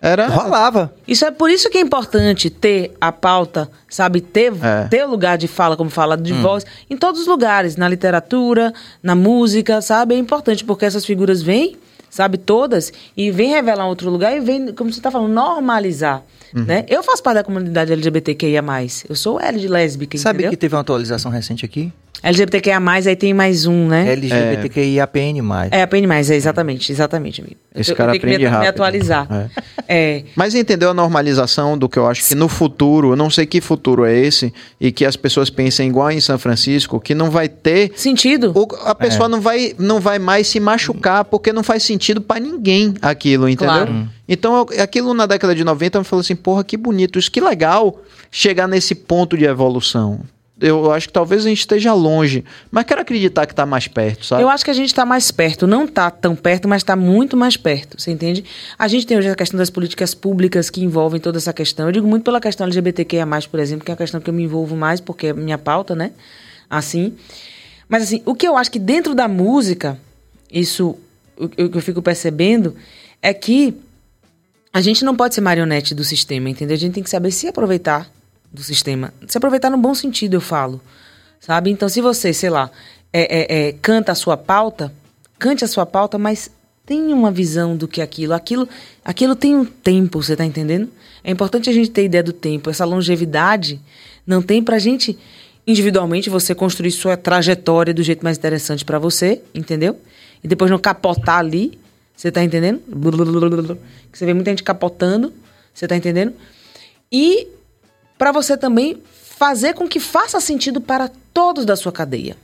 Era... 0.00 0.28
Rolava. 0.28 0.92
Isso 1.06 1.24
é 1.24 1.30
por 1.30 1.50
isso 1.50 1.68
que 1.70 1.78
é 1.78 1.80
importante 1.80 2.48
ter 2.50 2.92
a 3.00 3.10
pauta, 3.10 3.68
sabe? 3.88 4.20
Ter, 4.20 4.52
É. 4.62 4.84
ter 4.88 5.04
lugar 5.04 5.36
de 5.36 5.48
fala, 5.48 5.76
como 5.76 5.90
fala, 5.90 6.16
de 6.16 6.32
voz, 6.32 6.64
em 6.88 6.96
todos 6.96 7.20
os 7.20 7.26
lugares, 7.26 7.76
na 7.76 7.88
literatura, 7.88 8.72
na 9.02 9.14
música, 9.14 9.80
sabe? 9.82 10.14
É 10.14 10.18
importante, 10.18 10.64
porque 10.64 10.84
essas 10.84 11.04
figuras 11.04 11.42
vêm, 11.42 11.76
sabe, 12.08 12.38
todas, 12.38 12.92
e 13.16 13.30
vêm 13.30 13.50
revelar 13.50 13.86
um 13.86 13.88
outro 13.88 14.08
lugar 14.10 14.36
e 14.36 14.40
vêm, 14.40 14.72
como 14.72 14.92
você 14.92 15.00
está 15.00 15.10
falando, 15.10 15.32
normalizar. 15.32 16.22
Né? 16.54 16.86
Eu 16.88 17.02
faço 17.02 17.22
parte 17.22 17.36
da 17.36 17.44
comunidade 17.44 17.92
LGBTQIA. 17.92 18.62
Eu 19.08 19.14
sou 19.14 19.38
L 19.38 19.58
de 19.60 19.68
lésbica, 19.68 20.16
Sabe 20.16 20.38
entendeu? 20.38 20.50
que 20.50 20.56
teve 20.56 20.74
uma 20.74 20.80
atualização 20.80 21.30
recente 21.30 21.62
aqui? 21.64 21.92
LGBTQIA, 22.22 22.78
aí 23.06 23.16
tem 23.16 23.32
mais 23.32 23.66
um, 23.66 23.86
né? 23.88 24.12
LGBTQIAPN+. 24.12 25.38
É, 25.70 25.82
a 25.82 25.86
PN, 25.86 26.10
é 26.12 26.34
exatamente, 26.34 26.90
exatamente, 26.90 27.40
amigo. 27.40 27.56
Eu 27.74 27.80
Esse 27.80 27.88
tenho- 27.90 27.96
cara 27.96 28.10
eu 28.16 28.20
tenho 28.20 28.20
que 28.20 28.26
me, 28.26 28.34
aprende 28.34 28.44
me 28.50 28.50
rápido. 28.50 28.68
atualizar. 28.68 29.50
É. 29.86 30.24
Mas 30.34 30.54
entendeu 30.54 30.90
a 30.90 30.94
normalização 30.94 31.78
do 31.78 31.88
que 31.88 31.98
eu 31.98 32.06
acho 32.06 32.26
que 32.26 32.34
no 32.34 32.48
futuro, 32.48 33.12
eu 33.12 33.16
não 33.16 33.30
sei 33.30 33.46
que 33.46 33.60
futuro 33.60 34.04
é 34.04 34.16
esse, 34.16 34.52
e 34.80 34.90
que 34.90 35.04
as 35.04 35.16
pessoas 35.16 35.48
pensem 35.50 35.88
igual 35.88 36.10
em 36.10 36.20
São 36.20 36.38
Francisco, 36.38 37.00
que 37.00 37.14
não 37.14 37.30
vai 37.30 37.48
ter. 37.48 37.92
Sentido? 37.96 38.52
o- 38.54 38.68
a 38.84 38.94
pessoa 38.94 39.28
não, 39.28 39.40
vai, 39.40 39.74
não 39.78 40.00
vai 40.00 40.18
mais 40.18 40.48
se 40.48 40.58
machucar, 40.60 41.24
porque 41.24 41.52
não 41.52 41.62
faz 41.62 41.82
sentido 41.82 42.20
pra 42.20 42.40
ninguém 42.40 42.94
aquilo, 43.00 43.48
entendeu? 43.48 43.74
Claro. 43.74 44.08
Então, 44.28 44.66
aquilo 44.82 45.14
na 45.14 45.24
década 45.26 45.54
de 45.54 45.64
90 45.64 45.98
me 46.00 46.04
falou 46.04 46.20
assim: 46.20 46.36
porra, 46.36 46.62
que 46.64 46.76
bonito, 46.76 47.18
isso 47.18 47.30
que 47.30 47.40
legal 47.40 47.98
chegar 48.30 48.66
nesse 48.68 48.94
ponto 48.94 49.36
de 49.38 49.44
evolução. 49.44 50.20
Eu 50.60 50.90
acho 50.90 51.06
que 51.06 51.12
talvez 51.12 51.46
a 51.46 51.48
gente 51.48 51.60
esteja 51.60 51.92
longe, 51.92 52.44
mas 52.70 52.84
quero 52.84 53.00
acreditar 53.00 53.46
que 53.46 53.54
tá 53.54 53.64
mais 53.64 53.86
perto, 53.86 54.26
sabe? 54.26 54.42
Eu 54.42 54.48
acho 54.48 54.64
que 54.64 54.70
a 54.70 54.74
gente 54.74 54.88
está 54.88 55.06
mais 55.06 55.30
perto. 55.30 55.66
Não 55.68 55.84
está 55.84 56.10
tão 56.10 56.34
perto, 56.34 56.66
mas 56.66 56.82
está 56.82 56.96
muito 56.96 57.36
mais 57.36 57.56
perto. 57.56 58.00
Você 58.00 58.10
entende? 58.10 58.44
A 58.76 58.88
gente 58.88 59.06
tem 59.06 59.16
hoje 59.16 59.28
a 59.28 59.36
questão 59.36 59.56
das 59.56 59.70
políticas 59.70 60.14
públicas 60.14 60.68
que 60.68 60.82
envolvem 60.82 61.20
toda 61.20 61.38
essa 61.38 61.52
questão. 61.52 61.86
Eu 61.86 61.92
digo 61.92 62.08
muito 62.08 62.24
pela 62.24 62.40
questão 62.40 62.66
LGBTQIA, 62.66 63.24
por 63.48 63.60
exemplo, 63.60 63.84
que 63.84 63.92
é 63.92 63.94
a 63.94 63.96
questão 63.96 64.20
que 64.20 64.28
eu 64.28 64.34
me 64.34 64.42
envolvo 64.42 64.74
mais, 64.74 65.00
porque 65.00 65.28
é 65.28 65.32
minha 65.32 65.58
pauta, 65.58 65.94
né? 65.94 66.10
Assim. 66.68 67.14
Mas, 67.88 68.02
assim, 68.02 68.20
o 68.26 68.34
que 68.34 68.46
eu 68.46 68.56
acho 68.56 68.70
que 68.70 68.80
dentro 68.80 69.14
da 69.14 69.28
música, 69.28 69.96
isso, 70.52 70.98
o 71.36 71.48
que 71.48 71.78
eu 71.78 71.82
fico 71.82 72.02
percebendo, 72.02 72.74
é 73.22 73.32
que 73.32 73.74
a 74.72 74.80
gente 74.80 75.04
não 75.04 75.14
pode 75.14 75.36
ser 75.36 75.40
marionete 75.40 75.94
do 75.94 76.02
sistema, 76.02 76.50
entendeu? 76.50 76.74
A 76.74 76.78
gente 76.78 76.94
tem 76.94 77.02
que 77.02 77.10
saber 77.10 77.30
se 77.30 77.46
aproveitar 77.46 78.10
do 78.52 78.62
sistema. 78.62 79.12
Se 79.26 79.36
aproveitar 79.38 79.70
no 79.70 79.78
bom 79.78 79.94
sentido, 79.94 80.34
eu 80.34 80.40
falo. 80.40 80.80
Sabe? 81.40 81.70
Então, 81.70 81.88
se 81.88 82.00
você, 82.00 82.32
sei 82.32 82.50
lá, 82.50 82.70
é, 83.12 83.22
é, 83.22 83.68
é, 83.68 83.72
canta 83.72 84.12
a 84.12 84.14
sua 84.14 84.36
pauta, 84.36 84.92
cante 85.38 85.64
a 85.64 85.68
sua 85.68 85.86
pauta, 85.86 86.18
mas 86.18 86.50
tenha 86.84 87.14
uma 87.14 87.30
visão 87.30 87.76
do 87.76 87.86
que 87.86 88.00
é 88.00 88.04
aquilo. 88.04 88.34
Aquilo, 88.34 88.68
aquilo 89.04 89.36
tem 89.36 89.54
um 89.54 89.64
tempo, 89.64 90.22
você 90.22 90.34
tá 90.34 90.44
entendendo? 90.44 90.88
É 91.22 91.30
importante 91.30 91.68
a 91.68 91.72
gente 91.72 91.90
ter 91.90 92.04
ideia 92.04 92.22
do 92.22 92.32
tempo. 92.32 92.70
Essa 92.70 92.84
longevidade 92.84 93.80
não 94.26 94.42
tem 94.42 94.62
pra 94.62 94.78
gente, 94.78 95.18
individualmente, 95.66 96.30
você 96.30 96.54
construir 96.54 96.90
sua 96.90 97.16
trajetória 97.16 97.92
do 97.92 98.02
jeito 98.02 98.22
mais 98.24 98.38
interessante 98.38 98.84
pra 98.84 98.98
você, 98.98 99.42
entendeu? 99.54 99.98
E 100.42 100.48
depois 100.48 100.70
não 100.70 100.78
capotar 100.78 101.38
ali, 101.38 101.78
você 102.16 102.32
tá 102.32 102.42
entendendo? 102.42 102.80
Que 104.10 104.18
você 104.18 104.26
vê 104.26 104.34
muita 104.34 104.50
gente 104.50 104.62
capotando, 104.62 105.32
você 105.72 105.86
tá 105.86 105.96
entendendo? 105.96 106.32
E 107.12 107.48
para 108.18 108.32
você 108.32 108.56
também 108.56 109.00
fazer 109.12 109.74
com 109.74 109.88
que 109.88 110.00
faça 110.00 110.40
sentido 110.40 110.80
para 110.80 111.08
todos 111.32 111.64
da 111.64 111.76
sua 111.76 111.92
cadeia. 111.92 112.36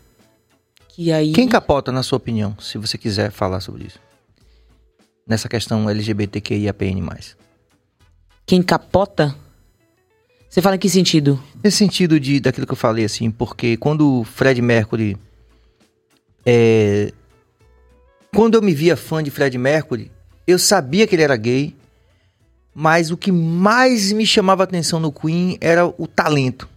Que 0.89 1.11
aí 1.13 1.33
Quem 1.33 1.49
capota, 1.49 1.91
na 1.91 2.05
sua 2.05 2.19
opinião, 2.19 2.57
se 2.61 2.79
você 2.79 2.97
quiser 2.97 3.33
falar 3.33 3.61
sobre 3.61 3.87
isso? 3.89 3.99
Nessa 5.27 5.49
questão 5.49 5.91
LGBTQIAPN+. 5.91 7.03
quem 8.47 8.63
capota? 8.63 9.35
Você 10.49 10.63
fala 10.63 10.77
em 10.77 10.79
que 10.79 10.89
sentido? 10.89 11.43
Nesse 11.65 11.79
sentido 11.79 12.21
de, 12.21 12.39
daquilo 12.39 12.65
que 12.65 12.73
eu 12.73 12.77
falei, 12.77 13.05
assim, 13.05 13.29
porque 13.29 13.77
quando 13.77 14.21
o 14.21 14.25
Fred 14.25 14.63
Mercury. 14.63 15.17
É, 16.47 17.13
quando 18.33 18.55
eu 18.55 18.63
me 18.63 18.73
via 18.73 18.97
fã 18.97 19.21
de 19.21 19.33
Fred 19.33 19.59
Mercury, 19.59 20.13
eu 20.47 20.57
sabia 20.57 21.09
que 21.09 21.17
ele 21.17 21.23
era 21.23 21.37
gay, 21.37 21.75
mas 22.75 23.11
o 23.11 23.17
que 23.17 23.31
mais 23.33 24.11
me 24.13 24.27
chamava 24.27 24.63
a 24.63 24.65
atenção 24.65 24.99
no 25.01 25.13
Queen 25.13 25.57
era 25.61 25.87
o 25.87 26.07
talento. 26.07 26.69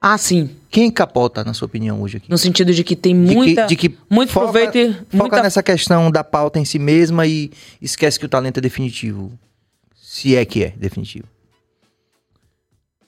Ah, 0.00 0.18
sim. 0.18 0.50
Quem 0.70 0.90
capota, 0.90 1.42
na 1.42 1.54
sua 1.54 1.66
opinião, 1.66 2.00
hoje 2.02 2.18
aqui? 2.18 2.30
No 2.30 2.36
sentido 2.38 2.72
de 2.72 2.84
que 2.84 2.94
tem 2.94 3.20
De 3.20 3.28
que- 3.30 3.34
muita, 3.34 3.66
de 3.66 3.74
que 3.76 3.96
muito 4.10 4.30
foca- 4.32 4.44
proveito 4.46 4.76
e 4.78 4.92
Foca 4.92 5.06
muita... 5.12 5.42
nessa 5.42 5.62
questão 5.62 6.10
da 6.10 6.22
pauta 6.22 6.58
em 6.60 6.64
si 6.64 6.78
mesma 6.78 7.26
e 7.26 7.50
esquece 7.80 8.18
que 8.18 8.26
o 8.26 8.28
talento 8.28 8.58
é 8.58 8.60
definitivo. 8.60 9.32
Se 10.00 10.36
é 10.36 10.44
que 10.44 10.62
é 10.64 10.70
definitivo. 10.76 11.26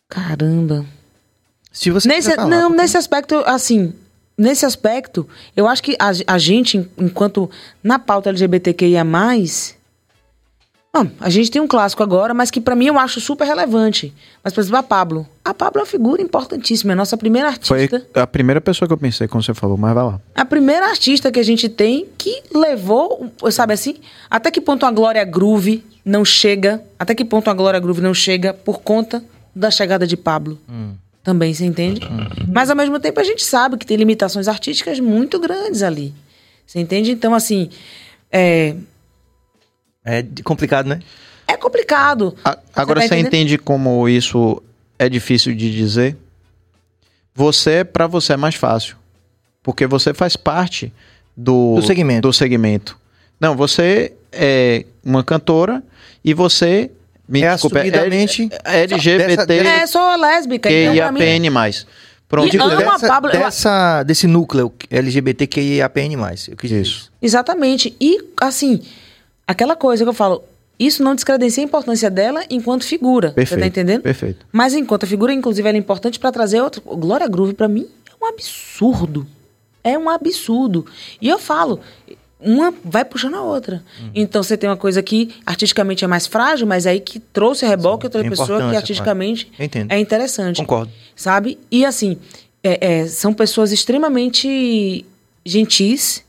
Caramba. 0.08 0.84
Se 1.70 1.90
você 1.90 2.08
Nesse, 2.08 2.34
falar, 2.34 2.48
não, 2.48 2.68
porque- 2.70 2.82
nesse 2.82 2.96
aspecto, 2.96 3.34
assim, 3.46 3.92
nesse 4.36 4.64
aspecto, 4.64 5.28
eu 5.56 5.68
acho 5.68 5.82
que 5.82 5.96
a, 5.98 6.10
a 6.26 6.38
gente, 6.38 6.78
en- 6.78 6.88
enquanto 6.98 7.50
na 7.82 7.98
pauta 7.98 8.30
LGBTQIA+, 8.30 9.04
bom, 10.92 11.06
a 11.20 11.30
gente 11.30 11.50
tem 11.50 11.60
um 11.60 11.66
clássico 11.68 12.02
agora, 12.02 12.32
mas 12.34 12.50
que 12.50 12.60
pra 12.60 12.74
mim 12.74 12.86
eu 12.86 12.98
acho 12.98 13.20
super 13.20 13.46
relevante. 13.46 14.12
Mas, 14.42 14.52
por 14.52 14.60
exemplo, 14.60 14.78
a 14.78 14.82
Pablo. 14.82 15.26
A 15.44 15.52
Pablo 15.54 15.80
é 15.80 15.82
uma 15.82 15.86
figura 15.86 16.20
importantíssima, 16.22 16.92
é 16.92 16.94
a 16.94 16.96
nossa 16.96 17.16
primeira 17.16 17.52
Foi 17.62 17.82
artista. 17.82 18.06
a 18.20 18.26
primeira 18.26 18.60
pessoa 18.60 18.86
que 18.88 18.92
eu 18.92 18.98
pensei 18.98 19.28
quando 19.28 19.44
você 19.44 19.54
falou, 19.54 19.76
mas 19.76 19.94
vai 19.94 20.04
lá. 20.04 20.20
A 20.34 20.44
primeira 20.44 20.86
artista 20.86 21.30
que 21.30 21.38
a 21.38 21.42
gente 21.42 21.68
tem 21.68 22.06
que 22.16 22.42
levou, 22.54 23.30
sabe 23.50 23.74
assim, 23.74 23.96
até 24.30 24.50
que 24.50 24.60
ponto 24.60 24.84
a 24.86 24.90
Glória 24.90 25.24
Groove 25.24 25.84
não 26.04 26.24
chega, 26.24 26.82
até 26.98 27.14
que 27.14 27.24
ponto 27.24 27.48
a 27.50 27.54
Glória 27.54 27.78
Groove 27.80 28.00
não 28.00 28.14
chega 28.14 28.52
por 28.54 28.80
conta 28.80 29.22
da 29.54 29.70
chegada 29.70 30.06
de 30.06 30.16
Pablo. 30.16 30.58
Também, 31.22 31.52
você 31.52 31.64
entende? 31.66 32.00
Mas 32.50 32.70
ao 32.70 32.76
mesmo 32.76 32.98
tempo 32.98 33.20
a 33.20 33.24
gente 33.24 33.44
sabe 33.44 33.76
que 33.76 33.84
tem 33.84 33.96
limitações 33.96 34.48
artísticas 34.48 34.98
muito 35.00 35.38
grandes 35.38 35.82
ali. 35.82 36.14
Você 36.66 36.80
entende? 36.80 37.10
Então, 37.10 37.34
assim, 37.34 37.68
é, 38.32 38.74
É 40.08 40.24
complicado, 40.44 40.86
né? 40.86 41.00
é 41.46 41.56
complicado. 41.56 42.36
A- 42.44 42.58
agora 42.76 43.00
você, 43.00 43.06
entendendo? 43.06 43.26
entende 43.28 43.58
como 43.58 44.08
isso 44.08 44.62
é 44.98 45.08
difícil 45.08 45.54
de 45.54 45.74
dizer? 45.74 46.16
Você, 47.34 47.84
pra 47.84 48.06
você 48.06 48.32
é 48.34 48.36
mais 48.36 48.54
fácil. 48.54 48.96
Porque 49.62 49.86
você 49.86 50.12
faz 50.12 50.36
parte 50.36 50.92
do, 51.36 51.76
Do 51.76 51.82
segmento. 51.82 52.28
do 52.28 52.32
segmento. 52.32 52.98
Não, 53.40 53.54
você 53.56 54.12
é 54.32 54.84
uma 55.04 55.22
cantora 55.24 55.82
e 56.24 56.34
você. 56.34 56.90
Me 57.28 57.42
É 57.42 57.52
desculpa, 57.52 57.78
assumidamente 57.80 58.48
é 58.64 58.80
LGBT 58.84 59.26
dessa- 59.26 59.46
dessa- 59.46 59.68
É, 59.68 59.86
sou 59.86 60.16
lésbica. 60.16 60.70
então, 60.72 60.96
pra 60.96 61.12
mim, 61.12 61.18
QIAPN+. 61.20 61.86
Pronto. 62.26 62.54
E 62.54 62.58
dessa, 62.58 63.06
Pablo, 63.06 63.30
eu- 63.30 63.38
dessa- 63.40 64.02
desse 64.02 64.26
núcleo 64.26 64.72
LGBTQIAPN+. 64.90 66.14
Eu 66.50 66.56
quis 66.56 66.70
dizer 66.70 66.82
Isso. 66.82 67.12
Exatamente. 67.20 67.94
E, 68.00 68.18
assim, 68.40 68.80
aquela 69.48 69.74
coisa 69.74 70.04
que 70.04 70.08
eu 70.08 70.14
falo, 70.14 70.44
isso 70.78 71.02
não 71.02 71.14
descredencia 71.14 71.62
a 71.62 71.66
importância 71.66 72.08
dela 72.08 72.44
enquanto 72.48 72.84
figura. 72.84 73.32
Perfeito. 73.32 73.58
Você 73.58 73.60
tá 73.60 73.66
entendendo? 73.66 74.02
Perfeito. 74.02 74.46
Mas 74.52 74.74
enquanto 74.74 75.02
a 75.02 75.06
figura, 75.06 75.32
inclusive, 75.32 75.68
ela 75.68 75.76
é 75.76 75.80
importante 75.80 76.20
pra 76.20 76.30
trazer 76.30 76.60
outro. 76.60 76.80
O 76.86 76.96
Glória 76.96 77.26
Groove, 77.26 77.54
pra 77.54 77.66
mim, 77.66 77.86
é 78.08 78.24
um 78.24 78.28
absurdo. 78.28 79.26
É 79.82 79.98
um 79.98 80.08
absurdo. 80.08 80.86
E 81.20 81.28
eu 81.28 81.38
falo, 81.38 81.80
uma 82.40 82.72
vai 82.84 83.04
puxando 83.04 83.34
a 83.34 83.42
outra. 83.42 83.82
Uhum. 84.00 84.10
Então 84.14 84.42
você 84.42 84.56
tem 84.56 84.68
uma 84.70 84.76
coisa 84.76 85.02
que 85.02 85.34
artisticamente 85.44 86.04
é 86.04 86.06
mais 86.06 86.26
frágil, 86.26 86.66
mas 86.66 86.86
aí 86.86 87.00
que 87.00 87.18
trouxe 87.18 87.64
a 87.64 87.68
reboque 87.68 88.06
outra 88.06 88.22
pessoa 88.22 88.70
que 88.70 88.76
artisticamente 88.76 89.50
é 89.88 89.98
interessante. 89.98 90.58
Concordo. 90.58 90.92
Sabe? 91.16 91.58
E 91.70 91.84
assim, 91.84 92.18
é- 92.62 93.00
é, 93.00 93.06
são 93.08 93.32
pessoas 93.34 93.72
extremamente 93.72 95.04
gentis 95.44 96.22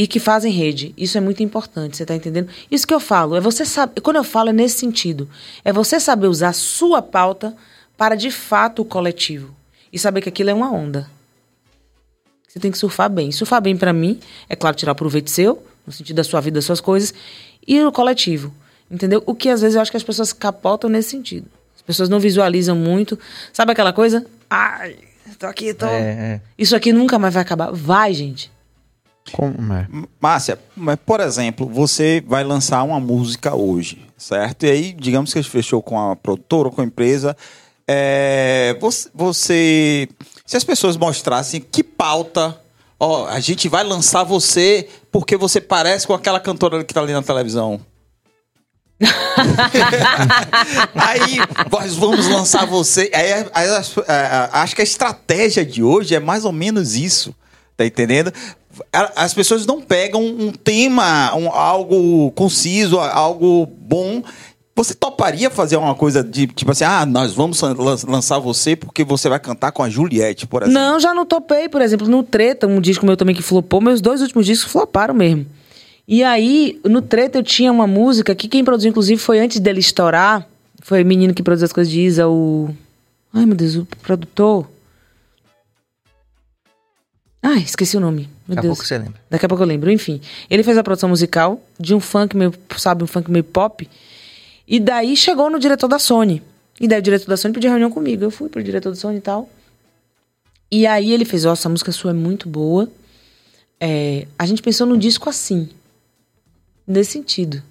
e 0.00 0.06
que 0.06 0.18
fazem 0.18 0.50
rede. 0.50 0.94
Isso 0.96 1.18
é 1.18 1.20
muito 1.20 1.42
importante, 1.42 1.94
você 1.94 2.06
tá 2.06 2.14
entendendo? 2.14 2.48
Isso 2.70 2.86
que 2.86 2.94
eu 2.94 2.98
falo, 2.98 3.36
é 3.36 3.40
você 3.40 3.66
saber. 3.66 4.00
Quando 4.00 4.16
eu 4.16 4.24
falo 4.24 4.48
é 4.48 4.52
nesse 4.52 4.78
sentido. 4.78 5.28
É 5.62 5.74
você 5.74 6.00
saber 6.00 6.26
usar 6.26 6.48
a 6.48 6.52
sua 6.54 7.02
pauta 7.02 7.54
para 7.98 8.14
de 8.14 8.30
fato 8.30 8.80
o 8.80 8.84
coletivo. 8.86 9.54
E 9.92 9.98
saber 9.98 10.22
que 10.22 10.30
aquilo 10.30 10.48
é 10.48 10.54
uma 10.54 10.72
onda. 10.72 11.06
Você 12.48 12.58
tem 12.58 12.70
que 12.70 12.78
surfar 12.78 13.10
bem. 13.10 13.30
Surfar 13.30 13.60
bem 13.60 13.76
pra 13.76 13.92
mim, 13.92 14.18
é 14.48 14.56
claro, 14.56 14.74
tirar 14.74 14.94
proveito 14.94 15.28
seu, 15.28 15.62
no 15.86 15.92
sentido 15.92 16.16
da 16.16 16.24
sua 16.24 16.40
vida, 16.40 16.54
das 16.54 16.64
suas 16.64 16.80
coisas, 16.80 17.12
e 17.68 17.78
o 17.82 17.92
coletivo. 17.92 18.54
Entendeu? 18.90 19.22
O 19.26 19.34
que 19.34 19.50
às 19.50 19.60
vezes 19.60 19.74
eu 19.74 19.82
acho 19.82 19.90
que 19.90 19.98
as 19.98 20.02
pessoas 20.02 20.32
capotam 20.32 20.88
nesse 20.88 21.10
sentido. 21.10 21.46
As 21.76 21.82
pessoas 21.82 22.08
não 22.08 22.18
visualizam 22.18 22.74
muito. 22.74 23.18
Sabe 23.52 23.72
aquela 23.72 23.92
coisa? 23.92 24.24
Ai, 24.48 24.96
tô 25.38 25.44
aqui, 25.44 25.74
tô. 25.74 25.84
É, 25.84 26.00
é. 26.00 26.40
Isso 26.56 26.74
aqui 26.74 26.90
nunca 26.90 27.18
mais 27.18 27.34
vai 27.34 27.42
acabar. 27.42 27.70
Vai, 27.70 28.14
gente. 28.14 28.50
Como 29.32 29.72
é? 29.74 29.86
Márcia, 30.20 30.58
mas 30.76 30.98
por 31.04 31.20
exemplo, 31.20 31.66
você 31.68 32.22
vai 32.26 32.42
lançar 32.42 32.82
uma 32.82 32.98
música 32.98 33.54
hoje, 33.54 34.04
certo? 34.18 34.64
E 34.66 34.70
aí, 34.70 34.92
digamos 34.92 35.32
que 35.32 35.42
fechou 35.42 35.82
com 35.82 35.98
a 36.10 36.16
produtora 36.16 36.68
ou 36.68 36.74
com 36.74 36.80
a 36.80 36.84
empresa. 36.84 37.36
é, 37.86 38.76
você, 39.14 40.08
Se 40.46 40.56
as 40.56 40.64
pessoas 40.64 40.96
mostrassem 40.96 41.60
que 41.60 41.82
pauta. 41.84 42.58
Ó, 43.02 43.26
a 43.28 43.40
gente 43.40 43.66
vai 43.68 43.82
lançar 43.82 44.24
você 44.24 44.86
porque 45.10 45.36
você 45.36 45.58
parece 45.60 46.06
com 46.06 46.12
aquela 46.12 46.38
cantora 46.38 46.84
que 46.84 46.92
tá 46.92 47.00
ali 47.00 47.12
na 47.14 47.22
televisão. 47.22 47.80
aí 50.94 51.38
nós 51.70 51.94
vamos 51.96 52.26
lançar 52.28 52.66
você. 52.66 53.10
Aí, 53.14 53.46
aí 53.54 53.68
as- 53.70 53.96
é, 54.06 54.48
acho 54.52 54.74
que 54.74 54.82
a 54.82 54.84
estratégia 54.84 55.64
de 55.64 55.82
hoje 55.82 56.14
é 56.14 56.20
mais 56.20 56.44
ou 56.44 56.52
menos 56.52 56.94
isso. 56.94 57.34
Tá 57.80 57.86
entendendo? 57.86 58.30
As 59.16 59.32
pessoas 59.32 59.64
não 59.64 59.80
pegam 59.80 60.22
um 60.22 60.52
tema, 60.52 61.34
um- 61.34 61.48
algo 61.48 62.30
conciso, 62.32 62.98
algo 62.98 63.64
bom. 63.64 64.22
Você 64.76 64.92
toparia 64.94 65.48
fazer 65.48 65.76
uma 65.76 65.94
coisa 65.94 66.22
de 66.22 66.46
tipo 66.46 66.70
assim, 66.70 66.84
ah, 66.84 67.06
nós 67.06 67.32
vamos 67.32 67.58
lan- 67.62 67.96
lançar 68.06 68.38
você 68.38 68.76
porque 68.76 69.02
você 69.02 69.30
vai 69.30 69.40
cantar 69.40 69.72
com 69.72 69.82
a 69.82 69.88
Juliette, 69.88 70.46
por 70.46 70.62
exemplo. 70.62 70.78
Não, 70.78 71.00
já 71.00 71.14
não 71.14 71.24
topei, 71.24 71.70
por 71.70 71.80
exemplo, 71.80 72.06
no 72.06 72.22
Treta, 72.22 72.66
um 72.66 72.82
disco 72.82 73.06
meu 73.06 73.16
também 73.16 73.34
que 73.34 73.40
flopou, 73.42 73.80
meus 73.80 74.02
dois 74.02 74.20
últimos 74.20 74.44
discos 74.44 74.70
floparam 74.70 75.14
mesmo. 75.14 75.46
E 76.06 76.22
aí, 76.22 76.78
no 76.84 77.00
Treta 77.00 77.38
eu 77.38 77.42
tinha 77.42 77.72
uma 77.72 77.86
música 77.86 78.34
que 78.34 78.46
quem 78.46 78.62
produziu, 78.62 78.90
inclusive, 78.90 79.18
foi 79.18 79.38
antes 79.40 79.58
dele 79.58 79.80
estourar. 79.80 80.46
Foi 80.82 81.02
o 81.02 81.06
menino 81.06 81.32
que 81.32 81.42
produziu 81.42 81.64
as 81.64 81.72
coisas 81.72 81.90
de 81.90 82.00
Isa, 82.02 82.28
o. 82.28 82.68
Ai, 83.32 83.46
meu 83.46 83.54
Deus, 83.56 83.74
o 83.76 83.86
produtor. 84.02 84.66
Ai, 87.42 87.60
esqueci 87.60 87.96
o 87.96 88.00
nome. 88.00 88.28
Meu 88.46 88.54
Daqui 88.56 88.58
a 88.58 88.62
Deus. 88.62 88.76
pouco 88.78 88.86
você 88.86 88.98
lembra. 88.98 89.20
Daqui 89.30 89.46
a 89.46 89.48
pouco 89.48 89.62
eu 89.64 89.66
lembro. 89.66 89.90
Enfim, 89.90 90.20
ele 90.48 90.62
fez 90.62 90.76
a 90.76 90.82
produção 90.82 91.08
musical 91.08 91.60
de 91.78 91.94
um 91.94 92.00
funk 92.00 92.36
meio, 92.36 92.52
sabe, 92.76 93.02
um 93.02 93.06
funk 93.06 93.30
meio 93.30 93.44
pop. 93.44 93.88
E 94.68 94.78
daí 94.78 95.16
chegou 95.16 95.48
no 95.50 95.58
diretor 95.58 95.88
da 95.88 95.98
Sony. 95.98 96.42
E 96.78 96.86
daí 96.86 96.98
o 96.98 97.02
diretor 97.02 97.26
da 97.28 97.36
Sony 97.36 97.54
pediu 97.54 97.70
reunião 97.70 97.90
comigo. 97.90 98.24
Eu 98.24 98.30
fui 98.30 98.48
pro 98.48 98.62
diretor 98.62 98.90
da 98.90 98.96
Sony 98.96 99.18
e 99.18 99.20
tal. 99.20 99.48
E 100.70 100.86
aí 100.86 101.12
ele 101.12 101.24
fez, 101.24 101.44
ó, 101.44 101.52
essa 101.52 101.68
música 101.68 101.90
sua 101.92 102.10
é 102.10 102.14
muito 102.14 102.48
boa. 102.48 102.88
É, 103.80 104.26
a 104.38 104.44
gente 104.46 104.62
pensou 104.62 104.86
num 104.86 104.98
disco 104.98 105.28
assim. 105.28 105.68
Nesse 106.86 107.12
sentido. 107.12 107.62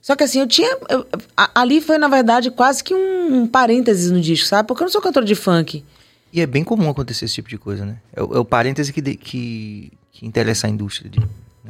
Só 0.00 0.16
que 0.16 0.24
assim, 0.24 0.40
eu 0.40 0.46
tinha. 0.46 0.76
eu- 0.88 1.06
ali 1.54 1.80
foi, 1.80 1.98
na 1.98 2.08
verdade, 2.08 2.50
quase 2.50 2.82
que 2.82 2.94
um, 2.94 3.42
um 3.42 3.46
parênteses 3.46 4.10
no 4.10 4.20
disco, 4.20 4.48
sabe? 4.48 4.66
Porque 4.66 4.82
eu 4.82 4.86
não 4.86 4.92
sou 4.92 5.02
cantor 5.02 5.24
de 5.24 5.34
funk. 5.34 5.84
E 6.32 6.40
é 6.40 6.46
bem 6.46 6.62
comum 6.62 6.88
acontecer 6.88 7.24
esse 7.24 7.34
tipo 7.34 7.48
de 7.48 7.58
coisa, 7.58 7.84
né? 7.84 7.96
É 8.14 8.22
o, 8.22 8.34
é 8.36 8.38
o 8.38 8.44
parêntese 8.44 8.92
que, 8.92 9.00
de- 9.00 9.16
que, 9.16 9.92
que 10.12 10.24
interessa 10.26 10.66
a 10.66 10.70
indústria. 10.70 11.10
De, 11.10 11.18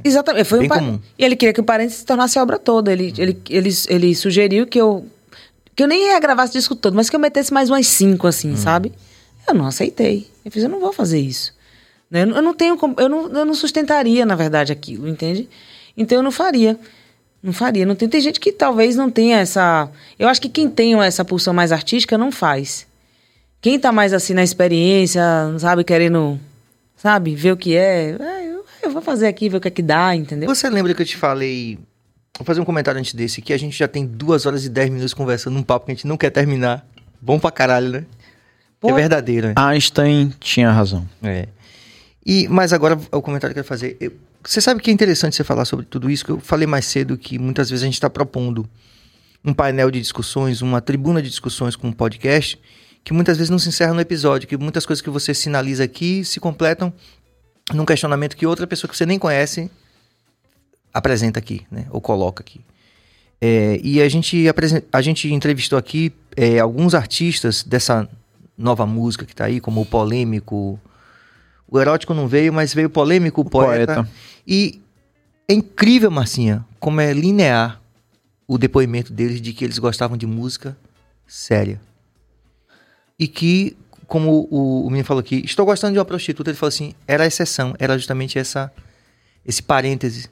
Exatamente. 0.04 0.44
Foi 0.44 0.58
Bem 0.60 0.70
um 0.70 0.74
comum. 0.74 1.00
E 1.18 1.24
ele 1.24 1.34
queria 1.36 1.52
que 1.52 1.60
o 1.60 1.64
parênteses 1.64 2.00
se 2.00 2.04
tornasse 2.04 2.38
a 2.38 2.42
obra 2.42 2.58
toda. 2.58 2.92
Ele, 2.92 3.12
ele, 3.18 3.40
ele, 3.48 3.70
ele 3.88 4.14
sugeriu 4.14 4.66
que 4.66 4.80
eu. 4.80 5.06
Que 5.74 5.82
eu 5.82 5.88
nem 5.88 6.08
ia 6.08 6.20
gravar 6.20 6.44
esse 6.44 6.52
disco 6.54 6.74
todo, 6.76 6.94
mas 6.94 7.08
que 7.08 7.16
eu 7.16 7.20
metesse 7.20 7.52
mais 7.52 7.70
umas 7.70 7.86
cinco, 7.86 8.26
assim, 8.26 8.54
sabe? 8.56 8.92
Eu 9.48 9.54
não 9.54 9.66
aceitei. 9.66 10.28
Eu 10.44 10.50
fiz, 10.50 10.62
eu 10.62 10.68
não 10.68 10.78
vou 10.80 10.92
fazer 10.92 11.18
isso. 11.20 11.54
Né? 12.10 12.22
Eu, 12.22 12.42
não- 12.42 12.52
tenho. 12.54 12.76
como- 12.76 12.94
Eu 12.98 13.08
não, 13.08 13.28
eu 13.32 13.44
não 13.46 13.54
sustentaria, 13.54 14.26
na 14.26 14.34
verdade, 14.34 14.72
aquilo, 14.72 15.08
entende? 15.08 15.48
Então 15.96 16.18
eu 16.18 16.22
não 16.22 16.30
faria. 16.32 16.78
Não 17.42 17.52
faria. 17.52 17.86
Não 17.86 17.94
tem, 17.94 18.08
tem 18.08 18.20
gente 18.20 18.38
que 18.38 18.52
talvez 18.52 18.94
não 18.94 19.10
tenha 19.10 19.38
essa. 19.38 19.90
Eu 20.18 20.28
acho 20.28 20.40
que 20.42 20.48
quem 20.50 20.68
tem 20.68 20.94
essa 21.02 21.24
pulsão 21.24 21.54
mais 21.54 21.72
artística 21.72 22.18
não 22.18 22.30
faz. 22.30 22.86
Quem 23.60 23.78
tá 23.78 23.92
mais 23.92 24.12
assim 24.12 24.32
na 24.32 24.42
experiência, 24.42 25.22
sabe, 25.58 25.84
querendo, 25.84 26.40
sabe, 26.96 27.34
ver 27.34 27.52
o 27.52 27.56
que 27.56 27.76
é, 27.76 28.16
ah, 28.18 28.42
eu, 28.42 28.64
eu 28.82 28.90
vou 28.90 29.02
fazer 29.02 29.26
aqui, 29.26 29.48
ver 29.48 29.58
o 29.58 29.60
que 29.60 29.68
é 29.68 29.70
que 29.70 29.82
dá, 29.82 30.14
entendeu? 30.16 30.48
Você 30.48 30.68
lembra 30.70 30.94
que 30.94 31.02
eu 31.02 31.06
te 31.06 31.16
falei. 31.16 31.78
Vou 32.38 32.44
fazer 32.46 32.60
um 32.60 32.64
comentário 32.64 32.98
antes 32.98 33.12
desse, 33.12 33.42
que 33.42 33.52
a 33.52 33.58
gente 33.58 33.76
já 33.78 33.86
tem 33.86 34.06
duas 34.06 34.46
horas 34.46 34.64
e 34.64 34.70
dez 34.70 34.88
minutos 34.88 35.12
conversando 35.12 35.54
num 35.54 35.62
papo 35.62 35.84
que 35.86 35.92
a 35.92 35.94
gente 35.94 36.06
não 36.06 36.16
quer 36.16 36.30
terminar. 36.30 36.86
Bom 37.20 37.38
pra 37.38 37.50
caralho, 37.50 37.90
né? 37.90 38.04
Pô. 38.80 38.88
É 38.88 38.92
verdadeiro, 38.94 39.48
né? 39.48 39.54
Einstein 39.56 40.32
tinha 40.40 40.70
razão. 40.70 41.06
É. 41.22 41.48
E, 42.24 42.48
mas 42.48 42.72
agora 42.72 42.98
o 43.12 43.20
comentário 43.20 43.52
que 43.52 43.60
eu 43.60 43.64
quero 43.64 43.68
fazer. 43.68 43.96
Eu- 44.00 44.12
você 44.42 44.58
sabe 44.62 44.80
que 44.80 44.90
é 44.90 44.94
interessante 44.94 45.36
você 45.36 45.44
falar 45.44 45.66
sobre 45.66 45.84
tudo 45.84 46.08
isso, 46.08 46.24
que 46.24 46.30
eu 46.32 46.40
falei 46.40 46.66
mais 46.66 46.86
cedo 46.86 47.18
que 47.18 47.38
muitas 47.38 47.68
vezes 47.68 47.82
a 47.82 47.86
gente 47.86 47.94
está 47.94 48.08
propondo 48.08 48.66
um 49.44 49.52
painel 49.52 49.90
de 49.90 50.00
discussões, 50.00 50.62
uma 50.62 50.80
tribuna 50.80 51.20
de 51.20 51.28
discussões 51.28 51.76
com 51.76 51.88
um 51.88 51.92
podcast, 51.92 52.58
que 53.04 53.12
muitas 53.12 53.36
vezes 53.36 53.50
não 53.50 53.58
se 53.58 53.68
encerra 53.68 53.94
no 53.94 54.00
episódio, 54.00 54.48
que 54.48 54.56
muitas 54.56 54.84
coisas 54.84 55.02
que 55.02 55.10
você 55.10 55.34
sinaliza 55.34 55.84
aqui 55.84 56.24
se 56.24 56.38
completam 56.38 56.92
num 57.72 57.84
questionamento 57.84 58.36
que 58.36 58.46
outra 58.46 58.66
pessoa 58.66 58.90
que 58.90 58.96
você 58.96 59.06
nem 59.06 59.18
conhece 59.18 59.70
apresenta 60.92 61.38
aqui, 61.38 61.66
né? 61.70 61.86
Ou 61.90 62.00
coloca 62.00 62.42
aqui. 62.42 62.60
É, 63.40 63.80
e 63.82 64.02
a 64.02 64.08
gente, 64.08 64.44
a 64.92 65.00
gente 65.00 65.32
entrevistou 65.32 65.78
aqui 65.78 66.12
é, 66.36 66.58
alguns 66.58 66.94
artistas 66.94 67.62
dessa 67.62 68.08
nova 68.56 68.84
música 68.84 69.24
que 69.24 69.34
tá 69.34 69.46
aí, 69.46 69.60
como 69.60 69.80
o 69.80 69.86
Polêmico. 69.86 70.78
O 71.66 71.80
Erótico 71.80 72.12
não 72.12 72.28
veio, 72.28 72.52
mas 72.52 72.74
veio 72.74 72.88
o 72.88 72.90
Polêmico, 72.90 73.40
o 73.40 73.44
Poeta. 73.44 73.94
Poeta. 73.94 74.10
E 74.46 74.82
é 75.48 75.54
incrível, 75.54 76.10
Marcinha, 76.10 76.64
como 76.78 77.00
é 77.00 77.12
linear 77.12 77.80
o 78.46 78.58
depoimento 78.58 79.12
deles 79.12 79.40
de 79.40 79.52
que 79.52 79.64
eles 79.64 79.78
gostavam 79.78 80.16
de 80.16 80.26
música 80.26 80.76
séria. 81.26 81.80
E 83.20 83.28
que, 83.28 83.76
como 84.06 84.48
o, 84.50 84.86
o 84.86 84.88
menino 84.88 85.04
falou 85.04 85.20
aqui, 85.20 85.42
estou 85.44 85.66
gostando 85.66 85.92
de 85.92 85.98
uma 85.98 86.06
prostituta, 86.06 86.48
ele 86.48 86.56
falou 86.56 86.70
assim, 86.70 86.94
era 87.06 87.24
a 87.24 87.26
exceção, 87.26 87.74
era 87.78 87.98
justamente 87.98 88.38
essa, 88.38 88.72
esse 89.44 89.62
parêntese. 89.62 90.30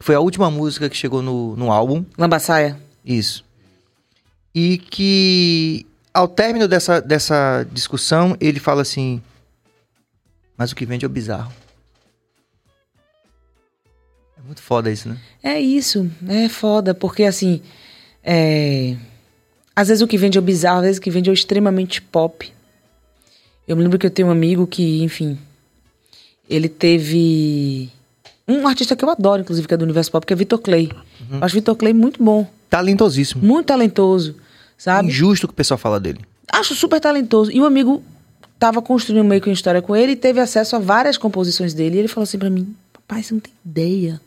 Foi 0.00 0.16
a 0.16 0.20
última 0.20 0.50
música 0.50 0.90
que 0.90 0.96
chegou 0.96 1.22
no, 1.22 1.54
no 1.54 1.70
álbum, 1.70 2.04
Lambaçaia. 2.18 2.76
isso. 3.04 3.44
E 4.52 4.78
que, 4.78 5.86
ao 6.12 6.26
término 6.26 6.66
dessa, 6.66 7.00
dessa 7.00 7.64
discussão, 7.70 8.36
ele 8.40 8.58
fala 8.58 8.82
assim: 8.82 9.22
Mas 10.56 10.72
o 10.72 10.74
que 10.74 10.84
vende 10.84 11.04
é 11.04 11.06
o 11.06 11.10
bizarro. 11.10 11.52
É 14.36 14.42
muito 14.44 14.60
foda 14.60 14.90
isso, 14.90 15.08
né? 15.08 15.16
É 15.40 15.60
isso, 15.60 16.10
é 16.26 16.48
foda, 16.48 16.92
porque 16.92 17.22
assim, 17.22 17.62
é... 18.24 18.96
às 19.80 19.88
vezes 19.88 20.02
o 20.02 20.06
que 20.06 20.18
vende 20.18 20.36
é 20.36 20.40
o 20.40 20.44
bizarro, 20.44 20.80
às 20.80 20.84
vezes 20.84 20.98
o 20.98 21.00
que 21.00 21.10
vende 21.10 21.30
é 21.30 21.32
o 21.32 21.34
extremamente 21.34 22.02
pop. 22.02 22.52
Eu 23.66 23.74
me 23.76 23.82
lembro 23.82 23.98
que 23.98 24.06
eu 24.06 24.10
tenho 24.10 24.28
um 24.28 24.30
amigo 24.30 24.66
que, 24.66 25.02
enfim, 25.02 25.38
ele 26.48 26.68
teve 26.68 27.88
um 28.46 28.68
artista 28.68 28.94
que 28.94 29.02
eu 29.02 29.08
adoro, 29.08 29.40
inclusive, 29.40 29.66
que 29.66 29.72
é 29.72 29.76
do 29.78 29.84
universo 29.84 30.10
pop, 30.10 30.26
que 30.26 30.34
é 30.34 30.36
Vitor 30.36 30.58
Clay. 30.58 30.90
Uhum. 31.20 31.38
Eu 31.38 31.44
acho 31.44 31.54
Vitor 31.54 31.74
Clay 31.76 31.94
muito 31.94 32.22
bom, 32.22 32.46
Talentosíssimo. 32.68 33.42
muito 33.42 33.68
talentoso, 33.68 34.36
sabe? 34.76 35.08
Injusto 35.08 35.46
o 35.46 35.48
que 35.48 35.54
o 35.54 35.56
pessoal 35.56 35.78
fala 35.78 35.98
dele. 35.98 36.20
Acho 36.52 36.74
super 36.74 37.00
talentoso. 37.00 37.50
E 37.50 37.58
o 37.58 37.64
amigo 37.64 38.02
tava 38.58 38.82
construindo 38.82 39.24
meio 39.24 39.40
que 39.40 39.48
uma 39.48 39.54
história 39.54 39.80
com 39.80 39.96
ele 39.96 40.12
e 40.12 40.16
teve 40.16 40.40
acesso 40.40 40.76
a 40.76 40.78
várias 40.78 41.16
composições 41.16 41.72
dele. 41.72 41.96
E 41.96 41.98
ele 42.00 42.08
falou 42.08 42.24
assim 42.24 42.38
pra 42.38 42.50
mim: 42.50 42.76
Papai, 42.92 43.22
você 43.22 43.32
não 43.32 43.40
tem 43.40 43.52
ideia. 43.64 44.20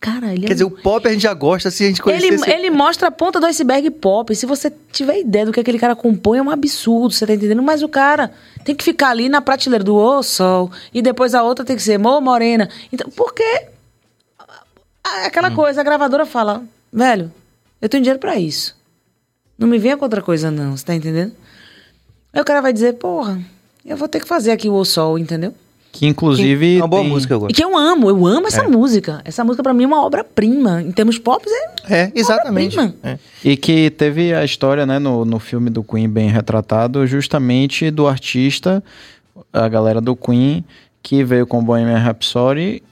Cara, 0.00 0.32
ele 0.32 0.46
Quer 0.46 0.52
é 0.52 0.54
dizer, 0.54 0.64
o 0.64 0.70
pop 0.70 1.06
a 1.06 1.12
gente 1.12 1.20
já 1.20 1.34
gosta 1.34 1.70
se 1.70 1.84
a 1.84 1.88
gente 1.88 2.00
conhecer. 2.00 2.26
ele, 2.26 2.34
esse- 2.36 2.50
ele 2.50 2.70
mostra 2.70 3.08
a 3.08 3.10
ponta 3.10 3.38
do 3.38 3.44
iceberg 3.44 3.90
pop. 3.90 4.34
Se 4.34 4.46
você 4.46 4.72
tiver 4.90 5.20
ideia 5.20 5.44
do 5.44 5.52
que 5.52 5.60
aquele 5.60 5.78
cara 5.78 5.94
compõe, 5.94 6.38
é 6.38 6.42
um 6.42 6.48
absurdo, 6.50 7.12
você 7.14 7.26
tá 7.26 7.34
entendendo? 7.34 7.62
Mas 7.62 7.82
o 7.82 7.88
cara 7.88 8.32
tem 8.64 8.74
que 8.74 8.82
ficar 8.82 9.10
ali 9.10 9.28
na 9.28 9.42
prateleira 9.42 9.84
do 9.84 9.94
Ô 9.94 10.22
Sol, 10.22 10.70
e 10.94 11.02
depois 11.02 11.34
a 11.34 11.42
outra 11.42 11.66
tem 11.66 11.76
que 11.76 11.82
ser 11.82 11.98
Mô 11.98 12.18
Morena. 12.18 12.70
Então, 12.90 13.10
porque 13.10 13.42
é 13.42 15.26
aquela 15.26 15.50
coisa, 15.50 15.82
a 15.82 15.84
gravadora 15.84 16.24
fala, 16.24 16.62
velho, 16.90 17.30
eu 17.82 17.88
tenho 17.88 18.02
dinheiro 18.02 18.18
pra 18.20 18.38
isso. 18.38 18.74
Não 19.58 19.68
me 19.68 19.76
venha 19.78 19.96
com 19.98 20.04
outra 20.06 20.22
coisa, 20.22 20.50
não, 20.50 20.76
você 20.76 20.84
tá 20.86 20.94
entendendo? 20.94 21.32
Aí 22.32 22.40
o 22.40 22.44
cara 22.44 22.62
vai 22.62 22.72
dizer, 22.72 22.94
porra, 22.94 23.38
eu 23.84 23.98
vou 23.98 24.08
ter 24.08 24.20
que 24.20 24.26
fazer 24.26 24.52
aqui 24.52 24.68
o 24.68 24.72
Ô 24.74 24.84
Sol, 24.84 25.18
entendeu? 25.18 25.54
Que 25.92 26.06
inclusive. 26.06 26.76
É 26.76 26.80
uma 26.80 26.86
boa 26.88 27.02
tem- 27.02 27.10
música, 27.10 27.34
eu 27.34 27.38
E 27.38 27.40
gosto. 27.40 27.54
que 27.56 27.64
eu 27.64 27.76
amo, 27.76 28.08
eu 28.08 28.26
amo 28.26 28.46
essa 28.46 28.62
música. 28.68 29.20
Essa 29.24 29.42
música 29.44 29.62
pra 29.62 29.74
mim 29.74 29.84
é 29.84 29.86
uma 29.88 30.04
obra-prima. 30.04 30.80
Em 30.82 30.92
termos 30.92 31.18
pop, 31.18 31.44
é 31.88 32.02
É, 32.04 32.12
exatamente. 32.14 32.76
É. 33.02 33.18
E 33.44 33.56
que 33.56 33.90
teve 33.90 34.32
a 34.32 34.44
história, 34.44 34.86
né, 34.86 34.98
no, 34.98 35.24
no 35.24 35.38
filme 35.40 35.68
do 35.68 35.82
Queen 35.82 36.08
bem 36.08 36.28
retratado, 36.30 37.04
justamente 37.06 37.90
do 37.90 38.06
artista, 38.06 38.82
a 39.52 39.68
galera 39.68 40.00
do 40.00 40.14
Queen, 40.14 40.64
que 41.02 41.24
veio 41.24 41.46
com 41.46 41.62
Bohemian 41.64 41.98
Rhapsody, 41.98 42.82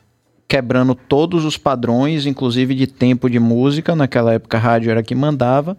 quebrando 0.49 0.95
todos 0.95 1.45
os 1.45 1.57
padrões, 1.57 2.27
inclusive 2.27 2.75
de 2.75 2.87
tempo 2.89 3.31
de 3.31 3.39
música. 3.39 3.95
Naquela 3.95 4.33
época 4.35 4.57
a 4.57 4.61
rádio 4.61 4.91
era 4.91 5.03
que 5.05 5.15
mandava. 5.15 5.77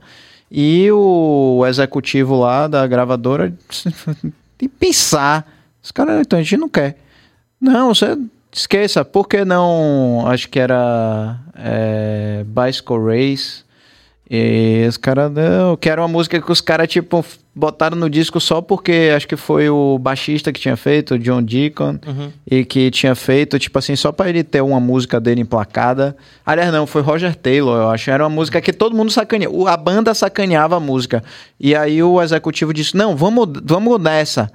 E 0.50 0.90
o 0.92 1.64
executivo 1.68 2.40
lá 2.40 2.68
da 2.68 2.88
gravadora, 2.88 3.54
de 4.58 4.68
pensar, 4.70 5.46
os 5.84 5.92
caras, 5.92 6.22
então 6.22 6.40
a 6.40 6.42
gente 6.42 6.56
não 6.58 6.70
quer. 6.70 6.98
Não, 7.62 7.94
você 7.94 8.18
esqueça, 8.52 9.04
por 9.04 9.28
que 9.28 9.44
não? 9.44 10.26
Acho 10.28 10.50
que 10.50 10.60
era 10.60 11.38
é, 11.56 12.44
Bicycle 12.46 12.98
Race. 12.98 13.64
E 14.32 14.86
os 14.88 14.96
caras, 14.96 15.32
não, 15.32 15.76
que 15.76 15.90
era 15.90 16.00
uma 16.00 16.08
música 16.08 16.40
que 16.40 16.52
os 16.52 16.62
caras, 16.62 16.88
tipo, 16.88 17.26
botaram 17.56 17.98
no 17.98 18.08
disco 18.08 18.40
só 18.40 18.62
porque 18.62 19.12
acho 19.16 19.28
que 19.28 19.36
foi 19.36 19.70
o 19.70 19.98
baixista 19.98 20.54
que 20.54 20.60
tinha 20.60 20.78
feito, 20.78 21.16
o 21.16 21.20
John 21.20 21.42
Deacon, 21.42 21.98
e 22.50 22.64
que 22.64 22.92
tinha 22.92 23.16
feito, 23.16 23.58
tipo 23.58 23.80
assim, 23.80 23.96
só 23.96 24.12
pra 24.12 24.30
ele 24.30 24.44
ter 24.44 24.62
uma 24.62 24.80
música 24.80 25.20
dele 25.20 25.42
emplacada. 25.42 26.16
Aliás, 26.46 26.72
não, 26.72 26.86
foi 26.86 27.02
Roger 27.02 27.36
Taylor, 27.36 27.76
eu 27.76 27.90
acho. 27.90 28.12
Era 28.12 28.24
uma 28.24 28.30
música 28.30 28.62
que 28.62 28.72
todo 28.72 28.96
mundo 28.96 29.12
sacaneava. 29.12 29.72
A 29.72 29.76
banda 29.76 30.14
sacaneava 30.14 30.78
a 30.78 30.80
música. 30.80 31.24
E 31.60 31.76
aí 31.76 32.04
o 32.04 32.22
executivo 32.22 32.72
disse: 32.72 32.96
não, 32.96 33.16
vamos, 33.16 33.50
vamos 33.64 34.00
nessa. 34.00 34.52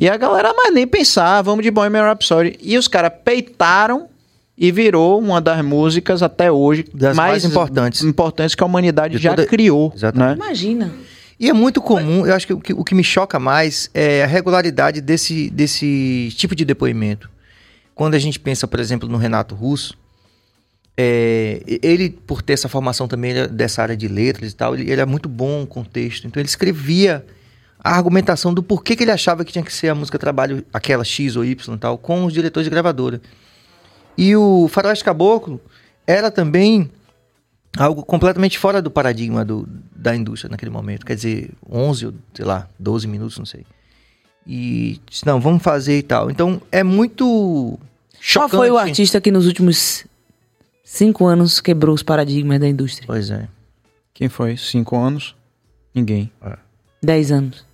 E 0.00 0.08
a 0.08 0.16
galera, 0.16 0.54
mas 0.56 0.72
nem 0.72 0.86
pensar, 0.86 1.42
vamos 1.42 1.62
de 1.62 1.70
Bohemian 1.70 2.04
Rhapsody. 2.04 2.58
E 2.62 2.78
os 2.78 2.88
caras 2.88 3.12
peitaram 3.22 4.08
e 4.56 4.72
virou 4.72 5.18
uma 5.20 5.42
das 5.42 5.62
músicas 5.62 6.22
até 6.22 6.50
hoje 6.50 6.86
Das 6.94 7.14
mais 7.14 7.44
importantes. 7.44 8.02
importantes 8.02 8.54
que 8.54 8.62
a 8.62 8.66
humanidade 8.66 9.18
De 9.18 9.22
já 9.22 9.34
toda- 9.34 9.46
criou, 9.46 9.92
Exatamente. 9.94 10.38
né? 10.38 10.46
Imagina. 10.46 10.90
E 11.38 11.50
é 11.50 11.52
muito 11.52 11.82
comum, 11.82 12.24
eu 12.26 12.34
acho 12.34 12.46
que 12.46 12.52
o, 12.54 12.58
que 12.60 12.72
o 12.72 12.82
que 12.82 12.94
me 12.94 13.04
choca 13.04 13.38
mais 13.38 13.90
é 13.92 14.22
a 14.22 14.26
regularidade 14.26 15.02
desse, 15.02 15.50
desse 15.50 16.32
tipo 16.34 16.54
de 16.54 16.64
depoimento. 16.64 17.28
Quando 17.94 18.14
a 18.14 18.18
gente 18.18 18.40
pensa, 18.40 18.66
por 18.66 18.80
exemplo, 18.80 19.06
no 19.06 19.18
Renato 19.18 19.54
Russo, 19.54 19.94
é, 20.96 21.62
ele, 21.82 22.08
por 22.10 22.40
ter 22.40 22.54
essa 22.54 22.68
formação 22.70 23.06
também 23.06 23.32
é 23.32 23.46
dessa 23.46 23.82
área 23.82 23.96
de 23.96 24.08
letras 24.08 24.52
e 24.52 24.54
tal, 24.54 24.74
ele, 24.74 24.90
ele 24.90 25.00
é 25.00 25.06
muito 25.06 25.28
bom 25.28 25.66
com 25.66 25.84
texto. 25.84 26.26
Então 26.26 26.40
ele 26.40 26.48
escrevia 26.48 27.24
a 27.82 27.96
argumentação 27.96 28.52
do 28.52 28.62
porquê 28.62 28.94
que 28.94 29.04
ele 29.04 29.10
achava 29.10 29.44
que 29.44 29.52
tinha 29.52 29.64
que 29.64 29.72
ser 29.72 29.88
a 29.88 29.94
música 29.94 30.18
trabalho, 30.18 30.64
aquela 30.72 31.04
X 31.04 31.36
ou 31.36 31.44
Y 31.44 31.74
e 31.74 31.78
tal, 31.78 31.98
com 31.98 32.24
os 32.24 32.32
diretores 32.32 32.64
de 32.64 32.70
gravadora. 32.70 33.20
E 34.16 34.36
o 34.36 34.68
Faroeste 34.68 35.04
Caboclo 35.04 35.60
era 36.06 36.30
também 36.30 36.90
algo 37.76 38.04
completamente 38.04 38.58
fora 38.58 38.82
do 38.82 38.90
paradigma 38.90 39.44
do, 39.44 39.66
da 39.94 40.14
indústria 40.14 40.50
naquele 40.50 40.70
momento. 40.70 41.06
Quer 41.06 41.14
dizer, 41.14 41.50
11 41.70 42.06
ou, 42.06 42.14
sei 42.34 42.44
lá, 42.44 42.68
12 42.78 43.06
minutos, 43.06 43.38
não 43.38 43.46
sei. 43.46 43.64
E 44.46 45.00
disse, 45.08 45.24
não, 45.24 45.40
vamos 45.40 45.62
fazer 45.62 45.98
e 45.98 46.02
tal. 46.02 46.30
Então, 46.30 46.60
é 46.72 46.82
muito 46.82 47.24
Qual 47.24 47.78
chocante. 48.20 48.56
foi 48.56 48.70
o 48.70 48.78
artista 48.78 49.20
que 49.20 49.30
nos 49.30 49.46
últimos 49.46 50.04
cinco 50.84 51.26
anos 51.26 51.60
quebrou 51.60 51.94
os 51.94 52.02
paradigmas 52.02 52.58
da 52.58 52.68
indústria? 52.68 53.06
Pois 53.06 53.30
é. 53.30 53.48
Quem 54.12 54.28
foi? 54.28 54.56
Cinco 54.56 54.96
anos? 54.96 55.36
Ninguém. 55.94 56.30
Dez 57.02 57.30
anos. 57.30 57.64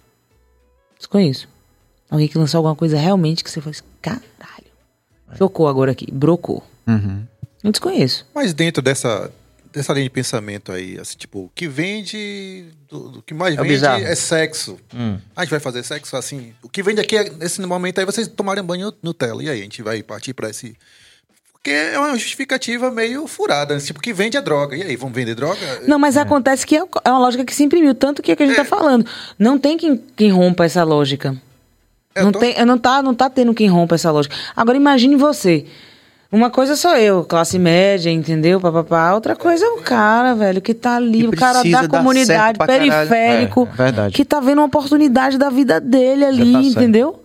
Desconheço. 0.98 1.48
Alguém 2.10 2.28
que 2.28 2.39
lançou 2.39 2.59
alguma 2.59 2.77
coisa 2.77 2.97
realmente 2.97 3.43
que 3.43 3.51
você 3.51 3.60
falou 3.60 3.73
assim, 3.73 3.85
caralho. 4.01 4.24
Chocou 5.36 5.66
agora 5.68 5.90
aqui, 5.93 6.10
brocou. 6.10 6.62
Uhum. 6.86 7.24
Eu 7.64 7.73
desconheço. 7.73 8.24
Mas 8.32 8.55
dentro 8.55 8.81
dessa, 8.81 9.31
dessa 9.73 9.93
linha 9.93 10.05
de 10.05 10.10
pensamento 10.10 10.70
aí, 10.70 10.98
assim, 11.01 11.16
tipo, 11.16 11.40
o 11.47 11.51
que 11.55 11.66
vende, 11.66 12.66
do, 12.89 13.09
do 13.10 13.23
que 13.23 13.35
mais 13.35 13.56
É 13.56 13.60
o 13.60 13.62
vende 13.62 13.74
bizarro. 13.74 14.05
é 14.05 14.14
sexo. 14.14 14.78
Hum. 14.94 15.18
A 15.35 15.43
gente 15.43 15.51
vai 15.51 15.60
fazer 15.60 15.82
sexo 15.82 16.16
assim. 16.16 16.55
O 16.62 16.68
que 16.68 16.82
vende 16.82 17.01
aqui, 17.01 17.16
é, 17.16 17.28
nesse 17.28 17.60
momento 17.60 17.98
aí, 17.98 18.05
vocês 18.06 18.28
tomarem 18.28 18.62
banho 18.62 18.93
Nutella. 19.02 19.43
E 19.43 19.51
aí, 19.51 19.60
a 19.60 19.62
gente 19.62 19.82
vai 19.82 20.02
partir 20.02 20.32
pra 20.32 20.48
esse. 20.48 20.77
Porque 21.66 21.72
é 21.72 21.98
uma 21.98 22.12
justificativa 22.16 22.93
meio 22.93 23.26
furada. 23.26 23.74
né? 23.74 23.80
Tipo, 23.80 24.01
que 24.01 24.12
vende 24.12 24.36
é 24.36 24.40
droga. 24.40 24.76
E 24.76 24.82
aí, 24.84 24.94
vamos 24.94 25.16
vender 25.16 25.34
droga? 25.34 25.59
Não, 25.84 25.98
mas 25.98 26.16
acontece 26.16 26.64
que 26.64 26.76
é 26.76 26.82
é 27.05 27.10
uma 27.10 27.18
lógica 27.18 27.44
que 27.44 27.52
se 27.52 27.64
imprimiu, 27.64 27.93
tanto 27.93 28.22
que 28.22 28.30
é 28.30 28.36
que 28.36 28.43
a 28.44 28.47
gente 28.47 28.55
tá 28.55 28.64
falando. 28.64 29.05
Não 29.36 29.59
tem 29.59 29.76
quem, 29.76 30.01
quem 30.14 30.30
rompa 30.30 30.64
essa 30.64 30.84
lógica. 30.84 31.36
É, 32.14 32.22
não, 32.22 32.30
tô- 32.30 32.38
tem, 32.38 32.64
não, 32.64 32.78
tá, 32.78 33.02
não 33.02 33.12
tá 33.14 33.28
tendo 33.28 33.52
quem 33.52 33.66
rompa 33.68 33.97
essa 33.97 34.12
lógica. 34.12 34.36
Agora 34.55 34.76
imagine 34.76 35.16
você. 35.16 35.66
Uma 36.30 36.51
coisa 36.51 36.76
sou 36.76 36.94
eu, 36.97 37.24
classe 37.24 37.59
média, 37.59 38.10
entendeu? 38.10 38.60
Papapá. 38.60 39.12
Outra 39.14 39.34
coisa 39.34 39.64
é 39.64 39.68
o 39.68 39.78
cara, 39.78 40.34
velho, 40.34 40.60
que 40.62 40.72
tá 40.72 40.94
ali, 40.97 41.22
Que 41.22 41.26
o 41.28 41.32
cara 41.32 41.64
da 41.64 41.88
comunidade, 41.88 42.59
periférico, 42.64 43.68
É, 43.76 44.06
é 44.06 44.10
que 44.10 44.24
tá 44.24 44.38
vendo 44.38 44.59
uma 44.59 44.66
oportunidade 44.66 45.36
da 45.36 45.51
vida 45.51 45.80
dele 45.80 46.24
ali, 46.24 46.52
tá 46.52 46.62
certo. 46.62 46.78
entendeu? 46.78 47.22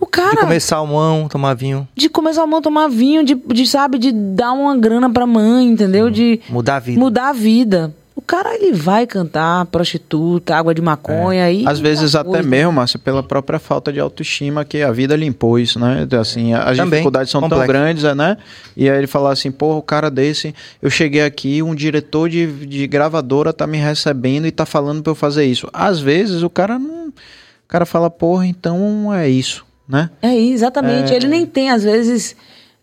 O 0.00 0.06
cara 0.06 0.30
De 0.30 0.36
comer 0.38 0.60
salmão, 0.60 1.28
tomar 1.28 1.54
vinho, 1.54 1.86
de 1.94 2.08
começar 2.08 2.42
a 2.42 2.46
mão 2.46 2.62
tomar 2.62 2.88
vinho, 2.88 3.22
de, 3.22 3.34
de, 3.34 3.66
sabe, 3.66 3.98
de 3.98 4.10
dar 4.10 4.52
uma 4.52 4.76
grana 4.76 5.10
pra 5.10 5.26
mãe, 5.26 5.66
entendeu? 5.66 6.10
De 6.10 6.40
mudar 6.48 6.76
a 6.76 6.80
vida. 6.80 6.98
mudar 6.98 7.28
a 7.28 7.32
vida. 7.32 7.94
O 8.16 8.22
cara, 8.22 8.54
ele 8.54 8.72
vai 8.72 9.06
cantar 9.06 9.64
prostituta, 9.66 10.54
água 10.54 10.74
de 10.74 10.82
maconha 10.82 11.50
e... 11.50 11.66
Às 11.66 11.80
vezes 11.80 12.14
até 12.14 12.28
coisa. 12.28 12.48
mesmo, 12.48 12.72
Márcio, 12.72 12.98
pela 12.98 13.22
própria 13.22 13.58
falta 13.58 13.90
de 13.90 13.98
autoestima 13.98 14.64
que 14.64 14.82
a 14.82 14.92
vida 14.92 15.16
lhe 15.16 15.24
impôs, 15.24 15.74
né? 15.76 16.06
Assim, 16.20 16.52
as 16.52 16.76
Também, 16.76 16.90
dificuldades 16.98 17.30
são 17.30 17.40
tão 17.40 17.48
complexo. 17.48 17.72
grandes, 17.72 18.02
né? 18.14 18.36
E 18.76 18.90
aí 18.90 18.98
ele 18.98 19.06
fala 19.06 19.32
assim, 19.32 19.50
porra, 19.50 19.78
o 19.78 19.82
cara 19.82 20.10
desse, 20.10 20.54
eu 20.82 20.90
cheguei 20.90 21.22
aqui, 21.22 21.62
um 21.62 21.74
diretor 21.74 22.28
de, 22.28 22.46
de 22.66 22.86
gravadora 22.86 23.52
tá 23.54 23.66
me 23.66 23.78
recebendo 23.78 24.46
e 24.46 24.50
tá 24.50 24.66
falando 24.66 25.02
pra 25.02 25.12
eu 25.12 25.16
fazer 25.16 25.46
isso. 25.46 25.66
Às 25.72 25.98
vezes 25.98 26.42
o 26.42 26.50
cara 26.50 26.78
não... 26.78 27.08
O 27.08 27.68
cara 27.68 27.86
fala, 27.86 28.10
porra, 28.10 28.46
então 28.46 29.14
é 29.14 29.28
isso, 29.30 29.64
né? 29.90 30.10
É, 30.22 30.34
exatamente. 30.34 31.12
Ele 31.12 31.26
nem 31.28 31.44
tem, 31.46 31.70
às 31.70 31.82
vezes, 31.82 32.36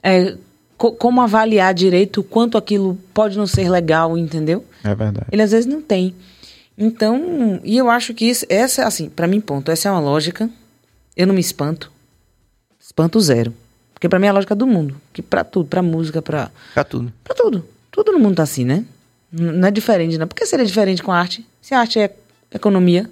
é, 0.04 0.36
co- 0.78 0.92
como 0.92 1.22
avaliar 1.22 1.74
direito 1.74 2.22
o 2.22 2.24
quanto 2.24 2.58
aquilo 2.58 2.98
pode 3.14 3.38
não 3.38 3.48
ser 3.48 3.70
legal, 3.70 4.18
entendeu? 4.18 4.64
É 4.84 4.94
verdade. 4.94 5.28
Ele 5.32 5.42
às 5.42 5.52
vezes 5.52 5.66
não 5.66 5.82
tem. 5.82 6.14
Então, 6.78 7.60
e 7.64 7.76
eu 7.78 7.90
acho 7.90 8.14
que 8.14 8.26
isso, 8.26 8.46
essa, 8.50 8.86
assim, 8.86 9.10
pra 9.10 9.26
mim, 9.28 9.40
ponto, 9.42 9.72
essa 9.72 9.90
é 9.90 9.92
uma 9.92 10.00
lógica. 10.00 10.50
Eu 11.16 11.26
não 11.26 11.34
me 11.34 11.42
espanto. 11.42 11.92
Espanto 12.80 13.20
zero. 13.20 13.54
Porque 13.94 14.08
pra 14.08 14.20
mim 14.20 14.28
é 14.28 14.30
a 14.30 14.34
lógica 14.34 14.54
do 14.54 14.68
mundo. 14.68 14.96
Que 15.12 15.24
pra 15.24 15.44
tudo, 15.44 15.68
pra 15.68 15.82
música, 15.82 16.22
pra, 16.22 16.52
Pra 16.76 16.84
tudo. 16.84 17.12
pra 17.24 17.34
tudo. 17.34 17.66
Tudo 17.90 18.12
no 18.12 18.20
mundo 18.20 18.36
tá 18.36 18.44
assim, 18.44 18.64
né? 18.64 18.86
Não 19.32 19.68
é 19.68 19.72
diferente, 19.72 20.18
não. 20.20 20.28
Por 20.28 20.36
que 20.36 20.46
seria 20.46 20.64
diferente 20.66 21.02
com 21.02 21.12
a 21.12 21.18
arte? 21.18 21.44
Se 21.60 21.74
a 21.74 21.80
arte 21.80 22.00
é 22.00 22.14
economia, 22.54 23.10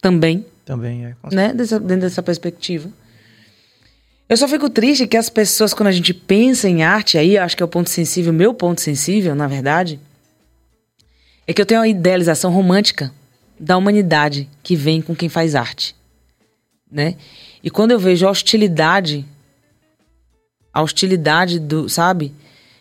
também 0.00 0.46
Também 0.64 1.06
é. 1.06 1.14
né? 1.32 1.52
Dessa- 1.52 1.80
dentro 1.80 2.02
dessa 2.02 2.22
perspectiva. 2.22 2.88
Eu 4.28 4.36
só 4.36 4.48
fico 4.48 4.68
triste 4.68 5.06
que 5.06 5.16
as 5.16 5.28
pessoas, 5.28 5.72
quando 5.72 5.88
a 5.88 5.92
gente 5.92 6.12
pensa 6.12 6.68
em 6.68 6.82
arte, 6.82 7.16
aí 7.16 7.36
eu 7.36 7.42
acho 7.42 7.56
que 7.56 7.62
é 7.62 7.66
o 7.66 7.68
ponto 7.68 7.88
sensível, 7.88 8.32
meu 8.32 8.52
ponto 8.52 8.80
sensível, 8.80 9.34
na 9.36 9.46
verdade, 9.46 10.00
é 11.46 11.52
que 11.52 11.62
eu 11.62 11.66
tenho 11.66 11.80
uma 11.80 11.88
idealização 11.88 12.50
romântica 12.50 13.12
da 13.58 13.76
humanidade 13.76 14.48
que 14.64 14.74
vem 14.74 15.00
com 15.00 15.14
quem 15.14 15.28
faz 15.28 15.54
arte, 15.54 15.94
né? 16.90 17.14
E 17.62 17.70
quando 17.70 17.92
eu 17.92 18.00
vejo 18.00 18.26
a 18.26 18.30
hostilidade, 18.30 19.24
a 20.72 20.82
hostilidade 20.82 21.60
do, 21.60 21.88
sabe? 21.88 22.34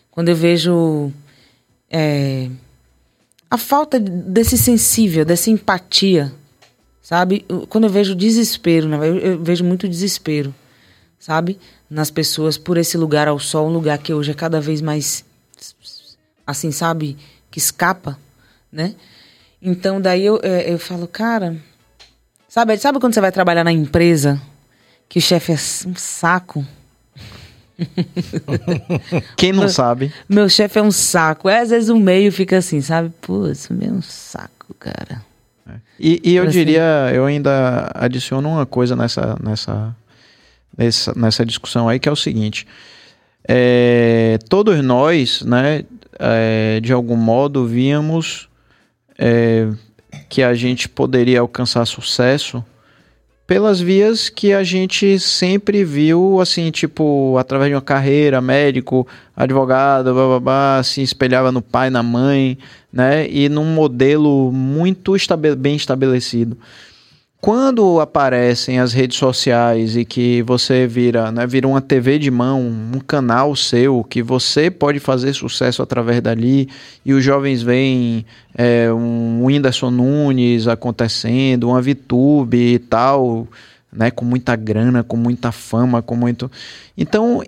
Quando 0.09 0.29
eu 0.29 0.35
vejo 0.35 1.11
é, 1.89 2.49
a 3.49 3.57
falta 3.57 3.99
desse 3.99 4.57
sensível, 4.57 5.23
dessa 5.23 5.51
empatia, 5.51 6.33
sabe? 7.01 7.45
Quando 7.69 7.83
eu 7.83 7.89
vejo 7.89 8.15
desespero, 8.15 8.87
né? 8.87 8.97
eu 9.07 9.43
vejo 9.43 9.63
muito 9.63 9.87
desespero, 9.87 10.53
sabe? 11.25 11.57
Nas 11.89 12.11
pessoas 12.11 12.55
por 12.55 12.77
esse 12.77 12.95
lugar 12.99 13.27
ao 13.27 13.39
sol, 13.39 13.67
um 13.67 13.73
lugar 13.73 13.97
que 13.97 14.13
hoje 14.13 14.29
é 14.29 14.33
cada 14.35 14.61
vez 14.61 14.79
mais, 14.79 15.25
assim, 16.45 16.71
sabe? 16.71 17.17
Que 17.49 17.57
escapa, 17.57 18.19
né? 18.71 18.93
Então 19.59 19.99
daí 19.99 20.23
eu, 20.23 20.39
é, 20.43 20.71
eu 20.71 20.77
falo, 20.77 21.07
cara, 21.07 21.57
sabe? 22.47 22.77
Sabe 22.77 22.99
quando 22.99 23.15
você 23.15 23.21
vai 23.21 23.31
trabalhar 23.31 23.63
na 23.63 23.71
empresa 23.71 24.39
que 25.09 25.17
o 25.17 25.21
chefe 25.21 25.51
é 25.51 25.55
um 25.87 25.95
saco? 25.95 26.63
Quem 29.35 29.51
não 29.51 29.67
sabe, 29.67 30.13
Meu 30.29 30.47
chefe 30.47 30.77
é 30.77 30.81
um 30.83 30.91
saco. 30.91 31.49
É, 31.49 31.61
às 31.61 31.71
vezes 31.71 31.89
o 31.89 31.97
meio 31.97 32.31
fica 32.31 32.59
assim, 32.59 32.81
sabe? 32.81 33.11
Pô, 33.19 33.47
isso 33.47 33.73
é 33.73 33.91
um 33.91 34.01
saco, 34.01 34.75
cara. 34.77 35.23
E, 35.99 36.21
e 36.23 36.35
eu 36.35 36.43
Assim. 36.43 36.51
diria, 36.51 37.11
eu 37.13 37.25
ainda 37.25 37.89
adiciono 37.95 38.47
uma 38.47 38.65
coisa 38.65 38.95
nessa, 38.95 39.35
nessa, 39.41 39.95
nessa, 40.77 41.13
nessa 41.15 41.45
discussão 41.45 41.87
aí, 41.87 41.99
que 41.99 42.09
é 42.09 42.11
o 42.11 42.15
seguinte. 42.15 42.67
É, 43.47 44.39
todos 44.49 44.83
nós, 44.83 45.41
né, 45.43 45.83
é, 46.19 46.79
de 46.81 46.91
algum 46.91 47.15
modo, 47.15 47.65
víamos 47.65 48.49
é, 49.17 49.67
que 50.29 50.41
a 50.41 50.53
gente 50.53 50.89
poderia 50.89 51.39
alcançar 51.39 51.85
sucesso 51.85 52.63
pelas 53.47 53.79
vias 53.79 54.27
que 54.27 54.53
a 54.53 54.63
gente 54.63 55.19
sempre 55.19 55.83
viu, 55.83 56.39
assim, 56.41 56.71
tipo, 56.71 57.37
através 57.37 57.69
de 57.69 57.75
uma 57.75 57.81
carreira, 57.81 58.41
médico, 58.41 59.07
advogado, 59.35 60.13
babá, 60.15 60.81
se 60.83 61.03
espelhava 61.03 61.51
no 61.51 61.61
pai, 61.61 61.91
na 61.91 62.01
mãe, 62.01 62.57
né? 62.91 63.29
E 63.29 63.47
num 63.47 63.65
modelo 63.65 64.51
muito 64.51 65.15
estabe 65.15 65.55
bem 65.55 65.75
estabelecido. 65.75 66.57
Quando 67.41 67.99
aparecem 67.99 68.79
as 68.79 68.91
redes 68.91 69.17
sociais 69.19 69.95
e 69.95 70.03
que 70.03 70.41
você 70.41 70.87
vira, 70.87 71.31
né, 71.31 71.45
vira 71.45 71.67
uma 71.67 71.79
TV 71.79 72.17
de 72.17 72.31
mão, 72.31 72.59
um 72.61 72.99
canal 72.99 73.55
seu, 73.55 74.03
que 74.03 74.23
você 74.23 74.71
pode 74.71 74.99
fazer 74.99 75.31
sucesso 75.33 75.83
através 75.83 76.21
dali, 76.21 76.67
e 77.05 77.13
os 77.13 77.23
jovens 77.23 77.61
veem 77.61 78.25
é, 78.55 78.91
um 78.91 79.45
Whindersson 79.45 79.91
Nunes 79.91 80.67
acontecendo, 80.67 81.69
uma 81.69 81.81
VTube 81.81 82.57
e 82.57 82.79
tal, 82.79 83.47
né, 83.93 84.09
com 84.09 84.25
muita 84.25 84.55
grana, 84.55 85.03
com 85.03 85.15
muita 85.15 85.51
fama, 85.51 86.01
com 86.01 86.15
muito. 86.15 86.49
Então, 86.97 87.43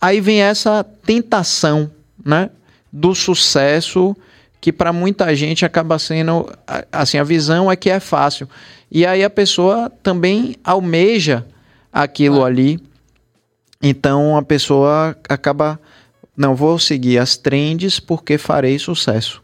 aí 0.00 0.18
vem 0.18 0.40
essa 0.40 0.82
tentação, 0.82 1.90
né, 2.24 2.48
do 2.90 3.14
sucesso 3.14 4.16
que 4.60 4.72
para 4.72 4.92
muita 4.92 5.34
gente 5.34 5.64
acaba 5.64 5.98
sendo 5.98 6.46
assim 6.92 7.16
a 7.16 7.24
visão 7.24 7.72
é 7.72 7.76
que 7.76 7.88
é 7.88 7.98
fácil 7.98 8.46
e 8.90 9.06
aí 9.06 9.22
a 9.22 9.30
pessoa 9.30 9.90
também 10.02 10.56
almeja 10.64 11.46
aquilo 11.92 12.42
ah. 12.42 12.46
ali 12.46 12.80
então 13.82 14.36
a 14.36 14.42
pessoa 14.42 15.16
acaba 15.28 15.80
não 16.36 16.54
vou 16.54 16.78
seguir 16.78 17.18
as 17.18 17.36
trends 17.36 18.00
porque 18.00 18.38
farei 18.38 18.78
sucesso 18.78 19.42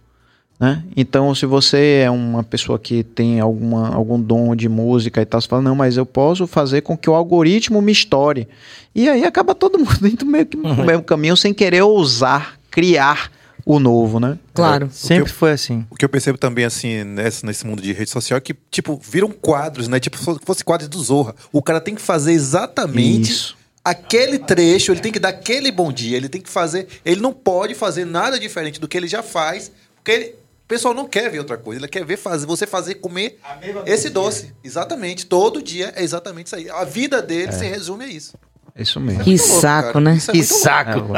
né? 0.58 0.82
Então, 0.96 1.34
se 1.34 1.44
você 1.44 2.02
é 2.04 2.10
uma 2.10 2.42
pessoa 2.42 2.78
que 2.78 3.04
tem 3.04 3.40
alguma, 3.40 3.94
algum 3.94 4.18
dom 4.18 4.56
de 4.56 4.70
música 4.70 5.20
e 5.20 5.26
tal, 5.26 5.38
você 5.38 5.46
fala, 5.46 5.60
não, 5.60 5.74
mas 5.74 5.98
eu 5.98 6.06
posso 6.06 6.46
fazer 6.46 6.80
com 6.80 6.96
que 6.96 7.10
o 7.10 7.14
algoritmo 7.14 7.82
me 7.82 7.92
estoure. 7.92 8.48
E 8.94 9.06
aí 9.06 9.22
acaba 9.24 9.54
todo 9.54 9.76
mundo 9.78 10.08
indo 10.08 10.24
meio 10.24 10.46
que 10.46 10.56
no 10.56 10.70
uhum. 10.70 10.84
mesmo 10.84 11.02
caminho 11.02 11.36
sem 11.36 11.52
querer 11.52 11.82
ousar 11.82 12.58
criar 12.70 13.30
o 13.66 13.80
novo, 13.80 14.20
né? 14.20 14.38
Claro. 14.54 14.86
É, 14.86 14.88
sempre 14.92 15.28
eu, 15.28 15.34
foi 15.34 15.50
assim. 15.50 15.84
O 15.90 15.96
que 15.96 16.04
eu 16.04 16.08
percebo 16.08 16.38
também, 16.38 16.64
assim, 16.64 17.02
nesse, 17.02 17.44
nesse 17.44 17.66
mundo 17.66 17.82
de 17.82 17.92
rede 17.92 18.08
social 18.08 18.38
é 18.38 18.40
que, 18.40 18.54
tipo, 18.70 18.96
viram 19.02 19.28
quadros, 19.32 19.88
né? 19.88 19.98
Tipo, 19.98 20.16
se 20.16 20.24
fosse 20.44 20.64
quadros 20.64 20.88
do 20.88 21.02
Zorra. 21.02 21.34
O 21.52 21.60
cara 21.60 21.80
tem 21.80 21.96
que 21.96 22.00
fazer 22.00 22.32
exatamente. 22.32 23.32
Isso. 23.32 23.56
Aquele 23.84 24.38
trecho, 24.38 24.92
ele 24.92 25.00
tem 25.00 25.10
que 25.10 25.18
dar 25.18 25.30
aquele 25.30 25.72
bom 25.72 25.92
dia, 25.92 26.16
ele 26.16 26.28
tem 26.28 26.40
que 26.40 26.48
fazer. 26.48 26.86
Ele 27.04 27.20
não 27.20 27.32
pode 27.32 27.74
fazer 27.74 28.04
nada 28.04 28.38
diferente 28.38 28.80
do 28.80 28.86
que 28.86 28.96
ele 28.96 29.08
já 29.08 29.22
faz, 29.22 29.70
porque 29.96 30.10
ele, 30.12 30.24
o 30.26 30.68
pessoal 30.68 30.94
não 30.94 31.08
quer 31.08 31.28
ver 31.30 31.40
outra 31.40 31.56
coisa, 31.56 31.80
ele 31.80 31.88
quer 31.88 32.04
ver 32.04 32.16
fazer, 32.16 32.46
você 32.46 32.66
fazer 32.66 32.96
comer 32.96 33.38
esse 33.84 34.10
doce. 34.10 34.52
Exatamente. 34.62 35.26
Todo 35.26 35.60
dia 35.60 35.92
é 35.96 36.04
exatamente 36.04 36.46
isso 36.46 36.56
aí. 36.56 36.70
A 36.70 36.84
vida 36.84 37.20
dele 37.20 37.48
é. 37.48 37.52
se 37.52 37.64
resume 37.64 38.04
a 38.04 38.08
isso. 38.08 38.34
É 38.76 38.82
isso 38.82 39.00
mesmo. 39.00 39.24
Que 39.24 39.38
saco, 39.38 40.00
né? 40.00 40.18
É 40.28 40.32
que 40.32 40.42
saco. 40.42 41.14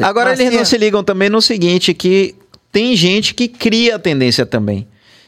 Agora 0.00 0.32
eles 0.32 0.52
não 0.52 0.64
se 0.64 0.78
ligam 0.78 1.02
também 1.02 1.28
no 1.28 1.42
seguinte, 1.42 1.92
que 1.92 2.36
tem 2.70 2.94
gente 2.94 3.34
que 3.34 3.48
cria 3.48 3.96
a 3.96 3.98
tendência 3.98 4.46
também. 4.46 4.86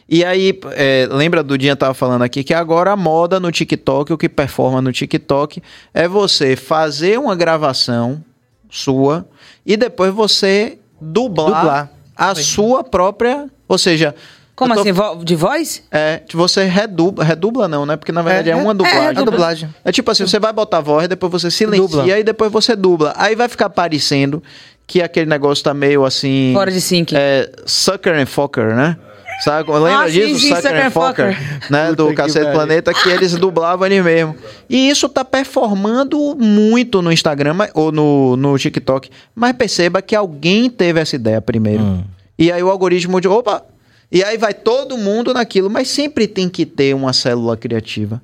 E 0.08 0.24
aí, 0.24 0.58
é, 0.72 1.06
lembra 1.10 1.42
do 1.42 1.58
dia 1.58 1.72
que 1.72 1.80
tava 1.80 1.92
falando 1.94 2.22
aqui 2.22 2.42
que 2.44 2.54
agora 2.54 2.92
a 2.92 2.96
moda 2.96 3.40
no 3.40 3.50
TikTok, 3.50 4.12
o 4.12 4.16
que 4.16 4.28
performa 4.28 4.80
no 4.80 4.92
TikTok, 4.92 5.60
é 5.92 6.06
você 6.06 6.56
fazer 6.56 7.18
uma 7.18 7.34
gravação 7.34 8.24
sua 8.70 9.28
e 9.66 9.76
depois 9.76 10.14
você 10.14 10.78
dublar, 11.00 11.48
dublar. 11.48 11.90
a 12.16 12.34
sua 12.36 12.84
própria. 12.84 13.50
Ou 13.66 13.76
seja, 13.76 14.14
como 14.58 14.74
tô... 14.74 14.80
assim? 14.80 14.90
Vo 14.90 15.24
de 15.24 15.36
voz? 15.36 15.84
É, 15.88 16.20
você 16.34 16.64
redubla, 16.64 17.22
redubla 17.22 17.68
não, 17.68 17.86
né? 17.86 17.96
Porque 17.96 18.10
na 18.10 18.22
verdade 18.22 18.50
é, 18.50 18.54
é 18.54 18.56
uma 18.56 18.74
dublagem. 18.74 19.06
É, 19.06 19.10
é, 19.10 19.24
dublagem. 19.24 19.74
É 19.84 19.92
tipo 19.92 20.10
assim, 20.10 20.26
você 20.26 20.40
vai 20.40 20.52
botar 20.52 20.78
a 20.78 20.80
voz, 20.80 21.06
depois 21.06 21.30
você 21.30 21.48
silencia 21.48 21.86
dubla. 21.86 22.18
e 22.18 22.24
depois 22.24 22.50
você 22.50 22.74
dubla. 22.74 23.14
Aí 23.16 23.36
vai 23.36 23.48
ficar 23.48 23.70
parecendo 23.70 24.42
que 24.84 25.00
aquele 25.00 25.26
negócio 25.26 25.62
tá 25.62 25.72
meio 25.72 26.04
assim... 26.04 26.50
Fora 26.54 26.72
de 26.72 26.80
sync. 26.80 27.14
É, 27.14 27.48
sucker 27.66 28.18
and 28.18 28.26
fucker, 28.26 28.74
né? 28.74 28.96
Sabe? 29.44 29.70
Lembra 29.70 30.00
ah, 30.00 30.10
disso? 30.10 30.40
Sim, 30.40 30.48
sim, 30.48 30.56
Sucker 30.56 30.86
and 30.86 30.90
Fucker, 30.90 31.38
né? 31.70 31.92
do 31.92 32.12
Cacete 32.12 32.50
Planeta, 32.50 32.92
que 32.92 33.08
eles 33.08 33.36
dublavam 33.36 33.86
ali 33.86 34.02
mesmo. 34.02 34.34
E 34.68 34.90
isso 34.90 35.08
tá 35.08 35.24
performando 35.24 36.34
muito 36.34 37.00
no 37.00 37.12
Instagram 37.12 37.54
ou 37.74 37.92
no, 37.92 38.36
no 38.36 38.58
TikTok. 38.58 39.08
Mas 39.36 39.52
perceba 39.52 40.02
que 40.02 40.16
alguém 40.16 40.68
teve 40.68 40.98
essa 40.98 41.14
ideia 41.14 41.40
primeiro. 41.40 41.84
Hum. 41.84 42.02
E 42.36 42.50
aí 42.50 42.60
o 42.60 42.68
algoritmo 42.68 43.20
de, 43.20 43.28
opa, 43.28 43.62
e 44.10 44.24
aí 44.24 44.38
vai 44.38 44.54
todo 44.54 44.96
mundo 44.96 45.34
naquilo, 45.34 45.68
mas 45.68 45.88
sempre 45.88 46.26
tem 46.26 46.48
que 46.48 46.64
ter 46.64 46.94
uma 46.94 47.12
célula 47.12 47.56
criativa. 47.56 48.22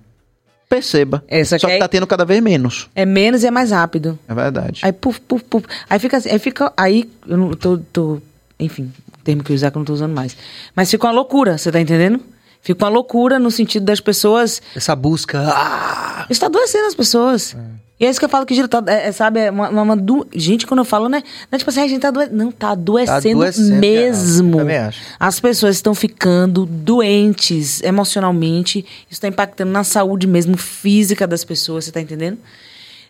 Perceba. 0.68 1.22
É, 1.28 1.44
só, 1.44 1.58
só 1.58 1.66
que, 1.66 1.74
que 1.74 1.78
tá 1.78 1.88
tendo 1.88 2.06
cada 2.06 2.24
vez 2.24 2.42
menos. 2.42 2.88
É 2.94 3.04
menos 3.04 3.42
e 3.42 3.46
é 3.46 3.50
mais 3.50 3.70
rápido. 3.70 4.18
É 4.26 4.34
verdade. 4.34 4.80
Aí, 4.82 4.92
puf, 4.92 5.20
puf, 5.20 5.44
puf. 5.44 5.66
Aí 5.88 5.98
fica 5.98 6.16
assim, 6.16 6.30
aí 6.30 6.38
fica. 6.38 6.72
Aí, 6.76 7.08
eu 7.28 7.36
não 7.36 7.50
tô. 7.52 7.78
tô 7.78 8.20
enfim, 8.58 8.92
termo 9.22 9.42
que 9.42 9.52
eu 9.52 9.56
usar 9.56 9.70
que 9.70 9.76
eu 9.76 9.80
não 9.80 9.84
tô 9.84 9.92
usando 9.92 10.14
mais. 10.14 10.36
Mas 10.74 10.90
fica 10.90 11.06
uma 11.06 11.12
loucura, 11.12 11.58
você 11.58 11.70
tá 11.70 11.80
entendendo? 11.80 12.20
Fica 12.60 12.84
uma 12.84 12.90
loucura 12.90 13.38
no 13.38 13.50
sentido 13.50 13.84
das 13.84 14.00
pessoas. 14.00 14.62
Essa 14.74 14.96
busca. 14.96 15.44
Ah! 15.46 16.26
Está 16.30 16.46
adoecendo 16.46 16.86
as 16.86 16.94
pessoas. 16.94 17.54
É. 17.54 17.83
E 17.98 18.04
é 18.04 18.10
isso 18.10 18.18
que 18.18 18.24
eu 18.24 18.28
falo 18.28 18.44
que 18.44 18.68
tá, 18.68 18.82
é, 18.88 19.08
é, 19.08 19.12
sabe, 19.12 19.40
é 19.40 19.50
uma, 19.50 19.68
uma, 19.68 19.82
uma 19.82 20.26
Gente, 20.34 20.66
quando 20.66 20.80
eu 20.80 20.84
falo, 20.84 21.08
né? 21.08 21.22
Não 21.50 21.56
é 21.56 21.58
tipo 21.58 21.70
assim, 21.70 21.80
a 21.80 21.86
gente 21.86 22.00
tá 22.00 22.08
adoecendo. 22.08 22.36
Não, 22.36 22.50
tá 22.50 22.70
adoecendo, 22.70 23.20
tá 23.20 23.28
adoecendo 23.28 23.76
mesmo. 23.76 24.58
Também 24.58 24.78
acho. 24.78 25.00
As 25.18 25.38
pessoas 25.38 25.76
estão 25.76 25.94
ficando 25.94 26.66
doentes 26.66 27.80
emocionalmente. 27.82 28.84
Isso 29.08 29.20
tá 29.20 29.28
impactando 29.28 29.70
na 29.70 29.84
saúde 29.84 30.26
mesmo 30.26 30.56
física 30.56 31.26
das 31.26 31.44
pessoas, 31.44 31.84
você 31.84 31.92
tá 31.92 32.00
entendendo? 32.00 32.38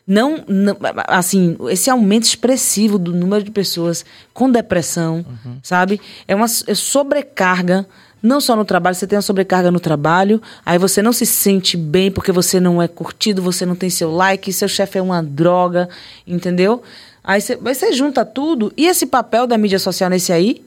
Não, 0.07 0.45
não, 0.47 0.77
assim, 1.09 1.57
esse 1.71 1.89
aumento 1.89 2.25
expressivo 2.25 2.99
do 2.99 3.15
número 3.15 3.43
de 3.43 3.51
pessoas 3.51 4.05
com 4.35 4.51
depressão, 4.51 5.25
uhum. 5.27 5.57
sabe? 5.63 5.99
É 6.29 6.35
uma 6.35 6.45
é 6.45 6.75
sobrecarga 6.75 7.87
não 8.25 8.41
só 8.41 8.57
no 8.57 8.65
trabalho, 8.65 8.97
você 8.97 9.07
tem 9.07 9.19
a 9.19 9.23
sobrecarga 9.23 9.71
no 9.71 9.79
trabalho, 9.79 10.41
aí 10.65 10.79
você 10.79 11.03
não 11.03 11.13
se 11.13 11.27
sente 11.27 11.77
bem 11.77 12.11
porque 12.11 12.33
você 12.33 12.59
não 12.59 12.81
é 12.81 12.89
curtido, 12.89 13.43
você 13.43 13.67
não 13.67 13.77
tem 13.77 13.91
seu 13.91 14.11
like, 14.11 14.51
seu 14.51 14.67
chefe 14.67 14.97
é 14.97 15.03
uma 15.03 15.23
droga, 15.23 15.91
entendeu? 16.27 16.83
Aí 17.23 17.39
você, 17.39 17.55
você 17.55 17.93
junta 17.93 18.25
tudo, 18.25 18.73
e 18.79 18.87
esse 18.87 19.05
papel 19.05 19.47
da 19.47 19.59
mídia 19.59 19.79
social 19.79 20.09
nesse 20.09 20.33
aí 20.33 20.65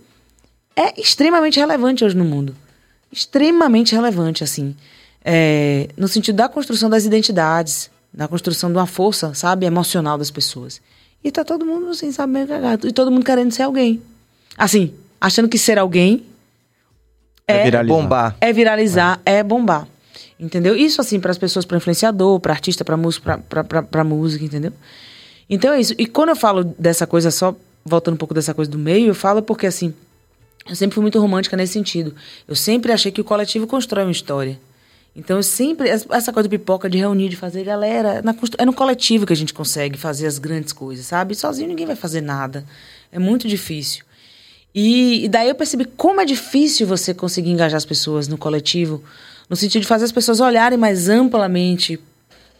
é 0.76 1.02
extremamente 1.02 1.60
relevante 1.60 2.06
hoje 2.06 2.16
no 2.16 2.24
mundo. 2.24 2.56
Extremamente 3.12 3.96
relevante, 3.96 4.44
assim. 4.44 4.76
É, 5.26 5.90
no 5.98 6.08
sentido 6.08 6.36
da 6.36 6.48
construção 6.48 6.92
das 6.92 7.06
identidades, 7.06 7.90
da 8.14 8.28
construção 8.28 8.70
de 8.70 8.78
uma 8.78 8.86
força, 8.86 9.34
sabe, 9.34 9.66
emocional 9.66 10.16
das 10.16 10.30
pessoas. 10.30 10.80
E 11.24 11.32
tá 11.32 11.44
todo 11.44 11.66
mundo 11.66 11.90
assim, 11.90 12.12
sabe, 12.12 12.34
meio 12.34 12.48
cagado. 12.48 12.88
E 12.88 12.92
todo 12.92 13.10
mundo 13.10 13.26
querendo 13.26 13.52
ser 13.52 13.64
alguém. 13.64 14.00
Assim, 14.56 14.94
achando 15.20 15.50
que 15.50 15.58
ser 15.58 15.80
alguém 15.80 16.24
é, 17.48 17.62
é 17.62 17.64
viralizar. 17.64 17.96
bombar. 17.96 18.38
É 18.42 18.54
viralizar, 18.54 19.22
é. 19.26 19.36
é 19.36 19.44
bombar. 19.44 19.88
Entendeu? 20.40 20.76
Isso, 20.76 21.02
assim, 21.02 21.20
para 21.20 21.32
as 21.32 21.38
pessoas, 21.38 21.66
para 21.66 21.78
influenciador, 21.78 22.40
para 22.40 22.54
artista, 22.54 22.86
para 22.86 22.96
música, 22.96 23.40
para 23.90 24.04
música, 24.04 24.46
entendeu? 24.46 24.72
Então 25.50 25.74
é 25.74 25.80
isso. 25.80 25.96
E 25.98 26.06
quando 26.06 26.30
eu 26.30 26.36
falo 26.36 26.64
dessa 26.64 27.08
coisa, 27.08 27.32
só 27.32 27.56
voltando 27.84 28.16
um 28.16 28.18
pouco 28.18 28.34
dessa 28.34 28.54
coisa 28.54 28.70
do 28.70 28.78
meio, 28.78 29.08
eu 29.08 29.16
falo 29.16 29.42
porque, 29.42 29.66
assim, 29.66 29.94
eu 30.70 30.76
sempre 30.76 30.96
fui 30.96 31.02
muito 31.02 31.20
romântica 31.20 31.56
nesse 31.56 31.74
sentido. 31.74 32.14
Eu 32.48 32.56
sempre 32.56 32.92
achei 32.92 33.12
que 33.12 33.22
o 33.22 33.24
coletivo 33.24 33.66
constrói 33.66 34.04
uma 34.04 34.12
história. 34.12 34.60
Então, 35.16 35.38
eu 35.38 35.44
sempre. 35.44 35.90
Essa 35.90 36.32
coisa 36.32 36.48
de 36.48 36.58
pipoca, 36.58 36.88
de 36.88 37.00
reunir, 37.00 37.30
de 37.30 37.36
fazer 37.36 37.64
galera. 37.64 38.22
Na, 38.22 38.36
é 38.60 38.66
no 38.66 38.74
coletivo 38.74 39.26
que 39.26 39.34
a 39.34 39.36
gente 39.36 39.54
consegue 39.54 39.98
fazer 39.98 40.28
as 40.28 40.38
grandes 40.38 40.72
coisas, 40.72 41.06
sabe? 41.06 41.34
Sozinho 41.34 41.68
ninguém 41.68 41.88
vai 41.88 41.96
fazer 41.96 42.22
nada. 42.22 42.64
É 43.12 43.18
muito 43.18 43.48
difícil. 43.48 44.06
E, 44.80 45.26
e, 45.26 45.28
daí 45.28 45.50
eu 45.50 45.56
percebi 45.56 45.86
como 45.86 46.22
é 46.22 46.26
difícil 46.26 46.86
você 46.86 47.12
conseguir 47.12 47.50
engajar 47.50 47.78
as 47.78 47.84
pessoas 47.84 48.28
no 48.28 48.38
coletivo, 48.38 49.04
no 49.50 49.56
sentido 49.56 49.82
de 49.82 49.88
fazer 49.88 50.06
as 50.06 50.12
pessoas 50.12 50.40
olharem 50.40 50.78
mais 50.78 51.10
amplamente 51.10 52.00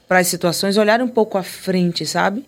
para 0.08 0.18
as 0.18 0.26
situações, 0.26 0.78
olharem 0.78 1.06
um 1.06 1.10
pouco 1.10 1.38
à 1.38 1.44
frente, 1.44 2.08
sabe? 2.08 2.44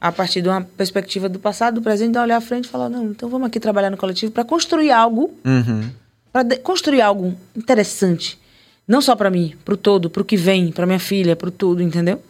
A 0.00 0.10
partir 0.10 0.42
de 0.42 0.48
uma 0.48 0.62
perspectiva 0.62 1.28
do 1.28 1.38
passado, 1.38 1.76
do 1.76 1.82
presente, 1.82 2.18
olhar 2.18 2.38
à 2.38 2.40
frente 2.40 2.64
e 2.64 2.68
falar: 2.68 2.88
não, 2.88 3.12
então 3.12 3.28
vamos 3.28 3.46
aqui 3.46 3.60
trabalhar 3.60 3.88
no 3.88 3.96
coletivo 3.96 4.32
para 4.32 4.42
construir 4.42 4.90
algo, 4.90 5.32
uhum. 5.44 5.88
para 6.32 6.58
construir 6.58 7.00
algo 7.00 7.36
interessante. 7.54 8.36
Não 8.86 9.00
só 9.00 9.14
para 9.14 9.30
mim, 9.30 9.54
para 9.64 9.74
o 9.74 9.76
todo, 9.76 10.10
para 10.10 10.22
o 10.22 10.24
que 10.24 10.36
vem, 10.36 10.72
para 10.72 10.86
minha 10.86 10.98
filha, 10.98 11.36
para 11.36 11.52
tudo, 11.52 11.80
entendeu? 11.80 12.20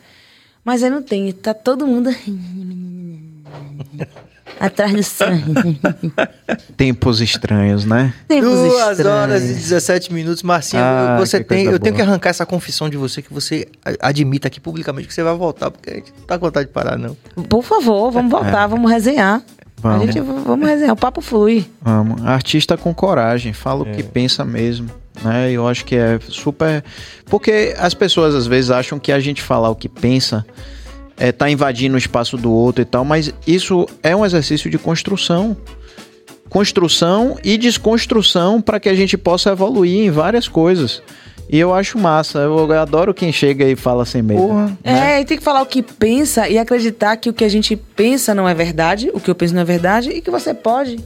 Mas 0.63 0.83
aí 0.83 0.91
não 0.91 1.03
tem, 1.03 1.33
tá 1.33 1.55
todo 1.55 1.87
mundo. 1.87 2.11
atrás 4.59 4.93
do 4.93 5.03
sangue. 5.03 5.81
Tempos 6.77 7.21
estranhos, 7.21 7.85
né? 7.85 8.13
Tempos 8.29 8.51
Duas 8.51 8.99
estranhos. 8.99 9.07
horas 9.07 9.43
e 9.43 9.55
17 9.55 10.13
minutos, 10.13 10.43
Marcinho. 10.43 10.83
Ah, 10.83 11.17
você 11.19 11.43
tem, 11.43 11.65
eu 11.65 11.71
boa. 11.73 11.79
tenho 11.79 11.95
que 11.95 12.03
arrancar 12.03 12.31
essa 12.31 12.47
confissão 12.47 12.89
de 12.89 12.97
você 12.97 13.23
que 13.23 13.33
você 13.33 13.67
admita 14.01 14.49
aqui 14.49 14.61
publicamente 14.61 15.09
que 15.09 15.15
você 15.15 15.23
vai 15.23 15.35
voltar, 15.37 15.71
porque 15.71 15.91
a 15.91 15.95
gente 15.95 16.13
não 16.19 16.27
tá 16.27 16.39
com 16.39 16.47
vontade 16.47 16.67
de 16.67 16.73
parar, 16.73 16.99
não. 16.99 17.17
Por 17.49 17.63
favor, 17.63 18.11
vamos 18.11 18.31
voltar, 18.31 18.65
é. 18.65 18.69
vamos 18.69 18.91
resenhar. 18.91 19.43
Vamos. 19.79 20.03
A 20.03 20.07
gente 20.07 20.21
vamos 20.21 20.67
resenhar, 20.67 20.95
o 20.95 20.97
papo 20.97 21.21
flui. 21.21 21.67
Vamos. 21.83 22.25
Artista 22.25 22.77
com 22.77 22.95
coragem, 22.95 23.53
fala 23.53 23.83
o 23.83 23.85
que 23.85 24.01
é. 24.01 24.05
pensa 24.05 24.45
mesmo. 24.45 24.89
né? 25.23 25.51
Eu 25.51 25.69
acho 25.69 25.85
que 25.85 25.95
é 25.95 26.19
super. 26.29 26.83
Porque 27.27 27.75
as 27.79 27.93
pessoas 27.93 28.35
às 28.35 28.47
vezes 28.47 28.71
acham 28.71 28.99
que 28.99 29.13
a 29.13 29.21
gente 29.21 29.43
falar 29.43 29.69
o 29.69 29.77
que 29.77 29.89
pensa 29.89 30.45
é 31.17 31.33
tá 31.33 31.49
invadindo 31.51 31.95
o 31.95 31.99
espaço 31.99 32.37
do 32.37 32.53
outro 32.53 32.83
e 32.83 32.85
tal, 32.85 33.05
mas 33.05 33.33
isso 33.47 33.87
é 34.03 34.15
um 34.15 34.25
exercício 34.25 34.71
de 34.71 34.79
construção. 34.79 35.57
Construção 36.49 37.37
e 37.43 37.59
desconstrução 37.59 38.61
para 38.61 38.79
que 38.79 38.89
a 38.89 38.95
gente 38.95 39.17
possa 39.17 39.51
evoluir 39.51 40.07
em 40.07 40.11
várias 40.11 40.47
coisas. 40.47 41.03
E 41.49 41.59
eu 41.59 41.75
acho 41.75 41.99
massa. 41.99 42.39
Eu 42.39 42.71
adoro 42.73 43.13
quem 43.13 43.33
chega 43.33 43.65
e 43.65 43.77
fala 43.77 44.05
sem 44.05 44.23
medo. 44.23 44.41
Porra, 44.41 44.79
é, 44.83 45.21
e 45.21 45.25
tem 45.25 45.37
que 45.37 45.43
falar 45.45 45.63
o 45.63 45.67
que 45.67 45.83
pensa 45.83 46.49
e 46.49 46.59
acreditar 46.59 47.17
que 47.17 47.29
o 47.29 47.33
que 47.33 47.45
a 47.45 47.49
gente 47.49 47.77
pensa 47.77 48.35
não 48.35 48.49
é 48.49 48.55
verdade, 48.55 49.11
o 49.13 49.21
que 49.21 49.31
eu 49.31 49.35
penso 49.35 49.55
não 49.55 49.63
é 49.63 49.65
verdade, 49.65 50.11
e 50.11 50.21
que 50.21 50.31
você 50.31 50.55
pode 50.55 50.99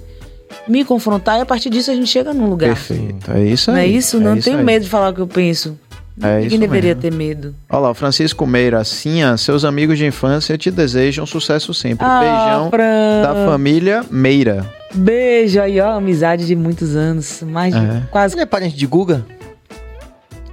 me 0.67 0.85
confrontar 0.85 1.39
e 1.39 1.43
a 1.43 1.47
partir 1.47 1.70
disso 1.70 1.91
a 1.91 1.95
gente 1.95 2.09
chega 2.09 2.33
num 2.33 2.49
lugar. 2.49 2.69
Perfeito. 2.69 3.31
É 3.33 3.45
isso 3.45 3.70
aí. 3.70 3.77
Não 3.77 3.83
é 3.83 3.87
isso? 3.87 4.17
É 4.17 4.20
não 4.20 4.37
isso 4.37 4.45
tenho 4.45 4.59
aí. 4.59 4.65
medo 4.65 4.85
de 4.85 4.89
falar 4.89 5.11
o 5.11 5.15
que 5.15 5.20
eu 5.20 5.27
penso. 5.27 5.78
É 6.23 6.41
Ninguém 6.41 6.59
deveria 6.59 6.95
mesmo. 6.95 7.01
ter 7.03 7.13
medo. 7.13 7.55
Olha 7.71 7.81
lá, 7.81 7.91
o 7.91 7.95
Francisco 7.95 8.47
Meira, 8.47 8.83
Cinha, 8.85 9.37
seus 9.37 9.65
amigos 9.65 9.97
de 9.99 10.07
infância 10.07 10.57
te 10.59 10.71
desejam 10.71 11.25
sucesso 11.27 11.73
sempre. 11.75 12.05
Ah, 12.07 12.21
Beijão 12.21 12.71
Fran. 12.71 13.23
da 13.23 13.35
família 13.47 14.05
Meira. 14.11 14.67
Beijo 14.95 15.61
aí, 15.61 15.81
ó. 15.81 15.97
Amizade 15.97 16.47
de 16.47 16.57
muitos 16.57 16.97
anos. 16.97 17.43
Mais 17.43 17.75
de 17.75 17.81
É. 17.81 18.03
quase. 18.11 18.35
Ele 18.35 18.43
é 18.43 18.47
parente 18.47 18.77
de 18.77 18.87
Guga? 18.87 19.25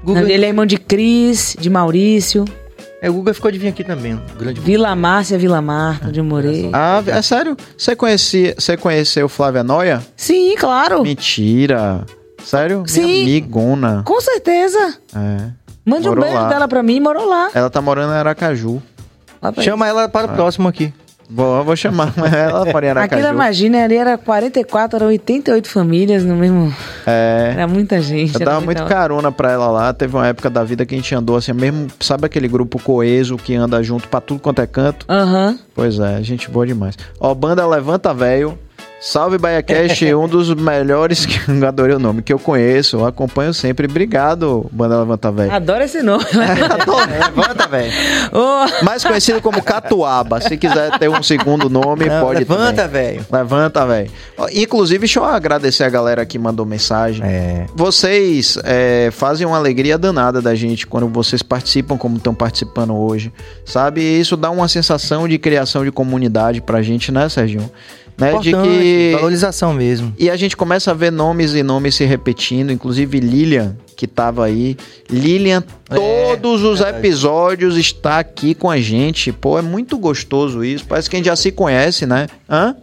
Não, 0.03 0.13
Guga, 0.13 0.21
Ele 0.31 0.45
é 0.45 0.47
irmão 0.49 0.65
de 0.65 0.77
Cris, 0.77 1.55
de 1.59 1.69
Maurício, 1.69 2.45
é, 3.01 3.09
Guga 3.09 3.33
ficou 3.33 3.49
de 3.51 3.57
vir 3.57 3.67
aqui 3.69 3.83
também. 3.83 4.19
grande 4.39 4.59
Vila 4.61 4.95
Márcia, 4.95 5.37
Vila 5.37 5.61
Marta, 5.61 6.11
de 6.11 6.21
Morei. 6.21 6.69
Ah, 6.73 7.03
é 7.07 7.21
sério? 7.21 7.55
Você 7.77 7.95
conhecia, 7.95 8.55
você 8.57 8.77
conheceu 8.77 9.27
Flávia 9.29 9.63
Noia? 9.63 10.01
Sim, 10.15 10.55
claro. 10.57 11.01
Mentira. 11.03 12.03
Sério? 12.45 12.83
Sim. 12.87 13.03
Minha 13.05 13.21
amigona. 13.23 14.01
Com 14.05 14.19
certeza. 14.21 14.95
É. 15.15 15.49
Mande 15.85 16.07
Morou 16.07 16.23
um 16.23 16.27
beijo 16.27 16.41
lá. 16.41 16.49
dela 16.49 16.67
pra 16.67 16.81
mim, 16.81 16.99
morou 16.99 17.27
lá. 17.27 17.49
Ela 17.53 17.69
tá 17.69 17.81
morando 17.81 18.11
em 18.13 18.17
Aracaju. 18.17 18.81
Lá 19.41 19.51
pra 19.51 19.63
Chama 19.63 19.87
ela 19.87 20.07
para 20.09 20.27
o 20.27 20.35
próximo 20.35 20.67
aqui. 20.67 20.91
Vou, 21.27 21.63
vou 21.63 21.75
chamar 21.75 22.13
ela 22.33 22.65
para 22.67 22.85
em 22.85 22.89
Aqui 22.91 22.99
Aracaju. 22.99 23.23
na 23.23 23.29
Imagina 23.31 23.83
ali 23.83 23.95
era 23.95 24.15
44, 24.17 24.97
eram 24.97 25.07
88 25.07 25.67
famílias 25.69 26.23
no 26.23 26.35
mesmo. 26.35 26.73
É. 27.05 27.51
Era 27.53 27.67
muita 27.67 27.99
gente. 28.01 28.33
Eu 28.35 28.45
dava 28.45 28.61
muito 28.61 28.83
carona 28.85 29.31
pra 29.31 29.51
ela 29.51 29.67
lá. 29.69 29.91
Teve 29.93 30.15
uma 30.15 30.27
época 30.27 30.49
da 30.51 30.63
vida 30.63 30.85
que 30.85 30.93
a 30.93 30.97
gente 30.97 31.13
andou 31.15 31.35
assim, 31.35 31.51
mesmo. 31.53 31.87
Sabe 31.99 32.25
aquele 32.25 32.47
grupo 32.47 32.79
coeso 32.79 33.37
que 33.37 33.55
anda 33.55 33.81
junto 33.81 34.07
pra 34.07 34.21
tudo 34.21 34.39
quanto 34.39 34.61
é 34.61 34.67
canto? 34.67 35.05
Aham. 35.09 35.57
Pois 35.73 35.99
é, 35.99 36.21
gente 36.21 36.49
boa 36.49 36.65
demais. 36.65 36.95
Ó, 37.19 37.33
banda 37.33 37.65
Levanta 37.67 38.13
Velho. 38.13 38.57
Salve 38.99 39.37
BaiaCast, 39.37 40.05
um 40.15 40.27
dos 40.27 40.53
melhores 40.53 41.25
que 41.25 41.39
eu 41.51 41.67
adorei 41.67 41.95
o 41.95 41.99
nome 41.99 42.21
que 42.21 42.31
eu 42.31 42.39
conheço, 42.39 42.97
eu 42.97 43.05
acompanho 43.05 43.53
sempre. 43.53 43.85
Obrigado, 43.85 44.65
banda 44.71 44.99
Levanta 44.99 45.31
Velho. 45.31 45.51
Adoro 45.51 45.83
esse 45.83 46.01
nome. 46.01 46.23
Levanta, 46.33 47.67
velho. 47.67 47.91
Ô, 48.31 48.85
Mais 48.85 49.03
conhecido 49.03 49.41
como 49.41 49.61
Catuaba. 49.61 50.39
Se 50.41 50.57
quiser 50.57 50.97
ter 50.97 51.09
um 51.09 51.21
segundo 51.21 51.69
nome, 51.69 52.05
Não, 52.05 52.25
pode 52.25 52.39
Levanta, 52.39 52.87
velho. 52.87 53.25
Levanta, 53.31 53.85
velho. 53.85 54.11
Inclusive, 54.53 54.99
deixa 54.99 55.19
eu 55.19 55.25
agradecer 55.25 55.83
a 55.83 55.89
galera 55.89 56.25
que 56.25 56.39
mandou 56.39 56.65
mensagem. 56.65 57.23
É. 57.25 57.65
Vocês 57.75 58.57
é, 58.63 59.09
fazem 59.11 59.45
uma 59.45 59.57
alegria 59.57 59.97
danada 59.97 60.41
da 60.41 60.55
gente 60.55 60.87
quando 60.87 61.07
vocês 61.07 61.43
participam 61.43 61.97
como 61.97 62.17
estão 62.17 62.33
participando 62.33 62.95
hoje, 62.95 63.31
sabe? 63.65 64.01
E 64.01 64.19
isso 64.19 64.37
dá 64.37 64.49
uma 64.49 64.67
sensação 64.67 65.27
de 65.27 65.37
criação 65.37 65.83
de 65.83 65.91
comunidade 65.91 66.61
pra 66.61 66.81
gente, 66.81 67.11
né, 67.11 67.27
Serginho? 67.29 67.69
Né? 68.17 68.31
De 68.39 68.49
Importante, 68.49 68.69
que 68.79 69.11
valorização 69.15 69.73
mesmo. 69.73 70.13
e 70.17 70.29
a 70.29 70.37
gente 70.37 70.55
começa 70.55 70.91
a 70.91 70.93
ver 70.93 71.11
nomes 71.11 71.53
e 71.53 71.61
nomes 71.61 71.95
se 71.95 72.05
repetindo, 72.05 72.71
inclusive 72.71 73.19
Lilian, 73.19 73.75
que 73.95 74.07
tava 74.07 74.45
aí. 74.45 74.77
Lilian, 75.09 75.61
É, 75.89 75.95
todos 75.95 76.63
os 76.63 76.79
verdade. 76.79 76.99
episódios 77.05 77.77
está 77.77 78.19
aqui 78.19 78.55
com 78.55 78.69
a 78.69 78.77
gente. 78.79 79.33
Pô, 79.33 79.59
é 79.59 79.61
muito 79.61 79.97
gostoso 79.97 80.63
isso. 80.63 80.85
Parece 80.87 81.09
que 81.09 81.15
a 81.15 81.19
gente 81.19 81.25
já 81.25 81.35
se 81.35 81.51
conhece, 81.51 82.05
né? 82.05 82.27
Hã? 82.49 82.75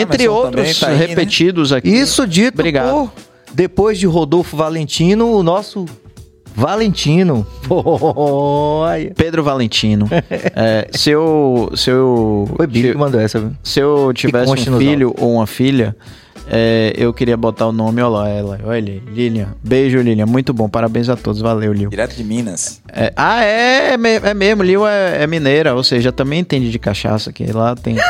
Entre 0.00 0.28
outros 0.28 0.54
também 0.54 0.74
tá 0.74 0.86
aí, 0.88 0.98
né? 0.98 1.06
repetidos 1.06 1.72
aqui. 1.72 1.88
Isso 1.88 2.24
dito 2.26 2.54
Obrigado. 2.60 2.90
por, 2.90 3.12
depois 3.52 3.98
de 3.98 4.06
Rodolfo 4.06 4.56
Valentino, 4.56 5.32
o 5.32 5.42
nosso 5.42 5.84
Valentino. 6.54 7.46
Olha. 7.68 9.12
Pedro 9.16 9.42
Valentino. 9.42 10.08
É, 10.56 10.88
se 10.92 11.10
eu. 11.10 11.70
Se 11.74 11.90
eu. 11.90 12.48
Foi 12.56 12.66
Bibi 12.66 12.92
que 12.92 12.98
mandou 12.98 13.20
essa, 13.20 13.40
viu? 13.40 13.52
Se 13.62 13.80
eu 13.80 14.12
tivesse 14.14 14.52
um 14.70 14.78
filho 14.78 15.14
ou 15.18 15.34
uma 15.34 15.46
filha, 15.46 15.96
é, 16.46 16.92
eu 16.96 17.12
queria 17.12 17.36
botar 17.36 17.66
o 17.66 17.72
nome, 17.72 18.02
olha 18.02 18.08
lá, 18.08 18.28
ela. 18.28 18.60
Olha 18.64 18.76
ali, 18.76 19.02
Lilian. 19.06 19.48
Beijo, 19.62 19.98
Lilian. 19.98 20.26
Muito 20.26 20.52
bom. 20.52 20.68
Parabéns 20.68 21.08
a 21.08 21.16
todos. 21.16 21.40
Valeu, 21.40 21.72
Lil. 21.72 21.88
Direto 21.88 22.14
de 22.16 22.24
Minas. 22.24 22.82
É, 22.92 23.12
ah, 23.16 23.42
é, 23.42 23.94
é, 23.94 24.30
é 24.30 24.34
mesmo. 24.34 24.62
Lil 24.62 24.86
é, 24.86 25.22
é 25.22 25.26
mineira, 25.26 25.74
ou 25.74 25.82
seja, 25.82 26.12
também 26.12 26.40
entende 26.40 26.70
de 26.70 26.78
cachaça, 26.78 27.32
que 27.32 27.50
lá 27.50 27.74
tem. 27.74 27.96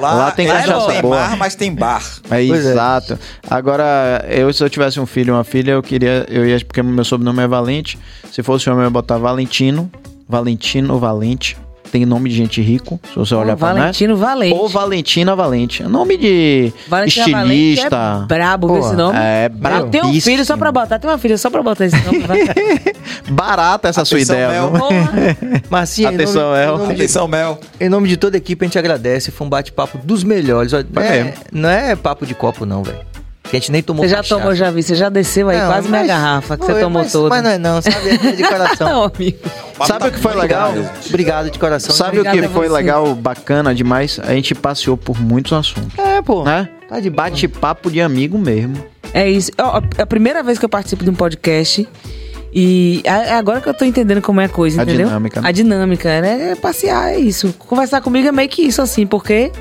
Lá 0.00 0.30
tem 0.30 0.48
é, 0.48 0.52
cachaça 0.52 0.72
não 0.72 0.86
tem 0.86 1.02
boa. 1.02 1.16
mar, 1.16 1.36
mas 1.36 1.54
tem 1.54 1.74
bar. 1.74 2.02
É 2.30 2.46
Pois 2.46 2.66
é. 2.66 2.70
exato. 2.70 3.18
Agora, 3.48 4.24
eu, 4.28 4.52
se 4.52 4.62
eu 4.62 4.70
tivesse 4.70 4.98
um 4.98 5.06
filho 5.06 5.32
ou 5.32 5.38
uma 5.38 5.44
filha, 5.44 5.72
eu 5.72 5.82
queria. 5.82 6.26
Eu 6.28 6.46
ia, 6.46 6.58
porque 6.64 6.82
meu 6.82 7.04
sobrenome 7.04 7.42
é 7.42 7.46
Valente. 7.46 7.98
Se 8.30 8.42
fosse 8.42 8.68
homem, 8.68 8.82
eu 8.82 8.86
ia 8.86 8.90
botar 8.90 9.18
Valentino. 9.18 9.90
Valentino 10.28 10.98
Valente. 10.98 11.56
Tem 11.92 12.06
nome 12.06 12.30
de 12.30 12.34
gente 12.34 12.58
rico, 12.62 12.98
se 13.06 13.14
você 13.14 13.34
olhar 13.34 13.54
pra 13.54 13.74
né? 13.74 13.80
Valentino 13.80 14.16
Valente. 14.16 14.54
Ou 14.58 14.66
Valentina 14.66 15.36
Valente. 15.36 15.82
Nome 15.82 16.16
de 16.16 16.72
Valentina 16.88 17.42
estilista. 17.42 17.90
Valente 17.90 18.22
é 18.22 18.26
brabo 18.26 18.66
Pô, 18.66 18.78
esse 18.78 18.94
nome. 18.94 19.18
é 19.18 19.50
Eu 19.78 19.90
tenho 19.90 20.06
um 20.06 20.18
filho 20.18 20.42
só 20.42 20.56
pra 20.56 20.72
botar. 20.72 20.98
Tem 20.98 21.10
uma 21.10 21.18
filha 21.18 21.36
só 21.36 21.50
pra 21.50 21.62
botar 21.62 21.84
esse 21.84 21.96
nome. 22.02 22.24
Barata 23.30 23.88
essa 23.88 24.06
sua 24.06 24.16
Atenção, 24.16 24.36
ideia, 24.36 24.62
Mel. 24.62 24.72
Marcinha, 25.68 26.08
Atenção, 26.08 26.42
nome, 26.42 26.58
El. 26.62 26.74
em, 26.74 26.78
nome 26.78 26.94
de, 26.94 27.02
Atenção, 27.02 27.28
Mel. 27.28 27.60
em 27.78 27.88
nome 27.90 28.08
de 28.08 28.16
toda 28.16 28.36
a 28.36 28.38
equipe, 28.38 28.64
a 28.64 28.66
gente 28.66 28.78
agradece. 28.78 29.30
Foi 29.30 29.46
um 29.46 29.50
bate-papo 29.50 29.98
dos 29.98 30.24
melhores. 30.24 30.72
Olha, 30.72 30.86
é, 30.96 31.34
não 31.52 31.68
é 31.68 31.94
papo 31.94 32.24
de 32.24 32.34
copo, 32.34 32.64
não, 32.64 32.82
velho. 32.82 33.11
Que 33.52 33.56
a 33.58 33.60
gente 33.60 33.70
nem 33.70 33.82
tomou 33.82 34.02
Você 34.02 34.08
já 34.08 34.16
cachaça. 34.16 34.34
tomou, 34.40 34.54
já 34.54 34.70
vi. 34.70 34.82
Você 34.82 34.94
já 34.94 35.10
desceu 35.10 35.50
aí 35.50 35.58
Não, 35.58 35.66
quase 35.66 35.86
minha 35.86 36.00
mas- 36.00 36.08
garrafa 36.08 36.56
que 36.56 36.64
Foi, 36.64 36.74
você 36.74 36.80
tomou 36.80 37.02
mas, 37.02 37.12
toda. 37.12 37.28
Mas 37.28 37.42
não 37.42 37.50
é 37.50 37.58
não, 37.58 37.82
sabe? 37.82 38.08
É 38.08 38.32
de 38.32 38.42
coração. 38.44 38.88
Não, 38.88 39.04
amigo. 39.04 39.38
Sabe 39.86 40.08
o 40.08 40.10
que 40.10 40.18
foi 40.18 40.34
legal? 40.34 40.72
Obrigado 41.06 41.50
de 41.50 41.58
coração. 41.58 41.94
Sabe 41.94 42.16
o 42.16 42.20
Obrigada 42.20 42.38
que 42.38 42.44
a 42.46 42.48
foi 42.48 42.68
você. 42.68 42.72
legal, 42.74 43.14
bacana 43.14 43.74
demais? 43.74 44.18
A 44.24 44.32
gente 44.32 44.54
passeou 44.54 44.96
por 44.96 45.20
muitos 45.20 45.52
assuntos, 45.52 45.98
É, 45.98 46.22
pô. 46.22 46.44
né? 46.44 46.66
Tá 46.88 46.98
de. 46.98 47.10
Bate-papo 47.10 47.90
de 47.90 48.00
amigo 48.00 48.38
mesmo. 48.38 48.74
É 49.12 49.28
isso. 49.28 49.50
Ó, 49.60 49.82
é 49.98 50.02
a 50.02 50.06
primeira 50.06 50.42
vez 50.42 50.58
que 50.58 50.64
eu 50.64 50.68
participo 50.70 51.04
de 51.04 51.10
um 51.10 51.14
podcast. 51.14 51.86
E 52.54 53.02
é 53.04 53.34
agora 53.34 53.60
que 53.60 53.68
eu 53.68 53.74
tô 53.74 53.84
entendendo 53.84 54.22
como 54.22 54.40
é 54.40 54.46
a 54.46 54.48
coisa, 54.48 54.80
A 54.80 54.84
entendeu? 54.84 55.08
dinâmica, 55.08 55.40
né? 55.42 55.48
A 55.48 55.52
dinâmica, 55.52 56.20
né? 56.22 56.52
É 56.52 56.54
passear, 56.54 57.12
é 57.12 57.18
isso. 57.18 57.52
Conversar 57.58 58.00
comigo 58.00 58.26
é 58.28 58.32
meio 58.32 58.48
que 58.48 58.62
isso, 58.62 58.80
assim, 58.80 59.06
porque. 59.06 59.52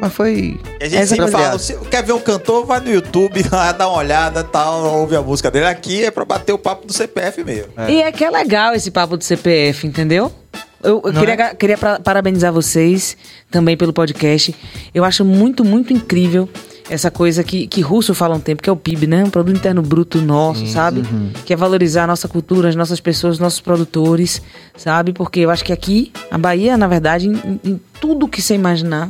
Mas 0.00 0.12
foi. 0.12 0.58
E 0.80 0.84
a 0.84 0.88
gente 0.88 1.06
sempre 1.06 1.26
é 1.26 1.28
fala, 1.28 1.58
se 1.58 1.76
quer 1.90 2.02
ver 2.02 2.12
um 2.12 2.20
cantor, 2.20 2.66
vai 2.66 2.80
no 2.80 2.90
YouTube, 2.90 3.44
lá, 3.52 3.70
dá 3.72 3.88
uma 3.88 3.98
olhada 3.98 4.42
tal, 4.42 4.84
ouve 5.00 5.14
a 5.14 5.22
música 5.22 5.50
dele. 5.50 5.66
Aqui 5.66 6.04
é 6.04 6.10
pra 6.10 6.24
bater 6.24 6.52
o 6.52 6.58
papo 6.58 6.86
do 6.86 6.92
CPF 6.92 7.44
mesmo. 7.44 7.72
E 7.88 8.02
é 8.02 8.10
que 8.10 8.24
é 8.24 8.30
legal 8.30 8.74
esse 8.74 8.90
papo 8.90 9.16
do 9.16 9.22
CPF, 9.22 9.86
entendeu? 9.86 10.32
Eu, 10.82 11.00
eu 11.04 11.12
queria, 11.12 11.34
é? 11.34 11.54
queria 11.54 11.78
pra- 11.78 12.00
parabenizar 12.00 12.52
vocês 12.52 13.16
também 13.50 13.76
pelo 13.76 13.92
podcast. 13.92 14.52
Eu 14.92 15.04
acho 15.04 15.24
muito, 15.24 15.64
muito 15.64 15.92
incrível 15.92 16.48
essa 16.90 17.08
coisa 17.08 17.44
que, 17.44 17.68
que 17.68 17.80
Russo 17.80 18.12
fala 18.12 18.34
um 18.34 18.40
tempo, 18.40 18.60
que 18.60 18.68
é 18.68 18.72
o 18.72 18.76
PIB, 18.76 19.06
né? 19.06 19.22
Um 19.22 19.30
produto 19.30 19.56
interno 19.56 19.80
bruto 19.80 20.20
nosso, 20.20 20.66
sabe? 20.66 21.04
Que 21.46 21.52
é 21.52 21.56
valorizar 21.56 22.02
a 22.02 22.06
nossa 22.08 22.26
cultura, 22.26 22.68
as 22.68 22.74
nossas 22.74 22.98
pessoas, 22.98 23.34
os 23.34 23.38
nossos 23.38 23.60
produtores, 23.60 24.42
sabe? 24.76 25.12
Porque 25.12 25.38
eu 25.38 25.50
acho 25.50 25.64
que 25.64 25.72
aqui, 25.72 26.12
a 26.28 26.36
Bahia, 26.36 26.76
na 26.76 26.88
verdade, 26.88 27.28
em, 27.28 27.60
em 27.64 27.80
tudo 28.00 28.26
que 28.26 28.42
você 28.42 28.54
imaginar, 28.54 29.08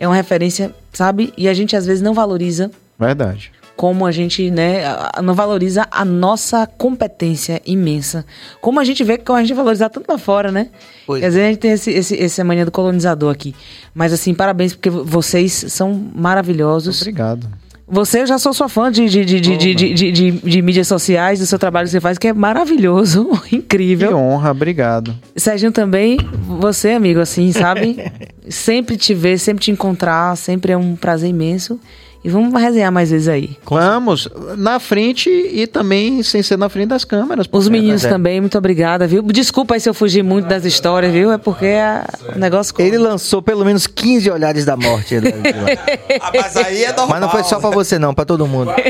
é 0.00 0.08
uma 0.08 0.16
referência, 0.16 0.74
sabe? 0.94 1.32
E 1.36 1.46
a 1.46 1.52
gente 1.52 1.76
às 1.76 1.84
vezes 1.84 2.00
não 2.00 2.14
valoriza 2.14 2.70
Verdade. 2.98 3.52
como 3.76 4.06
a 4.06 4.10
gente 4.10 4.50
né, 4.50 4.82
não 5.22 5.34
valoriza 5.34 5.86
a 5.90 6.06
nossa 6.06 6.66
competência 6.66 7.60
imensa. 7.66 8.24
Como 8.62 8.80
a 8.80 8.84
gente 8.84 9.04
vê 9.04 9.18
que 9.18 9.30
a 9.30 9.40
gente 9.42 9.52
valorizar 9.52 9.90
tanto 9.90 10.10
lá 10.10 10.16
fora, 10.16 10.50
né? 10.50 10.70
Pois 11.06 11.22
Às 11.22 11.34
vezes 11.34 11.46
a 11.46 11.50
gente 11.50 11.60
tem 11.60 11.72
esse, 11.72 11.90
esse, 11.90 12.18
essa 12.18 12.42
mania 12.42 12.64
do 12.64 12.70
colonizador 12.70 13.30
aqui. 13.30 13.54
Mas 13.94 14.10
assim, 14.10 14.32
parabéns, 14.32 14.72
porque 14.72 14.88
vocês 14.88 15.66
são 15.68 15.92
maravilhosos. 16.14 17.02
Obrigado. 17.02 17.46
Você, 17.90 18.22
eu 18.22 18.26
já 18.26 18.38
sou 18.38 18.52
sua 18.54 18.68
fã 18.68 18.90
de, 18.90 19.08
de, 19.08 19.24
de, 19.24 19.40
de, 19.40 19.56
de, 19.56 19.74
de, 19.74 20.12
de, 20.12 20.30
de- 20.30 20.62
mídias 20.62 20.86
sociais, 20.86 21.40
do 21.40 21.46
seu 21.46 21.58
trabalho 21.58 21.86
que 21.86 21.90
você 21.90 22.00
faz, 22.00 22.18
que 22.18 22.28
é 22.28 22.32
maravilhoso, 22.32 23.28
Que 23.48 23.56
incrível. 23.56 24.16
honra, 24.16 24.52
obrigado. 24.52 25.14
Serginho 25.36 25.72
também, 25.72 26.16
você, 26.46 26.90
amigo, 26.90 27.18
assim, 27.20 27.50
sabe? 27.52 27.96
sempre 28.48 28.96
te 28.96 29.12
ver, 29.12 29.38
sempre 29.38 29.64
te 29.64 29.70
encontrar, 29.72 30.36
sempre 30.36 30.72
é 30.72 30.76
um 30.76 30.94
prazer 30.94 31.28
imenso. 31.30 31.80
E 32.22 32.28
vamos 32.28 32.52
resenhar 32.60 32.92
mais 32.92 33.10
vezes 33.10 33.28
aí. 33.28 33.56
Vamos 33.64 34.28
na 34.58 34.78
frente 34.78 35.30
e 35.30 35.66
também 35.66 36.22
sem 36.22 36.42
ser 36.42 36.58
na 36.58 36.68
frente 36.68 36.88
das 36.88 37.02
câmeras. 37.02 37.46
Os 37.50 37.68
meninos 37.68 38.04
é. 38.04 38.10
também, 38.10 38.40
muito 38.42 38.58
obrigada, 38.58 39.06
viu? 39.06 39.22
Desculpa 39.22 39.72
aí 39.74 39.80
se 39.80 39.88
eu 39.88 39.94
fugi 39.94 40.22
muito 40.22 40.46
das 40.46 40.66
histórias, 40.66 41.12
viu? 41.12 41.32
É 41.32 41.38
porque 41.38 41.66
a- 41.66 42.06
o 42.36 42.38
negócio... 42.38 42.74
Ele 42.78 42.98
lançou 42.98 43.40
pelo 43.40 43.64
menos 43.64 43.86
15 43.86 44.30
olhares 44.30 44.66
da 44.66 44.76
morte. 44.76 45.14
né? 45.18 45.30
Ah, 46.20 46.30
mas 46.34 46.56
aí 46.56 46.84
é 46.84 46.88
normal. 46.88 47.08
Mas 47.08 47.20
não 47.22 47.30
foi 47.30 47.44
só 47.44 47.58
pra 47.58 47.70
você, 47.70 47.98
não, 47.98 48.12
pra 48.12 48.24
todo 48.26 48.46
mundo. 48.46 48.70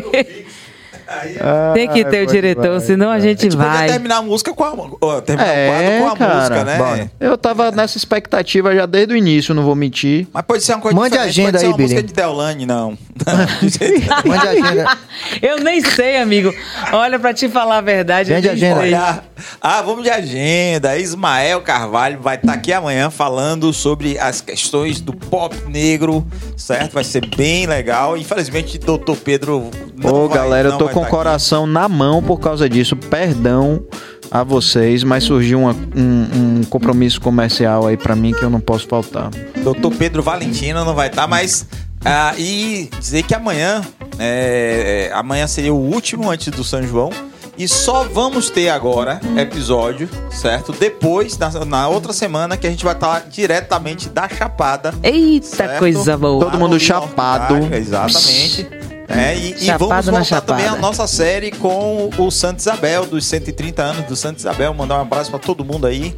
Tem 1.75 1.89
que 1.89 2.05
ter 2.05 2.23
o 2.23 2.27
diretor, 2.27 2.81
senão 2.81 3.11
a 3.11 3.19
gente 3.19 3.41
A 3.41 3.43
gente 3.51 3.57
podia 3.57 3.71
vai. 3.73 3.89
terminar 3.89 4.17
a 4.19 4.23
música 4.23 4.53
com 4.55 4.65
a, 4.65 4.73
ó, 5.01 5.21
terminar 5.21 5.49
É, 5.49 5.69
o 5.69 5.71
quadro 5.73 5.99
com 6.01 6.09
a 6.09 6.17
cara, 6.17 6.35
música, 6.39 6.65
né? 6.65 6.79
bora. 6.79 7.13
Eu 7.19 7.37
tava 7.39 7.71
nessa 7.73 7.97
expectativa 7.99 8.75
já 8.75 8.87
desde 8.87 9.15
o 9.15 9.17
início, 9.17 9.53
não 9.55 9.63
vou 9.65 9.75
mentir. 9.75 10.29
Mas 10.33 10.45
pode 10.45 10.63
ser 10.63 10.73
uma 10.75 10.81
coisa 10.81 10.97
Mande 10.97 11.19
agenda 11.19 11.51
pode 11.53 11.59
ser 11.61 11.67
aí, 11.67 11.73
uma 11.73 11.79
música 11.79 12.03
de 12.03 12.13
Deolane, 12.13 12.67
não. 12.67 12.97
Mande 14.25 14.49
agenda. 14.49 14.99
Eu 15.43 15.59
nem 15.59 15.81
sei, 15.83 16.19
amigo. 16.19 16.53
Olha, 16.93 17.19
pra 17.19 17.35
te 17.35 17.49
falar 17.49 17.79
a 17.79 17.81
verdade. 17.81 18.31
nem 18.33 18.49
agenda. 18.51 18.81
Olha, 18.81 19.23
ah, 19.61 19.83
vamos 19.83 20.05
de 20.05 20.11
agenda. 20.11 20.97
Ismael 20.97 21.61
Carvalho 21.61 22.21
vai 22.21 22.37
estar 22.37 22.53
aqui 22.53 22.73
amanhã 22.73 23.11
falando 23.11 23.73
sobre 23.73 24.19
as 24.19 24.41
questões 24.41 25.01
do 25.01 25.13
pop 25.13 25.57
negro, 25.69 26.27
certo? 26.57 26.93
Vai 26.93 27.05
ser 27.05 27.27
bem 27.27 27.67
legal. 27.67 28.17
Infelizmente, 28.17 28.79
doutor 28.79 29.17
Pedro. 29.17 29.71
Ô, 30.03 30.29
vai- 30.29 30.39
galera, 30.39 30.69
eu 30.71 30.79
tô 30.79 30.87
vai 30.87 30.95
com 31.01 31.07
o 31.07 31.11
tá 31.11 31.17
aqui. 31.17 31.17
coração 31.17 31.67
na 31.67 31.89
mão 31.89 32.23
por 32.23 32.39
causa 32.41 32.69
disso. 32.69 32.95
Perdão 32.97 33.83
a 34.31 34.43
vocês, 34.45 35.03
mas 35.03 35.25
surgiu 35.25 35.61
uma- 35.61 35.77
um, 35.95 36.59
um 36.61 36.65
compromisso 36.65 37.20
comercial 37.20 37.87
aí 37.87 37.97
pra 37.97 38.15
mim 38.15 38.33
que 38.33 38.43
eu 38.45 38.51
não 38.51 38.61
posso 38.61 38.87
faltar. 38.87 39.31
Doutor 39.62 39.93
Pedro 39.95 40.23
Valentina 40.23 40.85
não 40.85 40.95
vai 40.95 41.09
estar, 41.09 41.27
mas. 41.27 41.67
ah, 42.05 42.35
e 42.39 42.89
dizer 42.99 43.23
que 43.25 43.35
amanhã. 43.35 43.83
é, 44.19 45.09
é, 45.11 45.15
amanhã 45.17 45.47
seria 45.47 45.73
o 45.73 45.79
último 45.79 46.31
antes 46.31 46.49
do 46.49 46.62
São 46.62 46.83
João. 46.83 47.11
E 47.59 47.69
só 47.69 48.05
vamos 48.05 48.49
ter 48.49 48.70
agora 48.70 49.20
episódio, 49.37 50.09
certo? 50.31 50.73
Depois, 50.73 51.37
na, 51.37 51.51
na 51.67 51.89
outra 51.89 52.12
semana, 52.15 52.57
que 52.57 52.67
a 52.67 52.70
gente 52.70 52.83
vai 52.85 52.95
estar 52.95 53.20
diretamente 53.29 54.09
da 54.09 54.27
Chapada. 54.29 54.95
Eita, 55.03 55.47
certo? 55.47 55.79
coisa 55.79 56.17
boa. 56.17 56.43
Todo 56.43 56.59
mundo 56.59 56.81
chapado. 56.81 57.59
Norte, 57.59 57.75
Exatamente. 57.75 58.67
É, 59.11 59.37
e, 59.37 59.65
e 59.65 59.71
vamos 59.77 60.07
voltar 60.07 60.41
também 60.41 60.67
a 60.67 60.77
nossa 60.77 61.07
série 61.07 61.51
com 61.51 62.11
o 62.17 62.31
Santa 62.31 62.61
Isabel, 62.61 63.07
dos 63.07 63.27
130 63.27 63.83
anos 63.83 64.07
do 64.07 64.15
Santa 64.15 64.39
Isabel. 64.39 64.73
Mandar 64.73 64.99
um 64.99 65.03
abraço 65.03 65.31
pra 65.31 65.39
todo 65.39 65.65
mundo 65.65 65.87
aí, 65.87 66.15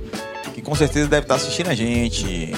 que 0.54 0.60
com 0.60 0.74
certeza 0.74 1.08
deve 1.08 1.22
estar 1.22 1.36
assistindo 1.36 1.70
a 1.70 1.74
gente. 1.74 2.52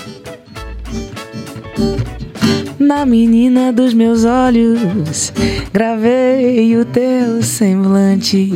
Na 2.78 3.06
menina 3.06 3.72
dos 3.72 3.94
meus 3.94 4.24
olhos, 4.24 5.32
gravei 5.72 6.76
o 6.76 6.84
teu 6.84 7.42
semblante. 7.42 8.52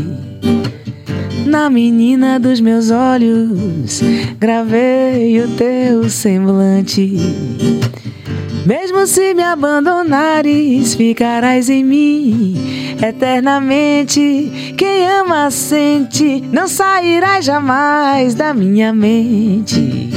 Na 1.46 1.70
menina 1.70 2.38
dos 2.38 2.60
meus 2.60 2.90
olhos, 2.90 4.02
gravei 4.38 5.40
o 5.40 5.48
teu 5.56 6.10
semblante. 6.10 7.16
Mesmo 8.68 9.06
se 9.06 9.32
me 9.32 9.42
abandonares, 9.42 10.94
ficarás 10.94 11.70
em 11.70 11.82
mim 11.82 12.54
eternamente. 13.02 14.74
Quem 14.76 15.08
ama 15.08 15.50
sente, 15.50 16.42
não 16.52 16.68
sairás 16.68 17.46
jamais 17.46 18.34
da 18.34 18.52
minha 18.52 18.92
mente. 18.92 20.10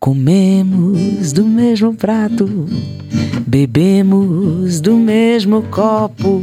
Comemos 0.00 1.32
do 1.32 1.44
mesmo 1.44 1.94
prato, 1.94 2.66
bebemos 3.46 4.80
do 4.80 4.96
mesmo 4.96 5.62
copo. 5.70 6.42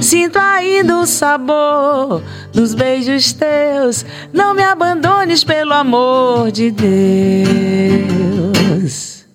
Sinto 0.00 0.40
ainda 0.40 0.98
o 0.98 1.06
sabor 1.06 2.20
dos 2.52 2.74
beijos 2.74 3.32
teus. 3.32 4.04
Não 4.32 4.52
me 4.54 4.64
abandones 4.64 5.44
pelo 5.44 5.72
amor 5.72 6.50
de 6.50 6.72
Deus. 6.72 8.41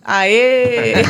Aê! 0.03 0.93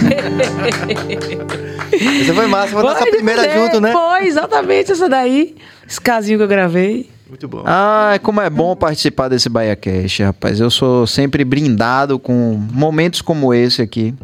Você 2.26 2.34
foi 2.34 2.48
massa, 2.48 2.74
foi 2.74 2.84
nossa 2.84 3.06
primeira 3.06 3.50
junto, 3.54 3.80
né? 3.80 3.92
Foi, 3.92 4.26
exatamente 4.28 4.92
essa 4.92 5.08
daí. 5.08 5.56
Esse 5.88 6.02
casinho 6.02 6.40
que 6.40 6.44
eu 6.44 6.48
gravei. 6.48 7.10
Muito 7.30 7.48
bom. 7.48 7.64
Ah, 7.66 8.20
como 8.24 8.42
é 8.42 8.50
bom 8.50 8.76
participar 8.76 9.28
desse 9.28 9.50
BaiaCast, 9.50 10.24
rapaz. 10.24 10.60
Eu 10.60 10.70
sou 10.70 11.06
sempre 11.06 11.44
brindado 11.44 12.18
com 12.18 12.60
momentos 12.72 13.22
como 13.22 13.54
esse 13.54 13.82
aqui. 13.82 14.16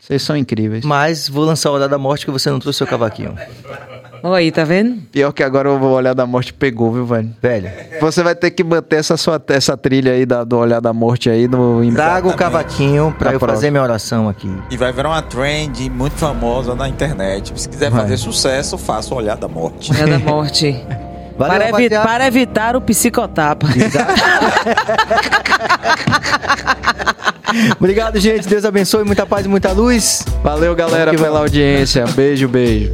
Vocês 0.00 0.22
são 0.22 0.36
incríveis. 0.36 0.84
Mas 0.84 1.28
vou 1.28 1.44
lançar 1.44 1.70
o 1.70 1.74
Hora 1.74 1.88
da 1.88 1.98
Morte 1.98 2.24
que 2.24 2.30
você 2.30 2.50
não 2.50 2.58
trouxe 2.58 2.78
seu 2.78 2.86
cavaquinho. 2.86 3.34
Olha 4.24 4.36
aí, 4.36 4.52
tá 4.52 4.62
vendo? 4.62 4.98
Pior 5.10 5.32
que 5.32 5.42
agora 5.42 5.68
eu 5.68 5.78
vou 5.78 5.90
olhar 5.92 6.14
da 6.14 6.24
morte 6.24 6.52
pegou, 6.54 6.92
viu, 6.92 7.04
velho? 7.04 7.30
Velho, 7.42 7.68
Você 8.00 8.22
vai 8.22 8.34
ter 8.36 8.50
que 8.52 8.62
manter 8.62 8.96
essa, 8.96 9.16
sua, 9.16 9.42
essa 9.48 9.76
trilha 9.76 10.12
aí 10.12 10.24
da, 10.24 10.44
do 10.44 10.56
olhar 10.58 10.80
da 10.80 10.92
morte 10.92 11.28
aí 11.28 11.48
no 11.48 11.80
traga 11.92 12.28
o 12.28 12.34
cavaquinho 12.36 13.12
pra 13.18 13.30
Da 13.30 13.36
eu 13.36 13.40
fazer 13.40 13.70
minha 13.70 13.82
oração 13.82 14.28
aqui. 14.28 14.48
E 14.70 14.76
vai 14.76 14.92
virar 14.92 15.08
uma 15.08 15.22
trend 15.22 15.90
muito 15.90 16.14
famosa 16.16 16.74
na 16.74 16.88
internet. 16.88 17.52
Se 17.60 17.68
quiser 17.68 17.90
Vai. 17.90 18.02
fazer 18.02 18.16
sucesso, 18.16 18.78
faça 18.78 19.12
o 19.12 19.16
Olhar 19.16 19.36
da 19.36 19.48
Morte. 19.48 19.90
Olha 19.92 20.06
da 20.06 20.18
morte. 20.20 20.80
Valeu, 21.36 21.58
para, 21.58 21.68
evi- 21.70 21.88
para 21.90 22.26
evitar 22.26 22.76
o 22.76 22.80
psicotapa. 22.80 23.66
Obrigado, 27.80 28.18
gente. 28.20 28.46
Deus 28.46 28.64
abençoe. 28.64 29.02
Muita 29.04 29.26
paz 29.26 29.44
e 29.46 29.48
muita 29.48 29.72
luz. 29.72 30.24
Valeu, 30.44 30.74
galera, 30.76 31.12
pela 31.14 31.40
audiência. 31.40 32.04
Beijo, 32.14 32.48
beijo. 32.48 32.92